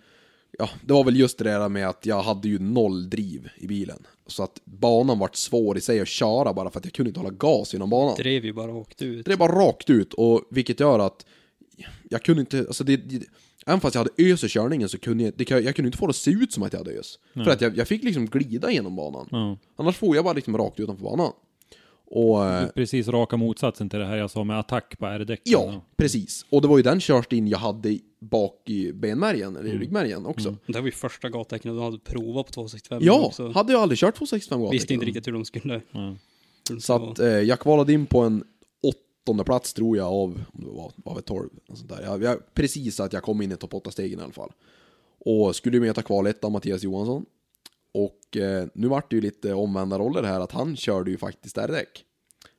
ja, 0.58 0.68
det 0.84 0.92
var 0.92 1.04
väl 1.04 1.16
just 1.16 1.38
det 1.38 1.44
där 1.44 1.68
med 1.68 1.88
att 1.88 2.06
jag 2.06 2.22
hade 2.22 2.48
ju 2.48 2.58
noll 2.58 3.10
driv 3.10 3.48
i 3.56 3.66
bilen. 3.66 4.06
Så 4.26 4.42
att 4.42 4.60
banan 4.64 5.18
vart 5.18 5.36
svår 5.36 5.78
i 5.78 5.80
sig 5.80 6.00
att 6.00 6.08
köra 6.08 6.52
bara 6.52 6.70
för 6.70 6.78
att 6.78 6.84
jag 6.84 6.94
kunde 6.94 7.08
inte 7.10 7.20
hålla 7.20 7.30
gas 7.30 7.72
genom 7.72 7.90
banan. 7.90 8.14
Drev 8.16 8.44
ju 8.44 8.52
bara 8.52 8.72
åkte 8.72 9.04
ut. 9.04 9.26
Det 9.26 9.32
är 9.32 9.36
bara 9.36 9.52
rakt 9.52 9.90
ut, 9.90 10.14
och 10.14 10.42
vilket 10.50 10.80
gör 10.80 10.98
att 10.98 11.26
jag 12.08 12.22
kunde 12.22 12.40
inte, 12.40 12.58
alltså 12.58 12.84
det, 12.84 12.96
det 12.96 13.26
Även 13.66 13.80
fast 13.80 13.94
jag 13.94 14.00
hade 14.00 14.32
ös 14.32 14.44
i 14.44 14.48
körningen 14.48 14.88
så 14.88 14.98
kunde 14.98 15.24
jag, 15.24 15.32
det, 15.36 15.50
jag 15.50 15.76
kunde 15.76 15.86
inte 15.88 15.98
få 15.98 16.06
det 16.06 16.10
att 16.10 16.16
se 16.16 16.30
ut 16.30 16.52
som 16.52 16.62
att 16.62 16.72
jag 16.72 16.80
hade 16.80 16.90
ös. 16.90 17.18
För 17.34 17.50
att 17.50 17.60
jag, 17.60 17.76
jag 17.76 17.88
fick 17.88 18.04
liksom 18.04 18.26
glida 18.26 18.70
genom 18.70 18.96
banan. 18.96 19.28
Ja. 19.30 19.58
Annars 19.76 19.96
får 19.96 20.16
jag 20.16 20.24
bara 20.24 20.34
liksom 20.34 20.56
rakt 20.56 20.80
utanför 20.80 21.04
banan. 21.04 21.32
Och 22.14 22.44
eh, 22.46 22.68
Precis 22.68 23.08
raka 23.08 23.36
motsatsen 23.36 23.88
till 23.88 23.98
det 23.98 24.06
här 24.06 24.16
jag 24.16 24.30
sa 24.30 24.44
med 24.44 24.58
attack 24.58 24.98
på 24.98 25.06
R-däcken. 25.06 25.52
ja, 25.52 25.84
precis. 25.96 26.46
Och 26.50 26.62
det 26.62 26.68
var 26.68 26.76
ju 26.76 26.82
den 26.82 27.00
körstin 27.00 27.48
jag 27.48 27.58
hade 27.58 27.98
bak 28.20 28.62
i 28.70 28.92
benmärgen, 28.92 29.56
eller 29.56 29.68
i 29.70 29.78
ryggmärgen 29.78 30.26
också. 30.26 30.56
Det 30.66 30.74
här 30.74 30.80
var 30.80 30.86
ju 30.88 30.92
första 30.92 31.28
gatdäcken 31.28 31.76
du 31.76 31.82
hade 31.82 31.98
provat 31.98 32.46
på 32.46 32.52
265 32.52 32.98
Ja, 33.02 33.20
också. 33.26 33.50
hade 33.52 33.72
jag 33.72 33.82
aldrig 33.82 33.98
kört 33.98 34.14
265 34.14 34.60
gatdäck. 34.60 34.74
Visste 34.74 34.94
inte 34.94 35.06
riktigt 35.06 35.26
hur 35.26 35.32
de 35.32 35.44
skulle... 35.44 35.74
Mm. 35.74 35.82
hur 36.68 36.74
de 36.74 36.80
Så 36.80 36.96
skulle 36.98 37.10
att 37.10 37.18
eh, 37.18 37.26
jag 37.28 37.60
kvalade 37.60 37.92
in 37.92 38.06
på 38.06 38.20
en 38.20 38.44
åttonde 39.22 39.44
plats 39.44 39.72
tror 39.74 39.96
jag 39.96 40.06
av, 40.06 40.40
om 40.52 40.64
det 40.64 40.70
var, 40.70 40.92
av 41.04 41.18
ett 41.18 41.26
12. 41.26 41.48
Och 41.68 41.78
sånt 41.78 41.90
där. 41.90 42.02
Jag, 42.02 42.22
jag, 42.22 42.54
precis 42.54 43.00
att 43.00 43.12
jag 43.12 43.22
kom 43.22 43.42
in 43.42 43.52
i 43.52 43.56
topp 43.56 43.72
8-stegen 43.72 44.20
i 44.20 44.22
alla 44.22 44.32
fall. 44.32 44.52
Och 45.24 45.56
skulle 45.56 45.76
ju 45.76 45.80
möta 45.80 46.02
kvalet 46.02 46.44
av 46.44 46.52
Mattias 46.52 46.82
Johansson. 46.82 47.24
Och 47.94 48.36
eh, 48.36 48.66
nu 48.74 48.88
vart 48.88 49.10
det 49.10 49.16
ju 49.16 49.22
lite 49.22 49.54
omvända 49.54 49.98
roller 49.98 50.22
här, 50.22 50.40
att 50.40 50.52
han 50.52 50.76
körde 50.76 51.10
ju 51.10 51.18
faktiskt 51.18 51.58
R-däck. 51.58 52.04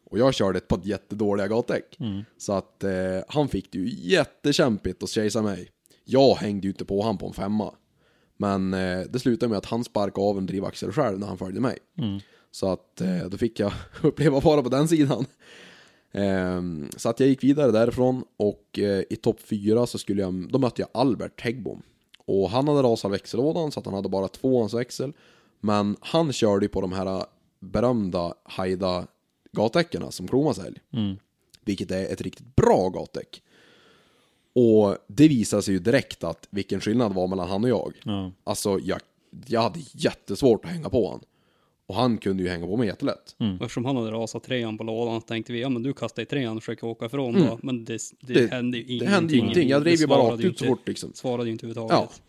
Och 0.05 0.19
jag 0.19 0.34
körde 0.34 0.57
ett 0.57 0.68
par 0.68 0.80
jättedåliga 0.84 1.47
gatdäck. 1.47 1.97
Så 2.38 2.53
att 2.53 2.84
eh, 2.84 2.91
han 3.27 3.47
fick 3.47 3.72
det 3.72 3.77
ju 3.77 3.89
jättekämpigt 4.10 5.03
att 5.03 5.10
chasea 5.10 5.41
mig. 5.41 5.69
Jag 6.05 6.35
hängde 6.35 6.68
ju 6.68 6.72
inte 6.72 6.85
på 6.85 7.01
han 7.03 7.18
på 7.18 7.27
en 7.27 7.34
femma. 7.34 7.73
Men 8.38 8.73
eh, 8.73 9.01
det 9.10 9.19
slutade 9.19 9.49
med 9.49 9.57
att 9.57 9.65
han 9.65 9.84
sparkade 9.84 10.27
av 10.27 10.38
en 10.38 10.45
drivaxel 10.45 10.91
själv 10.91 11.19
när 11.19 11.27
han 11.27 11.38
följde 11.38 11.61
mig. 11.61 11.77
Så 12.51 12.72
att 12.72 13.01
eh, 13.01 13.26
då 13.30 13.38
fick 13.38 13.60
jag 13.60 13.73
uppleva 14.03 14.39
vara 14.39 14.64
på 14.64 14.69
den 14.69 14.88
sidan. 14.88 15.26
Ehm, 16.11 16.89
så 16.97 17.10
att 17.10 17.19
jag 17.19 17.30
gick 17.30 17.43
vidare 17.43 17.72
därifrån 17.72 18.23
och 18.38 18.80
eh, 18.80 19.03
i 19.10 19.15
topp 19.15 19.39
fyra 19.39 19.85
så 19.85 19.97
skulle 19.97 20.22
jag, 20.22 20.51
då 20.51 20.60
mötte 20.60 20.81
jag 20.81 20.89
Albert 20.93 21.41
Häggbom. 21.41 21.81
Och 22.26 22.50
han 22.50 22.68
hade 22.68 22.82
rasat 22.82 23.12
växellådan 23.12 23.72
så 23.72 23.80
att 23.80 23.86
han 23.86 23.95
hade 23.95 24.10
bara 24.10 24.28
tvåans 24.28 24.74
växel. 24.74 25.14
Men 25.60 25.95
han 26.00 26.34
körde 26.34 26.66
ju 26.66 26.70
på 26.70 26.82
de 26.82 26.91
här 26.91 27.26
berömda 27.60 28.34
Haida 28.44 29.08
gatdäcken 29.52 30.12
som 30.12 30.28
Kroma 30.28 30.54
säljer. 30.54 30.82
Vilket 31.66 31.91
är 31.91 32.14
ett 32.14 32.22
riktigt 32.22 32.56
bra 32.56 32.90
gatdäck. 32.90 33.41
Och 34.56 34.98
det 35.08 35.28
visade 35.28 35.62
sig 35.64 35.74
ju 35.74 35.80
direkt 35.80 36.24
att 36.24 36.48
vilken 36.50 36.82
skillnad 36.82 37.14
var 37.14 37.28
mellan 37.28 37.50
han 37.50 37.64
och 37.64 37.70
jag. 37.70 37.94
Ja. 38.04 38.32
Alltså 38.44 38.80
jag, 38.80 39.00
jag 39.45 39.62
hade 39.62 39.80
jättesvårt 39.91 40.66
att 40.66 40.72
hänga 40.72 40.90
på 40.90 41.10
han. 41.10 41.22
Och 41.94 41.99
han 41.99 42.18
kunde 42.18 42.44
ju 42.44 42.49
hänga 42.49 42.65
på 42.68 42.78
mig 42.78 42.88
jättelätt. 42.88 43.36
Och 43.40 43.45
Eftersom 43.65 43.86
han 43.86 43.95
hade 43.98 44.11
rasat 44.11 44.44
trean 44.44 44.78
på 44.78 44.84
lådan 44.84 45.22
så 45.22 45.28
tänkte 45.28 45.53
vi, 45.53 45.61
ja 45.61 45.70
men 45.70 45.84
du 45.84 45.94
kastar 45.94 46.24
i 46.24 46.26
trean 46.26 46.57
och 46.57 46.64
försöker 46.64 46.88
åka 46.88 47.06
ifrån 47.06 47.34
då. 47.34 47.60
Men 47.64 47.86
det, 47.86 47.99
det, 48.22 48.34
Det- 48.34 48.52
hände 48.52 48.78
ju 48.78 48.84
det 48.84 48.90
ingenting. 48.94 49.10
hände 49.14 49.36
ingenting. 49.38 49.70
Jag 49.70 49.82
drev 49.82 49.95
Det 49.95 50.02
ju 50.02 50.07
bara 50.07 50.32
rakt 50.32 50.44
ut 50.44 50.60
så 50.60 50.65
fort, 50.65 50.88
liksom. 50.88 51.11
Svarade 51.14 51.45
ju 51.45 51.52
inte 51.52 51.65
överhuvudtaget. 51.65 52.10
Ja. 52.14 52.24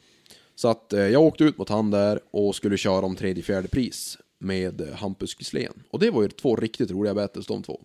Så 0.55 0.69
att 0.69 0.93
eh, 0.93 1.01
jag 1.01 1.23
åkte 1.23 1.45
ut 1.45 1.59
mot 1.59 1.69
han 1.69 1.91
där 1.91 2.21
och 2.31 2.55
skulle 2.55 2.77
köra 2.77 3.07
om 3.07 3.17
tredje 3.17 3.43
fjärde 3.43 3.69
pris 3.69 4.19
med 4.39 4.81
eh, 4.81 4.87
Hampus 4.95 5.37
Gislén. 5.39 5.73
Och 5.91 5.99
det 5.99 6.11
var 6.11 6.23
ju 6.23 6.29
två 6.29 6.57
riktigt 6.57 6.91
roliga 6.91 7.15
battles 7.15 7.47
de 7.47 7.63
två. 7.63 7.81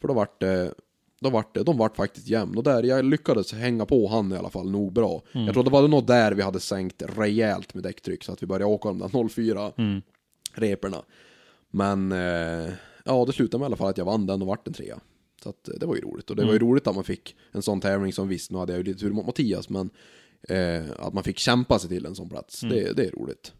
För 0.00 0.08
då 0.08 0.14
vart 0.14 0.40
det, 0.40 0.74
då 1.20 1.30
vart 1.30 1.54
det, 1.54 1.62
de 1.62 1.76
vart 1.78 1.96
faktiskt 1.96 2.28
jämn. 2.28 2.56
Och 2.56 2.62
där, 2.62 2.82
jag 2.82 3.04
lyckades 3.04 3.52
hänga 3.52 3.86
på 3.86 4.08
han 4.08 4.32
i 4.32 4.36
alla 4.36 4.50
fall 4.50 4.70
nog 4.70 4.92
bra. 4.92 5.22
Jag 5.32 5.52
tror 5.54 5.64
det 5.64 5.70
var 5.70 5.88
nog 5.88 6.06
där 6.06 6.32
vi 6.32 6.42
hade 6.42 6.60
sänkt 6.60 7.02
rejält 7.16 7.74
med 7.74 7.82
däcktryck 7.82 8.24
så 8.24 8.32
att 8.32 8.42
vi 8.42 8.46
började 8.46 8.64
åka 8.64 8.88
de 8.88 8.98
där 8.98 9.28
04 9.28 9.72
reporna. 10.52 11.04
Men 11.70 12.12
eh, 12.12 12.72
ja, 13.04 13.24
det 13.26 13.32
slutade 13.32 13.58
med 13.58 13.64
i 13.64 13.66
alla 13.66 13.76
fall 13.76 13.88
att 13.88 13.98
jag 13.98 14.04
vann 14.04 14.26
den 14.26 14.42
och 14.42 14.48
vart 14.48 14.66
en 14.66 14.72
trea. 14.72 15.00
Så 15.42 15.48
att, 15.48 15.68
eh, 15.68 15.74
det 15.80 15.86
var 15.86 15.94
ju 15.94 16.00
roligt. 16.00 16.30
Och 16.30 16.36
det 16.36 16.44
var 16.44 16.52
ju 16.52 16.58
roligt 16.58 16.86
att 16.86 16.94
man 16.94 17.04
fick 17.04 17.36
en 17.52 17.62
sån 17.62 17.80
tävling 17.80 18.12
som 18.12 18.28
visst, 18.28 18.50
nu 18.50 18.58
hade 18.58 18.72
jag 18.72 18.78
ju 18.78 18.84
lite 18.84 19.00
tur 19.00 19.10
mot 19.10 19.26
Mattias, 19.26 19.68
men 19.68 19.90
eh, 20.48 20.84
att 20.98 21.14
man 21.14 21.24
fick 21.24 21.38
kämpa 21.38 21.78
sig 21.78 21.88
till 21.88 22.06
en 22.06 22.14
sån 22.14 22.28
plats. 22.28 22.60
Det, 22.60 22.96
det 22.96 23.06
är 23.06 23.10
roligt. 23.10 23.52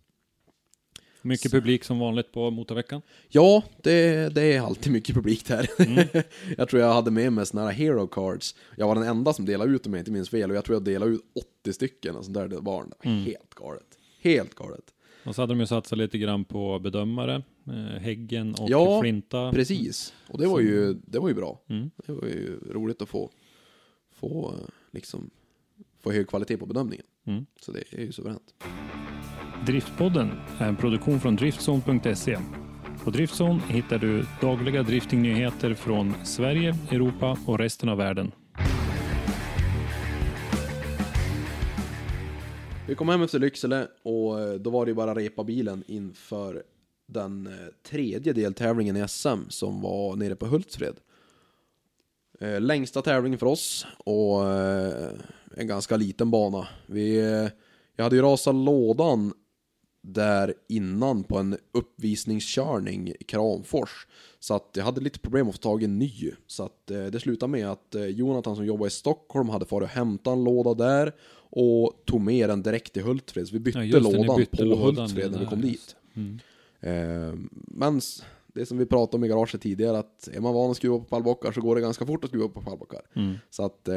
Mycket 1.23 1.53
publik 1.53 1.85
som 1.85 1.99
vanligt 1.99 2.33
på 2.33 2.51
motorveckan. 2.51 3.03
Ja, 3.29 3.63
det, 3.83 4.29
det 4.35 4.43
är 4.43 4.61
alltid 4.61 4.93
mycket 4.93 5.15
publik 5.15 5.47
där. 5.47 5.71
jag 6.57 6.69
tror 6.69 6.83
jag 6.83 6.93
hade 6.93 7.11
med 7.11 7.33
mig 7.33 7.47
såna 7.47 7.65
här 7.65 7.73
hero 7.73 8.07
cards. 8.07 8.55
Jag 8.77 8.87
var 8.87 8.95
den 8.95 9.05
enda 9.05 9.33
som 9.33 9.47
delade 9.47 9.73
ut 9.73 9.85
dem, 9.85 9.93
jag 9.93 10.01
inte 10.01 10.11
minns 10.11 10.31
fel. 10.31 10.51
Och 10.51 10.57
jag 10.57 10.65
tror 10.65 10.77
jag 10.77 10.85
delade 10.85 11.13
ut 11.13 11.21
80 11.63 11.73
stycken 11.73 12.17
och 12.17 12.25
sånt 12.25 12.35
där. 12.35 12.49
Det 12.49 12.57
var 12.57 12.87
helt 13.03 13.55
galet. 13.55 13.87
Helt 14.21 14.55
galet. 14.55 14.85
Och 15.31 15.37
så 15.37 15.43
hade 15.43 15.55
de 15.55 15.61
ju 15.61 15.67
satsat 15.67 15.99
lite 15.99 16.19
grann 16.19 16.45
på 16.45 16.79
bedömare, 16.79 17.43
eh, 17.67 18.01
Häggen 18.01 18.55
och 18.55 18.71
Ja, 18.71 19.01
Flinta. 19.01 19.53
Precis. 19.53 20.15
Och 20.29 20.39
det 20.39 20.47
var 20.47 20.61
ju, 20.61 20.95
det 20.95 21.19
var 21.19 21.29
ju 21.29 21.35
bra. 21.35 21.61
Mm. 21.69 21.91
Det 22.07 22.13
var 22.13 22.29
ju 22.29 22.61
roligt 22.71 23.03
att 23.03 23.09
få, 23.09 23.31
få 24.15 24.49
eh, 24.49 24.69
liksom, 24.91 25.31
få 26.01 26.13
hög 26.13 26.29
kvalitet 26.29 26.57
på 26.57 26.67
bedömningen. 26.67 27.07
Mm. 27.27 27.47
Så 27.61 27.73
det 27.73 27.83
är 27.91 28.01
ju 28.01 28.13
suveränt. 28.13 28.55
Driftpodden 29.67 30.31
är 30.59 30.69
en 30.69 30.77
produktion 30.77 31.21
från 31.21 31.37
Driftzone.se. 31.37 32.39
På 33.05 33.11
Driftzone 33.11 33.61
hittar 33.69 33.99
du 33.99 34.25
dagliga 34.41 34.83
driftingnyheter 34.83 35.75
från 35.75 36.15
Sverige, 36.25 36.77
Europa 36.91 37.39
och 37.47 37.59
resten 37.59 37.89
av 37.89 37.99
världen. 37.99 38.33
Vi 42.91 42.97
kom 42.97 43.09
hem 43.09 43.23
efter 43.23 43.39
Lycksele 43.39 43.89
och 44.03 44.41
eh, 44.41 44.55
då 44.55 44.71
var 44.71 44.87
det 44.87 44.91
ju 44.91 44.95
bara 44.95 45.15
repa 45.15 45.45
bilen 45.45 45.85
inför 45.87 46.63
den 47.07 47.47
eh, 47.47 47.53
tredje 47.83 48.33
deltävlingen 48.33 48.97
i 48.97 49.09
SM 49.09 49.49
som 49.49 49.81
var 49.81 50.17
nere 50.17 50.37
på 50.37 50.47
Hultsfred. 50.47 50.95
Eh, 52.41 52.61
längsta 52.61 53.03
tävlingen 53.03 53.39
för 53.39 53.47
oss 53.47 53.87
och 53.99 54.45
en 55.57 55.67
ganska 55.67 55.97
liten 55.97 56.31
bana. 56.31 56.69
Vi, 56.87 57.19
jag 57.97 58.05
hade 58.05 58.17
ju 58.17 58.23
rasat 58.23 58.55
lådan 58.55 59.33
där 60.03 60.55
innan 60.69 61.25
på 61.25 61.39
en 61.39 61.57
uppvisningskörning 61.73 63.09
i 63.09 63.25
Kramfors. 63.25 64.07
Så 64.41 64.55
att 64.55 64.71
jag 64.75 64.85
hade 64.85 65.01
lite 65.01 65.19
problem 65.19 65.49
att 65.49 65.55
få 65.55 65.61
tag 65.61 65.83
i 65.83 65.85
en 65.85 65.99
ny. 65.99 66.33
Så 66.47 66.65
att 66.65 66.87
det 66.87 67.21
slutade 67.21 67.53
med 67.53 67.69
att 67.69 67.97
Jonathan 68.09 68.57
som 68.57 68.67
jobbar 68.67 68.87
i 68.87 68.91
Stockholm 68.91 69.49
hade 69.49 69.65
farit 69.65 69.83
och 69.83 69.95
hämtat 69.95 70.33
en 70.33 70.45
låda 70.45 70.75
där 70.75 71.13
och 71.51 72.03
tog 72.05 72.21
med 72.21 72.49
den 72.49 72.63
direkt 72.63 72.93
till 72.93 73.03
Hultsfred. 73.03 73.49
Så 73.49 73.53
vi 73.53 73.61
bytte 73.61 73.79
Ja, 73.79 73.99
det, 73.99 74.01
lådan 74.01 74.37
bytte 74.37 74.57
på 74.57 74.65
lådan 74.65 74.97
Hultsfred 74.97 75.33
när 75.33 75.39
vi 75.39 75.47
kom 75.47 75.61
dit. 75.61 75.97
Mm. 76.15 76.41
Eh, 76.81 77.35
men 77.67 78.01
det 78.55 78.67
som 78.67 78.79
vi 78.79 78.87
pratade 78.87 79.17
om 79.17 79.25
i 79.25 79.29
garaget 79.29 79.61
tidigare, 79.61 79.99
att 79.99 80.29
är 80.33 80.41
man 80.41 80.55
van 80.55 80.71
att 80.71 80.77
skruva 80.77 80.99
på 80.99 81.05
pallbockar 81.05 81.53
så 81.53 81.61
går 81.61 81.75
det 81.75 81.81
ganska 81.81 82.07
fort 82.07 82.25
att 82.25 82.31
skruva 82.31 82.49
på 82.49 82.63
pallbockar. 82.63 83.01
Mm. 83.15 83.35
Så 83.51 83.65
att 83.65 83.89
eh, 83.89 83.95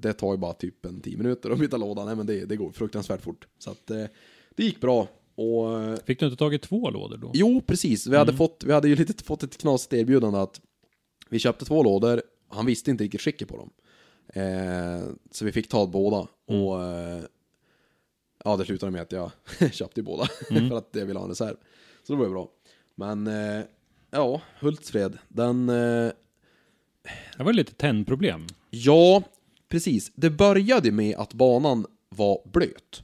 det 0.00 0.12
tar 0.12 0.32
ju 0.32 0.38
bara 0.38 0.52
typ 0.52 0.84
en 0.84 1.00
10 1.00 1.16
minuter 1.16 1.50
att 1.50 1.58
byta 1.58 1.76
lådan. 1.76 2.06
Nej 2.06 2.16
men 2.16 2.26
det, 2.26 2.44
det 2.44 2.56
går 2.56 2.70
fruktansvärt 2.70 3.22
fort. 3.22 3.46
Så 3.58 3.70
att 3.70 3.90
eh, 3.90 4.04
det 4.54 4.64
gick 4.64 4.80
bra. 4.80 5.08
Och 5.34 5.98
Fick 6.04 6.20
du 6.20 6.26
inte 6.26 6.38
tagit 6.38 6.62
två 6.62 6.90
lådor 6.90 7.16
då? 7.16 7.30
Jo, 7.34 7.62
precis. 7.66 8.06
Vi 8.06 8.16
hade, 8.16 8.32
fått, 8.32 8.64
vi 8.66 8.72
hade 8.72 8.88
ju 8.88 8.96
lite 8.96 9.24
fått 9.24 9.42
ett 9.42 9.58
knasigt 9.58 9.92
erbjudande 9.92 10.38
att 10.38 10.60
vi 11.28 11.38
köpte 11.38 11.64
två 11.64 11.82
lådor, 11.82 12.22
han 12.48 12.66
visste 12.66 12.90
inte 12.90 13.04
riktigt 13.04 13.20
skicket 13.20 13.48
på 13.48 13.56
dem. 13.56 13.70
Eh, 14.32 15.08
så 15.30 15.44
vi 15.44 15.52
fick 15.52 15.68
ta 15.68 15.86
båda. 15.86 16.26
Och 16.46 16.82
eh, 16.84 17.22
ja, 18.44 18.56
det 18.56 18.64
slutade 18.64 18.92
med 18.92 19.02
att 19.02 19.12
jag 19.12 19.30
köpte 19.72 20.02
båda 20.02 20.26
för 20.48 20.76
att 20.76 20.88
jag 20.92 21.06
ville 21.06 21.18
ha 21.18 21.24
en 21.24 21.30
reserv. 21.30 21.56
Så 22.06 22.12
det 22.12 22.18
var 22.18 22.24
ju 22.26 22.30
bra. 22.32 22.48
Men 22.94 23.26
eh, 23.26 23.64
ja, 24.10 24.40
Hultsfred, 24.60 25.18
den... 25.28 25.68
Eh, 25.68 26.10
Det 27.38 27.42
var 27.44 27.52
lite 27.52 27.72
tändproblem. 27.74 28.46
Ja, 28.70 29.22
precis. 29.68 30.12
Det 30.14 30.30
började 30.30 30.92
med 30.92 31.16
att 31.16 31.34
banan 31.34 31.86
var 32.08 32.42
blöt. 32.52 33.02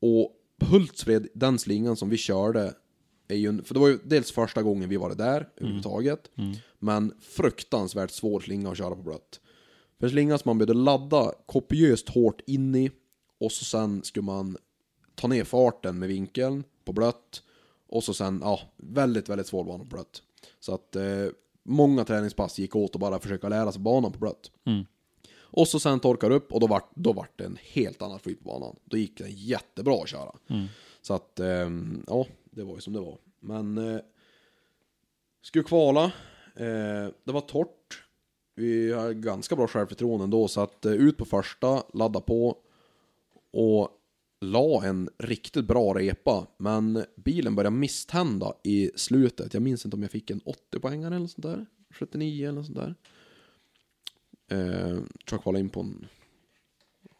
Och 0.00 0.36
Hultsfred, 0.70 1.28
den 1.34 1.58
slingan 1.58 1.96
som 1.96 2.08
vi 2.10 2.16
körde, 2.16 2.74
är 3.28 3.36
ju 3.36 3.48
en, 3.48 3.64
för 3.64 3.74
det 3.74 3.80
var 3.80 3.88
ju 3.88 3.98
dels 4.04 4.32
första 4.32 4.62
gången 4.62 4.88
vi 4.88 4.96
var 4.96 5.14
där 5.14 5.48
överhuvudtaget, 5.56 6.30
men 6.78 7.14
fruktansvärt 7.20 8.10
svår 8.10 8.40
slinga 8.40 8.70
att 8.70 8.78
köra 8.78 8.94
på 8.96 9.02
blött. 9.02 9.40
För 10.00 10.06
en 10.06 10.10
slinga 10.10 10.38
som 10.38 10.48
man 10.48 10.58
behövde 10.58 10.74
ladda 10.74 11.32
kopiöst 11.46 12.08
hårt 12.08 12.40
in 12.46 12.74
i, 12.74 12.90
och 13.40 13.52
så 13.52 13.64
sen 13.64 14.02
skulle 14.02 14.24
man 14.24 14.56
ta 15.14 15.28
ner 15.28 15.44
farten 15.44 15.98
med 15.98 16.08
vinkeln 16.08 16.64
på 16.84 16.92
blött, 16.92 17.42
och 17.88 18.04
så 18.04 18.14
sen, 18.14 18.40
ja, 18.44 18.60
väldigt, 18.76 19.28
väldigt 19.28 19.46
svår 19.46 19.64
bana 19.64 19.78
på 19.78 19.84
blött. 19.84 20.22
Så 20.60 20.74
att 20.74 20.96
eh, 20.96 21.26
många 21.62 22.04
träningspass 22.04 22.58
gick 22.58 22.76
åt 22.76 22.94
att 22.94 23.00
bara 23.00 23.18
försöka 23.18 23.48
lära 23.48 23.72
sig 23.72 23.80
banan 23.80 24.12
på 24.12 24.18
blött. 24.18 24.50
Och 25.52 25.68
så 25.68 25.80
sen 25.80 26.00
torkar 26.00 26.30
upp 26.30 26.52
och 26.52 26.60
då 26.60 26.66
vart, 26.66 26.90
då 26.94 27.12
vart 27.12 27.38
det 27.38 27.44
en 27.44 27.58
helt 27.62 28.02
annan 28.02 28.18
flyt 28.18 28.38
på 28.38 28.44
banan. 28.44 28.76
Då 28.84 28.96
gick 28.96 29.18
det 29.18 29.28
jättebra 29.28 30.02
att 30.02 30.08
köra. 30.08 30.32
Så 31.02 31.14
att, 31.14 31.40
ehm, 31.40 32.04
ja, 32.06 32.26
det 32.50 32.62
var 32.64 32.74
ju 32.74 32.80
som 32.80 32.92
det 32.92 33.00
var. 33.00 33.18
Men, 33.40 33.78
eh, 33.78 34.00
skulle 35.42 35.64
kvala. 35.64 36.04
Eh, 36.56 37.08
det 37.24 37.32
var 37.32 37.40
torrt. 37.40 38.02
Vi 38.54 38.92
har 38.92 39.12
ganska 39.12 39.56
bra 39.56 39.66
självförtroende 39.66 40.24
ändå, 40.24 40.48
så 40.48 40.60
att 40.60 40.86
eh, 40.86 40.92
ut 40.92 41.16
på 41.16 41.24
första, 41.24 41.82
ladda 41.94 42.20
på 42.20 42.56
och 43.52 43.88
la 44.40 44.84
en 44.84 45.08
riktigt 45.18 45.64
bra 45.64 45.94
repa. 45.94 46.46
Men 46.56 47.04
bilen 47.16 47.54
började 47.54 47.76
misstända 47.76 48.54
i 48.62 48.90
slutet. 48.94 49.54
Jag 49.54 49.62
minns 49.62 49.84
inte 49.84 49.96
om 49.96 50.02
jag 50.02 50.10
fick 50.10 50.30
en 50.30 50.40
80 50.44 50.80
poängare 50.80 51.16
eller 51.16 51.26
sånt 51.26 51.42
där. 51.42 51.66
79 51.90 52.48
eller 52.48 52.62
sånt 52.62 52.78
där. 52.78 52.94
Eh, 54.50 54.96
tror 54.96 55.04
jag 55.30 55.42
kvalade 55.42 55.60
in 55.60 55.68
på 55.68 55.80
en... 55.80 56.06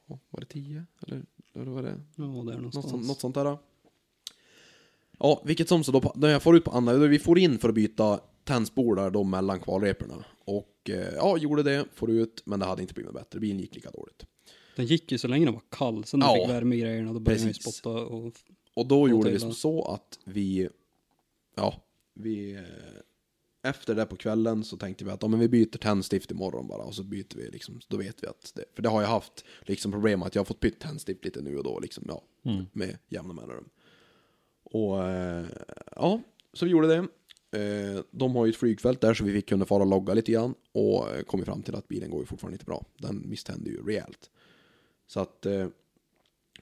Var 0.07 0.40
det 0.40 0.47
10? 0.47 0.86
Eller, 1.02 1.23
eller 1.55 1.70
var 1.70 1.82
det? 1.82 2.01
Ja, 2.16 2.23
där 2.23 2.31
Något, 2.31 2.47
någonstans. 2.47 2.90
sånt, 2.90 3.07
något 3.07 3.20
sånt 3.20 3.35
där. 3.35 3.59
Ja, 5.19 5.43
vilket 5.44 5.69
som 5.69 5.85
så 5.85 5.93
då, 5.93 6.12
när 6.15 6.28
jag 6.28 6.43
får 6.43 6.57
ut 6.57 6.65
på 6.65 6.70
andra, 6.70 6.94
vi 6.94 7.19
får 7.19 7.39
in 7.39 7.59
för 7.59 7.69
att 7.69 7.74
byta 7.74 8.20
tändspår 8.44 8.97
där 8.97 9.11
då 9.11 9.24
mellan 9.24 9.61
kvalreporna. 9.61 10.24
Och 10.51 10.90
eh, 10.90 11.14
ja, 11.14 11.39
gjorde 11.39 11.62
det, 11.62 11.85
får 11.94 12.10
ut, 12.10 12.43
men 12.47 12.60
det 12.60 12.66
hade 12.66 12.82
inte 12.82 12.94
blivit 12.94 13.12
bättre. 13.14 13.40
Bilen 13.40 13.59
gick 13.60 13.74
lika 13.74 13.90
dåligt. 13.90 14.27
Den 14.77 14.86
gick 14.86 15.12
ju 15.12 15.18
så 15.18 15.28
länge 15.28 15.44
den 15.44 15.55
var 15.55 15.62
kall, 15.68 16.05
sen 16.05 16.20
när 16.20 16.27
Ja. 16.27 16.32
den 16.35 16.43
fick 16.47 16.55
värme 16.55 16.77
i 16.77 16.81
grejerna 16.81 17.12
då 17.12 17.20
började 17.20 17.44
den 17.44 17.48
ju 17.48 17.55
spotta 17.55 17.90
och... 17.90 18.35
Och 18.74 18.86
då 18.86 19.09
gjorde 19.09 19.31
vi 19.31 19.40
som 19.40 19.52
så 19.55 19.85
att 19.85 20.18
vi, 20.24 20.68
ja, 21.56 21.82
vi, 22.14 22.55
eh, 22.55 22.60
efter 23.70 23.94
det 23.94 24.06
på 24.06 24.16
kvällen 24.16 24.64
så 24.64 24.77
tänkte 24.77 25.05
vi 25.05 25.10
att 25.10 25.22
ja, 25.22 25.28
men 25.28 25.40
vi 25.40 25.48
byter 25.48 25.78
tändstift 25.78 26.31
imorgon 26.31 26.66
bara 26.68 26.82
och 26.82 26.94
så 26.94 27.02
byter 27.02 27.36
vi 27.36 27.51
liksom, 27.51 27.81
då 27.89 27.97
vet 27.97 28.22
vi 28.22 28.27
att 28.27 28.52
det, 28.55 28.64
för 28.74 28.82
det 28.82 28.89
har 28.89 29.01
jag 29.02 29.09
haft 29.09 29.44
liksom 29.62 29.93
problem 29.93 30.22
att 30.22 30.35
jag 30.35 30.40
har 30.40 30.44
fått 30.47 30.60
bytt 30.60 30.81
tändstift 30.81 31.24
lite 31.24 31.40
nu 31.43 31.56
och 31.56 31.64
då 31.64 31.78
liksom, 31.81 32.05
ja, 32.09 32.22
med 32.72 32.98
jämna 33.09 33.32
mellanrum. 33.35 33.68
Och 34.62 35.05
eh, 35.09 35.47
ja, 35.97 36.20
så 36.52 36.64
vi 36.64 36.70
gjorde 36.70 36.89
det. 36.89 37.09
Eh, 37.52 38.02
de 38.10 38.36
har 38.36 38.47
ju 38.47 38.51
ett 38.51 38.56
flygfält 38.56 39.01
där 39.01 39.14
så 39.14 39.24
vi 39.24 39.32
fick 39.32 39.48
kunna 39.48 39.64
fara 39.64 39.82
och 39.82 39.89
logga 39.89 40.14
lite 40.14 40.32
grann 40.32 40.55
och 40.72 41.10
eh, 41.10 41.22
kom 41.22 41.44
fram 41.44 41.62
till 41.62 41.74
att 41.74 41.89
bilen 41.89 42.10
går 42.10 42.20
ju 42.20 42.27
fortfarande 42.27 42.55
inte 42.55 42.64
bra. 42.64 42.85
Den 42.98 43.28
misstände 43.28 43.70
ju 43.70 43.86
rejält. 43.86 44.31
Så 45.06 45.20
att 45.20 45.47
eh, 45.47 45.68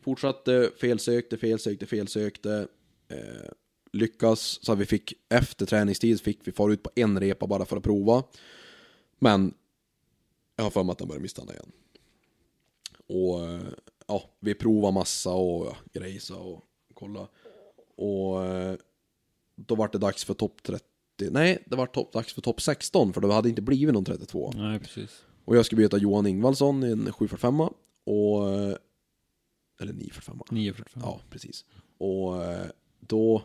fortsatte, 0.01 0.70
felsökte, 0.81 1.36
felsökte, 1.36 1.86
felsökte. 1.86 2.69
Eh, 3.09 3.51
lyckas, 3.93 4.59
så 4.62 4.73
att 4.73 4.78
vi 4.78 4.86
fick 4.86 5.15
efter 5.28 5.66
träningstid 5.66 6.20
fick 6.20 6.39
vi 6.44 6.52
fara 6.52 6.73
ut 6.73 6.82
på 6.82 6.90
en 6.94 7.20
repa 7.20 7.47
bara 7.47 7.65
för 7.65 7.77
att 7.77 7.82
prova. 7.82 8.23
Men 9.19 9.55
jag 10.56 10.65
har 10.65 10.70
för 10.70 10.85
mig 10.85 10.93
att 10.93 10.98
den 10.98 11.09
börjar 11.09 11.23
misstanna 11.23 11.52
igen. 11.52 11.73
Och 13.06 13.47
eh, 13.47 13.60
ja, 14.06 14.31
vi 14.40 14.55
provar 14.55 14.93
massa 14.93 15.31
och 15.31 15.66
ja, 15.66 15.77
grejsa 15.93 16.36
och 16.36 16.65
kolla. 16.94 17.28
Och 17.97 18.44
då 19.67 19.75
var 19.75 19.89
det 19.93 19.99
dags 19.99 20.25
för 20.25 20.35
topp 20.35 20.63
30. 20.63 20.85
Nej, 21.31 21.63
det 21.67 21.77
var 21.77 21.87
top, 21.87 22.13
dags 22.13 22.33
för 22.33 22.41
topp 22.41 22.61
16 22.61 23.13
för 23.13 23.21
det 23.21 23.33
hade 23.33 23.49
inte 23.49 23.63
blivit 23.63 23.95
någon 23.95 24.05
32. 24.05 24.53
Nej, 24.57 24.79
precis. 24.79 25.25
Och 25.45 25.57
jag 25.57 25.67
skulle 25.67 25.83
byta 25.83 25.99
Johan 25.99 26.27
Ingvaldsson 26.27 26.85
i 26.85 26.93
en 26.93 27.13
745 27.13 27.61
och... 27.61 28.49
Eller 29.81 29.93
945. 29.93 30.39
945. 30.51 31.03
Ja, 31.05 31.21
precis. 31.31 31.65
Och 31.99 32.35
då... 33.01 33.43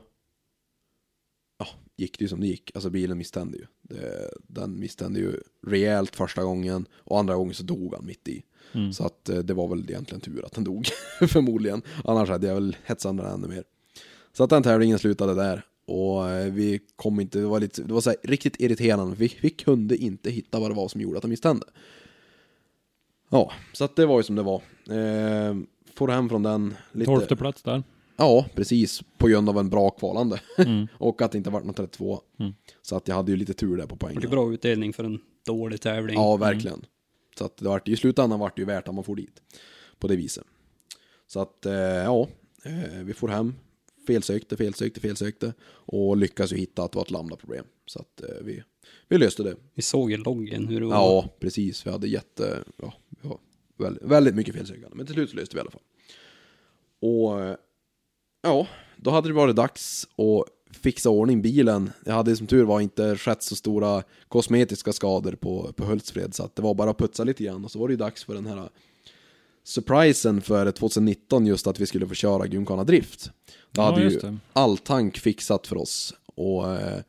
Ja, 1.57 1.67
gick 1.95 2.19
det 2.19 2.23
ju 2.23 2.29
som 2.29 2.39
det 2.39 2.47
gick. 2.47 2.71
Alltså 2.73 2.89
bilen 2.89 3.17
misstände 3.17 3.57
ju. 3.57 3.65
Det, 3.81 4.33
den 4.47 4.79
misstände 4.79 5.19
ju 5.19 5.41
rejält 5.67 6.15
första 6.15 6.43
gången 6.43 6.85
och 6.93 7.19
andra 7.19 7.35
gången 7.35 7.53
så 7.53 7.63
dog 7.63 7.93
han 7.93 8.05
mitt 8.05 8.27
i. 8.27 8.43
Mm. 8.73 8.93
Så 8.93 9.05
att 9.05 9.29
eh, 9.29 9.37
det 9.37 9.53
var 9.53 9.67
väl 9.67 9.89
egentligen 9.89 10.21
tur 10.21 10.45
att 10.45 10.53
den 10.53 10.63
dog, 10.63 10.87
förmodligen. 11.27 11.81
Annars 12.03 12.29
hade 12.29 12.47
jag 12.47 12.55
väl 12.55 12.77
hetsat 12.83 13.17
den 13.17 13.25
ännu 13.25 13.47
mer. 13.47 13.63
Så 14.33 14.43
att 14.43 14.49
den 14.49 14.63
tävlingen 14.63 14.99
slutade 14.99 15.33
där. 15.33 15.65
Och 15.85 16.29
eh, 16.29 16.53
vi 16.53 16.79
kom 16.95 17.19
inte, 17.19 17.39
det 17.39 17.45
var, 17.45 17.59
lite, 17.59 17.83
det 17.83 17.93
var 17.93 18.01
så 18.01 18.09
här, 18.09 18.17
riktigt 18.23 18.59
irriterande. 18.59 19.15
Vi, 19.15 19.37
vi 19.41 19.49
kunde 19.49 19.97
inte 19.97 20.29
hitta 20.31 20.59
vad 20.59 20.71
det 20.71 20.75
var 20.75 20.87
som 20.87 21.01
gjorde 21.01 21.17
att 21.17 21.21
den 21.21 21.29
misstände. 21.29 21.65
Ja, 23.29 23.51
så 23.73 23.83
att 23.83 23.95
det 23.95 24.05
var 24.05 24.19
ju 24.19 24.23
som 24.23 24.35
det 24.35 24.43
var. 24.43 24.61
Eh, 24.89 25.55
får 25.95 26.07
hem 26.07 26.29
från 26.29 26.43
den 26.43 26.75
lite... 26.91 27.05
Tolfte 27.05 27.35
plats 27.35 27.63
där. 27.63 27.83
Ja, 28.17 28.45
precis. 28.55 29.01
På 29.17 29.27
grund 29.27 29.49
av 29.49 29.57
en 29.57 29.69
bra 29.69 29.89
kvalande. 29.89 30.41
Mm. 30.57 30.87
och 30.97 31.21
att 31.21 31.31
det 31.31 31.37
inte 31.37 31.49
varit 31.49 31.65
någon 31.65 31.73
32. 31.73 32.21
Mm. 32.39 32.53
Så 32.81 32.95
att 32.95 33.07
jag 33.07 33.15
hade 33.15 33.31
ju 33.31 33.37
lite 33.37 33.53
tur 33.53 33.77
där 33.77 33.85
på 33.85 33.95
Det 33.95 33.99
poängen. 33.99 34.23
är 34.23 34.27
bra 34.27 34.53
utdelning 34.53 34.93
för 34.93 35.03
en 35.03 35.19
dålig 35.45 35.81
tävling. 35.81 36.15
Ja, 36.15 36.37
verkligen. 36.37 36.85
Så 37.37 37.45
att 37.45 37.57
det 37.57 37.65
vart, 37.65 37.87
i 37.87 37.95
slutändan 37.95 38.39
vart 38.39 38.55
det 38.55 38.61
ju 38.61 38.65
värt 38.65 38.87
att 38.87 38.95
man 38.95 39.03
får 39.03 39.15
dit. 39.15 39.41
På 39.99 40.07
det 40.07 40.15
viset. 40.15 40.43
Så 41.27 41.39
att, 41.39 41.65
eh, 41.65 41.73
ja. 41.73 42.27
Eh, 42.63 43.03
vi 43.03 43.13
får 43.13 43.27
hem. 43.27 43.53
Felsökte, 44.07 44.57
felsökte, 44.57 44.99
felsökte. 44.99 45.53
Och 45.65 46.17
lyckas 46.17 46.53
ju 46.53 46.57
hitta 46.57 46.83
att 46.83 46.91
det 46.91 46.95
var 46.95 47.03
ett 47.03 47.11
lambda-problem. 47.11 47.65
Så 47.85 47.99
att 47.99 48.21
eh, 48.21 48.43
vi, 48.43 48.63
vi 49.07 49.17
löste 49.17 49.43
det. 49.43 49.55
Vi 49.73 49.81
såg 49.81 50.11
i 50.11 50.17
loggen 50.17 50.67
hur 50.67 50.79
det 50.79 50.85
var. 50.85 50.95
Ja, 50.95 51.29
precis. 51.39 51.85
Vi 51.85 51.91
hade 51.91 52.07
jätte, 52.07 52.63
ja, 52.77 52.93
har 53.21 53.37
väldigt, 53.77 54.03
väldigt 54.03 54.35
mycket 54.35 54.55
felsökande. 54.55 54.95
Men 54.95 55.05
till 55.05 55.15
slut 55.15 55.33
löste 55.33 55.55
vi 55.55 55.57
i 55.57 55.61
alla 55.61 55.71
fall. 55.71 55.81
Och 56.99 57.41
eh, 57.41 57.55
ja, 58.41 58.67
då 58.97 59.11
hade 59.11 59.29
det 59.29 59.33
varit 59.33 59.55
dags 59.55 60.07
att 60.17 60.75
fixa 60.75 61.09
ordning 61.09 61.41
bilen. 61.41 61.91
Jag 62.05 62.13
hade 62.13 62.35
som 62.35 62.47
tur 62.47 62.63
var 62.63 62.81
inte 62.81 63.17
skett 63.17 63.43
så 63.43 63.55
stora 63.55 64.03
kosmetiska 64.27 64.93
skador 64.93 65.31
på, 65.31 65.73
på 65.73 65.85
Hultsfred. 65.85 66.33
Så 66.33 66.43
att 66.43 66.55
det 66.55 66.61
var 66.61 66.73
bara 66.73 66.89
att 66.89 66.97
putsa 66.97 67.23
lite 67.23 67.43
grann. 67.43 67.65
Och 67.65 67.71
så 67.71 67.79
var 67.79 67.87
det 67.87 67.91
ju 67.91 67.97
dags 67.97 68.23
för 68.23 68.33
den 68.33 68.45
här 68.45 68.69
surprisen 69.63 70.41
för 70.41 70.71
2019 70.71 71.45
just 71.45 71.67
att 71.67 71.79
vi 71.79 71.85
skulle 71.85 72.07
få 72.07 72.13
köra 72.13 72.45
Gymkhana 72.45 72.83
Drift. 72.83 73.31
Då 73.71 73.81
Ja, 73.81 73.85
hade 73.91 74.03
ju 74.03 74.09
det. 74.19 74.37
all 74.53 74.77
tank 74.77 75.17
fixat 75.17 75.67
för 75.67 75.77
oss. 75.77 76.13
Och 76.35 76.73
eh, 76.75 76.99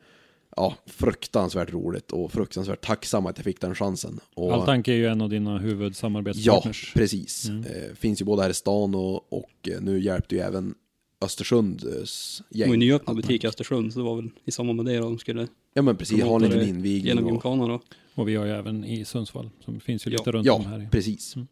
ja, 0.55 0.75
fruktansvärt 0.85 1.73
roligt 1.73 2.11
och 2.11 2.31
fruktansvärt 2.31 2.85
tacksam 2.85 3.25
att 3.25 3.37
jag 3.37 3.45
fick 3.45 3.61
den 3.61 3.75
chansen. 3.75 4.19
Och, 4.33 4.53
Alltank 4.53 4.87
är 4.87 4.93
ju 4.93 5.07
en 5.07 5.21
av 5.21 5.29
dina 5.29 5.51
Ja, 5.51 5.57
huvudsamarbetspartners. 5.57 6.93
precis. 6.93 7.49
Eh, 7.49 7.95
finns 7.95 8.21
ju 8.21 8.25
både 8.25 8.41
här 8.43 8.49
i 8.49 8.53
stan 8.53 8.95
och, 8.95 9.33
och 9.33 9.69
eh, 9.69 9.81
nu 9.81 9.99
hjälpte 9.99 10.35
ju 10.35 10.41
även 10.41 10.75
Östersunds 11.21 12.41
gäng. 12.49 12.79
nyöppnad 12.79 13.09
Alltank. 13.09 13.27
butik 13.27 13.43
i 13.43 13.47
Östersund, 13.47 13.93
så 13.93 13.99
det 13.99 14.05
var 14.05 14.15
väl 14.15 14.29
i 14.45 14.51
samband 14.51 14.77
med 14.83 14.85
det 14.93 14.97
då 14.99 15.03
de 15.03 15.19
skulle 15.19 15.47
Ja 15.73 15.81
men 15.81 15.95
precis, 15.97 16.23
har 16.23 16.35
en 16.35 16.41
liten 16.41 16.67
invigning. 16.67 17.05
genom 17.05 17.23
och- 17.23 17.29
Gymkhana 17.31 17.67
då. 17.67 17.81
Och 18.15 18.27
vi 18.27 18.35
har 18.35 18.45
ju 18.45 18.51
även 18.51 18.85
i 18.85 19.05
Sundsvall, 19.05 19.49
som 19.65 19.79
finns 19.79 20.07
ju 20.07 20.11
lite 20.11 20.23
Ja. 20.25 20.31
runt 20.31 20.49
om 20.49 20.61
Ja, 20.63 20.69
här. 20.69 20.83
i- 20.83 20.87
precis. 20.91 21.35
Mm. 21.35 21.47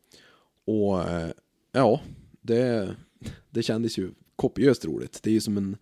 Och 0.65 1.09
eh, 1.09 1.31
ja, 1.71 2.01
det, 2.41 2.95
det 3.49 3.63
kändes 3.63 3.97
ju 3.97 4.11
kopiöst 4.35 4.85
roligt. 4.85 5.19
Det 5.23 5.29
är 5.29 5.33
ju 5.33 5.41
som 5.41 5.57
en, 5.57 5.77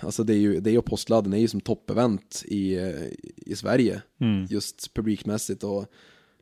alltså 0.00 0.24
det 0.24 0.34
är 0.34 0.38
ju, 0.38 0.60
det 0.60 0.78
och 0.78 0.84
Påskladden 0.84 1.32
är 1.32 1.38
ju 1.38 1.48
som 1.48 1.60
toppevent 1.60 2.42
i, 2.46 2.76
eh, 2.76 3.06
i 3.36 3.56
Sverige. 3.56 4.02
Mm. 4.20 4.46
Just 4.50 4.94
publikmässigt 4.94 5.64
och, 5.64 5.86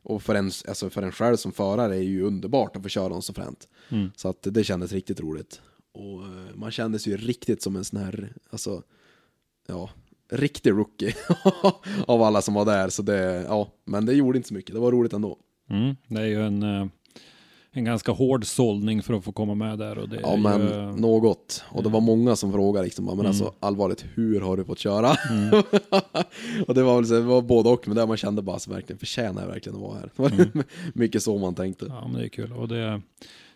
och 0.03 0.23
för, 0.23 0.35
en, 0.35 0.51
alltså 0.67 0.89
för 0.89 1.03
en 1.03 1.11
själv 1.11 1.35
som 1.35 1.51
förare 1.51 1.95
är 1.95 2.01
ju 2.01 2.21
underbart 2.21 2.75
att 2.75 2.83
få 2.83 2.89
köra 2.89 3.07
något 3.07 3.25
så 3.25 3.33
fränt. 3.33 3.67
Mm. 3.89 4.11
Så 4.15 4.29
att 4.29 4.41
det 4.41 4.63
kändes 4.63 4.91
riktigt 4.91 5.19
roligt. 5.19 5.61
Och 5.91 6.23
eh, 6.23 6.55
man 6.55 6.71
kändes 6.71 7.07
ju 7.07 7.17
riktigt 7.17 7.61
som 7.61 7.75
en 7.75 7.83
sån 7.83 7.99
här, 7.99 8.33
alltså, 8.49 8.83
ja, 9.67 9.89
riktig 10.29 10.71
rookie 10.71 11.13
av 12.07 12.21
alla 12.21 12.41
som 12.41 12.53
var 12.53 12.65
där. 12.65 12.89
Så 12.89 13.01
det, 13.01 13.45
ja, 13.47 13.71
men 13.85 14.05
det 14.05 14.13
gjorde 14.13 14.37
inte 14.37 14.47
så 14.47 14.53
mycket. 14.53 14.75
Det 14.75 14.81
var 14.81 14.91
roligt 14.91 15.13
ändå. 15.13 15.39
Mm. 15.69 15.95
Det 16.07 16.21
är 16.21 16.25
ju 16.25 16.41
en, 16.41 16.91
en 17.77 17.85
ganska 17.85 18.11
hård 18.11 18.45
sållning 18.45 19.03
för 19.03 19.13
att 19.13 19.23
få 19.23 19.31
komma 19.31 19.55
med 19.55 19.79
där. 19.79 19.97
Och 19.97 20.09
det 20.09 20.19
Ja 20.23 20.35
men 20.35 20.61
ju, 20.61 21.01
något. 21.01 21.63
Och 21.69 21.83
det 21.83 21.89
var 21.89 22.01
många 22.01 22.35
som 22.35 22.51
frågade 22.51 22.85
liksom, 22.85 23.05
men 23.05 23.13
Mm. 23.13 23.25
alltså 23.25 23.53
allvarligt, 23.59 24.05
hur 24.13 24.41
har 24.41 24.57
du 24.57 24.63
fått 24.63 24.79
köra? 24.79 25.09
och 26.67 26.73
det 26.75 26.83
var 26.83 26.95
väl 26.95 27.05
så, 27.05 27.13
det 27.13 27.21
var 27.21 27.41
både 27.41 27.69
och, 27.69 27.87
men 27.87 27.95
där 27.97 28.07
man 28.07 28.17
kände 28.17 28.41
bara 28.41 28.59
så 28.59 28.71
verkligen, 28.71 28.99
förtjänar 28.99 29.41
jag 29.41 29.49
verkligen 29.49 29.75
att 29.75 29.81
vara 29.81 29.97
här? 29.97 30.09
Mm. 30.35 30.63
mycket 30.93 31.23
så 31.23 31.37
man 31.37 31.55
tänkte. 31.55 31.85
Ja, 31.89 32.07
men 32.07 32.19
det 32.19 32.25
är 32.25 32.29
kul. 32.29 32.51
Och 32.51 32.67
det, 32.67 33.01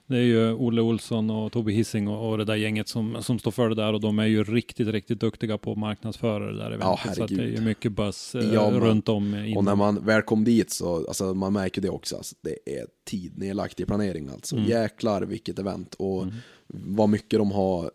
det 0.09 0.17
är 0.17 0.21
ju 0.21 0.53
Olle 0.53 0.81
Olsson 0.81 1.29
och 1.29 1.51
Tobbe 1.51 1.71
Hissing 1.71 2.07
och, 2.07 2.29
och 2.29 2.37
det 2.37 2.45
där 2.45 2.55
gänget 2.55 2.87
som, 2.87 3.23
som 3.23 3.39
står 3.39 3.51
för 3.51 3.69
det 3.69 3.75
där 3.75 3.93
och 3.93 4.01
de 4.01 4.19
är 4.19 4.25
ju 4.25 4.43
riktigt, 4.43 4.87
riktigt 4.87 5.19
duktiga 5.19 5.57
på 5.57 5.71
att 5.71 5.77
marknadsföra 5.77 6.51
det 6.51 6.57
där 6.57 6.71
eventet. 6.71 7.15
så 7.15 7.23
att 7.23 7.29
det 7.29 7.43
är 7.43 7.47
ju 7.47 7.61
mycket 7.61 7.91
buzz 7.91 8.35
eh, 8.35 8.53
Ja, 8.53 8.71
men- 8.71 8.79
runt 8.81 9.09
om. 9.09 9.35
Inom. 9.35 9.57
Och 9.57 9.63
när 9.63 9.75
man 9.75 10.05
väl 10.05 10.21
kom 10.21 10.43
dit 10.43 10.71
så, 10.71 11.07
alltså 11.07 11.33
man 11.33 11.53
märker 11.53 11.81
det 11.81 11.89
också, 11.89 12.15
alltså, 12.15 12.35
det 12.41 12.79
är 12.79 12.85
tid 13.09 13.37
nedlagt 13.37 13.79
i 13.79 13.85
planering 13.85 14.29
alltså. 14.29 14.55
Mm. 14.55 14.69
Jäklar 14.69 15.21
vilket 15.21 15.59
event 15.59 15.93
och 15.93 16.25
vad 16.67 17.09
mycket 17.09 17.39
de 17.39 17.51
har, 17.51 17.91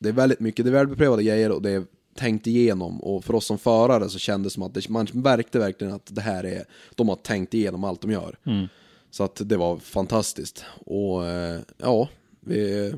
det 0.00 0.08
är 0.08 0.12
väldigt 0.12 0.40
mycket, 0.40 0.64
det 0.64 0.70
är 0.70 0.72
välbeprövade 0.72 1.22
grejer 1.22 1.50
och 1.50 1.62
det 1.62 1.70
är 1.70 1.84
tänkt 2.16 2.46
igenom 2.46 3.00
och 3.00 3.24
för 3.24 3.34
oss 3.34 3.46
som 3.46 3.58
förare 3.58 4.08
så 4.08 4.18
kändes 4.18 4.52
det 4.52 4.54
som 4.54 4.62
att 4.62 4.74
det, 4.74 4.88
man 4.88 5.06
märkte 5.12 5.58
verkligen 5.58 5.94
att 5.94 6.14
det 6.14 6.20
här 6.20 6.44
är, 6.44 6.64
de 6.94 7.08
har 7.08 7.16
tänkt 7.16 7.54
igenom 7.54 7.84
allt 7.84 8.00
de 8.00 8.10
gör. 8.10 8.38
Mm. 8.46 8.68
Så 9.10 9.24
att 9.24 9.40
det 9.44 9.56
var 9.56 9.78
fantastiskt. 9.78 10.64
Och 10.86 11.26
eh, 11.26 11.60
ja, 11.76 12.08
vi 12.40 12.92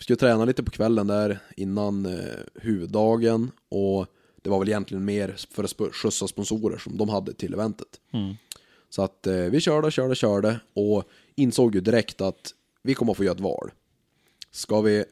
skulle 0.00 0.16
träna 0.16 0.44
lite 0.44 0.62
på 0.62 0.70
kvällen 0.70 1.06
där 1.06 1.38
innan 1.56 2.06
eh, 2.06 2.38
huvuddagen 2.54 3.50
och 3.68 4.06
det 4.42 4.50
var 4.50 4.58
väl 4.58 4.68
egentligen 4.68 5.04
mer 5.04 5.34
för 5.50 5.64
att 5.64 5.94
skjutsa 5.94 6.28
sponsorer 6.28 6.78
som 6.78 6.96
de 6.96 7.08
hade 7.08 7.34
till 7.34 7.54
eventet. 7.54 8.00
Mm. 8.12 8.34
Så 8.90 9.02
att 9.02 9.26
eh, 9.26 9.34
vi 9.34 9.60
körde, 9.60 9.90
körde, 9.90 10.14
körde 10.14 10.60
och 10.74 11.04
insåg 11.34 11.74
ju 11.74 11.80
direkt 11.80 12.20
att 12.20 12.54
vi 12.82 12.94
kommer 12.94 13.12
att 13.12 13.16
få 13.16 13.24
göra 13.24 13.34
ett 13.34 13.40
val. 13.40 13.70
Ska 14.50 14.80
vi, 14.80 15.04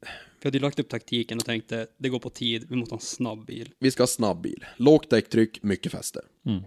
Vi 0.00 0.44
hade 0.44 0.58
ju 0.58 0.62
lagt 0.62 0.78
upp 0.78 0.88
taktiken 0.88 1.38
och 1.38 1.44
tänkte, 1.44 1.86
det 1.96 2.08
går 2.08 2.18
på 2.18 2.30
tid, 2.30 2.66
vi 2.68 2.76
måste 2.76 2.94
ha 2.94 2.98
en 2.98 3.04
snabb 3.06 3.46
bil. 3.46 3.70
vi 3.78 3.90
ska 3.90 4.02
ha 4.02 4.06
snabb 4.06 4.40
bil, 4.42 4.64
lågt 4.76 5.10
däcktryck, 5.10 5.62
mycket 5.62 5.92
fäste. 5.92 6.20
Mm. 6.46 6.62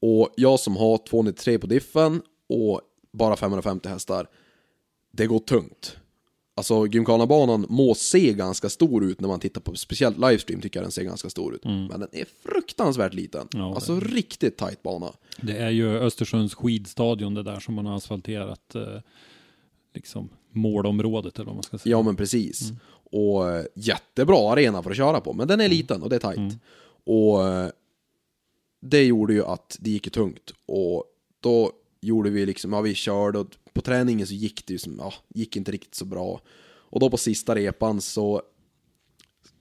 Och 0.00 0.28
jag 0.36 0.60
som 0.60 0.76
har 0.76 0.98
293 0.98 1.58
på 1.58 1.66
diffen 1.66 2.22
och 2.48 2.80
bara 3.12 3.36
550 3.36 3.88
hästar, 3.88 4.26
det 5.12 5.26
går 5.26 5.38
tungt. 5.38 5.96
Alltså 6.54 6.86
Gymkhana-banan 6.86 7.66
må 7.68 7.94
se 7.94 8.32
ganska 8.32 8.68
stor 8.68 9.04
ut 9.04 9.20
när 9.20 9.28
man 9.28 9.40
tittar 9.40 9.60
på, 9.60 9.74
speciellt 9.74 10.18
livestream 10.18 10.60
tycker 10.60 10.80
jag 10.80 10.84
den 10.84 10.92
ser 10.92 11.02
ganska 11.02 11.30
stor 11.30 11.54
ut. 11.54 11.64
Men 11.64 12.00
den 12.00 12.08
är 12.12 12.24
fruktansvärt 12.42 13.14
liten. 13.14 13.48
Mm. 13.54 13.66
Ja, 13.66 13.74
alltså 13.74 14.00
riktigt 14.00 14.56
tight 14.56 14.82
bana. 14.82 15.12
Det 15.40 15.56
är 15.56 15.70
ju 15.70 15.98
Östersunds 15.98 16.54
skidstadion 16.54 17.34
det 17.34 17.42
där 17.42 17.60
som 17.60 17.74
man 17.74 17.86
har 17.86 17.96
asfalterat 17.96 18.74
eh, 18.74 18.82
liksom 19.94 20.28
målområdet 20.50 21.34
eller 21.34 21.46
vad 21.46 21.54
man 21.54 21.62
ska 21.62 21.78
säga. 21.78 21.90
Ja 21.90 22.02
men 22.02 22.16
precis. 22.16 22.72
Och 23.12 23.50
eh, 23.50 23.64
jättebra 23.74 24.52
arena 24.52 24.82
för 24.82 24.90
att 24.90 24.96
köra 24.96 25.20
på, 25.20 25.32
men 25.32 25.48
den 25.48 25.60
är 25.60 25.68
liten 25.68 26.02
och 26.02 26.10
det 26.10 26.16
är 26.16 26.34
tight. 26.34 26.58
Och 27.04 27.48
eh, 27.48 27.70
det 28.80 29.04
gjorde 29.04 29.34
ju 29.34 29.44
att 29.44 29.76
det 29.80 29.90
gick 29.90 30.12
tungt. 30.12 30.52
Och 30.66 31.04
då 31.40 31.72
gjorde 32.00 32.30
vi 32.30 32.46
liksom, 32.46 32.72
ja 32.72 32.80
vi 32.80 32.94
körde 32.94 33.38
och 33.38 33.46
på 33.72 33.80
träningen 33.80 34.26
så 34.26 34.34
gick 34.34 34.66
det 34.66 34.72
ju 34.72 34.78
som, 34.78 34.96
ja, 34.98 35.14
gick 35.28 35.56
inte 35.56 35.72
riktigt 35.72 35.94
så 35.94 36.04
bra. 36.04 36.40
Och 36.66 37.00
då 37.00 37.10
på 37.10 37.16
sista 37.16 37.54
repan 37.54 38.00
så, 38.00 38.42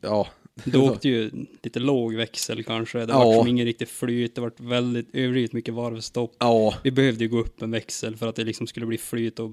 ja. 0.01 0.27
Det 0.63 0.77
åkte 0.89 1.09
ju 1.09 1.31
lite 1.63 1.79
låg 1.79 2.15
växel 2.15 2.63
kanske, 2.63 2.97
det 3.05 3.13
Ja. 3.13 3.25
var 3.25 3.33
som 3.39 3.47
ingen 3.47 3.65
riktig 3.65 3.87
flyt, 3.87 4.35
det 4.35 4.41
var 4.41 4.51
väldigt 4.57 5.15
överdrivet 5.15 5.53
mycket 5.53 5.73
varvstopp. 5.73 6.35
Ja, 6.39 6.75
Vi 6.83 6.91
behövde 6.91 7.23
ju 7.23 7.29
gå 7.29 7.39
upp 7.39 7.61
en 7.61 7.71
växel 7.71 8.15
för 8.17 8.27
att 8.27 8.35
det 8.35 8.43
liksom 8.43 8.67
skulle 8.67 8.85
bli 8.85 8.97
flyt 8.97 9.39
och 9.39 9.51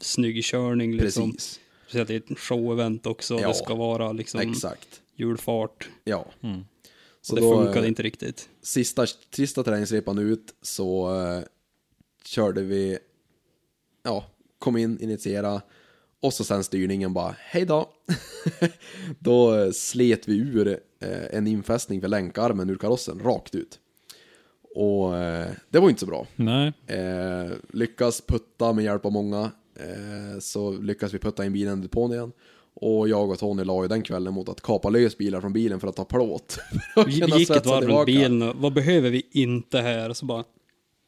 snygg 0.00 0.44
körning 0.44 0.96
liksom. 0.96 1.32
precis. 1.32 1.60
Speciellt 1.88 2.10
i 2.10 2.16
ett 2.16 2.38
showevent 2.38 3.06
också, 3.06 3.38
Ja. 3.40 3.48
det 3.48 3.54
ska 3.54 3.74
vara 3.74 4.12
liksom 4.12 4.40
Exakt. 4.40 5.02
hjulfart. 5.16 5.88
Ja. 6.04 6.26
Mm. 6.42 6.64
Så 7.26 7.34
det 7.34 7.40
då, 7.40 7.54
funkade 7.54 7.86
eh, 7.86 7.88
inte 7.88 8.02
riktigt. 8.02 8.48
sista, 8.62 9.06
sista 9.30 9.62
träningsrepan 9.62 10.18
ut 10.18 10.54
så 10.62 11.20
eh, 11.22 11.42
körde 12.24 12.62
vi, 12.62 12.98
ja, 14.02 14.24
kom 14.58 14.76
in, 14.76 15.00
initiera 15.00 15.62
och 16.20 16.32
så 16.32 16.44
sen 16.44 16.64
styrningen 16.64 17.12
bara, 17.12 17.34
hej 17.38 17.64
då. 17.64 17.90
då 19.18 19.54
eh, 19.54 19.70
slet 19.70 20.28
vi 20.28 20.38
ur 20.38 20.68
eh, 21.00 21.36
en 21.36 21.46
infästning 21.46 22.00
för 22.00 22.08
länkarmen 22.08 22.70
ur 22.70 22.76
karossen 22.76 23.18
rakt 23.18 23.54
ut. 23.54 23.78
Och 24.74 25.16
eh, 25.16 25.50
det 25.70 25.78
var 25.78 25.88
inte 25.88 26.00
så 26.00 26.06
bra. 26.06 26.26
Nej. 26.36 26.72
Eh, 26.86 27.52
lyckas 27.72 28.20
putta 28.20 28.72
med 28.72 28.84
hjälp 28.84 29.04
av 29.06 29.12
många. 29.12 29.50
Så 30.40 30.72
lyckas 30.72 31.14
vi 31.14 31.18
putta 31.18 31.44
in 31.44 31.52
bilen 31.52 31.78
i 31.78 31.82
depån 31.82 32.12
igen. 32.12 32.32
Och 32.80 33.08
jag 33.08 33.30
och 33.30 33.38
Tony 33.38 33.64
la 33.64 33.82
ju 33.82 33.88
den 33.88 34.02
kvällen 34.02 34.34
mot 34.34 34.48
att 34.48 34.60
kapa 34.60 34.90
lös 34.90 35.18
bilar 35.18 35.40
från 35.40 35.52
bilen 35.52 35.80
för 35.80 35.88
att 35.88 35.96
ta 35.96 36.04
plåt. 36.04 36.58
Vi, 37.06 37.12
gick 37.38 37.50
ett 37.50 37.66
varv 37.66 37.88
runt 37.88 38.06
bilen 38.06 38.42
och 38.42 38.56
vad 38.56 38.72
behöver 38.72 39.10
vi 39.10 39.22
inte 39.32 39.78
här? 39.80 40.10
Och 40.10 40.16
så 40.16 40.26
bara, 40.26 40.44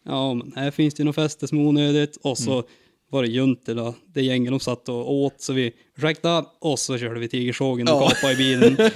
ja 0.04 0.34
men 0.34 0.52
här 0.56 0.70
finns 0.70 0.94
det 0.94 1.00
ju 1.00 1.04
något 1.04 1.14
fäste 1.14 1.48
som 1.48 1.58
är 1.58 1.66
onödigt. 1.66 2.16
Och 2.22 2.38
så 2.38 2.62
var 3.10 3.22
det 3.22 3.28
Juntila, 3.28 3.94
det 4.14 4.22
gänget 4.22 4.50
de 4.52 4.60
satt 4.60 4.88
och 4.88 5.12
åt. 5.14 5.40
Så 5.40 5.52
vi, 5.52 5.72
ursäkta, 5.96 6.44
och 6.60 6.78
så 6.78 6.98
körde 6.98 7.20
vi 7.20 7.28
tigersågen 7.28 7.88
och 7.88 7.94
Ja. 7.94 8.08
kapade 8.08 8.32
i 8.32 8.36
bilen. 8.36 8.76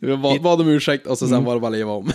Vi 0.00 0.16
bad, 0.16 0.42
bad 0.42 0.60
om 0.60 0.68
ursäkt 0.68 1.06
och 1.06 1.18
så 1.18 1.24
Mm. 1.26 1.36
sen 1.38 1.44
var 1.44 1.54
det 1.54 1.60
bara 1.60 1.66
att 1.72 1.78
leva 1.78 1.92
om. 1.92 2.10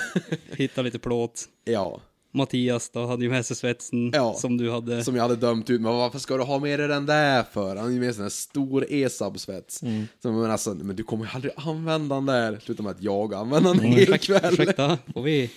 Hittade 0.58 0.86
lite 0.86 1.00
plåt. 1.00 1.46
ja, 1.66 2.00
Mattias 2.34 2.90
då 2.90 3.06
hade 3.06 3.24
ju 3.24 3.30
med 3.30 3.46
sig 3.46 3.56
svetsen 3.56 4.12
Ja. 4.14 4.34
som 4.34 4.58
du 4.58 4.72
hade. 4.72 5.04
som 5.04 5.16
jag 5.16 5.24
hade 5.24 5.36
dömt 5.36 5.70
ut. 5.70 5.82
Men 5.82 5.94
varför 5.96 6.20
ska 6.20 6.38
du 6.38 6.44
ha 6.44 6.60
med 6.60 6.80
dig 6.80 6.88
den 6.88 7.06
där 7.06 7.44
för? 7.44 7.68
Han 7.76 7.86
har 7.86 7.90
ju 7.92 8.00
med 8.00 8.16
sig 8.16 8.24
en 8.24 8.30
stor 8.32 8.86
ESAB-svets. 8.90 9.84
Mm. 9.84 10.08
Så, 10.22 10.32
men, 10.32 10.52
alltså, 10.52 10.74
men 10.74 10.96
du 10.96 11.04
kommer 11.04 11.26
ju 11.26 11.32
aldrig 11.34 11.54
använda 11.58 12.16
den 12.16 12.26
där. 12.26 12.60
Sluta 12.64 12.84
med 12.84 12.92
att 12.92 13.02
jag 13.02 13.34
använder 13.34 13.70
den 13.74 13.80
Mm, 13.80 13.92
hela 13.92 14.16
ursäkta, 14.16 14.40
kväll. 14.40 14.54
ursäkta, 14.54 14.98
får 15.14 15.22
vi, 15.22 15.48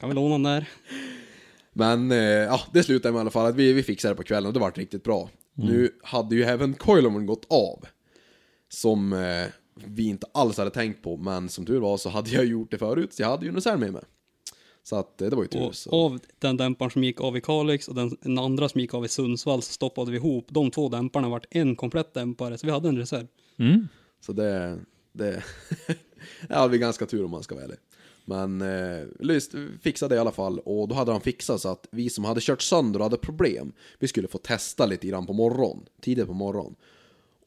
kan 0.00 0.08
vi 0.08 0.14
låna 0.14 0.32
den 0.34 0.42
där? 0.42 0.68
Men 1.72 2.12
eh, 2.12 2.18
ja, 2.18 2.60
det 2.72 2.82
slutade 2.82 3.12
med 3.12 3.18
i 3.18 3.20
alla 3.20 3.30
fall 3.30 3.46
att 3.46 3.54
vi, 3.56 3.72
vi 3.72 3.82
fixade 3.82 4.14
det 4.14 4.16
på 4.16 4.22
kvällen 4.22 4.46
och 4.46 4.52
det 4.52 4.60
vart 4.60 4.78
riktigt 4.78 5.02
bra. 5.04 5.30
Mm. 5.58 5.70
Nu 5.70 5.90
hade 6.02 6.34
ju 6.36 6.42
även 6.44 6.74
coilovern 6.74 7.26
gått 7.26 7.46
av. 7.50 7.84
Som 8.68 9.12
eh, 9.12 9.44
vi 9.86 10.06
inte 10.08 10.26
alls 10.34 10.58
hade 10.58 10.70
tänkt 10.70 11.02
på, 11.02 11.16
men 11.16 11.48
som 11.48 11.66
tur 11.66 11.80
var 11.80 11.96
så 11.96 12.08
hade 12.08 12.30
jag 12.30 12.44
gjort 12.44 12.70
det 12.70 12.78
förut, 12.78 13.12
så 13.14 13.22
jag 13.22 13.28
hade 13.28 13.42
ju 13.44 13.48
en 13.48 13.54
reserv 13.54 13.78
med 13.80 13.92
mig. 13.92 14.02
Så 14.84 14.96
att 14.96 15.22
eh, 15.22 15.30
det 15.30 15.36
var 15.36 15.42
ju 15.42 15.48
tur. 15.48 15.66
Och 15.66 15.74
Så. 15.74 15.90
av 15.90 16.20
den 16.38 16.56
dämparen 16.56 16.90
som 16.90 17.04
gick 17.04 17.20
av 17.20 17.36
i 17.36 17.40
Kalix 17.40 17.88
och 17.88 17.94
den, 17.94 18.16
den 18.20 18.38
andra 18.38 18.68
som 18.68 18.80
gick 18.80 18.94
av 18.94 19.04
i 19.04 19.08
Sundsvall 19.08 19.62
så 19.62 19.72
stoppade 19.72 20.10
vi 20.10 20.16
ihop 20.16 20.46
de 20.48 20.70
två 20.70 20.88
dämparna 20.88 21.28
vart 21.28 21.46
en 21.50 21.76
komplett 21.76 22.14
dämpare, 22.14 22.58
så 22.58 22.66
vi 22.66 22.72
hade 22.72 22.88
en 22.88 22.98
reserv. 22.98 23.26
Mm. 23.56 23.88
Så 24.20 24.32
det, 24.32 24.78
det 25.12 25.44
ja, 26.48 26.66
vi 26.66 26.76
är 26.76 26.80
ganska 26.80 27.06
tur 27.06 27.24
om 27.24 27.30
man 27.30 27.42
ska 27.42 27.54
vara 27.54 27.64
ärlig. 27.64 27.78
Men 28.24 28.62
eh, 28.62 29.06
Lyst 29.20 29.54
fixade 29.82 30.14
det 30.14 30.16
i 30.16 30.20
alla 30.20 30.32
fall 30.32 30.58
och 30.58 30.88
då 30.88 30.94
hade 30.94 31.12
han 31.12 31.20
fixat 31.20 31.60
så 31.60 31.68
att 31.68 31.88
vi 31.90 32.10
som 32.10 32.24
hade 32.24 32.40
kört 32.40 32.62
sönder 32.62 32.98
och 33.00 33.04
hade 33.04 33.16
problem, 33.16 33.72
vi 33.98 34.08
skulle 34.08 34.28
få 34.28 34.38
testa 34.38 34.86
lite 34.86 35.06
grann 35.06 35.26
på 35.26 35.32
morgon, 35.32 35.86
tidigt 36.00 36.26
på 36.26 36.32
morgon. 36.32 36.74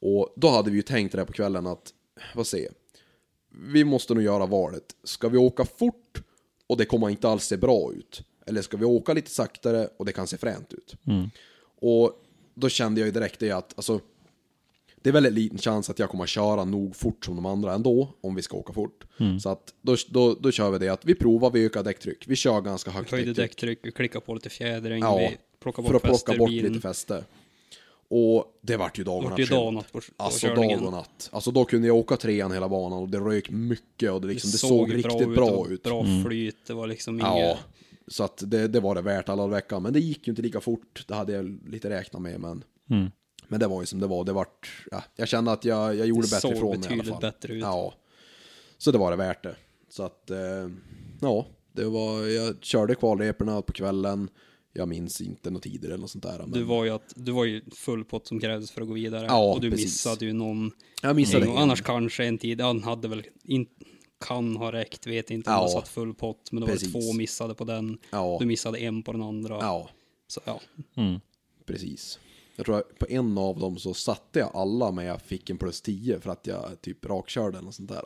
Och 0.00 0.32
då 0.36 0.48
hade 0.48 0.70
vi 0.70 0.76
ju 0.76 0.82
tänkt 0.82 1.12
det 1.12 1.18
här 1.18 1.26
på 1.26 1.32
kvällen 1.32 1.66
att, 1.66 1.92
vad 2.34 2.46
säger 2.46 2.72
vi 3.50 3.84
måste 3.84 4.14
nog 4.14 4.22
göra 4.22 4.46
valet. 4.46 4.84
Ska 5.04 5.28
vi 5.28 5.38
åka 5.38 5.64
fort 5.64 6.22
och 6.68 6.76
det 6.76 6.84
kommer 6.84 7.10
inte 7.10 7.28
alls 7.28 7.44
se 7.44 7.56
bra 7.56 7.92
ut? 7.92 8.22
Eller 8.46 8.62
ska 8.62 8.76
vi 8.76 8.84
åka 8.84 9.12
lite 9.12 9.30
saktare 9.30 9.88
och 9.96 10.04
det 10.06 10.12
kan 10.12 10.26
se 10.26 10.36
fränt 10.36 10.72
ut? 10.72 10.94
Och 11.80 12.22
då 12.54 12.68
kände 12.68 13.00
jag 13.00 13.06
ju 13.06 13.12
direkt 13.12 13.40
det 13.40 13.50
att, 13.50 13.72
alltså, 13.76 14.00
det 15.02 15.10
är 15.10 15.12
väldigt 15.12 15.32
liten 15.32 15.58
chans 15.58 15.90
att 15.90 15.98
jag 15.98 16.10
kommer 16.10 16.24
att 16.24 16.30
köra 16.30 16.64
nog 16.64 16.96
fort 16.96 17.24
som 17.24 17.36
de 17.36 17.46
andra 17.46 17.74
ändå, 17.74 18.08
om 18.20 18.34
vi 18.34 18.42
ska 18.42 18.56
åka 18.56 18.72
fort. 18.72 19.04
Så 19.42 19.48
att 19.48 19.74
då, 19.82 19.96
då, 20.08 20.34
då 20.34 20.50
kör 20.50 20.70
vi 20.70 20.78
det 20.78 20.88
att 20.88 21.04
vi 21.04 21.14
provar, 21.14 21.50
vi 21.50 21.64
ökar 21.64 21.82
däcktryck. 21.82 22.24
Vi 22.28 22.36
kör 22.36 22.60
ganska 22.60 22.90
högt 22.90 23.10
Höjde 23.10 23.26
däcktryck. 23.26 23.50
däcktryck, 23.50 23.78
vi 23.82 23.92
klickade 23.92 24.24
på 24.24 24.34
lite 24.34 24.50
fjädring, 24.50 25.00
Ja, 25.02 25.16
vi 25.18 25.36
plockade 25.60 25.86
för 25.88 25.92
bort 25.94 26.04
att 26.04 26.10
fäste 26.10 26.24
plocka 26.26 26.38
bort 26.38 26.50
bilen. 26.50 26.72
lite 26.72 26.88
fäste. 26.88 27.24
Och 28.10 28.58
det 28.62 28.76
vart 28.76 28.98
ju 28.98 29.04
dag 29.04 29.16
och 29.16 29.22
Det 29.36 29.42
natt. 29.42 29.50
dag 29.50 29.66
och 29.66 29.74
natt 29.74 29.92
på- 29.92 30.00
på 30.00 30.04
Alltså 30.16 30.46
körningen. 30.46 30.78
dag 30.78 30.86
och 30.86 30.92
natt. 30.92 31.28
Alltså 31.32 31.50
då 31.50 31.64
kunde 31.64 31.86
jag 31.88 31.96
åka 31.96 32.16
trean 32.16 32.52
hela 32.52 32.68
banan 32.68 32.98
och 32.98 33.08
det 33.08 33.18
rök 33.18 33.50
mycket 33.50 34.12
och 34.12 34.20
det, 34.20 34.26
liksom, 34.26 34.50
det, 34.50 34.58
såg, 34.58 34.68
såg 34.68 34.94
riktigt 34.94 35.34
bra, 35.34 35.50
och 35.50 35.66
ut. 35.68 35.82
Bra 35.82 36.04
flyt, 36.26 36.56
det 36.66 36.74
var 36.74 36.86
liksom 36.86 37.18
Ja, 37.18 37.36
inget... 37.38 37.56
så 38.06 38.24
att 38.24 38.42
det, 38.46 38.68
det 38.68 38.80
var 38.80 38.94
det 38.94 39.00
värt 39.02 39.28
alla 39.28 39.46
veckan. 39.46 39.82
Men 39.82 39.92
det 39.92 40.00
gick 40.00 40.26
ju 40.26 40.30
inte 40.30 40.42
lika 40.42 40.60
fort, 40.60 41.04
det 41.08 41.14
hade 41.14 41.32
jag 41.32 41.58
lite 41.68 41.90
räknat 41.90 42.22
med. 42.22 42.40
Men, 42.40 42.64
Mm. 42.90 43.10
men 43.48 43.60
det 43.60 43.66
var 43.66 43.80
ju 43.82 43.86
som 43.86 44.00
det 44.00 44.06
var. 44.06 44.24
Det 44.24 44.32
vart, 44.32 44.86
ja, 44.90 45.02
jag 45.16 45.28
kände 45.28 45.52
att 45.52 45.64
jag, 45.64 45.94
jag 45.96 46.06
gjorde 46.06 46.20
Det 46.26 46.30
bättre 46.30 46.40
såg 46.40 46.52
ifrån 46.52 46.70
mig 46.70 46.78
i 46.78 46.82
alla 46.86 46.88
betydligt 46.88 47.12
fall. 47.12 47.20
bättre 47.20 47.52
ut. 47.54 47.62
Ja, 47.62 47.94
så 48.78 48.90
det 48.92 48.98
var 48.98 49.10
det 49.10 49.16
värt 49.16 49.42
det. 49.42 49.56
Så 49.88 50.02
att, 50.02 50.30
eh, 50.30 50.38
ja, 51.20 51.46
det 51.72 51.84
var, 51.84 52.26
jag 52.26 52.56
körde 52.64 52.94
kvalreporna 52.94 53.62
på 53.62 53.72
kvällen. 53.72 54.28
Jag 54.78 54.88
minns 54.88 55.20
inte 55.20 55.50
några 55.50 55.60
tider 55.60 55.88
eller 55.88 55.98
något 55.98 56.10
sånt 56.10 56.24
där. 56.24 56.38
Men 56.38 56.50
Du 56.50 56.62
var 56.62 56.84
ju 56.84 56.90
att, 56.90 57.12
du 57.16 57.32
var 57.32 57.44
ju 57.44 57.62
full 57.70 58.04
pott 58.04 58.26
som 58.26 58.40
krävdes 58.40 58.70
för 58.70 58.80
att 58.82 58.88
gå 58.88 58.94
vidare. 58.94 59.26
Ja, 59.26 59.52
och 59.54 59.60
du 59.60 59.70
precis. 59.70 59.86
missade 59.86 60.24
ju 60.24 60.32
någon... 60.32 60.70
jag 61.02 61.16
missade 61.16 61.46
och 61.46 61.60
annars 61.60 61.82
kanske 61.82 62.24
en 62.24 62.38
tid, 62.38 62.60
han 62.60 62.82
hade 62.82 63.08
väl, 63.08 63.22
in, 63.44 63.66
kan 64.26 64.56
ha 64.56 64.72
räckt, 64.72 65.06
vet 65.06 65.30
inte 65.30 65.50
om 65.50 65.54
Ja. 65.54 65.60
han 65.60 65.68
satt 65.70 65.88
full 65.88 66.14
pott. 66.14 66.52
Men 66.52 66.60
då 66.60 66.66
var 66.66 66.74
det 66.74 66.80
två 66.80 67.12
missade 67.12 67.54
på 67.54 67.64
den. 67.64 67.98
Ja. 68.10 68.36
Du 68.40 68.46
missade 68.46 68.78
en 68.78 69.02
på 69.02 69.12
den 69.12 69.22
andra. 69.22 69.54
Ja, 69.60 69.90
Så, 70.28 70.40
ja. 70.44 70.60
Mm. 70.96 71.20
precis. 71.66 72.18
Jag 72.56 72.66
tror 72.66 72.76
att 72.78 72.98
på 72.98 73.06
en 73.08 73.38
av 73.38 73.58
dem 73.58 73.78
så 73.78 73.94
satte 73.94 74.38
jag 74.38 74.50
alla 74.54 74.90
men 74.92 75.04
jag 75.04 75.22
fick 75.22 75.50
en 75.50 75.58
plus 75.58 75.80
10 75.80 76.20
för 76.20 76.30
att 76.30 76.46
jag 76.46 76.80
typ 76.82 77.04
rakkörde 77.04 77.48
eller 77.58 77.64
något 77.64 77.74
sånt 77.74 77.88
där. 77.88 78.02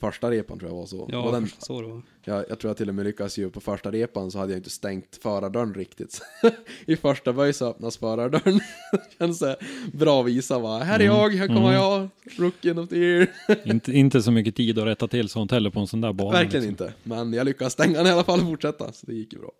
Första 0.00 0.30
repan 0.30 0.58
tror 0.58 0.70
jag 0.70 0.76
var 0.76 0.86
så. 0.86 1.08
Ja, 1.12 1.18
Och 1.18 1.32
den, 1.32 1.48
så 1.58 1.80
det 1.80 1.88
var. 1.88 2.02
jag, 2.24 2.44
jag 2.48 2.58
tror 2.58 2.68
jag 2.70 2.76
till 2.76 2.88
och 2.88 2.94
med 2.94 3.06
lyckades 3.06 3.38
ju 3.38 3.50
på 3.50 3.60
första 3.60 3.90
repan 3.90 4.30
så 4.30 4.38
hade 4.38 4.52
jag 4.52 4.58
inte 4.58 4.70
stängt 4.70 5.18
förardörren 5.22 5.74
riktigt. 5.74 6.20
I 6.86 6.96
första 6.96 7.32
böj 7.32 7.52
så 7.52 7.66
öppnas 7.70 7.96
förardörren. 7.96 8.60
Känns 9.18 9.38
så 9.38 9.46
här 9.46 9.56
bra 9.92 10.22
visa 10.22 10.58
va. 10.58 10.78
Här 10.78 11.00
är 11.00 11.04
jag, 11.04 11.30
här 11.30 11.46
kommer 11.46 11.72
jag, 11.72 12.08
rookien 12.38 12.78
of 12.78 12.88
the 12.88 12.96
year. 12.96 13.28
Inte, 13.64 13.92
inte 13.92 14.22
så 14.22 14.30
mycket 14.30 14.56
tid 14.56 14.78
att 14.78 14.86
rätta 14.86 15.08
till 15.08 15.28
sånt 15.28 15.50
heller 15.50 15.70
på 15.70 15.80
en 15.80 15.86
sån 15.86 16.00
där 16.00 16.12
bana. 16.12 16.32
Verkligen 16.32 16.66
liksom. 16.66 16.86
inte. 16.86 16.98
Men 17.02 17.32
jag 17.32 17.44
lyckades 17.44 17.72
stänga 17.72 17.98
den 17.98 18.06
i 18.06 18.10
alla 18.10 18.24
fall 18.24 18.40
och 18.40 18.46
fortsätta. 18.46 18.92
Så 18.92 19.06
det 19.06 19.14
gick 19.14 19.32
ju 19.32 19.38
bra. 19.38 19.52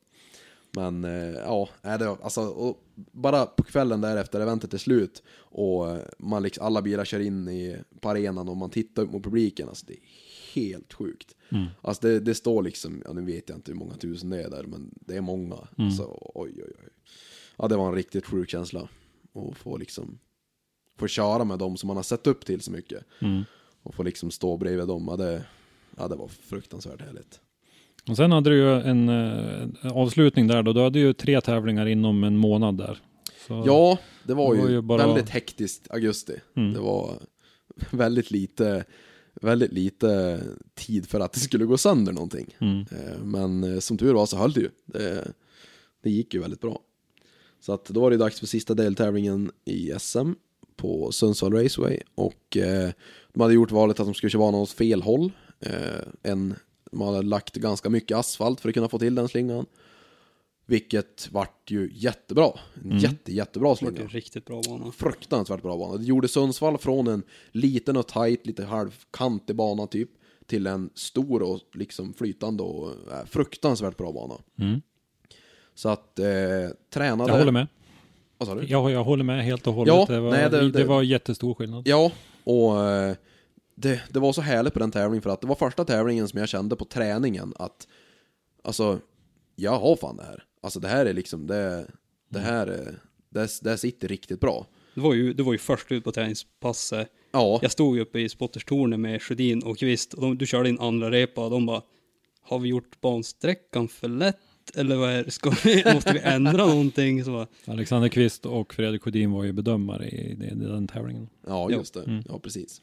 Men 0.77 1.05
eh, 1.05 1.39
ja, 1.47 1.69
det 1.83 2.07
var, 2.07 2.19
alltså, 2.23 2.41
och 2.41 2.83
bara 3.13 3.47
på 3.47 3.63
kvällen 3.63 4.01
därefter 4.01 4.41
eventet 4.41 4.75
är 4.75 4.79
slut 4.79 5.23
och 5.39 5.91
eh, 5.91 5.99
man 6.19 6.43
liksom, 6.43 6.67
alla 6.67 6.83
bilar 6.83 7.05
kör 7.05 7.21
in 7.21 7.49
i, 7.49 7.77
på 8.01 8.09
arenan 8.11 8.49
och 8.49 8.57
man 8.57 8.71
tittar 8.71 9.03
upp 9.03 9.13
mot 9.13 9.23
publiken. 9.23 9.69
Alltså 9.69 9.87
det 9.87 9.93
är 9.93 9.99
helt 10.57 10.93
sjukt. 10.93 11.37
Alltså 11.83 12.07
det, 12.09 12.21
det 12.21 12.35
står 12.35 12.63
liksom, 12.63 13.03
ja 13.05 13.13
nu 13.13 13.25
vet 13.25 13.49
jag 13.49 13.59
inte 13.59 13.71
hur 13.73 13.79
många 13.79 13.95
tusen 13.95 14.31
det 14.31 14.43
är 14.43 14.51
där, 14.51 14.63
men 14.65 14.91
det 15.01 15.17
är 15.17 15.21
många. 15.21 15.57
Så 15.97 16.31
oj, 16.35 16.53
oj, 16.57 16.73
oj. 16.85 16.89
Ja, 17.57 17.69
det 17.69 17.77
var 17.77 17.89
en 17.89 17.95
riktigt 17.95 18.27
sjuk 18.27 18.51
känsla. 18.51 18.89
att 19.35 19.57
få 19.59 19.77
liksom, 19.77 20.19
få 20.99 21.07
köra 21.07 21.45
med 21.45 21.59
dem 21.59 21.77
som 21.77 21.87
man 21.87 21.97
har 21.97 22.05
sett 22.05 22.27
upp 22.27 22.45
till 22.45 22.61
så 22.61 22.71
mycket. 22.71 23.05
Och 23.83 23.95
få 23.95 24.03
liksom 24.03 24.31
stå 24.31 24.57
bredvid 24.57 24.87
dem, 24.89 25.07
ja 25.11 25.17
det, 25.17 25.45
ja, 25.97 26.09
det 26.09 26.17
var 26.17 26.29
fruktansvärt 26.29 27.01
härligt. 27.01 27.41
Och 28.09 28.17
sen 28.17 28.33
hade 28.33 28.51
du 28.51 28.57
ju 28.57 28.73
en 28.81 29.09
eh, 29.09 29.93
avslutning 29.97 30.47
där 30.47 30.63
då. 30.63 30.73
Du 30.73 30.81
hade 30.81 30.99
ju 30.99 31.13
tre 31.13 31.41
tävlingar 31.41 31.87
inom 31.87 32.25
en 32.25 32.37
månad 32.37 32.79
där. 32.79 32.99
Så, 33.47 33.63
Ja, 33.67 33.99
det 34.25 34.35
var 34.35 34.51
Det 34.55 34.57
ju, 34.59 34.63
var 34.65 34.71
ju 34.71 34.81
bara- 34.81 35.07
väldigt 35.07 35.29
hektiskt 35.31 35.91
augusti. 35.91 36.35
Mm. 36.57 36.73
Det 36.73 36.81
var 36.81 37.19
väldigt 37.91 38.31
lite, 38.31 38.85
väldigt 39.43 39.73
lite 39.73 40.41
tid 40.75 41.09
för 41.09 41.21
att 41.21 41.33
det 41.33 41.41
skulle 41.41 41.65
gå 41.65 41.79
sönder 41.79 42.13
någonting. 42.13 42.57
Mm. 42.61 42.81
Eh, 42.81 43.19
Men 43.23 43.65
eh, 43.65 43.79
som 43.79 43.99
tur 43.99 44.15
var 44.15 44.27
så 44.27 44.37
höll 44.37 44.53
det 44.53 44.61
ju. 44.61 44.71
Det, 44.85 45.33
det 46.03 46.11
gick 46.11 46.35
ju 46.35 46.41
väldigt 46.41 46.61
bra. 46.61 46.81
Så 47.61 47.73
att 47.73 47.85
då 47.85 48.01
var 48.01 48.11
det 48.11 48.17
dags 48.17 48.41
för 48.41 48.47
sista 48.47 48.75
deltävlingen 48.75 49.51
i 49.65 49.93
SM 49.99 50.33
på 50.77 51.13
Sundsvall 51.13 51.53
Raceway. 51.53 52.01
Och 52.15 52.57
eh, 52.57 52.91
de 53.33 53.41
hade 53.41 53.55
gjort 53.55 53.71
valet 53.71 54.01
att 54.01 54.07
de 54.07 54.15
skulle 54.15 54.31
köra 54.31 54.41
banan 54.41 54.61
åt 54.61 54.71
fel 54.71 55.03
håll. 55.03 55.33
Eh, 55.61 56.03
en, 56.23 56.55
de 56.91 57.01
hade 57.01 57.23
lagt 57.23 57.55
ganska 57.57 57.91
mycket 57.91 58.17
asfalt 58.17 58.61
för 58.61 58.69
att 58.69 58.75
kunna 58.75 58.89
få 58.89 58.99
till 58.99 59.15
den 59.15 59.29
slingan. 59.29 59.67
Vilket 60.69 61.29
vart 61.33 61.71
ju 61.71 61.91
jättebra. 61.95 62.53
En 62.85 62.99
jätte, 62.99 63.33
jättebra 63.33 63.77
slinga 63.77 64.01
riktigt 64.07 64.45
bra 64.45 64.63
bana. 64.69 64.93
fruktansvärt 64.93 65.63
bra 65.63 65.77
bana. 65.77 65.97
Det 65.97 66.05
gjorde 66.05 66.29
Sundsvall 66.29 66.79
från 66.79 67.07
en 67.07 67.23
liten 67.53 67.97
och 67.97 68.07
tight, 68.09 68.47
lite 68.47 68.65
halvkantig 68.65 69.57
bana 69.57 69.87
typ, 69.87 70.11
till 70.47 70.67
en 70.67 70.91
stor 70.95 71.43
och 71.43 71.61
liksom 71.75 72.15
flytande 72.15 72.63
och 72.63 72.89
äh, 72.91 73.25
fruktansvärt 73.27 73.97
bra 73.97 74.13
bana. 74.13 74.35
Mm. 74.59 74.81
Så 75.75 75.89
att 75.89 76.19
eh, 76.19 76.27
tränade... 76.93 77.31
Jag 77.33 77.39
håller 77.39 77.53
med. 77.53 77.67
Vad 78.39 78.49
sa 78.49 78.55
du? 78.55 78.67
Jag, 78.67 78.91
jag 78.91 79.05
håller 79.05 79.25
med 79.25 79.45
helt 79.45 79.67
och 79.67 79.75
hållet. 79.75 79.95
Ja, 79.95 80.07
det, 80.09 80.21
var, 80.21 80.31
nej, 80.31 80.51
det- 80.51 80.61
det, 80.61 80.71
det- 80.71 80.85
var 80.85 81.03
jättestor 81.03 81.55
skillnad. 81.55 81.89
Ja, 81.89 82.13
och 82.45 82.85
eh, 82.85 83.17
det, 83.75 84.03
det 84.11 84.19
var 84.19 84.33
så 84.33 84.41
härligt 84.41 84.73
på 84.73 84.79
den 84.79 84.91
tävlingen 84.91 85.23
för 85.23 85.31
att 85.31 85.41
det 85.41 85.47
var 85.47 85.55
första 85.55 85.85
tävlingen 85.85 86.29
som 86.29 86.39
jag 86.41 86.49
kände 86.49 86.77
på 86.77 86.85
träningen 86.85 87.53
att 87.57 87.89
alltså, 88.65 88.99
jag 89.57 89.79
har 89.79 89.97
fan 89.97 90.17
det 90.17 90.23
här. 90.25 90.45
Alltså 90.67 90.81
det 90.81 90.89
här 90.89 91.07
är 91.07 91.13
liksom, 91.13 91.47
det, 91.47 91.87
det 92.29 92.39
här 92.39 92.67
är, 92.67 92.99
det, 93.31 93.49
det 93.63 93.71
här 93.71 93.77
sitter 93.77 94.09
riktigt 94.09 94.41
bra. 94.41 94.67
Du 94.95 95.01
var 95.01 95.15
ju, 95.15 95.33
du 95.33 95.43
var 95.43 95.53
ju 95.53 95.59
först 95.59 95.93
ut 95.93 96.05
på 96.05 96.13
träningspasset. 96.13 97.09
Ja, 97.33 97.59
Jag 97.63 97.71
stod 97.73 97.97
ju 97.97 98.03
uppe 98.03 98.21
i 98.21 98.29
spotterstornet 98.29 99.01
med 99.01 99.23
Sjödin 99.23 99.63
och 99.63 99.79
Kvist 99.79 100.15
och 100.15 100.21
de, 100.23 100.39
du 100.39 100.47
körde 100.47 100.69
in 100.69 100.81
andra 100.81 101.11
repa 101.11 101.45
och 101.45 101.51
de 101.51 101.67
bara 101.67 101.83
Har 102.43 102.59
vi 102.59 102.69
gjort 102.69 103.01
bansträckan 103.01 103.89
för 103.89 104.09
lätt? 104.09 104.37
Eller 104.75 104.97
vad 104.97 105.11
är 105.11 105.25
det? 105.25 105.31
Ska 105.31 105.51
vi, 105.65 105.85
måste 105.95 106.13
vi 106.13 106.19
ändra 106.19 106.67
någonting? 106.67 107.25
Så 107.25 107.31
bara, 107.33 107.47
Alexander 107.65 108.09
Kvist 108.09 108.47
och 108.47 108.75
Fredrik 108.75 109.03
Sjödin 109.03 109.31
var 109.33 109.45
ju 109.45 109.53
bedömare 109.53 110.09
i, 110.09 110.17
i, 110.17 110.33
i 110.47 110.55
den 110.55 110.89
tävlingen. 110.89 111.29
Ja, 111.47 111.71
just 111.71 111.95
det. 111.95 112.23
Ja, 112.29 112.39
precis. 112.39 112.81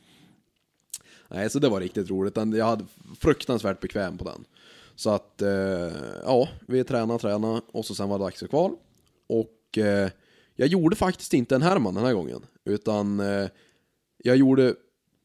Nej, 1.27 1.49
så 1.49 1.59
det 1.59 1.69
var 1.69 1.79
riktigt 1.81 2.09
roligt. 2.09 2.35
Den- 2.35 2.53
Jag 2.53 2.65
hade 2.65 2.85
fruktansvärt 3.19 3.79
bekväm 3.79 4.17
på 4.17 4.23
den. 4.23 4.45
Så 4.95 5.09
att, 5.09 5.41
eh, 5.41 5.91
ja, 6.23 6.49
vi 6.67 6.83
tränade, 6.83 7.19
tränade 7.19 7.61
och 7.71 7.85
så 7.85 7.95
sen 7.95 8.09
var 8.09 8.19
det 8.19 8.25
dags 8.25 8.39
för 8.39 8.47
kval. 8.47 8.75
Och 9.27 9.77
eh, 9.77 10.09
jag 10.55 10.67
gjorde 10.67 10.95
faktiskt 10.95 11.33
inte 11.33 11.55
en 11.55 11.61
Herman 11.61 11.93
den 11.93 12.05
här 12.05 12.13
gången, 12.13 12.45
utan 12.65 13.19
eh, 13.19 13.47
jag 14.17 14.37
gjorde 14.37 14.75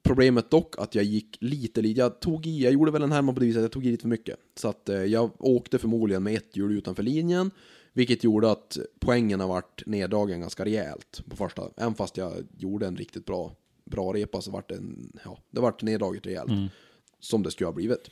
problemet 0.02 0.50
dock 0.50 0.78
att 0.78 0.94
jag 0.94 1.04
gick 1.04 1.36
lite, 1.40 1.82
lite, 1.82 2.00
jag 2.00 2.20
tog 2.20 2.46
i, 2.46 2.62
jag 2.62 2.72
gjorde 2.72 2.90
väl 2.90 3.02
en 3.02 3.12
Herman 3.12 3.34
på 3.34 3.40
det 3.40 3.46
viset, 3.46 3.62
jag 3.62 3.72
tog 3.72 3.86
i 3.86 3.90
lite 3.90 4.02
för 4.02 4.08
mycket. 4.08 4.38
Så 4.54 4.68
att 4.68 4.88
eh, 4.88 5.04
jag 5.04 5.30
åkte 5.38 5.78
förmodligen 5.78 6.22
med 6.22 6.34
ett 6.34 6.56
hjul 6.56 6.72
utanför 6.72 7.02
linjen, 7.02 7.50
vilket 7.92 8.24
gjorde 8.24 8.50
att 8.50 8.78
poängen 9.00 9.40
har 9.40 9.48
varit 9.48 9.82
neddragen 9.86 10.40
ganska 10.40 10.64
rejält 10.64 11.22
på 11.30 11.36
första. 11.36 11.62
Även 11.76 11.94
fast 11.94 12.16
jag 12.16 12.32
gjorde 12.58 12.86
en 12.86 12.96
riktigt 12.96 13.24
bra, 13.26 13.56
bra 13.84 14.12
repa 14.12 14.40
så 14.40 14.50
vart 14.50 14.68
det 14.68 14.74
en, 14.74 15.18
ja, 15.24 15.38
det 15.50 15.60
vart 15.60 15.82
neddraget 15.82 16.26
rejält. 16.26 16.50
Som 17.20 17.42
det 17.42 17.50
skulle 17.50 17.68
ha 17.68 17.72
blivit. 17.72 18.10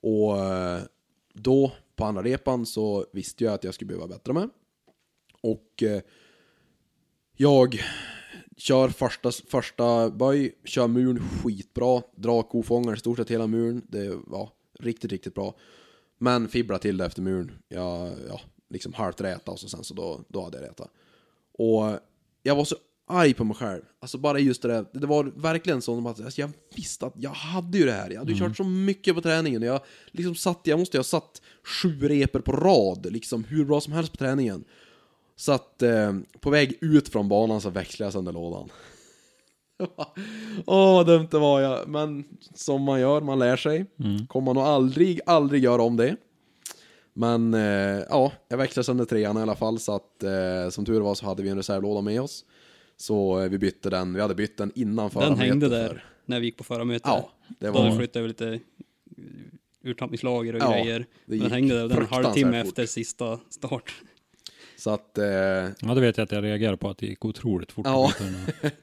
Och 0.00 0.38
eh, 0.38 0.80
då, 1.34 1.72
på 1.96 2.04
andra 2.04 2.22
repan, 2.22 2.66
så 2.66 3.06
visste 3.12 3.44
jag 3.44 3.54
att 3.54 3.64
jag 3.64 3.74
skulle 3.74 3.88
behöva 3.88 4.06
bättra 4.06 4.32
mig 4.32 4.48
Och 5.40 5.82
eh, 5.82 6.02
jag 7.36 7.82
kör 8.56 8.88
första, 8.88 9.30
första 9.30 10.10
böj, 10.10 10.54
kör 10.64 10.88
muren 10.88 11.18
skitbra, 11.18 12.02
drar 12.16 12.42
kofångare 12.42 12.94
i 12.94 12.98
stort 12.98 13.16
sett 13.16 13.30
hela 13.30 13.46
muren. 13.46 13.82
Det 13.88 14.10
var 14.26 14.50
riktigt, 14.80 15.12
riktigt 15.12 15.34
bra. 15.34 15.54
Men 16.18 16.48
fibbla 16.48 16.78
till 16.78 16.96
det 16.96 17.06
efter 17.06 17.22
muren. 17.22 17.52
Jag, 17.68 18.12
ja, 18.28 18.40
liksom 18.68 18.92
halvt 18.92 19.20
räta 19.20 19.50
och 19.50 19.60
så 19.60 19.68
sen 19.68 19.84
så 19.84 19.94
då, 19.94 20.20
då 20.28 20.44
hade 20.44 20.58
jag 20.58 20.68
räta 20.68 20.88
Och 21.52 21.98
jag 22.42 22.56
var 22.56 22.64
så 22.64 22.76
arg 23.06 23.34
på 23.34 23.44
mig 23.44 23.56
själv. 23.56 23.82
Alltså 24.00 24.18
bara 24.18 24.38
just 24.38 24.62
det 24.62 24.68
där, 24.68 24.84
det 24.92 25.06
var 25.06 25.24
verkligen 25.24 25.82
så 25.82 26.08
att 26.08 26.24
alltså 26.24 26.40
jag 26.40 26.50
visste 26.76 27.06
att 27.06 27.14
jag 27.16 27.30
hade 27.30 27.78
ju 27.78 27.84
det 27.84 27.92
här. 27.92 28.10
Jag 28.10 28.18
hade 28.18 28.32
ju 28.32 28.38
kört 28.38 28.56
så 28.56 28.64
mycket 28.64 29.14
på 29.14 29.20
träningen. 29.20 29.62
Jag 29.62 29.80
liksom 30.10 30.34
satt, 30.34 30.60
jag 30.62 30.78
måste 30.78 30.98
ha 30.98 31.04
satt 31.04 31.42
sju 31.82 32.08
reper 32.08 32.40
på 32.40 32.52
rad, 32.52 33.12
liksom 33.12 33.44
hur 33.44 33.64
bra 33.64 33.80
som 33.80 33.92
helst 33.92 34.12
på 34.12 34.18
träningen. 34.18 34.64
Så 35.36 35.52
att 35.52 35.82
eh, 35.82 36.12
på 36.40 36.50
väg 36.50 36.78
ut 36.80 37.08
från 37.08 37.28
banan 37.28 37.60
så 37.60 37.70
växlade 37.70 38.06
jag 38.06 38.12
sönder 38.12 38.32
lådan. 38.32 38.68
Åh, 40.66 40.94
vad 40.94 41.06
dumt 41.06 41.28
det 41.30 41.38
var 41.38 41.60
jag. 41.60 41.88
Men 41.88 42.24
som 42.54 42.82
man 42.82 43.00
gör, 43.00 43.20
man 43.20 43.38
lär 43.38 43.56
sig. 43.56 43.86
Kommer 44.28 44.44
man 44.44 44.54
nog 44.54 44.64
aldrig, 44.64 45.20
aldrig 45.26 45.64
göra 45.64 45.82
om 45.82 45.96
det. 45.96 46.16
Men 47.12 47.54
eh, 47.54 48.02
ja, 48.08 48.32
jag 48.48 48.56
växlade 48.56 48.84
sönder 48.84 49.04
trean 49.04 49.38
i 49.38 49.40
alla 49.40 49.54
fall. 49.54 49.78
Så 49.78 49.94
att 49.94 50.22
eh, 50.22 50.70
som 50.70 50.84
tur 50.84 51.00
var 51.00 51.14
så 51.14 51.26
hade 51.26 51.42
vi 51.42 51.48
en 51.48 51.56
reservlåda 51.56 52.00
med 52.00 52.20
oss. 52.20 52.44
Så 52.96 53.40
eh, 53.42 53.48
vi 53.48 53.58
bytte 53.58 53.90
den, 53.90 54.14
vi 54.14 54.20
hade 54.20 54.34
bytt 54.34 54.56
den 54.56 54.72
innan 54.74 54.96
Den 55.04 55.10
förarmötet 55.10 55.38
hängde 55.46 55.68
för- 55.68 55.76
där 55.76 56.04
när 56.26 56.40
vi 56.40 56.46
gick 56.46 56.56
på 56.56 56.64
förra 56.64 56.84
mötet. 56.84 57.02
Ja, 57.04 57.30
det 57.48 57.66
Då 57.66 57.72
hade 57.78 57.98
vi 57.98 58.06
var... 58.20 58.28
lite 58.28 58.48
eh, 58.48 58.60
urtappningslager 59.82 60.54
och 60.54 60.60
Ja, 60.62 60.70
grejer. 60.72 60.98
det 60.98 61.06
Den 61.26 61.38
gick 61.38 61.50
hängde 61.52 61.74
där 61.74 61.88
den 61.88 61.98
en 61.98 62.06
halvtimme 62.06 62.60
efter 62.60 62.86
sista 62.86 63.40
start. 63.50 63.94
Så 64.76 64.90
att... 64.90 65.18
Eh, 65.18 65.24
Ja, 65.24 65.94
det 65.94 66.00
vet 66.00 66.16
jag 66.16 66.24
att 66.24 66.32
jag 66.32 66.44
reagerar 66.44 66.76
på 66.76 66.88
att 66.90 66.98
det 66.98 67.06
gick 67.06 67.24
otroligt 67.24 67.72
fort. 67.72 67.86
Ja. 67.86 68.12
den. 68.18 68.70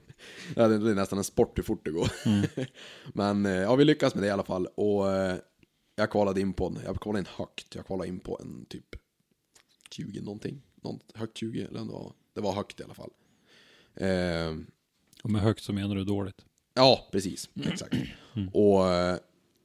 Ja, 0.55 0.67
det 0.67 0.75
är 0.91 0.95
nästan 0.95 1.17
en 1.17 1.23
sport 1.23 1.57
hur 1.57 1.63
fort 1.63 1.85
det 1.85 1.91
går. 1.91 2.07
Men 3.17 3.45
eh, 3.45 3.51
ja, 3.51 3.75
vi 3.75 3.85
lyckas 3.85 4.15
med 4.15 4.23
det 4.23 4.27
i 4.27 4.31
alla 4.31 4.43
fall. 4.43 4.65
Och 4.67 5.05
jag 5.95 6.11
kvalade 6.11 6.41
in 6.41 6.53
på 6.53 6.67
en, 6.67 6.79
jag 6.85 7.01
kvalade 7.01 7.19
in 7.19 7.25
högt. 7.37 7.75
Jag 7.75 7.85
kvalade 7.85 8.09
in 8.09 8.19
på 8.19 8.39
en 8.41 8.65
typ 8.65 8.95
20 9.91 10.21
någonting. 10.21 10.61
Någon, 10.83 10.99
högt 11.15 11.37
20, 11.37 11.61
eller 11.61 11.79
var, 11.79 12.13
det 12.35 12.41
var 12.41 12.53
högt 12.53 12.79
i 12.79 12.83
alla 12.83 12.93
fall. 12.93 13.09
Eh, 13.95 14.55
Och 15.23 15.29
med 15.29 15.41
högt 15.41 15.63
så 15.63 15.73
menar 15.73 15.95
du 15.95 16.03
dåligt. 16.03 16.45
ja, 16.73 17.07
precis. 17.11 17.49
Exakt. 17.65 17.95
Och 18.53 18.87
eh, 18.87 19.17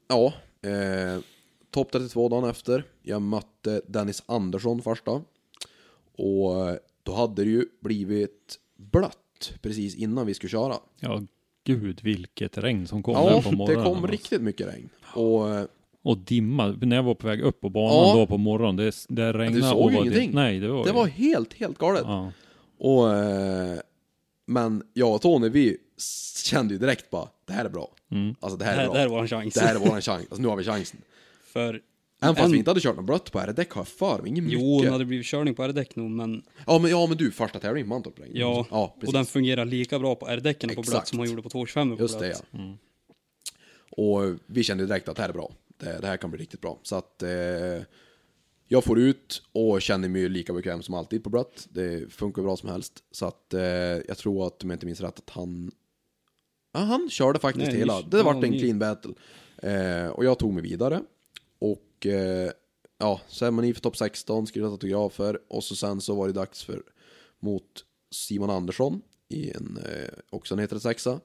ja, 0.09 0.33
eh, 0.71 1.21
topp 1.71 1.93
32 1.93 2.29
dagen 2.29 2.51
efter. 2.51 2.85
Jag 3.03 3.23
mötte 3.23 3.81
Dennis 3.87 4.23
Andersson 4.27 4.83
första. 4.83 5.23
Och 6.19 6.69
eh, 6.71 6.77
då 7.03 7.15
hade 7.15 7.45
det 7.45 7.51
ju 7.51 7.65
blivit 7.81 8.59
blött 8.77 9.53
precis 9.63 9.95
innan 9.95 10.27
vi 10.27 10.35
skulle 10.35 10.51
köra. 10.51 10.75
Ja, 11.01 11.23
gud 11.65 12.01
vilket 12.03 12.59
regn 12.59 12.87
som 12.87 13.03
kom 13.03 13.15
Ja, 13.15 13.31
där 13.31 13.43
på 13.43 13.51
det 13.51 13.57
morgonen. 13.57 13.85
kom 13.85 13.93
alltså. 13.97 14.07
riktigt 14.13 14.43
mycket 14.43 14.67
regn. 14.75 14.89
Och 15.15 15.55
eh, 15.55 15.65
Och 16.03 16.19
dimma, 16.19 16.67
när 16.81 16.97
jag 16.97 17.03
var 17.03 17.15
på 17.15 17.27
väg 17.27 17.41
upp 17.41 17.61
på 17.61 17.69
banan 17.71 17.95
Ja. 18.09 18.15
då 18.15 18.27
på 18.27 18.39
morgonen, 18.39 18.77
det, 18.77 18.95
det 19.09 19.33
regnade 19.33 19.63
såg 19.71 19.79
och 19.79 19.93
var 19.93 20.01
ingenting. 20.01 20.31
Nej, 20.35 20.61
det 20.61 20.69
var 20.69 20.85
det 20.85 20.93
var 20.93 21.07
helt, 21.07 21.55
helt 21.55 21.79
galet. 21.79 22.03
Ja. 22.07 22.33
Och, 22.79 23.15
men 24.47 24.83
jag 24.93 25.15
och 25.15 25.23
Tony, 25.23 25.49
vi 25.49 25.77
kände 26.45 26.75
ju 26.75 26.79
direkt 26.81 27.11
bara, 27.11 27.29
det 27.45 27.53
här 27.53 27.65
är 27.65 27.69
bra. 27.69 27.95
Alltså 28.41 28.57
det 28.59 28.65
Det 28.65 28.71
här 28.71 28.75
är 28.75 28.79
här, 28.79 28.85
bra. 28.87 28.95
det 28.95 29.01
här 29.01 29.09
var 29.09 29.21
en 29.23 29.29
chans. 29.29 29.55
Det 29.55 29.61
här 29.61 29.75
är 29.75 29.79
våran 29.79 30.03
chans. 30.03 30.21
Alltså 30.31 30.43
nu 30.43 30.49
har 30.49 30.57
vi 30.57 30.65
chansen. 30.65 31.01
För 31.53 31.83
Även 32.23 32.35
fast 32.35 32.45
en- 32.47 32.53
vi 32.53 32.59
inte 32.59 32.71
hade 32.71 32.81
kört 32.81 32.97
något 32.97 33.05
blött 33.05 33.33
på 33.33 33.41
R-däck 33.41 33.71
har 33.71 33.81
jag 33.81 33.89
för 33.89 34.19
mig, 34.23 34.29
inget 34.31 34.45
Jo, 34.47 34.61
mycket. 34.75 34.87
det 34.87 34.93
hade 34.93 35.05
blivit 35.05 35.27
körning 35.27 35.55
på 35.55 35.63
R-däck 35.65 35.97
nog, 35.97 36.11
men 36.11 36.43
Ja 36.67 36.79
men, 36.79 36.91
ja 36.91 37.07
men 37.07 37.17
du, 37.17 37.31
första 37.31 37.59
tävlingen 37.59 37.89
på 37.89 37.95
Mantorp 37.95 38.15
ja. 38.33 38.67
ja 38.71 38.85
och 38.95 39.01
precis. 39.01 39.13
den 39.15 39.27
fungerar 39.27 39.65
lika 39.65 39.99
bra 39.99 40.15
på 40.15 40.29
R-däcken 40.29 40.75
på 40.75 40.83
blött 40.83 41.09
som 41.09 41.19
han 41.19 41.29
gjorde 41.29 41.43
på 41.43 41.49
225 41.51 41.97
på 41.97 42.03
Just 42.03 42.19
det 42.19 42.27
blött. 42.27 42.45
ja. 42.51 42.77
Och 43.91 44.23
vi 44.47 44.63
kände 44.63 44.83
ju 44.83 44.89
direkt 44.89 45.09
att 45.09 45.17
det 45.17 45.23
här 45.23 45.29
är 45.29 45.33
bra. 45.33 45.53
Det, 45.79 45.99
det 46.01 46.07
här 46.07 46.17
kan 46.17 46.31
bli 46.31 46.41
riktigt 46.41 46.61
bra. 46.61 46.79
Så 46.83 46.97
att 46.97 47.23
eh, 47.23 47.29
jag 48.69 48.85
får 48.85 48.99
ut 48.99 49.43
och 49.53 49.83
känner 49.83 50.09
mig 50.09 50.29
lika 50.29 50.53
bekväm 50.53 50.83
som 50.83 50.95
alltid 50.95 51.25
på 51.25 51.31
blött. 51.31 51.67
Det 51.71 52.13
funkar 52.13 52.43
bra 52.43 52.57
som 52.57 52.69
helst. 52.69 53.03
Så 53.11 53.27
att 53.27 53.55
eh, 53.55 53.61
jag 54.09 54.19
tror 54.19 54.47
att, 54.47 54.63
om 54.65 54.71
jag 54.71 54.77
inte 54.77 54.87
minns 54.87 55.01
rätt, 55.01 55.19
att 55.19 55.31
han... 55.31 55.71
Ja, 56.73 56.81
han 56.81 57.11
körde 57.11 57.39
faktiskt 57.39 57.67
Nej, 57.67 57.77
hela. 57.79 58.03
Det 58.03 58.17
ja, 58.17 58.23
vart 58.23 58.45
en 58.45 58.51
ni- 58.51 58.59
clean 58.59 58.79
battle. 58.79 59.13
Eh, 59.63 60.07
och 60.09 60.25
jag 60.25 60.39
tog 60.39 60.53
mig 60.53 60.63
vidare. 60.63 61.03
Och 61.59 62.07
eh, 62.07 62.51
ja, 62.99 63.21
ceremoni 63.29 63.75
för 63.75 63.81
topp 63.81 63.97
16, 63.97 64.47
skrivit 64.47 64.71
autografer. 64.71 65.39
Och 65.49 65.65
så 65.65 65.77
sen 65.77 66.01
så 66.01 66.15
var 66.15 66.27
det 66.27 66.33
dags 66.33 66.65
för 66.65 66.83
mot 67.41 67.85
Simon 68.11 68.51
Andersson 68.51 69.01
i 69.29 69.51
en, 69.51 69.79
eh, 69.85 70.09
också 70.31 70.55
en 70.55 70.59
heter 70.61 70.79
sexa. 70.79 71.21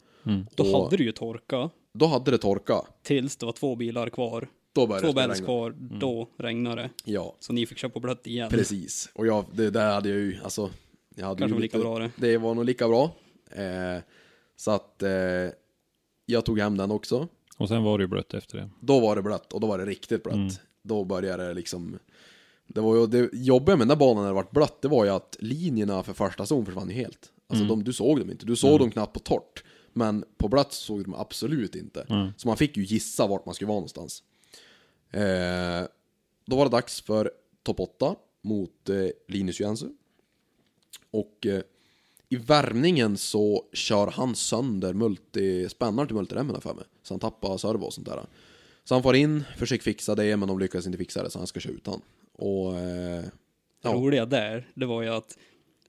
Då 0.55 0.63
Och- 0.75 0.83
hade 0.83 0.97
du 0.97 1.03
ju 1.03 1.11
torka 1.11 1.69
Då 1.93 2.05
hade 2.05 2.31
det 2.31 2.37
torka. 2.37 2.81
tills 3.03 3.35
det 3.37 3.45
var 3.45 3.53
två 3.53 3.75
bilar 3.75 4.09
kvar. 4.09 4.49
Då 4.73 4.87
började 4.87 5.11
Två 5.13 5.19
regna. 5.19 5.35
kvar, 5.35 5.75
då 5.99 6.29
regnade 6.37 6.81
det. 6.81 6.89
Ja, 7.11 7.35
Så 7.39 7.53
ni 7.53 7.65
fick 7.65 7.77
köra 7.77 7.91
på 7.91 7.99
blött 7.99 8.27
igen. 8.27 8.49
precis. 8.49 9.09
Och 9.13 9.27
jag, 9.27 9.45
det 9.53 9.69
där 9.69 9.93
hade 9.93 10.09
jag 10.09 10.17
ju, 10.19 10.37
alltså... 10.43 10.69
Jag 11.15 11.25
hade 11.25 11.39
Kanske 11.39 11.49
ju 11.51 11.53
var 11.53 11.61
lika 11.61 11.77
lite- 11.77 11.89
bra 11.89 11.99
det. 11.99 12.11
Det 12.15 12.37
var 12.37 12.55
nog 12.55 12.65
lika 12.65 12.87
bra. 12.87 13.11
Eh, 13.51 14.03
så 14.55 14.71
att 14.71 15.03
eh, 15.03 15.09
jag 16.25 16.45
tog 16.45 16.59
hem 16.59 16.77
den 16.77 16.91
också. 16.91 17.27
Och 17.57 17.67
sen 17.67 17.83
var 17.83 17.97
det 17.97 18.01
ju 18.03 18.07
blött 18.07 18.33
efter 18.33 18.57
det. 18.57 18.69
Då 18.79 18.99
var 18.99 19.15
det 19.15 19.21
blött 19.21 19.53
och 19.53 19.59
då 19.59 19.67
var 19.67 19.77
det 19.77 19.85
riktigt 19.85 20.23
blött. 20.23 20.35
Mm. 20.35 20.49
Då 20.83 21.03
började 21.03 21.47
det 21.47 21.53
liksom... 21.53 21.99
Det 22.67 22.81
var 22.81 22.95
ju 22.95 23.07
det 23.07 23.29
jobbiga 23.33 23.75
med 23.75 23.79
den 23.81 23.87
där 23.87 23.95
banan 24.05 24.23
när 24.23 24.29
det 24.29 24.35
vart 24.35 24.51
blött, 24.51 24.81
det 24.81 24.87
var 24.87 25.05
ju 25.05 25.11
att 25.11 25.37
linjerna 25.39 26.03
för 26.03 26.13
första 26.13 26.45
zon 26.45 26.65
försvann 26.65 26.89
ju 26.89 26.95
helt. 26.95 27.31
Alltså 27.47 27.63
Mm. 27.65 27.67
de, 27.79 27.83
du 27.83 27.93
såg 27.93 28.19
dem 28.19 28.31
inte, 28.31 28.45
du 28.45 28.55
såg 28.55 28.79
dem 28.79 28.91
knappt 28.91 29.13
på 29.13 29.19
torrt. 29.19 29.63
Men 29.93 30.23
på 30.37 30.47
blött 30.47 30.73
såg 30.73 30.99
du 30.99 31.03
dem 31.03 31.13
absolut 31.15 31.75
inte. 31.75 32.05
Så 32.37 32.47
man 32.47 32.57
fick 32.57 32.77
ju 32.77 32.83
gissa 32.83 33.27
vart 33.27 33.45
man 33.45 33.55
skulle 33.55 33.67
vara 33.67 33.75
någonstans. 33.77 34.23
Eh, 35.11 35.87
då 36.45 36.55
var 36.55 36.65
det 36.65 36.71
dags 36.71 37.01
för 37.01 37.31
topp 37.63 37.79
8 37.79 38.15
mot 38.41 38.89
eh, 38.89 38.95
Linus 39.27 39.59
Jensu. 39.59 39.87
Och 41.11 41.45
eh, 41.45 41.61
i 42.29 42.35
värmningen 42.35 43.17
så 43.17 43.65
kör 43.73 44.07
han 44.07 44.35
sönder 44.35 44.93
multi, 44.93 45.69
spännaren 45.69 46.07
till 46.07 46.15
multiremmen 46.15 46.61
för 46.61 46.73
mig. 46.73 46.85
Så 47.03 47.13
han 47.13 47.19
tappar 47.19 47.57
servo 47.57 47.83
och 47.85 47.93
sånt 47.93 48.07
där. 48.07 48.25
Så 48.83 48.95
han 48.95 49.03
får 49.03 49.15
in, 49.15 49.43
försöker 49.57 49.83
fixa 49.83 50.15
det, 50.15 50.37
men 50.37 50.47
de 50.47 50.59
lyckas 50.59 50.85
inte 50.85 50.97
fixa 50.97 51.23
det 51.23 51.29
så 51.29 51.37
han 51.39 51.47
ska 51.47 51.59
köra 51.59 51.73
ut 51.73 51.87
han. 51.87 52.01
Och... 52.33 52.79
Eh, 52.79 53.23
Det 53.81 53.89
roliga 53.89 54.25
där, 54.25 54.71
det 54.73 54.85
var 54.85 55.01
ju 55.01 55.09
att 55.09 55.37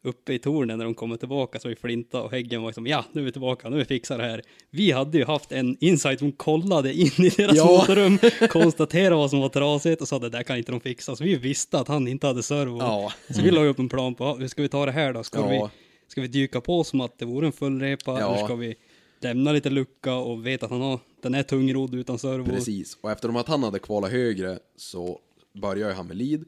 uppe 0.05 0.32
i 0.34 0.39
tornen 0.39 0.78
när 0.78 0.84
de 0.84 0.94
kommer 0.94 1.16
tillbaka 1.16 1.58
så 1.58 1.68
ju 1.68 1.76
Flinta 1.76 2.22
och 2.22 2.31
Häggen 2.31 2.62
var 2.62 2.68
liksom 2.68 2.86
ja, 2.86 3.05
nu 3.12 3.20
är 3.20 3.24
vi 3.24 3.32
tillbaka, 3.32 3.68
nu 3.68 3.74
är 3.76 3.78
vi 3.78 3.84
fixar 3.84 4.18
det 4.18 4.24
här. 4.24 4.42
Vi 4.70 4.90
hade 4.90 5.18
ju 5.18 5.24
haft 5.24 5.52
en 5.52 5.76
insight 5.81 6.18
som 6.18 6.32
kollade 6.32 6.94
in 6.94 7.10
i 7.18 7.28
deras 7.28 7.56
Ja. 7.56 7.64
motorrum, 7.66 8.18
konstaterade 8.50 9.16
vad 9.16 9.31
som 9.31 9.40
var 9.40 9.48
trasigt 9.48 10.02
och 10.02 10.08
sa 10.08 10.18
det 10.18 10.28
där 10.28 10.42
kan 10.42 10.56
inte 10.58 10.72
de 10.72 10.81
fixa. 10.81 11.16
Så 11.16 11.24
vi 11.24 11.34
visste 11.36 11.78
att 11.78 11.89
han 11.89 12.08
inte 12.08 12.26
hade 12.26 12.42
servo. 12.42 12.78
Ja. 12.78 13.12
Så 13.31 13.42
vi 13.42 13.50
la 13.50 13.60
upp 13.64 13.78
en 13.78 13.89
plan 13.89 14.14
på, 14.14 14.34
hur 14.34 14.48
ska 14.48 14.62
vi 14.62 14.68
ta 14.68 14.86
det 14.86 14.92
här 14.92 15.12
då? 15.12 15.22
Ska, 15.22 15.39
Ja. 15.39 15.48
vi, 15.48 15.68
ska 16.08 16.20
vi 16.20 16.28
dyka 16.28 16.60
på 16.60 16.84
som 16.84 17.00
att 17.00 17.18
det 17.18 17.24
vore 17.24 17.47
en 17.47 17.52
fullrepa? 17.52 18.20
Ja. 18.20 18.34
Eller 18.34 18.44
ska 18.44 18.55
vi 18.55 18.74
lämna 19.20 19.52
lite 19.52 19.70
lucka 19.70 20.14
och 20.14 20.47
veta 20.47 20.66
att 20.66 20.72
han 20.72 20.81
har, 20.81 20.98
den 21.22 21.34
är 21.34 21.42
tungrodd 21.42 21.94
utan 21.94 22.18
servo? 22.18 22.44
precis. 22.44 22.98
Och 23.00 23.10
eftersom 23.10 23.36
att 23.36 23.48
han 23.48 23.62
hade 23.62 23.78
kvalat 23.78 24.10
högre 24.10 24.58
så 24.76 25.18
började 25.62 25.90
ju 25.90 25.97
han 25.97 26.06
med 26.06 26.16
lead. 26.16 26.44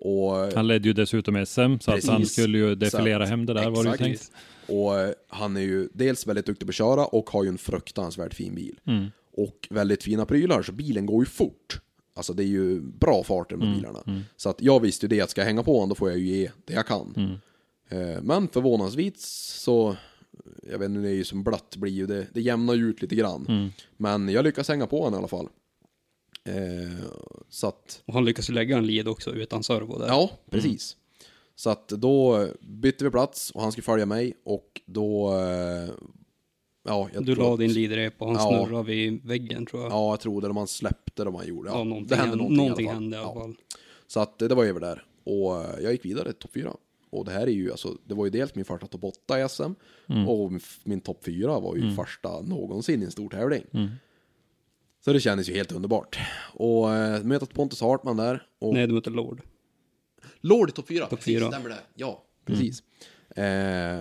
Och 0.00 0.52
Han 0.54 0.66
ledde 0.66 0.88
ju 0.88 0.92
dessutom 0.92 1.46
SM, 1.46 1.60
så 1.60 1.74
att 1.74 1.84
Precis. 1.84 2.10
han 2.10 2.26
skulle 2.26 2.58
ju 2.58 2.74
defilera 2.74 3.22
att- 3.22 3.28
hem 3.28 3.46
det 3.46 3.54
där 3.54 3.70
var 3.70 3.84
det 3.84 3.88
ju 3.88 3.94
exakt. 3.94 4.02
tänkt. 4.02 4.32
Och 4.68 4.98
eh, 5.00 5.10
han 5.28 5.56
är 5.56 5.60
ju 5.60 5.88
dels 5.92 6.26
väldigt 6.26 6.46
duktig 6.46 6.66
på 6.66 6.70
att 6.70 6.74
köra 6.74 7.06
och 7.06 7.30
har 7.30 7.42
ju 7.44 7.48
en 7.48 7.58
fruktansvärt 7.58 8.34
fin 8.34 8.54
bil. 8.54 8.80
Mm. 8.86 9.06
Och 9.32 9.68
väldigt 9.70 10.02
fina 10.02 10.26
prylar, 10.26 10.62
så 10.62 10.72
bilen 10.72 11.06
går 11.06 11.22
ju 11.22 11.26
fort. 11.26 11.80
Alltså 12.14 12.32
det 12.32 12.42
är 12.42 12.46
ju 12.46 12.80
bra 12.80 13.22
fart 13.24 13.50
här 13.52 13.58
Mm, 13.58 13.74
bilarna. 13.76 14.22
Så 14.36 14.48
att 14.50 14.62
jag 14.62 14.80
visste 14.80 15.06
ju 15.06 15.08
det, 15.08 15.20
att 15.20 15.30
ska 15.30 15.40
jag 15.40 15.46
hänga 15.46 15.62
på 15.62 15.72
honom 15.74 15.88
då 15.88 15.94
får 15.94 16.08
jag 16.10 16.18
ju 16.18 16.26
ge 16.36 16.50
det 16.64 16.72
jag 16.74 16.86
kan. 16.86 17.14
Mm. 17.16 17.32
Eh, 18.16 18.22
Men 18.22 18.48
förvånansvis 18.48 19.22
så, 19.62 19.96
jag 20.70 20.78
vet 20.78 20.88
inte, 20.88 21.00
det 21.00 21.08
är 21.08 21.14
ju 21.14 21.24
som 21.24 21.44
blött 21.44 21.76
blir 21.76 21.92
ju, 21.92 22.06
det, 22.06 22.26
det 22.32 22.40
jämnar 22.40 22.74
ju 22.74 22.84
ut 22.90 23.02
lite 23.02 23.14
grann. 23.14 23.46
Mm. 23.48 23.68
Men 23.96 24.28
jag 24.28 24.44
lyckas 24.44 24.68
hänga 24.68 24.86
på 24.86 24.98
honom 24.98 25.14
i 25.14 25.18
alla 25.18 25.28
fall. 25.28 25.48
Eh, 26.44 27.04
så 27.48 27.66
att, 27.66 28.02
Och 28.06 28.14
han 28.14 28.24
lyckas 28.24 28.50
ju 28.50 28.54
lägga 28.54 28.76
en 28.78 28.86
lead 28.86 29.08
också 29.08 29.30
utan 29.34 29.62
servo 29.62 29.98
där. 29.98 30.06
ja, 30.06 30.30
precis. 30.50 30.96
Så 31.54 31.70
att 31.70 31.88
då 31.88 32.46
bytte 32.60 33.04
vi 33.04 33.10
plats 33.10 33.50
och 33.50 33.62
han 33.62 33.72
skulle 33.72 33.82
följa 33.84 34.06
mig 34.06 34.34
och 34.44 34.80
då... 34.86 35.34
Eh, 35.34 35.90
ja, 36.84 37.08
jag 37.14 37.24
Du 37.24 37.34
tror 37.34 37.44
la 37.44 37.52
att- 37.52 37.58
din 37.58 37.72
leadrep 37.72 38.14
och 38.22 38.26
han 38.26 38.36
Ja. 38.36 38.64
snurrade 38.66 38.84
vid 38.86 39.24
väggen 39.24 39.66
tror 39.66 39.82
jag. 39.82 39.92
Ja, 39.92 40.12
jag 40.12 40.20
tror 40.20 40.40
det. 40.40 40.48
Om 40.48 40.56
han 40.56 40.66
släppte 40.66 41.22
det, 41.24 41.28
om 41.28 41.34
han 41.34 41.46
gjorde. 41.46 41.70
Ja, 41.70 41.78
Ja, 41.78 41.84
någonting 41.84 42.08
det 42.08 42.16
hände 42.16 42.36
någonting, 42.36 42.56
någonting 42.56 42.86
i 42.86 42.88
alla 42.88 42.94
fall. 42.94 43.02
hände 43.02 43.16
i 43.16 43.20
alla 43.20 43.28
Ja. 43.28 43.40
fall. 43.40 43.54
Så 44.06 44.20
att 44.20 44.42
eh, 44.42 44.48
det 44.48 44.54
var 44.54 44.64
över 44.64 44.80
där. 44.80 45.04
Och 45.24 45.64
eh, 45.64 45.80
jag 45.82 45.92
gick 45.92 46.04
vidare 46.04 46.24
till 46.24 46.34
topp 46.42 46.50
fyra. 46.54 46.72
Och 47.10 47.24
det 47.24 47.30
här 47.30 47.46
är 47.46 47.50
ju, 47.50 47.70
alltså, 47.70 47.96
det 48.04 48.14
var 48.14 48.24
ju 48.24 48.30
dels 48.30 48.54
min 48.54 48.64
första 48.64 48.86
topp 48.86 49.04
åtta 49.04 49.40
i 49.40 49.48
SM. 49.48 49.62
Och 50.28 50.52
min- 50.52 50.60
min 50.84 51.00
topp 51.00 51.24
fyra 51.24 51.60
var 51.60 51.76
ju 51.76 51.94
första 51.94 52.40
någonsin 52.40 53.02
i 53.02 53.04
en 53.04 53.10
stor 53.10 53.28
tävling. 53.30 53.64
Så 55.08 55.12
det 55.12 55.20
kändes 55.20 55.48
ju 55.48 55.54
helt 55.54 55.72
underbart. 55.72 56.18
Och 56.54 56.94
äh, 56.94 57.22
mötet 57.22 57.54
Pontus 57.54 57.80
Hartman 57.80 58.16
där. 58.16 58.46
Och 58.58 58.74
Nej, 58.74 58.86
du 58.86 58.94
mötte 58.94 59.10
Lord. 59.10 59.42
Lord 60.40 60.68
i 60.68 60.72
topp 60.72 60.88
fyra. 60.88 61.06
Topp 61.06 61.18
precis, 61.18 61.38
fyra. 61.38 61.50
stämmer 61.50 61.68
det. 61.68 61.78
Ja, 61.94 62.24
precis. 62.44 62.82
Eh, 63.30 64.00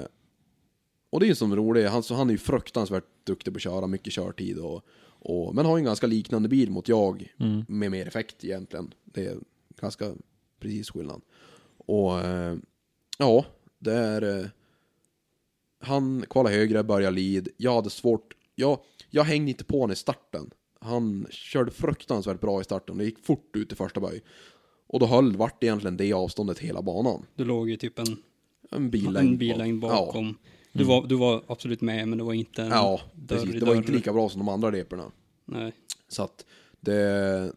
och 1.09 1.19
det 1.19 1.25
är 1.25 1.27
ju 1.27 1.35
som 1.35 1.55
roligt, 1.55 1.89
han, 1.89 2.03
så 2.03 2.15
han 2.15 2.27
är 2.27 2.31
ju 2.31 2.37
fruktansvärt 2.37 3.03
duktig 3.23 3.53
på 3.53 3.57
att 3.57 3.61
köra, 3.61 3.87
mycket 3.87 4.13
körtid 4.13 4.59
och, 4.59 4.85
och 5.03 5.55
men 5.55 5.65
har 5.65 5.77
ju 5.77 5.81
en 5.81 5.85
ganska 5.85 6.07
liknande 6.07 6.49
bil 6.49 6.71
mot 6.71 6.87
jag 6.87 7.33
med 7.67 7.91
mer 7.91 8.07
effekt 8.07 8.43
egentligen. 8.43 8.93
Det 9.03 9.25
är 9.25 9.37
ganska 9.81 10.11
precis 10.59 10.89
skillnad. 10.89 11.21
Och 11.77 12.19
eh, 12.19 12.55
ja, 13.17 13.45
det 13.79 13.93
är... 13.93 14.39
Eh, 14.39 14.45
han 15.79 16.25
kvalade 16.29 16.55
högre, 16.55 16.83
började 16.83 17.15
lead. 17.15 17.47
Jag 17.57 17.75
hade 17.75 17.89
svårt, 17.89 18.33
jag, 18.55 18.79
jag 19.09 19.23
hängde 19.23 19.51
inte 19.51 19.63
på 19.63 19.79
honom 19.79 19.91
i 19.91 19.95
starten. 19.95 20.51
Han 20.81 21.27
körde 21.30 21.72
fruktansvärt 21.72 22.41
bra 22.41 22.61
i 22.61 22.64
starten, 22.64 22.97
det 22.97 23.06
gick 23.06 23.25
fort 23.25 23.56
ut 23.56 23.72
i 23.72 23.75
första 23.75 23.99
böj. 23.99 24.22
Och 24.88 24.99
då 24.99 25.06
höll 25.06 25.35
vart 25.35 25.64
egentligen 25.64 25.97
det 25.97 26.14
avståndet 26.14 26.59
hela 26.59 26.81
banan. 26.81 27.25
Du 27.35 27.45
låg 27.45 27.69
ju 27.69 27.75
typ 27.77 27.99
en, 27.99 28.17
En 28.72 28.89
billängd, 28.89 29.17
en 29.17 29.38
billängd 29.38 29.81
bak- 29.83 29.91
bakom. 29.91 30.38
Du, 30.73 30.83
var, 30.83 31.07
du 31.07 31.15
var 31.15 31.43
absolut 31.47 31.81
med, 31.81 32.07
men 32.07 32.17
det 32.17 32.23
var 32.23 32.33
inte 32.33 32.61
en 32.61 32.67
Ja, 32.69 32.73
ja 32.75 32.99
dörr 33.15 33.35
precis. 33.38 33.53
Det 33.53 33.59
var 33.59 33.67
dörr. 33.67 33.75
inte 33.75 33.91
lika 33.91 34.14
bra 34.14 34.30
som 34.30 34.39
de 34.39 34.49
andra 34.49 34.72
reporna. 34.72 35.11
Nej. 35.45 35.72
Så 36.07 36.23
att 36.23 36.45
det, 36.80 37.51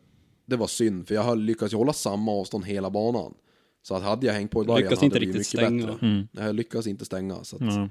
det 0.46 0.56
var 0.56 0.66
synd, 0.66 1.06
för 1.08 1.14
jag 1.14 1.22
höll- 1.22 1.40
lyckades 1.42 1.72
ju 1.72 1.76
hålla 1.76 1.92
samma 1.92 2.32
avstånd 2.32 2.64
hela 2.64 2.90
banan. 2.90 3.34
Så 3.82 3.94
att 3.94 4.02
hade 4.02 4.26
jag 4.26 4.34
hängt 4.34 4.50
på 4.50 4.62
i 4.62 4.66
början 4.66 4.82
Lyckas 4.82 4.98
hade 4.98 5.06
inte 5.06 5.16
det 5.18 5.26
blivit 5.26 5.36
riktigt 5.36 5.60
mycket 5.60 5.68
stänga. 6.00 6.18
bättre. 6.26 6.44
Jag 6.46 6.54
lyckades 6.54 6.86
inte 6.86 7.04
stänga. 7.04 7.44
Så 7.44 7.56
att, 7.56 7.62
Ja. 7.62 7.88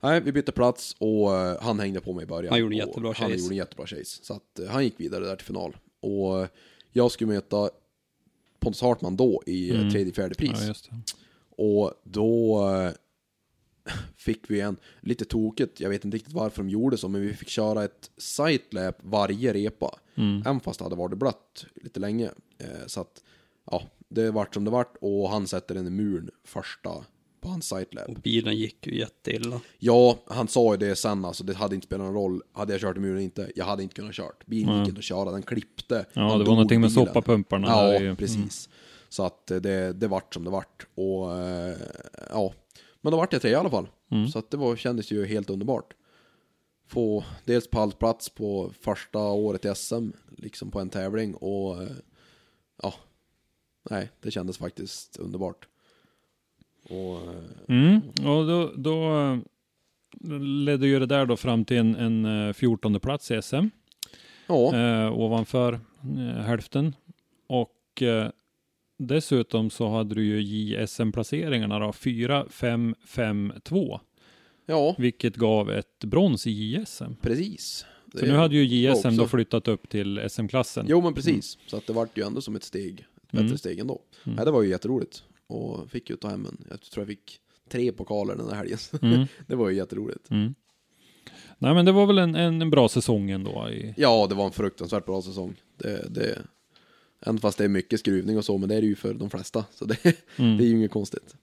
Nej, 0.00 0.20
vi 0.20 0.32
bytte 0.32 0.52
plats 0.52 0.96
och 0.98 1.36
eh, 1.36 1.60
han 1.60 1.80
hängde 1.80 2.00
på 2.00 2.12
mig 2.12 2.22
i 2.22 2.26
början. 2.26 2.52
Han 2.52 2.60
gjorde 2.60 2.74
en 2.74 2.78
jättebra 2.78 3.08
Han 3.08 3.30
chase. 3.30 3.42
gjorde 3.42 3.54
en 3.54 3.58
jättebra 3.58 3.86
chase. 3.86 4.24
Så 4.24 4.34
att 4.34 4.58
eh, 4.58 4.68
han 4.68 4.84
gick 4.84 5.00
vidare 5.00 5.24
där 5.24 5.36
till 5.36 5.46
final. 5.46 5.76
Och 6.00 6.40
eh, 6.40 6.48
jag 6.92 7.10
skulle 7.10 7.32
möta 7.32 7.70
Pontus 8.58 8.80
Hartman 8.80 9.16
då 9.16 9.42
i 9.46 9.74
mm. 9.74 9.90
tredje, 9.90 10.12
fjärde 10.12 10.34
pris. 10.34 10.88
Ja. 10.90 10.96
Och 11.50 11.92
då 12.04 12.62
fick 14.16 14.50
vi 14.50 14.60
en, 14.60 14.76
lite 15.00 15.24
tokigt, 15.24 15.80
jag 15.80 15.90
vet 15.90 16.04
inte 16.04 16.16
riktigt 16.16 16.34
varför 16.34 16.62
de 16.62 16.68
gjorde 16.68 16.96
så, 16.96 17.08
men 17.08 17.20
vi 17.20 17.34
fick 17.34 17.48
köra 17.48 17.84
ett 17.84 18.10
sightlap 18.16 18.96
varje 19.02 19.52
repa. 19.52 19.98
Även 20.16 20.60
fast 20.60 20.78
det 20.78 20.84
hade 20.84 20.96
varit 20.96 21.18
blött 21.18 21.66
lite 21.74 22.00
länge. 22.00 22.30
Så 22.86 23.00
att, 23.00 23.24
ja, 23.70 23.82
det 24.08 24.30
vart 24.30 24.54
som 24.54 24.64
det 24.64 24.70
vart 24.70 24.96
och 25.00 25.30
han 25.30 25.46
sätter 25.46 25.74
den 25.74 25.86
i 25.86 25.90
muren 25.90 26.30
första 26.44 27.04
på 27.46 27.50
hans 27.52 27.68
sightlap. 27.68 28.08
Och 28.08 28.14
bilen 28.14 28.56
gick 28.56 28.86
ju 28.86 28.98
jätteilla. 28.98 29.60
Ja, 29.78 30.18
han 30.26 30.48
sa 30.48 30.72
ju 30.72 30.76
det 30.76 30.96
sen 30.96 31.24
alltså, 31.24 31.44
det 31.44 31.54
hade 31.54 31.74
inte 31.74 31.86
spelat 31.86 32.04
någon 32.06 32.14
roll. 32.14 32.42
Hade 32.52 32.72
jag 32.72 32.80
kört 32.80 32.96
i 32.96 33.00
muren 33.00 33.22
inte, 33.22 33.52
jag 33.56 33.64
hade 33.64 33.82
inte 33.82 33.94
kunnat 33.94 34.14
kört. 34.14 34.46
Bilen 34.46 34.78
gick 34.78 34.88
inte 34.88 34.98
att 34.98 35.04
köra, 35.04 35.30
den 35.30 35.42
klippte. 35.42 36.06
Ja, 36.12 36.20
Han 36.22 36.38
det 36.38 36.44
var 36.44 36.52
någonting 36.52 36.80
med 36.80 36.90
bilen. 36.90 37.06
soppapumparna 37.06 37.66
Ja, 37.68 37.82
där 37.82 38.00
i- 38.00 38.04
mm. 38.04 38.16
precis. 38.16 38.68
Så 39.08 39.22
att 39.22 39.50
eh, 39.50 39.56
det, 39.56 39.92
det 39.92 40.08
vart 40.08 40.34
som 40.34 40.44
det 40.44 40.50
vart. 40.50 40.86
Och 40.94 41.38
eh, 41.38 41.76
ja, 42.30 42.52
men 43.00 43.10
då 43.10 43.16
vart 43.16 43.32
jag 43.32 43.42
tre 43.42 43.50
i 43.50 43.54
alla 43.54 43.70
fall. 43.70 43.88
Mm. 44.10 44.28
Så 44.28 44.38
att 44.38 44.50
det 44.50 44.56
var, 44.56 44.76
kändes 44.76 45.10
ju 45.10 45.26
helt 45.26 45.50
underbart. 45.50 45.94
Få 46.88 47.24
dels 47.44 47.70
pallplats 47.70 48.28
på 48.28 48.72
första 48.80 49.18
året 49.18 49.64
i 49.64 49.74
SM, 49.74 50.10
liksom 50.36 50.70
på 50.70 50.80
en 50.80 50.90
tävling 50.90 51.34
och 51.34 51.82
eh, 51.82 51.88
ja, 52.82 52.94
nej, 53.90 54.10
det 54.22 54.30
kändes 54.30 54.58
faktiskt 54.58 55.16
underbart. 55.16 55.68
Och 56.88 57.16
eh, 57.16 57.34
Mm. 57.68 58.00
Och 58.16 58.46
då, 58.46 58.72
då 58.76 59.18
eh, 59.20 59.38
ledde 60.40 60.86
ju 60.86 60.98
det 60.98 61.06
där 61.06 61.26
då 61.26 61.36
fram 61.36 61.64
till 61.64 61.76
en, 61.76 61.96
en 61.96 62.46
eh, 62.48 62.52
14 62.52 63.00
plats 63.00 63.30
i 63.30 63.42
SM. 63.42 63.66
ja, 64.46 64.76
eh, 64.76 65.18
ovanför 65.18 65.72
eh, 66.18 66.42
hälften. 66.42 66.94
Och 67.46 68.02
eh, 68.02 68.28
dessutom 68.98 69.70
så 69.70 69.88
hade 69.88 70.14
du 70.14 70.24
ju 70.24 70.40
JSM-placeringarna 70.42 71.78
då, 71.78 71.92
4, 71.92 72.46
5, 72.50 72.94
5, 73.06 73.52
2. 73.64 74.00
ja, 74.66 74.94
Vilket 74.98 75.36
gav 75.36 75.70
ett 75.70 76.04
brons 76.04 76.46
i 76.46 76.50
JSM. 76.50 77.14
precis. 77.20 77.86
Det 78.06 78.22
nu 78.26 78.32
hade 78.32 78.56
ju 78.56 78.64
JSM 78.64 79.08
också- 79.08 79.10
då 79.10 79.26
flyttat 79.28 79.68
upp 79.68 79.88
till 79.88 80.20
SM-klassen. 80.30 80.86
Jo 80.88 81.00
men 81.00 81.14
precis, 81.14 81.58
så 81.66 81.76
att 81.76 81.86
det 81.86 81.92
vart 81.92 82.18
ju 82.18 82.22
ändå 82.26 82.40
som 82.40 82.56
ett 82.56 82.64
steg, 82.64 83.00
ett 83.00 83.30
bättre 83.32 83.44
Mm. 83.46 83.58
steg 83.58 83.78
ändå. 83.78 84.00
Nej, 84.24 84.44
det 84.44 84.50
var 84.50 84.62
ju 84.62 84.68
jätteroligt. 84.68 85.22
Och 85.46 85.90
fick 85.90 86.10
ju 86.10 86.16
ta 86.16 86.28
hem 86.28 86.46
en, 86.46 86.66
jag 86.70 86.80
tror 86.80 87.02
jag 87.02 87.08
fick 87.08 87.40
tre 87.70 87.92
pokaler 87.92 88.36
den 88.36 88.48
här 88.48 88.56
helgen. 88.56 88.78
Mm. 89.02 89.26
det 89.46 89.56
var 89.56 89.68
ju 89.68 89.76
jätteroligt. 89.76 90.30
Mm. 90.30 90.54
Nej 91.58 91.74
men 91.74 91.84
det 91.84 91.92
var 91.92 92.06
väl 92.06 92.18
en, 92.18 92.34
en, 92.34 92.70
bra 92.70 92.88
säsong 92.88 93.30
ändå. 93.30 93.70
I, 93.70 93.94
Ja, 93.96 94.26
det 94.28 94.34
var 94.34 94.44
en 94.46 94.52
fruktansvärt 94.52 95.06
bra 95.06 95.22
säsong. 95.22 95.54
Det, 95.76 96.06
det, 96.10 96.38
även 97.20 97.38
fast 97.38 97.58
det 97.58 97.64
är 97.64 97.68
mycket 97.68 98.00
skruvning 98.00 98.38
och 98.38 98.44
så, 98.44 98.58
men 98.58 98.68
det 98.68 98.74
är 98.74 98.80
det 98.80 98.86
ju 98.86 98.94
för 98.94 99.14
de 99.14 99.30
flesta. 99.30 99.64
Så 99.74 99.84
det, 99.84 99.98
Mm. 100.36 100.56
det 100.58 100.64
är 100.64 100.66
ju 100.66 100.76
inget 100.76 100.90
konstigt. 100.90 101.36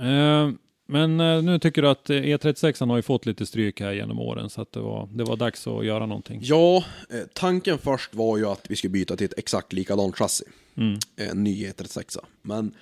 Eh, 0.00 0.50
men 0.86 1.20
eh, 1.20 1.42
nu 1.42 1.58
tycker 1.58 1.82
du 1.82 1.88
att 1.88 2.10
eh, 2.10 2.14
E36 2.16 2.88
har 2.88 2.96
ju 2.96 3.02
fått 3.02 3.26
lite 3.26 3.46
stryk 3.46 3.80
här 3.80 3.92
genom 3.92 4.18
åren 4.18 4.50
så 4.50 4.62
att 4.62 4.72
det 4.72 4.80
var, 4.80 5.08
det 5.12 5.24
var 5.24 5.36
dags 5.36 5.66
att 5.66 5.84
göra 5.86 6.06
någonting. 6.06 6.40
Ja, 6.42 6.84
eh, 7.10 7.20
tanken 7.32 7.78
först 7.78 8.14
var 8.14 8.36
ju 8.38 8.46
att 8.46 8.66
vi 8.68 8.76
skulle 8.76 8.90
byta 8.90 9.16
till 9.16 9.24
ett 9.24 9.38
exakt 9.38 9.72
likadant 9.72 10.16
chassi. 10.16 10.44
Mm. 10.76 10.98
En 11.16 11.44
ny 11.44 11.66
E36. 11.66 12.18
Men 12.42 12.74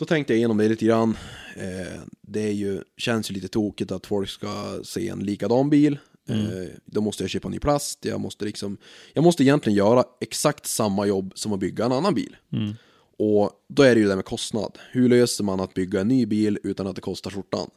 då 0.00 0.06
tänkte 0.06 0.32
jag 0.32 0.38
igenom 0.38 0.56
det 0.56 0.68
lite 0.68 0.84
grann. 0.84 1.16
Eh, 1.56 2.00
det 2.20 2.40
är 2.40 2.52
ju, 2.52 2.82
känns 2.96 3.30
ju 3.30 3.34
lite 3.34 3.48
tokigt 3.48 3.92
att 3.92 4.06
folk 4.06 4.28
ska 4.28 4.80
se 4.84 5.08
en 5.08 5.18
likadan 5.18 5.70
bil. 5.70 5.98
Eh, 6.28 6.68
då 6.84 7.00
måste 7.00 7.22
jag 7.22 7.30
köpa 7.30 7.48
ny 7.48 7.58
plast. 7.58 8.04
Jag 8.04 8.20
måste, 8.20 8.44
liksom, 8.44 8.76
jag 9.12 9.24
måste 9.24 9.42
egentligen 9.42 9.76
göra 9.76 10.04
exakt 10.20 10.66
samma 10.66 11.06
jobb 11.06 11.32
som 11.34 11.52
att 11.52 11.60
bygga 11.60 11.84
en 11.84 11.92
annan 11.92 12.14
bil. 12.14 12.36
Mm. 12.52 12.74
Och 13.18 13.50
då 13.68 13.82
är 13.82 13.94
det 13.94 14.00
ju 14.00 14.08
det 14.08 14.16
med 14.16 14.24
kostnad. 14.24 14.78
Hur 14.90 15.08
löser 15.08 15.44
man 15.44 15.60
att 15.60 15.74
bygga 15.74 16.00
en 16.00 16.08
ny 16.08 16.26
bil 16.26 16.58
utan 16.62 16.86
att 16.86 16.94
det 16.94 17.02
kostar 17.02 17.30
skjortan? 17.30 17.70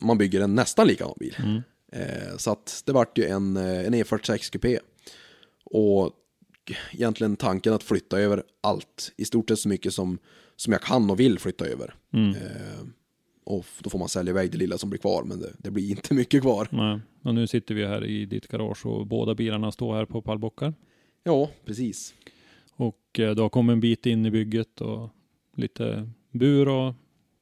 Man 0.00 0.18
bygger 0.18 0.40
en 0.40 0.54
nästan 0.54 0.86
likadan 0.86 1.16
bil. 1.20 1.62
Eh, 1.92 2.36
så 2.36 2.50
att 2.50 2.82
det 2.86 2.92
vart 2.92 3.18
ju 3.18 3.24
en, 3.24 3.56
en 3.56 3.94
E46 3.94 4.52
kupé. 4.52 4.78
Och 5.64 6.12
egentligen 6.92 7.36
tanken 7.36 7.72
att 7.72 7.82
flytta 7.82 8.20
över 8.20 8.42
allt. 8.60 9.12
I 9.16 9.24
stort 9.24 9.48
sett 9.48 9.58
så 9.58 9.68
mycket 9.68 9.94
som, 9.94 10.18
som 10.60 10.72
jag 10.72 10.82
kan 10.82 11.10
och 11.10 11.20
vill 11.20 11.38
flytta 11.38 11.66
över. 11.66 11.94
Mm. 12.12 12.30
Eh, 12.30 12.86
och 13.44 13.66
då 13.80 13.90
får 13.90 13.98
man 13.98 14.08
sälja 14.08 14.30
iväg 14.30 14.52
det 14.52 14.58
lilla 14.58 14.78
som 14.78 14.90
blir 14.90 15.00
kvar, 15.00 15.24
men 15.24 15.40
det, 15.40 15.52
det 15.58 15.70
blir 15.70 15.90
inte 15.90 16.14
mycket 16.20 16.42
kvar. 16.42 16.68
Nej. 16.70 17.00
Och 17.22 17.34
nu 17.34 17.46
sitter 17.46 17.74
vi 17.74 17.86
här 17.86 18.04
i 18.04 18.26
ditt 18.26 18.48
garage 18.48 18.86
och 18.86 19.06
båda 19.06 19.34
bilarna 19.34 19.72
står 19.72 19.94
här 19.94 20.04
på 20.04 20.22
pallbockar. 20.22 20.74
Ja, 21.24 21.50
precis. 21.64 22.14
Och 22.72 23.20
eh, 23.20 23.34
du 23.34 23.42
har 23.42 23.48
kommit 23.48 23.72
en 23.72 23.80
bit 23.80 24.06
in 24.06 24.26
i 24.26 24.30
bygget 24.30 24.80
och 24.80 25.10
lite 25.56 26.10
bur 26.30 26.68
och 26.68 26.94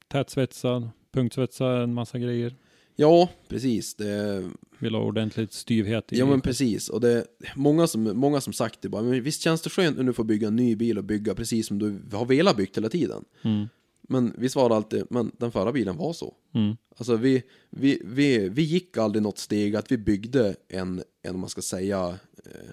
tätsvetsad, 0.08 0.90
punktsvetsad, 1.12 1.82
en 1.82 1.94
massa 1.94 2.18
grejer. 2.18 2.54
Ja, 3.00 3.30
precis. 3.48 3.94
Det, 3.94 4.50
Vill 4.78 4.94
ha 4.94 5.02
ordentligt 5.02 5.52
styvhet 5.52 6.12
i. 6.12 6.18
Ja 6.18 6.26
men 6.26 6.40
precis, 6.40 6.88
och 6.88 7.00
det 7.00 7.24
många 7.56 7.86
som, 7.86 8.02
många 8.02 8.40
som 8.40 8.52
sagt 8.52 8.82
det 8.82 8.88
bara, 8.88 9.02
men 9.02 9.22
visst 9.22 9.42
känns 9.42 9.60
det 9.60 9.70
skönt 9.70 9.96
när 9.96 10.04
du 10.04 10.12
får 10.12 10.24
bygga 10.24 10.48
en 10.48 10.56
ny 10.56 10.76
bil 10.76 10.98
och 10.98 11.04
bygga 11.04 11.34
precis 11.34 11.66
som 11.66 11.78
du 11.78 12.16
har 12.16 12.26
velat 12.26 12.56
byggt 12.56 12.76
hela 12.76 12.88
tiden. 12.88 13.24
Mm. 13.42 13.66
Men 14.02 14.34
visst 14.38 14.56
var 14.56 14.68
det 14.68 14.74
alltid, 14.74 15.04
men 15.10 15.30
den 15.38 15.52
förra 15.52 15.72
bilen 15.72 15.96
var 15.96 16.12
så. 16.12 16.34
Mm. 16.54 16.76
Alltså 16.96 17.16
vi, 17.16 17.42
vi, 17.70 18.02
vi, 18.04 18.48
vi 18.48 18.62
gick 18.62 18.96
aldrig 18.96 19.22
något 19.22 19.38
steg 19.38 19.76
att 19.76 19.92
vi 19.92 19.98
byggde 19.98 20.56
en, 20.68 21.02
en 21.22 21.34
om 21.34 21.40
man 21.40 21.50
ska 21.50 21.62
säga, 21.62 22.18
eh, 22.44 22.70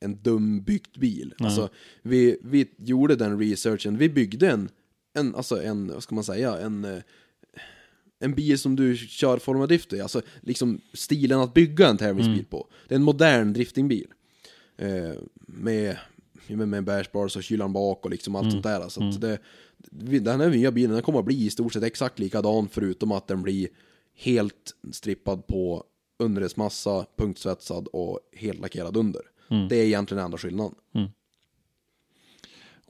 en 0.00 0.22
dum 0.22 0.62
byggt 0.62 0.96
bil. 0.96 1.34
Alltså 1.38 1.68
vi, 2.02 2.38
vi 2.42 2.70
gjorde 2.76 3.16
den 3.16 3.38
researchen, 3.38 3.96
vi 3.96 4.08
byggde 4.08 4.50
en, 4.50 4.68
en, 5.12 5.34
alltså 5.34 5.62
en, 5.62 5.88
vad 5.88 6.02
ska 6.02 6.14
man 6.14 6.24
säga, 6.24 6.58
en 6.58 6.84
eh, 6.84 7.02
en 8.20 8.34
bil 8.34 8.58
som 8.58 8.76
du 8.76 8.96
kör 8.96 9.38
Formula 9.38 9.66
Drift 9.66 9.92
i, 9.92 10.00
alltså 10.00 10.22
liksom 10.40 10.80
stilen 10.92 11.40
att 11.40 11.54
bygga 11.54 11.88
en 11.88 11.96
tävlingsbil 11.96 12.44
på. 12.44 12.66
Det 12.88 12.94
är 12.94 12.96
en 12.98 13.02
modern 13.04 13.52
driftingbil. 13.52 14.06
Eh, 14.76 15.12
med, 15.46 15.96
med, 16.46 16.68
med 16.68 16.84
bärsbars 16.84 17.36
och 17.36 17.42
kylaren 17.42 17.72
bak 17.72 18.04
och 18.04 18.10
liksom 18.10 18.36
allt 18.36 18.50
sånt 18.52 18.62
där. 18.62 18.88
Så 18.88 19.08
att 19.08 19.20
det, 19.20 19.38
vi- 19.90 20.18
den 20.18 20.40
här 20.40 20.50
nya 20.50 20.70
bilen 20.72 20.92
den 20.92 21.02
kommer 21.02 21.18
att 21.18 21.24
bli 21.24 21.44
i 21.46 21.50
stort 21.50 21.72
sett 21.72 21.82
exakt 21.82 22.18
likadan 22.18 22.68
förutom 22.68 23.12
att 23.12 23.28
den 23.28 23.42
blir 23.42 23.68
helt 24.14 24.74
strippad 24.92 25.46
på 25.46 25.84
underredsmassa, 26.18 27.06
punktsvetsad 27.16 27.88
och 27.92 28.20
helt 28.36 28.60
lackerad 28.60 28.96
under. 28.96 29.22
Mm. 29.50 29.68
Det 29.68 29.76
är 29.76 29.84
egentligen 29.84 30.16
den 30.16 30.24
enda 30.24 30.38
skillnaden. 30.38 30.74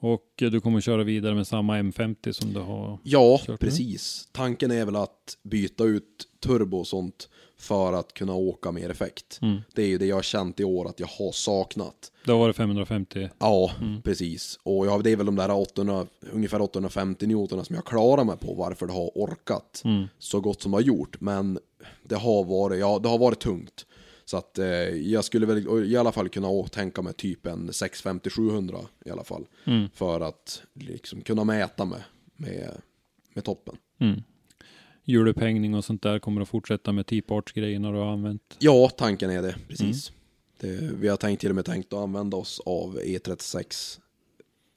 Och 0.03 0.25
du 0.37 0.61
kommer 0.61 0.81
köra 0.81 1.05
vidare 1.05 1.35
med 1.35 1.47
samma 1.47 1.79
M50 1.79 2.33
som 2.33 2.53
du 2.53 2.61
har. 2.61 2.99
Ja, 3.03 3.39
Kört 3.39 3.49
nu. 3.49 3.57
precis. 3.57 4.29
Tanken 4.33 4.71
är 4.71 4.85
väl 4.85 4.97
att 4.97 5.37
byta 5.43 5.85
ut 5.85 6.29
turbo 6.45 6.77
och 6.79 6.87
sånt 6.87 7.29
för 7.59 7.93
att 7.93 8.15
kunna 8.15 8.35
åka 8.35 8.73
mer 8.73 8.91
effekt. 8.91 9.39
Mm. 9.43 9.61
Det 9.75 9.83
är 9.83 9.87
ju 9.87 9.99
det 9.99 10.07
jag 10.07 10.17
har 10.17 10.23
känt 10.23 10.61
i 10.61 10.65
år 10.65 10.89
att 10.89 11.01
jag 11.01 11.07
har 11.07 11.33
saknat. 11.33 12.13
Det 12.25 12.33
har 12.33 12.39
varit 12.39 12.57
550. 12.57 13.29
Ja, 13.39 13.71
Mm. 13.81 14.03
precis. 14.03 14.59
Och 14.63 14.87
jag, 14.87 15.05
det 15.05 15.11
är 15.11 15.17
väl 15.17 15.27
de 15.27 15.37
där 15.37 15.51
800, 15.51 16.07
ungefär 16.33 16.61
850 16.63 17.27
newtonerna 17.27 17.65
som 17.65 17.77
jag 17.77 17.85
klarar 17.85 18.25
mig 18.25 18.37
på 18.37 18.55
varför 18.55 18.87
det 18.87 18.93
har 18.93 19.11
orkat 19.15 19.83
Mm. 19.85 20.07
så 20.19 20.41
gott 20.41 20.63
som 20.63 20.71
det 20.71 20.77
har 20.77 20.83
gjort. 20.83 21.21
Men 21.21 21.59
det 22.03 22.17
har 22.17 22.45
varit, 22.45 22.81
ja, 22.81 22.99
det 22.99 23.09
har 23.09 23.19
varit 23.19 23.41
tungt. 23.41 23.87
Så 24.31 24.37
att 24.37 24.59
eh, 24.59 24.67
jag 24.89 25.25
skulle 25.25 25.47
väl 25.47 25.85
i 25.87 25.97
alla 25.97 26.13
fall 26.13 26.29
kunna 26.29 26.63
tänka 26.63 27.03
mig 27.03 27.13
typ 27.15 27.47
en 27.47 27.71
650-700 27.71 28.87
i 29.05 29.11
alla 29.11 29.25
fall. 29.25 29.47
Mm. 29.65 29.89
För 29.95 30.21
att 30.21 30.63
liksom 30.75 31.21
kunna 31.21 31.45
mäta 31.45 31.85
med, 31.85 32.03
med, 32.37 32.71
med 33.35 33.45
toppen. 33.45 33.77
Mm. 33.99 34.23
Hjulupphängning 35.05 35.75
och 35.75 35.85
sånt 35.85 36.03
där 36.03 36.19
kommer 36.19 36.41
att 36.41 36.49
fortsätta 36.49 36.93
med 36.93 37.07
T-parts-grejerna 37.07 37.93
du 37.93 37.99
har 37.99 38.07
använt. 38.13 38.57
Ja, 38.59 38.89
tanken 38.97 39.31
är 39.31 39.43
det, 39.43 39.57
precis. 39.69 40.13
Mm. 40.61 40.77
Det, 40.81 40.95
vi 40.95 41.09
har 41.09 41.17
tänkt, 41.17 41.41
till 41.41 41.51
och 41.51 41.57
med 41.57 41.65
tänkt 41.65 41.93
att 41.93 41.99
använda 41.99 42.37
oss 42.37 42.61
av 42.67 42.99
E36 42.99 43.99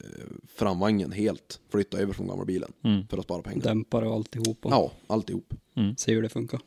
eh, 0.04 0.08
framvagnen 0.54 1.12
helt. 1.12 1.60
Flytta 1.70 1.98
över 1.98 2.12
från 2.12 2.28
gamla 2.28 2.44
bilen 2.44 2.72
Mm. 2.84 3.06
för 3.06 3.18
att 3.18 3.24
spara 3.24 3.42
pengar. 3.42 3.62
Dämpare 3.62 4.08
och 4.08 4.14
alltihop. 4.14 4.66
Och 4.66 4.72
Ja, 4.72 4.92
alltihop. 5.06 5.54
Se 5.96 6.14
hur 6.14 6.22
det 6.22 6.28
funkar. 6.28 6.60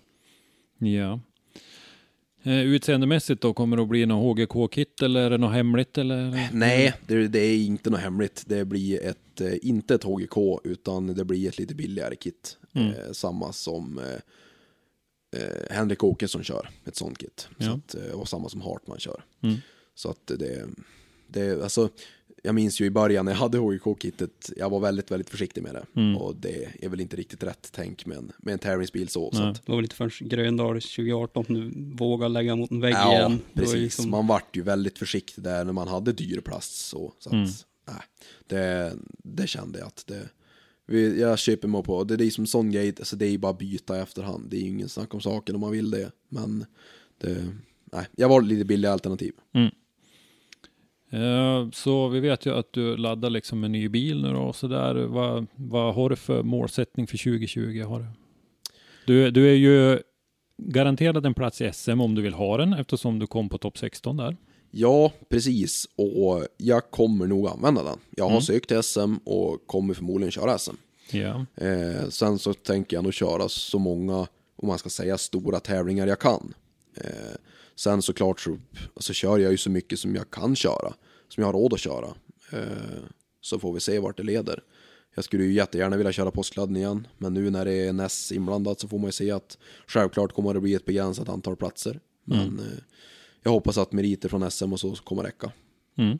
Ja. 0.77 1.19
Eh, 2.47 2.59
utseendemässigt 2.59 3.41
då, 3.41 3.53
kommer 3.53 3.77
det 3.77 3.83
att 3.83 3.89
bli 3.89 4.05
någon 4.05 4.37
HGK-kit 4.37 5.01
eller 5.01 5.21
är 5.21 5.29
det 5.29 5.37
något 5.37 5.53
hemligt 5.53 5.97
eller? 5.97 6.49
Nej, 6.53 6.93
det, 7.07 7.27
det 7.27 7.39
är 7.39 7.57
inte 7.57 7.89
något 7.89 7.99
hemligt. 7.99 8.43
Det 8.47 8.65
blir 8.65 9.03
ett, 9.03 9.41
eh, 9.41 9.53
inte 9.61 9.95
ett 9.95 10.03
HGK, 10.03 10.59
utan 10.63 11.07
det 11.07 11.25
blir 11.25 11.47
ett 11.47 11.57
lite 11.57 11.75
billigare 11.75 12.15
kit. 12.15 12.57
Mm. 12.73 12.87
Eh, 12.87 13.11
samma 13.11 13.53
som 13.53 13.99
eh, 13.99 15.41
eh, 15.41 15.75
Henrik 15.75 16.03
Åkesson 16.03 16.43
kör, 16.43 16.69
ett 16.85 16.95
sånt 16.95 17.17
kit. 17.17 17.49
Ja. 17.57 17.65
Så 17.65 17.71
att, 17.73 18.13
och 18.13 18.29
samma 18.29 18.49
som 18.49 18.61
Hartman 18.61 18.99
kör. 18.99 19.23
Mm. 19.41 19.57
Så 19.95 20.09
att 20.09 20.27
det, 20.27 20.65
det, 21.27 21.63
alltså, 21.63 21.89
jag 22.47 22.55
minns 22.55 22.81
ju 22.81 22.85
i 22.85 22.89
början 22.89 23.25
när 23.25 23.31
jag 23.31 23.39
hade 23.39 23.57
HGK-kittet, 23.57 24.51
jag 24.57 24.69
var 24.69 24.79
väldigt, 24.79 25.11
väldigt 25.11 25.29
försiktig 25.29 25.63
med 25.63 25.73
det. 25.75 25.85
Mm. 26.01 26.17
Och 26.17 26.35
det 26.35 26.67
är 26.81 26.89
väl 26.89 27.01
inte 27.01 27.15
riktigt 27.15 27.43
rätt 27.43 27.69
tänk 27.71 28.05
med 28.05 28.17
en, 28.17 28.31
med 28.37 28.53
en 28.53 28.59
tävlingsbil 28.59 29.07
så. 29.07 29.31
så 29.31 29.43
att, 29.43 29.65
Det 29.65 29.71
var 29.71 29.75
väl 29.75 29.81
lite 29.81 29.95
förrän 29.95 30.29
Gröndal 30.29 30.73
2018 30.81 31.45
nu 31.47 31.71
vågar 31.95 32.29
lägga 32.29 32.55
mot 32.55 32.71
en 32.71 32.81
vägg 32.81 32.93
ja, 32.93 33.13
igen. 33.13 33.31
Var 33.31 33.61
precis. 33.61 33.75
ju 33.75 33.79
Liksom, 33.79 34.09
Man 34.09 34.27
vart 34.27 34.55
ju 34.57 34.61
väldigt 34.61 34.97
försiktig 34.99 35.43
där 35.43 35.65
när 35.65 35.73
man 35.73 35.87
hade 35.87 36.11
dyr 36.11 36.39
plast 36.39 36.75
så. 36.75 37.13
så 37.19 37.29
att, 37.29 37.33
Mm. 37.33 37.47
nej, 37.87 38.01
det, 38.47 38.93
det 39.23 39.47
kände 39.47 39.79
jag 39.79 39.87
att 39.87 40.03
det, 40.07 40.29
vi, 40.85 41.19
jag 41.21 41.39
köper 41.39 41.67
mig 41.67 41.83
på, 41.83 42.03
det 42.03 42.25
är 42.25 42.29
som 42.29 42.47
sån 42.47 42.71
grej, 42.71 42.87
alltså 42.99 43.15
det 43.15 43.25
är 43.25 43.29
ju 43.31 43.37
bara 43.37 43.53
byta 43.53 43.97
i 43.97 44.01
efterhand. 44.01 44.49
Det 44.49 44.57
är 44.57 44.61
ju 44.61 44.67
ingen 44.67 44.89
snack 44.89 45.13
om 45.13 45.21
saken 45.21 45.55
om 45.55 45.61
man 45.61 45.71
vill 45.71 45.91
det. 45.91 46.11
Men 46.29 46.65
det, 47.21 47.47
nej, 47.93 48.05
jag 48.15 48.29
var 48.29 48.41
lite 48.41 48.65
billiga 48.65 48.91
alternativ. 48.91 49.33
Eh, 49.55 49.67
Så 51.73 52.07
vi 52.07 52.19
vet 52.19 52.45
ju 52.45 52.53
att 52.57 52.73
du 52.73 52.97
laddar 52.97 53.29
liksom 53.29 53.63
en 53.63 53.71
ny 53.71 53.89
bil 53.89 54.21
nu 54.21 54.33
då 54.33 54.39
och 54.39 54.55
sådär. 54.55 54.95
Vad, 54.95 55.47
vad 55.55 55.95
har 55.95 56.09
du 56.09 56.15
för 56.15 56.43
målsättning 56.43 57.07
för 57.07 57.17
2020? 57.17 57.83
Har 57.87 57.99
du? 57.99 58.05
Du, 59.05 59.31
du 59.31 59.49
är 59.49 59.53
ju 59.55 59.99
garanterad 60.57 61.25
en 61.25 61.33
plats 61.33 61.61
i 61.61 61.71
SM 61.73 62.01
om 62.01 62.15
du 62.15 62.21
vill 62.21 62.33
ha 62.33 62.57
den 62.57 62.73
eftersom 62.73 63.19
du 63.19 63.27
kom 63.27 63.49
på 63.49 63.57
topp 63.57 63.77
16 63.77 64.17
där. 64.17 64.37
Ja, 64.71 65.11
precis. 65.29 65.85
Och 65.95 66.43
jag 66.57 66.91
kommer 66.91 67.27
nog 67.27 67.47
använda 67.47 67.83
den. 67.83 67.97
Jag 68.15 68.23
har 68.23 68.31
Mm. 68.31 68.41
sökt 68.41 68.67
till 68.67 68.83
SM 68.83 69.13
och 69.25 69.67
kommer 69.67 69.93
förmodligen 69.93 70.31
köra 70.31 70.57
SM. 70.57 70.75
Ja. 71.11 71.45
Eh, 71.55 72.09
sen 72.09 72.39
så 72.39 72.53
tänker 72.53 72.97
jag 72.97 73.03
nog 73.03 73.13
köra 73.13 73.49
så 73.49 73.79
många, 73.79 74.27
om 74.55 74.67
man 74.67 74.77
ska 74.77 74.89
säga 74.89 75.17
stora 75.17 75.59
tävlingar 75.59 76.07
jag 76.07 76.19
kan. 76.19 76.53
Eh, 76.97 77.35
sen 77.77 78.01
såklart 78.01 78.39
så, 78.39 78.57
så 78.97 79.13
kör 79.13 79.37
jag 79.37 79.51
ju 79.51 79.57
så 79.57 79.69
mycket 79.69 79.99
som 79.99 80.15
jag 80.15 80.29
kan 80.31 80.55
köra, 80.55 80.93
som 81.27 81.41
jag 81.41 81.45
har 81.45 81.53
råd 81.53 81.73
att 81.73 81.79
köra. 81.79 82.07
Eh, 82.51 83.03
så 83.41 83.59
får 83.59 83.73
vi 83.73 83.79
se 83.79 83.99
vart 83.99 84.17
det 84.17 84.23
leder. 84.23 84.63
Jag 85.15 85.23
skulle 85.23 85.43
ju 85.43 85.53
jättegärna 85.53 85.97
vilja 85.97 86.11
köra 86.11 86.31
påskladden 86.31 86.75
igen, 86.75 87.07
men 87.17 87.33
nu 87.33 87.49
när 87.49 87.65
det 87.65 87.73
är 87.73 87.89
en 87.89 87.99
S 87.99 88.31
inblandat 88.31 88.79
så 88.79 88.87
får 88.87 88.97
man 88.97 89.07
ju 89.07 89.11
se 89.11 89.31
att 89.31 89.57
självklart 89.87 90.33
kommer 90.33 90.53
det 90.53 90.59
bli 90.61 90.73
ett 90.73 90.85
begränsat 90.85 91.29
antal 91.29 91.55
platser. 91.55 91.99
Men 92.23 92.59
eh, 92.59 92.77
jag 93.43 93.51
hoppas 93.51 93.77
att 93.77 93.91
meriter 93.91 94.29
från 94.29 94.51
SM 94.51 94.73
och 94.73 94.79
så 94.79 94.95
kommer 94.95 95.23
räcka. 95.23 95.51
Mm. 95.97 96.19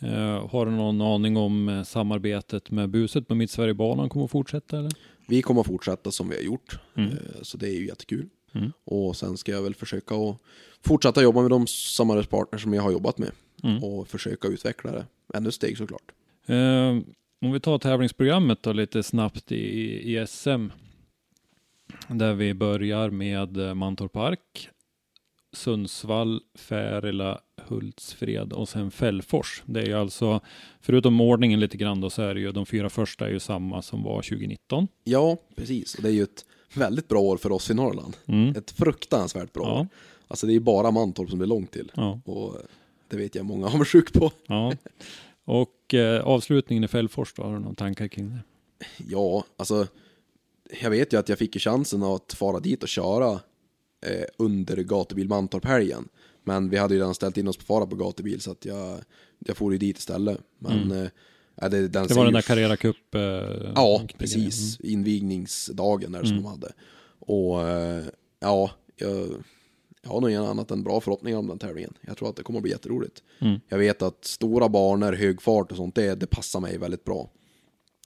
Eh, 0.00 0.48
har 0.50 0.66
du 0.66 0.72
någon 0.72 1.00
aning 1.00 1.36
om 1.36 1.68
eh, 1.68 1.82
samarbetet 1.82 2.70
med 2.70 2.90
buset 2.90 3.28
med 3.28 3.38
Mittsverigebanan 3.38 4.08
kommer 4.08 4.24
att 4.24 4.30
fortsätta 4.30 4.78
eller? 4.78 4.92
Vi 5.28 5.42
kommer 5.42 5.60
att 5.60 5.66
fortsätta 5.66 6.10
som 6.10 6.28
vi 6.28 6.36
har 6.36 6.42
gjort, 6.42 6.78
Mm. 6.96 7.10
eh, 7.12 7.18
så 7.42 7.56
det 7.56 7.68
är 7.68 7.72
ju 7.80 7.86
jättekul. 7.86 8.28
Mm. 8.52 8.72
Och 8.84 9.16
sen 9.16 9.36
ska 9.36 9.52
jag 9.52 9.62
väl 9.62 9.74
försöka 9.74 10.14
att 10.14 10.36
fortsätta 10.84 11.22
jobba 11.22 11.40
med 11.42 11.50
de 11.50 11.66
samarbetspartners 11.66 12.62
som 12.62 12.74
jag 12.74 12.82
har 12.82 12.92
jobbat 12.92 13.18
med 13.18 13.30
Mm. 13.62 13.84
och 13.84 14.08
försöka 14.08 14.48
utveckla 14.48 14.92
det 14.92 15.06
ännu 15.34 15.50
steg 15.52 15.78
såklart. 15.78 16.12
Eh, 16.46 16.90
om 17.40 17.52
vi 17.52 17.60
tar 17.60 17.78
tävlingsprogrammet 17.78 18.62
då 18.62 18.72
lite 18.72 19.02
snabbt 19.02 19.52
i, 19.52 19.64
i 20.16 20.26
SM. 20.26 20.66
Där 22.08 22.34
vi 22.34 22.54
börjar 22.54 23.10
med 23.10 23.56
eh, 23.56 23.74
Mantorp 23.74 24.12
Park, 24.12 24.68
Sundsvall, 25.52 26.40
Färila, 26.54 27.40
Hultsfred 27.66 28.52
och 28.52 28.68
sen 28.68 28.90
Fällfors. 28.90 29.62
Det 29.66 29.80
är 29.80 29.86
ju 29.86 29.94
alltså, 29.94 30.40
förutom 30.80 31.20
ordningen 31.20 31.60
lite 31.60 31.76
grann 31.76 32.00
då, 32.00 32.10
så 32.10 32.22
är 32.22 32.34
det 32.34 32.40
ju 32.40 32.52
de 32.52 32.66
fyra 32.66 32.90
första 32.90 33.26
är 33.26 33.30
ju 33.30 33.40
samma 33.40 33.82
som 33.82 34.02
var 34.02 34.22
2019. 34.22 34.88
Ja, 35.04 35.36
precis. 35.56 35.94
Och 35.94 36.02
det 36.02 36.08
är 36.08 36.12
ju 36.12 36.22
ett 36.22 36.44
väldigt 36.74 37.08
bra 37.08 37.20
år 37.20 37.36
för 37.36 37.52
oss 37.52 37.70
i 37.70 37.74
Norrland. 37.74 38.16
Mm. 38.26 38.56
Ett 38.56 38.70
fruktansvärt 38.70 39.52
bra 39.52 39.62
Ja. 39.64 39.80
år. 39.80 39.88
Alltså 40.28 40.46
det 40.46 40.54
är 40.54 40.60
bara 40.60 40.90
Mantorp 40.90 41.30
som 41.30 41.38
det 41.38 41.44
är 41.44 41.46
långt 41.46 41.70
till. 41.70 41.92
Ja, 41.94 42.20
Och 42.24 42.56
det 43.08 43.16
vet 43.16 43.34
jag 43.34 43.46
många 43.46 43.68
har 43.68 43.84
sjuk 43.84 44.12
på. 44.12 44.32
ja. 44.46 44.72
Och 45.44 45.94
eh, 45.94 46.24
avslutningen 46.26 46.84
i 46.84 46.88
Fällfors 46.88 47.32
då, 47.34 47.42
har 47.42 47.52
du 47.54 47.58
någon 47.60 47.74
tankar 47.74 48.08
kring 48.08 48.30
det? 48.30 48.38
Ja, 49.08 49.44
alltså 49.56 49.86
jag 50.82 50.90
vet 50.90 51.12
ju 51.12 51.18
att 51.18 51.28
jag 51.28 51.38
fick 51.38 51.54
ju 51.54 51.60
chansen 51.60 52.02
att 52.02 52.32
fara 52.32 52.60
dit 52.60 52.82
och 52.82 52.88
köra 52.88 53.32
eh, 54.06 54.24
under 54.36 54.76
gatubil 54.76 55.28
Mantorp-helgen. 55.28 56.08
Men 56.44 56.68
vi 56.70 56.76
hade 56.76 56.94
ju 56.94 57.00
redan 57.00 57.14
ställt 57.14 57.36
in 57.36 57.48
oss 57.48 57.56
på 57.56 57.64
fara 57.64 57.86
på 57.86 57.96
gatubil 57.96 58.40
så 58.40 58.50
att 58.50 58.64
jag, 58.64 58.98
jag 59.38 59.56
får 59.56 59.72
ju 59.72 59.78
dit 59.78 59.98
istället. 59.98 60.38
Men 60.58 60.90
eh, 61.02 61.08
ja, 61.60 61.68
det, 61.68 61.76
Mm. 61.78 61.90
Det 62.08 62.14
var 62.14 62.24
den 62.24 62.34
där 62.34 62.42
Carrera 62.42 62.76
Cup. 62.76 63.14
Eh, 63.14 63.20
Ja, 63.74 63.96
grejen. 63.96 64.08
precis. 64.18 64.80
Invigningsdagen 64.80 66.12
där 66.12 66.20
som 66.24 66.30
Mm. 66.30 66.42
de 66.42 66.48
hade. 66.48 66.72
Och 67.18 67.68
eh, 67.68 68.04
ja, 68.40 68.70
jag, 68.96 69.28
jag 70.02 70.10
har 70.10 70.20
nog 70.20 70.30
inget 70.30 70.40
annat 70.42 70.70
än 70.70 70.82
bra 70.82 71.00
förhoppningar 71.00 71.38
om 71.38 71.46
den 71.46 71.58
tävlingen. 71.58 71.94
Jag 72.00 72.16
tror 72.16 72.28
att 72.28 72.36
det 72.36 72.42
kommer 72.42 72.58
att 72.58 72.62
bli 72.62 72.72
jätteroligt. 72.72 73.22
Mm. 73.38 73.60
Jag 73.68 73.78
vet 73.78 74.02
att 74.02 74.24
stora 74.24 74.68
banor, 74.68 75.12
hög 75.12 75.42
fart 75.42 75.70
och 75.70 75.76
sånt, 75.76 75.94
det, 75.94 76.14
det 76.14 76.26
passar 76.26 76.60
mig 76.60 76.78
väldigt 76.78 77.04
bra. 77.04 77.30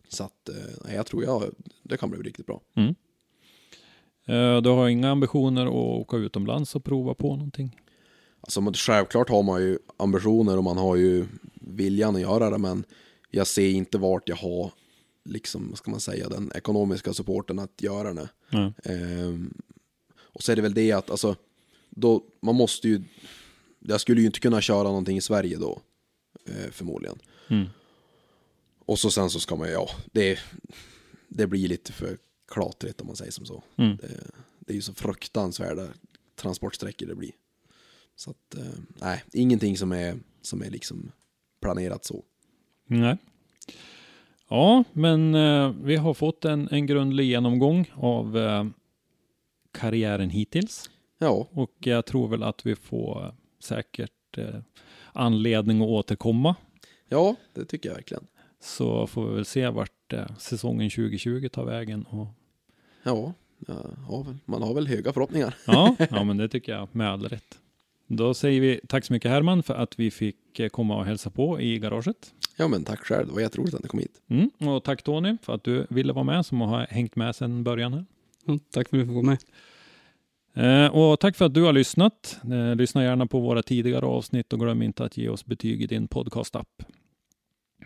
Så 0.08 0.24
att 0.24 0.48
eh, 0.48 0.94
jag 0.94 1.06
tror 1.06 1.24
jag, 1.24 1.42
det 1.82 1.96
kan 1.96 2.10
bli 2.10 2.20
riktigt 2.20 2.46
bra. 2.46 2.60
Mm. 2.76 2.94
Eh, 4.26 4.62
Du 4.62 4.68
har 4.70 4.88
inga 4.88 5.10
ambitioner 5.10 5.66
att 5.66 5.72
åka 5.72 6.16
utomlands 6.16 6.74
och 6.74 6.84
prova 6.84 7.14
på 7.14 7.36
någonting? 7.36 7.78
Alltså, 8.40 8.72
självklart 8.74 9.28
har 9.28 9.42
man 9.42 9.62
ju 9.62 9.78
ambitioner 9.96 10.56
och 10.58 10.64
man 10.64 10.78
har 10.78 10.96
ju 10.96 11.26
viljan 11.60 12.14
att 12.14 12.20
göra 12.20 12.50
det, 12.50 12.58
men 12.58 12.84
jag 13.34 13.46
ser 13.46 13.70
inte 13.70 13.98
vart 13.98 14.28
jag 14.28 14.36
har, 14.36 14.72
liksom, 15.24 15.76
ska 15.76 15.90
man 15.90 16.00
säga, 16.00 16.28
den 16.28 16.52
ekonomiska 16.54 17.12
supporten 17.12 17.58
att 17.58 17.82
göra 17.82 18.14
det. 18.14 18.28
Ja. 18.50 18.72
Ehm, 18.84 19.54
och 20.14 20.42
så 20.42 20.52
är 20.52 20.56
det 20.56 20.62
väl 20.62 20.74
det 20.74 20.92
att, 20.92 21.10
alltså, 21.10 21.36
då, 21.90 22.24
man 22.40 22.54
måste 22.54 22.88
ju, 22.88 23.02
jag 23.78 24.00
skulle 24.00 24.20
ju 24.20 24.26
inte 24.26 24.40
kunna 24.40 24.60
köra 24.60 24.82
någonting 24.82 25.16
i 25.16 25.20
Sverige 25.20 25.56
då, 25.56 25.80
eh, 26.46 26.70
förmodligen. 26.70 27.18
Mm. 27.48 27.66
Och 28.78 28.98
så 28.98 29.10
sen 29.10 29.30
så 29.30 29.40
ska 29.40 29.56
man, 29.56 29.70
ja, 29.70 29.88
det, 30.12 30.38
det 31.28 31.46
blir 31.46 31.68
lite 31.68 31.92
för 31.92 32.18
klatrigt 32.48 33.00
om 33.00 33.06
man 33.06 33.16
säger 33.16 33.32
som 33.32 33.46
så. 33.46 33.62
Mm. 33.76 33.96
Det, 33.96 34.30
det 34.58 34.72
är 34.72 34.76
ju 34.76 34.82
så 34.82 34.94
fruktansvärda 34.94 35.88
transportsträckor 36.36 37.06
det 37.06 37.14
blir. 37.14 37.32
Så 38.16 38.30
att, 38.30 38.54
eh, 38.54 38.78
nej, 39.00 39.24
ingenting 39.32 39.76
som 39.76 39.92
är, 39.92 40.18
som 40.42 40.62
är 40.62 40.70
liksom 40.70 41.12
planerat 41.60 42.04
så. 42.04 42.24
Nej. 42.86 43.16
Ja, 44.48 44.84
men 44.92 45.34
eh, 45.34 45.72
vi 45.82 45.96
har 45.96 46.14
fått 46.14 46.44
en, 46.44 46.68
en 46.70 46.86
grundlig 46.86 47.24
genomgång 47.24 47.90
av 47.94 48.38
eh, 48.38 48.64
karriären 49.72 50.30
hittills. 50.30 50.90
Ja, 51.18 51.46
Och 51.50 51.72
jag 51.78 52.06
tror 52.06 52.28
väl 52.28 52.42
att 52.42 52.66
vi 52.66 52.76
får 52.76 53.24
eh, 53.24 53.32
säkert 53.58 54.38
eh, 54.38 54.60
anledning 55.12 55.80
att 55.82 55.88
återkomma. 55.88 56.54
ja, 57.08 57.34
det 57.54 57.64
tycker 57.64 57.88
jag 57.88 57.96
verkligen. 57.96 58.26
Så 58.60 59.06
får 59.06 59.28
vi 59.28 59.34
väl 59.34 59.44
se 59.44 59.68
vart 59.68 60.12
eh, 60.12 60.36
säsongen 60.38 60.90
2020 60.90 61.48
tar 61.52 61.64
vägen. 61.64 62.02
Och, 62.02 62.26
Ja, 63.02 63.32
ja, 64.08 64.26
man 64.44 64.62
har 64.62 64.74
väl 64.74 64.86
höga 64.86 65.12
förhoppningar. 65.12 65.54
ja, 65.66 65.96
ja, 66.10 66.24
men 66.24 66.36
det 66.36 66.48
tycker 66.48 66.72
jag 66.72 66.88
med 66.92 67.10
all 67.10 67.28
rätt. 67.28 67.58
Då 68.16 68.34
säger 68.34 68.60
vi 68.60 68.80
tack 68.88 69.04
så 69.04 69.12
mycket 69.12 69.30
Herman 69.30 69.62
för 69.62 69.74
att 69.74 69.98
vi 69.98 70.10
fick 70.10 70.60
eh, 70.60 70.68
komma 70.68 70.96
och 70.96 71.04
hälsa 71.04 71.30
på 71.30 71.60
i 71.60 71.78
garaget. 71.78 72.34
Ja 72.56 72.68
men 72.68 72.84
tack 72.84 73.00
själv, 73.00 73.26
det 73.26 73.32
var 73.34 73.40
jätteroligt 73.40 73.74
att 73.74 73.82
ni 73.82 73.88
kom 73.88 74.00
hit. 74.00 74.20
Mm. 74.28 74.50
Och 74.68 74.84
tack 74.84 75.02
Tony 75.02 75.36
för 75.42 75.54
att 75.54 75.64
du 75.64 75.86
ville 75.90 76.12
vara 76.12 76.24
med 76.24 76.46
som 76.46 76.60
har 76.60 76.86
hängt 76.90 77.16
med 77.16 77.36
sedan 77.36 77.64
början 77.64 77.92
här. 77.92 78.04
Ja, 78.46 78.58
tack 78.70 78.88
för 78.88 78.96
att 78.96 79.02
du 79.02 79.14
fick 79.14 79.24
vara 79.24 79.36
Eh, 80.54 80.62
med. 80.62 80.90
och 80.90 81.20
tack 81.20 81.36
för 81.36 81.44
att 81.44 81.54
du 81.54 81.62
har 81.62 81.72
lyssnat. 81.72 82.40
Eh, 82.44 82.76
lyssna 82.76 83.04
gärna 83.04 83.26
på 83.26 83.40
våra 83.40 83.62
tidigare 83.62 84.06
avsnitt 84.06 84.52
och 84.52 84.60
glöm 84.60 84.82
inte 84.82 85.04
att 85.04 85.16
ge 85.16 85.28
oss 85.28 85.46
betyg 85.46 85.82
i 85.82 85.86
din 85.86 86.08
podcastapp. 86.08 86.82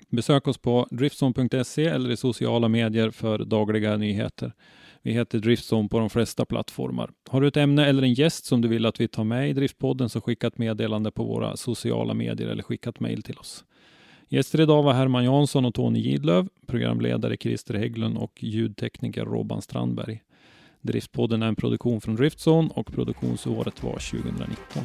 Besök 0.09 0.49
oss 0.49 0.59
på 0.59 0.89
driftzone.se 0.91 1.85
eller 1.85 2.11
i 2.11 2.17
sociala 2.17 2.69
medier 2.69 3.11
för 3.11 3.39
dagliga 3.39 3.97
nyheter. 3.97 4.53
Vi 5.07 5.13
heter 5.13 5.39
Driftzone 5.39 5.89
på 5.89 5.99
de 5.99 6.11
flesta 6.11 6.45
plattformar. 6.45 7.11
Har 7.29 7.41
du 7.41 7.49
ett 7.49 7.57
ämne 7.57 7.87
eller 7.87 8.03
en 8.03 8.15
gäst 8.15 8.45
som 8.45 8.61
du 8.61 8.69
vill 8.69 8.87
att 8.87 9.01
vi 9.01 9.09
tar 9.09 9.25
med 9.25 9.51
i 9.51 9.53
Driftpodden 9.53 10.09
så 10.09 10.21
skicka 10.21 10.47
ett 10.47 10.59
meddelande 10.59 11.11
på 11.11 11.25
våra 11.25 11.57
sociala 11.57 12.15
medier 12.15 12.49
eller 12.49 12.63
skicka 12.63 12.91
ett 12.91 13.01
mejl 13.01 13.23
till 13.23 13.39
oss. 13.39 13.65
Gäster 14.29 14.61
idag 14.61 14.83
var 14.83 14.93
Herman 14.93 15.25
Jansson 15.25 15.65
och 15.65 15.75
Tony 15.75 15.99
Gidlöv, 15.99 16.49
programledare 16.67 17.37
Christer 17.37 17.75
Hägglund 17.75 18.19
och 18.19 18.43
ljudtekniker 18.43 19.25
Robban 19.25 19.63
Strandberg. 19.63 20.23
Driftpodden 20.81 21.43
är 21.43 21.49
en 21.49 21.57
produktion 21.57 22.01
från 22.01 22.17
Driftzone 22.17 22.71
och 22.75 22.93
produktionsåret 22.93 23.83
var 23.83 23.93
2019. 23.93 24.85